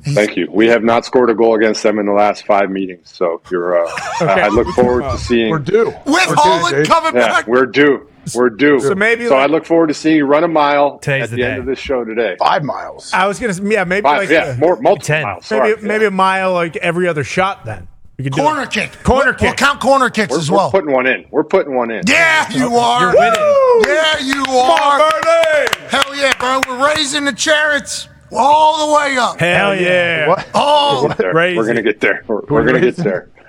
Thank 0.00 0.36
you. 0.36 0.48
We 0.50 0.66
have 0.68 0.82
not 0.82 1.04
scored 1.04 1.28
a 1.30 1.34
goal 1.34 1.54
against 1.54 1.82
them 1.82 1.98
in 1.98 2.06
the 2.06 2.12
last 2.12 2.46
five 2.46 2.70
meetings, 2.70 3.10
so 3.10 3.40
you're. 3.50 3.84
Uh, 3.86 3.90
Okay. 4.20 4.40
I 4.42 4.48
look 4.48 4.66
forward 4.74 5.02
to 5.02 5.16
seeing. 5.16 5.50
We're 5.50 5.60
due. 5.60 5.86
With 6.04 6.24
Haaland 6.24 6.86
coming 6.88 7.14
Yeah, 7.14 7.28
back. 7.28 7.46
we're 7.46 7.66
due. 7.66 8.08
We're 8.36 8.50
due. 8.50 8.80
So 8.80 8.94
maybe 8.94 9.26
So 9.26 9.34
like- 9.34 9.48
I 9.48 9.52
look 9.52 9.64
forward 9.66 9.88
to 9.88 9.94
seeing 9.94 10.16
you 10.16 10.26
run 10.26 10.44
a 10.44 10.48
mile 10.48 10.98
at 11.06 11.30
the 11.30 11.36
the, 11.36 11.42
end 11.44 11.58
of 11.60 11.66
this 11.66 11.78
show 11.78 12.04
today. 12.04 12.36
Five 12.38 12.62
miles. 12.64 13.12
I 13.12 13.26
was 13.26 13.38
gonna. 13.38 13.54
Yeah, 13.70 13.84
maybe 13.84 14.02
Five, 14.02 14.18
like 14.20 14.28
yeah, 14.30 14.44
uh, 14.50 14.56
more 14.56 14.76
multiple 14.80 15.04
10. 15.06 15.22
miles. 15.22 15.50
maybe 15.50 15.70
Sorry. 15.74 15.82
maybe 15.82 16.04
a 16.06 16.10
mile 16.10 16.52
like 16.52 16.76
every 16.76 17.06
other 17.08 17.24
shot. 17.24 17.64
Then 17.64 17.88
we 18.16 18.24
could 18.24 18.32
do 18.34 18.42
Corner 18.42 18.62
it. 18.62 18.70
kick. 18.70 18.90
Corner 19.04 19.36
We'll 19.40 19.50
kick. 19.50 19.56
count 19.58 19.80
corner 19.80 20.10
kicks 20.10 20.32
We're, 20.32 20.38
as 20.38 20.50
we're 20.50 20.56
well. 20.56 20.70
putting 20.70 20.92
one 20.92 21.06
in. 21.06 21.24
We're 21.30 21.44
putting 21.44 21.74
one 21.76 21.90
in. 21.90 22.02
Yeah, 22.06 22.50
you 22.52 22.76
are. 22.76 23.02
You're 23.02 23.12
winning. 23.12 23.82
Yeah, 23.86 24.18
you 24.18 24.44
Come 24.44 24.54
on, 24.56 25.00
are. 25.00 25.10
Burnley! 25.10 25.88
Hell 25.88 26.16
yeah, 26.16 26.32
bro. 26.38 26.60
We're 26.68 26.86
raising 26.94 27.24
the 27.24 27.32
chariots 27.32 28.08
all 28.32 28.88
the 28.88 28.94
way 28.94 29.16
up. 29.16 29.38
Hell 29.38 29.74
yeah! 29.74 30.28
What? 30.28 30.48
Oh, 30.54 31.14
There. 31.16 31.32
Raise 31.32 31.56
We're 31.56 31.66
gonna 31.66 31.82
get 31.82 32.00
there. 32.00 32.24
We're, 32.26 32.42
we're 32.48 32.64
gonna 32.64 32.80
get 32.80 32.96
there. 32.96 33.30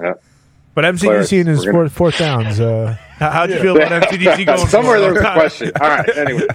Yeah. 0.00 0.12
But 0.78 0.84
MCDC 0.94 1.00
Clarence, 1.00 1.32
and 1.32 1.48
his 1.48 1.58
we're 1.66 1.72
gonna- 1.72 1.88
fourth, 1.90 2.14
fourth 2.14 2.18
downs. 2.18 2.60
Uh, 2.68 2.96
how, 3.18 3.30
how'd 3.30 3.50
you 3.50 3.58
feel 3.58 3.76
about 3.76 4.00
MCDC 4.04 4.46
going? 4.46 4.58
Somewhere 4.68 4.98
for 4.98 5.00
there 5.00 5.12
was 5.14 5.22
a 5.22 5.32
question. 5.32 5.72
All 5.80 5.88
right. 5.88 6.16
Anyway, 6.16 6.46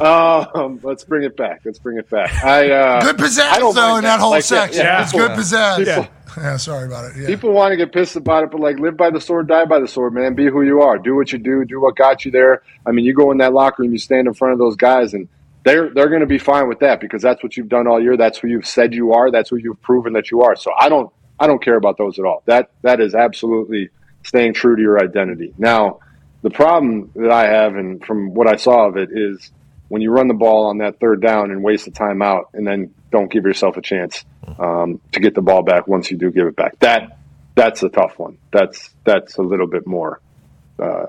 um, 0.00 0.80
let's 0.82 1.04
bring 1.04 1.24
it 1.24 1.36
back. 1.36 1.60
Let's 1.64 1.78
bring 1.78 1.98
it 1.98 2.08
back. 2.08 2.42
I 2.42 2.70
uh, 2.70 3.00
good 3.02 3.20
I 3.20 3.24
pizzazz 3.26 3.58
though 3.58 3.72
mind 3.74 3.98
in 3.98 4.04
that 4.04 4.18
whole 4.20 4.30
Like, 4.30 4.44
section. 4.44 4.80
yeah, 4.80 5.02
it's 5.02 5.12
good 5.12 5.30
pizzazz. 5.32 5.76
people- 5.84 6.08
Yeah, 6.42 6.56
sorry 6.56 6.86
about 6.86 7.10
it. 7.10 7.16
Yeah. 7.20 7.26
People 7.26 7.52
want 7.52 7.72
to 7.72 7.76
get 7.76 7.92
pissed 7.92 8.16
about 8.16 8.44
it, 8.44 8.50
but 8.50 8.60
like 8.62 8.78
live 8.78 8.96
by 8.96 9.10
the 9.10 9.20
sword, 9.20 9.46
die 9.48 9.66
by 9.66 9.78
the 9.78 9.88
sword, 9.88 10.14
man. 10.14 10.34
Be 10.34 10.46
who 10.46 10.62
you 10.62 10.80
are. 10.80 10.96
Do 10.98 11.14
what 11.14 11.30
you 11.32 11.38
do. 11.38 11.66
Do 11.66 11.78
what 11.82 11.96
got 11.96 12.24
you 12.24 12.30
there. 12.30 12.62
I 12.86 12.92
mean, 12.92 13.04
you 13.04 13.12
go 13.12 13.30
in 13.30 13.36
that 13.38 13.52
locker 13.52 13.82
room, 13.82 13.92
you 13.92 13.98
stand 13.98 14.26
in 14.26 14.32
front 14.32 14.54
of 14.54 14.58
those 14.58 14.76
guys, 14.76 15.12
and 15.12 15.28
they're 15.64 15.90
they're 15.90 16.08
going 16.08 16.20
to 16.20 16.26
be 16.26 16.38
fine 16.38 16.66
with 16.68 16.78
that 16.78 16.98
because 17.00 17.20
that's 17.20 17.42
what 17.42 17.58
you've 17.58 17.68
done 17.68 17.86
all 17.86 18.00
year. 18.00 18.16
That's 18.16 18.38
who 18.38 18.48
you've 18.48 18.66
said 18.66 18.94
you 18.94 19.12
are. 19.12 19.30
That's 19.30 19.50
who 19.50 19.56
you've 19.56 19.82
proven 19.82 20.14
that 20.14 20.30
you 20.30 20.40
are. 20.42 20.56
So 20.56 20.72
I 20.78 20.88
don't 20.88 21.12
I 21.38 21.46
don't 21.46 21.62
care 21.62 21.76
about 21.76 21.98
those 21.98 22.18
at 22.18 22.24
all. 22.24 22.42
That 22.46 22.70
that 22.82 23.00
is 23.00 23.14
absolutely 23.14 23.90
staying 24.24 24.54
true 24.54 24.76
to 24.76 24.82
your 24.82 25.02
identity. 25.02 25.54
Now, 25.58 26.00
the 26.42 26.50
problem 26.50 27.10
that 27.14 27.30
I 27.30 27.46
have, 27.46 27.76
and 27.76 28.04
from 28.04 28.34
what 28.34 28.48
I 28.48 28.56
saw 28.56 28.88
of 28.88 28.96
it, 28.96 29.10
is 29.12 29.50
when 29.88 30.02
you 30.02 30.10
run 30.10 30.28
the 30.28 30.34
ball 30.34 30.66
on 30.66 30.78
that 30.78 30.98
third 30.98 31.20
down 31.20 31.50
and 31.50 31.62
waste 31.62 31.84
the 31.84 31.90
timeout, 31.90 32.46
and 32.54 32.66
then 32.66 32.92
don't 33.10 33.30
give 33.30 33.44
yourself 33.44 33.76
a 33.76 33.82
chance 33.82 34.24
um, 34.58 35.00
to 35.12 35.20
get 35.20 35.34
the 35.34 35.42
ball 35.42 35.62
back 35.62 35.86
once 35.86 36.10
you 36.10 36.16
do 36.16 36.30
give 36.30 36.46
it 36.46 36.56
back. 36.56 36.78
That 36.80 37.18
that's 37.54 37.82
a 37.82 37.88
tough 37.88 38.18
one. 38.18 38.38
That's 38.52 38.90
that's 39.04 39.36
a 39.38 39.42
little 39.42 39.66
bit 39.66 39.86
more 39.86 40.20
uh, 40.78 41.06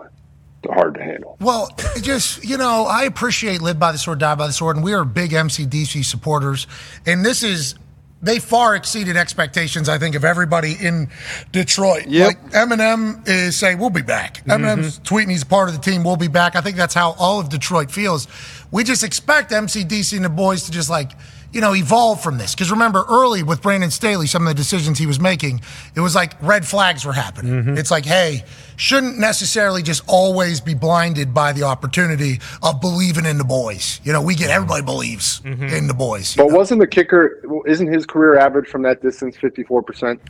hard 0.70 0.96
to 0.96 1.04
handle. 1.04 1.38
Well, 1.40 1.70
just 2.02 2.44
you 2.44 2.58
know, 2.58 2.86
I 2.86 3.04
appreciate 3.04 3.62
live 3.62 3.80
by 3.80 3.92
the 3.92 3.98
sword, 3.98 4.20
die 4.20 4.36
by 4.36 4.48
the 4.48 4.54
sword, 4.54 4.78
and 4.78 4.86
we 4.86 4.94
are 4.94 5.04
big 5.04 5.32
MCDC 5.32 6.06
supporters. 6.06 6.68
And 7.06 7.26
this 7.26 7.44
is 7.44 7.76
they 8.22 8.40
far 8.40 8.76
exceeded 8.76 9.16
expectations, 9.16 9.90
I 9.90 9.98
think, 9.98 10.16
of 10.16 10.26
everybody 10.26 10.76
in 10.80 11.10
Detroit. 11.52 12.08
Yep. 12.08 12.28
Like 12.28 12.52
Eminem 12.52 13.28
is 13.28 13.56
saying, 13.56 13.78
"We'll 13.78 13.90
be 13.90 14.02
back." 14.02 14.44
Mm-hmm. 14.46 14.52
Eminem's 14.52 15.00
tweeting 15.00 15.30
he's 15.30 15.44
part 15.44 15.70
of 15.70 15.76
the 15.76 15.82
team. 15.82 16.04
We'll 16.04 16.16
be 16.18 16.28
back. 16.28 16.56
I 16.56 16.62
think 16.62 16.78
that's 16.78 16.94
how 16.94 17.12
all 17.20 17.40
of 17.40 17.50
Detroit 17.50 17.92
feels. 17.92 18.28
We 18.72 18.84
just 18.84 19.04
expect 19.04 19.52
MCDC 19.52 20.16
and 20.16 20.26
the 20.26 20.30
boys 20.30 20.64
to 20.64 20.72
just 20.72 20.90
like. 20.90 21.12
You 21.54 21.62
know, 21.62 21.74
evolve 21.74 22.22
from 22.22 22.38
this. 22.38 22.54
Because 22.54 22.72
remember, 22.72 23.06
early 23.10 23.42
with 23.42 23.62
Brandon 23.62 23.90
Staley, 23.90 24.28
some 24.28 24.44
of 24.44 24.50
the 24.50 24.54
decisions 24.54 25.00
he 25.00 25.06
was 25.06 25.20
making, 25.20 25.62
it 25.96 26.02
was 26.02 26.14
like 26.14 26.34
red 26.42 26.66
flags 26.66 27.06
were 27.06 27.14
happening. 27.14 27.64
Mm-hmm. 27.64 27.78
It's 27.78 27.90
like, 27.90 28.06
hey, 28.06 28.44
shouldn't 28.76 29.18
necessarily 29.18 29.82
just 29.82 30.04
always 30.08 30.62
be 30.62 30.74
blinded 30.74 31.34
by 31.34 31.54
the 31.54 31.64
opportunity 31.64 32.40
of 32.62 32.82
believing 32.82 33.26
in 33.26 33.38
the 33.38 33.44
boys. 33.44 34.00
You 34.04 34.14
know, 34.14 34.22
we 34.22 34.36
get 34.36 34.50
everybody 34.50 34.84
believes 34.84 35.40
mm-hmm. 35.42 35.64
in 35.64 35.88
the 35.88 35.94
boys. 35.94 36.36
But 36.36 36.52
wasn't 36.52 36.82
the 36.82 36.88
kicker? 36.88 37.42
Isn't 37.66 37.92
his 37.92 38.06
career 38.06 38.38
average 38.38 38.68
from 38.68 38.84
that 38.84 39.02
distance 39.02 39.38
fifty 39.38 39.64
four 39.64 39.82
percent? 39.82 40.22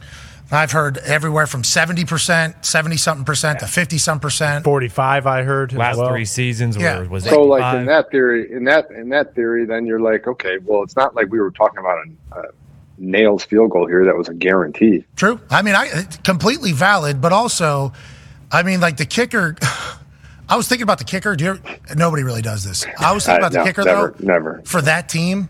I've 0.49 0.71
heard 0.71 0.97
everywhere 0.99 1.45
from 1.45 1.61
70%, 1.63 2.63
70 2.65 2.97
something 2.97 3.25
percent 3.25 3.59
to 3.59 3.67
50 3.67 3.97
some 3.97 4.19
percent. 4.19 4.63
45, 4.63 5.27
I 5.27 5.43
heard. 5.43 5.73
as 5.73 5.77
Last 5.77 5.97
well. 5.97 6.09
three 6.09 6.23
seasons 6.25 6.77
Yeah. 6.77 6.99
were 6.99 7.09
was 7.09 7.25
So, 7.25 7.41
like 7.43 7.75
in 7.75 7.85
that 7.87 8.09
theory, 8.11 8.49
in 8.51 8.63
that 8.65 8.89
in 8.91 9.09
that 9.09 9.35
theory, 9.35 9.65
then 9.65 9.85
you're 9.85 9.99
like, 9.99 10.25
okay, 10.27 10.57
well, 10.63 10.83
it's 10.83 10.95
not 10.95 11.15
like 11.15 11.29
we 11.29 11.39
were 11.41 11.51
talking 11.51 11.79
about 11.79 11.97
a, 12.33 12.39
a 12.39 12.43
nails 12.97 13.43
field 13.43 13.71
goal 13.71 13.87
here 13.87 14.05
that 14.05 14.15
was 14.15 14.29
a 14.29 14.33
guarantee. 14.33 15.03
True. 15.17 15.39
I 15.49 15.61
mean, 15.61 15.75
I 15.75 16.03
completely 16.23 16.71
valid, 16.71 17.19
but 17.19 17.33
also, 17.33 17.91
I 18.51 18.63
mean, 18.63 18.79
like 18.79 18.95
the 18.97 19.05
kicker. 19.05 19.55
I 20.49 20.55
was 20.55 20.69
thinking 20.69 20.83
about 20.83 20.97
the 20.97 21.03
kicker. 21.03 21.35
Do 21.35 21.43
you, 21.43 21.59
nobody 21.93 22.23
really 22.23 22.41
does 22.41 22.63
this. 22.63 22.85
I 22.97 23.11
was 23.13 23.25
thinking 23.25 23.43
Uh, 23.43 23.47
about 23.47 23.59
the 23.59 23.65
kicker 23.69 23.83
never, 23.83 24.15
though. 24.17 24.25
never. 24.25 24.61
For 24.63 24.81
that 24.81 25.09
team, 25.09 25.49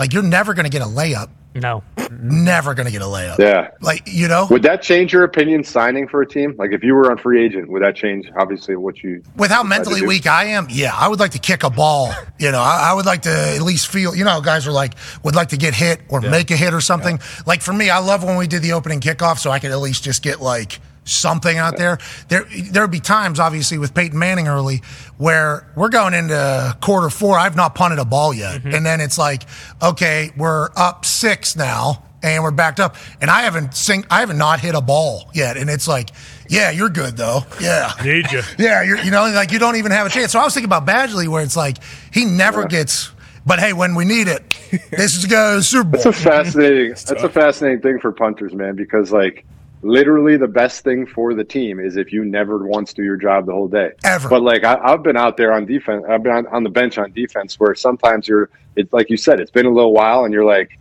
like 0.00 0.12
you're 0.12 0.24
never 0.24 0.52
going 0.52 0.64
to 0.64 0.70
get 0.70 0.82
a 0.82 0.86
layup. 0.86 1.28
No. 1.54 1.82
Never 2.10 2.74
going 2.74 2.86
to 2.86 2.92
get 2.92 3.02
a 3.02 3.06
layup. 3.06 3.38
Yeah. 3.38 3.70
Like 3.80 4.02
you 4.06 4.28
know, 4.28 4.46
Would 4.50 4.62
that 4.62 4.82
change 4.82 5.12
your 5.12 5.24
opinion 5.24 5.64
signing 5.64 6.08
for 6.08 6.22
a 6.22 6.26
team? 6.26 6.54
Like 6.58 6.72
if 6.72 6.82
you 6.82 6.94
were 6.94 7.10
on 7.10 7.18
free 7.18 7.44
agent, 7.44 7.68
would 7.70 7.82
that 7.82 7.94
change 7.94 8.30
obviously 8.36 8.76
what 8.76 9.02
you 9.02 9.22
with 9.36 9.50
how 9.50 9.62
mentally 9.62 10.04
weak 10.06 10.26
I 10.26 10.44
am, 10.44 10.66
yeah, 10.70 10.94
I 10.94 11.08
would 11.08 11.20
like 11.20 11.32
to 11.32 11.38
kick 11.38 11.62
a 11.62 11.70
ball. 11.70 12.12
You 12.38 12.50
know, 12.50 12.60
I, 12.60 12.90
I 12.90 12.94
would 12.94 13.06
like 13.06 13.22
to 13.22 13.30
at 13.30 13.62
least 13.62 13.88
feel. 13.88 14.14
You 14.14 14.24
know, 14.24 14.40
guys 14.40 14.66
are 14.66 14.72
like 14.72 14.94
would 15.22 15.34
like 15.34 15.48
to 15.50 15.56
get 15.56 15.74
hit 15.74 16.00
or 16.08 16.20
make 16.20 16.50
a 16.50 16.56
hit 16.56 16.74
or 16.74 16.80
something. 16.80 17.20
Like 17.46 17.62
for 17.62 17.72
me, 17.72 17.90
I 17.90 17.98
love 17.98 18.24
when 18.24 18.36
we 18.36 18.46
did 18.46 18.62
the 18.62 18.72
opening 18.72 19.00
kickoff, 19.00 19.38
so 19.38 19.50
I 19.50 19.58
could 19.58 19.70
at 19.70 19.80
least 19.80 20.04
just 20.04 20.22
get 20.22 20.40
like 20.40 20.80
something 21.04 21.58
out 21.58 21.76
there. 21.76 21.98
There, 22.28 22.44
there 22.70 22.82
would 22.82 22.90
be 22.90 23.00
times, 23.00 23.40
obviously, 23.40 23.78
with 23.78 23.94
Peyton 23.94 24.18
Manning 24.18 24.48
early, 24.48 24.82
where 25.18 25.66
we're 25.76 25.88
going 25.88 26.14
into 26.14 26.76
quarter 26.80 27.10
four. 27.10 27.38
I've 27.38 27.56
not 27.56 27.74
punted 27.74 27.98
a 27.98 28.04
ball 28.04 28.34
yet, 28.34 28.60
mm-hmm. 28.60 28.74
and 28.74 28.86
then 28.86 29.00
it's 29.00 29.18
like, 29.18 29.42
okay, 29.82 30.30
we're 30.36 30.70
up 30.76 31.04
six 31.04 31.56
now. 31.56 32.04
And 32.24 32.44
we're 32.44 32.52
backed 32.52 32.78
up, 32.78 32.94
and 33.20 33.28
I 33.28 33.42
haven't 33.42 33.74
sing, 33.74 34.04
I 34.08 34.20
haven't 34.20 34.38
not 34.38 34.60
hit 34.60 34.76
a 34.76 34.80
ball 34.80 35.28
yet, 35.34 35.56
and 35.56 35.68
it's 35.68 35.88
like, 35.88 36.10
yeah, 36.48 36.70
you're 36.70 36.88
good 36.88 37.16
though, 37.16 37.40
yeah, 37.60 37.94
Need 38.04 38.30
you. 38.30 38.42
yeah, 38.58 38.82
you're, 38.82 38.98
you 38.98 39.10
know, 39.10 39.24
like 39.34 39.50
you 39.50 39.58
don't 39.58 39.74
even 39.74 39.90
have 39.90 40.06
a 40.06 40.08
chance. 40.08 40.30
So 40.30 40.38
I 40.38 40.44
was 40.44 40.54
thinking 40.54 40.68
about 40.68 40.86
Badgley, 40.86 41.26
where 41.26 41.42
it's 41.42 41.56
like 41.56 41.78
he 42.12 42.24
never 42.24 42.64
gets. 42.64 43.10
But 43.44 43.58
hey, 43.58 43.72
when 43.72 43.96
we 43.96 44.04
need 44.04 44.28
it, 44.28 44.44
this 44.92 45.16
is 45.16 45.26
go 45.26 45.60
Super 45.60 45.82
Bowl. 45.82 46.02
That's 46.04 46.06
a 46.06 46.12
fascinating. 46.12 46.90
that's 46.90 47.24
a 47.24 47.28
fascinating 47.28 47.80
thing 47.80 47.98
for 47.98 48.12
punters, 48.12 48.54
man. 48.54 48.76
Because 48.76 49.10
like, 49.10 49.44
literally, 49.82 50.36
the 50.36 50.48
best 50.48 50.84
thing 50.84 51.06
for 51.06 51.34
the 51.34 51.44
team 51.44 51.80
is 51.80 51.96
if 51.96 52.12
you 52.12 52.24
never 52.24 52.58
once 52.66 52.92
do 52.92 53.02
your 53.02 53.16
job 53.16 53.46
the 53.46 53.52
whole 53.52 53.68
day. 53.68 53.92
Ever. 54.04 54.28
But 54.28 54.42
like, 54.42 54.64
I, 54.64 54.78
I've 54.82 55.02
been 55.02 55.16
out 55.16 55.36
there 55.36 55.52
on 55.52 55.66
defense. 55.66 56.04
I've 56.08 56.22
been 56.22 56.32
on, 56.32 56.46
on 56.46 56.62
the 56.62 56.70
bench 56.70 56.98
on 56.98 57.12
defense, 57.12 57.58
where 57.60 57.74
sometimes 57.74 58.26
you're. 58.26 58.48
It's 58.74 58.92
like 58.92 59.10
you 59.10 59.16
said, 59.16 59.40
it's 59.40 59.50
been 59.50 59.66
a 59.66 59.70
little 59.70 59.92
while, 59.92 60.24
and 60.24 60.32
you're 60.32 60.46
like, 60.46 60.78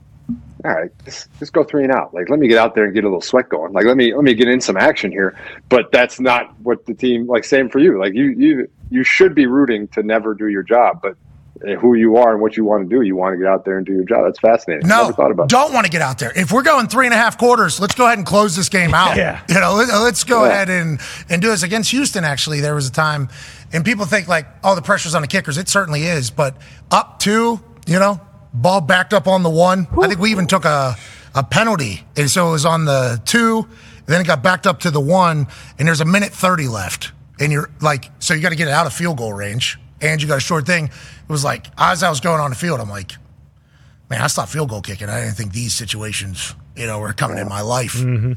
all 0.64 0.72
right, 0.72 0.92
just, 1.04 1.28
just 1.40 1.52
go 1.52 1.64
three 1.64 1.84
and 1.84 1.92
out. 1.92 2.14
Like, 2.14 2.30
let 2.30 2.40
me 2.40 2.48
get 2.48 2.58
out 2.58 2.74
there 2.76 2.86
and 2.86 2.94
get 2.94 3.04
a 3.04 3.08
little 3.08 3.22
sweat 3.22 3.50
going. 3.50 3.74
Like, 3.74 3.86
let 3.86 3.98
me 3.98 4.14
let 4.14 4.24
me 4.24 4.34
get 4.34 4.48
in 4.48 4.62
some 4.62 4.78
action 4.78 5.12
here. 5.12 5.38
But 5.68 5.92
that's 5.92 6.20
not 6.20 6.58
what 6.62 6.86
the 6.86 6.94
team. 6.94 7.28
Like, 7.28 7.44
same 7.44 7.70
for 7.70 7.80
you. 7.80 8.00
Like, 8.00 8.14
you 8.14 8.26
you 8.38 8.70
you 8.90 9.04
should 9.04 9.36
be 9.36 9.48
rooting 9.48 9.88
to 9.90 10.04
never 10.04 10.34
do 10.34 10.48
your 10.48 10.64
job, 10.64 11.02
but. 11.02 11.18
Who 11.80 11.94
you 11.96 12.18
are 12.18 12.32
and 12.32 12.42
what 12.42 12.58
you 12.58 12.66
want 12.66 12.90
to 12.90 12.96
do, 12.96 13.02
you 13.04 13.16
want 13.16 13.34
to 13.34 13.38
get 13.38 13.46
out 13.46 13.66
there 13.66 13.78
and 13.78 13.86
do 13.86 13.94
your 13.94 14.04
job. 14.06 14.24
That's 14.26 14.40
fascinating. 14.40 14.88
No, 14.88 15.02
Never 15.04 15.14
thought 15.14 15.32
about 15.32 15.44
that. 15.44 15.50
don't 15.56 15.74
want 15.74 15.86
to 15.86 15.92
get 15.92 16.02
out 16.02 16.18
there. 16.18 16.32
If 16.36 16.52
we're 16.52 16.64
going 16.64 16.88
three 16.88 17.06
and 17.06 17.14
a 17.14 17.18
half 17.18 17.38
quarters, 17.38 17.80
let's 17.80 17.94
go 17.94 18.06
ahead 18.06 18.18
and 18.18 18.26
close 18.26 18.56
this 18.56 18.68
game 18.70 18.94
out. 18.96 19.16
Yeah. 19.16 19.42
You 19.48 19.60
know, 19.60 19.74
let, 19.76 19.90
us 19.90 20.24
go 20.24 20.44
Yeah. 20.46 20.52
ahead 20.52 20.70
and, 20.70 21.00
and 21.30 21.42
do 21.42 21.50
this 21.50 21.62
against 21.62 21.92
Houston. 21.92 22.24
Actually, 22.24 22.62
there 22.62 22.74
was 22.74 22.88
a 22.88 22.92
time, 22.92 23.30
and 23.72 23.86
people 23.86 24.06
think 24.06 24.28
like, 24.28 24.48
oh, 24.64 24.74
the 24.74 24.82
pressure's 24.82 25.14
on 25.14 25.22
the 25.22 25.28
kickers. 25.28 25.58
It 25.60 25.70
certainly 25.70 26.04
is, 26.04 26.32
but 26.32 26.56
up 26.90 27.20
two, 27.20 27.60
you 27.86 28.00
know, 28.00 28.20
ball 28.54 28.82
backed 28.82 29.14
up 29.14 29.28
on 29.28 29.44
the 29.44 29.50
one. 29.50 29.88
I 30.02 30.08
think 30.08 30.20
we 30.20 30.32
even 30.32 30.48
took 30.48 30.66
a 30.66 30.96
a 31.36 31.44
penalty, 31.44 32.04
and 32.18 32.30
so 32.30 32.50
it 32.50 32.52
was 32.54 32.66
on 32.66 32.86
the 32.86 33.22
two. 33.26 33.68
Then 34.08 34.20
it 34.20 34.26
got 34.26 34.42
backed 34.42 34.66
up 34.66 34.80
to 34.82 34.90
the 34.92 35.00
one, 35.00 35.48
and 35.78 35.88
there's 35.88 36.02
a 36.02 36.06
minute 36.06 36.32
30 36.34 36.68
left. 36.70 37.12
And 37.40 37.52
you're 37.52 37.70
like, 37.82 38.10
so 38.20 38.34
you 38.34 38.42
got 38.42 38.50
to 38.50 38.56
get 38.56 38.68
it 38.68 38.72
out 38.74 38.86
of 38.88 38.94
field 38.94 39.18
goal 39.18 39.32
range, 39.32 39.80
and 40.02 40.22
you 40.22 40.28
got 40.28 40.38
a 40.38 40.42
short 40.42 40.66
thing. 40.66 40.90
It 41.32 41.40
was 41.40 41.46
like, 41.46 41.68
as 41.78 42.04
I 42.04 42.10
was 42.10 42.20
going 42.20 42.42
on 42.42 42.50
the 42.50 42.58
field, 42.58 42.82
I'm 42.82 42.90
like, 42.90 43.14
man, 44.10 44.20
I 44.20 44.28
stopped 44.28 44.52
field 44.52 44.68
goal 44.68 44.82
kicking. 44.82 45.08
I 45.08 45.22
didn't 45.22 45.36
think 45.36 45.54
these 45.54 45.74
situations, 45.74 46.54
you 46.76 46.86
know, 46.88 47.00
were 47.00 47.14
coming 47.14 47.38
in 47.38 47.48
my 47.48 47.62
life. 47.62 47.94
Mm-hmm. 47.94 48.34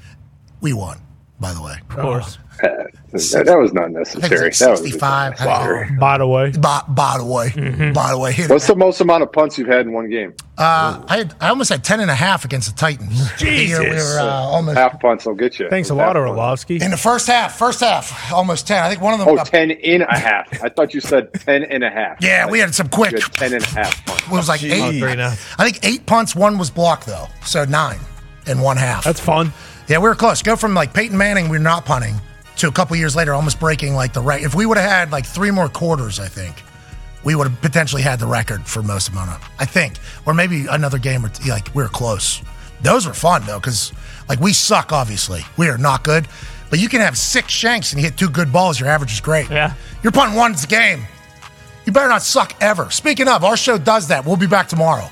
We 0.60 0.74
won, 0.74 1.00
by 1.40 1.52
the 1.52 1.62
way. 1.62 1.74
Of 1.90 1.96
course. 1.96 2.38
That, 2.62 3.46
that 3.46 3.58
was 3.58 3.72
not 3.72 3.90
necessary. 3.90 4.48
it's 4.48 4.60
like 4.60 4.66
That 4.68 4.70
was 4.72 4.80
65. 4.80 5.32
unnecessary. 5.40 5.90
By 5.98 6.18
the 6.18 6.26
way. 6.26 6.50
By, 6.52 6.82
by 6.88 7.18
the 7.18 7.24
way. 7.24 7.50
By 7.92 8.10
the 8.10 8.18
way. 8.18 8.32
hit 8.32 8.46
it. 8.46 8.50
What's 8.50 8.66
the 8.68 8.74
most 8.76 9.00
amount 9.00 9.22
of 9.24 9.32
punts 9.32 9.58
you've 9.58 9.68
had 9.68 9.86
in 9.86 9.92
one 9.92 10.08
game? 10.08 10.34
Uh, 10.56 11.02
I 11.06 11.18
had, 11.18 11.34
I 11.40 11.48
almost 11.48 11.68
had 11.70 11.82
10 11.84 12.00
and 12.00 12.10
a 12.10 12.14
half 12.14 12.44
against 12.44 12.70
the 12.70 12.76
Titans. 12.76 13.36
The 13.38 13.50
year 13.50 13.80
We 13.82 13.90
were 13.90 14.18
uh, 14.20 14.24
almost 14.24 14.76
half 14.78 14.98
punts 15.00 15.26
will 15.26 15.34
get 15.34 15.58
you. 15.58 15.68
Thanks 15.68 15.90
a 15.90 15.94
lot, 15.94 16.14
punts. 16.14 16.30
Orlovsky. 16.30 16.80
in 16.80 16.90
the 16.92 16.96
first 16.96 17.26
half. 17.26 17.56
First 17.58 17.80
half, 17.80 18.32
almost 18.32 18.66
10. 18.68 18.82
I 18.82 18.88
think 18.88 19.00
one 19.00 19.14
of 19.14 19.20
them 19.20 19.28
Oh, 19.28 19.36
got 19.36 19.46
10 19.48 19.72
in 19.72 20.02
a 20.02 20.16
half. 20.18 20.62
I 20.62 20.68
thought 20.68 20.94
you 20.94 21.00
said 21.00 21.32
10 21.34 21.64
and 21.64 21.82
a 21.84 21.90
half. 21.90 22.18
Yeah, 22.20 22.48
we 22.48 22.60
had 22.60 22.74
some 22.74 22.88
quick. 22.88 23.12
You 23.12 23.20
had 23.20 23.32
10 23.32 23.52
and 23.54 23.62
a 23.64 23.66
half 23.66 24.06
punts. 24.06 24.22
It 24.26 24.30
was 24.30 24.48
like 24.48 24.62
Oh, 24.62 24.66
eight. 24.66 25.00
three 25.00 25.14
now. 25.16 25.34
I 25.58 25.68
think 25.70 25.84
eight 25.84 26.06
punts, 26.06 26.34
one 26.34 26.56
was 26.58 26.70
blocked 26.70 27.06
though, 27.06 27.26
so 27.44 27.64
nine 27.64 27.98
in 28.46 28.60
one 28.60 28.76
half. 28.76 29.04
That's 29.04 29.20
fun. 29.20 29.52
Yeah, 29.88 29.98
we 29.98 30.08
were 30.08 30.14
close. 30.14 30.42
Go 30.42 30.56
from 30.56 30.74
like 30.74 30.92
Peyton 30.94 31.16
Manning, 31.16 31.48
we 31.48 31.56
are 31.56 31.60
not 31.60 31.84
punting, 31.84 32.16
to 32.56 32.68
a 32.68 32.72
couple 32.72 32.96
years 32.96 33.14
later, 33.16 33.34
almost 33.34 33.60
breaking 33.60 33.94
like 33.94 34.12
the 34.12 34.20
right. 34.22 34.42
If 34.42 34.54
we 34.54 34.66
would 34.66 34.78
have 34.78 34.90
had 34.90 35.12
like 35.12 35.26
three 35.26 35.50
more 35.50 35.68
quarters, 35.68 36.18
I 36.20 36.28
think 36.28 36.62
we 37.24 37.34
would 37.34 37.48
have 37.48 37.60
potentially 37.60 38.02
had 38.02 38.18
the 38.18 38.26
record 38.26 38.66
for 38.66 38.82
most 38.82 39.08
amount 39.08 39.30
of. 39.30 39.48
I 39.58 39.64
think, 39.64 39.98
or 40.26 40.34
maybe 40.34 40.66
another 40.70 40.98
game 40.98 41.24
or 41.24 41.28
t- 41.28 41.50
like 41.50 41.74
we 41.74 41.82
were 41.82 41.88
close. 41.88 42.42
Those 42.82 43.06
were 43.06 43.14
fun 43.14 43.44
though, 43.46 43.58
because 43.60 43.92
like 44.28 44.40
we 44.40 44.52
suck. 44.52 44.92
Obviously, 44.92 45.42
we 45.56 45.68
are 45.68 45.78
not 45.78 46.04
good. 46.04 46.28
But 46.70 46.80
you 46.80 46.88
can 46.88 47.00
have 47.02 47.16
six 47.16 47.52
shanks 47.52 47.92
and 47.92 48.00
you 48.02 48.08
hit 48.08 48.18
two 48.18 48.28
good 48.28 48.52
balls. 48.52 48.80
Your 48.80 48.88
average 48.88 49.12
is 49.12 49.20
great. 49.20 49.48
Yeah. 49.48 49.74
You're 50.02 50.10
punting 50.12 50.36
once 50.36 50.64
a 50.64 50.66
game. 50.66 51.04
You 51.84 51.92
better 51.92 52.08
not 52.08 52.22
suck 52.22 52.54
ever. 52.60 52.90
Speaking 52.90 53.28
of, 53.28 53.44
our 53.44 53.56
show 53.56 53.78
does 53.78 54.08
that. 54.08 54.24
We'll 54.24 54.36
be 54.36 54.46
back 54.46 54.68
tomorrow. 54.68 55.08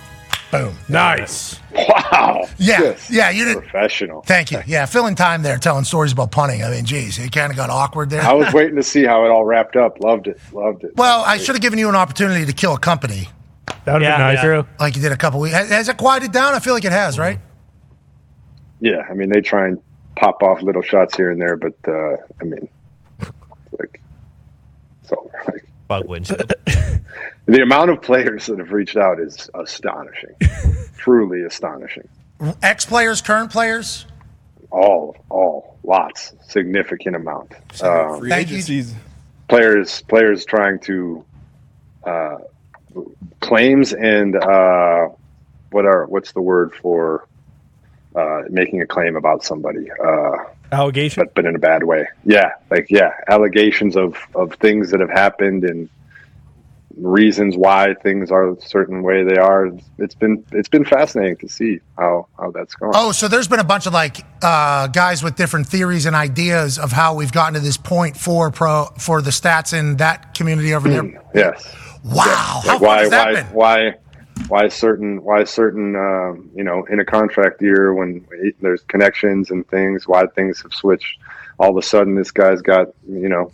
Boom. 0.53 0.77
Nice. 0.89 1.59
Wow. 1.74 2.47
Yeah, 2.59 2.81
Yes. 2.83 3.11
yeah, 3.11 3.31
you 3.31 3.47
did. 3.47 3.57
Professional. 3.59 4.20
Thank 4.23 4.51
you. 4.53 4.61
Yeah, 4.66 4.85
filling 4.87 5.15
time 5.15 5.43
there, 5.43 5.57
telling 5.57 5.85
stories 5.85 6.12
about 6.12 6.31
punting. 6.31 6.62
I 6.62 6.70
mean, 6.70 6.85
geez, 6.85 7.19
it 7.19 7.33
kind 7.33 7.51
of 7.51 7.57
got 7.57 7.70
awkward 7.70 8.11
there. 8.11 8.20
I 8.20 8.35
was 8.35 8.53
waiting 8.53 8.77
to 8.77 8.83
see 8.83 9.05
how 9.05 9.24
it 9.24 9.31
all 9.31 9.45
wrapped 9.47 9.77
up. 9.77 9.99
Loved 10.01 10.27
it. 10.29 10.39
Loved 10.53 10.85
it. 10.85 10.93
well, 10.97 11.24
I 11.27 11.39
should 11.39 11.55
have 11.55 11.62
given 11.62 11.79
you 11.79 11.89
an 11.89 11.97
opportunity 11.97 12.45
to 12.45 12.53
kill 12.53 12.74
a 12.74 12.79
company 12.79 13.29
That 13.87 13.95
would 13.95 14.03
Yeah, 14.03 14.19
be 14.19 14.23
nice. 14.35 14.41
true. 14.43 14.66
like 14.79 14.95
you 14.95 15.01
did 15.03 15.11
a 15.12 15.16
couple 15.16 15.41
weeks. 15.41 15.57
Has, 15.57 15.70
has 15.70 15.89
it 15.89 15.97
quieted 15.97 16.33
down? 16.33 16.53
I 16.55 16.59
feel 16.61 16.74
like 16.74 16.85
it 16.85 16.93
has, 16.93 17.19
right? 17.19 17.41
Yeah, 18.81 19.07
I 19.11 19.15
mean, 19.15 19.31
they 19.31 19.41
try 19.41 19.69
and 19.69 19.79
pop 20.16 20.43
off 20.43 20.61
little 20.61 20.83
shots 20.83 21.16
here 21.16 21.31
and 21.31 21.41
there, 21.41 21.57
but 21.57 21.73
uh, 21.89 22.16
I 22.41 22.45
mean, 22.45 22.69
like, 23.79 24.03
so 25.05 25.31
like, 25.49 25.65
Bug 25.89 26.07
windshield. 26.09 26.53
the 27.47 27.62
amount 27.62 27.90
of 27.90 28.02
players 28.02 28.47
that 28.47 28.59
have 28.59 28.73
reached 28.73 28.97
out 28.97 29.20
is 29.20 29.51
astonishing, 29.55 30.35
truly 30.97 31.43
astonishing. 31.43 32.09
Ex 32.62 32.85
players, 32.85 33.20
current 33.20 33.51
players. 33.51 34.06
All, 34.70 35.16
all, 35.28 35.78
lots, 35.85 36.32
significant 36.48 37.16
amount. 37.16 37.52
Um, 37.82 38.20
Free 38.20 38.31
thank 38.31 38.51
you. 38.51 38.85
players, 39.48 40.02
players 40.02 40.44
trying 40.44 40.78
to 40.81 41.24
uh, 42.05 42.39
claims 43.40 43.93
and 43.93 44.36
uh, 44.36 45.09
what 45.70 45.85
are 45.86 46.06
what's 46.06 46.32
the 46.32 46.40
word 46.40 46.74
for 46.74 47.27
uh, 48.14 48.43
making 48.51 48.81
a 48.81 48.86
claim 48.86 49.16
about 49.16 49.44
somebody? 49.44 49.90
Uh, 49.90 50.36
Allegation. 50.70 51.23
but 51.23 51.35
but 51.35 51.44
in 51.44 51.55
a 51.55 51.59
bad 51.59 51.85
way. 51.85 52.06
Yeah, 52.24 52.52
like 52.70 52.90
yeah, 52.90 53.12
allegations 53.28 53.97
of 53.97 54.16
of 54.35 54.55
things 54.55 54.90
that 54.90 55.01
have 55.01 55.10
happened 55.10 55.64
and 55.64 55.89
reasons 56.97 57.56
why 57.56 57.94
things 58.02 58.31
are 58.31 58.52
a 58.52 58.60
certain 58.60 59.02
way 59.02 59.24
they 59.24 59.36
are. 59.36 59.70
It's 59.98 60.14
been 60.14 60.44
it's 60.52 60.69
been 60.69 60.85
fascinating 60.85 61.36
to 61.39 61.48
see 61.48 61.81
how 61.98 62.28
how 62.39 62.51
that's 62.51 62.74
going. 62.74 62.93
Oh, 62.94 63.12
so 63.12 63.28
there's 63.28 63.48
been 63.48 63.60
a 63.60 63.64
bunch 63.64 63.86
of 63.86 63.93
like 63.93 64.24
uh, 64.43 64.89
guys 64.89 65.23
with 65.23 65.36
different 65.36 65.66
theories 65.66 66.06
and 66.06 66.16
ideas 66.16 66.78
of 66.78 66.93
how 66.93 67.14
we've 67.14 67.32
gotten 67.32 67.55
to 67.55 67.60
this 67.60 67.77
point 67.77 68.16
for 68.16 68.51
pro 68.51 68.86
for 68.98 69.23
the 69.23 69.31
stats 69.31 69.77
in 69.78 69.97
that 69.97 70.35
community 70.35 70.74
over 70.74 70.89
there. 70.89 71.23
Yes. 71.35 71.77
Wow, 72.05 72.62
Like 72.66 72.81
why 72.81 73.06
why 73.06 73.32
been? 73.35 73.47
why 73.47 73.94
why 74.48 74.69
certain 74.69 75.23
why 75.23 75.44
certain 75.44 75.94
um, 75.94 76.51
you 76.55 76.64
know 76.64 76.85
in 76.90 76.98
a 77.01 77.05
contract 77.05 77.62
year 77.62 77.94
when 77.94 78.27
there's 78.60 78.82
connections 78.82 79.51
and 79.51 79.66
things 79.69 80.09
why 80.09 80.27
things 80.35 80.60
have 80.62 80.73
switched 80.73 81.19
all 81.59 81.70
of 81.70 81.77
a 81.77 81.82
sudden 81.82 82.14
this 82.16 82.31
guy's 82.31 82.60
got 82.60 82.89
you 83.09 83.28
know 83.28 83.52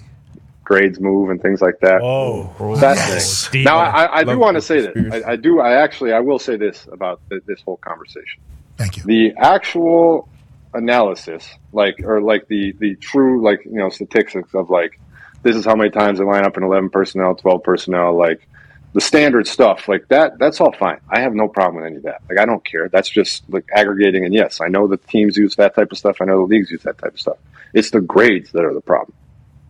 grades 0.69 1.01
move 1.01 1.31
and 1.31 1.40
things 1.40 1.62
like 1.62 1.81
that. 1.81 2.03
Whoa. 2.03 2.53
Fascinating. 2.78 3.15
Yes. 3.15 3.65
now 3.65 3.78
I, 3.78 4.19
I 4.19 4.24
do 4.24 4.39
want 4.39 4.57
to 4.57 4.61
say 4.61 4.82
this. 4.82 5.12
I, 5.12 5.32
I 5.32 5.36
do 5.36 5.61
I 5.61 5.82
actually 5.82 6.12
I 6.12 6.20
will 6.20 6.39
say 6.39 6.57
this 6.57 6.86
about 6.93 7.20
th- 7.31 7.43
this 7.47 7.62
whole 7.62 7.78
conversation. 7.78 8.40
Thank 8.77 8.99
you. 8.99 9.03
the 9.05 9.32
actual 9.36 10.28
analysis 10.74 11.49
like 11.73 12.01
or 12.05 12.20
like 12.20 12.47
the 12.49 12.73
the 12.78 12.95
true 12.97 13.43
like 13.43 13.65
you 13.65 13.73
know 13.73 13.89
statistics 13.89 14.55
of 14.55 14.69
like 14.69 15.01
this 15.43 15.57
is 15.57 15.65
how 15.65 15.74
many 15.74 15.90
times 15.90 16.19
they 16.19 16.24
line 16.24 16.45
up 16.45 16.57
in 16.59 16.62
11 16.62 16.90
personnel 16.90 17.35
12 17.35 17.62
personnel 17.62 18.15
like 18.15 18.47
the 18.93 19.01
standard 19.01 19.47
stuff 19.47 19.89
like 19.89 20.07
that 20.09 20.39
that's 20.39 20.61
all 20.61 20.73
fine. 20.73 21.01
I 21.09 21.20
have 21.20 21.35
no 21.35 21.49
problem 21.49 21.82
with 21.82 21.86
any 21.86 21.97
of 21.97 22.03
that. 22.03 22.20
Like 22.28 22.39
i 22.39 22.45
don't 22.45 22.65
care. 22.65 22.89
That's 22.90 23.09
just 23.09 23.43
like 23.49 23.65
aggregating 23.74 24.27
and 24.27 24.35
yes 24.35 24.61
i 24.61 24.69
know 24.69 24.86
the 24.86 24.99
teams 24.99 25.36
use 25.39 25.57
that 25.57 25.74
type 25.74 25.90
of 25.90 25.97
stuff. 25.97 26.19
I 26.20 26.27
know 26.27 26.36
the 26.47 26.55
leagues 26.55 26.70
use 26.70 26.82
that 26.82 26.99
type 26.99 27.15
of 27.15 27.20
stuff. 27.20 27.39
It's 27.73 27.90
the 27.90 28.03
grades 28.03 28.53
that 28.53 28.65
are 28.65 28.74
the 28.74 28.82
problem 28.82 29.15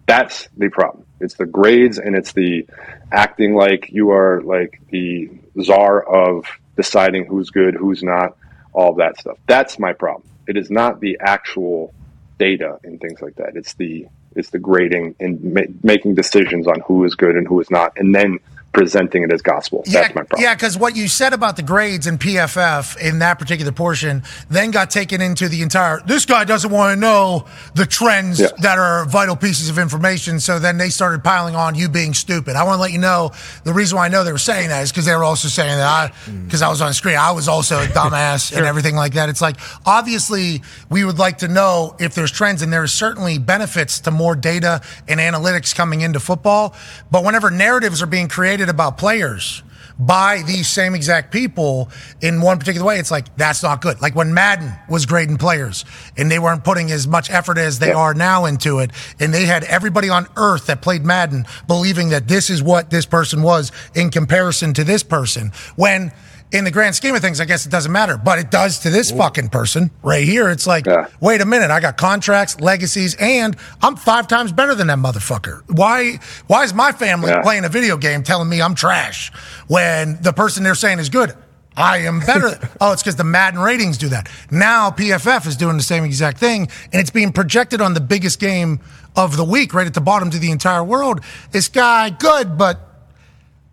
that's 0.09 0.49
the 0.57 0.71
problem. 0.71 1.05
It's 1.21 1.35
the 1.35 1.45
grades 1.45 1.99
and 1.99 2.17
it's 2.17 2.33
the 2.33 2.67
acting 3.13 3.55
like 3.55 3.91
you 3.91 4.11
are 4.11 4.41
like 4.41 4.81
the 4.89 5.31
czar 5.63 6.03
of 6.03 6.47
deciding 6.77 7.27
who's 7.27 7.51
good 7.51 7.75
who's 7.75 8.03
not 8.03 8.35
all 8.73 8.95
that 8.95 9.21
stuff. 9.21 9.37
That's 9.47 9.79
my 9.79 9.93
problem. 9.93 10.27
It 10.47 10.57
is 10.57 10.71
not 10.71 11.01
the 11.01 11.19
actual 11.21 11.93
data 12.39 12.79
and 12.85 12.99
things 12.99 13.21
like 13.21 13.37
that. 13.37 13.55
It's 13.55 13.75
the 13.75 14.07
it's 14.35 14.49
the 14.49 14.59
grading 14.59 15.15
and 15.21 15.45
ma- 15.45 15.73
making 15.83 16.15
decisions 16.15 16.67
on 16.67 16.81
who 16.87 17.05
is 17.05 17.15
good 17.15 17.37
and 17.37 17.47
who 17.47 17.61
is 17.61 17.71
not 17.71 17.93
and 17.99 18.15
then 18.15 18.39
presenting 18.73 19.23
it 19.23 19.33
as 19.33 19.43
gospel 19.43 19.83
that's 19.87 20.15
my 20.15 20.23
problem 20.23 20.43
Yeah, 20.43 20.55
because 20.55 20.77
what 20.77 20.95
you 20.95 21.09
said 21.09 21.33
about 21.33 21.57
the 21.57 21.63
grades 21.63 22.07
in 22.07 22.19
PFF 22.19 22.99
in 23.01 23.19
that 23.21 23.39
particular 23.39 23.73
portion 23.73 24.23
then 24.51 24.71
got 24.71 24.91
taken 24.91 25.21
into 25.21 25.49
the 25.49 25.63
entire. 25.63 26.01
This 26.07 26.27
guy 26.27 26.45
doesn't 26.45 26.71
want 26.71 26.95
to 26.95 27.01
know 27.01 27.47
the 27.75 27.87
trends 27.87 28.41
Yeah. 28.41 28.49
that 28.59 28.79
are 28.79 29.05
vital 29.07 29.37
pieces 29.37 29.69
of 29.69 29.79
information. 29.79 30.39
So 30.41 30.59
then 30.59 30.77
they 30.77 30.91
started 30.91 31.25
piling 31.25 31.57
on 31.57 31.75
you 31.75 31.89
being 31.89 32.15
stupid. 32.15 32.57
I 32.57 32.65
want 32.65 32.77
to 32.77 32.81
let 32.81 32.93
you 32.93 32.99
know 32.99 33.33
the 33.65 33.73
reason 33.73 33.97
why 33.97 34.07
I 34.07 34.09
know 34.09 34.23
they 34.23 34.33
were 34.33 34.39
saying 34.39 34.69
that 34.69 34.83
is 34.83 34.93
because 34.93 35.07
they 35.07 35.17
were 35.17 35.25
also 35.25 35.49
saying 35.49 35.77
that 35.77 35.87
I, 35.87 36.13
mm. 36.31 36.45
because 36.45 36.63
I 36.63 36.69
was 36.69 36.81
on 36.81 36.93
screen, 36.93 37.17
I 37.17 37.31
was 37.33 37.49
also 37.49 37.79
a 37.79 37.87
dumbass 37.87 38.53
and 38.57 38.67
everything 38.67 38.97
like 38.97 39.15
that. 39.15 39.29
It's 39.29 39.41
like 39.41 39.57
obviously 39.87 40.63
we 40.91 41.05
would 41.05 41.19
like 41.19 41.39
to 41.39 41.49
know 41.49 41.97
if 41.99 42.15
there's 42.15 42.31
trends, 42.31 42.63
and 42.63 42.73
there 42.73 42.85
is 42.85 42.93
certainly 42.93 43.39
benefits 43.39 44.01
to 44.01 44.11
more 44.11 44.37
data 44.37 44.83
and 45.09 45.21
analytics 45.21 45.75
coming 45.75 46.03
into 46.03 46.21
football. 46.21 46.75
But 47.11 47.25
whenever 47.25 47.51
narratives 47.51 48.03
are 48.03 48.07
being 48.07 48.29
created 48.29 48.58
about 48.67 48.99
players 48.99 49.63
by 49.99 50.43
these 50.47 50.69
same 50.69 50.95
exact 50.95 51.33
people 51.33 51.91
in 52.21 52.41
one 52.41 52.59
particular 52.59 52.87
way, 52.87 52.99
it's 52.99 53.11
like 53.11 53.35
that's 53.37 53.63
not 53.63 53.81
good. 53.81 54.01
Like 54.01 54.15
when 54.15 54.33
Madden 54.33 54.73
was 54.89 55.07
grading 55.07 55.39
players 55.39 55.85
and 56.17 56.31
they 56.31 56.39
weren't 56.39 56.65
putting 56.65 56.91
as 56.93 57.07
much 57.09 57.31
effort 57.31 57.59
as 57.59 57.79
they 57.79 57.93
are 57.93 58.15
now 58.15 58.45
into 58.45 58.79
it, 58.79 58.93
and 59.19 59.35
they 59.35 59.45
had 59.45 59.65
everybody 59.65 60.09
on 60.09 60.29
earth 60.37 60.67
that 60.67 60.83
played 60.83 61.05
Madden 61.05 61.47
believing 61.67 62.11
that 62.11 62.29
this 62.29 62.49
is 62.49 62.63
what 62.63 62.91
this 62.91 63.07
person 63.07 63.43
was 63.43 63.73
in 63.95 64.11
comparison 64.11 64.73
to 64.75 64.85
this 64.85 65.03
person. 65.03 65.53
When 65.75 66.13
in 66.51 66.65
the 66.65 66.71
grand 66.71 66.95
scheme 66.95 67.15
of 67.15 67.21
things, 67.21 67.41
I 67.41 67.45
guess 67.45 67.67
it 67.67 67.71
doesn't 67.71 67.93
matter, 67.93 68.17
but 68.17 68.39
it 68.39 68.51
does 68.51 68.79
to 68.81 68.91
this 68.91 69.11
fucking 69.11 69.51
person 69.51 69.91
right 70.03 70.25
here. 70.25 70.49
It's 70.49 70.67
like, 70.67 70.87
wait 71.21 71.41
a 71.41 71.45
minute, 71.47 71.71
I 71.71 71.81
got 71.81 71.97
contracts, 71.99 72.59
legacies, 72.61 73.15
and 73.21 73.57
I'm 73.83 73.97
five 73.97 74.29
times 74.29 74.53
better 74.53 74.75
than 74.75 74.87
that 74.87 74.99
motherfucker. 74.99 75.63
Why? 75.69 76.19
Why 76.47 76.65
is 76.65 76.73
my 76.73 76.93
family 76.93 77.31
Yeah. 77.31 77.43
playing 77.43 77.65
a 77.65 77.69
video 77.69 77.97
game 77.99 78.23
telling 78.23 78.49
me 78.49 78.63
I'm 78.63 78.75
trash 78.75 79.31
when 79.67 80.19
the 80.23 80.33
person 80.33 80.63
they're 80.65 80.75
saying 80.75 80.99
is 81.01 81.09
good? 81.11 81.35
I 81.77 81.99
am 81.99 82.21
better. 82.21 82.59
oh, 82.81 82.93
it's 82.93 83.03
because 83.03 83.15
the 83.17 83.25
Madden 83.25 83.61
ratings 83.61 83.99
do 83.99 84.09
that. 84.09 84.29
Now 84.51 84.91
PFF 84.91 85.47
is 85.47 85.57
doing 85.57 85.77
the 85.77 85.83
same 85.83 86.03
exact 86.05 86.39
thing, 86.39 86.69
and 86.93 87.01
it's 87.01 87.11
being 87.11 87.31
projected 87.31 87.81
on 87.81 87.95
the 87.95 88.01
biggest 88.01 88.41
game 88.41 88.81
of 89.17 89.37
the 89.37 89.45
week, 89.45 89.75
right 89.75 89.87
at 89.87 89.95
the 89.95 90.01
bottom 90.01 90.31
to 90.31 90.39
the 90.39 90.51
entire 90.51 90.83
world. 90.83 91.21
This 91.53 91.69
guy 91.69 92.11
good, 92.11 92.57
but 92.59 92.88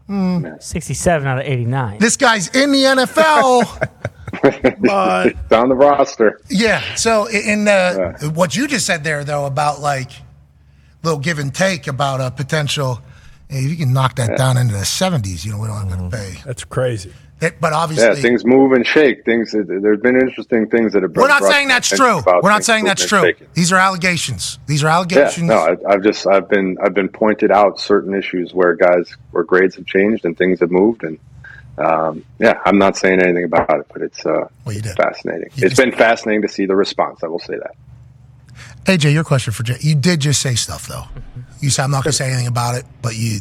67 0.08 1.28
out 1.28 1.40
of 1.40 1.46
89. 1.46 2.00
this 2.00 2.18
guy's 2.18 2.48
in 2.56 2.72
the 2.72 2.84
NFL. 2.84 3.90
but 4.82 5.28
it's 5.28 5.52
on 5.52 5.70
the 5.70 5.76
roster 5.76 6.40
yeah, 6.50 6.96
so 6.96 7.28
in 7.28 7.68
uh, 7.68 8.14
what 8.30 8.56
you 8.56 8.68
just 8.68 8.86
said 8.86 9.04
there, 9.04 9.24
though, 9.24 9.46
about 9.46 9.82
like 9.82 10.12
little 11.04 11.20
give 11.20 11.40
and 11.40 11.54
take 11.54 11.88
about 11.88 12.22
a 12.22 12.32
potential, 12.32 13.00
if 13.50 13.70
you 13.70 13.76
can 13.78 13.94
knock 13.94 14.16
that 14.16 14.38
down 14.38 14.58
into 14.58 14.74
the 14.74 14.86
seventies, 14.86 15.46
you 15.46 15.52
know, 15.52 15.60
we 15.60 15.68
don't 15.68 15.90
have 15.90 16.12
to 16.12 16.18
pay. 16.18 16.34
That's 16.46 16.64
crazy. 16.64 17.14
It- 17.46 17.62
but 17.62 17.72
Yeah, 17.72 17.78
obviously, 17.78 18.22
things 18.22 18.44
move 18.46 18.72
and 18.74 18.86
shake. 18.86 19.24
Things 19.26 19.52
there's 19.54 20.00
been 20.02 20.16
interesting 20.20 20.68
things 20.68 20.94
that 20.94 21.04
have 21.04 21.14
been. 21.14 21.22
we're 21.22 21.28
not 21.28 21.44
saying 21.44 21.68
that's 21.68 21.88
true. 21.88 22.22
We're 22.42 22.50
not 22.50 22.64
saying 22.64 22.86
that's 22.86 23.06
true. 23.06 23.22
shaking. 23.22 23.48
These 23.54 23.72
are 23.72 23.78
allegations. 23.78 24.60
These 24.68 24.84
are 24.84 24.88
Yeah, 24.88 24.96
allegations. 24.96 25.48
no, 25.48 25.56
I, 25.56 25.76
I've 25.90 26.04
just 26.04 26.26
I've 26.28 26.50
been 26.50 26.78
I've 26.84 26.94
been 26.94 27.10
pointed 27.10 27.52
out 27.52 27.80
certain 27.80 28.14
issues 28.14 28.54
where 28.54 28.76
guys 28.76 29.16
where 29.32 29.44
grades 29.44 29.76
have 29.76 29.86
changed 29.86 30.26
and 30.26 30.38
things 30.38 30.60
have 30.60 30.72
moved 30.72 31.04
and 31.04 31.18
um, 31.78 32.24
yeah, 32.40 32.60
I'm 32.66 32.78
not 32.78 32.96
saying 32.96 33.22
anything 33.22 33.44
about 33.44 33.70
it, 33.70 33.86
but 33.92 34.02
it's 34.02 34.26
uh, 34.26 34.48
fascinating. 34.96 35.50
It's 35.58 35.76
been 35.76 35.92
fascinating 35.92 36.42
to 36.44 36.48
see 36.48 36.66
the 36.66 36.76
response. 36.76 37.22
I 37.22 37.28
will 37.28 37.40
say 37.40 37.56
that. 37.58 37.76
AJ, 38.86 39.14
your 39.14 39.26
question 39.26 39.52
for 39.52 39.64
Jay. 39.64 39.76
You 39.82 39.94
did 39.96 40.22
just 40.22 40.42
say 40.42 40.56
stuff 40.56 40.88
though. 40.88 41.04
You 41.60 41.70
said 41.70 41.84
I'm 41.84 41.92
not 41.92 42.04
going 42.04 42.12
to 42.12 42.18
say 42.18 42.28
anything 42.30 42.48
about 42.48 42.76
it, 42.76 42.86
but 43.02 43.16
you 43.18 43.40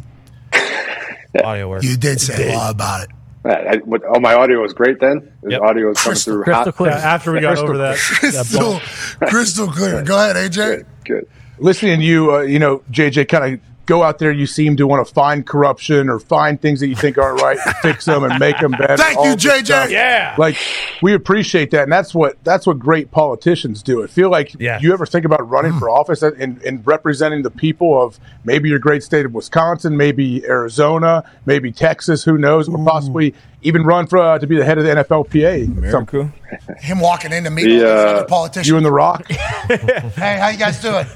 Audio 1.44 1.68
work. 1.68 1.82
you 1.82 1.96
did 1.96 2.20
say 2.20 2.52
a 2.52 2.56
lot 2.56 2.74
about 2.74 3.04
it. 3.04 3.10
I, 3.44 3.50
I, 3.50 3.76
what, 3.84 4.02
oh, 4.06 4.20
my 4.20 4.34
audio 4.34 4.62
was 4.62 4.72
great 4.72 5.00
then. 5.00 5.30
The 5.42 5.60
audio 5.60 5.88
was 5.88 5.98
coming 5.98 6.12
Crystal- 6.14 6.34
through 6.34 6.44
crystal 6.44 6.64
hot. 6.64 6.76
clear. 6.76 6.90
Yeah, 6.92 6.96
after 6.96 7.32
we 7.32 7.40
got 7.40 7.48
Crystal 7.50 7.68
over 7.68 7.78
that- 7.78 7.98
clear. 7.98 8.32
that 8.32 8.46
Crystal- 8.46 8.80
crystal 9.28 9.66
clear. 9.68 10.02
Go 10.02 10.16
ahead, 10.18 10.36
AJ. 10.50 10.86
Good. 11.04 11.28
Listening 11.58 11.98
to 12.00 12.04
you, 12.04 12.34
uh, 12.34 12.40
you 12.40 12.58
know, 12.58 12.78
JJ, 12.90 13.28
kind 13.28 13.54
of 13.54 13.60
go 13.86 14.02
out 14.02 14.18
there. 14.18 14.32
You 14.32 14.46
seem 14.46 14.76
to 14.76 14.86
want 14.86 15.06
to 15.06 15.14
find 15.14 15.46
corruption 15.46 16.08
or 16.08 16.18
find 16.18 16.60
things 16.60 16.80
that 16.80 16.88
you 16.88 16.96
think 16.96 17.18
aren't 17.18 17.40
right, 17.40 17.58
fix 17.82 18.04
them 18.04 18.24
and 18.24 18.38
make 18.38 18.58
them 18.58 18.72
better. 18.72 18.96
Thank 18.96 19.18
you, 19.18 19.34
JJ. 19.36 19.64
stuff. 19.64 19.90
Yeah. 19.90 20.34
like 20.38 20.56
we 21.02 21.14
appreciate 21.14 21.70
that, 21.72 21.84
and 21.84 21.92
that's 21.92 22.14
what 22.14 22.42
that's 22.44 22.66
what 22.66 22.78
great 22.78 23.10
politicians 23.10 23.82
do. 23.82 24.02
I 24.02 24.06
feel 24.06 24.30
like 24.30 24.54
you 24.58 24.92
ever 24.92 25.06
think 25.06 25.24
about 25.24 25.48
running 25.48 25.78
for 25.78 25.90
office 25.94 26.22
and, 26.22 26.62
and 26.62 26.86
representing 26.86 27.42
the 27.42 27.50
people 27.50 28.02
of 28.02 28.18
maybe 28.44 28.68
your 28.68 28.78
great 28.78 29.02
state 29.02 29.26
of 29.26 29.34
Wisconsin, 29.34 29.96
maybe 29.96 30.44
Arizona, 30.46 31.24
maybe 31.46 31.72
Texas, 31.72 32.24
who 32.24 32.38
knows, 32.38 32.68
or 32.68 32.78
mm. 32.78 32.86
possibly 32.86 33.34
even 33.64 33.82
run 33.82 34.06
for 34.06 34.18
uh, 34.18 34.38
to 34.38 34.46
be 34.46 34.56
the 34.56 34.64
head 34.64 34.78
of 34.78 34.84
the 34.84 34.90
NFLPA. 34.90 35.66
America. 35.66 36.32
Him 36.78 37.00
walking 37.00 37.32
in 37.32 37.44
to 37.44 37.50
meet 37.50 37.66
all 37.66 37.78
The, 37.78 37.88
uh, 37.88 38.10
other 38.10 38.24
politicians. 38.26 38.68
You 38.68 38.76
and 38.76 38.86
the 38.86 38.92
Rock. 38.92 39.26
hey, 39.28 40.38
how 40.38 40.48
you 40.48 40.58
guys 40.58 40.80
doing? 40.80 41.06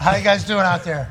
how 0.00 0.16
you 0.16 0.24
guys 0.24 0.44
doing 0.44 0.60
out 0.60 0.82
there? 0.84 1.10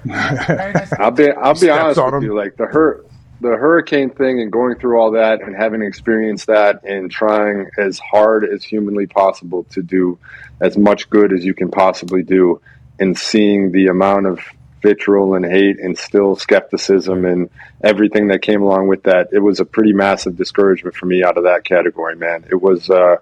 I'll 0.99 1.11
be 1.11 1.31
I'll 1.31 1.59
be 1.59 1.69
honest 1.69 1.99
on 1.99 2.13
with 2.15 2.23
you. 2.23 2.35
Like 2.35 2.57
the 2.57 2.65
hur- 2.65 3.05
the 3.39 3.49
hurricane 3.49 4.09
thing 4.09 4.39
and 4.39 4.51
going 4.51 4.75
through 4.75 4.99
all 4.99 5.11
that 5.11 5.41
and 5.41 5.55
having 5.55 5.81
experienced 5.81 6.47
that 6.47 6.83
and 6.83 7.09
trying 7.09 7.69
as 7.77 7.99
hard 7.99 8.43
as 8.43 8.63
humanly 8.63 9.07
possible 9.07 9.63
to 9.71 9.81
do 9.81 10.19
as 10.59 10.77
much 10.77 11.09
good 11.09 11.33
as 11.33 11.43
you 11.43 11.53
can 11.53 11.71
possibly 11.71 12.21
do 12.21 12.61
and 12.99 13.17
seeing 13.17 13.71
the 13.71 13.87
amount 13.87 14.27
of 14.27 14.39
vitriol 14.81 15.35
and 15.35 15.45
hate 15.45 15.79
and 15.79 15.97
still 15.97 16.35
skepticism 16.35 17.25
and 17.25 17.49
everything 17.83 18.27
that 18.27 18.41
came 18.41 18.61
along 18.61 18.87
with 18.87 19.03
that 19.03 19.27
it 19.31 19.39
was 19.39 19.59
a 19.59 19.65
pretty 19.65 19.93
massive 19.93 20.35
discouragement 20.35 20.95
for 20.95 21.05
me 21.05 21.23
out 21.23 21.37
of 21.37 21.43
that 21.43 21.63
category 21.63 22.15
man 22.15 22.43
it 22.49 22.55
was 22.61 22.89
uh 22.89 23.15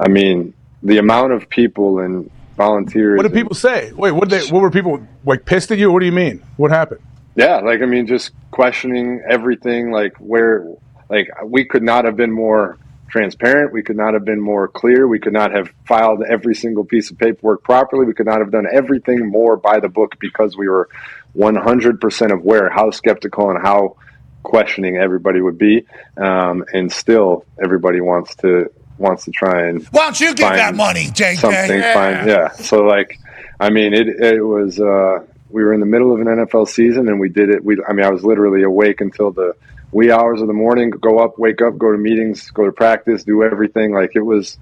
i 0.00 0.08
mean 0.08 0.52
the 0.82 0.98
amount 0.98 1.32
of 1.32 1.48
people 1.48 2.00
and 2.00 2.30
volunteers 2.56 3.16
What 3.16 3.22
did 3.24 3.32
and- 3.32 3.40
people 3.42 3.54
say? 3.54 3.92
Wait, 3.92 4.12
what 4.12 4.28
did 4.28 4.40
they? 4.42 4.50
What 4.52 4.62
were 4.62 4.70
people 4.70 5.06
like 5.24 5.44
pissed 5.44 5.70
at 5.72 5.78
you? 5.78 5.90
What 5.92 6.00
do 6.00 6.06
you 6.06 6.12
mean? 6.12 6.42
What 6.56 6.70
happened? 6.70 7.00
Yeah, 7.34 7.56
like 7.56 7.82
I 7.82 7.86
mean, 7.86 8.06
just 8.06 8.30
questioning 8.50 9.22
everything. 9.28 9.90
Like 9.90 10.16
where, 10.16 10.66
like 11.10 11.28
we 11.44 11.64
could 11.66 11.82
not 11.82 12.04
have 12.06 12.16
been 12.16 12.32
more 12.32 12.78
transparent. 13.08 13.72
We 13.72 13.82
could 13.82 13.96
not 13.96 14.14
have 14.14 14.24
been 14.24 14.40
more 14.40 14.68
clear. 14.68 15.06
We 15.08 15.18
could 15.18 15.32
not 15.32 15.52
have 15.52 15.70
filed 15.86 16.22
every 16.28 16.54
single 16.54 16.84
piece 16.84 17.10
of 17.10 17.18
paperwork 17.18 17.62
properly. 17.62 18.04
We 18.06 18.14
could 18.14 18.26
not 18.26 18.40
have 18.40 18.50
done 18.50 18.66
everything 18.70 19.28
more 19.30 19.56
by 19.56 19.80
the 19.80 19.88
book 19.88 20.16
because 20.18 20.56
we 20.56 20.68
were 20.68 20.88
100% 21.36 22.30
aware 22.32 22.70
how 22.70 22.90
skeptical 22.90 23.50
and 23.50 23.58
how 23.62 23.96
questioning 24.42 24.96
everybody 24.96 25.40
would 25.40 25.58
be. 25.58 25.86
Um, 26.16 26.64
and 26.72 26.90
still, 26.90 27.44
everybody 27.62 28.00
wants 28.00 28.34
to 28.36 28.70
wants 28.98 29.26
to 29.26 29.30
try 29.30 29.66
and 29.68 29.84
Why 29.88 30.04
don't 30.04 30.20
you 30.20 30.34
give 30.34 30.46
find 30.48 30.58
that 30.58 30.74
money, 30.74 31.06
JJ? 31.08 31.36
something 31.36 31.82
fine. 31.82 32.26
Yeah. 32.26 32.50
So 32.52 32.82
like, 32.82 33.18
I 33.60 33.70
mean, 33.70 33.92
it 33.92 34.08
it 34.08 34.40
was. 34.40 34.80
uh 34.80 35.20
We 35.50 35.62
were 35.64 35.72
in 35.74 35.80
the 35.80 35.86
middle 35.86 36.12
of 36.14 36.20
an 36.20 36.26
NFL 36.26 36.66
season, 36.68 37.08
and 37.08 37.20
we 37.20 37.28
did 37.28 37.50
it. 37.50 37.64
We, 37.64 37.76
I 37.88 37.92
mean, 37.92 38.04
I 38.04 38.10
was 38.10 38.24
literally 38.24 38.62
awake 38.62 39.00
until 39.00 39.30
the 39.30 39.54
wee 39.92 40.10
hours 40.10 40.40
of 40.40 40.46
the 40.46 40.52
morning. 40.52 40.90
Go 40.90 41.18
up, 41.18 41.38
wake 41.38 41.62
up, 41.62 41.78
go 41.78 41.92
to 41.92 41.98
meetings, 41.98 42.50
go 42.50 42.64
to 42.64 42.72
practice, 42.72 43.24
do 43.24 43.42
everything. 43.42 43.92
Like 43.92 44.12
it 44.14 44.22
was 44.22 44.58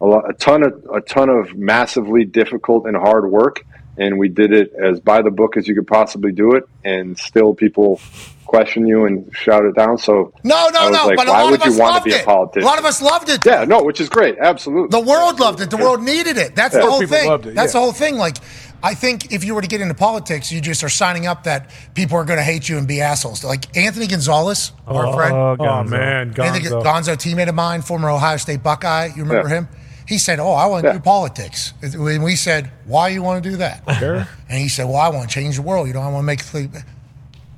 a 0.00 0.06
lot, 0.06 0.28
a 0.28 0.32
ton 0.34 0.62
of 0.64 0.84
a 0.94 1.00
ton 1.00 1.28
of 1.28 1.56
massively 1.56 2.24
difficult 2.24 2.86
and 2.86 2.96
hard 2.96 3.30
work, 3.30 3.64
and 3.96 4.18
we 4.18 4.28
did 4.28 4.52
it 4.52 4.72
as 4.74 5.00
by 5.00 5.22
the 5.22 5.30
book 5.30 5.56
as 5.56 5.66
you 5.66 5.74
could 5.74 5.86
possibly 5.88 6.32
do 6.32 6.52
it. 6.54 6.64
And 6.84 7.18
still, 7.18 7.54
people 7.54 8.00
question 8.46 8.86
you 8.86 9.04
and 9.04 9.30
shout 9.36 9.62
it 9.66 9.74
down. 9.76 9.98
So 9.98 10.32
No, 10.42 10.70
no, 10.72 10.88
no. 10.88 11.06
like, 11.08 11.16
but 11.18 11.28
a 11.28 11.30
why 11.30 11.42
lot 11.42 11.50
would 11.50 11.60
of 11.60 11.66
you 11.66 11.72
us 11.72 11.78
want 11.78 11.90
to 11.90 11.94
loved 11.96 12.04
be 12.06 12.12
a 12.12 12.16
it. 12.20 12.24
politician? 12.24 12.62
A 12.62 12.66
lot 12.66 12.78
of 12.78 12.84
us 12.86 13.02
loved 13.02 13.28
it. 13.28 13.44
Yeah, 13.44 13.64
no, 13.64 13.82
which 13.82 14.00
is 14.00 14.08
great. 14.08 14.38
Absolutely. 14.38 14.88
The 14.98 15.04
world 15.06 15.38
loved 15.38 15.60
it. 15.60 15.68
The 15.68 15.76
world 15.76 16.02
needed 16.02 16.38
it. 16.38 16.54
That's 16.54 16.74
Yeah. 16.74 16.80
the 16.80 16.90
whole 16.90 17.06
thing. 17.06 17.28
loved 17.28 17.46
it, 17.46 17.54
That's 17.54 17.74
yeah. 17.74 17.78
the 17.80 17.84
whole 17.84 17.92
thing. 17.92 18.16
Like, 18.16 18.38
I 18.82 18.94
think 18.94 19.32
if 19.32 19.44
you 19.44 19.54
were 19.54 19.62
to 19.62 19.66
get 19.68 19.80
into 19.80 19.94
politics, 19.94 20.52
you 20.52 20.60
just 20.60 20.84
are 20.84 20.88
signing 20.88 21.26
up 21.26 21.44
that 21.44 21.70
people 21.94 22.16
are 22.16 22.24
going 22.24 22.36
to 22.38 22.44
hate 22.44 22.68
you 22.68 22.78
and 22.78 22.86
be 22.86 23.00
assholes. 23.00 23.42
Like 23.42 23.76
Anthony 23.76 24.06
Gonzalez, 24.06 24.72
our 24.86 25.06
Oh, 25.06 25.12
friend. 25.14 25.34
Oh, 25.34 25.56
oh, 25.58 25.62
Gonzo. 25.62 25.88
man, 25.88 26.28
Anthony 26.28 26.60
Gonzo. 26.64 26.82
Gonzo, 26.84 27.16
teammate 27.16 27.48
of 27.48 27.54
mine, 27.54 27.82
former 27.82 28.08
Ohio 28.10 28.36
State 28.36 28.62
Buckeye. 28.62 29.06
You 29.16 29.24
remember 29.24 29.48
Yeah. 29.48 29.54
him? 29.56 29.68
He 30.06 30.16
said, 30.16 30.38
"Oh, 30.40 30.52
I 30.52 30.66
want 30.66 30.86
to 30.86 30.92
do 30.94 31.00
politics." 31.00 31.74
And 31.82 32.22
we 32.24 32.34
said, 32.34 32.70
"Why 32.86 33.08
you 33.08 33.22
want 33.22 33.42
to 33.42 33.50
do 33.50 33.56
that?" 33.58 33.82
Sure. 33.98 34.26
And 34.48 34.58
he 34.58 34.68
said, 34.68 34.86
"Well, 34.86 34.96
I 34.96 35.08
want 35.08 35.28
to 35.28 35.34
change 35.34 35.56
the 35.56 35.62
world. 35.62 35.86
You 35.86 35.92
know, 35.94 36.00
I 36.00 36.08
want 36.08 36.22
to 36.22 36.26
make 36.26 36.42
th- 36.50 36.70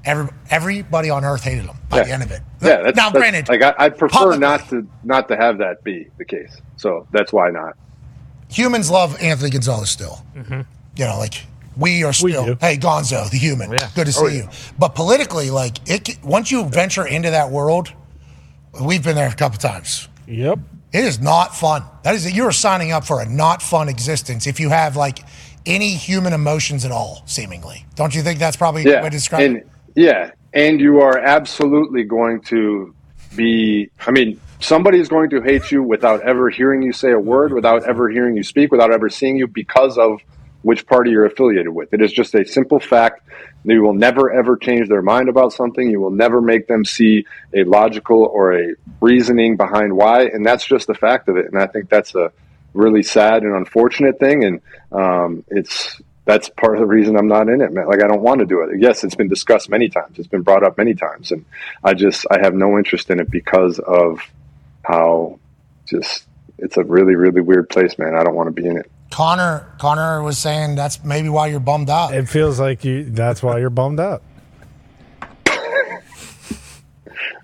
every 0.04 0.28
everybody 0.50 1.10
on 1.10 1.24
earth 1.24 1.44
hated 1.44 1.66
him 1.66 1.76
by 1.88 1.98
Yeah. 1.98 2.02
the 2.04 2.10
end 2.12 2.22
of 2.24 2.30
it." 2.32 2.40
Yeah, 2.60 2.82
that's, 2.82 2.96
now, 2.96 3.10
that's- 3.10 3.12
granted, 3.12 3.48
like 3.48 3.62
I, 3.62 3.74
I'd 3.84 3.98
prefer 3.98 4.18
publicly- 4.18 4.38
not 4.40 4.68
to 4.70 4.86
not 5.04 5.28
to 5.28 5.36
have 5.36 5.58
that 5.58 5.84
be 5.84 6.08
the 6.18 6.24
case. 6.24 6.56
So 6.76 7.06
that's 7.12 7.32
why 7.32 7.50
not. 7.50 7.74
humans 8.48 8.90
love 8.90 9.16
Anthony 9.22 9.50
Gonzalez 9.50 9.90
still. 9.90 10.24
Mm-hmm. 10.36 10.62
You 11.00 11.06
know, 11.06 11.16
like 11.16 11.46
we 11.78 12.04
are 12.04 12.12
still. 12.12 12.44
hey, 12.56 12.76
Gonzo, 12.76 13.30
the 13.30 13.38
human. 13.38 13.70
Good 13.70 13.80
to 13.94 14.00
oh, 14.00 14.04
see 14.10 14.20
Oh, 14.20 14.26
you. 14.28 14.48
But 14.78 14.94
politically, 14.94 15.48
like 15.50 15.78
it, 15.88 16.22
once 16.22 16.50
you 16.50 16.64
venture 16.66 17.06
into 17.06 17.30
that 17.30 17.50
world, 17.50 17.90
we've 18.82 19.02
been 19.02 19.16
there 19.16 19.30
a 19.30 19.34
couple 19.34 19.56
times. 19.56 20.06
Yep. 20.26 20.58
It 20.92 21.04
is 21.04 21.18
not 21.18 21.56
fun. 21.56 21.84
That 22.02 22.14
is, 22.16 22.30
you 22.30 22.44
are 22.44 22.52
signing 22.52 22.92
up 22.92 23.06
for 23.06 23.22
a 23.22 23.26
not 23.26 23.62
fun 23.62 23.88
existence 23.88 24.46
if 24.46 24.60
you 24.60 24.68
have 24.68 24.94
like 24.94 25.20
any 25.64 25.94
human 25.94 26.34
emotions 26.34 26.84
at 26.84 26.92
all. 26.92 27.22
Seemingly, 27.24 27.86
don't 27.94 28.14
you 28.14 28.20
think 28.20 28.38
that's 28.38 28.58
probably 28.58 28.82
a 28.82 28.84
good 28.84 28.90
Yeah, 28.90 29.02
way 29.02 29.08
to 29.08 29.16
describe 29.16 29.42
and 29.42 29.56
it? 29.56 29.68
yeah, 29.94 30.32
and 30.52 30.78
you 30.80 31.00
are 31.00 31.16
absolutely 31.18 32.04
going 32.04 32.42
to 32.42 32.94
be. 33.34 33.88
I 34.06 34.10
mean, 34.10 34.38
somebody 34.58 35.00
is 35.00 35.08
going 35.08 35.30
to 35.30 35.40
hate 35.40 35.70
you 35.72 35.82
without 35.82 36.20
ever 36.20 36.50
hearing 36.50 36.82
you 36.82 36.92
say 36.92 37.10
a 37.12 37.18
word, 37.18 37.54
without 37.54 37.84
ever 37.84 38.10
hearing 38.10 38.36
you 38.36 38.42
speak, 38.42 38.70
without 38.70 38.92
ever 38.92 39.08
seeing 39.08 39.38
you 39.38 39.46
because 39.46 39.96
of 39.96 40.20
which 40.62 40.86
party 40.86 41.10
you're 41.10 41.24
affiliated 41.24 41.68
with. 41.68 41.92
It 41.92 42.02
is 42.02 42.12
just 42.12 42.34
a 42.34 42.44
simple 42.44 42.80
fact. 42.80 43.26
that 43.64 43.72
You 43.72 43.82
will 43.82 43.94
never 43.94 44.30
ever 44.30 44.56
change 44.56 44.88
their 44.88 45.02
mind 45.02 45.28
about 45.28 45.52
something. 45.52 45.90
You 45.90 46.00
will 46.00 46.10
never 46.10 46.40
make 46.40 46.66
them 46.66 46.84
see 46.84 47.24
a 47.54 47.64
logical 47.64 48.24
or 48.24 48.58
a 48.58 48.74
reasoning 49.00 49.56
behind 49.56 49.96
why, 49.96 50.24
and 50.24 50.44
that's 50.44 50.64
just 50.64 50.86
the 50.86 50.94
fact 50.94 51.28
of 51.28 51.36
it. 51.36 51.46
And 51.46 51.58
I 51.58 51.66
think 51.66 51.88
that's 51.88 52.14
a 52.14 52.32
really 52.74 53.02
sad 53.02 53.42
and 53.42 53.54
unfortunate 53.54 54.18
thing. 54.18 54.44
And 54.44 54.60
um, 54.92 55.44
it's 55.48 56.00
that's 56.24 56.48
part 56.50 56.74
of 56.74 56.80
the 56.80 56.86
reason 56.86 57.16
I'm 57.16 57.28
not 57.28 57.48
in 57.48 57.60
it, 57.60 57.72
man. 57.72 57.88
Like 57.88 58.04
I 58.04 58.06
don't 58.06 58.22
want 58.22 58.40
to 58.40 58.46
do 58.46 58.60
it. 58.60 58.78
Yes, 58.80 59.02
it's 59.02 59.14
been 59.14 59.28
discussed 59.28 59.68
many 59.68 59.88
times. 59.88 60.18
It's 60.18 60.28
been 60.28 60.42
brought 60.42 60.62
up 60.62 60.76
many 60.78 60.94
times, 60.94 61.32
and 61.32 61.44
I 61.82 61.94
just 61.94 62.26
I 62.30 62.38
have 62.42 62.54
no 62.54 62.78
interest 62.78 63.10
in 63.10 63.20
it 63.20 63.30
because 63.30 63.78
of 63.78 64.20
how 64.82 65.38
just 65.86 66.26
it's 66.58 66.76
a 66.76 66.84
really 66.84 67.14
really 67.14 67.40
weird 67.40 67.68
place, 67.68 67.98
man. 67.98 68.14
I 68.14 68.22
don't 68.22 68.34
want 68.34 68.54
to 68.54 68.62
be 68.62 68.68
in 68.68 68.76
it. 68.76 68.90
Connor, 69.10 69.66
Connor 69.78 70.22
was 70.22 70.38
saying 70.38 70.76
that's 70.76 71.02
maybe 71.04 71.28
why 71.28 71.48
you're 71.48 71.60
bummed 71.60 71.90
out. 71.90 72.14
It 72.14 72.28
feels 72.28 72.60
like 72.60 72.84
you. 72.84 73.04
That's 73.04 73.42
why 73.42 73.58
you're 73.58 73.68
bummed 73.70 74.00
out. 74.00 74.22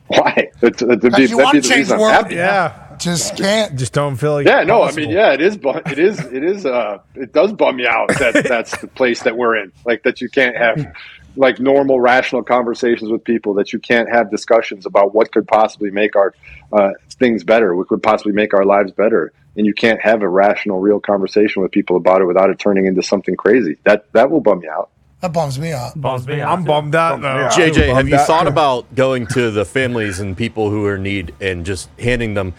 Why? 0.09 0.51
That's, 0.61 0.81
that'd 0.81 1.01
be, 1.01 1.07
you 1.23 1.29
that'd 1.29 1.37
want 1.37 1.53
be 1.55 1.61
to 1.61 1.69
the 1.69 1.75
change 1.75 1.89
the 1.89 1.95
reason 1.95 1.95
I'm 1.97 2.01
world. 2.01 2.13
happy. 2.13 2.35
Yeah. 2.37 2.97
Just 2.99 3.37
can't. 3.37 3.77
Just 3.77 3.93
don't 3.93 4.17
feel 4.17 4.35
like. 4.35 4.47
Yeah, 4.47 4.63
no, 4.63 4.83
I 4.85 4.93
mean, 4.93 5.11
yeah, 5.11 5.33
it 5.33 5.43
is. 5.43 5.57
bu- 5.59 5.81
It 5.85 5.99
is. 5.99 6.19
It 6.21 6.45
is. 6.45 6.65
Uh, 6.65 6.99
it 7.17 7.33
does 7.33 7.53
bum 7.53 7.77
me 7.77 7.87
out 7.87 8.09
that 8.21 8.45
that's 8.49 8.77
the 8.79 8.87
place 8.87 9.25
that 9.25 9.37
we're 9.37 9.57
in. 9.57 9.73
Like 9.85 10.05
that, 10.05 10.21
you 10.21 10.29
can't 10.31 10.57
have 10.57 10.95
like 11.37 11.59
normal, 11.61 12.01
rational 12.01 12.43
conversations 12.43 13.11
with 13.11 13.23
people. 13.25 13.53
That 13.55 13.73
you 13.73 13.79
can't 13.81 14.09
have 14.09 14.31
discussions 14.31 14.87
about 14.87 15.15
what 15.15 15.31
could 15.33 15.47
possibly 15.47 15.91
make 15.91 16.15
our 16.17 16.33
uh, 16.73 16.93
things 17.11 17.43
better. 17.45 17.75
What 17.75 17.89
could 17.89 18.03
possibly 18.03 18.33
make 18.33 18.55
our 18.55 18.65
lives 18.65 18.93
better. 18.93 19.33
And 19.57 19.67
you 19.67 19.75
can't 19.75 20.01
have 20.01 20.23
a 20.23 20.29
rational, 20.29 20.81
real 20.81 21.01
conversation 21.01 21.63
with 21.63 21.73
people 21.73 21.97
about 21.97 22.21
it 22.21 22.27
without 22.27 22.51
it 22.51 22.59
turning 22.59 22.87
into 22.87 23.03
something 23.03 23.37
crazy. 23.37 23.77
That 23.85 24.11
that 24.13 24.31
will 24.31 24.41
bum 24.41 24.61
me 24.61 24.69
out. 24.69 24.91
That 25.21 25.33
bums 25.33 25.59
me 25.59 25.73
out. 25.73 25.99
Bums 25.99 26.27
me 26.27 26.41
out. 26.41 26.59
I'm 26.59 26.65
bummed 26.65 26.95
out 26.95 27.23
though. 27.23 27.49
JJ, 27.49 27.95
have 27.95 28.09
you 28.09 28.17
out. 28.17 28.27
thought 28.27 28.47
about 28.47 28.95
going 28.95 29.27
to 29.29 29.51
the 29.51 29.65
families 29.65 30.21
and 30.21 30.37
people 30.37 30.71
who 30.71 30.85
are 30.85 30.97
in 30.97 31.03
need 31.03 31.35
and 31.41 31.65
just 31.65 31.89
handing 31.99 32.35
them 32.35 32.53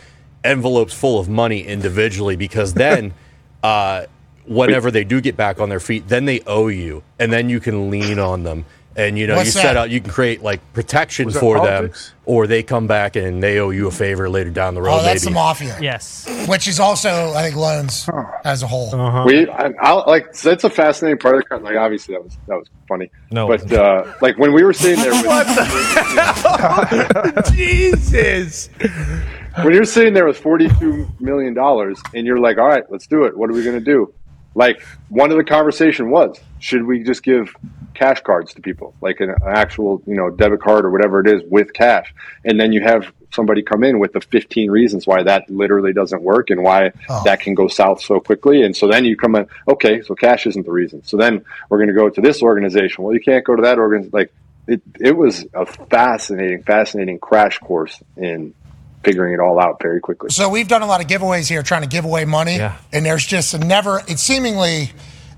envelopes 0.44 0.94
full 0.94 1.19
of 1.19 1.30
money 1.30 1.61
individually? 1.61 2.36
Because 2.36 2.74
then, 2.74 3.14
uh, 3.64 4.06
whenever 4.45 4.90
they 4.90 5.03
do 5.03 5.22
get 5.22 5.38
back 5.38 5.60
on 5.60 5.69
their 5.69 5.80
feet, 5.80 6.07
then 6.07 6.26
they 6.26 6.41
owe 6.48 6.68
you, 6.68 7.03
and 7.19 7.32
then 7.32 7.49
you 7.49 7.60
can 7.60 7.91
lean 7.91 8.18
on 8.18 8.44
them. 8.44 8.65
And 8.98 9.18
you 9.18 9.28
know 9.28 9.36
What's 9.36 9.48
you 9.48 9.52
set 9.53 9.74
that? 9.74 9.78
out 9.78 9.90
you 9.91 10.02
can 10.02 10.10
create 10.11 10.41
like 10.41 10.60
protection 10.74 11.30
for 11.30 11.57
politics? 11.57 12.07
them, 12.10 12.18
or 12.26 12.48
they 12.48 12.64
come 12.64 12.88
back 12.88 13.15
and 13.15 13.41
they 13.44 13.60
owe 13.60 13.69
you 13.69 13.88
a 13.88 13.91
favor 13.91 14.28
later 14.30 14.49
down 14.49 14.74
the 14.74 14.82
road. 14.82 14.95
Oh, 14.99 15.03
that's 15.03 15.24
maybe. 15.24 15.34
the 15.34 15.36
mafia. 15.40 15.78
Yes. 15.80 16.28
Which 16.48 16.68
is 16.68 16.80
also, 16.80 17.32
I 17.34 17.44
think, 17.44 17.56
loans 17.56 18.10
as 18.44 18.64
a 18.64 18.68
whole. 18.68 18.94
Uh-huh. 18.94 19.24
We, 19.28 19.48
I, 19.49 19.72
I, 19.82 19.91
like, 20.10 20.34
so 20.36 20.49
that's 20.49 20.64
a 20.64 20.69
fascinating 20.69 21.19
part 21.19 21.36
of 21.36 21.44
the. 21.44 21.48
con- 21.48 21.64
Like, 21.64 21.76
obviously, 21.78 22.15
that 22.15 22.24
was 22.24 22.38
that 22.48 22.56
was 22.57 22.68
funny. 22.88 23.11
No, 23.32 23.48
but 23.48 23.72
uh, 23.72 24.11
like 24.22 24.38
when 24.40 24.52
we 24.53 24.64
were 24.64 24.74
sitting 24.74 24.99
there, 25.03 25.11
with, 25.14 25.28
Jesus. 27.53 28.69
when 29.61 29.74
you're 29.74 29.86
sitting 29.86 30.14
there 30.14 30.26
with 30.26 30.38
forty-two 30.40 31.07
million 31.19 31.53
dollars, 31.53 32.02
and 32.14 32.26
you're 32.26 32.40
like, 32.40 32.57
"All 32.57 32.68
right, 32.68 32.84
let's 32.91 33.07
do 33.07 33.26
it. 33.26 33.38
What 33.38 33.49
are 33.49 33.53
we 33.53 33.64
going 33.64 33.78
to 33.78 33.86
do?" 33.86 34.14
Like, 34.56 34.82
one 35.10 35.30
of 35.30 35.38
the 35.38 35.44
conversation 35.44 36.10
was, 36.10 36.40
should 36.60 36.84
we 36.84 37.03
just 37.03 37.22
give 37.22 37.56
cash 37.98 38.22
cards 38.22 38.53
to 38.53 38.61
people, 38.61 38.94
like 39.02 39.19
an 39.19 39.34
actual, 39.45 40.02
you 40.06 40.15
know, 40.15 40.30
debit 40.30 40.61
card 40.61 40.86
or 40.86 40.91
whatever 40.91 41.19
it 41.19 41.28
is 41.28 41.41
with 41.49 41.74
cash, 41.74 42.14
and 42.45 42.60
then 42.60 42.72
you 42.72 42.82
have 42.82 43.11
somebody 43.34 43.61
come 43.61 43.84
in 43.84 43.99
with 43.99 44.14
the 44.14 44.22
15 44.22 44.72
reasons 44.72 45.06
why 45.06 45.22
that 45.24 45.49
literally 45.49 45.91
doesn't 45.91 46.22
work 46.22 46.49
and 46.49 46.64
why 46.64 46.91
Oh. 47.10 47.22
that 47.26 47.41
can 47.41 47.53
go 47.56 47.68
south 47.68 48.02
so 48.02 48.19
quickly. 48.22 48.61
And 48.64 48.76
so 48.76 48.88
then 48.88 49.03
you 49.03 49.18
come 49.18 49.36
in, 49.36 49.48
okay, 49.68 50.02
so 50.02 50.15
cash 50.15 50.48
isn't 50.48 50.65
the 50.65 50.72
reason. 50.72 51.03
So 51.03 51.18
then 51.18 51.44
we're 51.69 51.78
going 51.80 51.90
to 51.90 51.94
go 51.94 52.07
to 52.10 52.22
this 52.22 52.41
organization. 52.41 53.03
Well, 53.03 53.14
you 53.14 53.19
can't 53.19 53.44
go 53.44 53.56
to 53.56 53.64
that 53.64 53.80
organization. 53.80 54.11
Like 54.14 54.32
it, 54.68 54.82
it 54.99 55.18
was 55.18 55.45
a 55.53 55.65
fascinating, 55.65 56.64
fascinating 56.64 57.19
crash 57.19 57.60
course 57.60 58.02
in 58.15 58.53
figuring 59.03 59.34
it 59.34 59.40
all 59.41 59.60
out 59.60 59.82
very 59.82 59.99
quickly. 59.99 60.30
So 60.30 60.48
we've 60.49 60.68
done 60.68 60.82
a 60.82 60.88
lot 60.88 61.02
of 61.02 61.07
giveaways 61.07 61.48
here, 61.49 61.64
trying 61.64 61.82
to 61.84 61.88
give 61.90 62.06
away 62.06 62.24
money, 62.26 62.56
Yeah. 62.57 62.78
and 62.94 63.06
there's 63.06 63.26
just 63.26 63.53
a 63.53 63.57
never. 63.57 64.02
It's 64.07 64.22
seemingly 64.24 64.91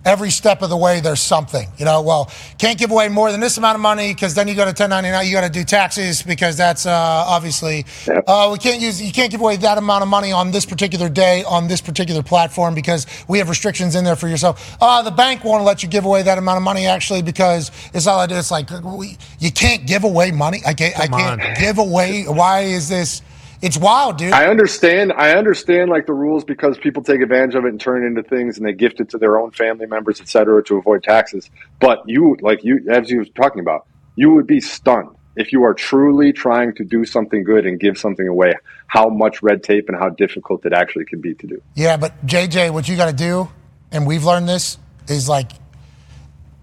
every 0.05 0.29
step 0.29 0.61
of 0.61 0.69
the 0.69 0.77
way 0.77 0.99
there's 0.99 1.19
something. 1.19 1.67
You 1.77 1.85
know, 1.85 2.01
well, 2.01 2.31
can't 2.57 2.77
give 2.77 2.91
away 2.91 3.09
more 3.09 3.31
than 3.31 3.39
this 3.39 3.57
amount 3.57 3.75
of 3.75 3.81
money 3.81 4.13
because 4.13 4.33
then 4.33 4.47
you 4.47 4.55
go 4.55 4.63
to 4.63 4.69
1099. 4.69 5.25
You 5.27 5.33
got 5.33 5.41
to 5.41 5.49
do 5.49 5.63
taxes 5.63 6.23
because 6.23 6.57
that's 6.57 6.85
uh, 6.85 6.91
obviously. 6.91 7.85
Uh, 8.27 8.49
we 8.51 8.57
can't 8.57 8.81
use. 8.81 9.01
You 9.01 9.11
can't 9.11 9.31
give 9.31 9.41
away 9.41 9.57
that 9.57 9.77
amount 9.77 10.03
of 10.03 10.09
money 10.09 10.31
on 10.31 10.51
this 10.51 10.65
particular 10.65 11.09
day 11.09 11.43
on 11.43 11.67
this 11.67 11.81
particular 11.81 12.23
platform 12.23 12.75
because 12.75 13.05
we 13.27 13.37
have 13.37 13.49
restrictions 13.49 13.95
in 13.95 14.03
there 14.03 14.15
for 14.15 14.27
yourself. 14.27 14.77
Uh, 14.81 15.01
the 15.01 15.11
bank 15.11 15.43
won't 15.43 15.63
let 15.63 15.83
you 15.83 15.89
give 15.89 16.05
away 16.05 16.23
that 16.23 16.37
amount 16.37 16.57
of 16.57 16.63
money 16.63 16.85
actually 16.85 17.21
because 17.21 17.71
it's 17.93 18.07
all 18.07 18.21
it 18.21 18.31
is. 18.31 18.39
It's 18.39 18.51
like 18.51 18.69
we, 18.83 19.17
you 19.39 19.51
can't 19.51 19.85
give 19.85 20.03
away 20.03 20.31
money. 20.31 20.61
I 20.65 20.73
can't. 20.73 20.97
I 20.99 21.07
can't 21.07 21.41
on. 21.41 21.53
give 21.59 21.77
away. 21.77 22.23
Why 22.23 22.61
is 22.61 22.89
this? 22.89 23.21
It's 23.61 23.77
wild, 23.77 24.17
dude. 24.17 24.31
I 24.31 24.47
understand. 24.47 25.11
I 25.11 25.33
understand 25.33 25.89
like 25.89 26.05
the 26.05 26.13
rules 26.13 26.45
because 26.45 26.77
people 26.77 27.03
take 27.03 27.21
advantage 27.21 27.55
of 27.55 27.65
it 27.65 27.69
and 27.69 27.79
turn 27.79 28.03
it 28.03 28.07
into 28.07 28.23
things, 28.23 28.57
and 28.57 28.65
they 28.65 28.73
gift 28.73 29.01
it 29.01 29.09
to 29.09 29.17
their 29.17 29.37
own 29.37 29.51
family 29.51 29.85
members, 29.85 30.21
et 30.21 30.29
cetera, 30.29 30.63
to 30.63 30.77
avoid 30.77 31.03
taxes. 31.03 31.49
But 31.79 32.03
you, 32.07 32.37
like 32.41 32.63
you, 32.63 32.85
as 32.89 33.09
you 33.09 33.17
were 33.17 33.25
talking 33.25 33.59
about, 33.59 33.85
you 34.15 34.31
would 34.31 34.47
be 34.47 34.61
stunned 34.61 35.15
if 35.35 35.51
you 35.51 35.63
are 35.63 35.73
truly 35.73 36.31
trying 36.31 36.73
to 36.75 36.85
do 36.85 37.03
something 37.03 37.43
good 37.43 37.65
and 37.65 37.79
give 37.79 37.97
something 37.97 38.27
away. 38.27 38.53
How 38.87 39.09
much 39.09 39.43
red 39.43 39.61
tape 39.61 39.89
and 39.89 39.97
how 39.97 40.09
difficult 40.09 40.65
it 40.65 40.73
actually 40.73 41.05
can 41.05 41.19
be 41.19 41.33
to 41.35 41.47
do. 41.47 41.61
Yeah, 41.75 41.97
but 41.97 42.25
JJ, 42.25 42.71
what 42.71 42.87
you 42.87 42.95
got 42.95 43.09
to 43.09 43.15
do, 43.15 43.49
and 43.91 44.07
we've 44.07 44.23
learned 44.23 44.47
this, 44.47 44.77
is 45.09 45.27
like 45.27 45.51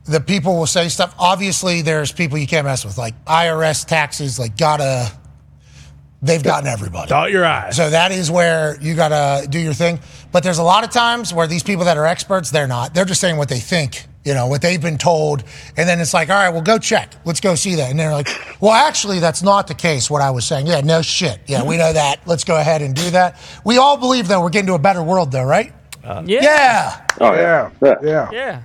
the 0.04 0.20
people 0.20 0.56
will 0.56 0.66
say 0.66 0.88
stuff. 0.88 1.14
Obviously, 1.18 1.82
there's 1.82 2.10
people 2.10 2.38
you 2.38 2.46
can't 2.46 2.64
mess 2.64 2.86
with, 2.86 2.96
like 2.96 3.22
IRS 3.26 3.86
taxes, 3.86 4.38
like 4.38 4.56
gotta. 4.56 5.12
They've 6.22 6.42
gotten 6.42 6.66
everybody. 6.66 7.08
Dot 7.08 7.30
your 7.30 7.44
eyes. 7.44 7.76
So 7.76 7.90
that 7.90 8.10
is 8.10 8.30
where 8.30 8.78
you 8.80 8.94
gotta 8.94 9.46
do 9.48 9.58
your 9.58 9.74
thing. 9.74 10.00
But 10.32 10.42
there's 10.42 10.58
a 10.58 10.62
lot 10.62 10.82
of 10.82 10.90
times 10.90 11.32
where 11.32 11.46
these 11.46 11.62
people 11.62 11.84
that 11.84 11.96
are 11.96 12.06
experts, 12.06 12.50
they're 12.50 12.66
not. 12.66 12.94
They're 12.94 13.04
just 13.04 13.20
saying 13.20 13.36
what 13.36 13.48
they 13.48 13.58
think, 13.60 14.06
you 14.24 14.32
know, 14.34 14.46
what 14.46 14.62
they've 14.62 14.80
been 14.80 14.98
told. 14.98 15.44
And 15.76 15.88
then 15.88 16.00
it's 16.00 16.14
like, 16.14 16.30
all 16.30 16.36
right, 16.36 16.48
well, 16.48 16.62
go 16.62 16.78
check. 16.78 17.12
Let's 17.24 17.40
go 17.40 17.54
see 17.54 17.74
that. 17.76 17.90
And 17.90 18.00
they're 18.00 18.12
like, 18.12 18.28
well, 18.60 18.72
actually, 18.72 19.18
that's 19.20 19.42
not 19.42 19.66
the 19.66 19.74
case, 19.74 20.10
what 20.10 20.22
I 20.22 20.30
was 20.30 20.46
saying. 20.46 20.66
Yeah, 20.66 20.80
no 20.80 21.02
shit. 21.02 21.38
Yeah, 21.46 21.62
we 21.62 21.76
know 21.76 21.92
that. 21.92 22.20
Let's 22.26 22.44
go 22.44 22.56
ahead 22.58 22.80
and 22.82 22.94
do 22.94 23.10
that. 23.10 23.38
We 23.64 23.76
all 23.78 23.96
believe, 23.98 24.26
though, 24.26 24.40
we're 24.40 24.50
getting 24.50 24.68
to 24.68 24.74
a 24.74 24.78
better 24.78 25.02
world, 25.02 25.30
though, 25.32 25.44
right? 25.44 25.72
Uh, 26.02 26.22
yeah. 26.26 26.42
Yeah. 26.42 27.06
Oh 27.20 27.34
Yeah. 27.34 27.70
yeah. 27.82 27.94
Yeah. 28.02 28.30
Yeah. 28.32 28.62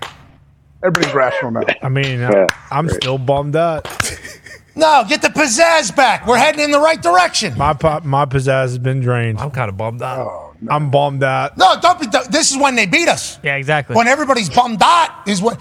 Everybody's 0.83 1.13
rational 1.13 1.51
now. 1.51 1.61
I 1.83 1.89
mean, 1.89 2.21
Yeah, 2.21 2.47
I'm 2.71 2.87
great. 2.87 3.01
still 3.01 3.17
bummed 3.19 3.55
out. 3.55 3.87
No, 4.76 5.03
get 5.07 5.22
the 5.22 5.27
pizzazz 5.27 5.93
back. 5.95 6.26
We're 6.26 6.38
heading 6.38 6.61
in 6.61 6.72
the 6.72 6.80
right 6.80 7.02
direction. 7.02 7.57
My 7.57 7.73
pop, 7.73 8.06
my 8.06 8.26
pizzazz 8.26 8.61
has 8.64 8.77
been 8.77 9.02
drained. 9.02 9.39
I'm 9.39 9.52
kind 9.52 9.69
of 9.69 9.76
bummed 9.76 10.02
out. 10.02 10.27
Oh, 10.27 10.53
I'm 10.69 10.89
bummed 10.89 11.23
out. 11.23 11.57
No, 11.57 11.76
don't 11.81 11.99
be. 11.99 12.07
This 12.30 12.52
is 12.52 12.57
when 12.57 12.76
they 12.76 12.85
beat 12.85 13.10
us. 13.10 13.38
Yeah, 13.43 13.56
exactly. 13.56 13.95
When 13.95 14.07
everybody's 14.07 14.49
bummed 14.49 14.81
out 14.81 15.27
is 15.27 15.41
when 15.41 15.57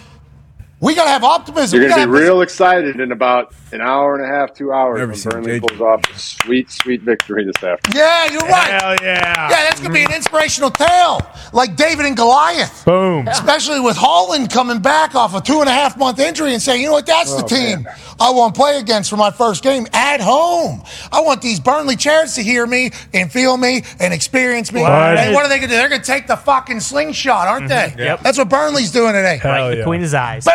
we 0.80 0.94
gotta 0.94 1.10
have 1.10 1.24
optimism. 1.24 1.78
You're 1.78 1.88
going 1.88 2.00
to 2.00 2.06
be 2.06 2.12
have- 2.12 2.22
real 2.26 2.40
excited 2.40 3.00
in 3.00 3.12
about 3.12 3.52
an 3.72 3.80
hour 3.80 4.16
and 4.16 4.24
a 4.24 4.28
half, 4.28 4.54
two 4.54 4.72
hours 4.72 4.98
Never 4.98 5.12
when 5.12 5.44
Burnley 5.44 5.60
JJ. 5.60 5.68
pulls 5.68 5.80
off 5.80 6.10
a 6.10 6.18
sweet, 6.18 6.70
sweet 6.70 7.02
victory 7.02 7.44
this 7.44 7.62
afternoon. 7.62 7.96
Yeah, 7.96 8.32
you're 8.32 8.40
right. 8.42 8.82
Hell 8.82 8.96
yeah. 9.02 9.50
Yeah, 9.50 9.62
that's 9.64 9.80
gonna 9.80 9.94
be 9.94 10.02
an 10.02 10.12
inspirational 10.12 10.70
tale, 10.70 11.20
like 11.52 11.76
David 11.76 12.06
and 12.06 12.16
Goliath. 12.16 12.84
Boom. 12.84 13.28
Especially 13.28 13.78
with 13.78 13.96
Haaland 13.96 14.50
coming 14.50 14.80
back 14.80 15.14
off 15.14 15.34
a 15.34 15.40
two 15.40 15.60
and 15.60 15.68
a 15.68 15.72
half 15.72 15.98
month 15.98 16.18
injury 16.18 16.52
and 16.52 16.62
saying, 16.62 16.80
you 16.80 16.86
know 16.88 16.94
what, 16.94 17.06
that's 17.06 17.34
the 17.34 17.44
oh, 17.44 17.46
team 17.46 17.86
I 18.20 18.30
want 18.30 18.54
to 18.54 18.60
play 18.60 18.78
against 18.78 19.08
for 19.08 19.16
my 19.16 19.30
first 19.30 19.62
game 19.62 19.86
at 19.94 20.20
home. 20.20 20.82
I 21.10 21.20
want 21.20 21.40
these 21.40 21.58
Burnley 21.58 21.96
chairs 21.96 22.34
to 22.34 22.42
hear 22.42 22.66
me 22.66 22.90
and 23.14 23.32
feel 23.32 23.56
me 23.56 23.82
and 23.98 24.12
experience 24.12 24.72
me. 24.72 24.82
What? 24.82 24.92
And 24.92 25.34
what 25.34 25.44
are 25.44 25.48
they 25.48 25.56
going 25.56 25.70
to 25.70 25.74
do? 25.74 25.78
They're 25.78 25.88
going 25.88 26.02
to 26.02 26.06
take 26.06 26.26
the 26.26 26.36
fucking 26.36 26.80
slingshot, 26.80 27.48
aren't 27.48 27.70
mm-hmm. 27.70 27.96
they? 27.96 28.04
Yep. 28.04 28.20
That's 28.20 28.36
what 28.36 28.50
Burnley's 28.50 28.92
doing 28.92 29.14
today. 29.14 29.38
Hell 29.38 29.70
yeah. 29.70 29.76
Between 29.76 30.02
his 30.02 30.12
eyes. 30.12 30.44
Boom, 30.44 30.52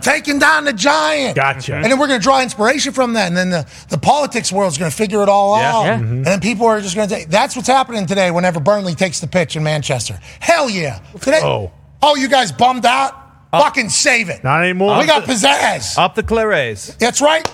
taking 0.00 0.38
down 0.38 0.64
the 0.64 0.72
giant. 0.72 1.36
Gotcha. 1.36 1.74
And 1.74 1.84
then 1.84 1.98
we're 1.98 2.06
going 2.06 2.20
to 2.20 2.22
draw 2.22 2.42
inspiration 2.42 2.92
from 2.92 3.14
that. 3.14 3.28
And 3.28 3.36
then 3.36 3.50
the, 3.50 3.66
the 3.88 3.98
politics 3.98 4.52
world's 4.52 4.78
going 4.78 4.90
to 4.90 4.96
figure 4.96 5.22
it 5.22 5.28
all 5.28 5.58
Yeah. 5.58 5.72
out. 5.72 5.82
Yeah. 5.84 5.94
And 5.94 6.04
mm-hmm. 6.04 6.22
then 6.22 6.40
people 6.40 6.66
are 6.66 6.80
just 6.80 6.94
going 6.96 7.08
to 7.08 7.14
take. 7.14 7.28
That's 7.28 7.56
what's 7.56 7.68
happening 7.68 8.06
today 8.06 8.30
whenever 8.30 8.60
Burnley 8.60 8.94
takes 8.94 9.20
the 9.20 9.26
pitch 9.26 9.56
in 9.56 9.62
Manchester. 9.62 10.18
Hell 10.40 10.68
yeah. 10.68 11.00
Today. 11.20 11.40
Oh. 11.42 11.72
Oh, 12.02 12.16
you 12.16 12.28
guys 12.28 12.52
bummed 12.52 12.86
out? 12.86 13.14
Fucking 13.50 13.88
save 13.88 14.28
it. 14.28 14.44
Not 14.44 14.62
anymore. 14.62 14.98
we 14.98 15.06
got 15.06 15.24
pizzazz. 15.24 15.98
Up 15.98 16.14
the 16.14 16.22
Clares. 16.22 16.94
That's 16.96 17.20
right. 17.20 17.48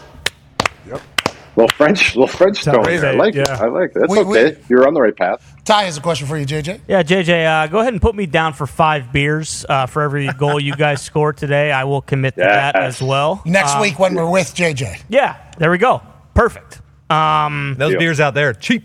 Little 1.56 1.68
French, 1.76 2.16
little 2.16 2.26
French 2.26 2.64
tone. 2.64 2.82
Raise 2.84 3.04
I 3.04 3.12
it, 3.12 3.16
like 3.16 3.36
it. 3.36 3.48
I 3.48 3.66
like 3.68 3.90
it. 3.90 4.00
That's 4.00 4.10
We- 4.10 4.24
we- 4.24 4.38
okay. 4.40 4.60
You're 4.68 4.88
on 4.88 4.94
the 4.94 5.00
right 5.00 5.16
path. 5.16 5.54
Ty 5.64 5.84
has 5.84 5.96
a 5.96 6.00
question 6.00 6.26
for 6.26 6.36
you, 6.36 6.44
JJ. 6.44 6.80
Yeah, 6.88 7.02
JJ, 7.04 7.46
uh, 7.46 7.66
go 7.68 7.78
ahead 7.78 7.92
and 7.92 8.02
put 8.02 8.14
me 8.16 8.26
down 8.26 8.52
for 8.54 8.66
five 8.66 9.12
beers 9.12 9.64
uh, 9.68 9.86
for 9.86 10.02
every 10.02 10.26
goal 10.32 10.58
you 10.58 10.74
guys 10.74 11.00
score 11.10 11.32
today. 11.32 11.70
I 11.70 11.84
will 11.84 12.02
commit 12.02 12.34
to 12.34 12.40
that 12.40 12.74
as 12.76 13.00
well. 13.00 13.40
Next 13.46 13.76
Uh, 13.76 13.80
week 13.82 13.98
when 14.00 14.14
we're 14.14 14.28
with 14.28 14.52
JJ. 14.54 15.02
Yeah, 15.08 15.36
there 15.58 15.70
we 15.70 15.78
go. 15.78 16.02
Perfect. 16.34 16.80
Um, 17.08 17.76
Those 17.78 17.90
Deal. 17.92 17.98
beers 18.00 18.18
out 18.20 18.34
there, 18.34 18.52
cheap. 18.52 18.84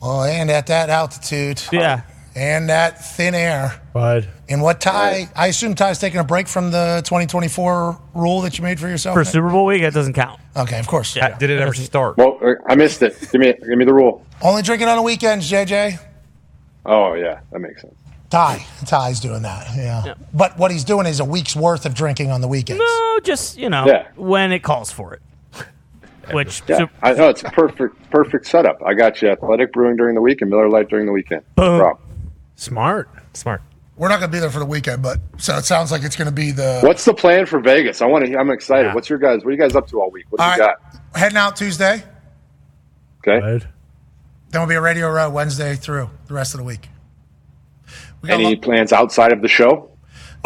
Well, 0.00 0.22
and 0.24 0.50
at 0.50 0.66
that 0.68 0.88
altitude. 0.90 1.62
yeah. 1.72 2.02
And 2.36 2.68
that 2.68 3.04
thin 3.04 3.34
air. 3.34 3.80
Bud. 3.92 4.28
And 4.48 4.60
what 4.60 4.80
Ty, 4.80 5.28
I 5.36 5.46
assume 5.46 5.74
Ty's 5.76 5.98
taking 6.00 6.18
a 6.18 6.24
break 6.24 6.48
from 6.48 6.72
the 6.72 7.00
2024 7.04 7.98
rule 8.14 8.40
that 8.40 8.58
you 8.58 8.64
made 8.64 8.80
for 8.80 8.88
yourself? 8.88 9.14
For 9.14 9.24
Super 9.24 9.50
Bowl 9.50 9.66
week, 9.66 9.82
that 9.82 9.94
doesn't 9.94 10.14
count. 10.14 10.40
okay, 10.56 10.78
of 10.80 10.86
course. 10.88 11.14
Yeah. 11.14 11.38
Did 11.38 11.50
it 11.50 11.60
ever 11.60 11.72
start? 11.74 12.16
Well, 12.16 12.38
uh, 12.42 12.54
I 12.66 12.74
missed 12.74 13.02
it. 13.02 13.16
Give 13.30 13.40
me, 13.40 13.52
give 13.52 13.78
me 13.78 13.84
the 13.84 13.94
rule. 13.94 14.26
Only 14.42 14.62
drinking 14.62 14.88
on 14.88 14.96
the 14.96 15.02
weekends, 15.02 15.48
JJ. 15.50 15.98
Oh 16.86 17.14
yeah, 17.14 17.40
that 17.52 17.60
makes 17.60 17.80
sense. 17.82 17.94
Ty. 18.30 18.66
Ty's 18.84 19.20
doing 19.20 19.42
that. 19.42 19.68
Yeah. 19.76 20.14
But 20.34 20.58
what 20.58 20.72
he's 20.72 20.82
doing 20.84 21.06
is 21.06 21.20
a 21.20 21.24
week's 21.24 21.54
worth 21.54 21.86
of 21.86 21.94
drinking 21.94 22.32
on 22.32 22.40
the 22.40 22.48
weekends. 22.48 22.80
No, 22.80 23.20
just, 23.22 23.56
you 23.56 23.70
know, 23.70 23.86
Yeah. 23.86 24.08
when 24.16 24.50
it 24.50 24.64
calls 24.64 24.90
for 24.90 25.14
it. 25.14 25.22
Which, 26.32 26.62
Yeah, 26.66 26.78
so- 26.78 26.88
I 27.02 27.12
know 27.12 27.28
it's 27.28 27.42
perfect, 27.42 28.10
perfect 28.10 28.46
setup. 28.46 28.82
I 28.84 28.94
got 28.94 29.22
you 29.22 29.28
Athletic 29.28 29.72
Brewing 29.72 29.96
during 29.96 30.14
the 30.16 30.20
week 30.22 30.40
and 30.40 30.50
Miller 30.50 30.68
Lite 30.68 30.88
during 30.88 31.06
the 31.06 31.12
weekend. 31.12 31.42
Boom. 31.54 31.78
problem. 31.78 31.98
Smart. 32.56 33.08
Smart. 33.32 33.62
We're 33.96 34.08
not 34.08 34.18
going 34.18 34.30
to 34.30 34.34
be 34.36 34.40
there 34.40 34.50
for 34.50 34.58
the 34.58 34.64
weekend, 34.66 35.02
but 35.02 35.20
so 35.38 35.56
it 35.56 35.64
sounds 35.64 35.92
like 35.92 36.02
it's 36.02 36.16
going 36.16 36.26
to 36.26 36.32
be 36.34 36.50
the. 36.50 36.80
What's 36.82 37.04
the 37.04 37.14
plan 37.14 37.46
for 37.46 37.60
Vegas? 37.60 38.02
I 38.02 38.06
want 38.06 38.26
to. 38.26 38.36
I'm 38.36 38.50
excited. 38.50 38.88
Yeah. 38.88 38.94
What's 38.94 39.08
your 39.08 39.18
guys? 39.20 39.38
What 39.44 39.48
are 39.48 39.52
you 39.52 39.58
guys 39.58 39.76
up 39.76 39.86
to 39.88 40.00
all 40.00 40.10
week? 40.10 40.26
What 40.30 40.40
All 40.40 40.56
you 40.56 40.62
right. 40.62 40.76
got? 40.92 41.00
Heading 41.18 41.38
out 41.38 41.54
Tuesday. 41.56 42.02
Okay. 43.26 43.38
Bud. 43.40 43.68
Then 44.50 44.60
we'll 44.60 44.68
be 44.68 44.74
a 44.74 44.80
Radio 44.80 45.08
Row 45.10 45.30
Wednesday 45.30 45.76
through 45.76 46.10
the 46.26 46.34
rest 46.34 46.54
of 46.54 46.58
the 46.58 46.64
week. 46.64 46.88
We 48.20 48.28
got 48.28 48.34
Any 48.40 48.54
lot- 48.54 48.62
plans 48.62 48.92
outside 48.92 49.32
of 49.32 49.42
the 49.42 49.48
show? 49.48 49.90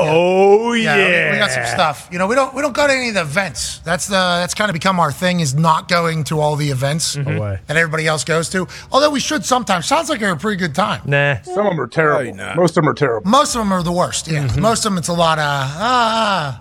Oh 0.01 0.73
yeah. 0.75 0.97
Yeah, 0.97 1.27
we- 1.27 1.33
we 1.33 1.39
got 1.39 1.51
some 1.51 1.65
stuff. 1.67 2.09
You 2.13 2.19
know, 2.19 2.27
we 2.27 2.35
don't 2.35 2.55
we 2.55 2.63
don't 2.63 2.75
go 2.75 2.87
to 2.87 2.93
any 2.93 3.09
of 3.09 3.15
the 3.15 3.23
events. 3.23 3.79
That's 3.81 4.07
the 4.07 4.13
that's 4.15 4.55
kind 4.55 4.71
of 4.71 4.75
become 4.75 5.01
our 5.01 5.11
thing 5.13 5.41
is 5.41 5.55
not 5.55 5.89
going 5.89 6.25
to 6.25 6.41
all 6.41 6.55
the 6.57 6.71
events 6.71 7.17
No 7.17 7.41
way. 7.41 7.59
that 7.67 7.77
everybody 7.77 8.07
else 8.07 8.23
goes 8.25 8.49
to. 8.51 8.67
Although 8.93 9.11
we 9.11 9.21
should 9.21 9.45
sometimes. 9.45 9.87
Sounds 9.87 10.09
like 10.09 10.23
a 10.23 10.37
pretty 10.37 10.57
good 10.57 10.75
time. 10.75 11.03
Nah. 11.05 11.41
Some 11.43 11.67
of 11.67 11.73
them 11.73 11.81
are 11.81 11.87
terrible. 11.89 12.35
Not. 12.35 12.57
Most 12.57 12.71
of 12.77 12.83
them 12.85 12.89
are 12.89 12.95
terrible. 12.95 13.29
Most 13.29 13.55
of 13.55 13.61
them 13.61 13.73
are 13.73 13.83
the 13.83 13.93
worst. 13.93 14.29
Yeah, 14.29 14.47
most 14.59 14.85
of 14.85 14.93
them 14.93 14.99
it's 14.99 15.09
a 15.09 15.13
lot 15.15 15.39
of 15.39 15.45
ah 15.45 16.61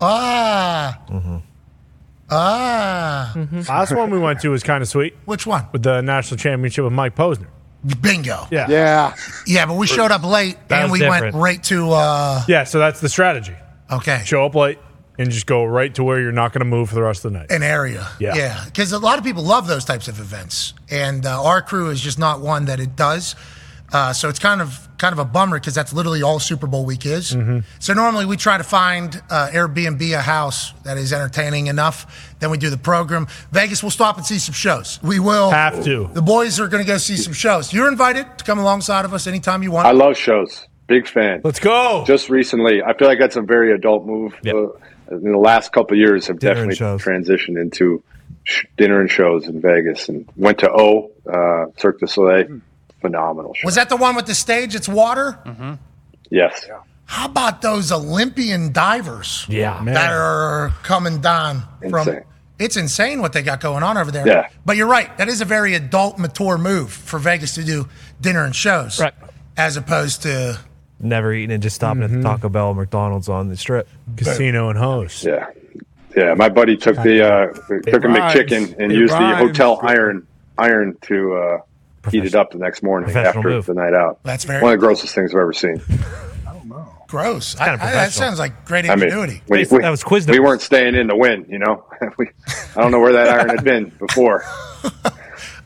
ah 0.00 0.98
ah. 2.30 3.34
Last 3.68 3.94
one 3.94 4.10
we 4.10 4.18
went 4.18 4.40
to 4.40 4.50
was 4.50 4.62
kind 4.62 4.82
of 4.82 4.88
sweet 4.88 5.14
Which 5.24 5.46
one? 5.46 5.66
with 5.72 5.82
the 5.82 6.02
national 6.02 6.38
championship 6.38 6.84
with 6.84 6.92
Mike 6.92 7.16
Posner. 7.16 7.46
Bingo. 8.00 8.46
Yeah. 8.50 8.66
Yeah. 8.68 9.14
Yeah, 9.46 9.66
but 9.66 9.74
we 9.74 9.86
showed 9.86 10.10
up 10.10 10.24
late 10.24 10.56
That 10.68 10.82
and 10.82 10.90
was 10.90 11.00
we 11.00 11.06
different. 11.06 11.34
went 11.34 11.34
right 11.36 11.62
to 11.64 11.90
uh 11.92 12.42
Yeah. 12.48 12.64
So 12.64 12.78
that's 12.78 13.00
the 13.00 13.08
strategy. 13.08 13.54
okay. 13.90 14.22
Show 14.24 14.44
up 14.44 14.54
late 14.54 14.78
and 15.18 15.30
just 15.30 15.46
go 15.46 15.64
right 15.64 15.92
to 15.96 16.04
where 16.04 16.20
you're 16.20 16.32
not 16.32 16.52
going 16.52 16.60
to 16.60 16.64
move 16.64 16.88
for 16.90 16.94
the 16.94 17.02
rest 17.02 17.24
of 17.24 17.32
the 17.32 17.38
night. 17.38 17.50
an 17.50 17.62
area. 17.62 18.06
Yeah. 18.20 18.34
yeah, 18.36 18.64
because 18.66 18.92
a 18.92 18.98
lot 18.98 19.18
of 19.18 19.24
people 19.24 19.42
love 19.42 19.66
those 19.66 19.84
types 19.84 20.06
of 20.06 20.20
events, 20.20 20.74
and 20.90 21.26
uh, 21.26 21.42
our 21.42 21.60
crew 21.60 21.90
is 21.90 22.00
just 22.00 22.20
not 22.20 22.40
one 22.40 22.66
that 22.66 22.78
it 22.78 22.94
does. 22.94 23.34
Uh, 23.92 24.12
so 24.12 24.28
it's 24.28 24.38
kind 24.38 24.60
of 24.60 24.86
kind 24.98 25.12
of 25.12 25.18
a 25.18 25.24
bummer 25.24 25.58
because 25.58 25.74
that's 25.74 25.92
literally 25.92 26.22
all 26.22 26.38
Super 26.38 26.66
Bowl 26.66 26.84
week 26.84 27.06
is. 27.06 27.34
Mm-hmm. 27.34 27.60
So 27.78 27.94
normally 27.94 28.26
we 28.26 28.36
try 28.36 28.58
to 28.58 28.64
find 28.64 29.22
uh, 29.30 29.48
Airbnb 29.52 30.12
a 30.12 30.20
house 30.20 30.72
that 30.82 30.98
is 30.98 31.12
entertaining 31.12 31.68
enough. 31.68 32.34
Then 32.40 32.50
we 32.50 32.58
do 32.58 32.68
the 32.68 32.76
program. 32.76 33.28
Vegas, 33.52 33.82
we'll 33.82 33.90
stop 33.90 34.16
and 34.16 34.26
see 34.26 34.38
some 34.38 34.54
shows. 34.54 34.98
We 35.02 35.20
will 35.20 35.50
have 35.50 35.82
to. 35.84 36.10
The 36.12 36.22
boys 36.22 36.60
are 36.60 36.68
going 36.68 36.84
to 36.84 36.86
go 36.86 36.98
see 36.98 37.16
some 37.16 37.32
shows. 37.32 37.72
You're 37.72 37.88
invited 37.88 38.38
to 38.38 38.44
come 38.44 38.58
alongside 38.58 39.04
of 39.04 39.14
us 39.14 39.26
anytime 39.26 39.62
you 39.62 39.70
want. 39.70 39.86
I 39.86 39.92
love 39.92 40.16
shows. 40.16 40.66
Big 40.86 41.06
fan. 41.06 41.42
Let's 41.44 41.60
go. 41.60 42.04
Just 42.06 42.28
recently, 42.30 42.82
I 42.82 42.94
feel 42.94 43.08
like 43.08 43.18
that's 43.18 43.36
a 43.36 43.42
very 43.42 43.72
adult 43.72 44.06
move. 44.06 44.34
Uh, 44.46 44.68
in 45.10 45.32
the 45.32 45.38
last 45.38 45.72
couple 45.72 45.94
of 45.94 45.98
years, 45.98 46.26
have 46.26 46.38
Dinner 46.38 46.66
definitely 46.66 46.98
transitioned 46.98 47.60
into 47.60 48.02
sh- 48.44 48.64
dinner 48.76 49.00
and 49.00 49.10
shows 49.10 49.46
in 49.46 49.60
Vegas, 49.60 50.08
and 50.08 50.28
went 50.36 50.58
to 50.58 50.70
O 50.70 51.10
uh, 51.26 51.66
Cirque 51.78 52.00
du 52.00 52.06
Soleil. 52.06 52.60
Phenomenal 53.00 53.54
show. 53.54 53.66
Was 53.66 53.76
that 53.76 53.88
the 53.88 53.96
one 53.96 54.16
with 54.16 54.26
the 54.26 54.34
stage? 54.34 54.74
It's 54.74 54.88
water. 54.88 55.38
Mm-hmm. 55.46 55.74
Yes. 56.30 56.68
How 57.04 57.26
about 57.26 57.62
those 57.62 57.90
Olympian 57.92 58.72
divers? 58.72 59.46
Yeah, 59.48 59.82
that 59.84 60.12
are 60.12 60.72
coming 60.82 61.20
down 61.20 61.62
from. 61.88 62.08
Insane. 62.08 62.24
It's 62.58 62.76
insane 62.76 63.20
what 63.22 63.32
they 63.32 63.42
got 63.42 63.60
going 63.60 63.84
on 63.84 63.96
over 63.96 64.10
there. 64.10 64.26
Yeah. 64.26 64.48
But 64.66 64.76
you're 64.76 64.88
right. 64.88 65.16
That 65.16 65.28
is 65.28 65.40
a 65.40 65.44
very 65.44 65.74
adult, 65.74 66.18
mature 66.18 66.58
move 66.58 66.92
for 66.92 67.20
Vegas 67.20 67.54
to 67.54 67.62
do 67.64 67.88
dinner 68.20 68.44
and 68.44 68.54
shows, 68.54 69.00
Right. 69.00 69.14
as 69.56 69.76
opposed 69.76 70.22
to 70.22 70.58
Never 71.00 71.32
eating 71.32 71.52
and 71.54 71.62
just 71.62 71.76
stopping 71.76 72.02
at 72.02 72.10
the 72.10 72.20
Taco 72.20 72.48
Bell, 72.48 72.74
McDonald's 72.74 73.28
on 73.28 73.48
the 73.48 73.56
strip, 73.56 73.88
casino 74.16 74.68
and 74.70 74.76
host. 74.78 75.22
Yeah. 75.24 75.46
Yeah, 76.16 76.34
my 76.34 76.48
buddy 76.48 76.76
took 76.76 76.96
the 76.96 77.24
uh, 77.24 77.46
took 77.84 78.02
a 78.04 78.08
rhymes. 78.08 78.34
McChicken 78.34 78.76
and 78.80 78.90
It 78.90 78.96
used 78.98 79.12
the 79.14 79.36
hotel 79.36 79.78
iron 79.84 80.26
iron 80.58 80.96
to 81.02 81.34
uh, 81.36 81.58
heat 82.10 82.24
it 82.24 82.34
up 82.34 82.50
the 82.50 82.58
next 82.58 82.82
morning 82.82 83.14
after 83.16 83.42
move. 83.42 83.66
the 83.66 83.74
night 83.74 83.94
out. 83.94 84.20
That's 84.22 84.44
very 84.44 84.62
one 84.62 84.72
of 84.74 84.80
the 84.80 84.86
grossest 84.86 85.14
things 85.14 85.32
I've 85.34 85.40
ever 85.40 85.52
seen. 85.52 85.80
I 86.46 86.52
don't 86.52 86.68
know. 86.68 86.86
Gross. 87.08 87.56
I, 87.56 87.70
kinda 87.70 87.84
I- 87.84 87.92
that 87.92 88.12
sounds 88.12 88.38
like 88.38 88.64
great 88.64 88.84
I 88.88 88.94
mean, 88.94 89.04
ingenuity. 89.04 89.42
we, 89.48 89.64
That 89.64 89.72
we- 89.82 89.90
was 89.90 90.04
quiz 90.04 90.26
we 90.26 90.40
weren't 90.40 90.60
staying 90.62 90.94
in 90.94 91.08
to 91.08 91.16
win, 91.16 91.46
you 91.48 91.58
know. 91.58 91.84
we, 92.18 92.28
I 92.76 92.80
don't 92.82 92.90
know 92.92 93.00
where 93.00 93.12
that 93.12 93.28
iron 93.40 93.48
had 93.48 93.64
been 93.64 93.90
before. 93.98 94.44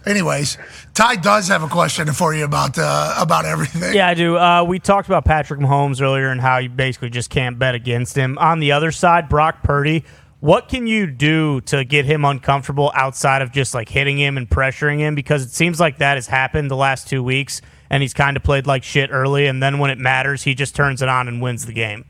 Anyways, 0.05 0.59
Ty 0.95 1.17
does 1.17 1.47
have 1.47 1.63
a 1.63 1.69
question 1.69 2.11
for 2.13 2.35
you 2.35 2.45
about 2.45 2.77
uh, 2.77 3.15
about 3.19 3.45
everything. 3.45 3.95
Yeah, 3.95 4.09
I 4.09 4.15
do. 4.15 4.37
Uh, 4.37 4.65
we 4.65 4.81
talked 4.81 5.07
about 5.07 5.25
Patrick 5.25 5.61
Mahomes 5.61 6.03
earlier 6.03 6.29
and 6.31 6.41
how 6.41 6.59
you 6.59 6.69
basically 6.71 7.09
just 7.09 7.31
can't 7.31 7.57
bet 7.57 7.77
against 7.77 8.17
him. 8.17 8.37
On 8.39 8.59
the 8.59 8.73
other 8.73 8.91
side, 8.91 9.29
Brock 9.29 9.63
Purdy, 9.63 10.05
what 10.43 10.69
can 10.69 10.89
you 10.89 11.07
do 11.07 11.61
to 11.61 11.85
get 11.85 12.05
him 12.05 12.25
uncomfortable 12.25 12.91
outside 12.97 13.43
of 13.43 13.53
just 13.53 13.75
like 13.75 13.89
hitting 13.89 14.19
him 14.19 14.37
and 14.37 14.51
pressuring 14.51 14.99
him? 14.99 15.15
Because 15.15 15.45
it 15.45 15.51
seems 15.51 15.79
like 15.79 15.99
that 15.99 16.17
has 16.17 16.27
happened 16.27 16.69
the 16.69 16.77
last 16.77 17.07
two 17.07 17.23
weeks, 17.23 17.63
and 17.89 18.03
he's 18.03 18.13
kind 18.13 18.37
of 18.37 18.43
played 18.43 18.67
like 18.67 18.83
shit 18.83 19.11
early, 19.13 19.47
and 19.47 19.63
then 19.63 19.79
when 19.79 19.93
it 19.93 19.99
matters, 19.99 20.43
he 20.43 20.57
just 20.57 20.75
turns 20.75 21.01
it 21.01 21.09
on 21.09 21.29
and 21.29 21.41
wins 21.41 21.65
the 21.65 21.73
game. 21.73 22.05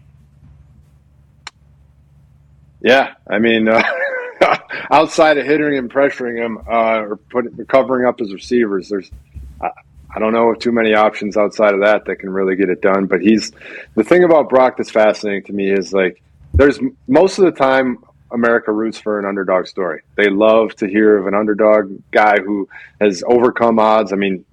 Yeah, 2.80 3.12
I 3.28 3.38
mean, 3.38 3.68
uh, 3.68 3.82
outside 4.90 5.36
of 5.36 5.44
hitting 5.44 5.76
and 5.76 5.92
pressuring 5.92 6.42
him 6.42 6.56
uh, 6.66 7.02
or 7.02 7.16
putting 7.28 7.66
covering 7.66 8.06
up 8.06 8.18
his 8.18 8.32
receivers, 8.32 8.88
there's 8.88 9.10
I, 9.60 9.68
I 10.16 10.18
don't 10.18 10.32
know 10.32 10.54
too 10.54 10.72
many 10.72 10.94
options 10.94 11.36
outside 11.36 11.74
of 11.74 11.80
that 11.80 12.06
that 12.06 12.16
can 12.16 12.30
really 12.30 12.56
get 12.56 12.70
it 12.70 12.80
done. 12.80 13.04
But 13.04 13.20
he's 13.20 13.52
the 13.94 14.04
thing 14.04 14.24
about 14.24 14.48
Brock 14.48 14.78
that's 14.78 14.90
fascinating 14.90 15.44
to 15.44 15.52
me 15.52 15.70
is 15.70 15.92
like 15.92 16.22
there's 16.54 16.80
most 17.06 17.38
of 17.38 17.44
the 17.44 17.52
time 17.52 17.98
America 18.32 18.72
roots 18.72 18.98
for 18.98 19.18
an 19.18 19.24
underdog 19.24 19.66
story. 19.66 20.02
They 20.16 20.28
love 20.30 20.74
to 20.76 20.86
hear 20.88 21.16
of 21.18 21.26
an 21.26 21.34
underdog 21.34 21.98
guy 22.10 22.38
who 22.40 22.68
has 23.00 23.22
overcome 23.26 23.78
odds. 23.78 24.12
I 24.12 24.16
mean, 24.16 24.44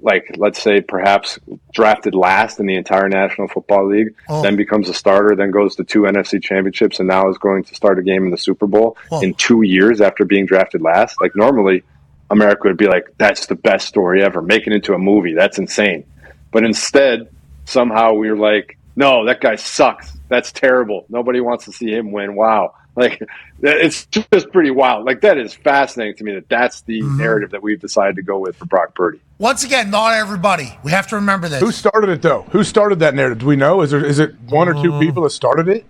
like 0.00 0.34
let's 0.36 0.60
say 0.60 0.80
perhaps 0.80 1.38
drafted 1.72 2.14
last 2.14 2.58
in 2.58 2.66
the 2.66 2.74
entire 2.74 3.08
National 3.08 3.46
Football 3.46 3.86
League, 3.88 4.14
Oh. 4.28 4.42
then 4.42 4.56
becomes 4.56 4.88
a 4.88 4.94
starter, 4.94 5.36
then 5.36 5.52
goes 5.52 5.76
to 5.76 5.84
two 5.84 6.02
NFC 6.06 6.42
championships, 6.42 6.98
and 6.98 7.06
now 7.08 7.28
is 7.30 7.38
going 7.38 7.62
to 7.64 7.74
start 7.74 7.98
a 8.00 8.02
game 8.02 8.24
in 8.24 8.30
the 8.30 8.36
Super 8.38 8.66
Bowl 8.66 8.96
Oh. 9.12 9.20
in 9.20 9.34
two 9.34 9.62
years 9.62 10.00
after 10.00 10.24
being 10.24 10.44
drafted 10.46 10.82
last. 10.82 11.20
Like 11.20 11.36
normally, 11.36 11.84
America 12.30 12.62
would 12.66 12.76
be 12.78 12.88
like, 12.88 13.04
"That's 13.18 13.46
the 13.46 13.54
best 13.54 13.86
story 13.86 14.22
ever. 14.24 14.42
Make 14.42 14.66
it 14.66 14.72
into 14.72 14.92
a 14.94 14.98
movie. 14.98 15.34
That's 15.34 15.58
insane." 15.58 16.04
But 16.50 16.64
instead, 16.64 17.28
somehow 17.64 18.14
we're 18.14 18.36
like, 18.36 18.76
"No, 18.96 19.24
that 19.26 19.40
guy 19.40 19.54
sucks. 19.54 20.18
That's 20.32 20.50
terrible. 20.52 21.04
Nobody 21.08 21.40
wants 21.40 21.66
to 21.66 21.72
see 21.72 21.90
him 21.90 22.10
win." 22.12 22.34
Wow. 22.34 22.74
Like 22.94 23.22
it's 23.62 24.04
just 24.06 24.50
pretty 24.52 24.70
wild. 24.70 25.06
Like 25.06 25.22
that 25.22 25.38
is 25.38 25.54
fascinating 25.54 26.16
to 26.16 26.24
me 26.24 26.34
that 26.34 26.48
that's 26.48 26.82
the 26.82 27.00
Mm-hmm. 27.00 27.16
narrative 27.18 27.50
that 27.52 27.62
we've 27.62 27.80
decided 27.80 28.16
to 28.16 28.22
go 28.22 28.38
with 28.38 28.56
for 28.56 28.66
Brock 28.66 28.94
Purdy. 28.94 29.18
Once 29.38 29.64
again, 29.64 29.90
not 29.90 30.12
everybody. 30.14 30.76
We 30.84 30.90
have 30.90 31.06
to 31.08 31.16
remember 31.16 31.48
this. 31.48 31.60
Who 31.60 31.72
started 31.72 32.10
it 32.10 32.20
though? 32.20 32.42
Who 32.50 32.62
started 32.64 32.98
that 32.98 33.14
narrative? 33.14 33.38
Do 33.38 33.46
we 33.46 33.56
know? 33.56 33.80
Is 33.80 33.92
there 33.92 34.04
is 34.04 34.18
it 34.18 34.34
one 34.48 34.68
or 34.68 34.74
two 34.74 34.98
people 34.98 35.22
that 35.22 35.30
started 35.30 35.68
it? 35.68 35.86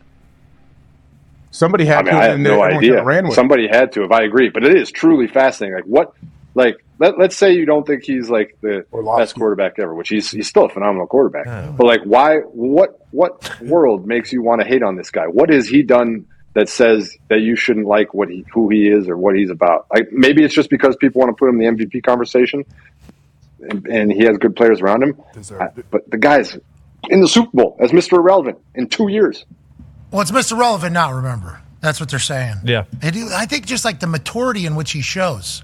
Somebody 1.50 1.84
had 1.84 1.98
I 1.98 2.02
mean, 2.02 2.12
to, 2.14 2.18
I 2.20 2.24
have 2.24 2.38
no 2.40 2.50
everyone 2.50 2.70
kinda 2.70 2.86
idea. 2.94 3.04
Ran 3.04 3.24
with 3.24 3.32
it. 3.32 3.34
Somebody 3.34 3.68
had 3.68 3.92
to, 3.92 4.04
if 4.04 4.10
I 4.10 4.22
agree. 4.22 4.48
But 4.48 4.64
it 4.64 4.74
is 4.76 4.90
truly 4.90 5.26
fascinating. 5.26 5.74
Like 5.76 5.84
what? 5.84 6.14
Like 6.54 6.84
let, 7.02 7.18
let's 7.18 7.36
say 7.36 7.52
you 7.52 7.66
don't 7.66 7.86
think 7.86 8.04
he's 8.04 8.30
like 8.30 8.56
the 8.60 8.86
best 9.18 9.34
quarterback 9.34 9.78
ever, 9.78 9.94
which 9.94 10.08
he's 10.08 10.30
he's 10.30 10.48
still 10.48 10.64
a 10.66 10.68
phenomenal 10.68 11.06
quarterback. 11.06 11.46
Oh. 11.46 11.74
But 11.76 11.86
like, 11.86 12.02
why? 12.04 12.38
What? 12.38 12.98
What 13.10 13.60
world 13.60 14.06
makes 14.06 14.32
you 14.32 14.40
want 14.42 14.62
to 14.62 14.66
hate 14.66 14.82
on 14.82 14.96
this 14.96 15.10
guy? 15.10 15.26
What 15.26 15.50
has 15.50 15.68
he 15.68 15.82
done 15.82 16.26
that 16.54 16.68
says 16.68 17.16
that 17.28 17.40
you 17.40 17.56
shouldn't 17.56 17.86
like 17.86 18.14
what 18.14 18.28
he 18.30 18.44
who 18.52 18.68
he 18.68 18.88
is 18.88 19.08
or 19.08 19.16
what 19.16 19.36
he's 19.36 19.50
about? 19.50 19.86
Like 19.92 20.10
maybe 20.12 20.42
it's 20.44 20.54
just 20.54 20.70
because 20.70 20.96
people 20.96 21.18
want 21.20 21.30
to 21.30 21.36
put 21.38 21.48
him 21.48 21.60
in 21.60 21.76
the 21.76 21.84
MVP 21.84 22.02
conversation, 22.04 22.64
and, 23.60 23.86
and 23.86 24.12
he 24.12 24.24
has 24.24 24.38
good 24.38 24.56
players 24.56 24.80
around 24.80 25.02
him. 25.02 25.20
I- 25.60 25.68
but 25.90 26.08
the 26.10 26.18
guy's 26.18 26.56
in 27.10 27.20
the 27.20 27.28
Super 27.28 27.50
Bowl 27.52 27.76
as 27.80 27.90
Mr. 27.90 28.12
Irrelevant 28.14 28.58
in 28.74 28.88
two 28.88 29.08
years. 29.08 29.44
Well, 30.10 30.20
it's 30.20 30.30
Mr. 30.30 30.56
Relevant 30.58 30.92
now, 30.92 31.12
remember. 31.12 31.60
That's 31.80 31.98
what 31.98 32.08
they're 32.10 32.18
saying. 32.20 32.56
Yeah. 32.64 32.84
It, 33.02 33.16
I 33.32 33.44
think 33.46 33.66
just 33.66 33.84
like 33.84 33.98
the 33.98 34.06
maturity 34.06 34.66
in 34.66 34.76
which 34.76 34.92
he 34.92 35.02
shows, 35.02 35.62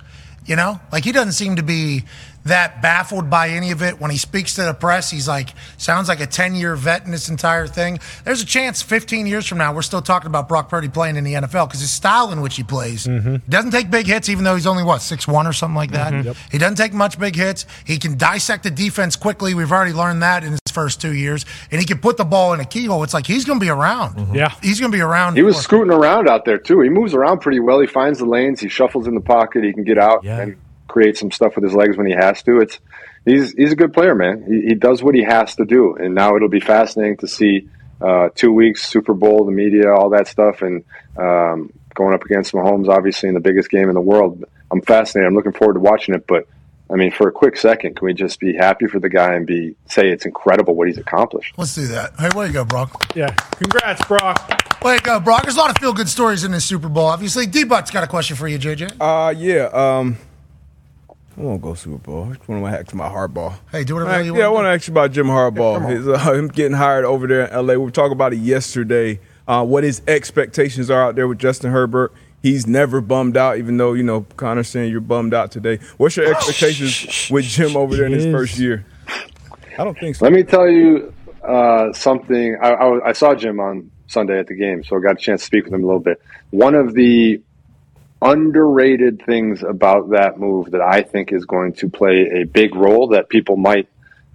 you 0.49 0.57
know, 0.57 0.81
like 0.91 1.05
he 1.05 1.13
doesn't 1.13 1.33
seem 1.33 1.57
to 1.57 1.63
be 1.63 2.05
that 2.49 2.83
baffled 2.83 3.31
by 3.31 3.49
any 3.51 3.71
of 3.71 3.83
it. 3.83 4.01
When 4.01 4.11
he 4.11 4.19
speaks 4.19 4.55
to 4.57 4.63
the 4.65 4.75
press, 4.75 5.11
he's 5.11 5.27
like, 5.29 5.51
sounds 5.79 6.09
like 6.09 6.21
a 6.21 6.27
10 6.27 6.55
year 6.55 6.77
vet 6.77 7.05
in 7.07 7.11
this 7.11 7.29
entire 7.29 7.67
thing. 7.67 7.99
There's 8.25 8.43
a 8.43 8.47
chance 8.47 8.83
15 8.83 9.27
years 9.27 9.47
from 9.47 9.59
now, 9.59 9.73
we're 9.73 9.83
still 9.83 10.03
talking 10.03 10.27
about 10.27 10.49
Brock 10.49 10.69
Purdy 10.69 10.89
playing 10.89 11.17
in 11.17 11.25
the 11.25 11.35
NFL 11.35 11.69
because 11.69 11.81
his 11.81 11.91
style 11.91 12.31
in 12.33 12.41
which 12.41 12.57
he 12.57 12.63
plays 12.63 13.07
Mm-hmm. 13.07 13.37
doesn't 13.49 13.71
take 13.71 13.91
big 13.91 14.07
hits, 14.07 14.29
even 14.29 14.45
though 14.45 14.55
he's 14.55 14.67
only, 14.67 14.83
what, 14.83 15.01
6'1 15.01 15.49
or 15.49 15.53
something 15.53 15.77
like 15.77 15.93
that. 15.93 16.13
Mhm. 16.13 16.25
Yep. 16.25 16.37
He 16.51 16.59
doesn't 16.59 16.77
take 16.77 16.93
much 16.93 17.19
big 17.19 17.37
hits. 17.37 17.65
He 17.85 17.99
can 17.99 18.17
dissect 18.19 18.65
the 18.65 18.71
defense 18.71 19.17
quickly. 19.17 19.55
We've 19.55 19.71
already 19.73 19.93
learned 19.93 20.23
that 20.23 20.43
in 20.45 20.53
his 20.53 20.61
first 20.73 21.01
two 21.01 21.15
years. 21.15 21.45
And 21.71 21.81
he 21.81 21.87
can 21.87 21.99
put 21.99 22.17
the 22.17 22.25
ball 22.25 22.53
in 22.53 22.61
a 22.61 22.65
keyhole. 22.65 23.03
It's 23.05 23.15
like 23.15 23.27
he's 23.27 23.45
going 23.45 23.59
to 23.61 23.65
be 23.65 23.71
around. 23.71 24.35
Yeah. 24.35 24.53
He's 24.63 24.81
going 24.81 24.91
to 24.93 24.97
be 24.97 25.03
around. 25.03 25.37
He 25.37 25.43
was 25.43 25.57
for- 25.57 25.63
scooting 25.63 25.93
around 25.93 26.29
out 26.29 26.45
there 26.45 26.59
too. 26.59 26.81
He 26.81 26.89
moves 26.89 27.15
around 27.15 27.41
pretty 27.41 27.61
well. 27.61 27.81
He 27.81 27.87
finds 27.87 28.19
the 28.19 28.25
lanes. 28.27 28.61
He 28.61 28.69
shuffles 28.69 29.07
in 29.07 29.15
the 29.15 29.21
pocket. 29.21 29.65
He 29.65 29.73
can 29.73 29.85
get 29.85 29.99
out 29.99 30.25
and 30.25 30.57
create 30.99 31.17
some 31.17 31.31
stuff 31.31 31.55
with 31.55 31.63
his 31.63 31.75
legs 31.75 31.97
when 31.97 32.07
he 32.07 32.13
has 32.13 32.43
to. 32.43 32.59
It's 32.59 32.81
he's 33.25 33.53
he's 33.53 33.71
a 33.71 33.77
good 33.77 33.93
player, 33.93 34.17
man. 34.17 34.45
He, 34.49 34.69
he 34.71 34.75
does 34.75 35.01
what 35.01 35.15
he 35.15 35.23
has 35.23 35.55
to 35.55 35.65
do, 35.65 35.95
and 35.95 36.13
now 36.13 36.35
it'll 36.35 36.49
be 36.49 36.59
fascinating 36.59 37.19
to 37.19 37.29
see 37.29 37.69
uh, 38.01 38.31
two 38.35 38.53
weeks, 38.53 38.89
Super 38.89 39.15
Bowl, 39.15 39.45
the 39.45 39.53
media, 39.53 39.93
all 39.93 40.11
that 40.11 40.27
stuff, 40.27 40.63
and 40.63 40.85
um, 41.17 41.73
going 41.95 42.15
up 42.15 42.25
against 42.25 42.53
Mahomes, 42.53 42.89
obviously 42.89 43.29
in 43.29 43.37
the 43.37 43.41
biggest 43.41 43.71
game 43.71 43.89
in 43.89 43.95
the 43.95 44.01
world. 44.01 44.45
I'm 44.73 44.83
fascinated. 44.83 45.29
I'm 45.29 45.37
looking 45.37 45.53
forward 45.53 45.75
to 45.75 45.81
watching 45.81 46.15
it, 46.15 46.27
but. 46.27 46.49
I 46.91 46.97
mean, 46.97 47.11
for 47.11 47.29
a 47.29 47.33
quick 47.33 47.59
second, 47.59 47.97
can 47.97 48.07
we 48.07 48.15
just 48.15 48.41
be 48.41 48.57
happy 48.57 48.87
for 48.87 48.99
the 48.99 49.11
guy 49.11 49.35
and 49.35 49.47
be 49.47 49.77
say 49.89 50.09
it's 50.09 50.25
incredible 50.25 50.75
what 50.75 50.89
he's 50.89 50.97
accomplished? 50.97 51.53
Let's 51.59 51.75
do 51.75 51.87
that. 51.89 52.15
Hey, 52.19 52.31
way 52.35 52.47
to 52.47 52.53
go, 52.55 52.65
Brock. 52.65 53.13
Yeah. 53.15 53.29
Congrats, 53.29 54.03
Brock. 54.07 54.83
Way 54.83 54.97
to 54.97 55.03
go, 55.03 55.21
Brock. 55.21 55.43
There's 55.43 55.57
a 55.57 55.59
lot 55.59 55.69
of 55.69 55.77
feel 55.77 55.93
good 55.93 56.09
stories 56.09 56.45
in 56.45 56.51
this 56.51 56.65
Super 56.65 56.89
Bowl. 56.89 57.05
Obviously, 57.05 57.45
D 57.45 57.65
Buck's 57.65 57.91
got 57.91 58.05
a 58.05 58.07
question 58.07 58.37
for 58.37 58.49
you, 58.49 58.59
JJ. 58.59 58.97
Uh, 58.99 59.35
yeah. 59.37 59.65
Um, 59.65 60.17
I 61.39 61.43
won't 61.43 61.63
go 61.63 61.75
Super 61.75 61.99
Bowl. 61.99 62.25
I 62.25 62.35
just 62.35 62.49
want 62.49 62.65
to 62.65 62.81
ask 62.81 62.93
my 62.95 63.09
hardball. 63.09 63.55
Hey, 63.71 63.85
do 63.85 63.95
whatever 63.95 64.25
you 64.25 64.33
want. 64.33 64.41
yeah, 64.41 64.47
I 64.47 64.49
want. 64.49 64.65
want 64.65 64.65
to 64.67 64.71
ask 64.71 64.89
you 64.89 64.93
about 64.93 65.13
Jim 65.13 65.27
Harbaugh. 65.29 65.89
His, 65.89 66.09
uh, 66.09 66.19
him 66.33 66.49
getting 66.49 66.77
hired 66.77 67.05
over 67.05 67.29
there 67.29 67.45
in 67.45 67.55
LA. 67.55 67.75
We 67.75 67.77
were 67.77 67.91
talking 67.93 68.13
about 68.13 68.33
it 68.33 68.39
yesterday. 68.39 69.21
Uh, 69.47 69.65
what 69.65 69.85
his 69.85 70.03
expectations 70.09 70.91
are 70.91 71.01
out 71.01 71.15
there 71.15 71.29
with 71.29 71.39
Justin 71.39 71.71
Herbert. 71.71 72.13
He's 72.43 72.67
never 72.67 73.01
bummed 73.01 73.37
out, 73.37 73.59
even 73.59 73.77
though 73.77 73.93
you 73.93 74.03
know 74.03 74.27
Connor 74.37 74.65
saying 74.65 74.91
you're 74.91 75.01
bummed 75.01 75.33
out 75.33 75.53
today. 75.53 75.79
What's 75.97 76.17
your 76.17 76.27
expectations 76.27 77.31
with 77.31 77.45
Jim 77.45 77.77
over 77.77 77.97
there 77.97 78.07
in 78.07 78.13
his 78.13 78.27
first 78.27 78.59
year? 78.59 78.85
I 79.79 79.85
don't 79.85 79.99
think 79.99 80.17
so. 80.17 80.25
Let 80.25 80.33
me 80.33 80.43
tell 80.43 80.69
you 80.69 81.15
uh, 81.45 81.93
something. 81.93 82.57
I, 82.61 82.71
I, 82.71 83.09
I 83.09 83.13
saw 83.13 83.35
Jim 83.35 83.61
on 83.61 83.91
Sunday 84.09 84.39
at 84.41 84.49
the 84.49 84.55
game, 84.55 84.83
so 84.83 84.97
I 84.97 85.01
got 85.01 85.13
a 85.13 85.19
chance 85.21 85.43
to 85.43 85.47
speak 85.47 85.65
with 85.65 85.75
him 85.75 85.85
a 85.85 85.87
little 85.87 86.01
bit. 86.01 86.21
One 86.51 86.75
of 86.75 86.95
the 86.95 87.41
underrated 88.21 89.23
things 89.25 89.63
about 89.63 90.11
that 90.11 90.39
move 90.39 90.73
that 90.73 90.81
I 90.81 91.03
think 91.03 91.33
is 91.33 91.45
going 91.45 91.75
to 91.75 91.89
play 91.89 92.29
a 92.41 92.45
big 92.45 92.75
role 92.75 93.09
that 93.09 93.29
people 93.29 93.57
might 93.57 93.89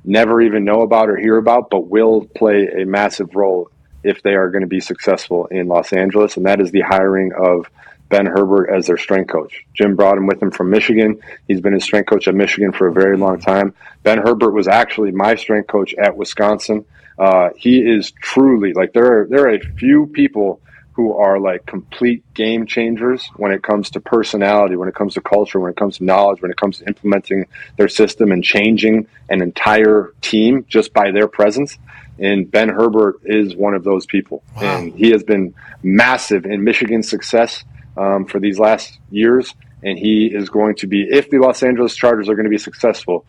never 0.06 0.42
even 0.42 0.66
know 0.66 0.82
about 0.82 1.10
or 1.10 1.18
hear 1.18 1.38
about, 1.38 1.70
but 1.70 1.88
will 1.88 2.26
play 2.36 2.68
a 2.82 2.86
massive 2.86 3.36
role 3.36 3.70
if 4.04 4.22
they 4.22 4.34
are 4.34 4.50
going 4.50 4.62
to 4.62 4.68
be 4.68 4.80
successful 4.80 5.46
in 5.48 5.68
Los 5.68 5.94
Angeles, 5.94 6.38
and 6.38 6.46
that 6.46 6.60
is 6.60 6.72
the 6.72 6.82
hiring 6.82 7.32
of 7.34 7.70
Ben 8.10 8.26
Herbert 8.26 8.70
as 8.70 8.86
their 8.86 8.98
strength 8.98 9.32
coach. 9.32 9.66
Jim 9.74 9.96
brought 9.96 10.18
him 10.18 10.28
with 10.28 10.42
him 10.42 10.52
from 10.52 10.70
Michigan. 10.70 11.20
He's 11.48 11.62
been 11.62 11.74
his 11.74 11.84
strength 11.84 12.10
coach 12.10 12.28
at 12.28 12.36
Michigan 12.36 12.74
for 12.74 12.88
a 12.88 12.94
very 12.94 13.18
long 13.18 13.40
time. 13.40 13.74
Ben 14.04 14.18
Herbert 14.18 14.52
was 14.52 14.68
actually 14.68 15.12
my 15.12 15.36
strength 15.36 15.68
coach 15.68 15.94
at 15.96 16.16
Wisconsin. 16.16 16.86
Uh, 17.18 17.50
he 17.56 17.80
is 17.80 18.12
truly 18.12 18.74
like 18.74 18.92
there 18.94 19.22
are 19.22 19.28
there 19.28 19.46
are 19.46 19.54
a 19.54 19.60
few 19.60 20.08
people 20.08 20.60
who 20.94 21.18
are 21.18 21.40
like 21.40 21.66
complete 21.66 22.24
game 22.34 22.66
changers 22.66 23.28
when 23.36 23.52
it 23.52 23.64
comes 23.64 23.90
to 23.92 24.00
personality, 24.00 24.76
when 24.76 24.88
it 24.88 24.96
comes 24.96 25.16
to 25.16 25.22
culture, 25.22 25.60
when 25.60 25.72
it 25.72 25.76
comes 25.76 25.98
to 25.98 26.04
knowledge, 26.04 26.42
when 26.42 26.52
it 26.52 26.58
comes 26.58 26.80
to 26.80 26.86
implementing 26.86 27.48
their 27.78 27.88
system 27.88 28.32
and 28.32 28.44
changing 28.44 29.08
an 29.30 29.42
entire 29.42 30.14
team 30.22 30.66
just 30.68 30.94
by 30.94 31.12
their 31.12 31.28
presence. 31.28 31.78
And 32.20 32.50
Ben 32.50 32.70
Herbert 32.70 33.22
is 33.24 33.56
one 33.56 33.74
of 33.74 33.84
those 33.84 34.06
people. 34.06 34.44
And 34.62 34.94
he 34.94 35.10
has 35.12 35.24
been 35.24 35.56
massive 35.82 36.46
in 36.46 36.64
Michigan's 36.64 37.10
success 37.10 37.64
um, 37.98 38.26
for 38.26 38.40
these 38.40 38.60
last 38.60 39.00
years. 39.10 39.54
And 39.82 39.98
he 39.98 40.28
is 40.28 40.50
going 40.50 40.76
to 40.76 40.88
be, 40.88 41.08
if 41.10 41.30
the 41.30 41.40
Los 41.40 41.64
Angeles 41.64 41.96
Chargers 41.96 42.30
are 42.30 42.36
going 42.36 42.46
to 42.46 42.52
be 42.52 42.60
successful, 42.60 43.26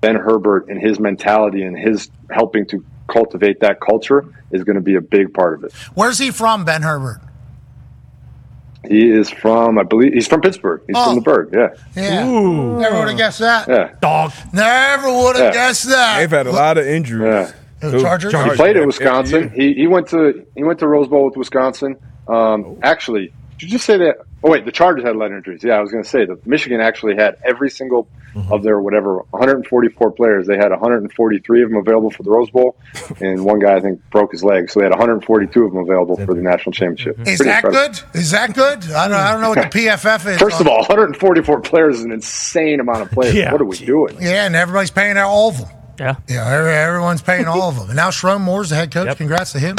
Ben 0.00 0.16
Herbert 0.16 0.68
and 0.68 0.80
his 0.80 0.98
mentality 1.00 1.62
and 1.62 1.76
his 1.76 2.10
helping 2.30 2.66
to 2.66 2.84
cultivate 3.08 3.60
that 3.60 3.80
culture 3.80 4.24
is 4.50 4.64
going 4.64 4.76
to 4.76 4.82
be 4.82 4.96
a 4.96 5.00
big 5.00 5.32
part 5.32 5.54
of 5.54 5.64
it. 5.64 5.72
Where's 5.94 6.18
he 6.18 6.30
from, 6.30 6.64
Ben 6.64 6.82
Herbert? 6.82 7.20
He 8.88 9.08
is 9.10 9.30
from, 9.30 9.78
I 9.78 9.82
believe, 9.82 10.12
he's 10.12 10.28
from 10.28 10.40
Pittsburgh. 10.40 10.80
He's 10.86 10.94
Oh. 10.96 11.06
from 11.06 11.14
the 11.16 11.20
Burgh, 11.22 11.50
yeah. 11.52 11.68
Yeah. 12.00 12.24
Never 12.24 12.98
would 13.00 13.08
have 13.08 13.16
guessed 13.16 13.40
that. 13.40 13.66
Yeah. 13.68 13.90
Dog. 14.00 14.32
Never 14.52 15.08
would 15.12 15.36
have 15.36 15.46
Yeah. 15.46 15.52
guessed 15.52 15.88
that. 15.88 16.18
They've 16.18 16.30
had 16.30 16.46
a 16.46 16.52
lot 16.52 16.78
of 16.78 16.86
injuries. 16.86 17.52
The 17.80 17.90
Who? 17.90 18.00
Chargers? 18.00 18.32
He 18.32 18.50
played 18.50 18.76
at 18.76 18.86
Wisconsin. 18.86 19.50
He 19.54 19.74
he 19.74 19.86
went 19.86 20.06
to 20.08 20.46
he 20.56 20.62
went 20.64 20.78
to 20.78 20.88
Rose 20.88 21.08
Bowl 21.08 21.26
with 21.26 21.36
Wisconsin. 21.36 21.96
Um, 22.28 22.76
actually, 22.82 23.32
did 23.58 23.70
you 23.70 23.78
just 23.78 23.86
say 23.86 23.96
that? 23.98 24.18
Oh 24.44 24.50
wait, 24.50 24.64
the 24.64 24.72
Chargers 24.72 25.04
had 25.04 25.14
a 25.14 25.18
lot 25.18 25.30
of 25.32 25.38
injuries. 25.38 25.64
Yeah, 25.64 25.74
I 25.74 25.80
was 25.80 25.90
going 25.90 26.04
to 26.04 26.08
say 26.08 26.24
the 26.26 26.38
Michigan 26.44 26.80
actually 26.80 27.16
had 27.16 27.38
every 27.42 27.70
single 27.70 28.08
mm-hmm. 28.34 28.52
of 28.52 28.62
their 28.62 28.78
whatever 28.78 29.18
144 29.30 30.10
players. 30.12 30.46
They 30.46 30.56
had 30.56 30.70
143 30.70 31.62
of 31.62 31.70
them 31.70 31.78
available 31.78 32.10
for 32.10 32.22
the 32.22 32.30
Rose 32.30 32.50
Bowl, 32.50 32.76
and 33.20 33.44
one 33.44 33.58
guy 33.58 33.76
I 33.76 33.80
think 33.80 34.00
broke 34.10 34.32
his 34.32 34.44
leg, 34.44 34.70
so 34.70 34.80
they 34.80 34.84
had 34.84 34.92
142 34.92 35.64
of 35.64 35.72
them 35.72 35.82
available 35.82 36.16
for 36.16 36.26
the 36.26 36.34
mm-hmm. 36.34 36.44
national 36.44 36.72
championship. 36.72 37.16
Mm-hmm. 37.16 37.28
Is 37.28 37.36
Pretty 37.38 37.50
that 37.50 37.64
incredible. 37.64 37.98
good? 38.12 38.18
Is 38.18 38.30
that 38.32 38.54
good? 38.54 38.90
I 38.92 39.08
don't, 39.08 39.16
I 39.16 39.32
don't 39.32 39.40
know 39.40 39.50
what 39.50 39.72
the 39.72 39.78
PFF 39.86 40.34
is. 40.34 40.38
First 40.38 40.60
of 40.60 40.68
all, 40.68 40.78
144 40.78 41.60
players 41.62 41.98
is 41.98 42.04
an 42.04 42.12
insane 42.12 42.80
amount 42.80 43.02
of 43.02 43.10
players. 43.10 43.34
Yeah. 43.34 43.52
What 43.52 43.60
are 43.60 43.64
we 43.64 43.78
doing? 43.78 44.16
Yeah, 44.20 44.46
and 44.46 44.54
everybody's 44.54 44.90
paying 44.90 45.16
out 45.16 45.28
all 45.28 45.48
of 45.48 45.58
them. 45.58 45.68
Yeah. 45.98 46.16
Yeah, 46.28 46.46
every- 46.48 46.74
everyone's 46.74 47.22
paying 47.22 47.46
all 47.46 47.68
of 47.68 47.76
them. 47.76 47.86
And 47.88 47.96
now 47.96 48.10
Sherrone 48.10 48.40
Moore's 48.42 48.70
the 48.70 48.76
head 48.76 48.90
coach. 48.92 49.16
Congrats 49.16 49.52
to 49.52 49.58
him. 49.58 49.76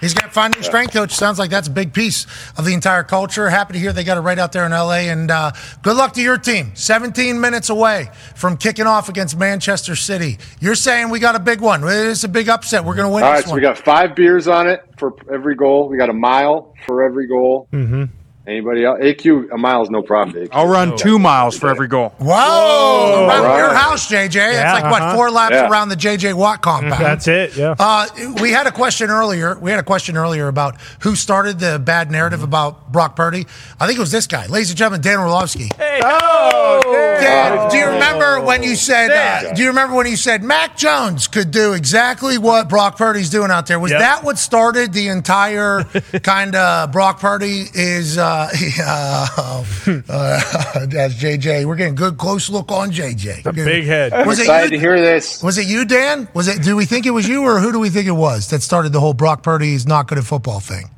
He's 0.00 0.14
got 0.14 0.24
to 0.26 0.30
find 0.30 0.54
a 0.54 0.58
new 0.58 0.62
strength 0.64 0.92
coach. 0.92 1.12
Sounds 1.12 1.38
like 1.38 1.50
that's 1.50 1.68
a 1.68 1.70
big 1.70 1.92
piece 1.92 2.26
of 2.56 2.64
the 2.64 2.72
entire 2.74 3.02
culture. 3.02 3.48
Happy 3.48 3.72
to 3.74 3.78
hear 3.78 3.92
they 3.92 4.04
got 4.04 4.16
it 4.16 4.20
right 4.20 4.38
out 4.38 4.52
there 4.52 4.64
in 4.64 4.72
LA. 4.72 5.08
And 5.10 5.30
uh, 5.30 5.52
good 5.82 5.96
luck 5.96 6.12
to 6.14 6.22
your 6.22 6.38
team. 6.38 6.70
17 6.74 7.40
minutes 7.40 7.68
away 7.70 8.08
from 8.34 8.56
kicking 8.56 8.86
off 8.86 9.08
against 9.08 9.36
Manchester 9.36 9.96
City. 9.96 10.38
You're 10.60 10.74
saying 10.76 11.10
we 11.10 11.18
got 11.18 11.34
a 11.34 11.40
big 11.40 11.60
one. 11.60 11.82
It's 11.84 12.24
a 12.24 12.28
big 12.28 12.48
upset. 12.48 12.84
We're 12.84 12.94
going 12.94 13.08
to 13.08 13.14
win 13.14 13.24
All 13.24 13.32
this 13.32 13.38
right, 13.40 13.44
so 13.44 13.50
one. 13.50 13.56
we 13.56 13.62
got 13.62 13.78
five 13.78 14.14
beers 14.14 14.48
on 14.48 14.66
it 14.68 14.82
for 14.98 15.14
every 15.32 15.54
goal. 15.56 15.88
We 15.88 15.96
got 15.98 16.10
a 16.10 16.14
mile 16.14 16.74
for 16.86 17.02
every 17.04 17.26
goal. 17.26 17.68
Mm-hmm. 17.72 18.04
Anybody 18.46 18.84
else? 18.84 19.00
AQ, 19.00 19.50
a 19.52 19.58
mile 19.58 19.82
is 19.82 19.90
no 19.90 20.02
problem. 20.02 20.36
AQ. 20.36 20.48
I'll 20.52 20.68
run 20.68 20.96
two 20.96 21.18
miles 21.18 21.58
for 21.58 21.68
every 21.68 21.88
goal. 21.88 22.10
Whoa! 22.18 23.26
Around 23.28 23.44
All 23.44 23.58
your 23.58 23.74
house, 23.74 24.08
JJ. 24.08 24.34
Yeah, 24.36 24.74
it's 24.74 24.82
like 24.82 24.92
what 24.92 25.02
uh-huh. 25.02 25.16
four 25.16 25.30
laps 25.32 25.54
Yeah. 25.54 25.68
around 25.68 25.88
the 25.88 25.96
JJ 25.96 26.32
Watt 26.34 26.62
compound. 26.62 27.04
That's 27.04 27.26
it. 27.26 27.56
Yeah. 27.56 27.74
Uh, 27.76 28.06
we 28.40 28.52
had 28.52 28.68
a 28.68 28.70
question 28.70 29.10
earlier. 29.10 29.58
We 29.58 29.72
had 29.72 29.80
a 29.80 29.82
question 29.82 30.16
earlier 30.16 30.46
about 30.46 30.76
who 31.00 31.16
started 31.16 31.58
the 31.58 31.80
bad 31.80 32.12
narrative 32.12 32.44
about 32.44 32.92
Brock 32.92 33.16
Purdy. 33.16 33.46
I 33.80 33.86
think 33.86 33.98
it 33.98 34.00
was 34.00 34.12
this 34.12 34.28
guy, 34.28 34.46
ladies 34.46 34.70
and 34.70 34.78
gentlemen, 34.78 35.00
Dan 35.00 35.18
Orlovsky. 35.18 35.68
Oh, 35.80 36.80
Dan, 37.20 37.68
do 37.70 37.76
you 37.78 37.86
remember 37.86 38.40
when 38.42 38.62
you 38.62 38.76
said? 38.76 39.10
Uh, 39.10 39.54
do 39.54 39.62
you 39.62 39.68
remember 39.68 39.96
when 39.96 40.06
you 40.06 40.16
said 40.16 40.44
Mac 40.44 40.76
Jones 40.76 41.26
could 41.26 41.50
do 41.50 41.72
exactly 41.72 42.38
what 42.38 42.68
Brock 42.68 42.96
Purdy's 42.96 43.28
doing 43.30 43.50
out 43.50 43.66
there? 43.66 43.80
Was 43.80 43.90
Yep. 43.90 44.00
that 44.00 44.22
what 44.24 44.38
started 44.38 44.92
the 44.92 45.08
entire 45.08 45.82
kind 46.22 46.54
of 46.54 46.92
Brock 46.92 47.18
Purdy 47.18 47.64
is? 47.74 48.18
Uh, 48.18 48.35
uh, 48.80 49.64
uh, 50.08 50.86
that's 50.86 51.14
JJ. 51.14 51.64
We're 51.64 51.76
getting 51.76 51.94
a 51.94 51.96
good 51.96 52.18
close 52.18 52.48
look 52.50 52.70
on 52.70 52.90
JJ. 52.90 53.42
The 53.42 53.52
big 53.52 53.84
head. 53.84 54.12
Was 54.26 54.38
it 54.38 54.42
Excited 54.42 54.70
you? 54.72 54.76
to 54.76 54.80
hear 54.80 55.00
this. 55.00 55.42
Was 55.42 55.58
it 55.58 55.66
you, 55.66 55.84
Dan? 55.84 56.28
Was 56.34 56.48
it? 56.48 56.62
Do 56.62 56.76
we 56.76 56.84
think 56.84 57.06
it 57.06 57.10
was 57.10 57.28
you, 57.28 57.42
or 57.42 57.58
who 57.60 57.72
do 57.72 57.78
we 57.78 57.90
think 57.90 58.06
it 58.06 58.12
was 58.12 58.48
that 58.50 58.62
started 58.62 58.92
the 58.92 59.00
whole 59.00 59.14
Brock 59.14 59.42
Purdy 59.42 59.74
is 59.74 59.86
not 59.86 60.08
good 60.08 60.18
at 60.18 60.24
football 60.24 60.60
thing? 60.60 60.90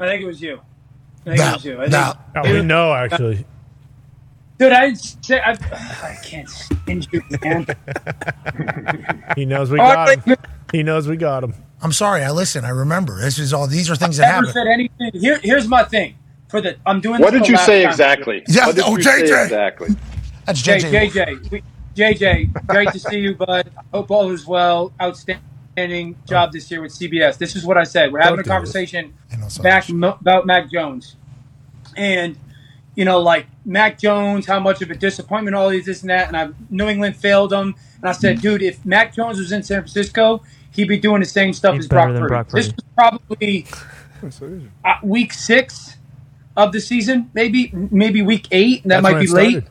I 0.00 0.06
think 0.06 0.22
it 0.22 0.26
was 0.26 0.40
you. 0.42 0.60
I 1.26 1.36
think 1.36 1.38
No, 1.38 1.48
it 1.48 1.52
was 1.54 1.64
you. 1.64 1.80
I 1.82 1.86
no. 1.86 2.12
think, 2.32 2.46
Oh, 2.46 2.52
we 2.52 2.62
know 2.62 2.92
actually. 2.92 3.46
Dude, 4.58 4.72
I 4.72 4.92
say 4.94 5.40
I, 5.40 5.52
I 5.52 6.18
can't 6.24 6.48
stand 6.48 7.08
you, 7.12 7.22
man. 7.42 7.66
He 9.36 9.44
knows 9.46 9.70
we 9.70 9.78
got 9.78 10.24
him. 10.26 10.36
He 10.72 10.82
knows 10.82 11.08
we 11.08 11.16
got 11.16 11.42
him. 11.44 11.54
I'm 11.82 11.92
sorry. 11.92 12.22
I 12.22 12.30
listen. 12.30 12.64
I 12.64 12.68
remember. 12.70 13.20
This 13.20 13.38
is 13.38 13.52
all. 13.52 13.66
These 13.66 13.90
are 13.90 13.96
things 13.96 14.16
that 14.18 14.26
Never 14.26 14.46
happen. 14.46 14.52
said 14.52 14.66
anything. 14.68 15.20
Here, 15.20 15.38
here's 15.42 15.66
my 15.68 15.82
thing. 15.84 16.14
For 16.54 16.60
the, 16.60 16.76
I'm 16.86 17.00
doing. 17.00 17.20
What 17.20 17.32
this 17.32 17.42
did 17.42 17.48
you 17.50 17.56
say 17.56 17.82
time. 17.82 17.90
exactly? 17.90 18.44
Yeah, 18.46 18.66
What 18.66 18.76
did 18.76 18.84
oh, 18.86 18.96
you 18.96 19.02
say 19.02 19.22
JJ. 19.24 19.42
exactly? 19.42 19.88
That's 20.44 20.62
Jay, 20.62 20.78
JJ. 20.78 21.10
JJ, 21.10 21.50
we, 21.50 21.62
JJ, 21.96 22.66
great 22.68 22.90
to 22.92 22.98
see 23.00 23.18
you, 23.18 23.34
bud. 23.34 23.72
Hope 23.92 24.08
all 24.12 24.30
is 24.30 24.46
well. 24.46 24.92
Outstanding 25.02 26.14
job 26.28 26.52
this 26.52 26.70
year 26.70 26.80
with 26.80 26.92
CBS. 26.92 27.38
This 27.38 27.56
is 27.56 27.64
what 27.64 27.76
I 27.76 27.82
said. 27.82 28.12
We're 28.12 28.20
having 28.20 28.34
a 28.34 28.36
Don't 28.36 28.44
do 28.44 28.50
conversation 28.50 29.14
I 29.32 29.36
know, 29.36 29.48
so- 29.48 29.64
back 29.64 29.88
mo- 29.90 30.16
about 30.20 30.46
Mac 30.46 30.70
Jones, 30.70 31.16
and 31.96 32.36
you 32.94 33.04
know, 33.04 33.18
like 33.18 33.46
Mac 33.64 33.98
Jones, 33.98 34.46
how 34.46 34.60
much 34.60 34.80
of 34.80 34.92
a 34.92 34.94
disappointment 34.94 35.56
all 35.56 35.70
these 35.70 35.86
this 35.86 36.02
and 36.02 36.10
that, 36.10 36.28
and 36.28 36.36
I 36.36 36.50
New 36.70 36.86
England 36.86 37.16
failed 37.16 37.52
him, 37.52 37.74
and 38.00 38.08
I 38.08 38.12
said, 38.12 38.40
dude, 38.40 38.62
if 38.62 38.86
Mac 38.86 39.12
Jones 39.12 39.38
was 39.40 39.50
in 39.50 39.64
San 39.64 39.80
Francisco, 39.80 40.44
he'd 40.70 40.86
be 40.86 40.98
doing 40.98 41.18
the 41.18 41.26
same 41.26 41.52
stuff 41.52 41.74
He's 41.74 41.86
as 41.86 41.88
Brock 41.88 42.10
better 42.10 42.20
than 42.20 42.28
Purdy. 42.28 42.50
This 42.52 42.72
was 42.72 42.84
probably 42.96 43.66
uh, 44.84 44.94
week 45.02 45.32
six 45.32 45.96
of 46.56 46.72
the 46.72 46.80
season, 46.80 47.30
maybe 47.34 47.70
maybe 47.72 48.22
week 48.22 48.46
eight, 48.50 48.82
that 48.84 48.88
That's 48.88 49.02
might 49.02 49.12
when 49.14 49.20
be 49.20 49.26
it 49.30 49.34
late. 49.34 49.50
started. 49.50 49.70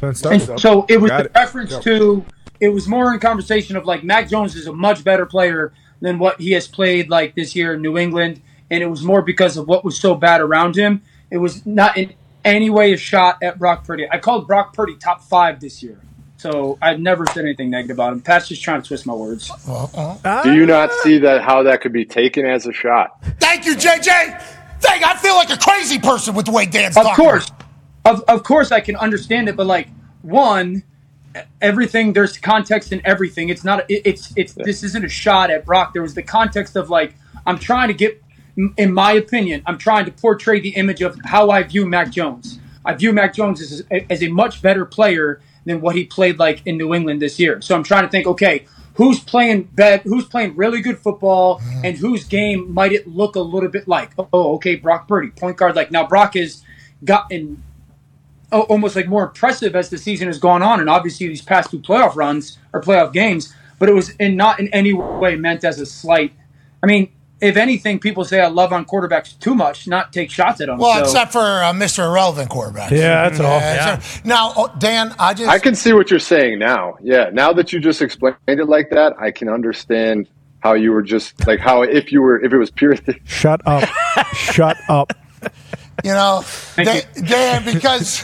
That's 0.00 0.22
when 0.24 0.32
it 0.40 0.48
And 0.48 0.60
so 0.60 0.86
it 0.88 1.00
was 1.00 1.10
Got 1.10 1.18
the 1.18 1.24
it. 1.26 1.32
reference 1.34 1.70
Yep. 1.72 1.82
to 1.82 2.24
it 2.60 2.68
was 2.70 2.88
more 2.88 3.12
in 3.12 3.20
conversation 3.20 3.76
of 3.76 3.84
like 3.84 4.02
Mac 4.04 4.28
Jones 4.28 4.54
is 4.56 4.66
a 4.66 4.72
much 4.72 5.04
better 5.04 5.26
player 5.26 5.72
than 6.00 6.18
what 6.18 6.40
he 6.40 6.52
has 6.52 6.66
played 6.68 7.08
like 7.10 7.34
this 7.34 7.54
year 7.56 7.74
in 7.74 7.82
New 7.82 7.98
England, 7.98 8.40
and 8.70 8.82
it 8.82 8.86
was 8.86 9.02
more 9.02 9.22
because 9.22 9.56
of 9.56 9.66
what 9.68 9.84
was 9.84 9.98
so 9.98 10.14
bad 10.14 10.40
around 10.40 10.76
him. 10.76 11.02
It 11.30 11.38
was 11.38 11.64
not 11.66 11.96
in 11.96 12.14
any 12.44 12.70
way 12.70 12.92
a 12.92 12.96
shot 12.96 13.38
at 13.42 13.58
Brock 13.58 13.84
Purdy. 13.86 14.06
I 14.10 14.18
called 14.18 14.46
Brock 14.46 14.72
Purdy 14.74 14.94
top 14.96 15.22
five 15.22 15.58
this 15.60 15.82
year, 15.82 15.98
so 16.36 16.78
I've 16.80 17.00
never 17.00 17.26
said 17.26 17.44
anything 17.44 17.70
negative 17.70 17.96
about 17.96 18.12
him. 18.12 18.20
Pat's 18.20 18.48
just 18.48 18.62
trying 18.62 18.80
to 18.82 18.86
twist 18.88 19.04
my 19.06 19.12
words. 19.14 19.50
Do 20.44 20.54
you 20.54 20.64
not 20.66 20.92
see 21.02 21.18
that 21.18 21.42
how 21.42 21.62
that 21.64 21.80
could 21.80 21.92
be 21.92 22.04
taken 22.04 22.46
as 22.46 22.66
a 22.66 22.72
shot? 22.72 23.22
Thank 23.40 23.66
you, 23.66 23.74
JJ. 23.74 24.40
Thank. 24.80 25.06
I 25.06 25.16
feel 25.16 25.34
like 25.34 25.50
a 25.50 25.56
crazy 25.56 25.98
person 25.98 26.34
with 26.34 26.46
the 26.46 26.52
way 26.52 26.66
Dan's 26.66 26.96
Of 26.96 27.04
talking. 27.04 27.24
course, 27.24 27.50
of, 28.04 28.22
of 28.28 28.42
course, 28.42 28.72
I 28.72 28.80
can 28.80 28.96
understand 28.96 29.48
it, 29.48 29.56
but 29.56 29.66
like 29.66 29.88
one, 30.22 30.82
everything 31.60 32.12
there's 32.12 32.38
context 32.38 32.92
in 32.92 33.00
everything. 33.04 33.48
It's 33.48 33.64
not. 33.64 33.90
It, 33.90 34.02
it's 34.04 34.32
it's 34.36 34.52
this 34.54 34.82
isn't 34.82 35.04
a 35.04 35.08
shot 35.08 35.50
at 35.50 35.64
Brock. 35.64 35.92
There 35.92 36.02
was 36.02 36.14
the 36.14 36.22
context 36.22 36.76
of 36.76 36.90
like 36.90 37.14
I'm 37.46 37.58
trying 37.58 37.88
to 37.88 37.94
get, 37.94 38.22
in 38.76 38.92
my 38.92 39.12
opinion, 39.12 39.62
I'm 39.66 39.78
trying 39.78 40.04
to 40.06 40.12
portray 40.12 40.60
the 40.60 40.70
image 40.70 41.02
of 41.02 41.18
how 41.24 41.50
I 41.50 41.62
view 41.62 41.86
Mac 41.86 42.10
Jones. 42.10 42.58
I 42.84 42.94
view 42.94 43.12
Mac 43.12 43.34
Jones 43.34 43.60
as 43.60 43.84
as 44.10 44.22
a 44.22 44.28
much 44.28 44.62
better 44.62 44.84
player 44.84 45.40
than 45.64 45.80
what 45.80 45.96
he 45.96 46.04
played 46.04 46.38
like 46.38 46.62
in 46.64 46.76
New 46.76 46.94
England 46.94 47.20
this 47.20 47.38
year. 47.40 47.60
So 47.60 47.74
I'm 47.74 47.82
trying 47.82 48.04
to 48.04 48.08
think, 48.08 48.26
okay, 48.28 48.66
who's 48.96 49.20
playing 49.20 49.64
bet, 49.74 50.02
who's 50.02 50.24
playing 50.24 50.56
really 50.56 50.80
good 50.80 50.98
football, 50.98 51.60
and 51.84 51.96
whose 51.96 52.24
game 52.24 52.72
might 52.72 52.92
it 52.92 53.06
look 53.06 53.36
a 53.36 53.40
little 53.40 53.68
bit 53.68 53.86
like? 53.86 54.12
Oh, 54.18 54.28
oh 54.32 54.54
okay, 54.56 54.76
Brock 54.76 55.06
Purdy, 55.06 55.30
point 55.30 55.56
guard. 55.56 55.76
Like 55.76 55.90
now, 55.90 56.06
Brock 56.06 56.34
has 56.34 56.62
gotten 57.04 57.62
o- 58.52 58.62
almost 58.62 58.96
like 58.96 59.06
more 59.06 59.24
impressive 59.24 59.76
as 59.76 59.90
the 59.90 59.98
season 59.98 60.26
has 60.26 60.38
gone 60.38 60.62
on, 60.62 60.80
and 60.80 60.90
obviously 60.90 61.28
these 61.28 61.42
past 61.42 61.70
two 61.70 61.78
playoff 61.80 62.16
runs 62.16 62.58
or 62.72 62.80
playoff 62.80 63.12
games. 63.12 63.54
But 63.78 63.90
it 63.90 63.92
was 63.92 64.10
in 64.16 64.36
not 64.36 64.58
in 64.58 64.68
any 64.68 64.94
way 64.94 65.36
meant 65.36 65.62
as 65.62 65.78
a 65.78 65.86
slight. 65.86 66.32
I 66.82 66.86
mean, 66.86 67.12
if 67.40 67.56
anything, 67.56 67.98
people 67.98 68.24
say 68.24 68.40
I 68.40 68.48
love 68.48 68.72
on 68.72 68.84
quarterbacks 68.86 69.38
too 69.38 69.54
much, 69.54 69.86
not 69.86 70.12
take 70.12 70.30
shots 70.30 70.60
at 70.60 70.68
them. 70.68 70.78
Well, 70.78 70.94
so. 70.96 71.04
except 71.04 71.32
for 71.32 71.40
uh, 71.40 71.72
Mr. 71.72 72.08
Irrelevant 72.08 72.48
quarterback. 72.48 72.90
Yeah, 72.90 73.28
that's 73.28 73.40
all. 73.40 73.58
except- 73.58 74.24
Now, 74.24 74.52
oh, 74.56 74.72
Dan, 74.78 75.14
I 75.18 75.34
just 75.34 75.50
I 75.50 75.58
can 75.58 75.74
see 75.74 75.92
what 75.92 76.10
you're 76.10 76.18
saying 76.18 76.58
now. 76.58 76.96
Yeah, 77.02 77.30
now 77.32 77.52
that 77.52 77.72
you 77.72 77.80
just 77.80 78.00
explained 78.00 78.36
it 78.46 78.68
like 78.68 78.90
that, 78.90 79.14
I 79.20 79.30
can 79.30 79.48
understand 79.48 80.28
how 80.60 80.72
you 80.74 80.92
were 80.92 81.02
just 81.02 81.46
like 81.46 81.60
how 81.60 81.82
if 81.82 82.10
you 82.10 82.22
were 82.22 82.42
if 82.42 82.52
it 82.52 82.58
was 82.58 82.70
pure. 82.70 82.96
Shut 83.24 83.60
up. 83.66 83.88
Shut 84.34 84.76
up. 84.88 85.12
You 86.04 86.12
know, 86.12 86.44
Dan, 86.76 87.02
Dan, 87.24 87.64
because 87.64 88.20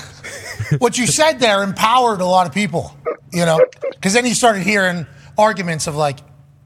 what 0.79 0.97
you 0.99 1.07
said 1.07 1.39
there 1.39 1.63
empowered 1.63 2.21
a 2.21 2.27
lot 2.27 2.47
of 2.47 2.55
people, 2.55 2.97
you 3.33 3.45
know, 3.45 3.61
because 3.93 4.13
then 4.13 4.27
you 4.27 4.35
started 4.35 4.63
hearing 4.63 5.07
arguments 5.39 5.87
of 5.87 5.97
like, 5.97 6.19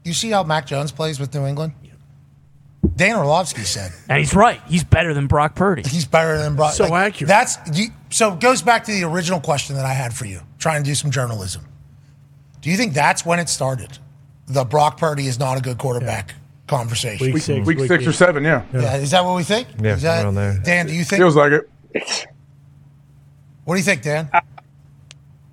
you 0.03 0.13
see 0.13 0.29
how 0.31 0.43
Mac 0.43 0.65
Jones 0.65 0.91
plays 0.91 1.19
with 1.19 1.33
New 1.33 1.45
England? 1.45 1.73
Dan 2.95 3.15
Orlovsky 3.17 3.61
said. 3.63 3.91
And 4.09 4.19
he's 4.19 4.33
right. 4.35 4.59
He's 4.67 4.83
better 4.83 5.13
than 5.13 5.27
Brock 5.27 5.55
Purdy. 5.55 5.83
He's 5.87 6.05
better 6.05 6.37
than 6.37 6.55
Brock. 6.55 6.73
So 6.73 6.95
accurate. 6.95 7.27
That's 7.27 7.57
you, 7.77 7.87
so 8.09 8.33
it 8.33 8.39
goes 8.39 8.61
back 8.61 8.85
to 8.85 8.91
the 8.91 9.03
original 9.03 9.39
question 9.39 9.75
that 9.75 9.85
I 9.85 9.93
had 9.93 10.13
for 10.13 10.25
you. 10.25 10.39
Trying 10.57 10.83
to 10.83 10.89
do 10.89 10.95
some 10.95 11.11
journalism. 11.11 11.63
Do 12.61 12.69
you 12.71 12.77
think 12.77 12.93
that's 12.93 13.25
when 13.25 13.39
it 13.39 13.49
started? 13.49 13.97
The 14.47 14.63
Brock 14.63 14.97
Purdy 14.97 15.27
is 15.27 15.37
not 15.39 15.57
a 15.57 15.61
good 15.61 15.77
quarterback 15.77 16.33
conversation. 16.67 17.33
Week 17.33 17.41
six, 17.43 17.65
Week 17.67 17.77
week 17.77 17.87
six 17.87 18.05
or 18.05 18.09
eight. 18.09 18.13
seven, 18.15 18.43
yeah. 18.43 18.63
Yeah, 18.73 18.95
is 18.97 19.11
that 19.11 19.23
what 19.23 19.35
we 19.35 19.43
think? 19.43 19.67
Yeah, 19.79 19.95
is 19.95 20.01
that, 20.03 20.23
around 20.23 20.35
there. 20.35 20.59
Dan, 20.63 20.87
do 20.87 20.93
you 20.93 21.03
think? 21.03 21.19
Feels 21.19 21.35
like 21.35 21.51
it. 21.51 21.69
What 23.65 23.75
do 23.75 23.79
you 23.79 23.83
think, 23.85 24.01
Dan? 24.01 24.29
Uh, 24.33 24.39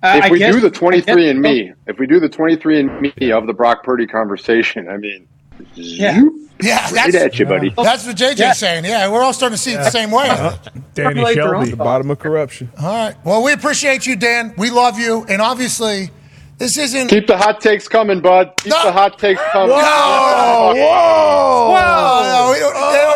if 0.03 0.23
I 0.25 0.29
we 0.29 0.39
guess- 0.39 0.53
do 0.53 0.61
the 0.61 0.69
23 0.71 1.29
and 1.29 1.41
me, 1.41 1.73
if 1.87 1.99
we 1.99 2.07
do 2.07 2.19
the 2.19 2.29
23 2.29 2.79
and 2.79 3.01
me 3.01 3.31
of 3.31 3.47
the 3.47 3.53
Brock 3.53 3.83
Purdy 3.83 4.07
conversation, 4.07 4.87
I 4.87 4.97
mean, 4.97 5.27
Yeah. 5.75 6.21
Yeah, 6.61 6.85
right 6.85 7.11
that's, 7.11 7.15
at 7.15 7.37
you, 7.39 7.45
buddy. 7.45 7.73
That's 7.75 8.07
what 8.07 8.15
JJ's 8.15 8.57
saying. 8.57 8.85
Yeah, 8.85 9.11
we're 9.11 9.21
all 9.21 9.33
starting 9.33 9.57
to 9.57 9.61
see 9.61 9.73
it 9.73 9.77
the 9.77 9.89
same 9.89 10.09
way. 10.09 10.29
Uh-huh. 10.29 10.55
Danny 10.93 11.15
Formulate 11.15 11.35
their 11.35 11.43
Shelby, 11.43 11.71
own 11.73 11.77
bottom 11.77 12.09
of 12.09 12.19
corruption. 12.19 12.71
All 12.79 12.85
right. 12.85 13.15
Well, 13.25 13.43
we 13.43 13.51
appreciate 13.51 14.05
you, 14.07 14.15
Dan. 14.15 14.53
We 14.57 14.69
love 14.69 14.97
you, 14.97 15.25
and 15.27 15.41
obviously, 15.41 16.11
this 16.57 16.77
isn't. 16.77 17.09
Keep 17.09 17.27
the 17.27 17.37
hot 17.37 17.59
takes 17.59 17.89
coming, 17.89 18.21
bud. 18.21 18.53
Keep 18.57 18.71
the 18.71 18.91
hot 18.93 19.19
takes 19.19 19.41
coming. 19.51 19.75
Whoa! 19.75 20.73
Whoa! 20.75 21.75
No, 22.23 22.51
we 22.53 22.59
don't- 22.59 23.14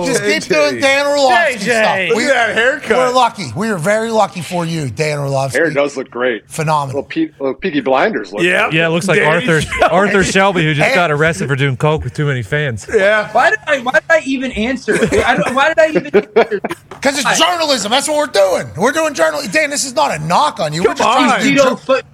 they 0.00 0.06
don't- 0.12 0.22
just 0.22 0.48
keep 0.48 0.56
doing 0.56 0.80
Dan 0.80 1.06
Orlovsky 1.06 1.54
JJ. 1.58 2.06
stuff. 2.08 2.16
Look 2.16 2.24
at 2.24 2.34
that 2.34 2.54
haircut. 2.56 2.96
We're 2.96 3.10
lucky. 3.12 3.46
We 3.54 3.68
are 3.68 3.78
very 3.78 4.10
lucky 4.10 4.40
for 4.42 4.64
you, 4.64 4.90
Dan 4.90 5.18
Orlovsky. 5.18 5.58
Hair 5.58 5.70
does 5.70 5.96
look 5.96 6.10
great. 6.10 6.48
Phenomenal. 6.50 7.02
Little, 7.02 7.08
Pe- 7.08 7.32
little 7.38 7.54
Peaky 7.54 7.80
Blinders 7.80 8.32
look. 8.32 8.42
Yeah, 8.42 8.70
Yeah, 8.72 8.86
it 8.86 8.90
looks 8.90 9.08
like 9.08 9.20
Arthur 9.22 9.60
Arthur 9.90 10.24
Shelby 10.24 10.64
who 10.64 10.74
just 10.74 10.94
got 10.94 11.10
arrested 11.10 11.48
for 11.48 11.56
doing 11.56 11.76
coke 11.76 12.04
with 12.04 12.14
too 12.14 12.26
many 12.26 12.42
fans. 12.42 12.86
Yeah. 12.92 13.30
Why 13.32 13.50
did 13.50 13.58
I? 13.66 13.78
Why 13.80 13.92
did 13.92 14.02
I 14.10 14.20
even 14.24 14.52
answer? 14.52 14.94
I 15.24 15.36
don't, 15.36 15.54
why 15.54 15.68
did 15.74 15.78
I 15.78 15.88
even? 15.90 16.10
Because 16.10 17.18
it's 17.18 17.38
journalism. 17.38 17.90
That's 17.90 18.08
what 18.08 18.16
we're 18.16 18.26
doing. 18.26 18.72
We're 18.76 18.92
doing 18.92 19.14
journalism. 19.14 19.50
Dan, 19.52 19.70
this 19.70 19.84
is 19.84 19.94
not 19.94 20.14
a 20.14 20.18
knock 20.24 20.60
on 20.60 20.72
you. 20.72 20.82
we're 20.82 20.94
just 20.94 21.02
trying 21.02 21.38
to 21.40 21.44
do 21.44 21.50
Tito 21.50 21.68
jour- 21.70 21.76
foot 21.76 22.04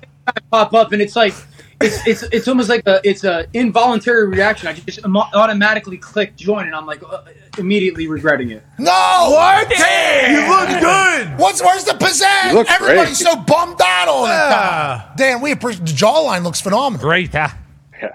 pop 0.50 0.74
up, 0.74 0.92
and 0.92 1.00
it's 1.02 1.16
like 1.16 1.34
it's 1.80 2.06
it's 2.06 2.22
it's 2.24 2.48
almost 2.48 2.68
like 2.68 2.82
a 2.86 3.00
it's 3.04 3.24
a 3.24 3.46
involuntary 3.52 4.26
reaction. 4.26 4.68
I 4.68 4.72
just 4.72 5.00
automatically 5.04 5.96
click 5.96 6.36
join, 6.36 6.66
and 6.66 6.74
I'm 6.74 6.86
like 6.86 7.02
uh, 7.02 7.22
immediately 7.56 8.08
regretting 8.08 8.50
it. 8.50 8.64
No! 8.78 9.28
What? 9.30 9.68
Dan! 9.68 10.34
You 10.34 10.48
look 10.48 10.80
good. 10.80 11.38
What's 11.38 11.62
where's 11.62 11.84
the 11.84 11.92
pizzazz? 11.92 12.66
Everybody's 12.68 13.22
great. 13.22 13.32
so 13.32 13.36
bummed 13.36 13.80
out 13.82 14.08
all 14.08 14.22
the 14.24 14.28
time. 14.28 15.16
Dan, 15.16 15.40
we 15.40 15.52
appreciate 15.52 15.86
the 15.86 15.92
jawline 15.92 16.42
looks 16.42 16.60
phenomenal. 16.60 17.06
Great. 17.06 17.34
I 17.34 17.54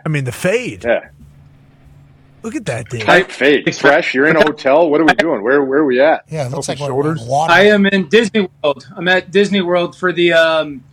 mean, 0.09 0.25
the 0.25 0.31
fade. 0.31 0.83
Yeah. 0.83 1.09
Look 2.41 2.55
at 2.55 2.65
that 2.65 2.89
thing. 2.89 2.99
Tight 2.99 3.31
fade, 3.31 3.73
fresh. 3.73 4.13
You're 4.13 4.25
in 4.25 4.35
a 4.35 4.41
hotel. 4.43 4.89
What 4.89 4.99
are 4.99 5.05
we 5.05 5.13
doing? 5.13 5.41
Where 5.41 5.63
where 5.63 5.79
are 5.79 5.85
we 5.85 6.01
at? 6.01 6.25
Yeah, 6.27 6.45
it 6.45 6.51
looks 6.51 6.67
like 6.67 6.77
shoulders. 6.77 7.25
I 7.31 7.67
am 7.67 7.85
in 7.85 8.09
Disney 8.09 8.49
World. 8.61 8.85
I'm 8.93 9.07
at 9.07 9.31
Disney 9.31 9.61
World 9.61 9.95
for 9.95 10.11
the 10.11 10.33
um, 10.33 10.83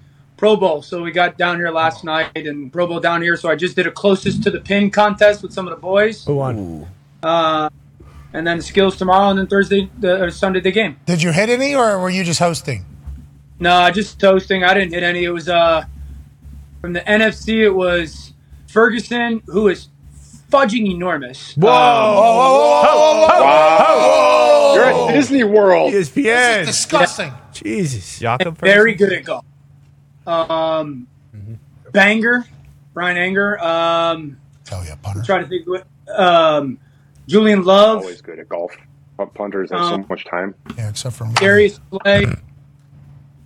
Pro 0.41 0.57
Bowl. 0.57 0.81
So 0.81 1.03
we 1.03 1.13
got 1.13 1.37
down 1.37 1.59
here 1.59 1.71
last 1.71 2.03
night 2.03 2.35
and 2.35 2.73
Pro 2.73 2.87
Bowl 2.87 2.99
down 2.99 3.21
here. 3.21 3.37
So 3.37 3.51
I 3.51 3.57
just 3.57 3.77
did 3.77 3.87
a 3.87 3.91
closest 3.91 4.43
to 4.45 4.51
the 4.51 4.59
pin 4.59 4.91
contest 4.91 5.43
with 5.43 5.53
some 5.53 5.69
of 5.69 5.75
the 5.75 5.81
boys. 5.81 6.25
Who 6.25 6.37
won? 6.37 6.87
Uh, 7.23 7.69
and 8.33 8.47
then 8.47 8.63
skills 8.63 8.97
tomorrow, 8.97 9.29
and 9.29 9.39
then 9.39 9.47
Thursday, 9.49 9.91
the, 9.99 10.23
or 10.23 10.31
Sunday, 10.31 10.61
the 10.61 10.73
game. 10.73 10.99
Did 11.05 11.23
you 11.23 11.31
hit 11.33 11.51
any, 11.51 11.75
or 11.75 12.01
were 12.01 12.09
you 12.09 12.25
just 12.25 12.39
hosting? 12.39 12.87
No, 13.59 13.75
I 13.75 13.91
just 13.91 14.19
toasting. 14.19 14.65
I 14.65 14.73
didn't 14.73 14.95
hit 14.95 15.03
any. 15.03 15.25
It 15.25 15.29
was 15.31 15.47
uh 15.51 15.85
from 16.81 16.95
the 16.95 17.01
NFC. 17.01 17.63
It 17.63 17.75
was 17.75 18.33
Ferguson, 18.67 19.43
who 19.45 19.69
is 19.69 19.89
fudging 20.51 20.91
enormous. 20.91 21.55
Whoa! 21.55 21.69
Um, 21.69 22.15
whoa, 22.17 22.33
whoa, 22.33 23.27
whoa, 23.27 23.27
whoa, 23.27 23.41
Wow. 23.45 24.73
You're 24.75 24.85
at 24.85 25.13
Disney 25.13 25.45
World. 25.45 25.93
ESPN. 25.93 26.15
This 26.15 26.61
is 26.61 26.77
disgusting. 26.77 27.35
Jesus. 27.53 28.23
and 28.23 28.57
very 28.57 28.95
good 28.95 29.13
at 29.13 29.25
golf. 29.25 29.45
Um, 30.27 31.07
Banger, 31.93 32.45
Bryan 32.95 33.17
Anger. 33.17 33.59
Um, 33.61 34.39
oh 34.73 34.83
yeah, 34.87 34.95
punter. 35.03 35.21
I'm 35.21 35.27
trying 35.27 35.43
to 35.45 35.49
think. 35.49 35.67
What, 35.67 35.87
um, 36.17 36.79
Julian 37.29 37.65
Love, 37.65 37.99
Always 37.99 38.21
good 38.23 38.39
at 38.39 38.49
golf. 38.49 38.73
Punt- 39.17 39.35
Punters 39.35 39.71
have 39.71 39.81
so 39.81 39.95
Um, 39.95 40.07
much 40.09 40.25
time. 40.25 40.55
Yeah, 40.79 40.89
except 40.89 41.15
for 41.17 41.25
me. 41.25 41.33
Darius 41.35 41.79
Slay. 42.03 42.27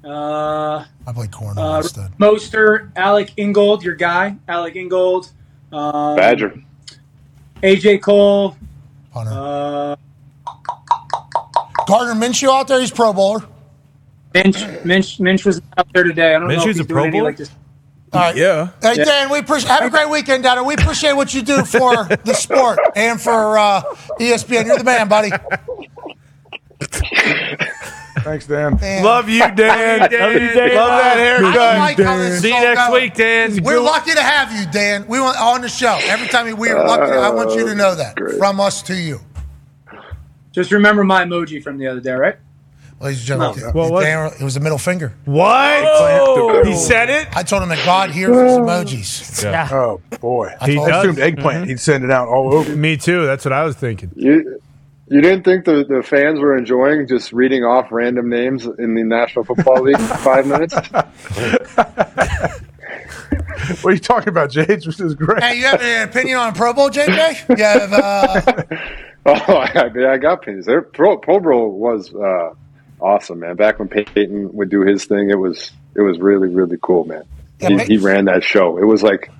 Uh, 0.04 0.84
I 1.06 1.12
play 1.14 1.26
corner 1.28 1.60
uh, 1.60 1.76
instead. 1.78 2.12
Mostert, 2.18 2.92
Alec 2.94 3.32
Ingold, 3.38 3.82
your 3.82 3.94
guy, 3.94 4.36
Alec 4.48 4.76
Ingold. 4.76 5.30
Um, 5.72 6.16
Badger. 6.16 6.54
AJ 7.62 8.02
Cole. 8.02 8.56
Punter. 9.12 9.32
Uh, 9.32 9.96
Gardner 11.86 12.14
Minshew 12.14 12.48
out 12.48 12.68
there. 12.68 12.80
He's 12.80 12.90
Pro 12.90 13.12
Bowler. 13.12 13.44
Minch, 14.34 14.84
Minch, 14.84 15.20
Minch 15.20 15.44
was 15.44 15.62
out 15.78 15.86
there 15.92 16.02
today. 16.04 16.34
I 16.34 16.38
don't 16.38 16.48
know 16.48 16.54
if 16.54 16.60
Minshew's 16.60 16.76
he's 16.76 16.80
a 16.80 16.88
doing 16.88 16.96
Pro 16.96 17.04
any 17.04 17.20
like 17.20 17.36
this. 17.36 17.50
All 18.12 18.20
right. 18.20 18.36
Yeah. 18.36 18.70
Hey 18.82 18.94
Yeah. 18.96 19.04
Dan, 19.04 19.30
we 19.30 19.38
appreciate 19.38 19.70
have 19.70 19.84
a 19.84 19.90
great 19.90 20.08
weekend 20.10 20.42
down 20.44 20.56
there. 20.56 20.64
We 20.64 20.74
appreciate 20.74 21.12
what 21.14 21.32
you 21.34 21.42
do 21.42 21.64
for 21.64 22.04
the 22.24 22.34
sport 22.34 22.78
and 22.96 23.20
for 23.20 23.58
uh, 23.58 23.82
ESPN. 24.20 24.66
You're 24.66 24.78
the 24.78 24.84
man, 24.84 25.08
buddy. 25.08 25.30
Thanks, 28.20 28.46
Dan. 28.46 28.78
Love 29.04 29.28
you, 29.28 29.40
Dan. 29.54 30.00
Love 30.00 30.10
you, 30.32 30.38
Dan. 30.52 30.74
Love 30.74 31.02
that 31.02 31.16
haircut. 31.18 31.56
I 31.56 31.78
like 31.78 31.98
how 31.98 32.16
this 32.16 32.40
See 32.40 32.48
you 32.48 32.54
next 32.54 32.86
goes. 32.86 32.94
week, 32.94 33.14
Dan. 33.14 33.62
We're 33.62 33.80
lucky 33.80 34.12
to 34.12 34.22
have 34.22 34.52
you, 34.52 34.70
Dan. 34.72 35.06
We 35.06 35.20
want 35.20 35.38
on 35.40 35.60
the 35.60 35.68
show 35.68 35.98
every 36.04 36.28
time 36.28 36.56
we 36.56 36.70
are 36.70 36.86
lucky. 36.86 37.12
I 37.12 37.28
want 37.30 37.54
you 37.54 37.66
to 37.66 37.74
know 37.74 37.94
that 37.94 38.16
from 38.38 38.60
us 38.60 38.82
to 38.84 38.94
you. 38.94 39.20
Just 40.52 40.70
remember 40.72 41.04
my 41.04 41.24
emoji 41.24 41.62
from 41.62 41.78
the 41.78 41.86
other 41.88 42.00
day, 42.00 42.12
right? 42.12 42.36
Ladies 43.00 43.18
and 43.20 43.26
gentlemen, 43.26 43.60
No. 43.60 43.68
it- 43.68 43.74
What 43.74 43.90
was 43.92 44.40
it 44.40 44.44
was 44.44 44.56
a 44.56 44.60
middle 44.60 44.78
finger. 44.78 45.12
What? 45.24 46.66
He 46.66 46.74
said 46.74 47.10
it? 47.10 47.28
I 47.36 47.42
told 47.42 47.62
him 47.62 47.68
that 47.68 47.84
God 47.84 48.10
hears 48.10 48.30
his 48.34 48.58
emojis. 48.58 49.70
Oh 49.72 50.00
boy, 50.20 50.50
I 50.60 50.64
I 50.70 50.74
told 50.74 50.88
him. 50.88 50.94
assumed 50.94 51.18
eggplant. 51.18 51.68
He'd 51.68 51.80
send 51.80 52.04
it 52.04 52.10
out 52.10 52.28
all 52.28 52.54
over. 52.54 52.74
Me 52.76 52.96
too. 52.96 53.26
That's 53.26 53.44
what 53.44 53.52
I 53.52 53.64
was 53.64 53.76
thinking. 53.76 54.10
You 54.16 54.60
you 55.08 55.20
didn't 55.20 55.42
think 55.44 55.66
the, 55.66 55.84
the 55.86 56.02
fans 56.02 56.40
were 56.40 56.56
enjoying 56.56 57.06
just 57.06 57.30
reading 57.34 57.62
off 57.62 57.88
random 57.90 58.30
names 58.30 58.64
in 58.64 58.94
the 58.94 59.02
National 59.02 59.44
Football 59.44 59.82
League 59.82 59.98
for 59.98 60.16
five 60.16 60.46
minutes? 60.46 60.74
What 63.80 63.84
are 63.86 63.92
you 63.94 63.98
talking 64.00 64.28
about, 64.28 64.50
Jade? 64.50 64.68
Which 64.86 65.00
is 65.00 65.14
great. 65.14 65.42
Hey, 65.42 65.56
you 65.58 65.64
have 65.64 65.80
an 65.80 66.06
opinion 66.08 66.36
on 66.38 66.52
Pro 66.54 66.74
Bowl, 66.74 66.90
JJ? 66.90 67.56
You 67.58 67.64
have, 67.64 67.92
uh, 67.92 68.62
Oh, 69.26 69.54
I, 69.56 70.12
I 70.12 70.18
got 70.18 70.42
pins. 70.42 70.66
Their 70.66 70.82
Pro, 70.82 71.16
Pro 71.16 71.40
Bowl 71.40 71.70
was 71.78 72.12
uh, 72.14 72.50
awesome, 73.00 73.40
man. 73.40 73.56
Back 73.56 73.78
when 73.78 73.88
Peyton 73.88 74.52
would 74.54 74.70
do 74.70 74.82
his 74.82 75.04
thing, 75.04 75.30
it 75.30 75.38
was 75.38 75.70
it 75.94 76.02
was 76.02 76.18
really 76.18 76.48
really 76.48 76.78
cool, 76.82 77.04
man. 77.04 77.22
Yeah, 77.60 77.68
he, 77.84 77.94
he 77.94 77.96
ran 77.98 78.24
that 78.26 78.42
show. 78.42 78.76
It 78.78 78.84
was 78.84 79.02
like, 79.02 79.30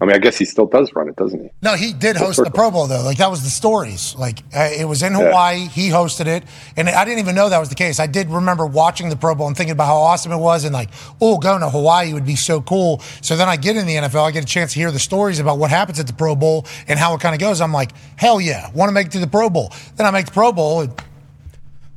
I 0.00 0.04
mean, 0.04 0.16
I 0.16 0.18
guess 0.18 0.36
he 0.36 0.44
still 0.44 0.66
does 0.66 0.92
run 0.96 1.08
it, 1.08 1.14
doesn't 1.14 1.40
he? 1.40 1.48
no, 1.62 1.74
he 1.74 1.92
did 1.92 2.16
host 2.16 2.42
the 2.42 2.50
Pro 2.50 2.72
Bowl 2.72 2.88
though. 2.88 3.02
Like 3.02 3.18
that 3.18 3.30
was 3.30 3.44
the 3.44 3.50
stories. 3.50 4.16
Like 4.16 4.40
uh, 4.54 4.68
it 4.76 4.84
was 4.84 5.02
in 5.04 5.12
Yeah. 5.12 5.26
Hawaii. 5.28 5.68
He 5.68 5.90
hosted 5.90 6.26
it, 6.26 6.42
and 6.76 6.88
I 6.88 7.04
didn't 7.04 7.20
even 7.20 7.36
know 7.36 7.48
that 7.48 7.60
was 7.60 7.68
the 7.68 7.76
case. 7.76 8.00
I 8.00 8.08
did 8.08 8.28
remember 8.28 8.66
watching 8.66 9.10
the 9.10 9.16
Pro 9.16 9.34
Bowl 9.36 9.46
and 9.46 9.56
thinking 9.56 9.72
about 9.72 9.86
how 9.86 9.96
awesome 9.98 10.32
it 10.32 10.38
was, 10.38 10.64
and 10.64 10.74
like, 10.74 10.90
oh, 11.20 11.38
going 11.38 11.60
to 11.60 11.70
Hawaii 11.70 12.12
would 12.12 12.26
be 12.26 12.36
so 12.36 12.60
cool. 12.60 12.98
So 13.20 13.36
then 13.36 13.48
I 13.48 13.56
get 13.56 13.76
in 13.76 13.86
the 13.86 13.94
NFL, 13.94 14.24
I 14.24 14.32
get 14.32 14.42
a 14.42 14.46
chance 14.46 14.72
to 14.72 14.80
hear 14.80 14.90
the 14.90 14.98
stories 14.98 15.38
about 15.38 15.58
what 15.58 15.70
happens 15.70 16.00
at 16.00 16.08
the 16.08 16.12
Pro 16.14 16.34
Bowl 16.34 16.66
and 16.88 16.98
how 16.98 17.14
it 17.14 17.20
kind 17.20 17.34
of 17.34 17.40
goes. 17.40 17.60
I'm 17.60 17.72
like, 17.72 17.92
hell 18.16 18.40
yeah, 18.40 18.70
want 18.72 18.88
to 18.88 18.92
make 18.92 19.06
it 19.06 19.12
to 19.12 19.20
the 19.20 19.28
Pro 19.28 19.48
Bowl. 19.50 19.72
Then 19.96 20.06
I 20.06 20.10
make 20.10 20.26
the 20.26 20.32
Pro 20.32 20.50
Bowl. 20.52 20.80
And, 20.80 20.92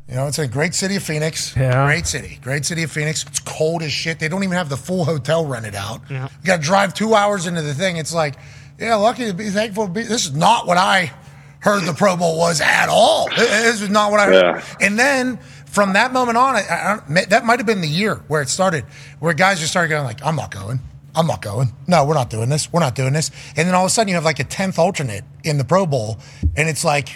you 0.09 0.15
know, 0.15 0.27
it's 0.27 0.37
a 0.39 0.47
great 0.47 0.73
city 0.75 0.95
of 0.97 1.03
Phoenix. 1.03 1.55
Yeah. 1.57 1.85
Great 1.87 2.05
city. 2.05 2.37
Great 2.41 2.65
city 2.65 2.83
of 2.83 2.91
Phoenix. 2.91 3.23
It's 3.25 3.39
cold 3.39 3.81
as 3.81 3.91
shit. 3.91 4.19
They 4.19 4.27
don't 4.27 4.43
even 4.43 4.55
have 4.55 4.69
the 4.69 4.77
full 4.77 5.03
hotel 5.05 5.45
rented 5.45 5.75
out. 5.75 6.01
Yeah. 6.09 6.27
You 6.41 6.45
got 6.45 6.57
to 6.57 6.61
drive 6.63 6.93
two 6.93 7.15
hours 7.15 7.47
into 7.47 7.61
the 7.63 7.73
thing. 7.73 7.97
It's 7.97 8.13
like, 8.13 8.35
yeah, 8.79 8.95
lucky 8.95 9.25
to 9.25 9.33
be 9.33 9.49
thankful 9.49 9.87
to 9.87 9.91
be. 9.91 10.03
This 10.03 10.25
is 10.25 10.33
not 10.35 10.67
what 10.67 10.77
I 10.77 11.11
heard 11.59 11.83
the 11.83 11.93
Pro 11.93 12.15
Bowl 12.15 12.37
was 12.37 12.61
at 12.61 12.87
all. 12.89 13.27
This 13.35 13.81
is 13.81 13.89
not 13.89 14.11
what 14.11 14.19
I 14.19 14.25
heard. 14.25 14.33
Yeah. 14.57 14.65
And 14.81 14.99
then 14.99 15.37
from 15.65 15.93
that 15.93 16.13
moment 16.13 16.37
on, 16.37 16.55
I, 16.55 16.59
I, 16.69 17.01
don't- 17.07 17.29
that 17.29 17.43
might 17.45 17.57
have 17.59 17.65
been 17.65 17.81
the 17.81 17.87
year 17.87 18.15
where 18.27 18.41
it 18.43 18.49
started, 18.49 18.83
where 19.19 19.33
guys 19.33 19.59
just 19.59 19.71
started 19.71 19.89
going 19.89 20.03
like, 20.03 20.23
I'm 20.23 20.35
not 20.35 20.51
going. 20.51 20.79
I'm 21.15 21.25
not 21.27 21.41
going. 21.41 21.69
No, 21.87 22.05
we're 22.05 22.13
not 22.13 22.29
doing 22.29 22.49
this. 22.49 22.71
We're 22.71 22.81
not 22.81 22.93
doing 22.93 23.13
this. 23.13 23.31
And 23.55 23.67
then 23.67 23.73
all 23.73 23.85
of 23.85 23.87
a 23.87 23.89
sudden, 23.89 24.09
you 24.09 24.15
have 24.15 24.25
like 24.25 24.39
a 24.39 24.43
tenth 24.43 24.77
alternate 24.77 25.23
in 25.45 25.57
the 25.57 25.63
Pro 25.63 25.85
Bowl, 25.85 26.19
and 26.57 26.67
it's 26.69 26.83
like, 26.83 27.09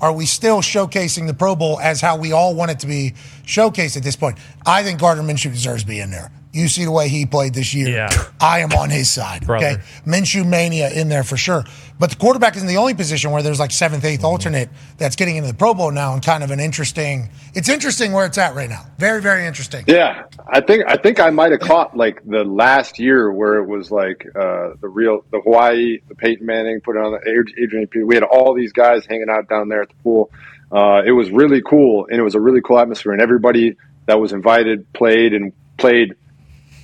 are 0.00 0.12
we 0.12 0.26
still 0.26 0.60
showcasing 0.60 1.26
the 1.26 1.34
Pro 1.34 1.54
Bowl 1.54 1.78
as 1.80 2.00
how 2.00 2.16
we 2.16 2.32
all 2.32 2.54
want 2.54 2.70
it 2.70 2.80
to 2.80 2.86
be 2.86 3.14
showcased 3.44 3.96
at 3.96 4.02
this 4.02 4.16
point? 4.16 4.38
I 4.64 4.82
think 4.82 5.00
Gardner 5.00 5.22
Minshew 5.24 5.52
deserves 5.52 5.82
to 5.82 5.88
be 5.88 6.00
in 6.00 6.10
there. 6.10 6.30
You 6.52 6.66
see 6.66 6.84
the 6.84 6.90
way 6.90 7.08
he 7.08 7.26
played 7.26 7.54
this 7.54 7.72
year. 7.74 7.88
Yeah. 7.88 8.10
I 8.40 8.60
am 8.60 8.72
on 8.72 8.90
his 8.90 9.08
side. 9.08 9.44
Okay. 9.44 9.46
Brother. 9.46 9.82
Minshew 10.04 10.44
mania 10.44 10.90
in 10.90 11.08
there 11.08 11.22
for 11.22 11.36
sure. 11.36 11.64
But 11.98 12.10
the 12.10 12.16
quarterback 12.16 12.56
isn't 12.56 12.66
the 12.66 12.78
only 12.78 12.94
position 12.94 13.30
where 13.30 13.42
there's 13.42 13.60
like 13.60 13.70
seventh, 13.70 14.04
eighth 14.04 14.24
alternate 14.24 14.68
that's 14.98 15.14
getting 15.14 15.36
into 15.36 15.48
the 15.48 15.56
Pro 15.56 15.74
Bowl 15.74 15.92
now 15.92 16.12
and 16.14 16.24
kind 16.24 16.42
of 16.42 16.50
an 16.50 16.58
interesting. 16.58 17.28
It's 17.54 17.68
interesting 17.68 18.12
where 18.12 18.26
it's 18.26 18.38
at 18.38 18.54
right 18.54 18.68
now. 18.68 18.84
Very, 18.98 19.20
very 19.20 19.46
interesting. 19.46 19.84
Yeah, 19.86 20.24
I 20.48 20.60
think 20.60 20.84
I 20.88 20.96
think 20.96 21.20
I 21.20 21.30
might 21.30 21.52
have 21.52 21.60
caught 21.60 21.96
like 21.96 22.20
the 22.24 22.42
last 22.42 22.98
year 22.98 23.30
where 23.30 23.58
it 23.58 23.66
was 23.66 23.92
like 23.92 24.26
uh, 24.34 24.70
the 24.80 24.88
real 24.88 25.24
the 25.30 25.40
Hawaii, 25.40 25.98
the 26.08 26.14
Peyton 26.16 26.46
Manning 26.46 26.80
put 26.80 26.96
it 26.96 27.02
on 27.02 27.12
the 27.12 27.20
Adrian. 27.20 27.86
Peterson. 27.86 28.06
We 28.06 28.14
had 28.16 28.24
all 28.24 28.54
these 28.54 28.72
guys 28.72 29.06
hanging 29.06 29.28
out 29.30 29.48
down 29.48 29.68
there 29.68 29.82
at 29.82 29.88
the 29.88 29.94
pool. 30.02 30.30
Uh, 30.72 31.02
it 31.04 31.12
was 31.12 31.30
really 31.30 31.62
cool, 31.62 32.06
and 32.10 32.18
it 32.18 32.22
was 32.22 32.34
a 32.34 32.40
really 32.40 32.60
cool 32.60 32.78
atmosphere, 32.78 33.12
and 33.12 33.20
everybody 33.20 33.76
that 34.06 34.18
was 34.20 34.32
invited 34.32 34.90
played 34.92 35.34
and 35.34 35.52
played 35.76 36.14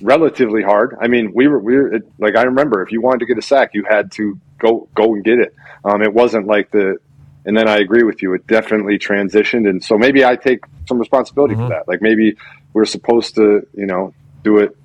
relatively 0.01 0.61
hard. 0.61 0.95
I 0.99 1.07
mean, 1.07 1.31
we 1.33 1.47
were 1.47 1.59
we 1.59 1.75
were 1.75 1.93
it, 1.95 2.03
like 2.19 2.35
I 2.35 2.43
remember 2.43 2.81
if 2.81 2.91
you 2.91 3.01
wanted 3.01 3.19
to 3.19 3.25
get 3.25 3.37
a 3.37 3.41
sack, 3.41 3.71
you 3.73 3.85
had 3.89 4.11
to 4.13 4.39
go 4.59 4.87
go 4.95 5.13
and 5.13 5.23
get 5.23 5.39
it. 5.39 5.55
Um, 5.83 6.01
it 6.01 6.13
wasn't 6.13 6.47
like 6.47 6.71
the. 6.71 6.97
And 7.45 7.55
then 7.55 7.69
I 7.69 7.77
agree 7.77 8.03
with 8.03 8.21
you. 8.21 8.33
It 8.33 8.45
definitely 8.45 8.99
transitioned, 8.99 9.69
and 9.69 9.81
so 9.81 9.97
maybe 9.97 10.25
I 10.25 10.35
take 10.35 10.65
some 10.85 10.99
responsibility 10.99 11.55
for 11.55 11.69
that. 11.69 11.87
Like 11.87 12.01
maybe 12.01 12.35
we're 12.73 12.83
supposed 12.83 13.35
to, 13.35 13.65
you 13.73 13.85
know, 13.85 14.13
do 14.43 14.57
it. 14.57 14.75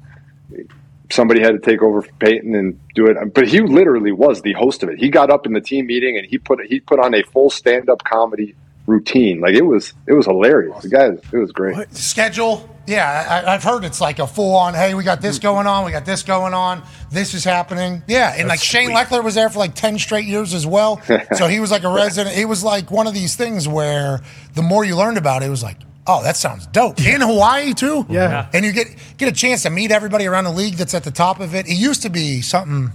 Somebody 1.11 1.41
had 1.41 1.53
to 1.53 1.59
take 1.59 1.83
over 1.83 2.03
for 2.03 2.13
Peyton 2.21 2.55
and 2.55 2.81
do 2.95 3.07
it, 3.07 3.35
but 3.35 3.49
he 3.49 3.61
literally 3.61 4.13
was 4.13 4.43
the 4.43 4.53
host 4.53 4.85
of 4.85 4.91
it. 4.91 5.01
He 5.01 5.09
got 5.09 5.29
up 5.29 5.45
in 5.45 5.55
the 5.55 5.61
team 5.61 5.87
meeting 5.87 6.17
and 6.17 6.25
he 6.25 6.39
put 6.39 6.65
he 6.65 6.79
put 6.79 7.01
on 7.01 7.15
a 7.15 7.25
full 7.25 7.51
stand 7.51 7.91
up 7.91 8.05
comedy 8.05 8.55
routine. 8.87 9.41
Like 9.41 9.55
it 9.55 9.63
was 9.63 9.93
it 10.07 10.13
was 10.13 10.27
hilarious. 10.27 10.83
The 10.83 10.89
guy, 10.89 11.07
it 11.07 11.37
was 11.37 11.53
great. 11.53 11.93
Schedule. 11.95 12.72
Yeah, 12.87 13.43
I, 13.47 13.55
I've 13.55 13.63
heard 13.63 13.85
it's 13.85 14.01
like 14.01 14.19
a 14.19 14.27
full 14.27 14.57
on. 14.57 14.75
Hey, 14.75 14.95
we 14.95 15.05
got 15.05 15.21
this 15.21 15.37
mm-hmm. 15.37 15.43
going 15.43 15.67
on. 15.67 15.85
We 15.85 15.93
got 15.93 16.05
this 16.05 16.23
going 16.23 16.55
on. 16.55 16.83
This 17.11 17.35
is 17.35 17.45
happening. 17.45 18.03
Yeah, 18.09 18.35
and 18.37 18.49
like 18.49 18.61
Shane 18.61 18.91
Lechler 18.91 19.23
was 19.23 19.35
there 19.35 19.49
for 19.49 19.59
like 19.59 19.75
ten 19.75 19.99
straight 19.99 20.27
years 20.27 20.55
as 20.55 20.67
well. 20.67 21.01
so 21.35 21.47
he 21.47 21.61
was 21.61 21.71
like 21.71 21.85
a 21.85 21.93
resident. 21.93 22.37
It 22.37 22.47
was 22.47 22.65
like 22.65 22.91
one 22.91 23.07
of 23.07 23.15
these 23.15 23.37
things 23.37 23.69
where 23.69 24.21
the 24.55 24.63
more 24.63 24.85
you 24.85 24.97
learned 24.97 25.19
about 25.19 25.43
it, 25.43 25.47
it 25.47 25.51
was 25.51 25.63
like, 25.63 25.77
oh, 26.07 26.23
that 26.23 26.37
sounds 26.37 26.67
dope. 26.69 27.01
In 27.01 27.21
Hawaii 27.21 27.75
too. 27.75 28.07
Yeah. 28.09 28.49
and 28.53 28.65
you 28.65 28.73
get 28.73 28.89
get 29.17 29.29
a 29.29 29.33
chance 29.33 29.63
to 29.63 29.71
meet 29.71 29.91
everybody 29.91 30.27
around 30.27 30.45
the 30.45 30.53
league 30.53 30.75
that's 30.75 30.95
at 30.95 31.05
the 31.05 31.11
top 31.11 31.41
of 31.41 31.55
it. 31.55 31.67
It 31.67 31.75
used 31.75 32.03
to 32.03 32.11
be 32.11 32.41
something. 32.41 32.91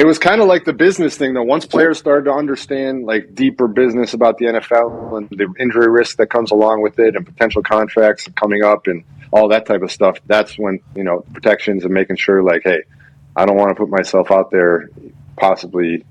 It 0.00 0.06
was 0.06 0.18
kind 0.18 0.40
of 0.40 0.48
like 0.48 0.64
the 0.64 0.72
business 0.72 1.18
thing 1.18 1.34
though. 1.34 1.42
Once 1.42 1.66
players 1.66 1.98
started 1.98 2.24
to 2.24 2.32
understand 2.32 3.04
like 3.04 3.34
deeper 3.34 3.68
business 3.68 4.14
about 4.14 4.38
the 4.38 4.46
NFL 4.46 5.18
and 5.18 5.28
the 5.28 5.52
injury 5.60 5.90
risk 5.90 6.16
that 6.16 6.28
comes 6.28 6.50
along 6.50 6.80
with 6.80 6.98
it 6.98 7.16
and 7.16 7.26
potential 7.26 7.62
contracts 7.62 8.26
coming 8.34 8.64
up 8.64 8.86
and 8.86 9.04
all 9.30 9.48
that 9.48 9.66
type 9.66 9.82
of 9.82 9.92
stuff, 9.92 10.16
that's 10.24 10.58
when, 10.58 10.80
you 10.96 11.04
know, 11.04 11.22
protections 11.34 11.84
and 11.84 11.92
making 11.92 12.16
sure 12.16 12.42
like, 12.42 12.62
hey, 12.64 12.82
I 13.36 13.44
don't 13.44 13.56
want 13.58 13.68
to 13.68 13.74
put 13.74 13.90
myself 13.90 14.30
out 14.30 14.50
there 14.50 14.88
possibly 15.36 16.02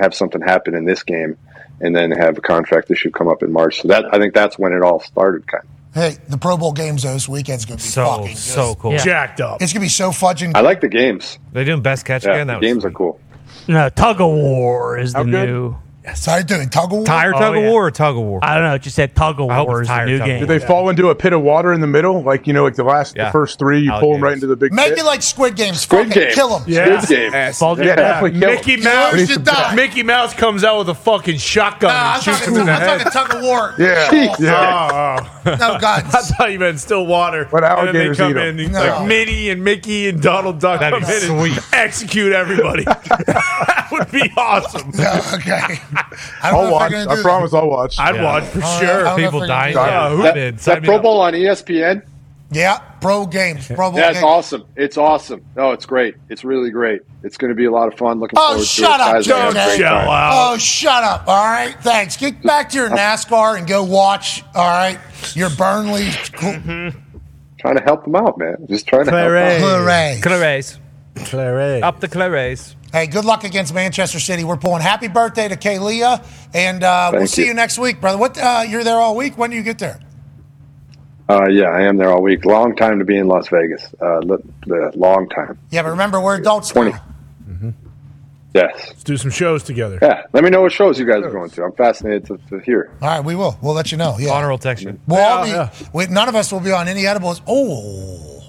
have 0.00 0.14
something 0.14 0.40
happen 0.40 0.76
in 0.76 0.84
this 0.84 1.02
game 1.02 1.36
and 1.80 1.96
then 1.96 2.12
have 2.12 2.38
a 2.38 2.40
contract 2.40 2.92
issue 2.92 3.10
come 3.10 3.26
up 3.26 3.42
in 3.42 3.52
March. 3.52 3.82
So 3.82 3.88
that 3.88 4.04
I 4.14 4.20
think 4.20 4.34
that's 4.34 4.56
when 4.56 4.72
it 4.72 4.82
all 4.82 5.00
started 5.00 5.48
kind 5.48 5.64
of. 5.64 5.70
Hey, 5.94 6.16
the 6.28 6.38
Pro 6.38 6.56
Bowl 6.56 6.72
games 6.72 7.02
though, 7.02 7.12
this 7.12 7.28
weekend's 7.28 7.64
gonna 7.66 7.76
be 7.76 7.82
So 7.82 8.06
fucking 8.06 8.36
so 8.36 8.66
just 8.68 8.78
cool. 8.78 8.96
Jacked 8.98 9.40
up. 9.40 9.60
It's 9.60 9.72
gonna 9.72 9.84
be 9.84 9.88
so 9.90 10.10
fudging. 10.10 10.52
I 10.54 10.60
like 10.60 10.80
the 10.80 10.88
games. 10.88 11.38
They're 11.52 11.64
doing 11.64 11.82
best 11.82 12.06
catch 12.06 12.24
Yeah, 12.24 12.32
again. 12.34 12.46
the 12.46 12.52
That 12.54 12.60
was 12.60 12.66
games 12.66 12.84
are 12.84 12.90
cool. 12.90 13.20
No, 13.68 13.88
tug 13.88 14.20
of 14.20 14.28
war 14.28 14.98
is 14.98 15.12
the 15.12 15.24
good? 15.24 15.48
new. 15.48 15.76
So 16.16 16.32
I 16.32 16.42
doing 16.42 16.68
tug 16.68 16.86
of 16.92 16.98
war. 16.98 17.06
tire 17.06 17.32
Oh, 17.34 17.38
tug 17.38 17.56
of 17.56 17.62
yeah. 17.62 17.70
war 17.70 17.86
or 17.86 17.90
tug 17.92 18.16
of 18.16 18.22
war. 18.22 18.40
I 18.42 18.54
don't 18.54 18.64
know. 18.64 18.74
It 18.74 18.82
just 18.82 18.96
said 18.96 19.14
tug 19.14 19.40
of 19.40 19.48
I 19.50 19.62
war 19.62 19.82
is 19.82 19.88
the 19.88 20.04
new 20.04 20.18
game. 20.18 20.40
Did 20.40 20.48
they 20.48 20.58
fall 20.58 20.88
into 20.88 21.10
a 21.10 21.14
pit 21.14 21.32
of 21.32 21.42
water 21.42 21.72
in 21.72 21.80
the 21.80 21.86
middle? 21.86 22.22
Like, 22.22 22.48
you 22.48 22.52
know, 22.52 22.64
like 22.64 22.74
the 22.74 22.82
last, 22.82 23.14
the 23.14 23.30
first 23.30 23.58
three, 23.60 23.80
you 23.82 23.92
pull 24.00 24.12
them 24.14 24.22
right 24.22 24.32
into 24.32 24.48
the 24.48 24.56
big 24.56 24.72
Make 24.72 24.90
pit? 24.90 24.98
it 24.98 25.04
like 25.04 25.22
Squid 25.22 25.54
Games. 25.54 25.80
Squid 25.80 26.08
Fucking 26.08 26.22
Game. 26.24 26.32
Kill 26.34 26.58
them. 26.58 26.64
Yeah. 26.66 27.00
Squid 27.00 27.16
Game. 27.18 27.34
Ass. 27.34 27.60
Ball- 27.60 27.78
yeah, 27.78 27.94
definitely 27.94 28.40
kill 28.40 28.48
'em. 28.50 28.54
Mickey 28.56 28.72
You 28.72 28.82
Mouse. 28.82 29.26
should 29.28 29.44
die. 29.44 29.74
Mickey 29.76 30.02
Mouse 30.02 30.34
comes 30.34 30.64
out 30.64 30.78
with 30.80 30.88
a 30.88 30.94
fucking 30.94 31.38
shotgun 31.38 31.92
Nah, 31.92 32.14
I'm 32.14 32.20
shoots 32.20 32.38
talking, 32.40 32.54
him 32.54 32.60
in 32.62 32.66
the 32.66 32.72
I'm 32.72 32.80
head. 32.80 32.98
talking 33.12 33.12
tug 33.28 33.34
of 33.36 33.42
war. 33.44 33.74
Yeah, 33.78 34.32
yeah. 34.40 35.18
Oh, 35.22 35.28
oh. 35.46 35.50
No 35.56 35.78
guns. 35.80 36.12
I 36.14 36.20
thought 36.22 36.50
you 36.52 36.58
meant 36.58 36.80
still 36.80 37.06
water. 37.06 37.46
But 37.50 37.62
and 37.62 37.88
then 37.88 37.94
they 37.94 38.00
alligators 38.08 38.16
come 38.18 38.30
eat 38.32 38.36
'em. 38.38 38.58
in, 38.58 38.72
like 38.72 39.06
Minnie 39.06 39.50
and 39.50 39.62
Mickey 39.62 40.08
and 40.08 40.20
Donald 40.20 40.58
Duck 40.58 40.80
That'd 40.80 41.00
come 41.02 41.10
in 41.10 41.46
and 41.52 41.64
execute 41.72 42.32
everybody. 42.32 42.82
that 42.84 43.88
would 43.92 44.10
be 44.10 44.32
awesome. 44.36 44.90
Okay. 45.34 45.78
I 46.42 46.50
don't 46.50 46.54
I'll 46.60 46.64
know 46.66 46.72
watch. 46.72 46.92
I 46.92 47.14
do 47.16 47.22
promise 47.22 47.54
I'll 47.54 47.68
watch. 47.68 47.98
I'd 47.98 48.14
Yeah. 48.16 48.22
watch 48.24 48.44
for 48.44 48.58
I 48.58 48.60
don't 48.60 48.64
I 48.64 48.78
sure. 48.80 48.86
don't 48.86 49.04
know 49.04 49.16
People 49.24 49.38
they're 49.40 49.48
dying. 49.48 49.74
that. 49.74 49.86
Yeah, 49.90 50.10
who 50.16 50.22
That, 50.22 50.34
did? 50.34 50.54
that 50.56 50.60
Sign 50.60 50.80
me 50.82 50.86
Pro 50.86 50.96
up. 50.96 51.02
Bowl 51.02 51.20
on 51.20 51.32
ESPN. 51.34 52.02
Yeah, 52.50 52.78
pro 53.00 53.24
games. 53.26 53.66
Pro 53.74 53.90
Bowl 53.90 53.98
Yeah, 53.98 54.08
it's 54.10 54.16
games. 54.18 54.24
awesome. 54.24 54.64
It's 54.76 54.98
awesome. 54.98 55.42
No, 55.56 55.70
it's 55.72 55.86
great. 55.86 56.16
It's 56.28 56.44
really 56.44 56.70
great. 56.70 57.00
It's 57.22 57.38
going 57.38 57.48
to 57.48 57.54
be 57.54 57.64
a 57.64 57.70
lot 57.70 57.90
of 57.90 57.98
fun. 57.98 58.20
Looking 58.20 58.38
Oh, 58.38 58.48
forward 58.52 58.66
shut 58.66 58.88
to 58.88 58.92
it. 58.94 59.00
up, 59.00 59.12
Guys 59.14 59.30
are 59.30 59.36
having 59.40 59.56
a 59.56 59.60
JJ. 59.60 59.64
great 59.66 59.76
Chill 59.78 59.88
time. 59.88 60.08
out. 60.08 60.32
Oh, 60.52 60.58
shut 60.58 61.04
up. 61.04 61.28
All 61.28 61.44
right. 61.46 61.74
Thanks. 61.80 62.16
Get 62.18 62.42
back 62.42 62.68
to 62.70 62.76
your 62.76 62.92
uh, 62.92 62.96
NASCAR 62.96 63.56
and 63.58 63.66
go 63.66 63.82
watch, 63.84 64.42
all 64.54 64.68
right, 64.68 64.98
your 65.34 65.48
Burnley. 65.50 66.06
Mm-hmm. 66.08 66.98
Trying 67.58 67.76
to 67.76 67.82
help 67.84 68.04
them 68.04 68.16
out, 68.16 68.36
man. 68.38 68.56
Just 68.68 68.86
trying 68.86 69.04
to 69.06 69.12
help 69.12 69.28
Claret. 69.28 69.62
out. 69.62 70.78
Hooray. 71.16 71.24
Clares. 71.26 71.28
Claret. 71.30 71.82
Up 71.82 72.00
the 72.00 72.08
Clares. 72.08 72.76
Hey, 72.92 73.06
good 73.06 73.24
luck 73.24 73.44
against 73.44 73.72
Manchester 73.74 74.20
City. 74.20 74.44
We're 74.44 74.56
pulling 74.58 74.82
happy 74.82 75.08
birthday 75.08 75.48
to 75.48 75.56
Kealia, 75.56 76.24
and 76.52 76.82
uh, 76.82 77.08
we'll 77.12 77.20
Thank 77.22 77.30
see 77.30 77.42
you. 77.42 77.48
you 77.48 77.54
next 77.54 77.78
week, 77.78 78.00
brother. 78.00 78.18
What? 78.18 78.36
Uh, 78.38 78.64
you're 78.68 78.84
there 78.84 78.96
all 78.98 79.16
week. 79.16 79.38
When 79.38 79.50
do 79.50 79.56
you 79.56 79.62
get 79.62 79.78
there? 79.78 79.98
Uh, 81.28 81.48
yeah, 81.48 81.68
I 81.70 81.82
am 81.82 81.96
there 81.96 82.10
all 82.10 82.20
week. 82.20 82.44
Long 82.44 82.76
time 82.76 82.98
to 82.98 83.04
be 83.06 83.16
in 83.16 83.28
Las 83.28 83.48
Vegas. 83.48 83.94
Uh, 84.00 84.18
li- 84.18 84.42
the 84.66 84.92
long 84.94 85.28
time. 85.30 85.58
Yeah, 85.70 85.82
but 85.82 85.90
remember, 85.90 86.20
we're 86.20 86.36
adults 86.36 86.68
Twenty. 86.70 86.90
now. 86.90 87.02
Yes. 88.54 88.70
Let's 88.88 89.04
do 89.04 89.16
some 89.16 89.30
shows 89.30 89.62
together. 89.62 89.98
Yeah. 90.02 90.24
Let 90.34 90.44
me 90.44 90.50
know 90.50 90.60
what 90.60 90.72
shows 90.72 90.98
you 90.98 91.06
guys 91.06 91.22
are 91.24 91.30
going 91.30 91.48
to. 91.50 91.64
I'm 91.64 91.72
fascinated 91.72 92.26
to, 92.26 92.36
to 92.50 92.58
hear. 92.58 92.90
All 93.00 93.08
right, 93.08 93.24
we 93.24 93.34
will. 93.34 93.56
We'll 93.62 93.72
let 93.72 93.90
you 93.90 93.96
know. 93.96 94.16
Yeah. 94.18 94.28
Connor 94.28 94.50
will 94.50 94.58
text 94.58 94.84
you. 94.84 95.00
We'll 95.06 95.20
all 95.20 95.46
Yeah, 95.46 95.70
be, 95.78 95.86
we, 95.94 96.06
none 96.08 96.28
of 96.28 96.34
us 96.34 96.52
will 96.52 96.60
be 96.60 96.70
on 96.70 96.86
any 96.86 97.06
edibles. 97.06 97.40
Oh, 97.46 98.42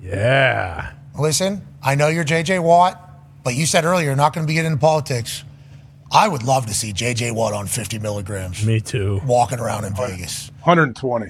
Yeah. 0.00 0.92
listen, 1.18 1.66
I 1.86 1.94
know 1.94 2.08
you're 2.08 2.24
JJ 2.24 2.62
Watt, 2.62 3.00
but 3.44 3.54
you 3.54 3.64
said 3.64 3.84
earlier 3.84 4.06
you're 4.08 4.16
not 4.16 4.34
going 4.34 4.44
to 4.44 4.48
be 4.48 4.54
getting 4.54 4.72
into 4.72 4.80
politics. 4.80 5.44
I 6.12 6.28
would 6.28 6.42
love 6.42 6.66
to 6.66 6.74
see 6.74 6.92
JJ 6.92 7.32
Watt 7.34 7.52
on 7.52 7.66
50 7.66 7.98
milligrams 8.00 8.64
Me 8.66 8.80
too. 8.80 9.20
walking 9.24 9.58
around 9.60 9.84
in 9.84 9.94
Vegas. 9.94 10.50
120. 10.62 11.26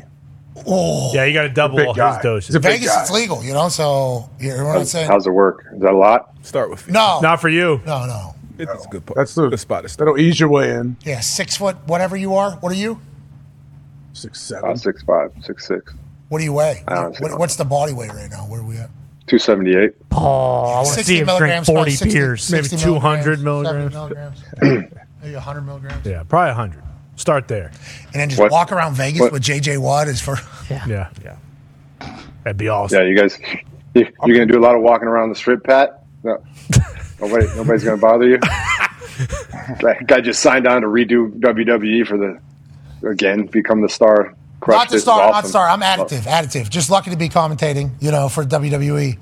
Oh, 0.67 1.11
Yeah, 1.15 1.25
you 1.27 1.35
got 1.35 1.43
to 1.43 1.49
double 1.51 1.77
Big 1.77 1.87
all 1.89 1.95
guy. 1.95 2.15
his 2.15 2.23
doses. 2.23 2.47
He's 2.49 2.55
a 2.57 2.61
big 2.61 2.73
Vegas, 2.81 2.89
guy. 2.95 3.03
it's 3.03 3.11
legal, 3.11 3.45
you 3.45 3.53
know. 3.53 3.69
So 3.69 4.31
you 4.41 4.57
know 4.57 4.65
what 4.65 4.79
I'm 4.79 4.85
saying? 4.87 5.09
How's 5.09 5.27
it 5.27 5.31
work? 5.31 5.67
Is 5.75 5.81
that 5.83 5.93
a 5.93 5.97
lot? 5.97 6.35
Start 6.43 6.71
with 6.71 6.89
No, 6.89 7.21
Not 7.21 7.41
for 7.43 7.49
you. 7.51 7.81
no, 7.87 8.07
no. 8.07 8.35
It's 8.59 8.87
a 8.87 8.89
good, 8.89 9.05
part. 9.05 9.17
That's 9.19 9.35
the 9.35 9.49
good 9.51 9.61
spot. 9.61 9.85
That'll 9.99 10.19
ease 10.19 10.41
your 10.41 10.49
way 10.49 10.71
in. 10.73 10.97
Yeah, 11.03 11.21
six 11.21 11.59
foot, 11.59 11.77
whatever 11.87 12.17
you 12.17 12.35
are. 12.37 12.53
What 12.53 12.73
are 12.73 12.77
you? 12.77 12.99
Six 14.15 14.41
seven. 14.41 14.71
Uh, 14.71 14.77
six 14.77 15.03
five, 15.03 15.31
six 15.43 15.67
six, 15.69 15.93
What 16.31 16.39
do 16.39 16.45
you 16.45 16.55
weigh? 16.55 16.83
I 16.89 16.95
don't 16.95 17.21
What, 17.21 17.39
what's 17.39 17.57
the 17.57 17.67
body 17.67 17.93
weight 17.93 18.15
right 18.15 18.31
now? 18.31 18.45
Where 18.47 18.61
are 18.61 18.65
we 18.65 18.79
at? 18.79 18.89
Two 19.27 19.39
seventy 19.39 19.77
eight. 19.77 19.93
Oh, 20.13 20.17
I 20.17 20.83
want 20.83 20.99
to 20.99 21.05
see 21.05 21.19
him 21.19 21.27
drink 21.27 21.39
milligrams, 21.41 21.67
40 21.67 21.91
60 21.93 22.15
beers. 22.15 22.51
Maybe 22.53 22.69
60 22.69 22.85
200 22.85 23.23
70 23.39 23.45
milligrams. 23.45 23.95
milligrams. 23.95 24.43
Maybe 25.23 25.35
100 25.35 25.61
milligrams. 25.63 26.07
Yeah, 26.07 26.23
probably 26.23 26.49
100. 26.51 26.83
Start 27.17 27.49
there. 27.49 27.71
And 28.13 28.15
then 28.15 28.29
just 28.29 28.41
What- 28.41 28.51
walk 28.53 28.73
around 28.73 28.95
Vegas 28.95 29.21
what- 29.21 29.33
with 29.33 29.43
JJ 29.43 29.79
Watt 29.79 30.09
is 30.09 30.21
for. 30.21 30.37
Yeah. 30.71 31.09
Yeah. 31.25 31.37
That'd 32.45 32.57
be 32.59 32.69
awesome. 32.69 32.99
Yeah, 33.01 33.05
you 33.07 33.17
guys, 33.17 33.39
you, 33.95 34.07
you're 34.25 34.37
going 34.37 34.47
to 34.47 34.53
do 34.53 34.59
a 34.59 34.63
lot 34.63 34.77
of 34.77 34.83
walking 34.83 35.09
around 35.09 35.31
the 35.31 35.35
strip, 35.35 35.65
Pat. 35.65 36.05
No, 36.23 36.43
nobody, 37.21 37.47
nobody's 37.57 37.83
going 37.83 37.99
to 37.99 38.01
bother 38.01 38.29
you. 38.29 38.39
Guy- 39.81 39.99
Guy 40.07 40.21
just 40.21 40.41
signed 40.41 40.67
on 40.69 40.83
to 40.83 40.89
redo 40.89 41.31
WWE 41.41 42.07
for 42.07 42.17
the 42.19 43.09
again, 43.09 43.47
become 43.47 43.81
the 43.81 43.89
star. 43.89 44.35
Crushed 44.61 44.79
Not 44.79 44.89
the 44.91 44.97
it. 44.97 45.01
star, 45.01 45.21
Awesome. 45.21 45.33
not 45.33 45.47
star. 45.47 45.69
I'm 45.69 45.81
additive, 45.83 46.23
additive. 46.23 46.71
Just 46.71 46.91
lucky 46.91 47.11
to 47.11 47.17
be 47.17 47.29
commentating, 47.29 47.91
you 48.01 48.11
know, 48.11 48.29
for 48.29 48.45
WWE. 48.45 49.19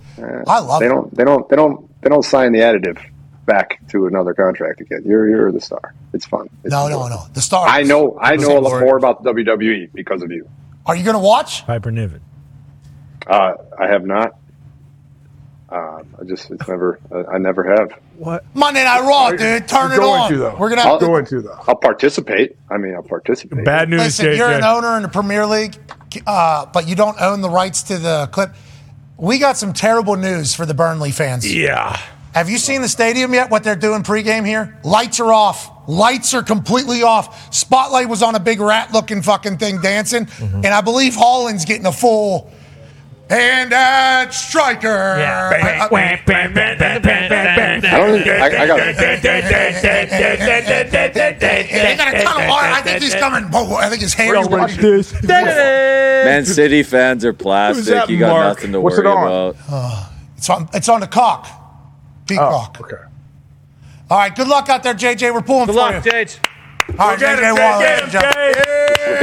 I 0.47 0.61
love 0.61 0.81
They 0.81 0.87
it. 0.87 0.89
don't. 0.91 1.15
They 1.17 1.25
don't. 1.25 1.49
They 1.49 1.57
don't. 1.57 2.01
They 2.03 2.09
don't 2.09 2.23
sign 2.25 2.53
the 2.53 2.61
additive 2.61 2.99
back 3.47 3.81
to 3.89 4.07
another 4.07 4.33
contract 4.33 4.81
again. 4.81 5.03
You're 5.05 5.29
you're 5.29 5.53
the 5.53 5.61
star. 5.61 5.93
It's 6.13 6.25
fun. 6.25 6.49
It's 6.63 6.71
No, 6.73 6.87
no, 6.89 7.09
no. 7.09 7.27
The 7.35 7.41
star. 7.41 7.67
I 7.67 7.83
know. 7.83 8.17
I 8.21 8.37
know 8.37 8.59
a 8.59 8.61
lot 8.61 8.81
more 8.81 8.97
about 8.97 9.25
WWE 9.25 9.91
because 9.93 10.23
of 10.23 10.31
you. 10.31 10.49
Are 10.87 10.95
you 10.95 11.03
going 11.03 11.15
to 11.17 11.21
watch? 11.23 11.67
Piper 11.67 11.91
Niven. 11.91 12.21
Uh, 13.27 13.55
I 13.79 13.89
have 13.89 14.05
not. 14.07 14.37
Uh, 15.69 16.03
I 16.21 16.25
just 16.27 16.51
it's 16.51 16.69
never. 16.69 17.01
I, 17.13 17.35
I 17.35 17.39
never 17.39 17.65
have. 17.65 17.99
What? 18.17 18.45
Monday 18.55 18.85
Night 18.85 19.01
Raw, 19.01 19.31
dude. 19.31 19.67
Turn 19.69 19.91
You're 19.91 20.01
it 20.01 20.05
going 20.05 20.21
on. 20.23 20.31
to, 20.33 20.37
though. 20.39 20.57
We're 20.57 20.69
gonna 20.71 20.83
I'll- 20.83 20.99
have 20.99 21.01
Going 21.01 21.25
to 21.27 21.43
though. 21.43 21.59
I'll 21.67 21.75
participate. 21.77 22.57
I 22.71 22.77
mean, 22.77 22.95
I'll 22.95 23.03
participate. 23.03 23.65
Bad 23.65 23.89
news, 23.91 24.01
Listen, 24.01 24.27
JJ. 24.27 24.37
you're 24.37 24.53
an 24.53 24.65
owner 24.65 24.97
in 24.97 25.03
the 25.03 25.09
Premier 25.09 25.47
League, 25.47 25.77
uh, 26.27 26.67
but 26.67 26.87
you 26.89 26.95
don't 26.95 27.21
own 27.21 27.41
the 27.41 27.51
rights 27.51 27.83
to 27.85 27.99
the 27.99 28.29
clip. 28.33 28.51
We 29.17 29.39
got 29.39 29.57
some 29.57 29.73
terrible 29.73 30.17
news 30.17 30.55
for 30.55 30.67
the 30.67 30.75
Burnley 30.75 31.11
fans. 31.13 31.53
Yeah. 31.53 31.99
Have 32.35 32.51
you 32.51 32.59
seen 32.59 32.83
the 32.83 32.89
stadium 32.89 33.33
yet? 33.33 33.49
What 33.51 33.63
they're 33.63 33.77
doing 33.77 34.03
pregame 34.03 34.45
here? 34.45 34.77
Lights 34.83 35.21
are 35.21 35.33
off. 35.33 35.71
Lights 35.89 36.35
are 36.35 36.43
completely 36.43 37.03
off. 37.05 37.55
Spotlight 37.55 38.09
was 38.09 38.23
on 38.25 38.35
a 38.35 38.41
big 38.41 38.59
rat-looking 38.61 39.23
fucking 39.23 39.59
thing 39.59 39.81
dancing, 39.81 40.27
and 40.41 40.67
I 40.67 40.81
believe 40.81 41.15
Haaland's 41.15 41.65
getting 41.65 41.87
a 41.87 41.93
full 41.93 42.51
And 43.31 43.73
at 43.73 44.31
striker. 44.35 45.17
Yeah. 45.19 45.51
I 45.51 45.89
don't 47.97 48.23
think- 48.23 48.27
I- 48.29 48.63
I 48.63 48.67
got 48.67 48.79
They 50.71 51.95
got 51.97 52.15
a 52.15 52.23
ton 52.23 52.43
of 52.43 52.49
water. 52.49 52.69
I 52.69 52.81
think 52.83 53.03
he's 53.03 53.15
coming. 53.15 53.45
Whoa, 53.45 53.77
I 53.77 53.89
think 53.89 54.03
his 54.03 54.15
hair 54.15 54.37
is 54.37 54.49
Watch 54.49 54.77
this. 54.77 55.15
Man 55.23 56.45
City 56.45 56.83
fans 56.83 57.25
are 57.25 57.33
plastic. 57.33 57.87
that 57.95 58.11
You 58.11 58.19
got 58.19 58.29
mark? 58.31 58.59
nothing 58.59 58.73
to 58.73 58.81
What's 58.81 58.97
worry 58.99 59.07
it 59.09 59.11
on? 59.11 59.27
about. 59.27 59.57
Uh, 59.71 60.05
it's 60.37 60.51
on. 60.51 60.69
It's 60.75 60.89
on 60.89 61.01
the 61.01 61.07
cock. 61.07 61.47
Peacock. 62.27 62.79
okay. 62.81 62.97
All 64.11 64.19
right. 64.19 64.35
Good 64.35 64.49
luck 64.49 64.69
out 64.69 64.83
there, 64.83 64.95
JJ. 64.95 65.33
We're 65.33 65.41
pulling 65.43 65.67
Good 65.67 65.73
for 65.75 65.81
luck, 65.81 66.05
you. 66.05 66.11
Jage. 66.11 66.39
All 66.99 67.09
right, 67.09 67.19
JJ 67.19 67.53
Waller. 67.59 67.85
get 67.85 68.01
him, 68.01 68.01
ladies 68.01 68.03
and 68.03 68.13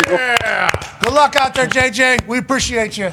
gentlemen. 0.07 0.69
Good 1.01 1.13
luck 1.13 1.35
out 1.35 1.53
there, 1.55 1.67
JJ. 1.67 2.27
We 2.27 2.37
appreciate 2.39 2.97
you. 2.97 3.11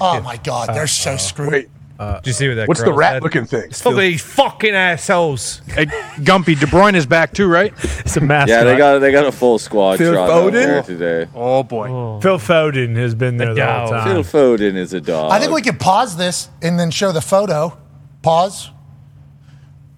Oh 0.00 0.20
my 0.20 0.36
God, 0.36 0.74
they're 0.74 0.86
so 0.86 1.12
uh, 1.12 1.18
screwed. 1.18 1.52
Wait. 1.52 1.68
Uh, 1.98 2.16
Did 2.20 2.26
you 2.26 2.32
see 2.34 2.48
what 2.48 2.54
that 2.56 2.68
What's 2.68 2.80
the 2.80 2.86
girl 2.86 2.96
rat 2.96 3.12
said? 3.14 3.22
looking 3.22 3.46
thing? 3.46 3.64
It's 3.70 3.80
full 3.80 3.94
these 3.94 4.20
fucking 4.20 4.74
assholes. 4.74 5.62
Hey, 5.66 5.86
Gumpy, 5.86 6.58
De 6.60 6.66
Bruyne 6.66 6.94
is 6.94 7.06
back 7.06 7.32
too, 7.32 7.48
right? 7.48 7.72
It's 8.00 8.16
a 8.18 8.20
mascot. 8.20 8.48
Yeah, 8.48 8.64
they 8.64 8.76
got 8.76 8.98
they 8.98 9.12
got 9.12 9.24
a 9.24 9.32
full 9.32 9.58
squad 9.58 9.96
Phil 9.96 10.12
shot 10.12 10.28
out 10.28 10.52
Foden? 10.52 10.52
there 10.52 10.82
today. 10.82 11.30
Oh 11.34 11.62
boy. 11.62 11.88
Oh. 11.88 12.20
Phil 12.20 12.38
Foden 12.38 12.96
has 12.96 13.14
been 13.14 13.38
there 13.38 13.54
the 13.54 13.66
whole 13.66 13.88
time. 13.88 14.04
Phil 14.08 14.22
Foden 14.24 14.76
is 14.76 14.92
a 14.92 15.00
dog. 15.00 15.32
I 15.32 15.40
think 15.40 15.52
we 15.52 15.62
could 15.62 15.80
pause 15.80 16.18
this 16.18 16.50
and 16.60 16.78
then 16.78 16.90
show 16.90 17.12
the 17.12 17.22
photo. 17.22 17.78
Pause. 18.20 18.72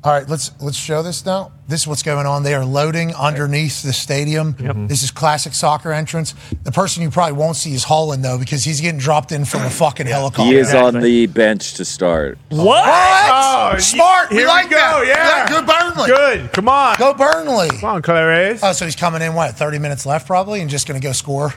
All 0.05 0.13
right, 0.13 0.29
let's 0.29 0.53
let's 0.63 0.77
show 0.77 1.03
this 1.03 1.27
now. 1.27 1.51
This 1.67 1.81
is 1.81 1.87
what's 1.89 2.05
going 2.05 2.25
on. 2.25 2.45
They 2.45 2.55
are 2.55 2.65
loading 2.65 3.13
underneath 3.17 3.83
the 3.83 3.93
stadium. 3.93 4.55
Mm-hmm. 4.55 4.87
This 4.87 5.03
is 5.03 5.11
classic 5.11 5.55
soccer 5.55 5.91
entrance. 5.93 6.37
The 6.63 6.71
person 6.71 7.03
you 7.03 7.11
probably 7.11 7.33
won't 7.37 7.57
see 7.57 7.75
is 7.75 7.85
Haaland 7.85 8.23
though, 8.23 8.39
because 8.39 8.63
he's 8.63 8.81
getting 8.81 9.01
dropped 9.01 9.33
in 9.33 9.45
from 9.45 9.63
a 9.63 9.71
fucking 9.71 10.07
helicopter. 10.07 10.45
he 10.45 10.57
is 10.57 10.73
on 10.73 11.01
the 11.01 11.27
bench 11.27 11.75
to 11.75 11.85
start. 11.85 12.39
What? 12.49 12.85
Oh, 12.89 13.77
Smart. 13.79 14.29
here 14.29 14.39
we 14.39 14.45
we 14.45 14.49
like 14.49 14.71
go, 14.71 14.77
that. 14.77 15.05
yeah. 15.07 15.49
Good 15.49 15.67
Burnley. 15.67 16.07
Good. 16.09 16.53
Come 16.53 16.69
on. 16.69 16.97
Go 16.97 17.13
Burnley. 17.15 17.69
Come 17.71 17.85
on, 17.97 18.03
Clarice. 18.03 18.61
Oh, 18.63 18.71
so 18.73 18.85
he's 18.85 18.95
coming 18.97 19.21
in 19.21 19.35
what? 19.35 19.57
Thirty 19.57 19.81
minutes 19.81 20.07
left, 20.07 20.29
probably, 20.29 20.61
and 20.61 20.71
just 20.71 20.87
going 20.87 21.01
to 21.01 21.05
go 21.05 21.11
score. 21.13 21.55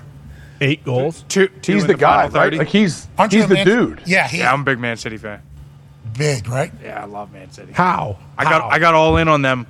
Eight 0.61 0.83
goals. 0.83 1.25
Two, 1.27 1.47
two 1.47 1.73
He's 1.73 1.83
in 1.83 1.87
the 1.87 1.93
guy, 1.95 2.27
right? 2.27 2.53
Like 2.53 2.67
he's 2.69 3.07
Aren't 3.19 3.33
he's 3.33 3.45
a 3.45 3.47
the 3.47 3.53
Man- 3.53 3.65
dude. 3.67 4.01
Yeah, 4.07 4.27
he 4.27 4.39
Yeah, 4.39 4.51
I'm 4.51 4.61
a 4.61 4.63
big 4.63 4.79
Man 4.79 4.97
City 4.97 5.17
fan. 5.17 5.41
Big, 6.17 6.47
right? 6.47 6.71
Yeah, 6.83 7.01
I 7.01 7.05
love 7.05 7.31
Man 7.31 7.51
City. 7.51 7.73
How? 7.73 8.17
I 8.37 8.43
got 8.43 8.71
I 8.71 8.79
got 8.79 8.93
all 8.93 9.17
in 9.17 9.27
on 9.27 9.41
them 9.41 9.67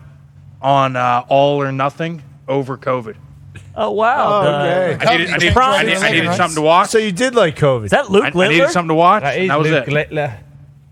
on 0.61 0.95
uh, 0.95 1.23
all 1.29 1.61
or 1.61 1.71
nothing 1.71 2.23
over 2.47 2.77
COVID. 2.77 3.15
Oh 3.75 3.91
wow! 3.91 4.41
okay. 4.41 5.05
I 5.05 5.17
needed, 5.17 5.29
I 5.33 5.37
needed, 5.37 5.57
I 5.57 5.83
needed, 5.83 5.97
I 5.97 6.11
needed 6.11 6.33
something 6.35 6.55
to 6.55 6.61
watch. 6.61 6.89
So 6.89 6.97
you 6.97 7.11
did 7.11 7.35
like 7.35 7.55
COVID. 7.57 7.85
Is 7.85 7.91
that 7.91 8.11
Luke 8.11 8.35
I, 8.35 8.45
I 8.45 8.47
needed 8.49 8.69
something 8.69 8.89
to 8.89 8.95
watch. 8.95 9.23
That 9.23 9.37
and 9.37 9.49
that 9.49 9.59
was 9.59 9.69
Luke 9.69 9.87
it. 9.87 9.93
Littler. 9.93 10.37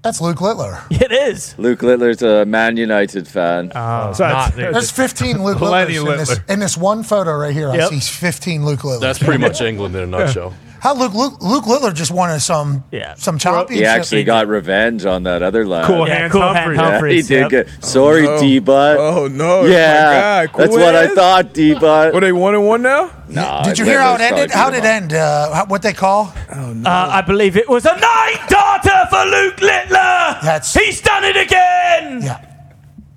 That's 0.02 0.22
Luke 0.22 0.40
Littler. 0.40 0.82
It 0.92 1.12
is. 1.12 1.58
Luke 1.58 1.82
Littler's 1.82 2.22
a 2.22 2.46
Man 2.46 2.78
United 2.78 3.28
fan. 3.28 3.72
Oh, 3.76 4.14
So 4.14 4.28
not 4.28 4.54
There's 4.56 4.92
15 4.92 5.44
Luke 5.44 5.58
Plenty 5.58 6.00
Littlers 6.00 6.30
in 6.30 6.36
this, 6.36 6.40
in 6.50 6.60
this 6.60 6.78
one 6.78 7.04
photo 7.04 7.36
right 7.36 7.54
here. 7.54 7.70
I 7.70 7.90
see 7.90 8.00
15 8.00 8.66
Luke 8.66 8.84
Littlers. 8.84 9.02
That's 9.02 9.20
pretty 9.20 9.40
much 9.40 9.60
England 9.62 9.96
in 9.96 10.04
a 10.04 10.08
nutshell. 10.08 10.54
How 10.82 10.94
Luke, 10.94 11.14
Luke 11.14 11.42
Luke 11.42 11.68
Littler 11.68 11.92
just 11.92 12.12
wanted 12.12 12.40
some 12.40 12.84
Yeah. 12.92 13.16
some 13.16 13.38
championship. 13.38 13.78
He 13.78 13.86
actually 13.86 14.24
got 14.24 14.48
revenge 14.48 15.06
on 15.06 15.24
that 15.24 15.44
other 15.44 15.66
lad. 15.66 15.86
Cool 15.86 16.08
Yeah, 16.08 16.16
hand 16.20 16.32
cool 16.32 16.42
hand 16.54 16.78
Humphries. 16.78 17.30
Yeah, 17.30 17.38
he 17.38 17.44
did 17.44 17.52
yep. 17.52 17.68
good. 17.68 17.84
Sorry, 17.86 18.24
no. 18.24 18.40
D-Butt. 18.40 18.98
Oh 18.98 19.28
no! 19.28 19.66
yeah. 19.66 20.46
Cool 20.48 20.60
that's 20.60 20.76
what 20.76 20.96
I 20.96 21.08
thought, 21.08 21.54
D-Butt. 21.54 22.14
What 22.14 22.22
they 22.22 22.32
one 22.32 22.56
and 22.56 22.66
one 22.66 22.82
now? 22.82 23.12
Nah, 23.28 23.64
Did 23.64 23.78
you 23.78 23.86
hear 23.86 24.00
how 24.00 24.16
it 24.16 24.22
ended? 24.22 24.52
How 24.52 24.70
did 24.70 24.80
it 24.80 24.86
end? 24.86 25.14
Uh, 25.14 25.54
how- 25.54 25.66
what 25.66 25.82
they 25.82 25.94
call? 25.94 26.34
Uh, 26.50 26.74
I 26.86 27.22
believe 27.22 27.58
it 27.58 27.68
was 27.70 27.86
a 27.86 27.94
nine 27.96 28.40
darter 28.48 29.06
for 29.10 29.24
Luke 29.26 29.62
Littler. 29.62 30.38
That's 30.42 30.74
He's 30.74 31.02
done 31.02 31.24
it 31.26 31.36
again. 31.38 32.22
yeah. 32.24 32.40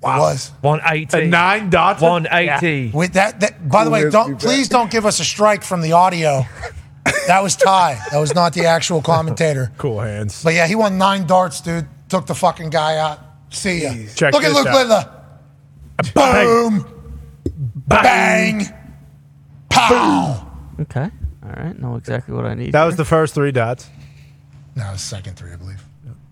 It 0.05 0.19
was. 0.19 0.51
One 0.59 0.81
eighty. 0.85 1.17
A 1.21 1.25
nine 1.27 1.69
dots. 1.69 2.01
One 2.01 2.27
eighty. 2.29 2.91
With 2.93 3.13
that, 3.13 3.39
that 3.39 3.69
by 3.69 3.85
the 3.85 3.89
way, 3.89 4.09
don't 4.09 4.37
please 4.37 4.67
don't 4.67 4.91
give 4.91 5.05
us 5.05 5.21
a 5.21 5.23
strike 5.23 5.63
from 5.63 5.79
the 5.81 5.93
audio. 5.93 6.45
that 7.27 7.41
was 7.41 7.55
Ty. 7.55 7.99
That 8.11 8.19
was 8.19 8.33
not 8.33 8.53
the 8.53 8.65
actual 8.65 9.01
commentator. 9.01 9.71
Cool 9.77 9.99
hands. 9.99 10.43
But 10.43 10.53
yeah, 10.53 10.67
he 10.67 10.75
won 10.75 10.97
nine 10.97 11.25
darts, 11.27 11.61
dude. 11.61 11.87
Took 12.09 12.25
the 12.27 12.35
fucking 12.35 12.69
guy 12.69 12.97
out. 12.97 13.19
See 13.49 13.83
ya. 13.83 13.93
Check 14.15 14.33
Look 14.33 14.43
at 14.43 14.51
Luke 14.53 14.67
out. 14.67 14.75
Littler. 14.75 15.09
Boom. 16.13 16.85
Bang. 17.87 18.65
Pow. 19.69 20.51
Okay. 20.81 21.09
All 21.43 21.49
right. 21.49 21.79
Know 21.79 21.95
exactly 21.95 22.33
what 22.35 22.45
I 22.45 22.53
need. 22.53 22.71
That 22.71 22.85
was 22.85 22.95
the 22.95 23.05
first 23.05 23.33
three 23.33 23.51
dots. 23.51 23.89
No, 24.75 24.91
it's 24.93 25.01
second 25.03 25.35
three, 25.35 25.51
I 25.51 25.55
believe. 25.55 25.83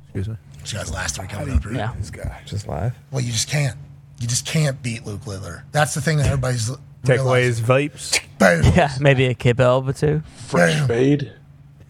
Excuse 0.06 0.30
me. 0.30 0.36
This 0.62 0.74
guy's 0.74 0.92
last 0.94 1.16
three 1.16 1.28
coming 1.28 1.56
up 1.56 1.64
here. 1.64 1.74
Yeah. 1.74 1.94
This 1.98 2.10
guy. 2.12 2.42
Just 2.46 2.68
live. 2.68 2.94
Well, 3.12 3.22
you 3.22 3.32
just 3.32 3.50
can't. 3.50 3.78
You 4.20 4.28
just 4.28 4.46
can't 4.46 4.82
beat 4.84 5.06
Luke 5.06 5.26
Littler. 5.26 5.64
That's 5.72 5.94
the 5.94 6.02
thing 6.02 6.18
that 6.18 6.28
everybody's 6.28 6.70
l- 7.04 7.08
Take 7.08 7.20
away 7.20 7.44
his 7.44 7.62
vapes. 7.62 8.20
Boom. 8.40 8.64
Yeah, 8.76 8.92
maybe 9.00 9.26
a 9.26 9.34
kip 9.34 9.60
or 9.88 9.94
two. 9.94 10.22
Fresh 10.48 10.80
Boom. 10.80 10.88
fade. 10.88 11.32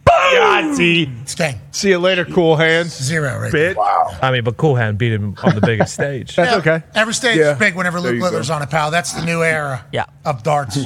Yahtzee. 0.08 1.22
It's. 1.24 1.36
See 1.72 1.90
you 1.90 2.00
later, 2.00 2.24
cool 2.24 2.56
hands. 2.56 2.98
Zero 3.02 3.38
right 3.40 3.52
there. 3.52 3.74
Bitch. 3.74 3.78
Wow. 3.78 4.18
I 4.22 4.32
mean, 4.32 4.44
but 4.46 4.56
Cool 4.56 4.76
Hand 4.76 4.98
beat 4.98 5.12
him 5.12 5.36
on 5.44 5.56
the 5.56 5.62
biggest 5.62 5.94
stage. 5.94 6.36
That's 6.38 6.52
Yeah, 6.52 6.58
okay. 6.76 6.86
Every 6.96 7.14
stage 7.14 7.38
Yeah. 7.38 7.54
is 7.54 7.60
big 7.60 7.76
whenever 7.76 8.00
There 8.00 8.12
Luke 8.12 8.20
you 8.20 8.24
Littler's 8.24 8.48
go. 8.48 8.56
on 8.56 8.62
it, 8.62 8.70
pal. 8.70 8.92
That's 8.92 9.12
the 9.14 9.26
new 9.26 9.44
era 9.44 9.84
Yeah. 9.92 10.06
of 10.24 10.42
darts. 10.44 10.78
All 10.78 10.84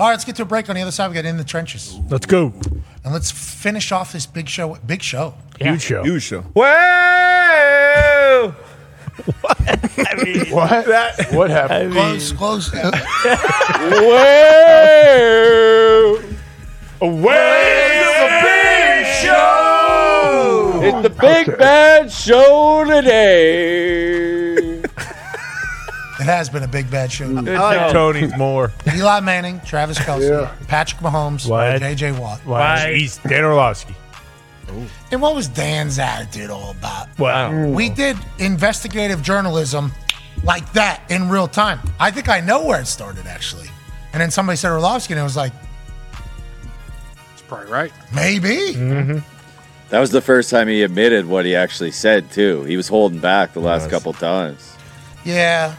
right, 0.00 0.10
let's 0.10 0.24
get 0.24 0.34
to 0.36 0.42
a 0.42 0.46
break. 0.46 0.68
On 0.68 0.74
the 0.74 0.82
other 0.82 0.90
side, 0.90 1.08
we 1.08 1.14
got 1.14 1.26
in 1.26 1.36
the 1.36 1.44
trenches, 1.44 1.96
Let's 2.08 2.26
go. 2.26 2.52
and 3.04 3.12
let's 3.12 3.30
finish 3.30 3.92
off 3.92 4.12
this 4.12 4.26
big 4.26 4.48
show. 4.48 4.76
Big 4.84 5.02
show. 5.02 5.34
Huge 5.60 5.82
show. 5.82 6.02
Huge 6.02 6.22
show. 6.24 6.40
Whoa! 6.54 8.54
What? 10.50 10.86
what 10.86 11.32
What 11.32 11.50
happened? 11.50 11.92
Close, 11.92 12.32
close. 12.32 12.74
Uh, 12.74 12.90
It's 17.00 18.18
a 18.20 18.28
big 18.42 19.06
show. 19.22 20.80
It's 20.82 21.02
the 21.02 21.10
Big 21.10 21.58
Bad 21.58 22.10
Show 22.10 22.84
today. 22.86 24.54
it 24.80 26.24
has 26.24 26.48
been 26.48 26.62
a 26.62 26.68
big 26.68 26.90
bad 26.90 27.10
show. 27.12 27.26
I 27.26 27.30
like 27.40 27.92
Tony's 27.92 28.36
more. 28.36 28.72
Eli 28.94 29.20
Manning, 29.20 29.60
Travis 29.64 29.98
Kelce, 29.98 30.28
Yeah. 30.28 30.50
Patrick 30.66 31.00
Mahomes, 31.00 31.48
What? 31.48 31.78
J.J. 31.80 32.12
Watt. 32.12 32.44
Wow. 32.46 32.76
He's 32.88 33.18
Dan 33.18 33.44
Orlovsky. 33.44 33.94
And 35.10 35.20
what 35.22 35.34
was 35.34 35.48
Dan's 35.48 35.98
attitude 35.98 36.50
all 36.50 36.70
about? 36.70 37.08
Wow. 37.18 37.68
We 37.68 37.88
did 37.88 38.16
investigative 38.38 39.22
journalism 39.22 39.92
like 40.44 40.70
that 40.74 41.02
in 41.10 41.28
real 41.28 41.48
time. 41.48 41.80
I 41.98 42.10
think 42.10 42.28
I 42.28 42.40
know 42.40 42.64
where 42.64 42.80
it 42.80 42.86
started 42.86 43.26
actually. 43.26 43.68
And 44.12 44.20
then 44.22 44.30
somebody 44.30 44.56
said 44.56 44.70
Orlovsky, 44.72 45.12
and 45.14 45.20
it 45.20 45.24
was 45.24 45.36
like, 45.36 45.52
That's 46.12 47.42
probably 47.42 47.70
right. 47.70 47.92
maybe. 48.14 48.74
Mm-hmm. 48.74 49.18
That 49.90 50.00
was 50.00 50.10
the 50.10 50.20
first 50.20 50.50
time 50.50 50.68
he 50.68 50.82
admitted 50.82 51.26
what 51.26 51.44
he 51.46 51.54
actually 51.56 51.90
said 51.92 52.30
too. 52.30 52.62
He 52.64 52.76
was 52.76 52.88
holding 52.88 53.20
back 53.20 53.52
the 53.54 53.60
last 53.60 53.88
couple 53.90 54.12
times. 54.12 54.74
Yeah. 55.24 55.74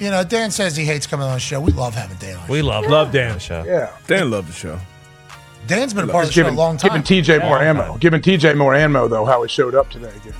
You 0.00 0.10
know, 0.10 0.24
Dan 0.24 0.50
says 0.50 0.74
he 0.76 0.84
hates 0.84 1.06
coming 1.06 1.26
on 1.26 1.34
the 1.34 1.38
show. 1.40 1.60
We 1.60 1.72
love 1.72 1.94
having 1.94 2.16
Dan 2.16 2.36
on. 2.36 2.48
We 2.48 2.62
love 2.62 2.86
Love 2.86 3.12
Dan. 3.12 3.34
the 3.34 3.40
show. 3.40 3.62
Yeah. 3.64 3.94
Dan 4.06 4.30
loved 4.30 4.48
the 4.48 4.52
show. 4.52 4.80
Dan's 5.66 5.94
been 5.94 6.08
a 6.08 6.12
part 6.12 6.24
of 6.24 6.28
the 6.28 6.32
show 6.32 6.42
Giving, 6.42 6.54
a 6.54 6.58
long 6.58 6.76
time. 6.76 7.02
giving 7.02 7.22
TJ 7.24 7.40
more 7.42 7.60
ammo. 7.62 7.96
Giving 7.98 8.20
TJ 8.20 8.56
more 8.56 8.74
ammo 8.74 9.08
though. 9.08 9.24
How 9.24 9.42
he 9.42 9.48
showed 9.48 9.74
up 9.74 9.90
today 9.90 10.10
again. 10.16 10.34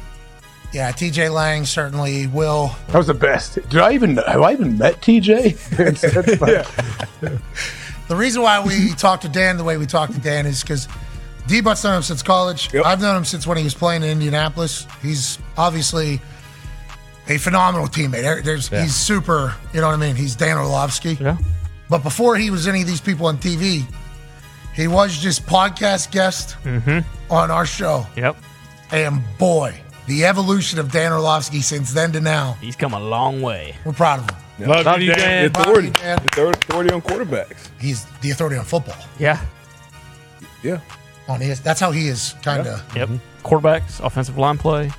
yeah, 0.72 0.92
TJ 0.92 1.32
Lang 1.32 1.64
certainly 1.64 2.26
will. 2.26 2.74
That 2.88 2.98
was 2.98 3.06
the 3.06 3.14
best. 3.14 3.54
Did 3.54 3.76
I 3.80 3.92
even 3.92 4.16
have 4.16 4.42
I 4.42 4.52
even 4.52 4.76
met 4.78 5.00
TJ? 5.00 5.78
It's 5.80 6.02
The 8.08 8.16
reason 8.16 8.42
why 8.42 8.62
we 8.62 8.90
talk 8.90 9.22
to 9.22 9.30
Dan 9.30 9.56
the 9.56 9.64
way 9.64 9.78
we 9.78 9.86
talk 9.86 10.10
to 10.10 10.20
Dan 10.20 10.44
is 10.44 10.60
because 10.60 10.88
D 11.46 11.62
Butt's 11.62 11.82
known 11.84 11.96
him 11.96 12.02
since 12.02 12.22
college. 12.22 12.74
I've 12.74 13.00
known 13.00 13.16
him 13.16 13.24
since 13.24 13.46
when 13.46 13.56
he 13.56 13.64
was 13.64 13.74
playing 13.74 14.02
in 14.02 14.10
Indianapolis. 14.10 14.86
He's 15.00 15.38
obviously 15.56 16.20
a 17.28 17.38
phenomenal 17.38 17.86
teammate. 17.86 18.44
There's, 18.44 18.70
Yeah. 18.70 18.82
He's 18.82 18.94
super, 18.94 19.54
you 19.72 19.80
know 19.80 19.86
what 19.86 19.94
I 19.94 19.96
mean? 19.96 20.16
He's 20.16 20.36
Dan 20.36 20.58
Orlovsky. 20.58 21.14
Yeah. 21.14 21.38
But 21.88 22.02
before 22.02 22.36
he 22.36 22.50
was 22.50 22.68
any 22.68 22.82
of 22.82 22.86
these 22.86 23.00
people 23.00 23.24
on 23.26 23.38
TV, 23.38 23.84
he 24.74 24.88
was 24.88 25.16
just 25.16 25.46
podcast 25.46 26.10
guest 26.10 26.56
mm-hmm. 26.64 27.00
on 27.32 27.50
our 27.50 27.66
show. 27.66 28.06
Yep. 28.16 28.36
And 28.90 29.22
boy, 29.38 29.74
the 30.06 30.24
evolution 30.24 30.78
of 30.78 30.90
Dan 30.92 31.12
Orlovsky 31.12 31.60
since 31.60 31.92
then 31.92 32.12
to 32.12 32.20
now, 32.20 32.56
He's 32.60 32.76
come 32.76 32.92
a 32.94 33.00
long 33.00 33.40
way. 33.42 33.76
we're 33.84 33.92
proud 33.92 34.20
of 34.20 34.30
him. 34.30 34.68
Love, 34.68 34.86
Love 34.86 35.00
you, 35.00 35.08
you, 35.08 35.14
Dan. 35.14 35.42
Dan. 35.44 35.50
Proud 35.50 35.62
of 35.62 35.70
Authority. 35.70 35.88
you, 35.88 35.94
Dan. 35.94 36.18
Authority 36.54 36.90
on 36.92 37.02
quarterbacks. 37.02 37.70
He's 37.80 38.04
the 38.20 38.30
authority 38.30 38.56
on 38.56 38.64
football. 38.64 38.96
Yeah. 39.18 39.40
Yeah. 40.62 40.80
On 41.28 41.40
his, 41.40 41.60
that's 41.60 41.80
how 41.80 41.90
he 41.90 42.08
is 42.08 42.34
kind 42.42 42.66
of. 42.66 42.96
Yep. 42.96 43.08
Quarterbacks, 43.42 44.04
offensive 44.04 44.38
line 44.38 44.58
play, 44.58 44.90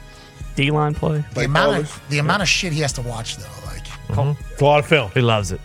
D 0.55 0.71
line 0.71 0.93
play. 0.93 1.23
The 1.33 1.45
amount 1.45 1.77
of 1.77 2.01
the 2.09 2.19
amount 2.19 2.41
of 2.41 2.47
shit 2.47 2.73
he 2.73 2.79
has 2.81 2.93
to 2.93 3.01
watch 3.01 3.37
though, 3.37 3.67
like 3.67 3.83
mm-hmm. 4.07 4.39
It's 4.51 4.61
a 4.61 4.65
lot 4.65 4.79
of 4.79 4.85
film. 4.85 5.11
He 5.13 5.21
loves 5.21 5.51
it. 5.51 5.61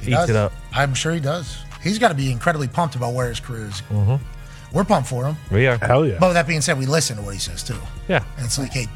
he 0.00 0.10
Eats 0.12 0.20
does. 0.20 0.30
it 0.30 0.36
up. 0.36 0.52
I'm 0.72 0.94
sure 0.94 1.12
he 1.12 1.20
does. 1.20 1.58
He's 1.86 1.98
got 1.98 2.08
to 2.08 2.14
be 2.14 2.30
incredibly 2.32 2.68
pumped 2.68 2.94
about 2.96 3.14
where 3.14 3.28
his 3.28 3.40
career 3.40 3.66
is. 3.66 3.82
we're 4.72 4.84
pumped 4.84 5.08
for 5.08 5.26
him. 5.26 5.36
We 5.50 5.66
are. 5.66 5.78
Hell 5.78 6.06
yeah. 6.06 6.18
But 6.18 6.28
with 6.28 6.34
that 6.34 6.46
being 6.46 6.60
said, 6.60 6.78
we 6.78 6.86
listen 6.86 7.16
to 7.16 7.22
what 7.22 7.34
he 7.34 7.40
says 7.40 7.62
too. 7.62 7.78
Yeah. 8.08 8.24
And 8.36 8.46
it's 8.46 8.58
like, 8.58 8.72
hey, 8.72 8.86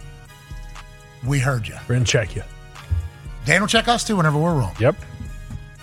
we 1.25 1.39
heard 1.39 1.69
you. 1.69 1.75
We're 1.89 1.95
gonna 1.97 2.05
check 2.05 2.35
you. 2.35 2.43
Dan 3.45 3.61
will 3.61 3.69
check 3.69 3.89
us 3.89 4.05
too 4.05 4.17
whenever 4.17 4.39
we're 4.39 4.55
wrong, 4.55 4.75
Yep. 4.81 4.97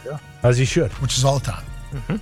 Yeah. 0.06 0.20
As 0.44 0.58
he 0.58 0.66
should. 0.66 0.92
which 1.02 1.18
is 1.18 1.24
all 1.26 1.40
the 1.40 1.46
time. 1.46 1.66
Mm-hmm. 1.92 2.16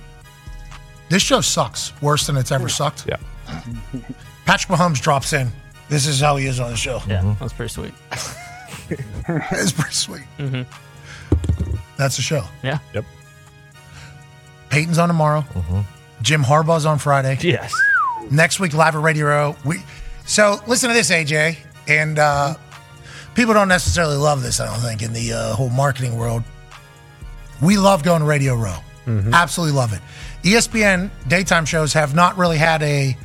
This 1.08 1.22
show 1.22 1.40
sucks 1.40 1.92
worse 2.02 2.26
than 2.26 2.36
it's 2.36 2.52
ever 2.52 2.68
sucked. 2.68 3.06
Yeah. 3.08 3.16
Patrick 4.46 4.76
Mahomes 4.78 5.00
drops 5.00 5.32
in. 5.32 5.50
This 5.88 6.06
is 6.06 6.20
how 6.20 6.36
he 6.36 6.46
is 6.46 6.58
on 6.58 6.70
the 6.70 6.76
show. 6.76 7.00
Yeah, 7.08 7.34
that's 7.38 7.52
pretty 7.52 7.72
sweet. 7.72 7.92
it's 8.90 9.72
pretty 9.72 9.94
sweet. 9.94 10.22
Mm-hmm. 10.38 10.62
That's 11.96 12.16
the 12.16 12.22
show. 12.22 12.44
Yeah. 12.62 12.78
Yep. 12.94 13.04
Peyton's 14.70 14.98
on 14.98 15.08
tomorrow. 15.08 15.44
Jim 16.22 16.42
Harbaugh's 16.42 16.86
on 16.86 16.98
Friday. 16.98 17.38
Yes. 17.40 17.74
Next 18.30 18.58
week, 18.60 18.74
live 18.74 18.96
at 18.96 19.02
Radio 19.02 19.26
Row. 19.26 19.56
We 19.64 19.78
so 20.24 20.58
listen 20.66 20.88
to 20.88 20.94
this, 20.94 21.10
AJ, 21.10 21.56
and 21.86 22.18
uh, 22.18 22.54
people 23.34 23.54
don't 23.54 23.68
necessarily 23.68 24.16
love 24.16 24.42
this. 24.42 24.58
I 24.60 24.66
don't 24.66 24.80
think 24.80 25.02
in 25.02 25.12
the 25.12 25.32
uh, 25.32 25.54
whole 25.54 25.70
marketing 25.70 26.16
world. 26.18 26.42
We 27.62 27.76
love 27.76 28.02
going 28.02 28.20
to 28.20 28.26
Radio 28.26 28.54
Row. 28.56 28.78
Absolutely 29.06 29.76
love 29.76 29.92
it. 29.92 30.00
ESPN 30.42 31.10
daytime 31.28 31.64
shows 31.64 31.92
have 31.92 32.14
not 32.14 32.36
really 32.36 32.58
had 32.58 32.82
a 32.82 33.16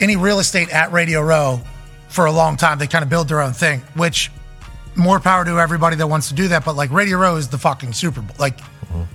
any 0.00 0.16
real 0.16 0.38
estate 0.38 0.70
at 0.70 0.90
Radio 0.92 1.20
Row 1.20 1.60
for 2.08 2.24
a 2.24 2.32
long 2.32 2.56
time. 2.56 2.78
They 2.78 2.86
kind 2.86 3.02
of 3.02 3.10
build 3.10 3.28
their 3.28 3.42
own 3.42 3.52
thing, 3.52 3.80
which 3.94 4.30
more 4.94 5.20
power 5.20 5.44
to 5.44 5.58
everybody 5.60 5.96
that 5.96 6.06
wants 6.06 6.28
to 6.28 6.34
do 6.34 6.48
that. 6.48 6.64
But 6.64 6.76
like 6.76 6.90
Radio 6.90 7.18
Row 7.18 7.36
is 7.36 7.48
the 7.48 7.58
fucking 7.58 7.92
Super 7.92 8.22
Bowl. 8.22 8.34
Like 8.38 8.58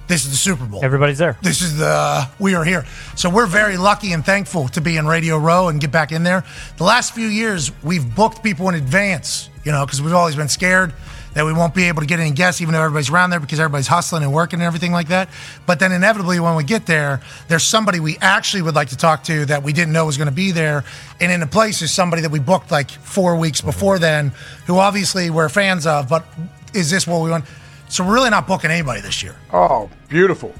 this 0.07 0.25
is 0.25 0.31
the 0.31 0.37
Super 0.37 0.65
Bowl. 0.65 0.83
Everybody's 0.83 1.17
there. 1.17 1.37
This 1.41 1.61
is 1.61 1.77
the 1.77 2.27
we 2.39 2.55
are 2.55 2.63
here. 2.63 2.85
So 3.15 3.29
we're 3.29 3.47
very 3.47 3.77
lucky 3.77 4.13
and 4.13 4.25
thankful 4.25 4.67
to 4.69 4.81
be 4.81 4.97
in 4.97 5.07
Radio 5.07 5.37
Row 5.37 5.67
and 5.69 5.79
get 5.79 5.91
back 5.91 6.11
in 6.11 6.23
there. 6.23 6.43
The 6.77 6.83
last 6.83 7.13
few 7.13 7.27
years 7.27 7.71
we've 7.83 8.15
booked 8.15 8.43
people 8.43 8.69
in 8.69 8.75
advance, 8.75 9.49
you 9.63 9.71
know, 9.71 9.85
because 9.85 10.01
we've 10.01 10.13
always 10.13 10.35
been 10.35 10.49
scared 10.49 10.93
that 11.33 11.45
we 11.45 11.53
won't 11.53 11.73
be 11.73 11.85
able 11.85 12.01
to 12.01 12.07
get 12.07 12.19
any 12.19 12.31
guests, 12.31 12.61
even 12.61 12.73
though 12.73 12.81
everybody's 12.81 13.09
around 13.09 13.29
there 13.29 13.39
because 13.39 13.59
everybody's 13.59 13.87
hustling 13.87 14.23
and 14.23 14.33
working 14.33 14.59
and 14.59 14.67
everything 14.67 14.91
like 14.91 15.07
that. 15.07 15.29
But 15.65 15.79
then 15.79 15.91
inevitably 15.91 16.39
when 16.39 16.55
we 16.55 16.63
get 16.63 16.85
there, 16.85 17.21
there's 17.47 17.63
somebody 17.63 17.99
we 17.99 18.17
actually 18.21 18.63
would 18.63 18.75
like 18.75 18.89
to 18.89 18.97
talk 18.97 19.23
to 19.25 19.45
that 19.45 19.63
we 19.63 19.73
didn't 19.73 19.93
know 19.93 20.05
was 20.05 20.17
going 20.17 20.29
to 20.29 20.35
be 20.35 20.51
there. 20.51 20.83
And 21.19 21.31
in 21.31 21.39
the 21.39 21.47
place 21.47 21.81
is 21.81 21.91
somebody 21.91 22.21
that 22.23 22.31
we 22.31 22.39
booked 22.39 22.71
like 22.71 22.91
four 22.91 23.35
weeks 23.37 23.61
before 23.61 23.99
then, 23.99 24.33
who 24.67 24.77
obviously 24.77 25.29
we're 25.29 25.49
fans 25.49 25.87
of, 25.87 26.09
but 26.09 26.25
is 26.73 26.89
this 26.89 27.07
what 27.07 27.21
we 27.21 27.29
want? 27.29 27.45
So 27.91 28.05
we're 28.05 28.13
really 28.13 28.29
not 28.29 28.47
booking 28.47 28.71
anybody 28.71 29.01
this 29.01 29.21
year. 29.21 29.35
Oh, 29.51 29.89
beautiful. 30.07 30.55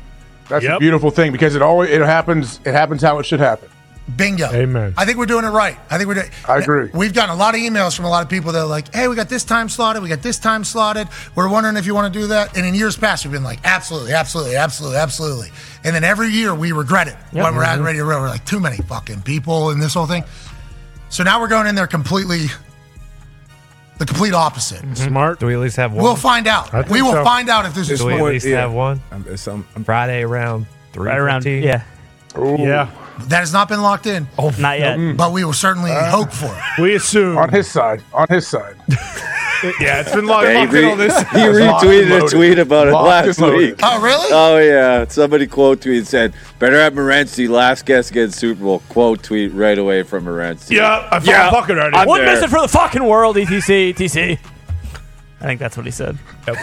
That's 0.49 0.65
a 0.65 0.77
beautiful 0.79 1.11
thing 1.11 1.31
because 1.31 1.55
it 1.55 1.61
always 1.61 1.89
it 1.89 2.01
happens. 2.01 2.59
It 2.65 2.73
happens 2.73 3.01
how 3.01 3.19
it 3.19 3.25
should 3.25 3.39
happen. 3.39 3.69
Bingo. 4.17 4.51
Amen. 4.51 4.93
I 4.97 5.05
think 5.05 5.17
we're 5.17 5.27
doing 5.27 5.45
it 5.45 5.49
right. 5.49 5.77
I 5.89 5.97
think 5.97 6.09
we're 6.09 6.15
doing. 6.15 6.29
I 6.45 6.57
agree. 6.57 6.89
We've 6.93 7.13
gotten 7.13 7.33
a 7.33 7.37
lot 7.37 7.55
of 7.55 7.61
emails 7.61 7.95
from 7.95 8.03
a 8.03 8.09
lot 8.09 8.21
of 8.21 8.27
people 8.29 8.51
that 8.51 8.59
are 8.59 8.65
like, 8.67 8.93
"Hey, 8.93 9.07
we 9.07 9.15
got 9.15 9.29
this 9.29 9.45
time 9.45 9.69
slotted. 9.69 10.03
We 10.03 10.09
got 10.09 10.21
this 10.21 10.39
time 10.39 10.65
slotted. 10.65 11.07
We're 11.35 11.47
wondering 11.47 11.77
if 11.77 11.85
you 11.85 11.95
want 11.95 12.13
to 12.13 12.19
do 12.19 12.27
that." 12.27 12.57
And 12.57 12.65
in 12.65 12.75
years 12.75 12.97
past, 12.97 13.23
we've 13.23 13.31
been 13.31 13.43
like, 13.43 13.59
"Absolutely, 13.63 14.11
absolutely, 14.11 14.57
absolutely, 14.57 14.97
absolutely." 14.97 15.51
And 15.85 15.95
then 15.95 16.03
every 16.03 16.27
year 16.29 16.53
we 16.53 16.73
regret 16.73 17.07
it 17.07 17.15
Yep. 17.31 17.43
when 17.45 17.55
we're 17.55 17.63
at 17.63 17.79
Mhm. 17.79 17.85
Radio 17.85 18.03
Row. 18.03 18.19
We're 18.19 18.27
like, 18.27 18.43
"Too 18.43 18.59
many 18.59 18.77
fucking 18.77 19.21
people 19.21 19.69
and 19.69 19.81
this 19.81 19.93
whole 19.93 20.07
thing." 20.07 20.25
So 21.07 21.23
now 21.23 21.39
we're 21.39 21.47
going 21.47 21.67
in 21.67 21.75
there 21.75 21.87
completely, 21.87 22.49
the 23.97 24.05
complete 24.05 24.33
opposite. 24.33 24.81
Mm-hmm. 24.81 24.93
Smart. 24.95 25.39
Do 25.39 25.45
we 25.47 25.53
at 25.53 25.59
least 25.59 25.75
have 25.77 25.93
one? 25.93 26.03
We'll 26.03 26.15
find 26.15 26.47
out. 26.47 26.73
I 26.73 26.81
think 26.81 26.91
We 26.91 27.01
will 27.01 27.11
so. 27.11 27.23
find 27.23 27.49
out 27.49 27.65
if 27.65 27.73
this 27.75 27.89
is 27.89 27.99
Do 27.99 28.07
we 28.07 28.13
at 28.13 28.17
smart. 28.17 28.33
least 28.33 28.45
have 28.47 28.71
one? 28.73 29.01
Um, 29.11 29.63
Friday 29.85 30.23
around 30.23 30.65
three. 30.93 31.07
Right 31.07 31.17
around- 31.17 31.45
yeah. 31.45 31.83
Yeah. 32.35 32.89
That 33.27 33.39
has 33.41 33.53
not 33.53 33.67
been 33.69 33.81
locked 33.81 34.07
in. 34.07 34.27
Oh, 34.39 34.51
Not 34.57 34.79
yet. 34.79 34.97
Mm-hmm. 34.97 35.17
But 35.17 35.31
we 35.33 35.43
will 35.43 35.53
certainly 35.53 35.91
uh, 35.91 36.09
hope 36.09 36.31
for 36.31 36.45
it. 36.47 36.81
We 36.81 36.95
assume 36.95 37.37
on 37.37 37.49
his 37.49 37.69
side. 37.69 38.01
On 38.13 38.25
his 38.29 38.47
side. 38.47 38.75
yeah, 39.79 40.01
it's 40.01 40.13
been 40.15 40.25
locked, 40.25 40.47
Yeah, 40.47 40.53
he, 40.53 40.59
locked 40.65 40.73
in 40.73 40.83
re- 40.85 40.91
on 40.91 40.97
this. 40.97 41.17
he 41.17 41.25
retweeted 41.37 42.25
a 42.25 42.27
tweet 42.29 42.59
about 42.59 42.87
it 42.87 42.91
Locked 42.93 43.07
last 43.27 43.39
and 43.39 43.55
week. 43.57 43.75
Oh, 43.83 44.01
really? 44.01 44.29
Oh 44.31 44.57
yeah. 44.57 45.05
Somebody 45.07 45.47
quote 45.47 45.81
tweet 45.81 46.07
said, 46.07 46.33
"Better 46.59 46.79
have 46.79 46.93
Morency 46.93 47.47
last 47.49 47.85
guest 47.85 48.11
against 48.11 48.39
Super 48.39 48.61
Bowl." 48.63 48.79
Quote 48.89 49.21
tweet 49.23 49.53
right 49.53 49.77
away 49.77 50.03
from 50.03 50.25
Morency. 50.25 50.71
Yeah, 50.77 51.07
I 51.11 51.19
Yeah, 51.23 51.51
fucking 51.51 51.77
already. 51.77 51.95
I'm 51.97 52.07
Wouldn't 52.07 52.27
there. 52.27 52.35
miss 52.35 52.43
it 52.43 52.49
for 52.49 52.61
the 52.61 52.67
fucking 52.67 53.03
world, 53.03 53.35
ETC, 53.35 53.93
ETC. 53.93 54.39
I 55.41 55.43
think 55.45 55.59
that's 55.59 55.75
what 55.77 55.85
he 55.85 55.91
said. 55.91 56.17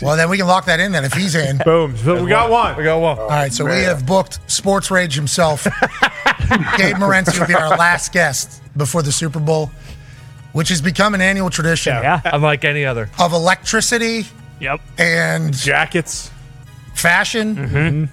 Well, 0.00 0.16
then 0.16 0.30
we 0.30 0.38
can 0.38 0.46
lock 0.46 0.64
that 0.64 0.80
in. 0.80 0.92
Then 0.92 1.04
if 1.04 1.12
he's 1.12 1.34
in, 1.34 1.58
boom. 1.58 1.94
So 1.98 2.22
we 2.22 2.28
got 2.30 2.48
one. 2.50 2.74
We 2.76 2.84
got 2.84 3.00
one. 3.00 3.18
All 3.18 3.28
right, 3.28 3.52
so 3.52 3.66
we 3.66 3.82
have 3.82 4.06
booked 4.06 4.38
Sports 4.50 4.90
Rage 4.90 5.14
himself. 5.14 5.64
Gabe 5.64 6.96
Morency 6.96 7.38
will 7.38 7.46
be 7.46 7.54
our 7.54 7.76
last 7.76 8.12
guest 8.12 8.62
before 8.78 9.02
the 9.02 9.12
Super 9.12 9.40
Bowl, 9.40 9.70
which 10.54 10.70
has 10.70 10.80
become 10.80 11.14
an 11.14 11.20
annual 11.20 11.50
tradition 11.50 11.92
Yeah. 11.94 12.20
Unlike 12.24 12.64
any 12.64 12.86
other. 12.86 13.10
of 13.18 13.32
electricity 13.34 14.26
Yep. 14.60 14.80
and 14.98 15.52
Jackets. 15.54 16.30
fashion. 16.94 17.56
Mm-hmm. 17.56 17.76
mm-hmm. 17.76 18.04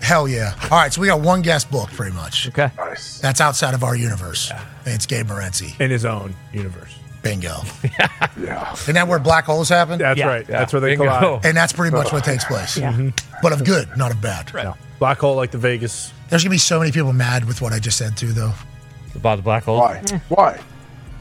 Hell 0.00 0.28
yeah! 0.28 0.54
All 0.70 0.78
right, 0.78 0.92
so 0.92 1.00
we 1.00 1.08
got 1.08 1.20
one 1.20 1.42
guest 1.42 1.72
booked, 1.72 1.92
pretty 1.94 2.14
much. 2.14 2.46
Okay. 2.50 2.70
Nice. 2.76 3.18
That's 3.18 3.40
outside 3.40 3.74
of 3.74 3.82
our 3.82 3.96
universe. 3.96 4.48
And 4.86 4.94
it's 4.94 5.06
Gabe 5.06 5.26
Morency. 5.26 5.78
In 5.80 5.90
his 5.90 6.04
own 6.04 6.36
universe. 6.52 6.94
Bingo. 7.22 7.56
Yeah. 8.40 8.72
Isn't 8.74 8.94
that 8.94 9.08
where 9.08 9.18
black 9.18 9.44
holes 9.46 9.68
happen? 9.68 9.98
That's 9.98 10.16
Yeah. 10.16 10.28
right. 10.28 10.46
That's 10.46 10.72
where 10.72 10.78
they 10.78 10.90
Bingo. 10.94 11.06
collide. 11.18 11.44
And 11.46 11.56
that's 11.56 11.72
pretty 11.72 11.94
much 11.96 12.12
what 12.12 12.22
takes 12.22 12.44
place. 12.52 12.76
Yeah. 12.78 12.92
Mm-hmm. 12.92 13.08
But 13.42 13.52
of 13.52 13.64
good, 13.64 13.88
not 13.96 14.12
of 14.12 14.20
bad. 14.20 14.52
Yeah. 14.54 14.74
Black 15.00 15.18
hole 15.18 15.34
like 15.34 15.50
the 15.50 15.58
Vegas. 15.58 16.12
There's 16.30 16.44
gonna 16.44 16.52
be 16.52 16.58
so 16.58 16.78
many 16.78 16.92
people 16.92 17.12
mad 17.12 17.44
with 17.44 17.60
what 17.60 17.72
I 17.72 17.80
just 17.80 17.98
said 17.98 18.16
too, 18.16 18.32
though. 18.32 18.52
About 19.16 19.36
the 19.36 19.42
black 19.42 19.64
hole. 19.64 19.78
Why? 19.80 20.00
Eh. 20.12 20.18
Why? 20.28 20.60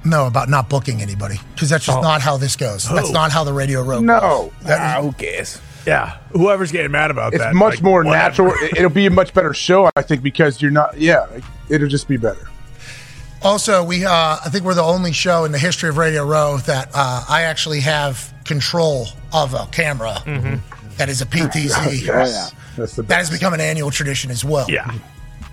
No, 0.10 0.26
about 0.28 0.50
not 0.50 0.70
booking 0.70 1.02
anybody 1.02 1.40
because 1.54 1.70
that's 1.70 1.86
just 1.86 1.98
Oh. 1.98 2.02
not 2.02 2.22
how 2.22 2.38
this 2.38 2.56
goes. 2.56 2.88
That's 2.90 3.12
not 3.12 3.32
how 3.32 3.44
the 3.44 3.54
radio 3.54 3.82
road. 3.84 4.04
No. 4.04 4.52
That 4.64 4.98
is- 5.00 5.04
who 5.06 5.12
cares? 5.14 5.60
Yeah. 5.86 6.18
Whoever's 6.32 6.72
getting 6.72 6.92
mad 6.92 7.12
about 7.12 7.34
It's 7.34 7.44
that. 7.44 7.54
much 7.54 7.76
like, 7.76 7.84
more 7.84 8.04
whatever. 8.04 8.24
natural. 8.30 8.54
It- 8.62 8.74
It'll 8.78 8.90
be 8.90 9.06
a 9.06 9.10
much 9.12 9.34
better 9.34 9.54
show, 9.54 9.90
I 9.96 10.02
think, 10.02 10.22
because 10.24 10.62
you're 10.62 10.72
not. 10.72 10.98
Yeah, 10.98 11.26
it'll 11.70 11.88
just 11.88 12.08
be 12.08 12.18
better. 12.18 12.50
Also, 13.44 13.84
we 13.84 14.04
uh, 14.04 14.12
I 14.44 14.50
think 14.50 14.66
we're 14.66 14.74
the 14.74 14.84
only 14.84 15.12
show 15.14 15.46
in 15.46 15.52
the 15.52 15.60
history 15.60 15.90
of 15.90 15.98
Radio 15.98 16.26
Row 16.26 16.58
that 16.66 16.90
uh, 16.94 17.24
I 17.30 17.44
actually 17.44 17.82
have 17.82 18.34
control 18.46 19.08
of 19.34 19.54
a 19.54 19.68
camera 19.72 20.18
that 20.98 21.08
is 21.10 21.22
a 21.22 21.26
PTZ. 21.26 22.02
Yes. 22.06 22.54
That's 22.76 22.96
the 22.96 23.04
That 23.04 23.18
has 23.18 23.30
become 23.30 23.54
an 23.54 23.62
annual 23.62 23.90
tradition 23.92 24.30
as 24.32 24.44
well. 24.46 24.70
Yeah. 24.70 24.92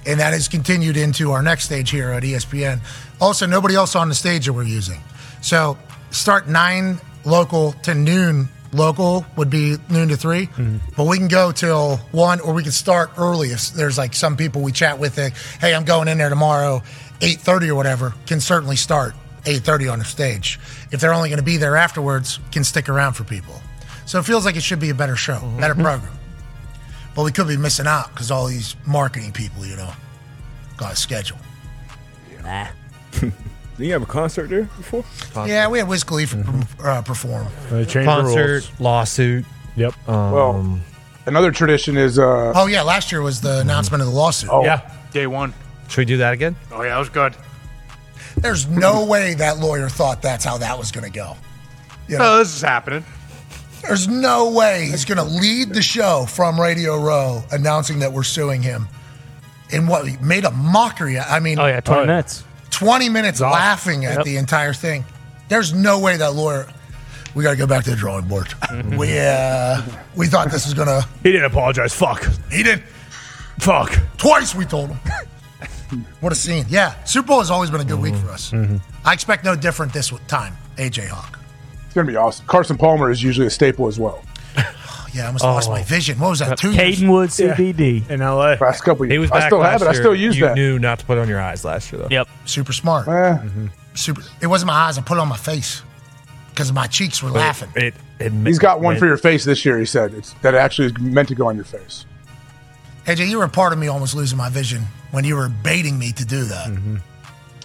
And 0.06 0.20
that 0.20 0.32
has 0.32 0.48
continued 0.48 0.96
into 0.96 1.32
our 1.32 1.42
next 1.42 1.64
stage 1.64 1.90
here 1.90 2.10
at 2.10 2.22
ESPN. 2.22 2.80
Also, 3.20 3.46
nobody 3.46 3.74
else 3.74 3.96
on 3.96 4.08
the 4.08 4.14
stage 4.14 4.46
that 4.46 4.52
we're 4.52 4.64
using. 4.64 5.00
So 5.40 5.78
start 6.10 6.48
nine 6.48 7.00
local 7.24 7.72
to 7.84 7.94
noon 7.94 8.48
local 8.72 9.24
would 9.36 9.50
be 9.50 9.76
noon 9.88 10.08
to 10.08 10.16
3 10.16 10.46
mm-hmm. 10.46 10.76
but 10.96 11.04
we 11.04 11.16
can 11.16 11.28
go 11.28 11.52
till 11.52 11.98
one 12.10 12.40
or 12.40 12.52
we 12.52 12.62
can 12.64 12.72
start 12.72 13.08
early 13.16 13.50
if 13.50 13.68
there's 13.70 13.96
like 13.96 14.12
some 14.14 14.36
people 14.36 14.62
we 14.62 14.72
chat 14.72 14.98
with 14.98 15.14
that 15.14 15.32
hey 15.60 15.72
i'm 15.72 15.84
going 15.84 16.08
in 16.08 16.18
there 16.18 16.28
tomorrow 16.28 16.82
8.30 17.20 17.68
or 17.68 17.74
whatever 17.76 18.14
can 18.26 18.40
certainly 18.40 18.74
start 18.74 19.14
8.30 19.44 19.92
on 19.92 19.98
the 19.98 20.04
stage. 20.04 20.58
If 20.90 21.00
they're 21.00 21.12
only 21.12 21.28
going 21.28 21.38
to 21.38 21.44
be 21.44 21.56
there 21.56 21.76
afterwards 21.76 22.40
can 22.50 22.64
stick 22.64 22.88
around 22.88 23.14
for 23.14 23.24
people. 23.24 23.54
So 24.06 24.18
it 24.18 24.24
feels 24.24 24.44
like 24.44 24.56
it 24.56 24.62
should 24.62 24.80
be 24.80 24.90
a 24.90 24.94
better 24.94 25.16
show 25.16 25.34
mm-hmm. 25.34 25.60
better 25.60 25.74
program 25.74 26.12
but 27.14 27.24
we 27.24 27.32
could 27.32 27.48
be 27.48 27.56
missing 27.56 27.86
out 27.86 28.10
because 28.10 28.30
all 28.30 28.46
these 28.46 28.76
marketing 28.86 29.32
people 29.32 29.64
you 29.66 29.76
know 29.76 29.90
got 30.76 30.92
a 30.92 30.96
schedule 30.96 31.38
Nah. 32.42 32.68
Did 33.20 33.32
you 33.78 33.92
have 33.92 34.02
a 34.02 34.06
concert 34.06 34.50
there 34.50 34.64
before? 34.76 35.04
yeah 35.46 35.68
we 35.68 35.78
had 35.78 35.88
Wiz 35.88 36.04
Khalifa 36.04 36.44
uh, 36.82 37.02
perform 37.02 37.46
They 37.70 37.84
changed 37.84 37.94
the 37.96 38.04
Concert, 38.04 38.46
rules. 38.68 38.80
lawsuit. 38.80 39.44
Yep. 39.76 40.08
Um, 40.08 40.32
Well, 40.32 40.80
another 41.26 41.50
tradition 41.50 41.96
is 41.96 42.18
uh, 42.18 42.52
oh 42.54 42.66
yeah 42.66 42.82
last 42.82 43.10
year 43.12 43.22
was 43.22 43.40
the 43.40 43.60
announcement 43.60 44.02
of 44.02 44.08
the 44.08 44.14
lawsuit 44.14 44.50
Oh. 44.52 44.62
Yeah. 44.64 44.80
Day 45.12 45.26
one. 45.26 45.54
should 45.88 45.98
we 46.02 46.04
do 46.04 46.16
that 46.18 46.32
again? 46.34 46.54
Oh 46.72 46.82
yeah, 46.82 46.90
that 46.90 46.98
was 46.98 47.08
good. 47.08 47.34
There's 48.36 48.66
no 48.68 49.04
way 49.06 49.34
that 49.34 49.58
lawyer 49.58 49.88
thought 49.88 50.20
that's 50.22 50.44
how 50.44 50.58
that 50.58 50.76
was 50.76 50.90
going 50.90 51.04
to 51.04 51.10
go. 51.16 51.36
You 52.08 52.18
know, 52.18 52.34
Oh, 52.34 52.38
this 52.38 52.54
is 52.54 52.60
happening. 52.62 53.04
There's 53.86 54.08
no 54.08 54.50
way 54.50 54.86
he's 54.86 55.04
going 55.04 55.18
to 55.18 55.24
lead 55.24 55.70
the 55.70 55.82
show 55.82 56.26
from 56.26 56.60
Radio 56.60 56.96
Row 57.00 57.42
announcing 57.50 58.00
that 58.00 58.12
we're 58.12 58.22
suing 58.22 58.62
him. 58.62 58.88
And 59.72 59.88
what 59.88 60.06
he 60.06 60.16
made 60.18 60.44
a 60.44 60.50
mockery. 60.50 61.18
I 61.18 61.40
mean, 61.40 61.58
Oh 61.58 61.66
yeah, 61.66 61.80
twenty 61.80 62.00
Oh, 62.00 62.02
yeah. 62.02 62.06
minutes. 62.08 62.44
20 62.70 63.08
minutes 63.08 63.40
Awesome. 63.40 63.52
laughing 63.52 64.04
at 64.04 64.16
Yep. 64.18 64.24
the 64.24 64.36
entire 64.36 64.72
thing. 64.72 65.04
There's 65.48 65.72
no 65.72 65.98
way 66.00 66.16
that 66.16 66.34
lawyer. 66.34 66.66
We 67.34 67.42
got 67.44 67.50
to 67.52 67.56
go 67.56 67.66
back 67.66 67.84
to 67.84 67.90
the 67.90 67.96
drawing 67.96 68.26
board. 68.28 68.52
we 68.96 69.18
uh, 69.18 69.80
we 70.16 70.26
thought 70.26 70.50
this 70.50 70.64
was 70.66 70.74
going 70.74 70.88
to. 70.88 71.06
He 71.22 71.32
didn't 71.32 71.46
apologize. 71.46 71.92
Fuck. 71.94 72.24
He 72.50 72.62
didn't. 72.62 72.82
Fuck. 73.60 73.96
twice. 74.18 74.54
We 74.54 74.64
told 74.64 74.90
him. 74.90 76.04
what 76.20 76.32
a 76.32 76.36
scene! 76.36 76.64
Yeah, 76.68 77.02
Super 77.04 77.28
Bowl 77.28 77.38
has 77.40 77.50
always 77.50 77.70
been 77.70 77.80
a 77.80 77.84
good 77.84 78.00
week 78.00 78.14
for 78.16 78.30
us. 78.30 78.52
I 79.04 79.12
expect 79.12 79.44
no 79.44 79.54
different 79.56 79.92
this 79.92 80.12
time. 80.26 80.56
AJ 80.76 81.08
Hawk. 81.08 81.38
It's 81.94 81.96
going 81.96 82.08
to 82.08 82.12
be 82.12 82.16
awesome. 82.16 82.44
Carson 82.46 82.76
Palmer 82.76 83.08
is 83.08 83.22
usually 83.22 83.46
a 83.46 83.50
staple 83.50 83.86
as 83.86 84.00
well. 84.00 84.24
Yeah, 85.14 85.22
I 85.22 85.26
almost 85.26 85.44
lost 85.44 85.70
my 85.70 85.80
oh. 85.80 85.84
vision. 85.84 86.18
What 86.18 86.30
was 86.30 86.40
that? 86.40 86.50
Uh, 86.50 86.56
two 86.56 86.72
years? 86.72 86.98
Kadenwood 86.98 87.28
CBD. 87.28 88.10
in 88.10 88.18
LA. 88.18 88.56
Last 88.60 88.80
couple 88.80 89.06
He 89.06 89.16
was 89.16 89.30
I 89.30 89.46
still 89.46 89.62
have 89.62 89.80
last 89.80 89.82
it. 89.82 89.96
I 89.96 90.00
still 90.00 90.12
use 90.12 90.36
you 90.36 90.46
that. 90.46 90.56
You 90.56 90.72
knew 90.72 90.78
not 90.80 90.98
to 90.98 91.04
put 91.04 91.18
it 91.18 91.20
on 91.20 91.28
your 91.28 91.40
eyes 91.40 91.64
last 91.64 91.92
year, 91.92 92.02
though. 92.02 92.08
Yep. 92.10 92.28
Super 92.46 92.72
smart. 92.72 93.06
Eh, 93.06 93.10
mm-hmm. 93.12 93.66
Super. 93.94 94.22
It 94.40 94.48
wasn't 94.48 94.66
my 94.66 94.74
eyes. 94.74 94.98
I 94.98 95.02
put 95.02 95.16
it 95.16 95.20
on 95.20 95.28
my 95.28 95.36
face 95.36 95.82
because 96.50 96.72
my 96.72 96.88
cheeks 96.88 97.22
were 97.22 97.30
laughing. 97.30 97.70
It, 97.76 97.94
it, 98.18 98.32
He's 98.32 98.58
got 98.58 98.80
one 98.80 98.96
for 98.96 99.06
your 99.06 99.18
face 99.18 99.44
this 99.44 99.64
year. 99.64 99.78
He 99.78 99.86
said 99.86 100.14
it's, 100.14 100.32
that 100.42 100.56
actually 100.56 100.86
is 100.86 100.98
meant 100.98 101.28
to 101.28 101.36
go 101.36 101.46
on 101.46 101.54
your 101.54 101.64
face. 101.64 102.06
AJ, 103.04 103.28
you 103.28 103.38
were 103.38 103.44
a 103.44 103.48
part 103.48 103.72
of 103.72 103.78
me 103.78 103.86
almost 103.86 104.16
losing 104.16 104.36
my 104.36 104.48
vision 104.48 104.82
when 105.12 105.22
you 105.22 105.36
were 105.36 105.48
baiting 105.48 105.96
me 105.96 106.10
to 106.10 106.24
do 106.24 106.42
that. 106.42 106.72
It 106.72 107.00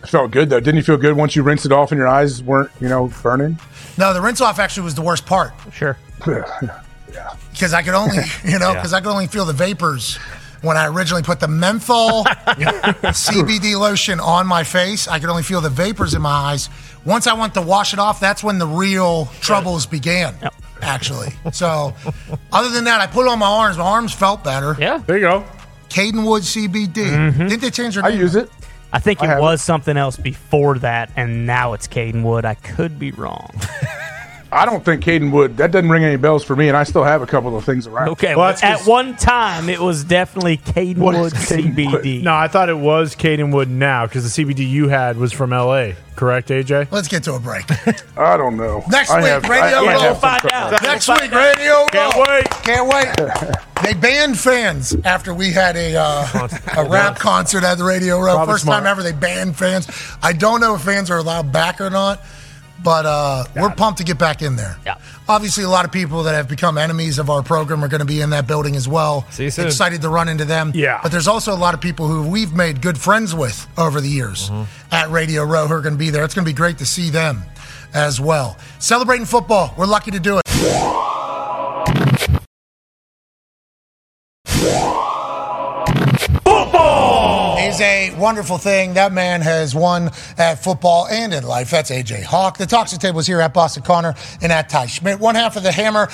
felt 0.07 0.31
good 0.31 0.49
though. 0.49 0.59
Didn't 0.59 0.77
you 0.77 0.83
feel 0.83 0.97
good 0.97 1.15
once 1.15 1.35
you 1.35 1.43
rinsed 1.43 1.65
it 1.65 1.71
off 1.71 1.91
and 1.91 1.99
your 1.99 2.07
eyes 2.07 2.41
weren't, 2.43 2.71
you 2.79 2.87
know, 2.89 3.11
burning? 3.21 3.59
No, 3.97 4.13
the 4.13 4.21
rinse 4.21 4.41
off 4.41 4.59
actually 4.59 4.83
was 4.83 4.95
the 4.95 5.01
worst 5.01 5.25
part 5.25 5.51
Sure. 5.73 5.97
Yeah. 7.11 7.33
Because 7.51 7.73
I 7.73 7.81
could 7.81 7.95
only, 7.95 8.17
you 8.45 8.59
know, 8.59 8.73
because 8.73 8.93
I 8.93 9.01
could 9.01 9.09
only 9.09 9.25
feel 9.27 9.43
the 9.43 9.51
vapors 9.53 10.17
when 10.61 10.77
I 10.77 10.87
originally 10.87 11.23
put 11.23 11.39
the 11.39 11.47
menthol 11.47 12.23
CBD 13.03 13.77
lotion 13.79 14.19
on 14.19 14.45
my 14.45 14.63
face. 14.63 15.07
I 15.07 15.19
could 15.19 15.29
only 15.29 15.41
feel 15.43 15.59
the 15.59 15.69
vapors 15.71 16.13
in 16.13 16.21
my 16.21 16.29
eyes. 16.29 16.69
Once 17.05 17.25
I 17.27 17.33
went 17.33 17.53
to 17.55 17.61
wash 17.61 17.93
it 17.93 17.99
off, 17.99 18.19
that's 18.19 18.43
when 18.43 18.59
the 18.59 18.67
real 18.67 19.25
troubles 19.41 19.85
began. 19.85 20.35
Actually, 20.81 21.33
so 21.51 21.93
other 22.53 22.69
than 22.69 22.85
that, 22.85 23.01
I 23.01 23.07
put 23.07 23.25
it 23.25 23.29
on 23.29 23.39
my 23.39 23.47
arms. 23.47 23.77
My 23.77 23.85
arms 23.85 24.13
felt 24.13 24.43
better. 24.43 24.75
Yeah. 24.79 24.99
There 24.99 25.17
you 25.17 25.23
go. 25.23 25.45
Kadenwood 25.89 26.41
CBD. 26.41 26.93
Mm-hmm. 26.93 27.47
Didn't 27.47 27.61
they 27.61 27.71
change 27.71 27.95
their 27.95 28.03
name? 28.03 28.13
I 28.13 28.15
use 28.15 28.35
it. 28.35 28.49
I 28.91 28.99
think 28.99 29.21
I 29.21 29.25
it 29.25 29.29
have 29.29 29.39
was 29.41 29.61
something 29.61 29.97
else 29.97 30.17
before 30.17 30.79
that, 30.79 31.11
and 31.15 31.45
now 31.45 31.73
it's 31.73 31.87
Kadenwood. 31.87 32.43
I 32.45 32.55
could 32.55 32.97
be 32.97 33.11
wrong. 33.11 33.51
I 34.51 34.65
don't 34.65 34.83
think 34.83 35.03
Caden 35.03 35.31
would. 35.31 35.57
That 35.57 35.71
doesn't 35.71 35.91
ring 35.91 36.03
any 36.03 36.15
bells 36.15 36.43
for 36.43 36.55
me, 36.55 36.69
and 36.69 36.75
I 36.75 36.83
still 36.83 37.03
have 37.03 37.21
a 37.21 37.27
couple 37.27 37.55
of 37.55 37.63
things 37.65 37.85
around. 37.85 38.09
Okay, 38.09 38.35
Well, 38.35 38.47
well, 38.51 38.57
that's 38.59 38.87
one 38.87 39.15
time 39.15 39.69
it 39.69 39.79
was 39.79 40.03
definitely 40.03 40.57
Caden 40.57 40.95
Kadenwood 40.95 41.33
CBD. 41.33 42.23
No, 42.23 42.33
I 42.33 42.47
thought 42.47 42.67
it 42.67 42.77
was 42.77 43.15
Kadenwood 43.15 43.67
now 43.67 44.07
because 44.07 44.35
the 44.35 44.43
CBD 44.43 44.67
you 44.67 44.87
had 44.89 45.17
was 45.17 45.31
from 45.31 45.51
LA. 45.51 45.91
Correct, 46.15 46.49
AJ? 46.49 46.91
Let's 46.91 47.07
get 47.07 47.21
to 47.25 47.35
a 47.35 47.39
break. 47.39 47.65
I 48.17 48.37
don't 48.37 48.57
know. 48.57 48.83
Next 48.89 49.11
I 49.11 49.17
week, 49.19 49.27
have- 49.27 49.43
Radio 49.43 49.61
I- 49.61 49.69
I 49.69 49.93
Row. 49.93 49.99
have 49.99 50.17
some 50.17 50.39
Find 50.39 50.51
out. 50.51 50.81
Next 50.81 51.07
week, 51.07 51.31
Radio 51.31 51.85
Can't 51.91 52.15
Row. 52.15 52.23
wait. 52.27 52.49
Can't 52.49 52.87
wait. 52.87 53.55
they 53.89 53.99
banned 53.99 54.39
fans 54.39 54.95
after 55.03 55.33
we 55.33 55.51
had 55.51 55.75
a 55.75 55.95
uh, 55.95 56.47
a 56.77 56.87
rap 56.87 57.17
concert 57.17 57.63
at 57.63 57.77
the 57.79 57.83
Radio 57.83 58.19
Row. 58.19 58.35
Probably 58.35 58.53
First 58.53 58.63
smart. 58.65 58.83
time 58.83 58.87
ever 58.91 59.01
they 59.01 59.11
banned 59.13 59.57
fans. 59.57 59.87
I 60.21 60.33
don't 60.33 60.61
know 60.61 60.75
if 60.75 60.81
fans 60.81 61.09
are 61.09 61.17
allowed 61.17 61.51
back 61.51 61.81
or 61.81 61.89
not, 61.89 62.21
but 62.83 63.05
uh, 63.07 63.45
we're 63.55 63.71
pumped 63.71 63.97
to 63.97 64.03
get 64.03 64.19
back 64.19 64.43
in 64.43 64.55
there. 64.55 64.77
Yeah. 64.85 64.99
Obviously, 65.27 65.63
a 65.63 65.69
lot 65.69 65.85
of 65.85 65.91
people 65.91 66.21
that 66.23 66.35
have 66.35 66.47
become 66.47 66.77
enemies 66.77 67.17
of 67.17 67.31
our 67.31 67.41
program 67.41 67.83
are 67.83 67.87
going 67.87 67.99
to 67.99 68.05
be 68.05 68.21
in 68.21 68.29
that 68.29 68.45
building 68.47 68.75
as 68.75 68.87
well. 68.87 69.25
See 69.31 69.45
you 69.45 69.49
soon. 69.49 69.65
Excited 69.65 70.01
to 70.03 70.09
run 70.09 70.29
into 70.29 70.45
them. 70.45 70.71
Yeah. 70.75 70.99
But 71.01 71.11
there's 71.11 71.27
also 71.27 71.51
a 71.53 71.57
lot 71.57 71.73
of 71.73 71.81
people 71.81 72.07
who 72.07 72.27
we've 72.29 72.53
made 72.53 72.81
good 72.83 72.97
friends 72.97 73.33
with 73.33 73.65
over 73.77 74.01
the 74.01 74.09
years 74.09 74.51
at 74.91 75.09
Radio 75.09 75.43
Row 75.43 75.65
who 75.67 75.73
are 75.73 75.81
going 75.81 75.95
to 75.95 75.99
be 75.99 76.11
there. 76.11 76.23
It's 76.23 76.35
going 76.35 76.45
to 76.45 76.49
be 76.49 76.55
great 76.55 76.77
to 76.77 76.85
see 76.85 77.09
them 77.09 77.41
as 77.95 78.21
well. 78.21 78.55
Celebrating 78.77 79.25
football. 79.25 79.73
We're 79.77 79.87
lucky 79.87 80.11
to 80.11 80.19
do 80.19 80.37
it. 80.37 81.08
Wonderful 88.19 88.57
thing. 88.57 88.93
That 88.93 89.13
man 89.13 89.41
has 89.41 89.73
won 89.73 90.11
at 90.37 90.55
football 90.63 91.07
and 91.07 91.33
in 91.33 91.43
life. 91.43 91.71
That's 91.71 91.89
AJ 91.89 92.23
Hawk. 92.23 92.57
The 92.57 92.65
Toxic 92.65 92.99
Table 92.99 93.19
is 93.19 93.27
here 93.27 93.41
at 93.41 93.53
Boston 93.53 93.83
Connor 93.83 94.15
and 94.41 94.51
at 94.51 94.69
Ty 94.69 94.87
Schmidt. 94.87 95.19
One 95.19 95.35
half 95.35 95.55
of 95.55 95.63
the 95.63 95.71
Hammer. 95.71 96.07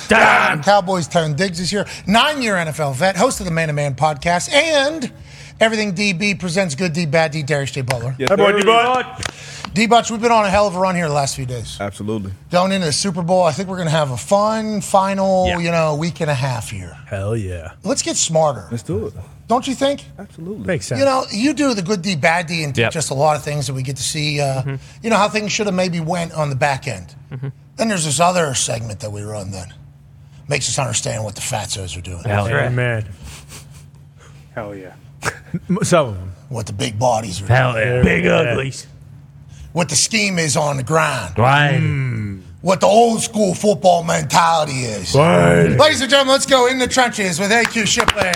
Cowboys 0.62 1.08
Tone 1.08 1.34
Diggs 1.34 1.60
is 1.60 1.70
here. 1.70 1.86
Nine 2.06 2.42
year 2.42 2.54
NFL 2.54 2.94
vet, 2.94 3.16
host 3.16 3.40
of 3.40 3.46
the 3.46 3.52
Man 3.52 3.68
to 3.68 3.74
Man 3.74 3.94
podcast, 3.94 4.52
and 4.52 5.12
Everything 5.58 5.94
DB 5.94 6.38
presents 6.38 6.74
Good 6.74 6.92
D, 6.92 7.06
Bad 7.06 7.30
D, 7.32 7.42
Darius 7.42 7.70
J. 7.70 7.80
Butler. 7.80 8.14
Yes, 8.18 8.28
Hey, 8.28 8.36
boy. 8.36 8.52
D-Bud. 8.52 9.06
D 9.72 9.86
Butch, 9.86 10.10
we've 10.10 10.20
been 10.20 10.32
on 10.32 10.44
a 10.44 10.50
hell 10.50 10.66
of 10.66 10.74
a 10.76 10.78
run 10.78 10.94
here 10.94 11.08
the 11.08 11.14
last 11.14 11.34
few 11.36 11.46
days. 11.46 11.76
Absolutely. 11.80 12.32
Going 12.50 12.72
into 12.72 12.86
the 12.86 12.92
Super 12.92 13.22
Bowl, 13.22 13.42
I 13.42 13.52
think 13.52 13.68
we're 13.68 13.76
going 13.76 13.88
to 13.88 13.92
have 13.92 14.10
a 14.10 14.16
fun 14.16 14.80
final, 14.80 15.46
Yeah. 15.46 15.58
you 15.58 15.70
know, 15.70 15.94
week 15.96 16.20
and 16.20 16.30
a 16.30 16.34
half 16.34 16.70
here. 16.70 16.96
Hell 17.06 17.36
yeah. 17.36 17.72
Let's 17.84 18.02
get 18.02 18.16
smarter. 18.16 18.66
Let's 18.70 18.82
do 18.82 19.06
it. 19.06 19.14
Don't 19.48 19.66
you 19.66 19.74
think? 19.74 20.04
Absolutely. 20.18 20.66
Makes 20.66 20.86
sense. 20.86 20.98
You 20.98 21.04
know, 21.04 21.24
you 21.30 21.52
do 21.54 21.72
the 21.74 21.82
good 21.82 22.02
D, 22.02 22.16
bad 22.16 22.46
D, 22.48 22.62
and 22.64 22.76
Yep. 22.76 22.92
just 22.92 23.10
a 23.10 23.14
lot 23.14 23.36
of 23.36 23.42
things 23.44 23.66
that 23.66 23.74
we 23.74 23.82
get 23.82 23.96
to 23.96 24.02
see. 24.02 24.40
Uh, 24.40 24.76
You 25.02 25.08
know 25.10 25.16
how 25.16 25.28
things 25.28 25.52
should 25.52 25.66
have 25.66 25.74
maybe 25.74 26.00
went 26.00 26.32
on 26.32 26.50
the 26.50 26.56
back 26.56 26.86
end. 26.88 27.14
Then 27.76 27.88
there's 27.88 28.04
this 28.04 28.18
other 28.20 28.54
segment 28.54 29.00
that 29.00 29.12
we 29.12 29.22
run 29.22 29.50
that 29.52 29.72
makes 30.48 30.68
us 30.68 30.78
understand 30.78 31.22
what 31.24 31.34
the 31.34 31.40
fatzos 31.42 31.96
are 31.96 32.00
doing. 32.02 32.22
Hell 32.24 32.48
yeah. 32.48 32.66
Amen. 32.66 33.06
Hell 34.54 34.74
yeah. 34.74 34.94
Some 35.82 36.08
of 36.08 36.14
them. 36.18 36.32
What 36.48 36.66
the 36.66 36.72
big 36.72 36.98
bodies 36.98 37.42
are. 37.42 37.46
Hell 37.46 37.78
yeah. 37.78 38.02
Big 38.02 38.24
Yeah. 38.24 38.36
uglies. 38.52 38.86
What 39.72 39.88
the 39.88 39.96
scheme 39.96 40.38
is 40.38 40.56
on 40.56 40.76
the 40.76 40.82
ground. 40.82 41.38
Right. 41.38 41.76
Hmm. 41.78 42.40
What 42.62 42.80
the 42.80 42.86
old 42.86 43.20
school 43.22 43.54
football 43.54 44.02
mentality 44.02 44.84
is. 44.84 45.14
Right. 45.14 45.68
Ladies 45.68 46.00
and 46.00 46.10
gentlemen, 46.10 46.32
let's 46.32 46.46
go 46.46 46.66
in 46.66 46.78
the 46.78 46.88
trenches 46.88 47.38
with 47.38 47.50
AQ 47.50 47.86
Shipley. 47.86 48.32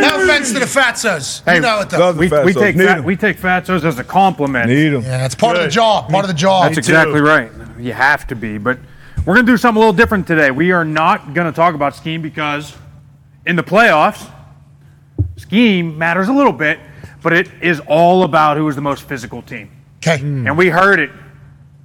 No 0.00 0.22
offense 0.22 0.52
to 0.52 0.58
the 0.60 0.66
fatzos. 0.66 1.42
you 1.54 1.60
know 1.60 1.80
it 1.80 1.90
though. 1.90 1.98
Love 1.98 2.16
the 2.16 2.20
We, 2.20 2.28
Fatsos. 2.28 2.44
we 2.44 2.54
take 2.54 2.76
Need 2.76 2.86
fat, 2.86 2.98
'em. 2.98 3.04
we 3.04 3.16
take 3.16 3.38
fatzos 3.40 3.84
as 3.84 3.98
a 3.98 4.04
compliment. 4.04 4.68
Need 4.68 4.90
them. 4.90 5.02
Yeah, 5.02 5.24
it's 5.24 5.34
part 5.34 5.56
of 5.56 5.62
the 5.62 5.68
job. 5.68 6.08
Part 6.10 6.24
of 6.24 6.28
the 6.28 6.36
job. 6.36 6.64
That's 6.66 6.78
exactly 6.78 7.20
right. 7.20 7.50
You 7.78 7.92
have 7.94 8.26
to 8.28 8.36
be. 8.36 8.58
But 8.58 8.78
we're 9.24 9.34
going 9.34 9.46
to 9.46 9.52
do 9.52 9.56
something 9.56 9.76
a 9.76 9.80
little 9.80 9.92
different 9.96 10.26
today. 10.26 10.50
We 10.50 10.70
are 10.72 10.84
not 10.84 11.34
going 11.34 11.46
to 11.50 11.56
talk 11.56 11.74
about 11.74 11.96
scheme 11.96 12.22
because 12.22 12.74
in 13.46 13.56
the 13.56 13.62
playoffs, 13.64 14.24
scheme 15.48 15.96
matters 15.96 16.28
a 16.28 16.32
little 16.32 16.52
bit, 16.52 16.78
but 17.22 17.32
it 17.32 17.50
is 17.62 17.80
all 17.86 18.22
about 18.22 18.58
who 18.58 18.68
is 18.68 18.76
the 18.76 18.82
most 18.82 19.02
physical 19.04 19.40
team. 19.40 19.70
Okay. 19.96 20.18
Hmm. 20.18 20.46
And 20.46 20.58
we 20.58 20.68
heard 20.68 21.00
it 21.00 21.10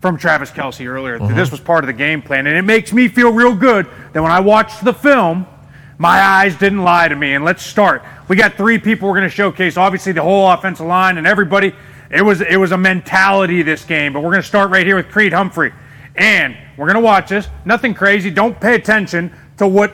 from 0.02 0.18
Travis 0.18 0.52
Kelce 0.52 0.86
earlier. 0.86 1.18
that 1.18 1.26
uh-huh. 1.26 1.36
This 1.36 1.50
was 1.50 1.62
part 1.62 1.86
of 1.86 1.88
the 1.88 1.94
game 1.94 2.22
plan. 2.22 2.46
And 2.46 2.58
it 2.58 2.64
makes 2.64 2.92
me 2.92 3.08
feel 3.08 3.32
real 3.32 3.56
good 3.56 3.88
that 4.12 4.22
when 4.22 4.34
I 4.34 4.42
watched 4.42 4.84
the 4.84 4.94
film, 4.94 5.48
my 5.98 6.20
eyes 6.20 6.58
didn't 6.58 6.84
lie 6.84 7.08
to 7.08 7.16
me. 7.16 7.36
And 7.36 7.46
let's 7.46 7.66
start. 7.66 8.04
We 8.28 8.36
got 8.36 8.56
three 8.56 8.78
people 8.78 9.08
we're 9.08 9.16
going 9.16 9.30
to 9.30 9.36
showcase. 9.36 9.78
Obviously, 9.78 10.12
the 10.12 10.22
whole 10.22 10.52
offensive 10.52 10.86
line 10.86 11.18
and 11.18 11.26
everybody. 11.26 11.74
It 12.12 12.22
was 12.22 12.42
it 12.42 12.58
was 12.58 12.74
a 12.74 12.78
mentality 12.78 13.62
this 13.62 13.86
game. 13.86 14.12
But 14.12 14.24
we're 14.24 14.32
going 14.32 14.42
to 14.42 14.48
start 14.48 14.72
right 14.72 14.86
here 14.86 14.98
with 14.98 15.10
Creed 15.10 15.32
Humphrey. 15.32 15.72
And 16.16 16.58
we're 16.76 16.88
going 16.88 17.02
to 17.02 17.02
watch 17.02 17.30
this. 17.30 17.48
Nothing 17.64 17.94
crazy. 17.94 18.30
Don't 18.30 18.60
pay 18.60 18.76
attention 18.76 19.34
to 19.58 19.68
what 19.68 19.94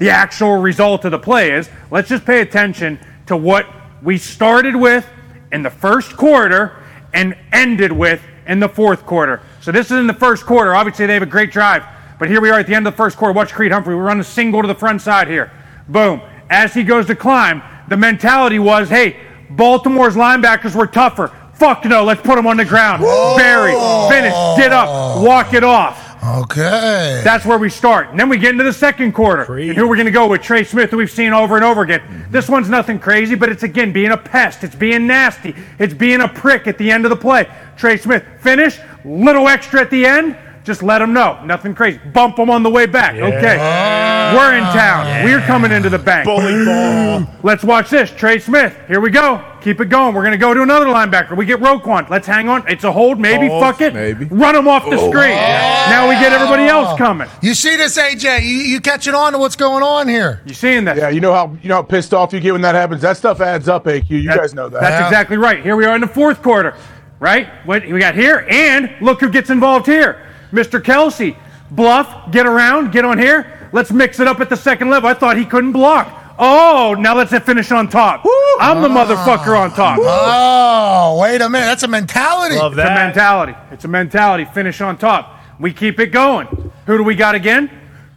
the 0.00 0.10
actual 0.10 0.56
result 0.56 1.04
of 1.04 1.12
the 1.12 1.18
play 1.18 1.52
is. 1.52 1.70
Let's 1.92 2.08
just 2.08 2.24
pay 2.24 2.40
attention 2.40 2.98
to 3.26 3.36
what 3.36 3.66
we 4.02 4.18
started 4.18 4.74
with 4.74 5.08
in 5.52 5.62
the 5.62 5.70
first 5.70 6.16
quarter 6.16 6.82
and 7.12 7.36
ended 7.52 7.92
with 7.92 8.20
in 8.46 8.58
the 8.58 8.68
fourth 8.68 9.06
quarter. 9.06 9.42
So 9.60 9.70
this 9.70 9.90
is 9.90 9.98
in 9.98 10.06
the 10.06 10.14
first 10.14 10.46
quarter. 10.46 10.74
Obviously, 10.74 11.06
they 11.06 11.14
have 11.14 11.22
a 11.22 11.26
great 11.26 11.52
drive. 11.52 11.84
But 12.18 12.28
here 12.28 12.40
we 12.40 12.50
are 12.50 12.58
at 12.58 12.66
the 12.66 12.74
end 12.74 12.86
of 12.86 12.94
the 12.94 12.96
first 12.96 13.16
quarter. 13.16 13.32
Watch 13.32 13.52
Creed 13.52 13.72
Humphrey. 13.72 13.94
We 13.94 14.00
run 14.00 14.20
a 14.20 14.24
single 14.24 14.62
to 14.62 14.68
the 14.68 14.74
front 14.74 15.02
side 15.02 15.28
here. 15.28 15.52
Boom. 15.88 16.22
As 16.48 16.74
he 16.74 16.82
goes 16.82 17.06
to 17.06 17.14
climb, 17.14 17.62
the 17.88 17.96
mentality 17.96 18.58
was, 18.58 18.88
hey, 18.88 19.16
Baltimore's 19.50 20.16
linebackers 20.16 20.74
were 20.74 20.86
tougher. 20.86 21.30
Fuck 21.54 21.84
no, 21.84 22.04
let's 22.04 22.22
put 22.22 22.36
them 22.36 22.46
on 22.46 22.56
the 22.56 22.64
ground. 22.64 23.02
Bury, 23.36 23.72
finish, 24.08 24.32
get 24.56 24.72
up, 24.72 25.22
walk 25.22 25.52
it 25.52 25.62
off. 25.62 25.99
Okay. 26.22 27.22
That's 27.24 27.46
where 27.46 27.56
we 27.58 27.70
start. 27.70 28.10
And 28.10 28.20
then 28.20 28.28
we 28.28 28.36
get 28.36 28.50
into 28.50 28.64
the 28.64 28.72
second 28.72 29.12
quarter. 29.12 29.42
And 29.56 29.76
who 29.76 29.88
we're 29.88 29.96
going 29.96 30.06
to 30.06 30.12
go 30.12 30.28
with? 30.28 30.42
Trey 30.42 30.64
Smith, 30.64 30.90
who 30.90 30.98
we've 30.98 31.10
seen 31.10 31.32
over 31.32 31.56
and 31.56 31.64
over 31.64 31.82
again. 31.82 32.00
Mm-hmm. 32.00 32.32
This 32.32 32.48
one's 32.48 32.68
nothing 32.68 32.98
crazy, 32.98 33.34
but 33.34 33.48
it's 33.48 33.62
again 33.62 33.90
being 33.92 34.10
a 34.10 34.18
pest. 34.18 34.62
It's 34.62 34.74
being 34.74 35.06
nasty. 35.06 35.54
It's 35.78 35.94
being 35.94 36.20
a 36.20 36.28
prick 36.28 36.66
at 36.66 36.76
the 36.76 36.90
end 36.90 37.06
of 37.06 37.10
the 37.10 37.16
play. 37.16 37.50
Trey 37.76 37.96
Smith, 37.96 38.22
finish, 38.40 38.78
little 39.04 39.48
extra 39.48 39.80
at 39.80 39.90
the 39.90 40.04
end. 40.04 40.36
Just 40.64 40.82
let 40.82 40.98
them 40.98 41.12
know. 41.12 41.42
Nothing 41.44 41.74
crazy. 41.74 41.98
Bump 42.12 42.36
them 42.36 42.50
on 42.50 42.62
the 42.62 42.70
way 42.70 42.86
back. 42.86 43.14
Okay. 43.14 43.56
Ah. 43.58 44.34
We're 44.36 44.56
in 44.56 44.64
town. 44.64 45.24
We're 45.24 45.40
coming 45.40 45.72
into 45.72 45.88
the 45.88 45.98
bank. 45.98 46.26
Bowling 46.26 46.64
ball. 46.64 47.26
Let's 47.42 47.64
watch 47.64 47.90
this. 47.90 48.10
Trey 48.10 48.38
Smith. 48.38 48.76
Here 48.86 49.00
we 49.00 49.10
go. 49.10 49.44
Keep 49.62 49.80
it 49.80 49.86
going. 49.86 50.14
We're 50.14 50.22
going 50.22 50.32
to 50.32 50.38
go 50.38 50.54
to 50.54 50.62
another 50.62 50.86
linebacker. 50.86 51.36
We 51.36 51.44
get 51.44 51.60
Roquan. 51.60 52.08
Let's 52.08 52.26
hang 52.26 52.48
on. 52.48 52.66
It's 52.68 52.84
a 52.84 52.92
hold. 52.92 53.18
Maybe. 53.18 53.48
Hold, 53.48 53.62
Fuck 53.62 53.80
it. 53.80 53.94
maybe. 53.94 54.26
Run 54.26 54.54
him 54.54 54.68
off 54.68 54.84
the 54.84 54.96
oh. 54.96 55.10
screen. 55.10 55.34
Now 55.34 56.08
we 56.08 56.14
get 56.14 56.32
everybody 56.32 56.64
else 56.64 56.96
coming. 56.98 57.28
You 57.42 57.54
see 57.54 57.76
this, 57.76 57.98
AJ? 57.98 58.42
You, 58.42 58.48
you 58.48 58.80
catching 58.80 59.14
on 59.14 59.32
to 59.32 59.38
what's 59.38 59.56
going 59.56 59.82
on 59.82 60.08
here? 60.08 60.40
You 60.46 60.54
seeing 60.54 60.84
this? 60.84 60.98
Yeah, 60.98 61.10
you 61.10 61.20
know 61.20 61.32
how 61.32 61.56
you 61.62 61.68
know 61.68 61.76
how 61.76 61.82
pissed 61.82 62.14
off 62.14 62.32
you 62.32 62.40
get 62.40 62.52
when 62.52 62.62
that 62.62 62.74
happens. 62.74 63.02
That 63.02 63.16
stuff 63.16 63.40
adds 63.40 63.68
up, 63.68 63.84
AQ. 63.84 64.08
You 64.08 64.28
guys 64.28 64.54
know 64.54 64.68
that. 64.68 64.80
That's 64.80 65.06
exactly 65.06 65.36
right. 65.36 65.62
Here 65.62 65.76
we 65.76 65.84
are 65.84 65.94
in 65.94 66.00
the 66.00 66.08
fourth 66.08 66.42
quarter, 66.42 66.76
right? 67.18 67.48
What 67.66 67.86
we 67.86 67.98
got 67.98 68.14
here, 68.14 68.46
and 68.48 68.94
look 69.00 69.20
who 69.20 69.30
gets 69.30 69.50
involved 69.50 69.86
here, 69.86 70.26
Mr. 70.52 70.80
Kelce. 70.80 71.36
Bluff, 71.70 72.32
get 72.32 72.46
around, 72.46 72.90
get 72.92 73.04
on 73.04 73.18
here. 73.18 73.68
Let's 73.72 73.92
mix 73.92 74.18
it 74.18 74.26
up 74.26 74.40
at 74.40 74.48
the 74.48 74.56
second 74.56 74.90
level. 74.90 75.08
I 75.08 75.14
thought 75.14 75.36
he 75.36 75.44
couldn't 75.44 75.72
block. 75.72 76.16
Oh, 76.42 76.96
now 76.98 77.14
let's 77.14 77.36
finish 77.44 77.70
on 77.70 77.88
top. 77.88 78.24
I'm 78.58 78.80
the 78.80 78.88
ah. 78.88 79.04
motherfucker 79.04 79.58
on 79.58 79.70
top. 79.72 79.98
Oh, 80.00 81.18
wait 81.20 81.40
a 81.40 81.48
minute. 81.48 81.66
That's 81.66 81.82
a 81.82 81.88
mentality. 81.88 82.56
Love 82.56 82.72
It's 82.72 82.80
a 82.80 82.84
that. 82.84 82.94
mentality. 82.94 83.54
It's 83.70 83.84
a 83.84 83.88
mentality. 83.88 84.46
Finish 84.46 84.80
on 84.80 84.96
top. 84.96 85.38
We 85.60 85.72
keep 85.72 86.00
it 86.00 86.06
going. 86.06 86.46
Who 86.86 86.96
do 86.96 87.04
we 87.04 87.14
got 87.14 87.34
again? 87.34 87.70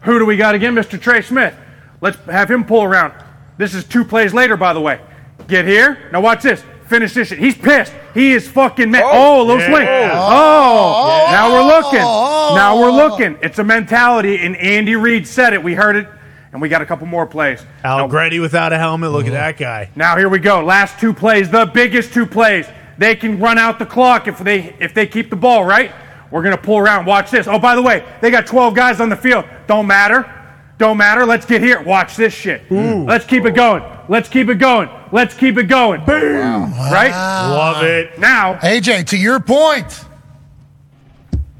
Who 0.03 0.19
do 0.19 0.25
we 0.25 0.37
got 0.37 0.55
again? 0.55 0.73
Mr. 0.73 0.99
Trey 0.99 1.21
Smith. 1.21 1.53
Let's 1.99 2.17
have 2.25 2.49
him 2.49 2.63
pull 2.63 2.83
around. 2.83 3.13
This 3.57 3.73
is 3.75 3.83
two 3.83 4.05
plays 4.05 4.33
later, 4.33 4.57
by 4.57 4.73
the 4.73 4.81
way. 4.81 5.01
Get 5.47 5.65
here. 5.65 6.09
Now 6.11 6.21
watch 6.21 6.41
this. 6.41 6.63
Finish 6.87 7.13
this 7.13 7.29
shit. 7.29 7.39
He's 7.39 7.55
pissed. 7.55 7.93
He 8.13 8.33
is 8.33 8.47
fucking 8.47 8.91
mad. 8.91 9.03
Oh, 9.05 9.41
a 9.41 9.43
little 9.43 9.59
yeah. 9.59 9.69
swing. 9.69 9.87
Oh. 9.87 11.27
oh, 11.27 11.31
now 11.31 11.51
we're 11.51 11.65
looking. 11.65 12.01
Oh. 12.03 12.53
Now 12.55 12.79
we're 12.79 12.91
looking. 12.91 13.37
It's 13.41 13.59
a 13.59 13.63
mentality, 13.63 14.37
and 14.37 14.55
Andy 14.57 14.95
Reid 14.95 15.27
said 15.27 15.53
it. 15.53 15.63
We 15.63 15.73
heard 15.73 15.95
it, 15.95 16.07
and 16.51 16.61
we 16.61 16.69
got 16.69 16.81
a 16.81 16.85
couple 16.85 17.07
more 17.07 17.25
plays. 17.25 17.65
Al 17.83 17.99
Allegretti 17.99 18.39
without 18.39 18.73
a 18.73 18.77
helmet. 18.77 19.11
Look 19.11 19.25
at 19.25 19.31
that 19.31 19.57
guy. 19.57 19.89
Now 19.95 20.17
here 20.17 20.29
we 20.29 20.39
go. 20.39 20.63
Last 20.63 20.99
two 20.99 21.13
plays, 21.13 21.49
the 21.49 21.65
biggest 21.65 22.13
two 22.13 22.25
plays. 22.25 22.67
They 22.97 23.15
can 23.15 23.39
run 23.39 23.57
out 23.57 23.79
the 23.79 23.85
clock 23.85 24.27
if 24.27 24.39
they 24.39 24.75
if 24.79 24.93
they 24.93 25.07
keep 25.07 25.29
the 25.29 25.35
ball, 25.35 25.63
right? 25.63 25.91
We're 26.31 26.43
gonna 26.43 26.57
pull 26.57 26.79
around. 26.79 27.05
Watch 27.05 27.31
this. 27.31 27.47
Oh, 27.47 27.59
by 27.59 27.75
the 27.75 27.81
way, 27.81 28.05
they 28.21 28.31
got 28.31 28.45
12 28.45 28.73
guys 28.75 28.99
on 28.99 29.09
the 29.09 29.15
field. 29.15 29.45
Don't 29.67 29.87
matter. 29.87 30.42
Don't 30.77 30.97
matter. 30.97 31.25
Let's 31.25 31.45
get 31.45 31.61
here. 31.61 31.81
Watch 31.81 32.15
this 32.15 32.33
shit. 32.33 32.69
Let's 32.71 33.25
keep 33.25 33.45
it 33.45 33.55
going. 33.55 33.83
Let's 34.09 34.27
keep 34.27 34.49
it 34.49 34.55
going. 34.55 34.89
Let's 35.11 35.33
keep 35.35 35.57
it 35.57 35.63
going. 35.63 36.03
Boom. 36.05 36.73
Right? 36.73 37.11
Love 37.11 37.83
it. 37.83 38.17
Now, 38.19 38.55
AJ, 38.55 39.07
to 39.07 39.17
your 39.17 39.39
point. 39.39 40.05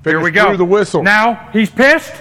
here 0.04 0.20
we 0.20 0.32
go. 0.32 0.48
through 0.48 0.58
the 0.58 0.66
whistle. 0.66 1.04
Now 1.04 1.50
he's 1.54 1.70
pissed. 1.70 2.14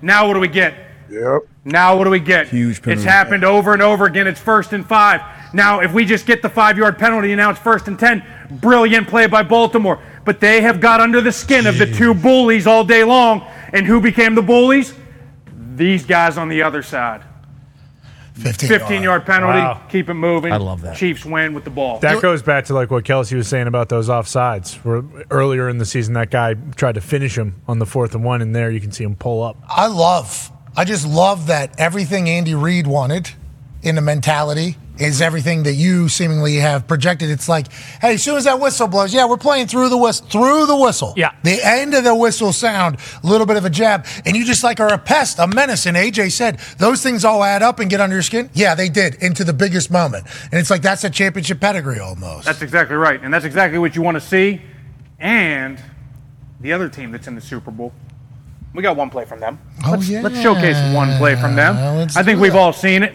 Now 0.00 0.26
what 0.26 0.34
do 0.34 0.40
we 0.40 0.48
get? 0.48 0.74
Yep. 1.10 1.42
Now 1.64 1.96
what 1.96 2.04
do 2.04 2.10
we 2.10 2.20
get? 2.20 2.48
Huge 2.48 2.82
penalty. 2.82 2.92
It's 3.00 3.04
happened 3.04 3.44
over 3.44 3.72
and 3.72 3.82
over 3.82 4.06
again. 4.06 4.26
It's 4.26 4.40
first 4.40 4.72
and 4.72 4.86
five. 4.86 5.20
Now, 5.54 5.80
if 5.80 5.92
we 5.92 6.04
just 6.04 6.26
get 6.26 6.42
the 6.42 6.48
five 6.48 6.76
yard 6.76 6.98
penalty, 6.98 7.34
now 7.34 7.50
it's 7.50 7.58
first 7.58 7.88
and 7.88 7.98
ten. 7.98 8.22
Brilliant 8.50 9.08
play 9.08 9.26
by 9.26 9.42
Baltimore. 9.42 10.00
But 10.24 10.40
they 10.40 10.60
have 10.60 10.80
got 10.80 11.00
under 11.00 11.20
the 11.20 11.32
skin 11.32 11.66
of 11.66 11.78
the 11.78 11.86
two 11.86 12.14
bullies 12.14 12.66
all 12.66 12.84
day 12.84 13.04
long. 13.04 13.46
And 13.72 13.86
who 13.86 14.00
became 14.00 14.34
the 14.34 14.42
bullies? 14.42 14.94
These 15.78 16.04
guys 16.04 16.36
on 16.36 16.48
the 16.48 16.62
other 16.62 16.82
side. 16.82 17.22
15, 18.34 18.68
15 18.68 19.02
yard 19.02 19.26
penalty. 19.26 19.58
Wow. 19.58 19.82
Keep 19.88 20.10
it 20.10 20.14
moving. 20.14 20.52
I 20.52 20.58
love 20.58 20.82
that. 20.82 20.96
Chiefs 20.96 21.24
win 21.24 21.54
with 21.54 21.64
the 21.64 21.70
ball. 21.70 21.98
That 21.98 22.22
goes 22.22 22.42
back 22.42 22.66
to 22.66 22.74
like 22.74 22.90
what 22.90 23.04
Kelce 23.04 23.34
was 23.34 23.48
saying 23.48 23.66
about 23.66 23.88
those 23.88 24.08
offsides. 24.08 24.74
Where 24.84 25.02
earlier 25.30 25.68
in 25.68 25.78
the 25.78 25.86
season, 25.86 26.14
that 26.14 26.30
guy 26.30 26.54
tried 26.54 26.94
to 26.94 27.00
finish 27.00 27.36
him 27.36 27.60
on 27.66 27.78
the 27.80 27.86
fourth 27.86 28.14
and 28.14 28.22
one, 28.22 28.40
and 28.40 28.54
there 28.54 28.70
you 28.70 28.80
can 28.80 28.92
see 28.92 29.02
him 29.02 29.16
pull 29.16 29.42
up. 29.42 29.56
I 29.68 29.86
love, 29.88 30.52
I 30.76 30.84
just 30.84 31.06
love 31.06 31.48
that 31.48 31.78
everything 31.80 32.28
Andy 32.28 32.54
Reid 32.54 32.86
wanted 32.86 33.30
in 33.82 33.96
the 33.96 34.02
mentality 34.02 34.76
is 34.98 35.20
everything 35.22 35.62
that 35.62 35.74
you 35.74 36.08
seemingly 36.08 36.56
have 36.56 36.86
projected. 36.86 37.30
It's 37.30 37.48
like, 37.48 37.72
hey, 38.00 38.14
as 38.14 38.22
soon 38.22 38.36
as 38.36 38.44
that 38.44 38.60
whistle 38.60 38.88
blows, 38.88 39.14
yeah, 39.14 39.26
we're 39.26 39.36
playing 39.36 39.68
through 39.68 39.88
the 39.88 39.96
whistle, 39.96 40.26
through 40.26 40.66
the 40.66 40.76
whistle. 40.76 41.14
Yeah. 41.16 41.32
The 41.42 41.60
end 41.64 41.94
of 41.94 42.04
the 42.04 42.14
whistle 42.14 42.52
sound, 42.52 42.98
a 43.22 43.26
little 43.26 43.46
bit 43.46 43.56
of 43.56 43.64
a 43.64 43.70
jab, 43.70 44.06
and 44.26 44.36
you 44.36 44.44
just 44.44 44.64
like 44.64 44.80
are 44.80 44.92
a 44.92 44.98
pest, 44.98 45.38
a 45.38 45.46
menace. 45.46 45.86
And 45.86 45.96
AJ 45.96 46.32
said 46.32 46.58
those 46.78 47.02
things 47.02 47.24
all 47.24 47.42
add 47.44 47.62
up 47.62 47.78
and 47.78 47.88
get 47.88 48.00
under 48.00 48.16
your 48.16 48.22
skin. 48.22 48.50
Yeah, 48.54 48.74
they 48.74 48.88
did 48.88 49.14
into 49.22 49.44
the 49.44 49.52
biggest 49.52 49.90
moment, 49.90 50.26
and 50.50 50.54
it's 50.54 50.70
like 50.70 50.82
that's 50.82 51.04
a 51.04 51.10
championship 51.10 51.60
pedigree 51.60 52.00
almost. 52.00 52.46
That's 52.46 52.62
exactly 52.62 52.96
right. 52.96 53.20
And 53.22 53.32
that's 53.32 53.44
exactly 53.44 53.78
what 53.78 53.94
you 53.94 54.02
want 54.02 54.16
to 54.16 54.20
see. 54.20 54.60
And 55.18 55.82
the 56.60 56.72
other 56.72 56.88
team 56.88 57.12
that's 57.12 57.26
in 57.26 57.34
the 57.34 57.40
Super 57.40 57.70
Bowl, 57.70 57.92
we 58.74 58.82
got 58.82 58.96
one 58.96 59.10
play 59.10 59.24
from 59.24 59.40
them. 59.40 59.58
Oh, 59.84 59.92
let's, 59.92 60.08
yeah. 60.08 60.22
let's 60.22 60.40
showcase 60.40 60.76
one 60.94 61.16
play 61.18 61.36
from 61.36 61.56
them. 61.56 61.76
Let's 61.98 62.16
I 62.16 62.22
think 62.22 62.40
we've 62.40 62.54
it. 62.54 62.58
all 62.58 62.72
seen 62.72 63.02
it. 63.02 63.14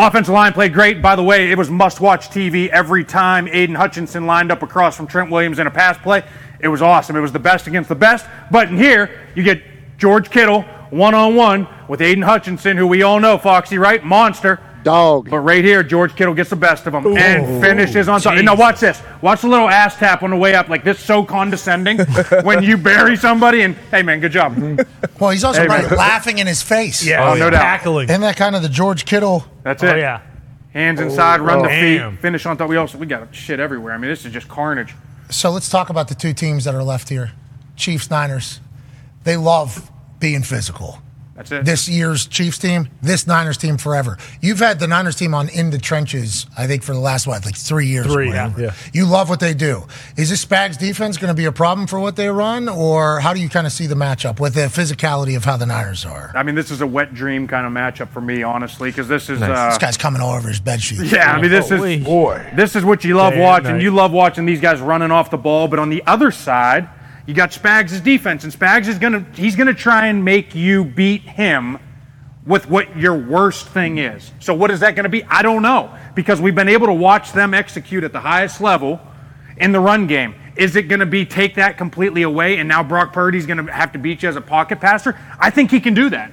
Offensive 0.00 0.32
line 0.32 0.54
played 0.54 0.72
great. 0.72 1.02
By 1.02 1.14
the 1.14 1.22
way, 1.22 1.50
it 1.50 1.58
was 1.58 1.68
must 1.68 2.00
watch 2.00 2.30
TV 2.30 2.68
every 2.68 3.04
time 3.04 3.46
Aidan 3.46 3.74
Hutchinson 3.74 4.24
lined 4.24 4.50
up 4.50 4.62
across 4.62 4.96
from 4.96 5.06
Trent 5.06 5.30
Williams 5.30 5.58
in 5.58 5.66
a 5.66 5.70
pass 5.70 5.98
play. 5.98 6.24
It 6.58 6.68
was 6.68 6.80
awesome. 6.80 7.16
It 7.16 7.20
was 7.20 7.32
the 7.32 7.38
best 7.38 7.66
against 7.66 7.90
the 7.90 7.94
best. 7.94 8.24
But 8.50 8.70
in 8.70 8.78
here, 8.78 9.20
you 9.34 9.42
get 9.42 9.62
George 9.98 10.30
Kittle 10.30 10.62
one 10.88 11.12
on 11.12 11.36
one 11.36 11.68
with 11.86 12.00
Aidan 12.00 12.22
Hutchinson, 12.22 12.78
who 12.78 12.86
we 12.86 13.02
all 13.02 13.20
know, 13.20 13.36
Foxy, 13.36 13.76
right? 13.76 14.02
Monster. 14.02 14.58
Dog. 14.82 15.28
But 15.30 15.40
right 15.40 15.64
here, 15.64 15.82
George 15.82 16.14
Kittle 16.16 16.34
gets 16.34 16.50
the 16.50 16.56
best 16.56 16.86
of 16.86 16.94
him 16.94 17.06
Ooh. 17.06 17.16
and 17.16 17.62
finishes 17.62 18.08
on 18.08 18.20
top. 18.20 18.34
And 18.36 18.46
now 18.46 18.56
watch 18.56 18.80
this. 18.80 19.00
Watch 19.22 19.42
the 19.42 19.48
little 19.48 19.68
ass 19.68 19.96
tap 19.96 20.22
on 20.22 20.30
the 20.30 20.36
way 20.36 20.54
up, 20.54 20.68
like 20.68 20.84
this 20.84 20.98
so 20.98 21.22
condescending 21.24 21.98
when 22.44 22.62
you 22.62 22.76
bury 22.76 23.16
somebody 23.16 23.62
and 23.62 23.74
hey 23.90 24.02
man, 24.02 24.20
good 24.20 24.32
job. 24.32 24.54
Mm-hmm. 24.56 25.08
Well, 25.20 25.30
he's 25.30 25.44
also 25.44 25.62
Hey, 25.62 25.68
right, 25.68 25.88
man. 25.88 25.98
laughing 25.98 26.38
in 26.38 26.46
his 26.46 26.62
face. 26.62 27.04
Yeah, 27.06 27.30
Oh, 27.30 27.34
no 27.34 27.50
doubt. 27.50 27.60
Tackling. 27.62 28.08
Isn't 28.08 28.20
that 28.22 28.36
kind 28.36 28.56
of 28.56 28.62
the 28.62 28.68
George 28.68 29.04
Kittle? 29.04 29.44
That's 29.62 29.82
it. 29.82 29.94
Oh 29.94 29.96
yeah. 29.96 30.22
Hands 30.72 31.00
inside, 31.00 31.40
Oh, 31.40 31.44
run 31.44 31.62
the 31.62 31.68
damn. 31.68 32.12
feet, 32.12 32.20
finish 32.22 32.46
on 32.46 32.56
top. 32.56 32.68
We 32.68 32.76
also 32.76 32.96
we 32.96 33.06
got 33.06 33.34
shit 33.34 33.60
everywhere. 33.60 33.92
I 33.92 33.98
mean, 33.98 34.10
this 34.10 34.24
is 34.24 34.32
just 34.32 34.48
carnage. 34.48 34.94
So 35.28 35.50
let's 35.50 35.68
talk 35.68 35.90
about 35.90 36.08
the 36.08 36.14
two 36.14 36.32
teams 36.32 36.64
that 36.64 36.74
are 36.74 36.82
left 36.82 37.08
here 37.08 37.32
Chiefs, 37.76 38.10
Niners. 38.10 38.60
They 39.24 39.36
love 39.36 39.90
being 40.18 40.42
physical. 40.42 40.98
That's 41.40 41.52
it. 41.52 41.64
This 41.64 41.88
year's 41.88 42.26
Chiefs 42.26 42.58
team, 42.58 42.88
this 43.00 43.26
Niners 43.26 43.56
team 43.56 43.78
forever. 43.78 44.18
You've 44.42 44.58
had 44.58 44.78
the 44.78 44.86
Niners 44.86 45.16
team 45.16 45.34
on 45.34 45.48
in 45.48 45.70
the 45.70 45.78
trenches, 45.78 46.46
I 46.58 46.66
think, 46.66 46.82
for 46.82 46.92
the 46.92 47.00
last, 47.00 47.26
what, 47.26 47.46
like 47.46 47.56
three 47.56 47.86
years? 47.86 48.06
Three, 48.06 48.28
whatever. 48.28 48.60
yeah. 48.60 48.74
You 48.92 49.06
love 49.06 49.30
what 49.30 49.40
they 49.40 49.54
do. 49.54 49.86
Is 50.18 50.28
this 50.28 50.44
Spags 50.44 50.78
defense 50.78 51.16
going 51.16 51.34
to 51.34 51.34
be 51.34 51.46
a 51.46 51.52
problem 51.52 51.86
for 51.86 51.98
what 51.98 52.16
they 52.16 52.28
run, 52.28 52.68
or 52.68 53.20
how 53.20 53.32
do 53.32 53.40
you 53.40 53.48
kind 53.48 53.66
of 53.66 53.72
see 53.72 53.86
the 53.86 53.94
matchup 53.94 54.38
with 54.38 54.52
the 54.52 54.66
physicality 54.66 55.34
of 55.34 55.46
how 55.46 55.56
the 55.56 55.64
Niners 55.64 56.04
are? 56.04 56.30
I 56.34 56.42
mean, 56.42 56.56
this 56.56 56.70
is 56.70 56.82
a 56.82 56.86
wet 56.86 57.14
dream 57.14 57.48
kind 57.48 57.66
of 57.66 57.72
matchup 57.72 58.10
for 58.10 58.20
me, 58.20 58.42
honestly, 58.42 58.90
because 58.90 59.08
this 59.08 59.30
is 59.30 59.40
uh, 59.40 59.70
this 59.70 59.78
guy's 59.78 59.96
coming 59.96 60.20
all 60.20 60.34
over 60.34 60.48
his 60.48 60.60
bed 60.60 60.82
sheet. 60.82 61.00
Yeah, 61.10 61.32
I 61.32 61.40
mean, 61.40 61.50
this 61.50 61.70
is 61.70 62.04
boy, 62.04 62.50
This 62.54 62.76
is 62.76 62.84
what 62.84 63.02
you 63.02 63.14
love 63.16 63.32
Day 63.32 63.40
watching. 63.40 63.80
You 63.80 63.92
love 63.92 64.12
watching 64.12 64.44
these 64.44 64.60
guys 64.60 64.78
running 64.80 65.10
off 65.10 65.30
the 65.30 65.38
ball. 65.38 65.68
But 65.68 65.78
on 65.78 65.88
the 65.88 66.02
other 66.06 66.30
side, 66.30 66.88
you 67.30 67.36
got 67.36 67.52
Spags' 67.52 68.02
defense, 68.02 68.42
and 68.42 68.52
Spags 68.52 68.88
is 68.88 68.98
gonna 68.98 69.24
he's 69.36 69.54
gonna 69.54 69.72
try 69.72 70.08
and 70.08 70.24
make 70.24 70.52
you 70.52 70.84
beat 70.84 71.22
him 71.22 71.78
with 72.44 72.68
what 72.68 72.96
your 72.96 73.16
worst 73.16 73.68
thing 73.68 73.98
is. 73.98 74.32
So 74.40 74.52
what 74.52 74.72
is 74.72 74.80
that 74.80 74.96
to 75.04 75.08
be? 75.08 75.22
I 75.22 75.42
don't 75.42 75.62
know 75.62 75.96
because 76.16 76.40
we've 76.40 76.56
been 76.56 76.68
able 76.68 76.88
to 76.88 76.92
watch 76.92 77.30
them 77.30 77.54
execute 77.54 78.02
at 78.02 78.10
the 78.10 78.18
highest 78.18 78.60
level 78.60 78.98
in 79.58 79.70
the 79.70 79.78
run 79.78 80.08
game. 80.08 80.34
Is 80.56 80.74
it 80.74 80.88
to 80.98 81.06
be 81.06 81.24
take 81.24 81.54
that 81.54 81.78
completely 81.78 82.22
away 82.22 82.58
and 82.58 82.68
now 82.68 82.82
Brock 82.82 83.12
Purdy's 83.12 83.46
to 83.64 83.72
have 83.72 83.92
to 83.92 84.00
beat 84.00 84.24
you 84.24 84.28
as 84.28 84.34
a 84.34 84.40
pocket 84.40 84.80
passer? 84.80 85.16
I 85.38 85.50
think 85.50 85.70
he 85.70 85.78
can 85.78 85.94
do 85.94 86.10
that. 86.10 86.32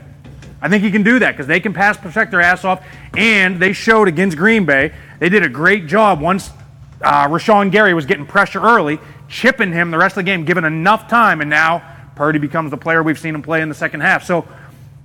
I 0.63 0.67
think 0.67 0.83
he 0.83 0.89
can 0.89 1.03
do 1.03 1.19
that 1.19 1.33
because 1.33 1.45
they 1.45 1.59
can 1.59 1.73
pass 1.73 1.95
protect 1.95 2.31
their 2.31 2.41
ass 2.41 2.65
off, 2.65 2.83
and 3.15 3.61
they 3.61 3.71
showed 3.71 4.07
against 4.07 4.35
Green 4.35 4.65
Bay 4.65 4.95
they 5.19 5.29
did 5.29 5.43
a 5.43 5.49
great 5.49 5.85
job 5.85 6.21
once 6.21 6.49
uh, 7.01 7.27
Rashan 7.27 7.71
Gary 7.71 7.93
was 7.93 8.05
getting 8.05 8.25
pressure 8.25 8.61
early, 8.61 8.99
chipping 9.27 9.71
him 9.71 9.91
the 9.91 9.97
rest 9.97 10.13
of 10.13 10.23
the 10.25 10.31
game, 10.31 10.45
given 10.45 10.63
enough 10.63 11.07
time, 11.07 11.41
and 11.41 11.49
now 11.49 11.83
Purdy 12.15 12.39
becomes 12.39 12.71
the 12.71 12.77
player 12.77 13.03
we've 13.03 13.19
seen 13.19 13.35
him 13.35 13.41
play 13.41 13.61
in 13.61 13.69
the 13.69 13.75
second 13.75 14.01
half. 14.01 14.23
So, 14.23 14.47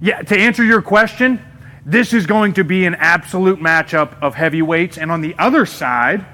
yeah, 0.01 0.23
to 0.23 0.37
answer 0.37 0.65
your 0.65 0.83
question, 0.83 1.41
this 1.85 2.13
is 2.13 2.27
going 2.27 2.55
to 2.55 2.65
be 2.65 2.87
an 2.87 2.95
absolute 2.95 3.59
matchup 3.59 4.21
of 4.23 4.35
heavyweights, 4.35 4.99
and 4.99 5.11
on 5.11 5.21
the 5.21 5.35
other 5.39 5.67
side. 5.67 6.27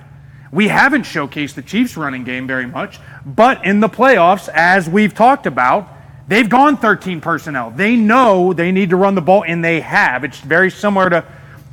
We 0.50 0.68
haven't 0.68 1.02
showcased 1.02 1.54
the 1.54 1.62
Chiefs 1.62 1.96
running 1.96 2.24
game 2.24 2.46
very 2.46 2.66
much, 2.66 2.98
but 3.26 3.64
in 3.66 3.80
the 3.80 3.88
playoffs, 3.88 4.48
as 4.48 4.88
we've 4.88 5.12
talked 5.12 5.46
about, 5.46 5.88
they've 6.26 6.48
gone 6.48 6.78
13 6.78 7.20
personnel. 7.20 7.70
They 7.70 7.96
know 7.96 8.54
they 8.54 8.72
need 8.72 8.90
to 8.90 8.96
run 8.96 9.14
the 9.14 9.20
ball, 9.20 9.44
and 9.44 9.62
they 9.62 9.80
have. 9.80 10.24
It's 10.24 10.40
very 10.40 10.70
similar 10.70 11.10
to 11.10 11.24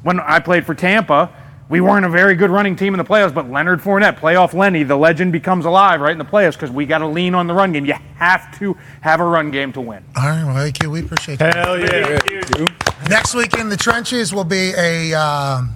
when 0.04 0.20
I 0.20 0.40
played 0.40 0.66
for 0.66 0.76
Tampa. 0.76 1.32
We 1.68 1.82
weren't 1.82 2.06
a 2.06 2.10
very 2.10 2.36
good 2.36 2.52
running 2.52 2.76
team 2.76 2.94
in 2.94 3.00
the 3.00 3.04
playoffs, 3.04 3.34
but 3.34 3.50
Leonard 3.50 3.82
Fournette, 3.82 4.20
playoff 4.20 4.54
Lenny, 4.54 4.84
the 4.84 4.96
legend 4.96 5.32
becomes 5.32 5.66
alive 5.66 6.00
right 6.00 6.12
in 6.12 6.20
the 6.20 6.26
playoffs 6.26 6.54
because 6.54 6.70
we 6.70 6.86
got 6.86 7.00
to 7.00 7.08
lean 7.08 7.34
on 7.34 7.48
the 7.48 7.56
run 7.56 7.72
game. 7.72 7.86
You 7.86 7.96
have 8.18 8.56
to 8.60 8.78
have 9.02 9.20
a 9.20 9.26
run 9.26 9.50
game 9.50 9.74
to 9.74 9.82
win. 9.82 10.04
All 10.16 10.30
right, 10.30 10.44
well, 10.44 10.56
thank 10.56 10.84
you. 10.84 10.92
We 10.92 11.00
appreciate 11.00 11.40
that. 11.40 11.56
Hell 11.56 11.80
yeah. 11.80 13.10
Next 13.10 13.34
week 13.34 13.58
in 13.58 13.70
the 13.70 13.78
trenches 13.78 14.34
will 14.34 14.44
be 14.44 14.74
a. 14.78 15.14
Um, 15.16 15.76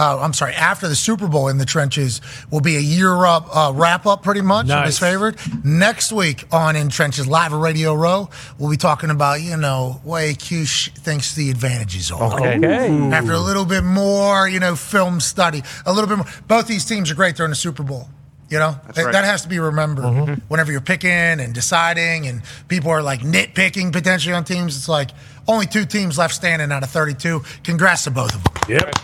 uh, 0.00 0.18
I'm 0.20 0.32
sorry. 0.32 0.54
After 0.54 0.88
the 0.88 0.96
Super 0.96 1.28
Bowl 1.28 1.48
in 1.48 1.58
the 1.58 1.66
trenches 1.66 2.20
will 2.50 2.60
be 2.62 2.76
a 2.76 2.80
year 2.80 3.26
up 3.26 3.48
uh, 3.54 3.72
wrap 3.74 4.06
up, 4.06 4.22
pretty 4.22 4.40
much. 4.40 4.70
of 4.70 4.84
his 4.86 4.98
Nice. 4.98 4.98
favorite. 4.98 5.36
Next 5.64 6.10
week 6.12 6.46
on 6.52 6.74
In 6.76 6.88
Trenches 6.88 7.26
live 7.26 7.52
at 7.52 7.60
Radio 7.60 7.94
Row, 7.94 8.30
we'll 8.58 8.70
be 8.70 8.76
talking 8.78 9.10
about 9.10 9.42
you 9.42 9.56
know 9.56 10.00
what 10.02 10.22
AQ 10.22 10.92
thinks 10.98 11.34
the 11.34 11.50
advantages 11.50 12.10
are. 12.10 12.34
Okay. 12.34 12.56
Okay. 12.56 12.88
After 13.12 13.32
a 13.32 13.38
little 13.38 13.64
bit 13.66 13.84
more, 13.84 14.48
you 14.48 14.58
know, 14.60 14.74
film 14.76 15.20
study, 15.20 15.62
a 15.84 15.92
little 15.92 16.08
bit 16.08 16.16
more. 16.18 16.26
Both 16.48 16.66
these 16.66 16.84
teams 16.84 17.10
are 17.10 17.14
great. 17.14 17.36
They're 17.36 17.44
in 17.46 17.50
the 17.50 17.56
Super 17.56 17.82
Bowl. 17.82 18.08
You 18.48 18.58
know, 18.58 18.80
That- 18.94 19.04
right. 19.04 19.12
that 19.12 19.24
has 19.24 19.42
to 19.42 19.48
be 19.48 19.60
remembered 19.60 20.40
whenever 20.48 20.72
you're 20.72 20.80
picking 20.80 21.10
and 21.10 21.54
deciding, 21.54 22.26
and 22.26 22.42
people 22.66 22.90
are 22.90 23.02
like 23.02 23.20
nitpicking 23.20 23.92
potentially 23.92 24.34
on 24.34 24.42
teams. 24.44 24.76
It's 24.76 24.88
like 24.88 25.10
only 25.46 25.66
two 25.66 25.84
teams 25.84 26.18
left 26.18 26.34
standing 26.34 26.72
out 26.72 26.82
of 26.82 26.90
32. 26.90 27.42
Congrats 27.62 28.04
to 28.04 28.10
both 28.10 28.34
of 28.34 28.42
them. 28.42 28.52
Yep. 28.68 28.94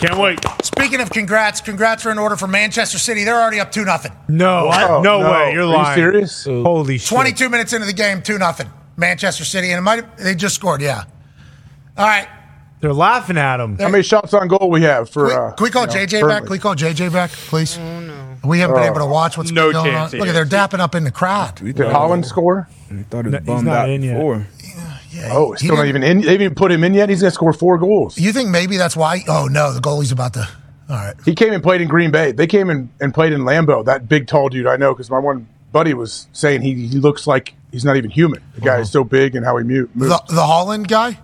Can't 0.00 0.18
wait. 0.18 0.38
Speaking 0.62 1.00
of 1.00 1.10
congrats, 1.10 1.60
congrats 1.60 2.04
are 2.04 2.10
in 2.10 2.18
order 2.18 2.36
for 2.36 2.46
Manchester 2.46 2.98
City. 2.98 3.24
They're 3.24 3.40
already 3.40 3.60
up 3.60 3.72
2 3.72 3.84
nothing. 3.84 4.12
No, 4.28 4.66
What? 4.66 5.02
no, 5.02 5.20
No. 5.20 5.30
way. 5.32 5.52
You're 5.52 5.62
Are 5.62 5.66
you 5.66 5.72
lying. 5.72 5.94
serious? 5.96 6.44
Holy 6.44 6.98
shit. 6.98 7.08
22 7.08 7.48
minutes 7.48 7.72
into 7.72 7.86
the 7.86 7.92
game, 7.92 8.20
2 8.20 8.38
nothing. 8.38 8.68
Manchester 8.96 9.44
City, 9.44 9.70
and 9.70 9.78
it 9.78 9.82
might 9.82 10.16
they 10.18 10.34
just 10.34 10.54
scored, 10.54 10.80
yeah. 10.82 11.04
All 11.96 12.06
right. 12.06 12.28
They're 12.80 12.92
laughing 12.92 13.38
at 13.38 13.60
him. 13.60 13.78
How 13.78 13.88
many 13.88 14.02
shots 14.02 14.34
on 14.34 14.46
goal 14.46 14.68
we 14.70 14.82
have 14.82 15.08
for? 15.08 15.28
Can 15.28 15.36
we, 15.38 15.42
uh, 15.42 15.50
can 15.52 15.64
we 15.64 15.70
call 15.70 15.82
you 15.82 15.88
know, 15.88 15.94
JJ 15.94 16.20
back? 16.20 16.20
Burnley? 16.20 16.40
Can 16.42 16.50
we 16.50 16.58
call 16.58 16.74
JJ 16.74 17.08
back, 17.12 17.30
please? 17.30 17.78
Oh, 17.78 18.00
no. 18.00 18.14
We 18.44 18.58
haven't 18.58 18.74
been 18.76 18.82
Oh. 18.84 18.86
able 18.88 18.98
to 19.00 19.06
watch 19.06 19.38
what's 19.38 19.50
No 19.52 19.72
going 19.72 19.94
on. 19.94 20.10
Look, 20.10 20.26
is. 20.28 20.34
they're 20.34 20.44
dapping 20.44 20.80
up 20.80 20.94
in 20.94 21.04
the 21.04 21.10
crowd. 21.10 21.54
Did 21.54 21.76
Haaland 21.76 22.26
score? 22.26 22.68
He 22.90 23.02
thought 23.04 23.26
it 23.26 23.30
No, 23.30 23.38
was 23.38 23.40
he's 23.40 23.46
bummed 23.46 23.64
not 23.66 23.76
out 23.76 23.88
in 23.88 24.02
yet. 24.02 24.16
Before. 25.22 25.30
oh, 25.32 25.52
he 25.52 25.58
still 25.66 25.76
not 25.76 25.86
even 25.86 26.02
in. 26.02 26.20
They 26.20 26.32
haven't 26.32 26.42
even 26.42 26.54
put 26.54 26.70
him 26.72 26.84
in 26.84 26.94
yet. 26.94 27.08
He's 27.08 27.20
gonna 27.20 27.30
score 27.30 27.52
four 27.52 27.78
goals. 27.78 28.18
You 28.18 28.32
think 28.32 28.50
maybe 28.50 28.76
that's 28.76 28.96
why? 28.96 29.20
Oh 29.28 29.48
no, 29.50 29.72
the 29.72 29.80
goalie's 29.80 30.12
about 30.12 30.34
to. 30.34 30.48
All 30.88 30.96
right. 30.96 31.14
He 31.24 31.34
came 31.34 31.52
and 31.52 31.62
played 31.62 31.80
in 31.80 31.88
Green 31.88 32.10
Bay. 32.10 32.32
They 32.32 32.46
came 32.46 32.68
in 32.68 32.90
and 33.00 33.14
played 33.14 33.32
in 33.32 33.40
Lambeau. 33.42 33.84
That 33.84 34.08
big, 34.08 34.26
tall 34.26 34.48
dude 34.50 34.66
I 34.66 34.76
know 34.76 34.92
because 34.92 35.10
my 35.10 35.18
one 35.18 35.48
buddy 35.72 35.94
was 35.94 36.28
saying 36.32 36.60
he, 36.60 36.86
he 36.86 36.98
looks 36.98 37.26
like 37.26 37.54
he's 37.72 37.84
not 37.84 37.96
even 37.96 38.10
human. 38.10 38.42
The 38.54 38.60
guy 38.60 38.78
is 38.80 38.90
so 38.90 39.02
big 39.02 39.34
and 39.34 39.44
how 39.44 39.56
he 39.56 39.64
mu- 39.64 39.88
moves. 39.94 40.10
The, 40.10 40.34
the 40.34 40.42
Haaland 40.42 40.88
guy. 40.88 41.18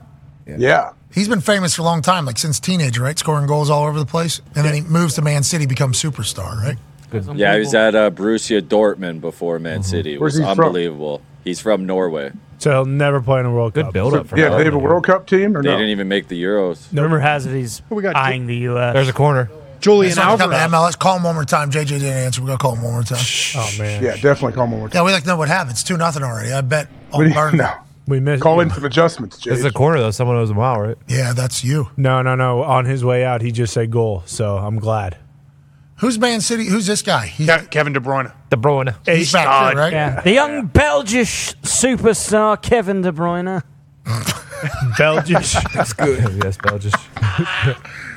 yeah. 0.47 0.93
He's 1.12 1.28
been 1.28 1.41
famous 1.41 1.75
for 1.75 1.83
a 1.83 1.85
long 1.85 2.02
time, 2.02 2.25
like 2.25 2.39
since 2.39 2.60
teenager, 2.60 3.02
right? 3.02 3.19
Scoring 3.19 3.47
goals 3.49 3.69
all 3.69 3.85
over 3.85 3.99
the 3.99 4.07
place, 4.07 4.41
and 4.55 4.65
then 4.65 4.75
he 4.75 4.81
moves 4.81 5.15
to 5.17 5.23
Man 5.23 5.43
City, 5.43 5.67
becomes 5.67 6.01
superstar, 6.01 6.57
right? 6.57 6.78
Yeah, 7.36 7.55
he 7.55 7.60
was 7.60 7.75
at 7.75 7.97
uh, 7.97 8.10
Borussia 8.12 8.62
Dortmund 8.62 9.20
before 9.20 9.59
Man 9.59 9.83
City. 9.83 10.15
It 10.15 10.20
Where's 10.20 10.39
was 10.39 10.49
he 10.49 10.55
from? 10.55 10.73
Unbelievable. 11.41 11.51
He's 11.51 11.60
from 11.60 11.86
Norway. 11.86 12.33
So 12.59 12.70
he'll 12.70 12.85
never 12.85 13.20
play 13.23 13.41
in 13.41 13.47
a 13.47 13.51
World 13.52 13.75
Cup. 13.75 13.93
build 13.93 14.15
up 14.15 14.27
for 14.27 14.39
Yeah, 14.39 14.51
they 14.57 14.65
have 14.65 14.75
a 14.75 14.78
World 14.78 15.05
Cup 15.05 15.27
team 15.27 15.57
or 15.57 15.62
They 15.62 15.70
no? 15.70 15.77
didn't 15.77 15.91
even 15.91 16.09
make 16.09 16.28
the 16.28 16.43
Euros. 16.43 16.93
No. 16.93 17.02
Rumor 17.02 17.19
has 17.20 17.47
it 17.47 17.55
he's 17.57 17.81
we 17.89 18.02
got 18.02 18.17
eyeing 18.17 18.47
the 18.47 18.57
U.S. 18.57 18.93
There's 18.94 19.09
a 19.09 19.12
corner. 19.15 19.51
Julian 19.81 20.19
Alvarez. 20.19 20.51
MLS. 20.70 20.99
Call 20.99 21.17
him 21.17 21.23
one 21.23 21.35
more 21.35 21.44
time. 21.47 21.70
JJ 21.70 21.86
didn't 21.89 22.05
answer. 22.09 22.43
We're 22.43 22.49
gonna 22.49 22.59
call 22.59 22.75
him 22.77 22.83
one 22.83 22.93
more 22.93 23.02
time. 23.02 23.25
Oh 23.57 23.70
man. 23.78 24.02
Yeah, 24.02 24.15
definitely 24.17 24.52
call 24.52 24.65
him 24.65 24.73
one 24.73 24.81
more 24.81 24.89
time. 24.91 24.99
Yeah, 25.01 25.05
we 25.07 25.12
like 25.12 25.23
to 25.23 25.28
know 25.28 25.36
what 25.39 25.49
happened. 25.49 25.70
It's 25.73 25.83
two 25.83 25.97
nothing 25.97 26.23
already. 26.23 26.52
I 26.52 26.60
bet. 26.60 26.89
What 27.12 27.23
do 27.25 27.28
you- 27.31 27.35
Burnley. 27.35 27.59
no. 27.59 27.73
We 28.07 28.19
missed. 28.20 28.43
Call 28.43 28.60
in 28.60 28.70
some 28.70 28.85
adjustments, 28.85 29.39
This 29.39 29.60
is 29.60 29.65
a 29.65 29.70
corner 29.73 30.01
though. 30.01 30.10
Someone 30.10 30.36
owes 30.36 30.51
him 30.51 30.59
out, 30.59 30.81
right? 30.81 30.97
Yeah, 31.09 31.33
that's 31.33 31.62
you. 31.65 31.91
No, 31.97 32.23
no, 32.23 32.35
no. 32.35 32.62
On 32.62 32.85
his 32.85 33.05
way 33.05 33.25
out, 33.25 33.41
he 33.41 33.52
just 33.52 33.73
said 33.73 33.91
goal. 33.93 34.23
So 34.27 34.59
I'm 34.59 34.78
glad. 34.81 35.17
Who's 36.00 36.18
Man 36.18 36.40
City? 36.40 36.66
Who's 36.66 36.86
this 36.86 37.02
guy? 37.02 37.26
He's, 37.26 37.48
Kevin 37.70 37.92
De 37.92 38.00
Bruyne. 38.00 38.32
De 38.50 38.56
Bruyne. 38.56 38.94
he's 39.06 39.32
back 39.32 39.74
there, 39.74 39.82
right? 39.82 39.92
Yeah. 39.92 40.20
The 40.22 40.32
young 40.32 40.66
Belgish 40.66 41.54
superstar 41.62 42.60
Kevin 42.60 43.02
De 43.02 43.12
Bruyne. 43.12 43.62
Belgish. 44.98 45.54
That's 45.74 45.92
good. 45.92 46.18
yes, 46.44 46.56
Belgish. 46.56 46.94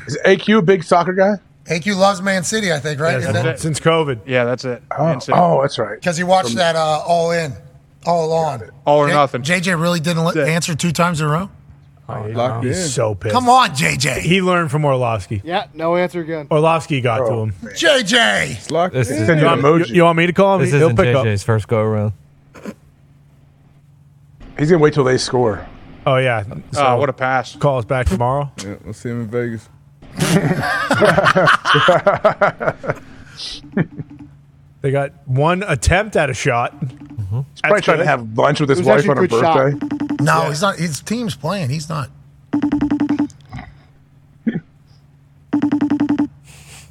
Is 0.07 0.17
AQ 0.25 0.59
a 0.59 0.61
big 0.61 0.83
soccer 0.83 1.13
guy? 1.13 1.33
AQ 1.65 1.95
loves 1.97 2.21
Man 2.21 2.43
City, 2.43 2.71
I 2.73 2.79
think, 2.79 2.99
right? 2.99 3.21
Yeah, 3.21 3.31
since- 3.31 3.61
since 3.61 3.79
COVID. 3.79 4.21
Yeah, 4.25 4.43
that's 4.43 4.65
it. 4.65 4.83
Oh, 4.97 5.17
oh, 5.31 5.61
that's 5.61 5.77
right. 5.79 5.95
Because 5.95 6.17
he 6.17 6.23
watched 6.25 6.55
that 6.55 6.75
uh, 6.75 7.01
All 7.07 7.31
In, 7.31 7.53
All 8.05 8.33
On. 8.33 8.61
All 8.85 8.99
or 8.99 9.07
J- 9.07 9.13
nothing. 9.13 9.41
JJ 9.43 9.79
really 9.81 10.01
didn't 10.01 10.25
li- 10.25 10.41
answer 10.41 10.75
two 10.75 10.91
times 10.91 11.21
in 11.21 11.27
a 11.27 11.29
row? 11.29 11.49
Oh, 12.09 12.21
locked 12.33 12.65
He's 12.65 12.93
so 12.93 13.15
pissed. 13.15 13.33
Come 13.33 13.47
on, 13.47 13.69
JJ. 13.69 14.19
He 14.19 14.41
learned 14.41 14.71
from 14.71 14.83
Orlovsky. 14.83 15.41
Yeah, 15.43 15.67
no 15.73 15.95
answer 15.95 16.19
again. 16.19 16.47
Orlovsky 16.51 16.99
got 16.99 17.25
to 17.27 17.33
him. 17.33 17.53
JJ. 17.63 18.91
This 18.91 19.09
is, 19.09 19.25
Send 19.25 19.39
you 19.39 19.47
You 19.47 19.63
want, 19.63 19.87
you, 19.89 19.95
you 19.95 20.03
want 20.03 20.17
me 20.17 20.27
to 20.27 20.33
call 20.33 20.55
him? 20.55 20.61
this 20.61 20.71
He'll 20.73 20.83
isn't 20.83 20.97
pick 20.97 21.15
up. 21.15 21.25
JJ's 21.25 21.43
first 21.43 21.67
go 21.67 21.79
around. 21.79 22.13
He's 24.59 24.69
gonna 24.69 24.83
wait 24.83 24.93
till 24.93 25.05
they 25.05 25.17
score. 25.17 25.65
Oh 26.05 26.17
yeah. 26.17 26.43
Oh, 26.51 26.61
so 26.73 26.85
Oh, 26.85 26.97
what 26.97 27.09
a 27.09 27.13
pass. 27.13 27.55
call 27.55 27.79
us 27.79 27.85
back 27.85 28.07
tomorrow. 28.07 28.51
Yeah, 28.63 28.75
we'll 28.83 28.93
see 28.93 29.09
him 29.09 29.21
in 29.21 29.27
Vegas. 29.27 29.69
They 34.83 34.91
got 34.91 35.13
one 35.25 35.63
attempt 35.63 36.15
at 36.17 36.29
a 36.29 36.33
shot. 36.33 36.77
Mm-hmm. 36.79 37.39
He's 37.53 37.61
probably 37.61 37.81
trying 37.81 37.99
to 37.99 38.05
have 38.05 38.37
lunch 38.37 38.59
with 38.59 38.69
his 38.69 38.79
It 38.81 38.85
wife 38.85 39.07
on 39.09 39.15
her 39.15 39.27
good 39.27 39.39
shot. 39.39 39.55
birthday. 39.55 39.87
No, 40.21 40.49
he's 40.49 40.61
not. 40.61 40.75
His 40.75 40.99
team's 40.99 41.35
playing. 41.35 41.69
He's 41.69 41.87
not. 41.87 42.09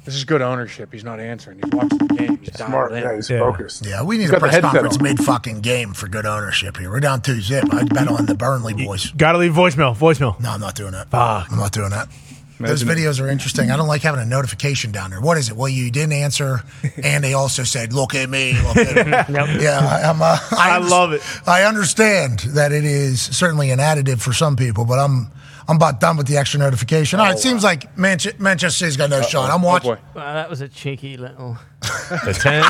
This 0.05 0.15
is 0.15 0.25
good 0.25 0.41
ownership. 0.41 0.91
He's 0.91 1.03
not 1.05 1.19
answering. 1.21 1.59
He's 1.63 1.71
watching 1.71 1.97
the 1.99 2.13
game. 2.15 2.37
He's 2.39 2.49
dialed 2.49 2.69
Smart. 2.71 2.91
in. 2.91 3.03
Yeah, 3.03 3.15
he's 3.15 3.29
Yeah. 3.29 3.39
focused. 3.39 3.85
Yeah, 3.85 4.03
we 4.03 4.17
need 4.17 4.23
He's 4.23 4.31
a 4.33 4.39
press 4.39 4.53
headset 4.55 4.71
conference 4.71 4.97
on. 4.97 5.03
mid 5.03 5.19
fucking 5.19 5.61
game 5.61 5.93
for 5.93 6.07
good 6.09 6.25
ownership 6.25 6.75
here. 6.77 6.89
We're 6.89 6.99
down 6.99 7.21
two 7.21 7.39
zip. 7.41 7.65
I 7.71 7.83
bet 7.83 8.09
on 8.09 8.25
the 8.25 8.35
Burnley 8.35 8.73
boys. 8.73 9.11
Got 9.11 9.31
to 9.33 9.37
leave 9.37 9.53
voicemail. 9.53 9.95
Voicemail. 9.95 10.37
No, 10.41 10.49
I'm 10.51 10.59
not 10.59 10.75
doing 10.75 10.91
that. 10.91 11.09
Fuck. 11.09 11.47
I'm 11.51 11.57
not 11.57 11.71
doing 11.71 11.91
that. 11.91 12.09
Those 12.63 12.83
videos 12.83 13.21
are 13.21 13.27
interesting. 13.29 13.71
I 13.71 13.77
don't 13.77 13.87
like 13.87 14.01
having 14.01 14.21
a 14.21 14.25
notification 14.25 14.91
down 14.91 15.09
there. 15.11 15.21
What 15.21 15.37
is 15.37 15.49
it? 15.49 15.55
Well, 15.55 15.69
you 15.69 15.91
didn't 15.91 16.13
answer, 16.13 16.61
and 17.03 17.23
they 17.23 17.33
also 17.33 17.63
said, 17.63 17.93
"Look 17.93 18.15
at 18.15 18.29
me." 18.29 18.53
Look 18.61 18.77
at 18.77 19.29
me. 19.29 19.33
Yeah, 19.63 19.79
I, 19.79 20.09
I'm. 20.09 20.21
Uh, 20.21 20.37
I 20.51 20.79
underst- 20.79 20.89
love 20.89 21.13
it. 21.13 21.21
I 21.47 21.63
understand 21.63 22.39
that 22.55 22.71
it 22.71 22.85
is 22.85 23.21
certainly 23.21 23.71
an 23.71 23.79
additive 23.79 24.21
for 24.21 24.33
some 24.33 24.55
people, 24.55 24.85
but 24.85 24.99
I'm 24.99 25.31
I'm 25.67 25.75
about 25.77 25.99
done 25.99 26.17
with 26.17 26.27
the 26.27 26.37
extra 26.37 26.59
notification. 26.59 27.19
All 27.19 27.25
right, 27.27 27.35
it 27.35 27.39
seems 27.39 27.63
like 27.63 27.97
Manche- 27.97 28.37
Manchester 28.39 28.79
City's 28.79 28.97
got 28.97 29.09
no 29.09 29.21
shot. 29.21 29.49
I'm 29.49 29.63
Oh, 29.63 29.67
watching. 29.67 29.93
boy. 29.95 29.99
Wow, 30.15 30.33
that 30.33 30.49
was 30.49 30.61
a 30.61 30.67
cheeky 30.67 31.15
little. 31.17 31.57
The 31.81 32.37
ten. 32.39 32.63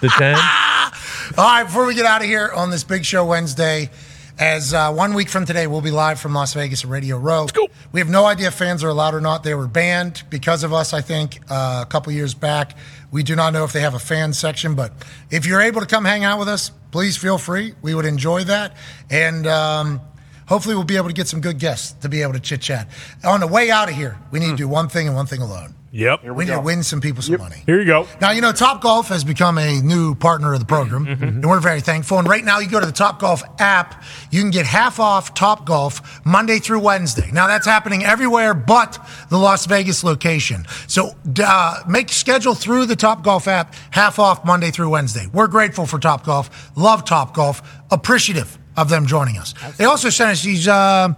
the 0.00 0.08
ten. 0.18 0.36
All 1.36 1.44
right, 1.44 1.64
before 1.64 1.84
we 1.86 1.94
get 1.94 2.06
out 2.06 2.20
of 2.22 2.26
here 2.26 2.50
on 2.54 2.70
this 2.70 2.84
big 2.84 3.04
show 3.04 3.24
Wednesday, 3.24 3.90
as 4.38 4.72
uh, 4.72 4.92
one 4.92 5.14
week 5.14 5.28
from 5.28 5.46
today, 5.46 5.66
we'll 5.66 5.80
be 5.80 5.90
live 5.90 6.20
from 6.20 6.32
Las 6.32 6.54
Vegas 6.54 6.84
at 6.84 6.90
Radio 6.90 7.18
Row. 7.18 7.46
We 7.92 8.00
have 8.00 8.08
no 8.08 8.24
idea 8.24 8.48
if 8.48 8.54
fans 8.54 8.84
are 8.84 8.88
allowed 8.88 9.14
or 9.14 9.20
not. 9.20 9.42
They 9.42 9.54
were 9.54 9.66
banned 9.66 10.22
because 10.30 10.62
of 10.62 10.72
us, 10.72 10.92
I 10.92 11.00
think, 11.00 11.40
uh, 11.50 11.84
a 11.86 11.90
couple 11.90 12.12
years 12.12 12.34
back. 12.34 12.76
We 13.10 13.22
do 13.22 13.34
not 13.34 13.52
know 13.52 13.64
if 13.64 13.72
they 13.72 13.80
have 13.80 13.94
a 13.94 13.98
fan 13.98 14.32
section, 14.32 14.74
but 14.74 14.92
if 15.30 15.46
you're 15.46 15.60
able 15.60 15.80
to 15.80 15.86
come 15.86 16.04
hang 16.04 16.24
out 16.24 16.38
with 16.38 16.48
us, 16.48 16.70
please 16.92 17.16
feel 17.16 17.38
free. 17.38 17.74
We 17.82 17.94
would 17.94 18.04
enjoy 18.04 18.44
that. 18.44 18.76
And 19.10 19.46
um, 19.46 20.00
hopefully, 20.46 20.74
we'll 20.74 20.84
be 20.84 20.96
able 20.96 21.08
to 21.08 21.14
get 21.14 21.26
some 21.26 21.40
good 21.40 21.58
guests 21.58 21.92
to 22.02 22.08
be 22.08 22.22
able 22.22 22.34
to 22.34 22.40
chit 22.40 22.60
chat. 22.60 22.88
On 23.24 23.40
the 23.40 23.46
way 23.46 23.70
out 23.70 23.88
of 23.88 23.96
here, 23.96 24.18
we 24.30 24.38
need 24.38 24.50
to 24.50 24.56
do 24.56 24.68
one 24.68 24.88
thing 24.88 25.08
and 25.08 25.16
one 25.16 25.26
thing 25.26 25.40
alone. 25.40 25.74
Yep. 25.90 26.24
We, 26.24 26.44
need 26.44 26.50
to 26.50 26.60
win 26.60 26.82
some 26.82 27.00
people 27.00 27.22
some 27.22 27.38
money. 27.38 27.62
Here 27.64 27.80
you 27.80 27.86
go. 27.86 28.06
Now, 28.20 28.32
you 28.32 28.42
know, 28.42 28.52
Top 28.52 28.82
Golf 28.82 29.08
has 29.08 29.24
become 29.24 29.56
a 29.56 29.80
new 29.80 30.14
partner 30.14 30.52
of 30.52 30.60
the 30.60 30.66
program, 30.66 31.06
and 31.06 31.44
we're 31.44 31.60
very 31.60 31.80
thankful. 31.80 32.18
And 32.18 32.28
right 32.28 32.44
now, 32.44 32.58
you 32.58 32.68
go 32.68 32.78
to 32.78 32.86
the 32.86 32.92
Top 32.92 33.20
Golf 33.20 33.42
app, 33.58 34.02
you 34.30 34.42
can 34.42 34.50
get 34.50 34.66
half 34.66 35.00
off 35.00 35.32
Top 35.32 35.64
Golf 35.64 36.24
Monday 36.26 36.58
through 36.58 36.80
Wednesday. 36.80 37.30
Now, 37.32 37.46
that's 37.46 37.66
happening 37.66 38.04
everywhere 38.04 38.52
but 38.52 38.98
the 39.30 39.38
Las 39.38 39.64
Vegas 39.66 40.04
location. 40.04 40.66
So 40.86 41.16
uh, 41.42 41.82
make 41.88 42.10
schedule 42.10 42.54
through 42.54 42.86
the 42.86 42.96
Top 42.96 43.22
Golf 43.24 43.48
app, 43.48 43.74
half 43.90 44.18
off 44.18 44.44
Monday 44.44 44.70
through 44.70 44.90
Wednesday. 44.90 45.26
We're 45.32 45.48
grateful 45.48 45.86
for 45.86 45.98
Top 45.98 46.24
Golf, 46.24 46.76
love 46.76 47.06
Top 47.06 47.34
Golf, 47.34 47.62
appreciative 47.90 48.58
of 48.76 48.90
them 48.90 49.06
joining 49.06 49.38
us. 49.38 49.54
They 49.76 49.86
also 49.86 50.10
sent 50.10 50.32
us 50.32 50.42
these. 50.42 50.68
Uh, 50.68 51.14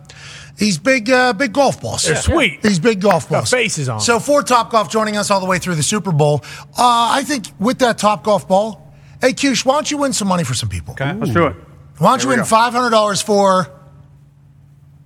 these 0.60 0.78
big, 0.78 1.10
uh, 1.10 1.32
big 1.32 1.52
golf 1.54 1.80
balls. 1.80 2.04
They're 2.04 2.14
sweet. 2.16 2.60
These 2.62 2.78
big 2.78 3.00
golf 3.00 3.28
Got 3.28 3.36
balls. 3.38 3.50
faces 3.50 3.88
on 3.88 3.96
'em. 3.96 4.00
So 4.00 4.20
for 4.20 4.42
Top 4.42 4.70
Golf 4.70 4.90
joining 4.90 5.16
us 5.16 5.30
all 5.30 5.40
the 5.40 5.46
way 5.46 5.58
through 5.58 5.74
the 5.74 5.82
Super 5.82 6.12
Bowl, 6.12 6.42
uh, 6.78 7.08
I 7.18 7.22
think 7.24 7.46
with 7.58 7.78
that 7.78 7.96
Top 7.98 8.22
Golf 8.24 8.46
ball, 8.46 8.92
hey 9.22 9.32
Cush, 9.32 9.64
why 9.64 9.74
don't 9.74 9.90
you 9.90 9.96
win 9.96 10.12
some 10.12 10.28
money 10.28 10.44
for 10.44 10.54
some 10.54 10.68
people? 10.68 10.92
Okay, 10.92 11.12
let's 11.14 11.32
do 11.32 11.46
it. 11.46 11.56
Why 11.98 12.10
don't 12.10 12.22
you 12.22 12.28
Here 12.28 12.36
we 12.36 12.40
win 12.42 12.44
five 12.44 12.72
hundred 12.74 12.90
dollars 12.90 13.22
for? 13.22 13.68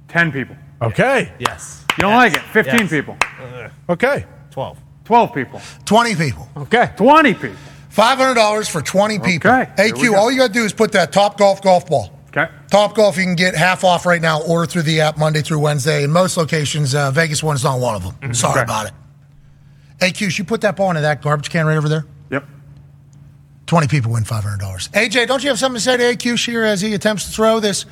Ten 0.08 0.32
people. 0.32 0.56
Okay. 0.82 1.32
Yes. 1.38 1.84
You 1.96 2.02
don't 2.02 2.14
like 2.14 2.34
it? 2.34 2.42
Fifteen 2.52 2.80
Yes. 2.80 2.90
people. 2.90 3.16
Okay. 3.88 4.26
Twelve. 4.50 4.76
Twelve 5.04 5.32
people. 5.34 5.60
20 5.84 6.14
people. 6.16 6.48
Okay. 6.56 6.90
Twenty 6.96 7.34
people. 7.34 7.56
$500 7.94 8.68
for 8.68 8.80
20 8.82 9.20
people. 9.20 9.50
Okay, 9.52 9.70
here 9.76 9.94
we 9.94 10.08
AQ, 10.08 10.16
all 10.16 10.28
you 10.32 10.38
got 10.38 10.48
to 10.48 10.52
do 10.52 10.64
is 10.64 10.72
put 10.72 10.90
that 10.92 11.12
Top 11.12 11.38
Golf 11.38 11.62
golf 11.62 11.86
ball. 11.86 12.10
Okay. 12.36 12.50
Top 12.68 12.94
Golf, 12.96 13.16
you 13.16 13.22
can 13.24 13.36
get 13.36 13.54
half 13.54 13.84
off 13.84 14.04
right 14.06 14.20
now. 14.20 14.42
Order 14.42 14.66
through 14.66 14.82
the 14.82 15.00
app 15.02 15.16
Monday 15.16 15.40
through 15.40 15.60
Wednesday. 15.60 16.02
In 16.02 16.10
most 16.10 16.36
locations, 16.36 16.92
uh, 16.94 17.12
Vegas 17.12 17.42
one's 17.44 17.62
not 17.62 17.78
one 17.78 17.94
of 17.94 18.02
them. 18.20 18.34
Sorry 18.34 18.54
Okay. 18.54 18.62
about 18.62 18.86
it. 18.86 18.92
AQ, 20.00 20.36
you 20.38 20.44
put 20.44 20.60
that 20.62 20.74
ball 20.74 20.90
into 20.90 21.02
that 21.02 21.22
garbage 21.22 21.48
can 21.48 21.64
right 21.64 21.76
over 21.76 21.88
there. 21.88 22.04
Yep. 22.30 22.44
20 23.66 23.86
people 23.86 24.10
win 24.10 24.24
$500. 24.24 24.88
AJ, 24.92 25.26
don't 25.28 25.42
you 25.44 25.48
have 25.50 25.58
something 25.60 25.76
to 25.76 25.80
say 25.80 25.96
to 25.96 26.02
AQ 26.02 26.44
here 26.44 26.64
as 26.64 26.80
he 26.80 26.92
attempts 26.94 27.24
to 27.26 27.30
throw 27.30 27.60
this? 27.60 27.86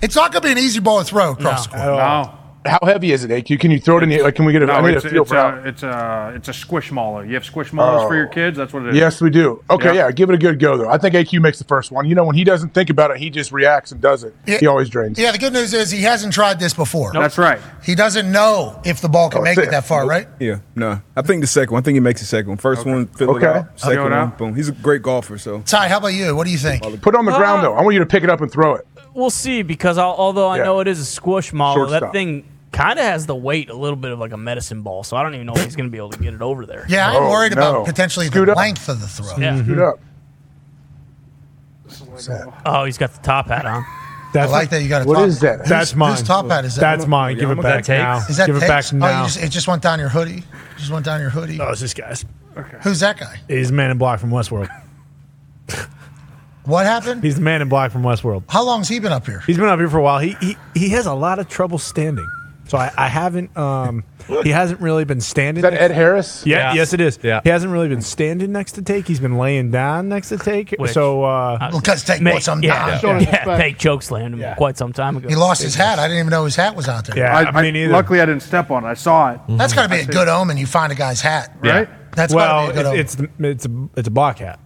It's 0.00 0.16
not 0.16 0.32
going 0.32 0.42
to 0.42 0.48
be 0.48 0.52
an 0.52 0.58
easy 0.58 0.80
ball 0.80 0.98
to 0.98 1.04
throw 1.04 1.32
across 1.32 1.66
the 1.66 1.74
court. 1.76 1.84
No. 1.84 2.38
How 2.64 2.78
heavy 2.84 3.10
is 3.10 3.24
it, 3.24 3.30
AQ? 3.30 3.58
Can 3.58 3.70
you 3.72 3.80
throw 3.80 3.98
it 3.98 4.04
in 4.04 4.08
the? 4.08 4.22
Like, 4.22 4.36
can 4.36 4.44
we 4.44 4.52
get 4.52 4.62
a? 4.62 4.72
I 4.72 4.80
No, 4.80 4.86
need 4.86 4.96
it's, 4.96 5.04
a 5.04 5.10
feel 5.10 5.22
it's, 5.22 5.30
for 5.30 5.36
how- 5.36 5.56
a, 5.56 5.62
it's 5.68 5.82
a 5.82 6.32
it's 6.36 6.48
a 6.48 6.52
squishmallow. 6.52 7.26
You 7.26 7.34
have 7.34 7.44
squish 7.44 7.70
squishmallows 7.70 8.06
for 8.06 8.14
your 8.14 8.28
kids. 8.28 8.56
That's 8.56 8.72
what 8.72 8.84
it 8.84 8.90
is. 8.90 8.96
Yes, 8.96 9.20
we 9.20 9.30
do. 9.30 9.64
Okay, 9.68 9.86
Yeah. 9.94 10.06
yeah. 10.06 10.10
give 10.12 10.30
it 10.30 10.34
a 10.34 10.38
good 10.38 10.60
go 10.60 10.76
though. 10.76 10.88
I 10.88 10.96
think 10.98 11.14
AQ 11.16 11.40
makes 11.42 11.58
the 11.58 11.64
first 11.64 11.90
one. 11.90 12.06
You 12.08 12.14
know, 12.14 12.24
when 12.24 12.36
he 12.36 12.44
doesn't 12.44 12.72
think 12.72 12.88
about 12.88 13.10
it, 13.10 13.16
he 13.16 13.30
just 13.30 13.50
reacts 13.50 13.90
and 13.90 14.00
does 14.00 14.22
it. 14.22 14.34
Yeah. 14.46 14.58
He 14.58 14.66
always 14.68 14.88
drains. 14.88 15.18
Yeah, 15.18 15.32
the 15.32 15.38
good 15.38 15.52
news 15.52 15.74
is 15.74 15.90
he 15.90 16.02
hasn't 16.02 16.32
tried 16.32 16.60
this 16.60 16.72
before. 16.72 17.10
That's 17.12 17.36
right. 17.36 17.58
He 17.82 17.94
doesn't 17.96 18.30
know 18.30 18.80
if 18.84 19.00
the 19.00 19.08
ball 19.08 19.28
can 19.30 19.40
Oh, 19.40 19.44
make 19.44 19.58
it 19.58 19.64
it. 19.64 19.70
that 19.72 19.84
far, 19.84 20.06
right? 20.06 20.28
Yeah, 20.38 20.58
no. 20.76 21.00
I 21.16 21.22
think 21.22 21.40
the 21.40 21.48
second 21.48 21.72
one. 21.72 21.82
I 21.82 21.84
think 21.84 21.96
he 21.96 22.00
makes 22.00 22.20
the 22.20 22.26
second 22.26 22.48
one. 22.48 22.58
First 22.58 22.86
one, 22.86 23.06
fill 23.08 23.30
Okay. 23.36 23.46
it 23.46 23.56
out. 23.56 23.80
Second 23.80 24.02
one, 24.04 24.12
out. 24.12 24.38
boom. 24.38 24.54
He's 24.54 24.68
a 24.68 24.72
great 24.72 25.02
golfer, 25.02 25.36
so. 25.36 25.62
Ty, 25.62 25.88
how 25.88 25.98
about 25.98 26.14
you? 26.14 26.36
What 26.36 26.44
do 26.46 26.52
you 26.52 26.58
think? 26.58 26.82
Put 27.02 27.14
it 27.14 27.18
on 27.18 27.24
the 27.24 27.32
ground 27.36 27.60
Uh, 27.60 27.62
though. 27.70 27.74
I 27.74 27.82
want 27.82 27.94
you 27.94 28.00
to 28.00 28.06
pick 28.06 28.22
it 28.22 28.30
up 28.30 28.40
and 28.40 28.50
throw 28.52 28.74
it. 28.76 28.86
We'll 29.14 29.30
see 29.30 29.62
because 29.62 29.98
al- 29.98 30.14
although 30.16 30.48
I 30.48 30.58
Yeah. 30.58 30.64
know 30.64 30.80
it 30.80 30.88
is 30.88 30.98
a 30.98 31.04
squish 31.04 31.52
model, 31.52 31.86
that 31.88 32.12
thing 32.12 32.44
kind 32.72 32.98
of 32.98 33.04
has 33.04 33.26
the 33.26 33.36
weight 33.36 33.70
a 33.70 33.74
little 33.74 33.96
bit 33.96 34.10
of 34.12 34.18
like 34.18 34.32
a 34.32 34.36
medicine 34.36 34.82
ball. 34.82 35.04
So 35.04 35.16
I 35.16 35.22
don't 35.22 35.34
even 35.34 35.46
know 35.46 35.54
if 35.54 35.64
he's 35.64 35.76
going 35.76 35.88
to 35.88 35.92
be 35.92 35.98
able 35.98 36.10
to 36.10 36.18
get 36.18 36.34
it 36.34 36.42
over 36.42 36.66
there. 36.66 36.84
Yeah, 36.88 37.10
I'm 37.10 37.22
Oh, 37.22 37.30
worried 37.30 37.54
no. 37.54 37.76
about 37.80 37.86
potentially 37.86 38.26
Scoot 38.26 38.46
the 38.46 38.52
up. 38.52 38.58
length 38.58 38.88
of 38.88 39.00
the 39.00 39.06
throw. 39.06 39.36
Yeah. 39.36 39.62
Scoot 39.62 39.78
mm-hmm. 39.78 39.82
up. 42.48 42.62
Oh, 42.64 42.84
he's 42.84 42.98
got 42.98 43.12
the 43.12 43.20
top 43.22 43.48
hat 43.48 43.66
on. 43.66 43.82
I 43.84 44.30
That's 44.32 44.52
like 44.52 44.70
that 44.70 44.82
you 44.82 44.88
got 44.88 45.02
a 45.02 45.04
What 45.04 45.14
top. 45.16 45.24
is 45.26 45.40
that? 45.40 45.66
That's 45.66 45.90
Whose- 45.90 45.96
mine. 45.96 46.10
Whose 46.12 46.22
top 46.22 46.48
hat 46.48 46.64
is 46.64 46.74
that? 46.76 46.80
That's 46.80 47.06
mine. 47.06 47.36
Give 47.36 47.50
it 47.50 47.56
That 47.56 47.62
back 47.62 47.84
takes? 47.84 48.02
now. 48.02 48.18
Is 48.28 48.36
that 48.38 48.46
Give 48.46 48.56
it 48.56 48.60
back 48.60 48.92
now. 48.92 49.06
Oh, 49.06 49.20
you 49.20 49.26
just, 49.28 49.42
it 49.42 49.48
just 49.50 49.68
went 49.68 49.82
down 49.82 49.98
your 49.98 50.08
hoodie. 50.08 50.42
Just 50.78 50.90
went 50.90 51.04
down 51.04 51.20
your 51.20 51.30
hoodie. 51.30 51.60
oh, 51.60 51.70
it's 51.70 51.80
this 51.80 51.94
guy's. 51.94 52.24
Who's 52.82 53.00
that 53.00 53.18
guy? 53.18 53.40
He's 53.48 53.70
man 53.70 53.90
in 53.90 53.98
black 53.98 54.20
from 54.20 54.30
Westworld. 54.30 54.68
What 56.64 56.86
happened? 56.86 57.24
He's 57.24 57.34
the 57.36 57.40
man 57.40 57.60
in 57.60 57.68
black 57.68 57.90
from 57.90 58.02
Westworld. 58.02 58.44
How 58.48 58.64
long's 58.64 58.88
he 58.88 59.00
been 59.00 59.12
up 59.12 59.26
here? 59.26 59.40
He's 59.40 59.56
been 59.56 59.66
up 59.66 59.78
here 59.80 59.88
for 59.88 59.98
a 59.98 60.02
while. 60.02 60.20
He 60.20 60.36
he, 60.40 60.56
he 60.74 60.88
has 60.90 61.06
a 61.06 61.14
lot 61.14 61.38
of 61.38 61.48
trouble 61.48 61.78
standing. 61.78 62.28
So 62.72 62.78
I, 62.78 62.90
I 62.96 63.08
haven't. 63.08 63.54
Um, 63.54 64.02
he 64.44 64.48
hasn't 64.48 64.80
really 64.80 65.04
been 65.04 65.20
standing. 65.20 65.62
Is 65.62 65.70
that 65.70 65.78
Ed 65.78 65.90
Harris? 65.90 66.42
Yeah, 66.46 66.56
Yeah. 66.70 66.72
yes, 66.76 66.94
it 66.94 67.02
is. 67.02 67.18
Yeah. 67.22 67.42
he 67.44 67.50
hasn't 67.50 67.70
really 67.70 67.88
been 67.88 68.00
standing 68.00 68.50
next 68.50 68.72
to 68.72 68.82
take. 68.82 69.06
He's 69.06 69.20
been 69.20 69.36
laying 69.36 69.70
down 69.70 70.08
next 70.08 70.30
to 70.30 70.38
take. 70.38 70.70
Which- 70.78 70.92
so 70.92 71.22
uh, 71.22 71.70
Because 71.70 72.02
take 72.02 72.22
Make- 72.22 72.32
what 72.32 72.42
some 72.42 72.62
yeah, 72.62 72.98
time. 72.98 73.20
yeah, 73.20 73.44
yeah, 73.46 73.56
Take 73.58 73.76
choke 73.76 74.02
slammed 74.02 74.40
him 74.40 74.54
quite 74.54 74.78
some 74.78 74.94
time 74.94 75.18
ago. 75.18 75.28
He 75.28 75.34
lost 75.36 75.60
his 75.60 75.74
hat. 75.74 75.98
I 75.98 76.04
didn't 76.08 76.20
even 76.20 76.30
know 76.30 76.46
his 76.46 76.56
hat 76.56 76.74
was 76.74 76.88
out 76.88 77.04
there. 77.04 77.18
yeah, 77.18 77.36
I, 77.36 77.42
I, 77.42 77.50
I- 77.50 77.62
mean, 77.62 77.76
either. 77.76 77.92
luckily, 77.92 78.22
I 78.22 78.24
didn't 78.24 78.40
step 78.42 78.70
on 78.70 78.86
it. 78.86 78.88
I 78.88 78.94
saw 78.94 79.32
it. 79.32 79.40
That's 79.50 79.74
got 79.74 79.82
to 79.82 79.88
be 79.90 80.00
a 80.00 80.06
good 80.06 80.28
omen. 80.28 80.56
You 80.56 80.64
find 80.66 80.90
a 80.92 80.96
guy's 80.96 81.20
hat, 81.20 81.54
Right? 81.60 81.90
That's 82.16 82.32
well, 82.32 82.68
got 82.68 82.72
to 82.72 82.72
be 82.72 82.80
a 82.80 82.82
good 82.84 83.00
it's, 83.00 83.16
omen. 83.18 83.30
it's 83.40 83.66
it's 83.66 83.66
a 83.66 83.88
it's 83.98 84.08
a 84.08 84.10
black 84.10 84.38
hat. 84.38 84.60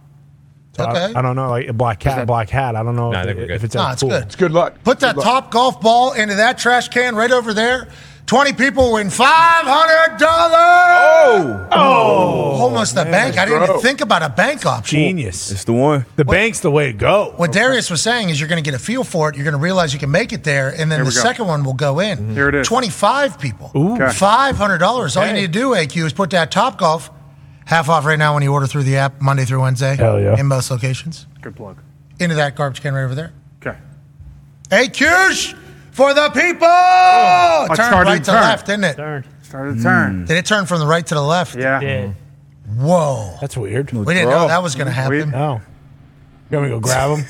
So 0.77 0.83
I- 0.85 0.91
Okay. 0.91 1.13
I, 1.15 1.21
don't 1.21 1.35
know, 1.35 1.49
like 1.49 1.67
a 1.67 1.73
black 1.73 1.99
cat, 1.99 2.25
black 2.27 2.49
hat. 2.49 2.75
I 2.75 2.83
don't 2.83 2.95
know 2.95 3.11
No, 3.11 3.19
if, 3.19 3.25
think 3.25 3.37
we're 3.37 3.43
it- 3.43 3.47
good. 3.47 3.55
if 3.55 3.63
it's 3.63 3.75
No, 3.75 3.87
as 3.87 3.93
it's 3.93 4.01
cool. 4.01 4.09
good. 4.11 4.23
It's 4.23 4.35
good 4.35 4.51
luck. 4.51 4.75
Put 4.83 4.99
that 5.01 5.15
luck. 5.17 5.23
top 5.25 5.51
golf 5.51 5.81
ball 5.81 6.13
into 6.13 6.35
that 6.35 6.57
trash 6.57 6.87
can 6.89 7.15
right 7.15 7.31
over 7.31 7.53
there. 7.53 7.87
20 8.27 8.53
people 8.53 8.91
win 8.93 9.07
$500. 9.07 10.17
Oh! 10.21 11.67
Oh! 11.71 12.61
Almost 12.61 12.97
a 12.97 13.05
bank. 13.05 13.37
I 13.37 13.45
didn't 13.45 13.63
even 13.63 13.79
think 13.79 14.01
about 14.01 14.21
a 14.21 14.27
bank 14.29 14.65
option. 14.65 14.99
Genius. 14.99 15.49
It's 15.49 15.63
the 15.63 15.71
one. 15.73 16.05
The 16.17 16.25
bank's 16.25 16.59
the 16.59 16.69
way 16.69 16.87
to 16.91 16.93
go. 16.97 17.33
What 17.37 17.53
Darius 17.53 17.89
was 17.89 18.01
saying 18.01 18.29
is 18.29 18.39
you're 18.39 18.49
going 18.49 18.61
to 18.61 18.69
get 18.69 18.77
a 18.77 18.83
feel 18.83 19.05
for 19.05 19.29
it. 19.29 19.35
You're 19.35 19.45
going 19.45 19.53
to 19.53 19.59
realize 19.61 19.93
you 19.93 19.99
can 19.99 20.11
make 20.11 20.33
it 20.33 20.43
there, 20.43 20.69
and 20.69 20.91
then 20.91 20.99
Here 20.99 21.05
the 21.05 21.11
go. 21.15 21.21
second 21.21 21.47
one 21.47 21.63
will 21.63 21.73
go 21.73 21.99
in. 22.01 22.33
Here 22.33 22.49
it 22.49 22.55
is. 22.55 22.67
25 22.67 23.39
people. 23.39 23.71
Ooh. 23.75 23.93
Okay. 23.93 24.03
$500. 24.05 25.17
All 25.17 25.25
you 25.27 25.33
need 25.33 25.41
to 25.41 25.47
do, 25.47 25.69
AQ, 25.69 26.05
is 26.05 26.11
put 26.13 26.29
that 26.31 26.51
top 26.51 26.77
golf 26.77 27.09
half 27.67 27.89
off 27.89 28.05
right 28.05 28.17
now 28.17 28.33
when 28.33 28.43
you 28.43 28.51
order 28.51 28.65
through 28.65 28.83
the 28.83 28.95
app 28.95 29.21
Monday 29.21 29.45
through 29.45 29.61
Wednesday. 29.61 29.95
Hell 29.95 30.19
yeah. 30.19 30.39
In 30.39 30.47
most 30.47 30.71
locations. 30.71 31.27
Good 31.41 31.55
plug. 31.55 31.77
Into 32.19 32.35
that 32.35 32.55
garbage 32.55 32.81
can 32.81 32.93
right 32.93 33.03
over 33.03 33.13
there. 33.13 33.33
Okay. 33.61 33.77
AQs 34.69 35.53
for 35.91 36.13
the 36.13 36.29
people! 36.29 36.67
I 36.67 37.67
turn 37.69 37.75
started 37.75 38.09
right 38.09 38.23
to 38.23 38.31
turn. 38.31 38.41
left, 38.41 38.65
didn't 38.65 38.85
it? 38.85 38.95
Turn. 38.95 39.25
Started 39.43 39.77
to 39.77 39.83
turn. 39.83 40.23
Mm. 40.23 40.27
Did 40.27 40.37
it 40.37 40.45
turn 40.45 40.65
from 40.65 40.79
the 40.79 40.87
right 40.87 41.05
to 41.05 41.13
the 41.13 41.21
left? 41.21 41.55
Yeah. 41.55 41.79
Did. 41.79 42.15
Whoa. 42.75 43.35
That's 43.39 43.55
weird. 43.55 43.91
We 43.91 44.13
didn't 44.13 44.29
know 44.29 44.47
that 44.47 44.63
was 44.63 44.75
going 44.75 44.87
to 44.87 44.93
happen. 44.93 45.33
Oh, 45.33 45.61
you 46.49 46.57
want 46.57 46.69
me 46.69 46.69
to 46.69 46.75
go 46.75 46.79
grab 46.79 47.17
him? 47.17 47.25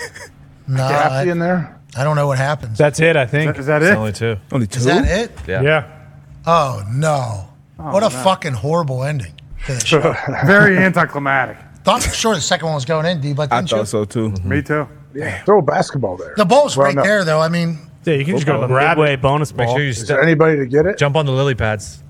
No, 0.67 0.83
Gaffy 0.83 1.11
I, 1.11 1.23
in 1.31 1.39
there. 1.39 1.79
I 1.95 2.03
don't 2.03 2.15
know 2.15 2.27
what 2.27 2.37
happens. 2.37 2.77
That's 2.77 2.99
it. 2.99 3.15
I 3.15 3.25
think. 3.25 3.57
Is 3.57 3.67
that 3.67 3.81
it? 3.81 3.95
only 3.95 4.11
two. 4.11 4.35
Only 4.51 4.67
two. 4.67 4.79
Is 4.79 4.85
that 4.85 5.05
it? 5.05 5.31
Yeah. 5.47 5.61
yeah. 5.61 6.07
Oh, 6.45 6.83
no. 6.91 7.49
Oh, 7.79 7.93
what 7.93 8.03
a 8.03 8.09
fucking 8.09 8.53
horrible 8.53 9.03
ending 9.03 9.36
to. 9.65 10.43
Very 10.45 10.77
anticlimactic. 10.77 11.57
Thought 11.83 12.03
for 12.03 12.13
sure 12.13 12.35
the 12.35 12.41
second 12.41 12.65
one 12.67 12.75
was 12.75 12.85
going 12.85 13.05
in, 13.05 13.21
D, 13.21 13.33
but 13.33 13.51
I 13.51 13.57
didn't 13.61 13.71
you? 13.71 13.77
thought 13.77 13.87
so 13.87 14.05
too. 14.05 14.29
Me 14.43 14.61
too. 14.61 14.87
Yeah. 15.13 15.43
Throw 15.45 15.59
a 15.59 15.61
basketball 15.61 16.17
there. 16.17 16.33
The 16.35 16.45
ball's 16.45 16.75
Well, 16.77 16.87
right 16.87 16.95
no. 16.95 17.03
there, 17.03 17.23
though. 17.23 17.39
I 17.41 17.47
mean, 17.49 17.79
Yeah, 18.03 18.15
you 18.15 18.25
can 18.25 18.35
just 18.35 18.45
go 18.45 18.59
Go 18.61 18.67
grab 18.67 18.97
midway 18.97 19.13
it. 19.13 19.21
bonus 19.21 19.53
Make 19.55 19.69
sure 19.69 19.79
you 19.79 19.89
Is 19.89 19.97
step, 19.97 20.07
there 20.17 20.21
anybody 20.21 20.57
to 20.57 20.65
get 20.65 20.85
it? 20.85 20.97
jump 20.97 21.15
on 21.15 21.25
the 21.25 21.31
lily 21.31 21.55
pads. 21.55 22.03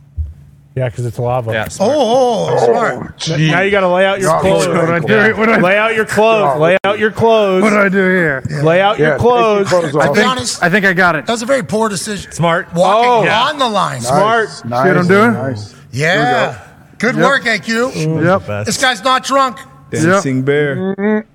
Yeah, 0.76 0.90
because 0.90 1.06
it's 1.08 1.18
lava. 1.18 1.52
Yeah. 1.54 1.66
Oh, 1.66 1.70
smart. 1.70 1.92
oh, 1.92 2.48
oh, 2.60 2.66
smart. 2.66 3.06
Oh, 3.08 3.14
gee. 3.18 3.50
Now 3.52 3.62
you 3.62 3.72
got 3.72 3.80
to 3.82 3.88
lay 3.88 4.06
out 4.06 4.20
your 4.20 4.30
Not 4.32 4.42
clothes. 4.42 4.68
really 4.68 4.78
What 4.80 4.90
I 4.92 5.00
do? 5.00 5.36
What 5.38 5.50
I, 5.50 5.60
Lay 5.60 5.78
out 5.78 5.96
your 5.96 6.06
clothes. 6.06 6.60
Lay 6.60 6.78
out 6.84 7.00
your 7.00 7.12
clothes. 7.12 7.64
what 7.64 7.70
do 7.72 7.78
I 7.78 7.90
do 7.90 7.98
here? 7.98 8.44
Lay 8.64 8.80
out 8.82 9.00
Yeah, 9.00 9.08
your 9.10 9.18
clothes. 9.20 9.70
take 9.72 9.82
your 9.82 9.92
clothes 9.92 10.06
I'll 10.08 10.14
be 10.14 10.22
honest, 10.22 10.62
I 10.62 10.70
think 10.70 10.86
I 10.86 10.94
got 10.94 11.16
it. 11.16 11.26
that 11.26 11.32
was 11.32 11.42
a 11.42 11.48
very 11.48 11.64
poor 11.64 11.90
decision. 11.90 12.32
Smart. 12.32 12.72
Walking 12.76 13.10
Oh, 13.10 13.24
yeah. 13.24 13.44
on 13.46 13.58
the 13.58 13.68
line. 13.70 14.02
Smart. 14.02 14.50
Nice, 14.50 14.60
See 14.66 14.70
what 14.70 14.98
I'm 14.98 15.08
doing? 15.08 15.34
Nice. 15.34 15.76
Yeah. 15.92 16.64
Good 17.00 17.16
Yep. 17.16 17.24
work, 17.26 17.44
AQ. 17.46 17.92
Yep. 18.24 18.66
This 18.66 18.78
guy's 18.82 19.04
not 19.04 19.24
drunk. 19.24 19.60
Dancing 19.92 20.42
bear. 20.44 21.26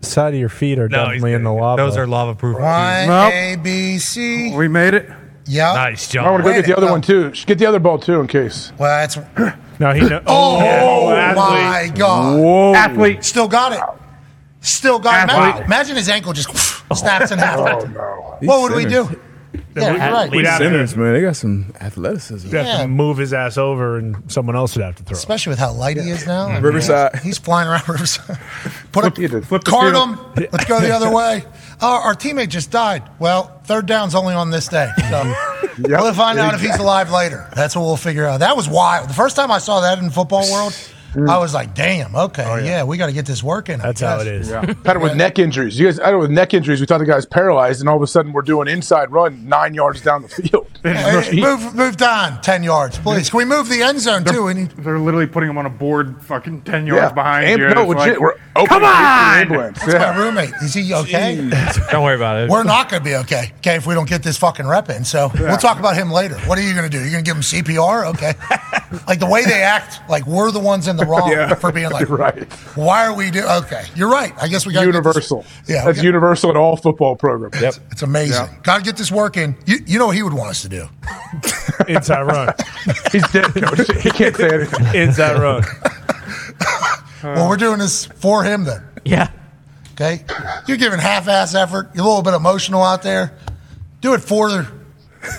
The 0.00 0.06
side 0.06 0.34
of 0.34 0.40
your 0.40 0.48
feet 0.48 0.78
are 0.78 0.88
No, 0.88 1.04
definitely 1.04 1.32
in 1.32 1.44
the 1.44 1.52
lava. 1.52 1.80
Those 1.82 1.96
are 1.96 2.06
lava 2.06 2.34
proof. 2.34 2.58
Y, 2.58 3.04
Nope. 3.08 3.32
A, 3.32 3.56
B, 3.56 3.98
C. 3.98 4.52
We 4.54 4.68
made 4.68 4.94
it. 4.94 5.08
Yep. 5.46 5.74
Nice 5.74 6.08
job. 6.08 6.26
I 6.26 6.30
want 6.30 6.44
to 6.44 6.50
go 6.50 6.54
get 6.56 6.66
the 6.66 6.76
other 6.76 6.86
Well- 6.86 6.94
one 6.94 7.02
too. 7.02 7.30
Get 7.46 7.58
the 7.58 7.66
other 7.66 7.78
ball 7.78 7.98
too, 7.98 8.20
in 8.20 8.26
case. 8.26 8.72
Well, 8.78 8.90
that's. 9.00 9.16
no, 9.80 9.92
he. 9.92 10.00
Know, 10.00 10.20
oh, 10.26 10.56
oh, 10.56 10.62
yeah. 11.12 11.34
Oh 11.36 11.40
oh, 11.40 11.50
my 11.50 11.90
God. 11.94 12.38
Whoa! 12.40 12.74
Athlete. 12.74 13.24
Still 13.24 13.48
got 13.48 13.72
it. 13.72 13.80
Still 14.60 14.98
got 15.00 15.28
it. 15.28 15.32
Athlete. 15.32 15.44
Imagine, 15.46 15.64
imagine 15.64 15.96
his 15.96 16.08
ankle 16.08 16.32
just 16.32 16.50
snaps 16.94 17.32
in 17.32 17.38
half. 17.38 17.58
Oh 17.58 17.84
no! 17.86 18.36
What 18.46 18.62
would 18.62 18.76
we 18.76 18.84
do? 18.84 19.08
Yeah, 19.74 19.90
you're 19.90 19.98
right. 20.12 20.30
We'd 20.30 20.44
have 20.46 20.58
to- 20.58 20.64
Sinners, 20.66 20.96
man, 20.96 21.14
they 21.14 21.20
got 21.22 21.36
some 21.36 21.72
athleticism. 21.80 22.46
You'd 22.48 22.56
have 22.56 22.66
Yeah. 22.66 22.82
to 22.82 22.88
move 22.88 23.16
his 23.18 23.32
ass 23.32 23.56
over, 23.56 23.96
and 23.96 24.16
someone 24.30 24.54
else 24.56 24.76
would 24.76 24.84
have 24.84 24.96
to 24.96 25.02
throw. 25.02 25.12
Especially 25.16 25.50
with 25.50 25.58
how 25.58 25.72
light 25.72 25.96
he 25.96 26.10
is 26.10 26.26
now. 26.26 26.48
I 26.48 26.54
mean, 26.54 26.62
Riverside. 26.62 27.20
He's 27.22 27.38
flying 27.38 27.68
around 27.68 27.88
Riverside. 27.88 28.38
Put 28.92 29.14
Flip 29.14 29.18
a 29.18 29.28
the- 29.40 29.46
flip 29.46 29.64
the 29.64 29.70
card 29.70 29.94
him. 29.94 30.18
Let's 30.52 30.64
go 30.66 30.80
the 30.80 30.94
other 30.94 31.10
way. 31.10 31.44
Oh, 31.80 32.00
our 32.04 32.14
teammate 32.14 32.48
just 32.48 32.70
died. 32.70 33.02
Well, 33.18 33.60
third 33.64 33.86
down's 33.86 34.14
only 34.14 34.34
on 34.34 34.50
this 34.50 34.68
day. 34.68 34.88
So 35.10 35.34
we'll 35.78 36.12
find 36.14 36.38
out 36.38 36.54
if 36.54 36.60
he's 36.60 36.76
alive 36.78 37.10
later. 37.10 37.48
That's 37.56 37.74
what 37.74 37.82
we'll 37.82 37.96
figure 37.96 38.26
out. 38.26 38.40
That 38.40 38.56
was 38.56 38.68
wild. 38.68 39.08
The 39.08 39.14
first 39.14 39.34
time 39.36 39.50
I 39.50 39.58
saw 39.58 39.80
that 39.80 39.98
in 39.98 40.10
football 40.10 40.50
world, 40.52 40.76
Mm. 41.12 41.28
I 41.28 41.38
was 41.38 41.52
like, 41.52 41.74
damn, 41.74 42.14
okay, 42.16 42.44
oh, 42.46 42.56
yeah. 42.56 42.84
we 42.84 42.96
got 42.96 43.06
to 43.06 43.12
get 43.12 43.26
this 43.26 43.42
working. 43.42 43.80
I 43.80 43.86
That's 43.86 44.00
how 44.00 44.18
guess. 44.18 44.26
it 44.26 44.34
is. 44.34 44.50
Had 44.50 44.96
it 44.96 45.00
with 45.00 45.14
neck 45.16 45.38
injuries. 45.38 45.78
You 45.78 45.86
guys 45.86 45.98
had 45.98 46.14
it 46.14 46.16
with 46.16 46.30
neck 46.30 46.54
injuries. 46.54 46.80
We 46.80 46.86
thought 46.86 46.98
the 46.98 47.06
guy's 47.06 47.26
paralyzed, 47.26 47.80
and 47.80 47.88
all 47.88 47.96
of 47.96 48.02
a 48.02 48.06
sudden 48.06 48.32
we're 48.32 48.42
doing 48.42 48.66
inside 48.68 49.10
run 49.12 49.46
nine 49.48 49.74
yards 49.74 50.00
down 50.00 50.22
the 50.22 50.28
field. 50.28 50.66
Hey, 50.82 51.40
move, 51.40 51.76
move 51.76 51.96
down 51.96 52.40
10 52.40 52.64
yards, 52.64 52.98
please. 52.98 53.30
Can 53.30 53.38
we 53.38 53.44
move 53.44 53.68
the 53.68 53.82
end 53.82 54.00
zone, 54.00 54.24
too? 54.24 54.42
We 54.46 54.54
need, 54.54 54.70
They're 54.72 54.98
literally 54.98 55.28
putting 55.28 55.48
him 55.48 55.56
on 55.56 55.64
a 55.64 55.70
board 55.70 56.20
fucking 56.24 56.62
10 56.62 56.88
yards 56.88 57.00
Yeah. 57.02 57.12
behind 57.12 57.46
Am- 57.46 57.60
you. 57.60 57.68
no, 57.68 57.86
legit. 57.86 58.14
like, 58.14 58.20
we're 58.20 58.34
opening 58.56 58.66
Come 58.66 58.82
on! 58.82 59.38
ambulance. 59.38 59.78
that's 59.78 59.92
Yeah. 59.92 60.10
my 60.10 60.16
roommate. 60.18 60.50
Is 60.60 60.74
he 60.74 60.92
okay? 60.92 61.36
Don't 61.92 62.02
worry 62.02 62.16
about 62.16 62.38
it. 62.42 62.50
We're 62.50 62.64
not 62.64 62.88
going 62.88 63.00
to 63.00 63.08
be 63.08 63.14
okay, 63.14 63.52
okay, 63.58 63.76
if 63.76 63.86
we 63.86 63.94
don't 63.94 64.08
get 64.08 64.24
this 64.24 64.36
fucking 64.38 64.66
rep 64.66 64.90
in. 64.90 65.04
So 65.04 65.30
we'll 65.38 65.56
talk 65.56 65.78
about 65.78 65.94
him 65.94 66.10
later. 66.10 66.34
What 66.48 66.58
are 66.58 66.62
you 66.62 66.74
going 66.74 66.90
to 66.90 66.98
do? 66.98 67.00
You're 67.00 67.12
going 67.12 67.24
to 67.24 67.28
give 67.30 67.36
him 67.36 67.42
CPR? 67.42 68.06
Okay. 68.14 68.32
like 69.06 69.20
the 69.20 69.26
way 69.30 69.44
they 69.44 69.62
act, 69.62 70.00
like 70.10 70.26
we're 70.26 70.50
the 70.50 70.58
ones 70.58 70.88
in 70.88 70.96
the 70.96 71.01
wrong 71.08 71.30
Yeah. 71.30 71.54
for 71.54 71.72
being 71.72 71.90
like, 71.90 72.08
right. 72.10 72.50
why 72.76 73.04
are 73.06 73.14
we 73.14 73.30
doing? 73.30 73.46
Okay, 73.46 73.84
you're 73.94 74.10
right. 74.10 74.32
I 74.40 74.48
guess 74.48 74.66
we 74.66 74.72
got 74.72 74.86
Universal. 74.86 75.44
Yeah, 75.66 75.84
that's 75.84 75.98
okay. 75.98 76.06
universal 76.06 76.50
in 76.50 76.56
all 76.56 76.76
football 76.76 77.16
programs. 77.16 77.60
Yep. 77.60 77.74
It's 77.90 78.02
amazing. 78.02 78.46
Got 78.62 78.78
to 78.78 78.84
get 78.84 78.96
this 78.96 79.10
working. 79.12 79.56
You, 79.66 79.78
you 79.86 79.98
know 79.98 80.06
what 80.06 80.16
he 80.16 80.22
would 80.22 80.32
want 80.32 80.50
us 80.50 80.62
to 80.62 80.68
do? 80.68 80.88
Inside 81.88 82.22
run. 82.22 82.54
He's 83.12 83.26
dead, 83.30 83.46
coach. 83.54 83.86
He 84.02 84.10
can't 84.10 84.36
say 84.36 84.48
anything. 84.54 84.94
Inside 84.94 85.38
run. 85.40 85.62
well, 87.22 87.48
we're 87.48 87.56
doing 87.56 87.78
this 87.78 88.04
for 88.06 88.44
him 88.44 88.64
then. 88.64 88.82
Yeah. 89.04 89.30
Okay, 89.92 90.24
you're 90.66 90.78
giving 90.78 90.98
half-ass 90.98 91.54
effort. 91.54 91.90
You're 91.94 92.04
a 92.04 92.08
little 92.08 92.22
bit 92.22 92.32
emotional 92.34 92.82
out 92.82 93.02
there. 93.02 93.36
Do 94.00 94.14
it 94.14 94.20
for 94.20 94.48
the. 94.48 94.66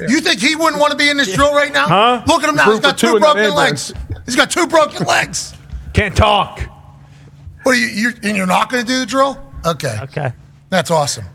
You 0.08 0.22
think 0.22 0.40
he 0.40 0.56
wouldn't 0.56 0.80
want 0.80 0.92
to 0.92 0.98
be 0.98 1.10
in 1.10 1.18
this 1.18 1.34
drill 1.34 1.54
right 1.54 1.74
now? 1.74 1.88
Huh? 1.88 2.24
Look 2.28 2.44
at 2.44 2.50
him 2.50 2.56
now. 2.56 2.72
He's 2.72 2.80
got 2.80 2.98
two 2.98 3.14
two 3.14 3.20
broken 3.20 3.54
legs. 3.54 3.92
Ambulance. 4.24 4.26
He's 4.26 4.36
got 4.36 4.52
two 4.52 4.68
broken 4.68 5.06
legs. 5.08 5.54
Can't 5.94 6.16
talk. 6.16 6.60
What 7.64 7.76
are 7.76 7.80
you? 7.80 7.88
You're, 7.88 8.14
and 8.24 8.36
you're 8.38 8.48
not 8.48 8.70
going 8.70 8.86
to 8.86 8.92
do 8.92 9.00
the 9.00 9.06
drill? 9.06 9.42
Okay. 9.66 9.98
Okay. 10.04 10.34
That's 10.70 10.92
awesome. 10.92 11.26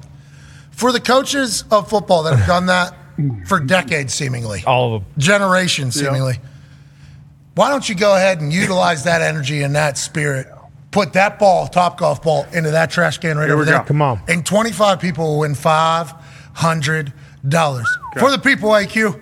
For 0.73 0.92
the 0.92 1.00
coaches 1.00 1.65
of 1.70 1.89
football 1.89 2.23
that 2.25 2.36
have 2.36 2.47
done 2.47 2.67
that 2.67 2.94
for 3.47 3.58
decades, 3.60 4.12
seemingly, 4.15 4.62
All 4.67 4.94
of 4.97 5.02
them. 5.05 5.12
generations, 5.18 5.94
seemingly, 5.99 6.34
why 7.55 7.68
don't 7.70 7.89
you 7.89 7.94
go 7.94 8.15
ahead 8.15 8.41
and 8.41 8.52
utilize 8.52 9.05
that 9.05 9.23
energy 9.23 9.62
and 9.62 9.75
that 9.75 9.97
spirit? 9.99 10.47
Put 10.91 11.12
that 11.15 11.39
ball, 11.39 11.67
top 11.68 11.99
golf 11.99 12.23
ball, 12.23 12.47
into 12.52 12.70
that 12.70 12.91
trash 12.91 13.18
can 13.18 13.36
right 13.36 13.44
Here 13.44 13.55
over 13.55 13.60
we 13.65 13.67
there. 13.70 13.78
go. 13.81 13.84
Come 13.84 14.00
on. 14.02 14.20
And 14.28 14.44
25 14.47 15.00
people 15.00 15.25
will 15.33 15.39
win 15.41 15.52
$500. 15.55 17.12
For 18.18 18.31
the 18.31 18.39
people, 18.42 18.70
AQ. 18.70 19.20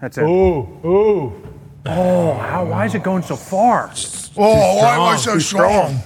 That's 0.00 0.18
it. 0.18 0.22
Ooh, 0.24 0.62
ooh. 0.86 1.41
Oh, 1.84 2.34
how, 2.34 2.64
why 2.64 2.86
is 2.86 2.94
it 2.94 3.02
going 3.02 3.22
so 3.22 3.36
far? 3.36 3.90
Oh, 4.36 4.76
why 4.78 4.94
am 4.94 5.00
I 5.02 5.16
so 5.16 5.34
Too 5.34 5.40
strong? 5.40 5.98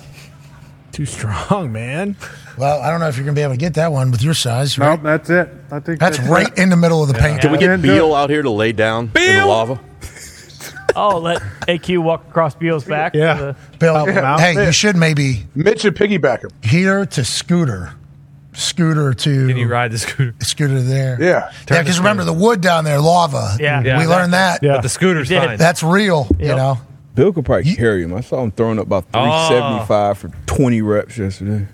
Too 0.93 1.05
strong, 1.07 1.71
man. 1.73 2.17
Well, 2.57 2.81
I 2.81 2.91
don't 2.91 3.01
know 3.01 3.09
if 3.09 3.17
you're 3.17 3.25
going 3.25 3.35
to 3.35 3.39
be 3.39 3.43
able 3.43 3.53
to 3.55 3.59
get 3.59 3.75
that 3.75 3.93
one 3.93 4.11
with 4.11 4.23
your 4.23 4.33
size. 4.33 4.79
Right? 4.79 4.93
Nope, 4.93 5.03
that's 5.03 5.29
it. 5.29 5.49
I 5.71 5.81
think 5.81 6.01
That's 6.01 6.19
it. 6.19 6.23
right 6.23 6.57
in 6.59 6.71
the 6.71 6.77
middle 6.77 7.03
of 7.03 7.09
the 7.09 7.15
paint. 7.15 7.43
Can 7.43 7.53
we 7.53 7.59
get 7.59 7.67
Can't 7.67 7.83
do 7.83 7.89
Beal 7.95 8.15
out 8.15 8.31
here 8.31 8.41
to 8.43 8.51
lay 8.51 8.73
down 8.73 9.11
in 9.15 9.37
the 9.41 9.45
lava? 9.47 9.79
Oh, 10.99 11.19
let 11.19 11.43
AQ 11.69 11.99
walk 12.03 12.27
across 12.27 12.55
Beal's 12.55 12.85
back. 12.85 13.15
Yeah. 13.15 13.35
to 13.35 13.45
the- 13.45 13.57
Bill, 13.79 13.95
Help 13.95 14.09
him 14.09 14.25
out. 14.25 14.41
hey, 14.41 14.65
you 14.65 14.73
should 14.73 14.97
maybe 14.97 15.45
Mitch 15.55 15.83
should 15.83 15.95
piggyback 15.95 16.41
him. 16.45 16.51
here 16.63 17.05
to 17.05 17.23
scooter, 17.23 17.93
scooter 18.57 19.15
to 19.15 19.49
Can 19.49 19.57
you 19.57 19.69
ride 19.69 19.93
the 19.93 19.99
scooter? 19.99 20.35
scooter 20.41 20.81
there. 20.81 21.17
Yeah. 21.21 21.53
Yeah, 21.71 21.83
because 21.83 21.99
remember 21.99 22.25
the 22.25 22.33
wood 22.33 22.61
down 22.61 22.85
there, 22.85 23.01
lava. 23.01 23.57
Yeah. 23.61 23.83
Yeah. 23.83 23.99
we 23.99 24.07
learned 24.07 24.33
that. 24.33 24.63
Yeah. 24.63 24.75
But 24.75 24.83
the 24.83 24.89
scooter's 24.89 25.29
fine. 25.29 25.59
That's 25.59 25.83
real. 25.83 26.27
You 26.39 26.49
know. 26.49 26.79
Bill 27.15 27.33
could 27.33 27.47
probably 27.47 27.75
carry 27.75 28.03
him. 28.03 28.13
I 28.13 28.21
saw 28.21 28.43
him 28.43 28.51
throwing 28.51 28.79
up 28.79 28.87
about 28.87 29.07
Oh. 29.15 29.49
375 29.49 30.19
for 30.19 30.31
20 30.47 30.83
reps 30.83 31.17
yesterday. 31.17 31.67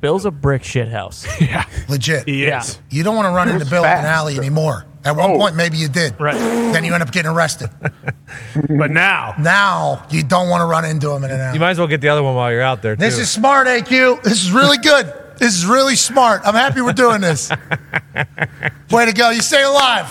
Bill's 0.00 0.24
a 0.24 0.30
brick 0.30 0.64
shit 0.64 0.88
house. 0.88 1.26
Yeah. 1.40 1.64
Legit. 1.88 2.26
Yeah. 2.28 2.62
You 2.90 3.02
don't 3.02 3.16
want 3.16 3.26
to 3.26 3.30
run 3.30 3.48
into 3.48 3.66
Bill 3.66 3.84
in 3.84 3.90
an 3.90 4.04
alley 4.04 4.36
anymore. 4.36 4.86
At 5.04 5.16
one 5.16 5.30
oh. 5.30 5.38
point, 5.38 5.56
maybe 5.56 5.78
you 5.78 5.88
did. 5.88 6.18
Right. 6.20 6.34
Then 6.34 6.84
you 6.84 6.92
end 6.92 7.02
up 7.02 7.10
getting 7.10 7.30
arrested. 7.30 7.70
but 8.68 8.90
now, 8.90 9.34
now 9.38 10.06
you 10.10 10.22
don't 10.22 10.50
want 10.50 10.60
to 10.60 10.66
run 10.66 10.84
into 10.84 11.10
him 11.10 11.24
in 11.24 11.30
an 11.30 11.40
hour. 11.40 11.54
You 11.54 11.60
might 11.60 11.70
as 11.70 11.78
well 11.78 11.86
get 11.88 12.02
the 12.02 12.08
other 12.08 12.22
one 12.22 12.34
while 12.34 12.52
you're 12.52 12.60
out 12.60 12.82
there. 12.82 12.96
This 12.96 13.16
too. 13.16 13.22
is 13.22 13.30
smart, 13.30 13.66
AQ. 13.66 14.22
This 14.22 14.42
is 14.44 14.52
really 14.52 14.76
good. 14.78 15.12
This 15.40 15.56
is 15.56 15.66
really 15.66 15.96
smart. 15.96 16.42
I'm 16.44 16.54
happy 16.54 16.80
we're 16.82 16.92
doing 16.92 17.20
this. 17.22 17.50
Way 18.90 19.06
to 19.06 19.12
go. 19.12 19.30
You 19.30 19.40
stay 19.40 19.62
alive. 19.62 20.06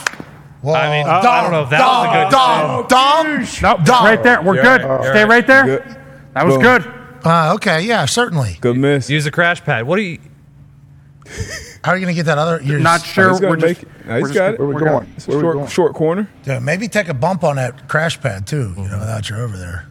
Whoa. 0.62 0.74
I 0.74 0.90
mean, 0.90 1.08
I 1.08 1.22
don't 1.42 1.52
know 1.52 1.64
if 1.64 1.70
that 1.70 1.80
was 1.80 2.08
a 2.08 2.24
good 2.26 2.32
Dom, 2.32 2.88
Dom, 2.88 3.38
Dom, 3.38 3.48
Nope, 3.62 3.86
Dom. 3.86 4.06
right 4.06 4.22
there. 4.24 4.42
We're 4.42 4.56
Yeah. 4.58 4.64
good. 4.80 4.82
All 4.82 5.04
Stay 5.04 5.12
right. 5.24 5.28
right 5.30 5.48
there. 5.48 5.64
Good. 5.66 5.98
That 6.34 6.46
was 6.46 6.56
Boom. 6.56 6.64
good. 6.64 6.94
Uh, 7.24 7.54
okay, 7.56 7.82
yeah, 7.84 8.06
certainly. 8.06 8.58
Good 8.60 8.76
miss. 8.78 9.10
Use 9.10 9.26
a 9.26 9.32
crash 9.32 9.64
pad. 9.64 9.86
What 9.86 9.98
do 9.98 10.02
you? 10.02 10.18
How 11.84 11.92
are 11.92 11.96
you 11.98 12.04
going 12.06 12.14
to 12.14 12.20
get 12.20 12.26
that 12.26 12.38
other? 12.38 12.60
You're 12.62 12.80
Not 12.80 13.04
sure. 13.06 13.30
He's 13.30 13.40
gonna 13.40 13.52
We're 13.52 13.58
make 13.58 13.80
just, 13.80 13.84
it. 13.84 14.06
Nah, 14.08 14.14
he's 14.16 14.22
we're 14.24 14.28
just- 14.30 14.34
got 14.38 14.54
it. 14.56 14.60
Where 14.60 14.68
we 14.68 14.74
we're 14.74 14.80
going? 14.82 15.00
good. 15.06 15.14
It's 15.16 15.28
Where 15.28 15.38
we 15.38 15.44
short, 15.44 15.54
going? 15.56 15.68
short 15.68 15.94
corner. 15.94 16.30
Yeah, 16.46 16.60
maybe 16.60 16.88
take 16.88 17.08
a 17.08 17.14
bump 17.14 17.44
on 17.44 17.56
that 17.58 17.88
crash 17.88 18.20
pad 18.20 18.48
too. 18.48 18.74
You 18.76 18.88
know, 18.90 18.98
without 19.00 19.30
you're 19.30 19.40
over 19.42 19.56
there. 19.56 19.86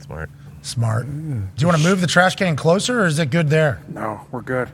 Smart. 0.00 0.28
Smart. 0.64 1.06
Do 1.06 1.42
you 1.58 1.66
want 1.66 1.78
to 1.78 1.86
move 1.86 2.00
the 2.00 2.06
trash 2.06 2.36
can 2.36 2.56
closer, 2.56 3.02
or 3.02 3.06
is 3.06 3.18
it 3.18 3.28
good 3.28 3.50
there? 3.50 3.82
No, 3.86 4.22
we're 4.32 4.40
good. 4.40 4.70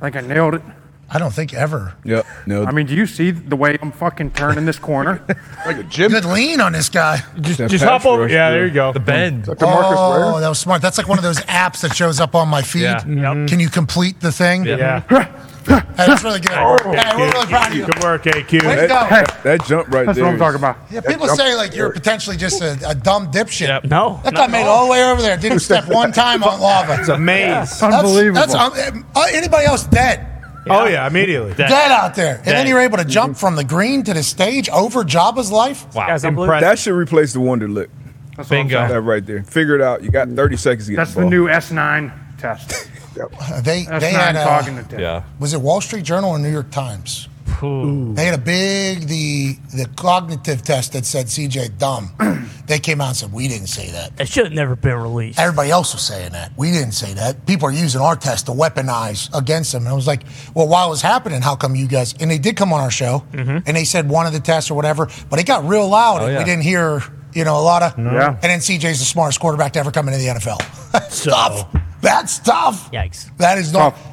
I 0.00 0.10
think 0.10 0.16
I 0.16 0.20
nailed 0.20 0.54
it. 0.54 0.62
I 1.08 1.18
don't 1.18 1.32
think 1.32 1.54
ever. 1.54 1.94
Yep. 2.04 2.26
No. 2.46 2.64
I 2.64 2.72
mean, 2.72 2.86
do 2.86 2.94
you 2.96 3.06
see 3.06 3.30
the 3.30 3.54
way 3.54 3.78
I'm 3.80 3.92
fucking 3.92 4.32
turning 4.32 4.66
this 4.66 4.78
corner? 4.78 5.24
Like 5.64 5.76
a 5.76 5.84
gym. 5.84 6.10
Good 6.10 6.24
lean 6.24 6.60
on 6.60 6.72
this 6.72 6.88
guy. 6.88 7.18
just, 7.40 7.58
That 7.58 7.70
just 7.70 7.84
pass 7.84 8.02
hop 8.02 8.06
over. 8.06 8.22
rush, 8.22 8.32
Yeah, 8.32 8.50
dude. 8.50 8.58
there 8.58 8.66
you 8.66 8.74
go. 8.74 8.92
The 8.92 8.98
mm. 8.98 9.04
bend. 9.04 9.46
Like 9.46 9.62
a 9.62 9.64
Marcus 9.64 9.92
oh, 9.96 10.40
that 10.40 10.48
was 10.48 10.58
smart. 10.58 10.82
That's 10.82 10.98
like 10.98 11.06
one 11.06 11.18
of 11.18 11.22
those 11.22 11.38
apps 11.42 11.82
that 11.82 11.94
shows 11.94 12.18
up 12.18 12.34
on 12.34 12.48
my 12.48 12.62
feed. 12.62 12.82
Yeah. 12.82 12.96
Mm-hmm. 12.96 13.46
Can 13.46 13.60
you 13.60 13.68
complete 13.68 14.18
the 14.18 14.32
thing? 14.32 14.64
Yeah. 14.64 15.04
Hey, 15.66 16.06
that's 16.06 16.24
really 16.24 16.40
good. 16.40 16.52
Oh, 16.54 16.76
hey, 16.92 17.16
we're 17.16 17.30
really 17.30 17.46
proud 17.46 17.70
of 17.72 17.76
you. 17.78 17.86
Good 17.86 18.02
work, 18.02 18.24
Way 18.24 18.32
AQ. 18.32 18.48
to 18.48 18.58
That, 18.66 18.88
go. 18.88 18.94
that, 19.10 19.42
that 19.44 19.64
jump 19.66 19.88
right 19.88 20.06
That's 20.06 20.16
there. 20.18 20.24
That's 20.24 20.26
what 20.26 20.28
I'm 20.32 20.38
talking 20.38 20.58
about. 20.58 20.76
Yeah, 20.90 21.00
people 21.02 21.28
say 21.28 21.54
like 21.54 21.74
you're 21.74 21.92
potentially 21.92 22.36
just 22.36 22.60
a, 22.62 22.78
a 22.88 22.94
dumb 22.94 23.30
dipshit. 23.30 23.68
Yep. 23.68 23.84
No, 23.84 24.20
That 24.24 24.34
guy 24.34 24.46
made 24.46 24.62
it 24.62 24.66
all. 24.66 24.78
all 24.80 24.86
the 24.86 24.92
way 24.92 25.04
over 25.04 25.20
there. 25.22 25.36
Didn't 25.36 25.60
step 25.60 25.86
one 25.88 26.12
time 26.12 26.42
on 26.44 26.60
lava. 26.60 26.96
It's 27.00 27.08
a 27.08 27.18
maze. 27.18 27.78
That's- 27.78 27.82
Unbelievable. 27.82 28.40
That's, 28.40 28.54
um, 28.54 29.06
uh, 29.14 29.26
anybody 29.32 29.66
else 29.66 29.84
dead. 29.84 30.28
Oh 30.70 30.86
yeah, 30.86 31.06
immediately. 31.08 31.50
Dead. 31.54 31.68
Dead 31.68 31.90
out 31.90 32.14
there. 32.14 32.36
And 32.36 32.46
then 32.46 32.66
you're 32.68 32.80
able 32.80 32.96
to 32.98 33.04
jump 33.04 33.36
from 33.36 33.56
the 33.56 33.64
green 33.64 34.04
to 34.04 34.14
the 34.14 34.22
stage 34.22 34.68
over 34.68 35.02
Jabba's 35.02 35.50
life. 35.50 35.86
Wow. 35.94 36.06
Guys, 36.06 36.24
Unbelievable. 36.24 36.44
impressed. 36.44 36.62
That 36.62 36.78
should 36.78 36.94
replace 36.96 37.32
the 37.32 37.40
Wonderlic. 37.40 37.88
That's 38.36 38.48
what 38.48 38.58
I'm 38.58 38.66
Bingo. 38.68 38.88
That 38.88 39.00
right 39.02 39.26
there. 39.26 39.42
Figure 39.42 39.74
it 39.74 39.80
out. 39.82 40.02
You 40.04 40.10
got 40.10 40.28
30 40.28 40.56
seconds 40.56 40.86
to 40.86 40.92
get 40.92 40.96
That's 40.98 41.14
the 41.14 41.20
the 41.22 41.26
new 41.30 41.48
S9 41.48 42.38
test. 42.38 42.88
Uh, 43.18 43.60
They, 43.60 43.84
S9 43.84 44.00
they 44.00 44.10
had, 44.12 44.36
uh, 44.36 44.44
cognitive. 44.44 45.00
Yeah. 45.00 45.24
was 45.38 45.54
it 45.54 45.60
Wall 45.60 45.80
Street 45.80 46.04
Journal 46.04 46.30
or 46.30 46.38
New 46.38 46.50
York 46.50 46.70
Times? 46.70 47.28
They 47.62 48.24
had 48.24 48.34
a 48.34 48.42
big 48.42 49.06
the 49.06 49.54
the 49.76 49.88
cognitive 49.94 50.62
test 50.62 50.94
that 50.94 51.06
said 51.06 51.26
CJ 51.26 51.78
dumb. 51.78 52.10
they 52.66 52.80
came 52.80 53.00
out 53.00 53.08
and 53.08 53.16
said 53.16 53.32
we 53.32 53.46
didn't 53.46 53.68
say 53.68 53.88
that. 53.90 54.20
It 54.20 54.28
should 54.28 54.46
have 54.46 54.52
never 54.52 54.74
been 54.74 54.96
released. 54.96 55.38
Everybody 55.38 55.70
else 55.70 55.92
was 55.92 56.02
saying 56.02 56.32
that. 56.32 56.50
We 56.56 56.72
didn't 56.72 56.92
say 56.92 57.14
that. 57.14 57.46
People 57.46 57.68
are 57.68 57.72
using 57.72 58.00
our 58.00 58.16
test 58.16 58.46
to 58.46 58.52
weaponize 58.52 59.30
against 59.38 59.70
them. 59.72 59.82
And 59.82 59.90
I 59.90 59.94
was 59.94 60.08
like, 60.08 60.24
well, 60.54 60.66
while 60.66 60.88
it 60.88 60.90
was 60.90 61.02
happening, 61.02 61.40
how 61.40 61.54
come 61.54 61.76
you 61.76 61.86
guys? 61.86 62.14
And 62.18 62.28
they 62.28 62.38
did 62.38 62.56
come 62.56 62.72
on 62.72 62.80
our 62.80 62.90
show, 62.90 63.24
and 63.32 63.64
they 63.64 63.84
said 63.84 64.08
one 64.08 64.26
of 64.26 64.32
the 64.32 64.40
tests 64.40 64.68
or 64.70 64.74
whatever, 64.74 65.08
but 65.30 65.38
it 65.38 65.46
got 65.46 65.64
real 65.64 65.88
loud, 65.88 66.22
and 66.22 66.32
yeah. 66.32 66.38
we 66.38 66.44
didn't 66.44 66.64
hear, 66.64 67.00
you 67.32 67.44
know, 67.44 67.60
a 67.60 67.62
lot 67.62 67.82
of. 67.84 67.96
Yeah. 67.96 68.30
And 68.30 68.42
then 68.42 68.58
CJ's 68.58 68.98
the 68.98 69.04
smartest 69.04 69.38
quarterback 69.38 69.72
to 69.74 69.78
ever 69.78 69.92
come 69.92 70.08
into 70.08 70.18
the 70.18 70.26
NFL. 70.26 70.90
That's 70.92 71.22
tough. 71.24 71.72
That's 72.02 72.38
tough. 72.40 72.90
Yikes. 72.92 73.34
That 73.38 73.56
is 73.58 73.72
not. 73.72 73.94
Tough. 73.94 74.06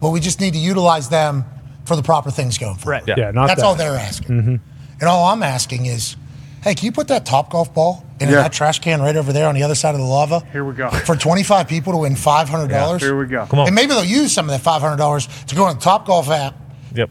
But 0.00 0.10
we 0.10 0.18
just 0.20 0.40
need 0.40 0.54
to 0.54 0.58
utilize 0.58 1.08
them 1.08 1.44
for 1.84 1.94
the 1.96 2.02
proper 2.02 2.30
things 2.30 2.58
going 2.58 2.74
forward. 2.76 3.02
Right. 3.06 3.16
Yeah, 3.18 3.30
not 3.30 3.46
That's 3.46 3.60
that. 3.60 3.66
all 3.66 3.74
they're 3.74 3.96
asking. 3.96 4.28
Mm-hmm. 4.42 4.56
And 5.00 5.02
all 5.02 5.26
I'm 5.26 5.42
asking 5.42 5.86
is, 5.86 6.16
hey, 6.62 6.74
can 6.74 6.86
you 6.86 6.92
put 6.92 7.08
that 7.08 7.24
top 7.26 7.50
golf 7.50 7.72
ball 7.72 8.04
in 8.20 8.28
Yeah. 8.28 8.36
that 8.36 8.52
trash 8.52 8.78
can 8.80 9.00
right 9.02 9.16
over 9.16 9.32
there 9.32 9.48
on 9.48 9.54
the 9.54 9.62
other 9.62 9.74
side 9.74 9.94
of 9.94 10.00
the 10.00 10.06
lava? 10.06 10.40
Here 10.52 10.64
we 10.64 10.74
go. 10.74 10.90
For 11.06 11.16
25 11.16 11.68
people 11.68 11.92
to 11.92 11.98
win 11.98 12.14
$500? 12.14 13.00
Here 13.00 13.16
we 13.16 13.26
go. 13.26 13.46
Come 13.46 13.60
on. 13.60 13.66
And 13.68 13.74
maybe 13.74 13.88
they'll 13.94 14.04
use 14.04 14.32
some 14.32 14.48
of 14.48 14.62
that 14.62 14.68
$500 14.68 15.46
to 15.46 15.54
go 15.54 15.64
on 15.64 15.76
the 15.76 15.80
Top 15.80 16.06
Golf 16.06 16.28
app 16.30 16.54
Yep. 16.94 17.10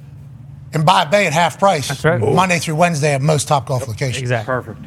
and 0.73 0.85
buy 0.85 1.03
a 1.03 1.09
bay 1.09 1.27
at 1.27 1.33
half 1.33 1.59
price. 1.59 1.87
That's 1.89 2.03
right. 2.05 2.19
Monday 2.19 2.57
through 2.59 2.75
Wednesday 2.75 3.13
at 3.13 3.21
most 3.21 3.47
Top 3.47 3.67
Golf 3.67 3.87
locations. 3.87 4.17
Exactly. 4.21 4.45
Perfect. 4.53 4.79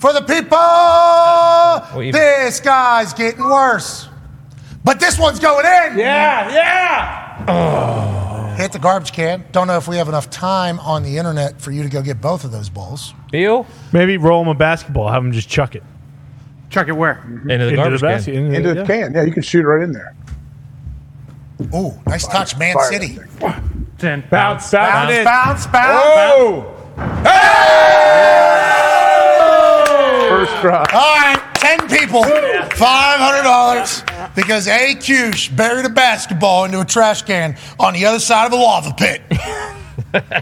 For 0.00 0.12
the 0.14 0.22
people, 0.22 2.02
you- 2.02 2.10
this 2.12 2.58
guy's 2.60 3.12
getting 3.12 3.44
worse. 3.44 4.08
But 4.82 4.98
this 4.98 5.18
one's 5.18 5.38
going 5.38 5.66
in. 5.66 5.98
Yeah, 5.98 6.50
yeah. 6.50 7.44
Oh. 7.46 8.54
Hit 8.56 8.72
the 8.72 8.78
garbage 8.78 9.12
can. 9.12 9.44
Don't 9.52 9.66
know 9.66 9.76
if 9.76 9.86
we 9.88 9.96
have 9.98 10.08
enough 10.08 10.30
time 10.30 10.80
on 10.80 11.02
the 11.02 11.18
internet 11.18 11.60
for 11.60 11.70
you 11.70 11.82
to 11.82 11.88
go 11.90 12.00
get 12.02 12.20
both 12.20 12.44
of 12.44 12.50
those 12.50 12.68
balls. 12.70 13.12
Deal. 13.30 13.66
Maybe 13.92 14.16
roll 14.16 14.40
him 14.42 14.48
a 14.48 14.54
basketball. 14.54 15.08
Have 15.08 15.22
him 15.24 15.32
just 15.32 15.48
chuck 15.48 15.74
it 15.74 15.82
Chuck 16.70 16.88
it 16.88 16.92
where? 16.92 17.20
Into 17.24 17.44
the 17.46 17.52
into 17.54 17.66
the 17.66 17.76
garbage 17.76 18.00
can. 18.00 18.08
basket. 18.08 18.34
Into, 18.36 18.54
Into 18.56 18.68
the 18.74 18.80
yeah. 18.80 18.86
can. 18.86 19.12
Yeah, 19.14 19.22
you 19.24 19.32
can 19.32 19.42
shoot 19.42 19.64
right 19.64 19.82
in 19.82 19.92
there. 19.92 20.14
Ooh, 21.74 21.92
nice 22.06 22.26
touch, 22.26 22.56
Man 22.56 22.74
Fire 22.74 22.90
City. 22.92 23.18
that 23.18 23.28
thing. 23.28 23.86
It's 23.96 24.04
in. 24.04 24.20
Bounce, 24.30 24.70
bounce, 24.70 24.72
Bounce, 24.72 25.12
in. 25.12 25.24
bounce, 25.24 25.66
bounce. 25.66 26.04
Oh! 27.26 28.76
First 30.40 30.56
try. 30.62 30.80
All 30.94 31.16
right, 31.16 31.38
10 31.56 31.90
people, 31.90 32.22
$500 32.22 34.34
because 34.34 34.66
AQ 34.66 35.54
buried 35.54 35.84
a 35.84 35.90
basketball 35.90 36.64
into 36.64 36.80
a 36.80 36.84
trash 36.86 37.20
can 37.20 37.58
on 37.78 37.92
the 37.92 38.06
other 38.06 38.20
side 38.20 38.46
of 38.46 38.54
a 38.54 38.56
lava 38.56 38.94
pit. 38.96 39.20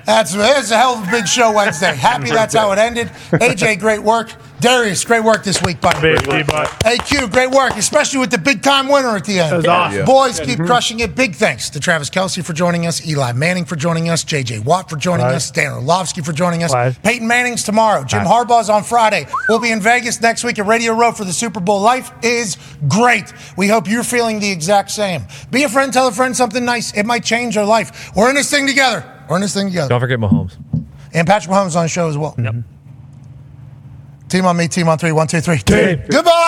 That's, 0.06 0.34
that's 0.34 0.70
a 0.70 0.76
hell 0.76 0.94
of 0.94 1.08
a 1.08 1.10
big 1.10 1.26
show 1.26 1.52
Wednesday. 1.52 1.94
Happy 1.94 2.30
that's 2.30 2.54
how 2.54 2.72
it 2.72 2.78
ended. 2.78 3.08
AJ, 3.32 3.80
great 3.80 4.02
work. 4.02 4.32
Darius, 4.60 5.04
great 5.04 5.22
work 5.22 5.44
this 5.44 5.62
week, 5.62 5.80
buddy. 5.80 6.00
Big 6.00 6.22
D-Butt. 6.24 6.68
AQ, 6.84 7.30
great 7.30 7.50
work, 7.50 7.76
especially 7.76 8.18
with 8.18 8.30
the 8.30 8.38
big 8.38 8.60
time 8.60 8.88
winner 8.88 9.14
at 9.14 9.24
the 9.24 9.38
end. 9.38 9.52
That 9.52 9.56
was 9.56 9.66
awesome. 9.66 10.04
Boys, 10.04 10.40
keep 10.40 10.58
mm-hmm. 10.58 10.66
crushing 10.66 11.00
it. 11.00 11.14
Big 11.14 11.36
thanks 11.36 11.70
to 11.70 11.80
Travis 11.80 12.10
Kelce 12.10 12.44
for 12.44 12.52
joining 12.52 12.84
us, 12.84 13.06
Eli 13.06 13.32
Manning 13.32 13.64
for 13.64 13.76
joining 13.76 14.08
us, 14.08 14.24
JJ 14.24 14.64
Watt 14.64 14.90
for 14.90 14.96
joining 14.96 15.26
Right. 15.26 15.36
us, 15.36 15.50
Dan 15.50 15.72
Orlovsky 15.72 16.22
for 16.22 16.32
joining 16.32 16.64
us, 16.64 16.74
Right. 16.74 17.00
Peyton 17.04 17.28
Manning's 17.28 17.62
tomorrow, 17.62 18.02
Jim 18.02 18.24
Harbaugh's 18.24 18.68
on 18.68 18.82
Friday. 18.82 19.26
We'll 19.48 19.60
be 19.60 19.70
in 19.70 19.80
Vegas 19.80 20.20
next 20.20 20.42
week 20.42 20.58
at 20.58 20.66
Radio 20.66 20.92
Row 20.92 21.12
for 21.12 21.24
the 21.24 21.32
Super 21.32 21.60
Bowl. 21.60 21.80
Life 21.80 22.10
is 22.22 22.56
great. 22.88 23.32
We 23.56 23.68
hope 23.68 23.88
you're 23.88 24.02
feeling 24.02 24.40
the 24.40 24.50
exact 24.50 24.90
same. 24.90 25.22
Be 25.52 25.62
a 25.62 25.68
friend, 25.68 25.92
tell 25.92 26.08
a 26.08 26.12
friend 26.12 26.36
something 26.36 26.64
nice. 26.64 26.92
It 26.94 27.06
might 27.06 27.22
change 27.22 27.54
their 27.54 27.64
life. 27.64 28.10
We're 28.16 28.28
in 28.28 28.34
this 28.34 28.50
thing 28.50 28.66
together. 28.66 29.04
We're 29.28 29.36
in 29.36 29.42
this 29.42 29.54
thing 29.54 29.68
together. 29.68 29.88
Don't 29.88 30.00
forget 30.00 30.18
Mahomes. 30.18 30.56
And 31.12 31.26
Patrick 31.26 31.54
Mahomes 31.54 31.76
on 31.76 31.84
the 31.84 31.88
show 31.88 32.08
as 32.08 32.18
well. 32.18 32.34
Yep. 32.38 32.56
Team 34.28 34.44
on 34.46 34.56
me, 34.56 34.68
team 34.68 34.88
on 34.88 34.98
three. 34.98 35.12
One, 35.12 35.26
two, 35.26 35.40
three. 35.40 35.58
Team. 35.58 36.02
Goodbye. 36.08 36.47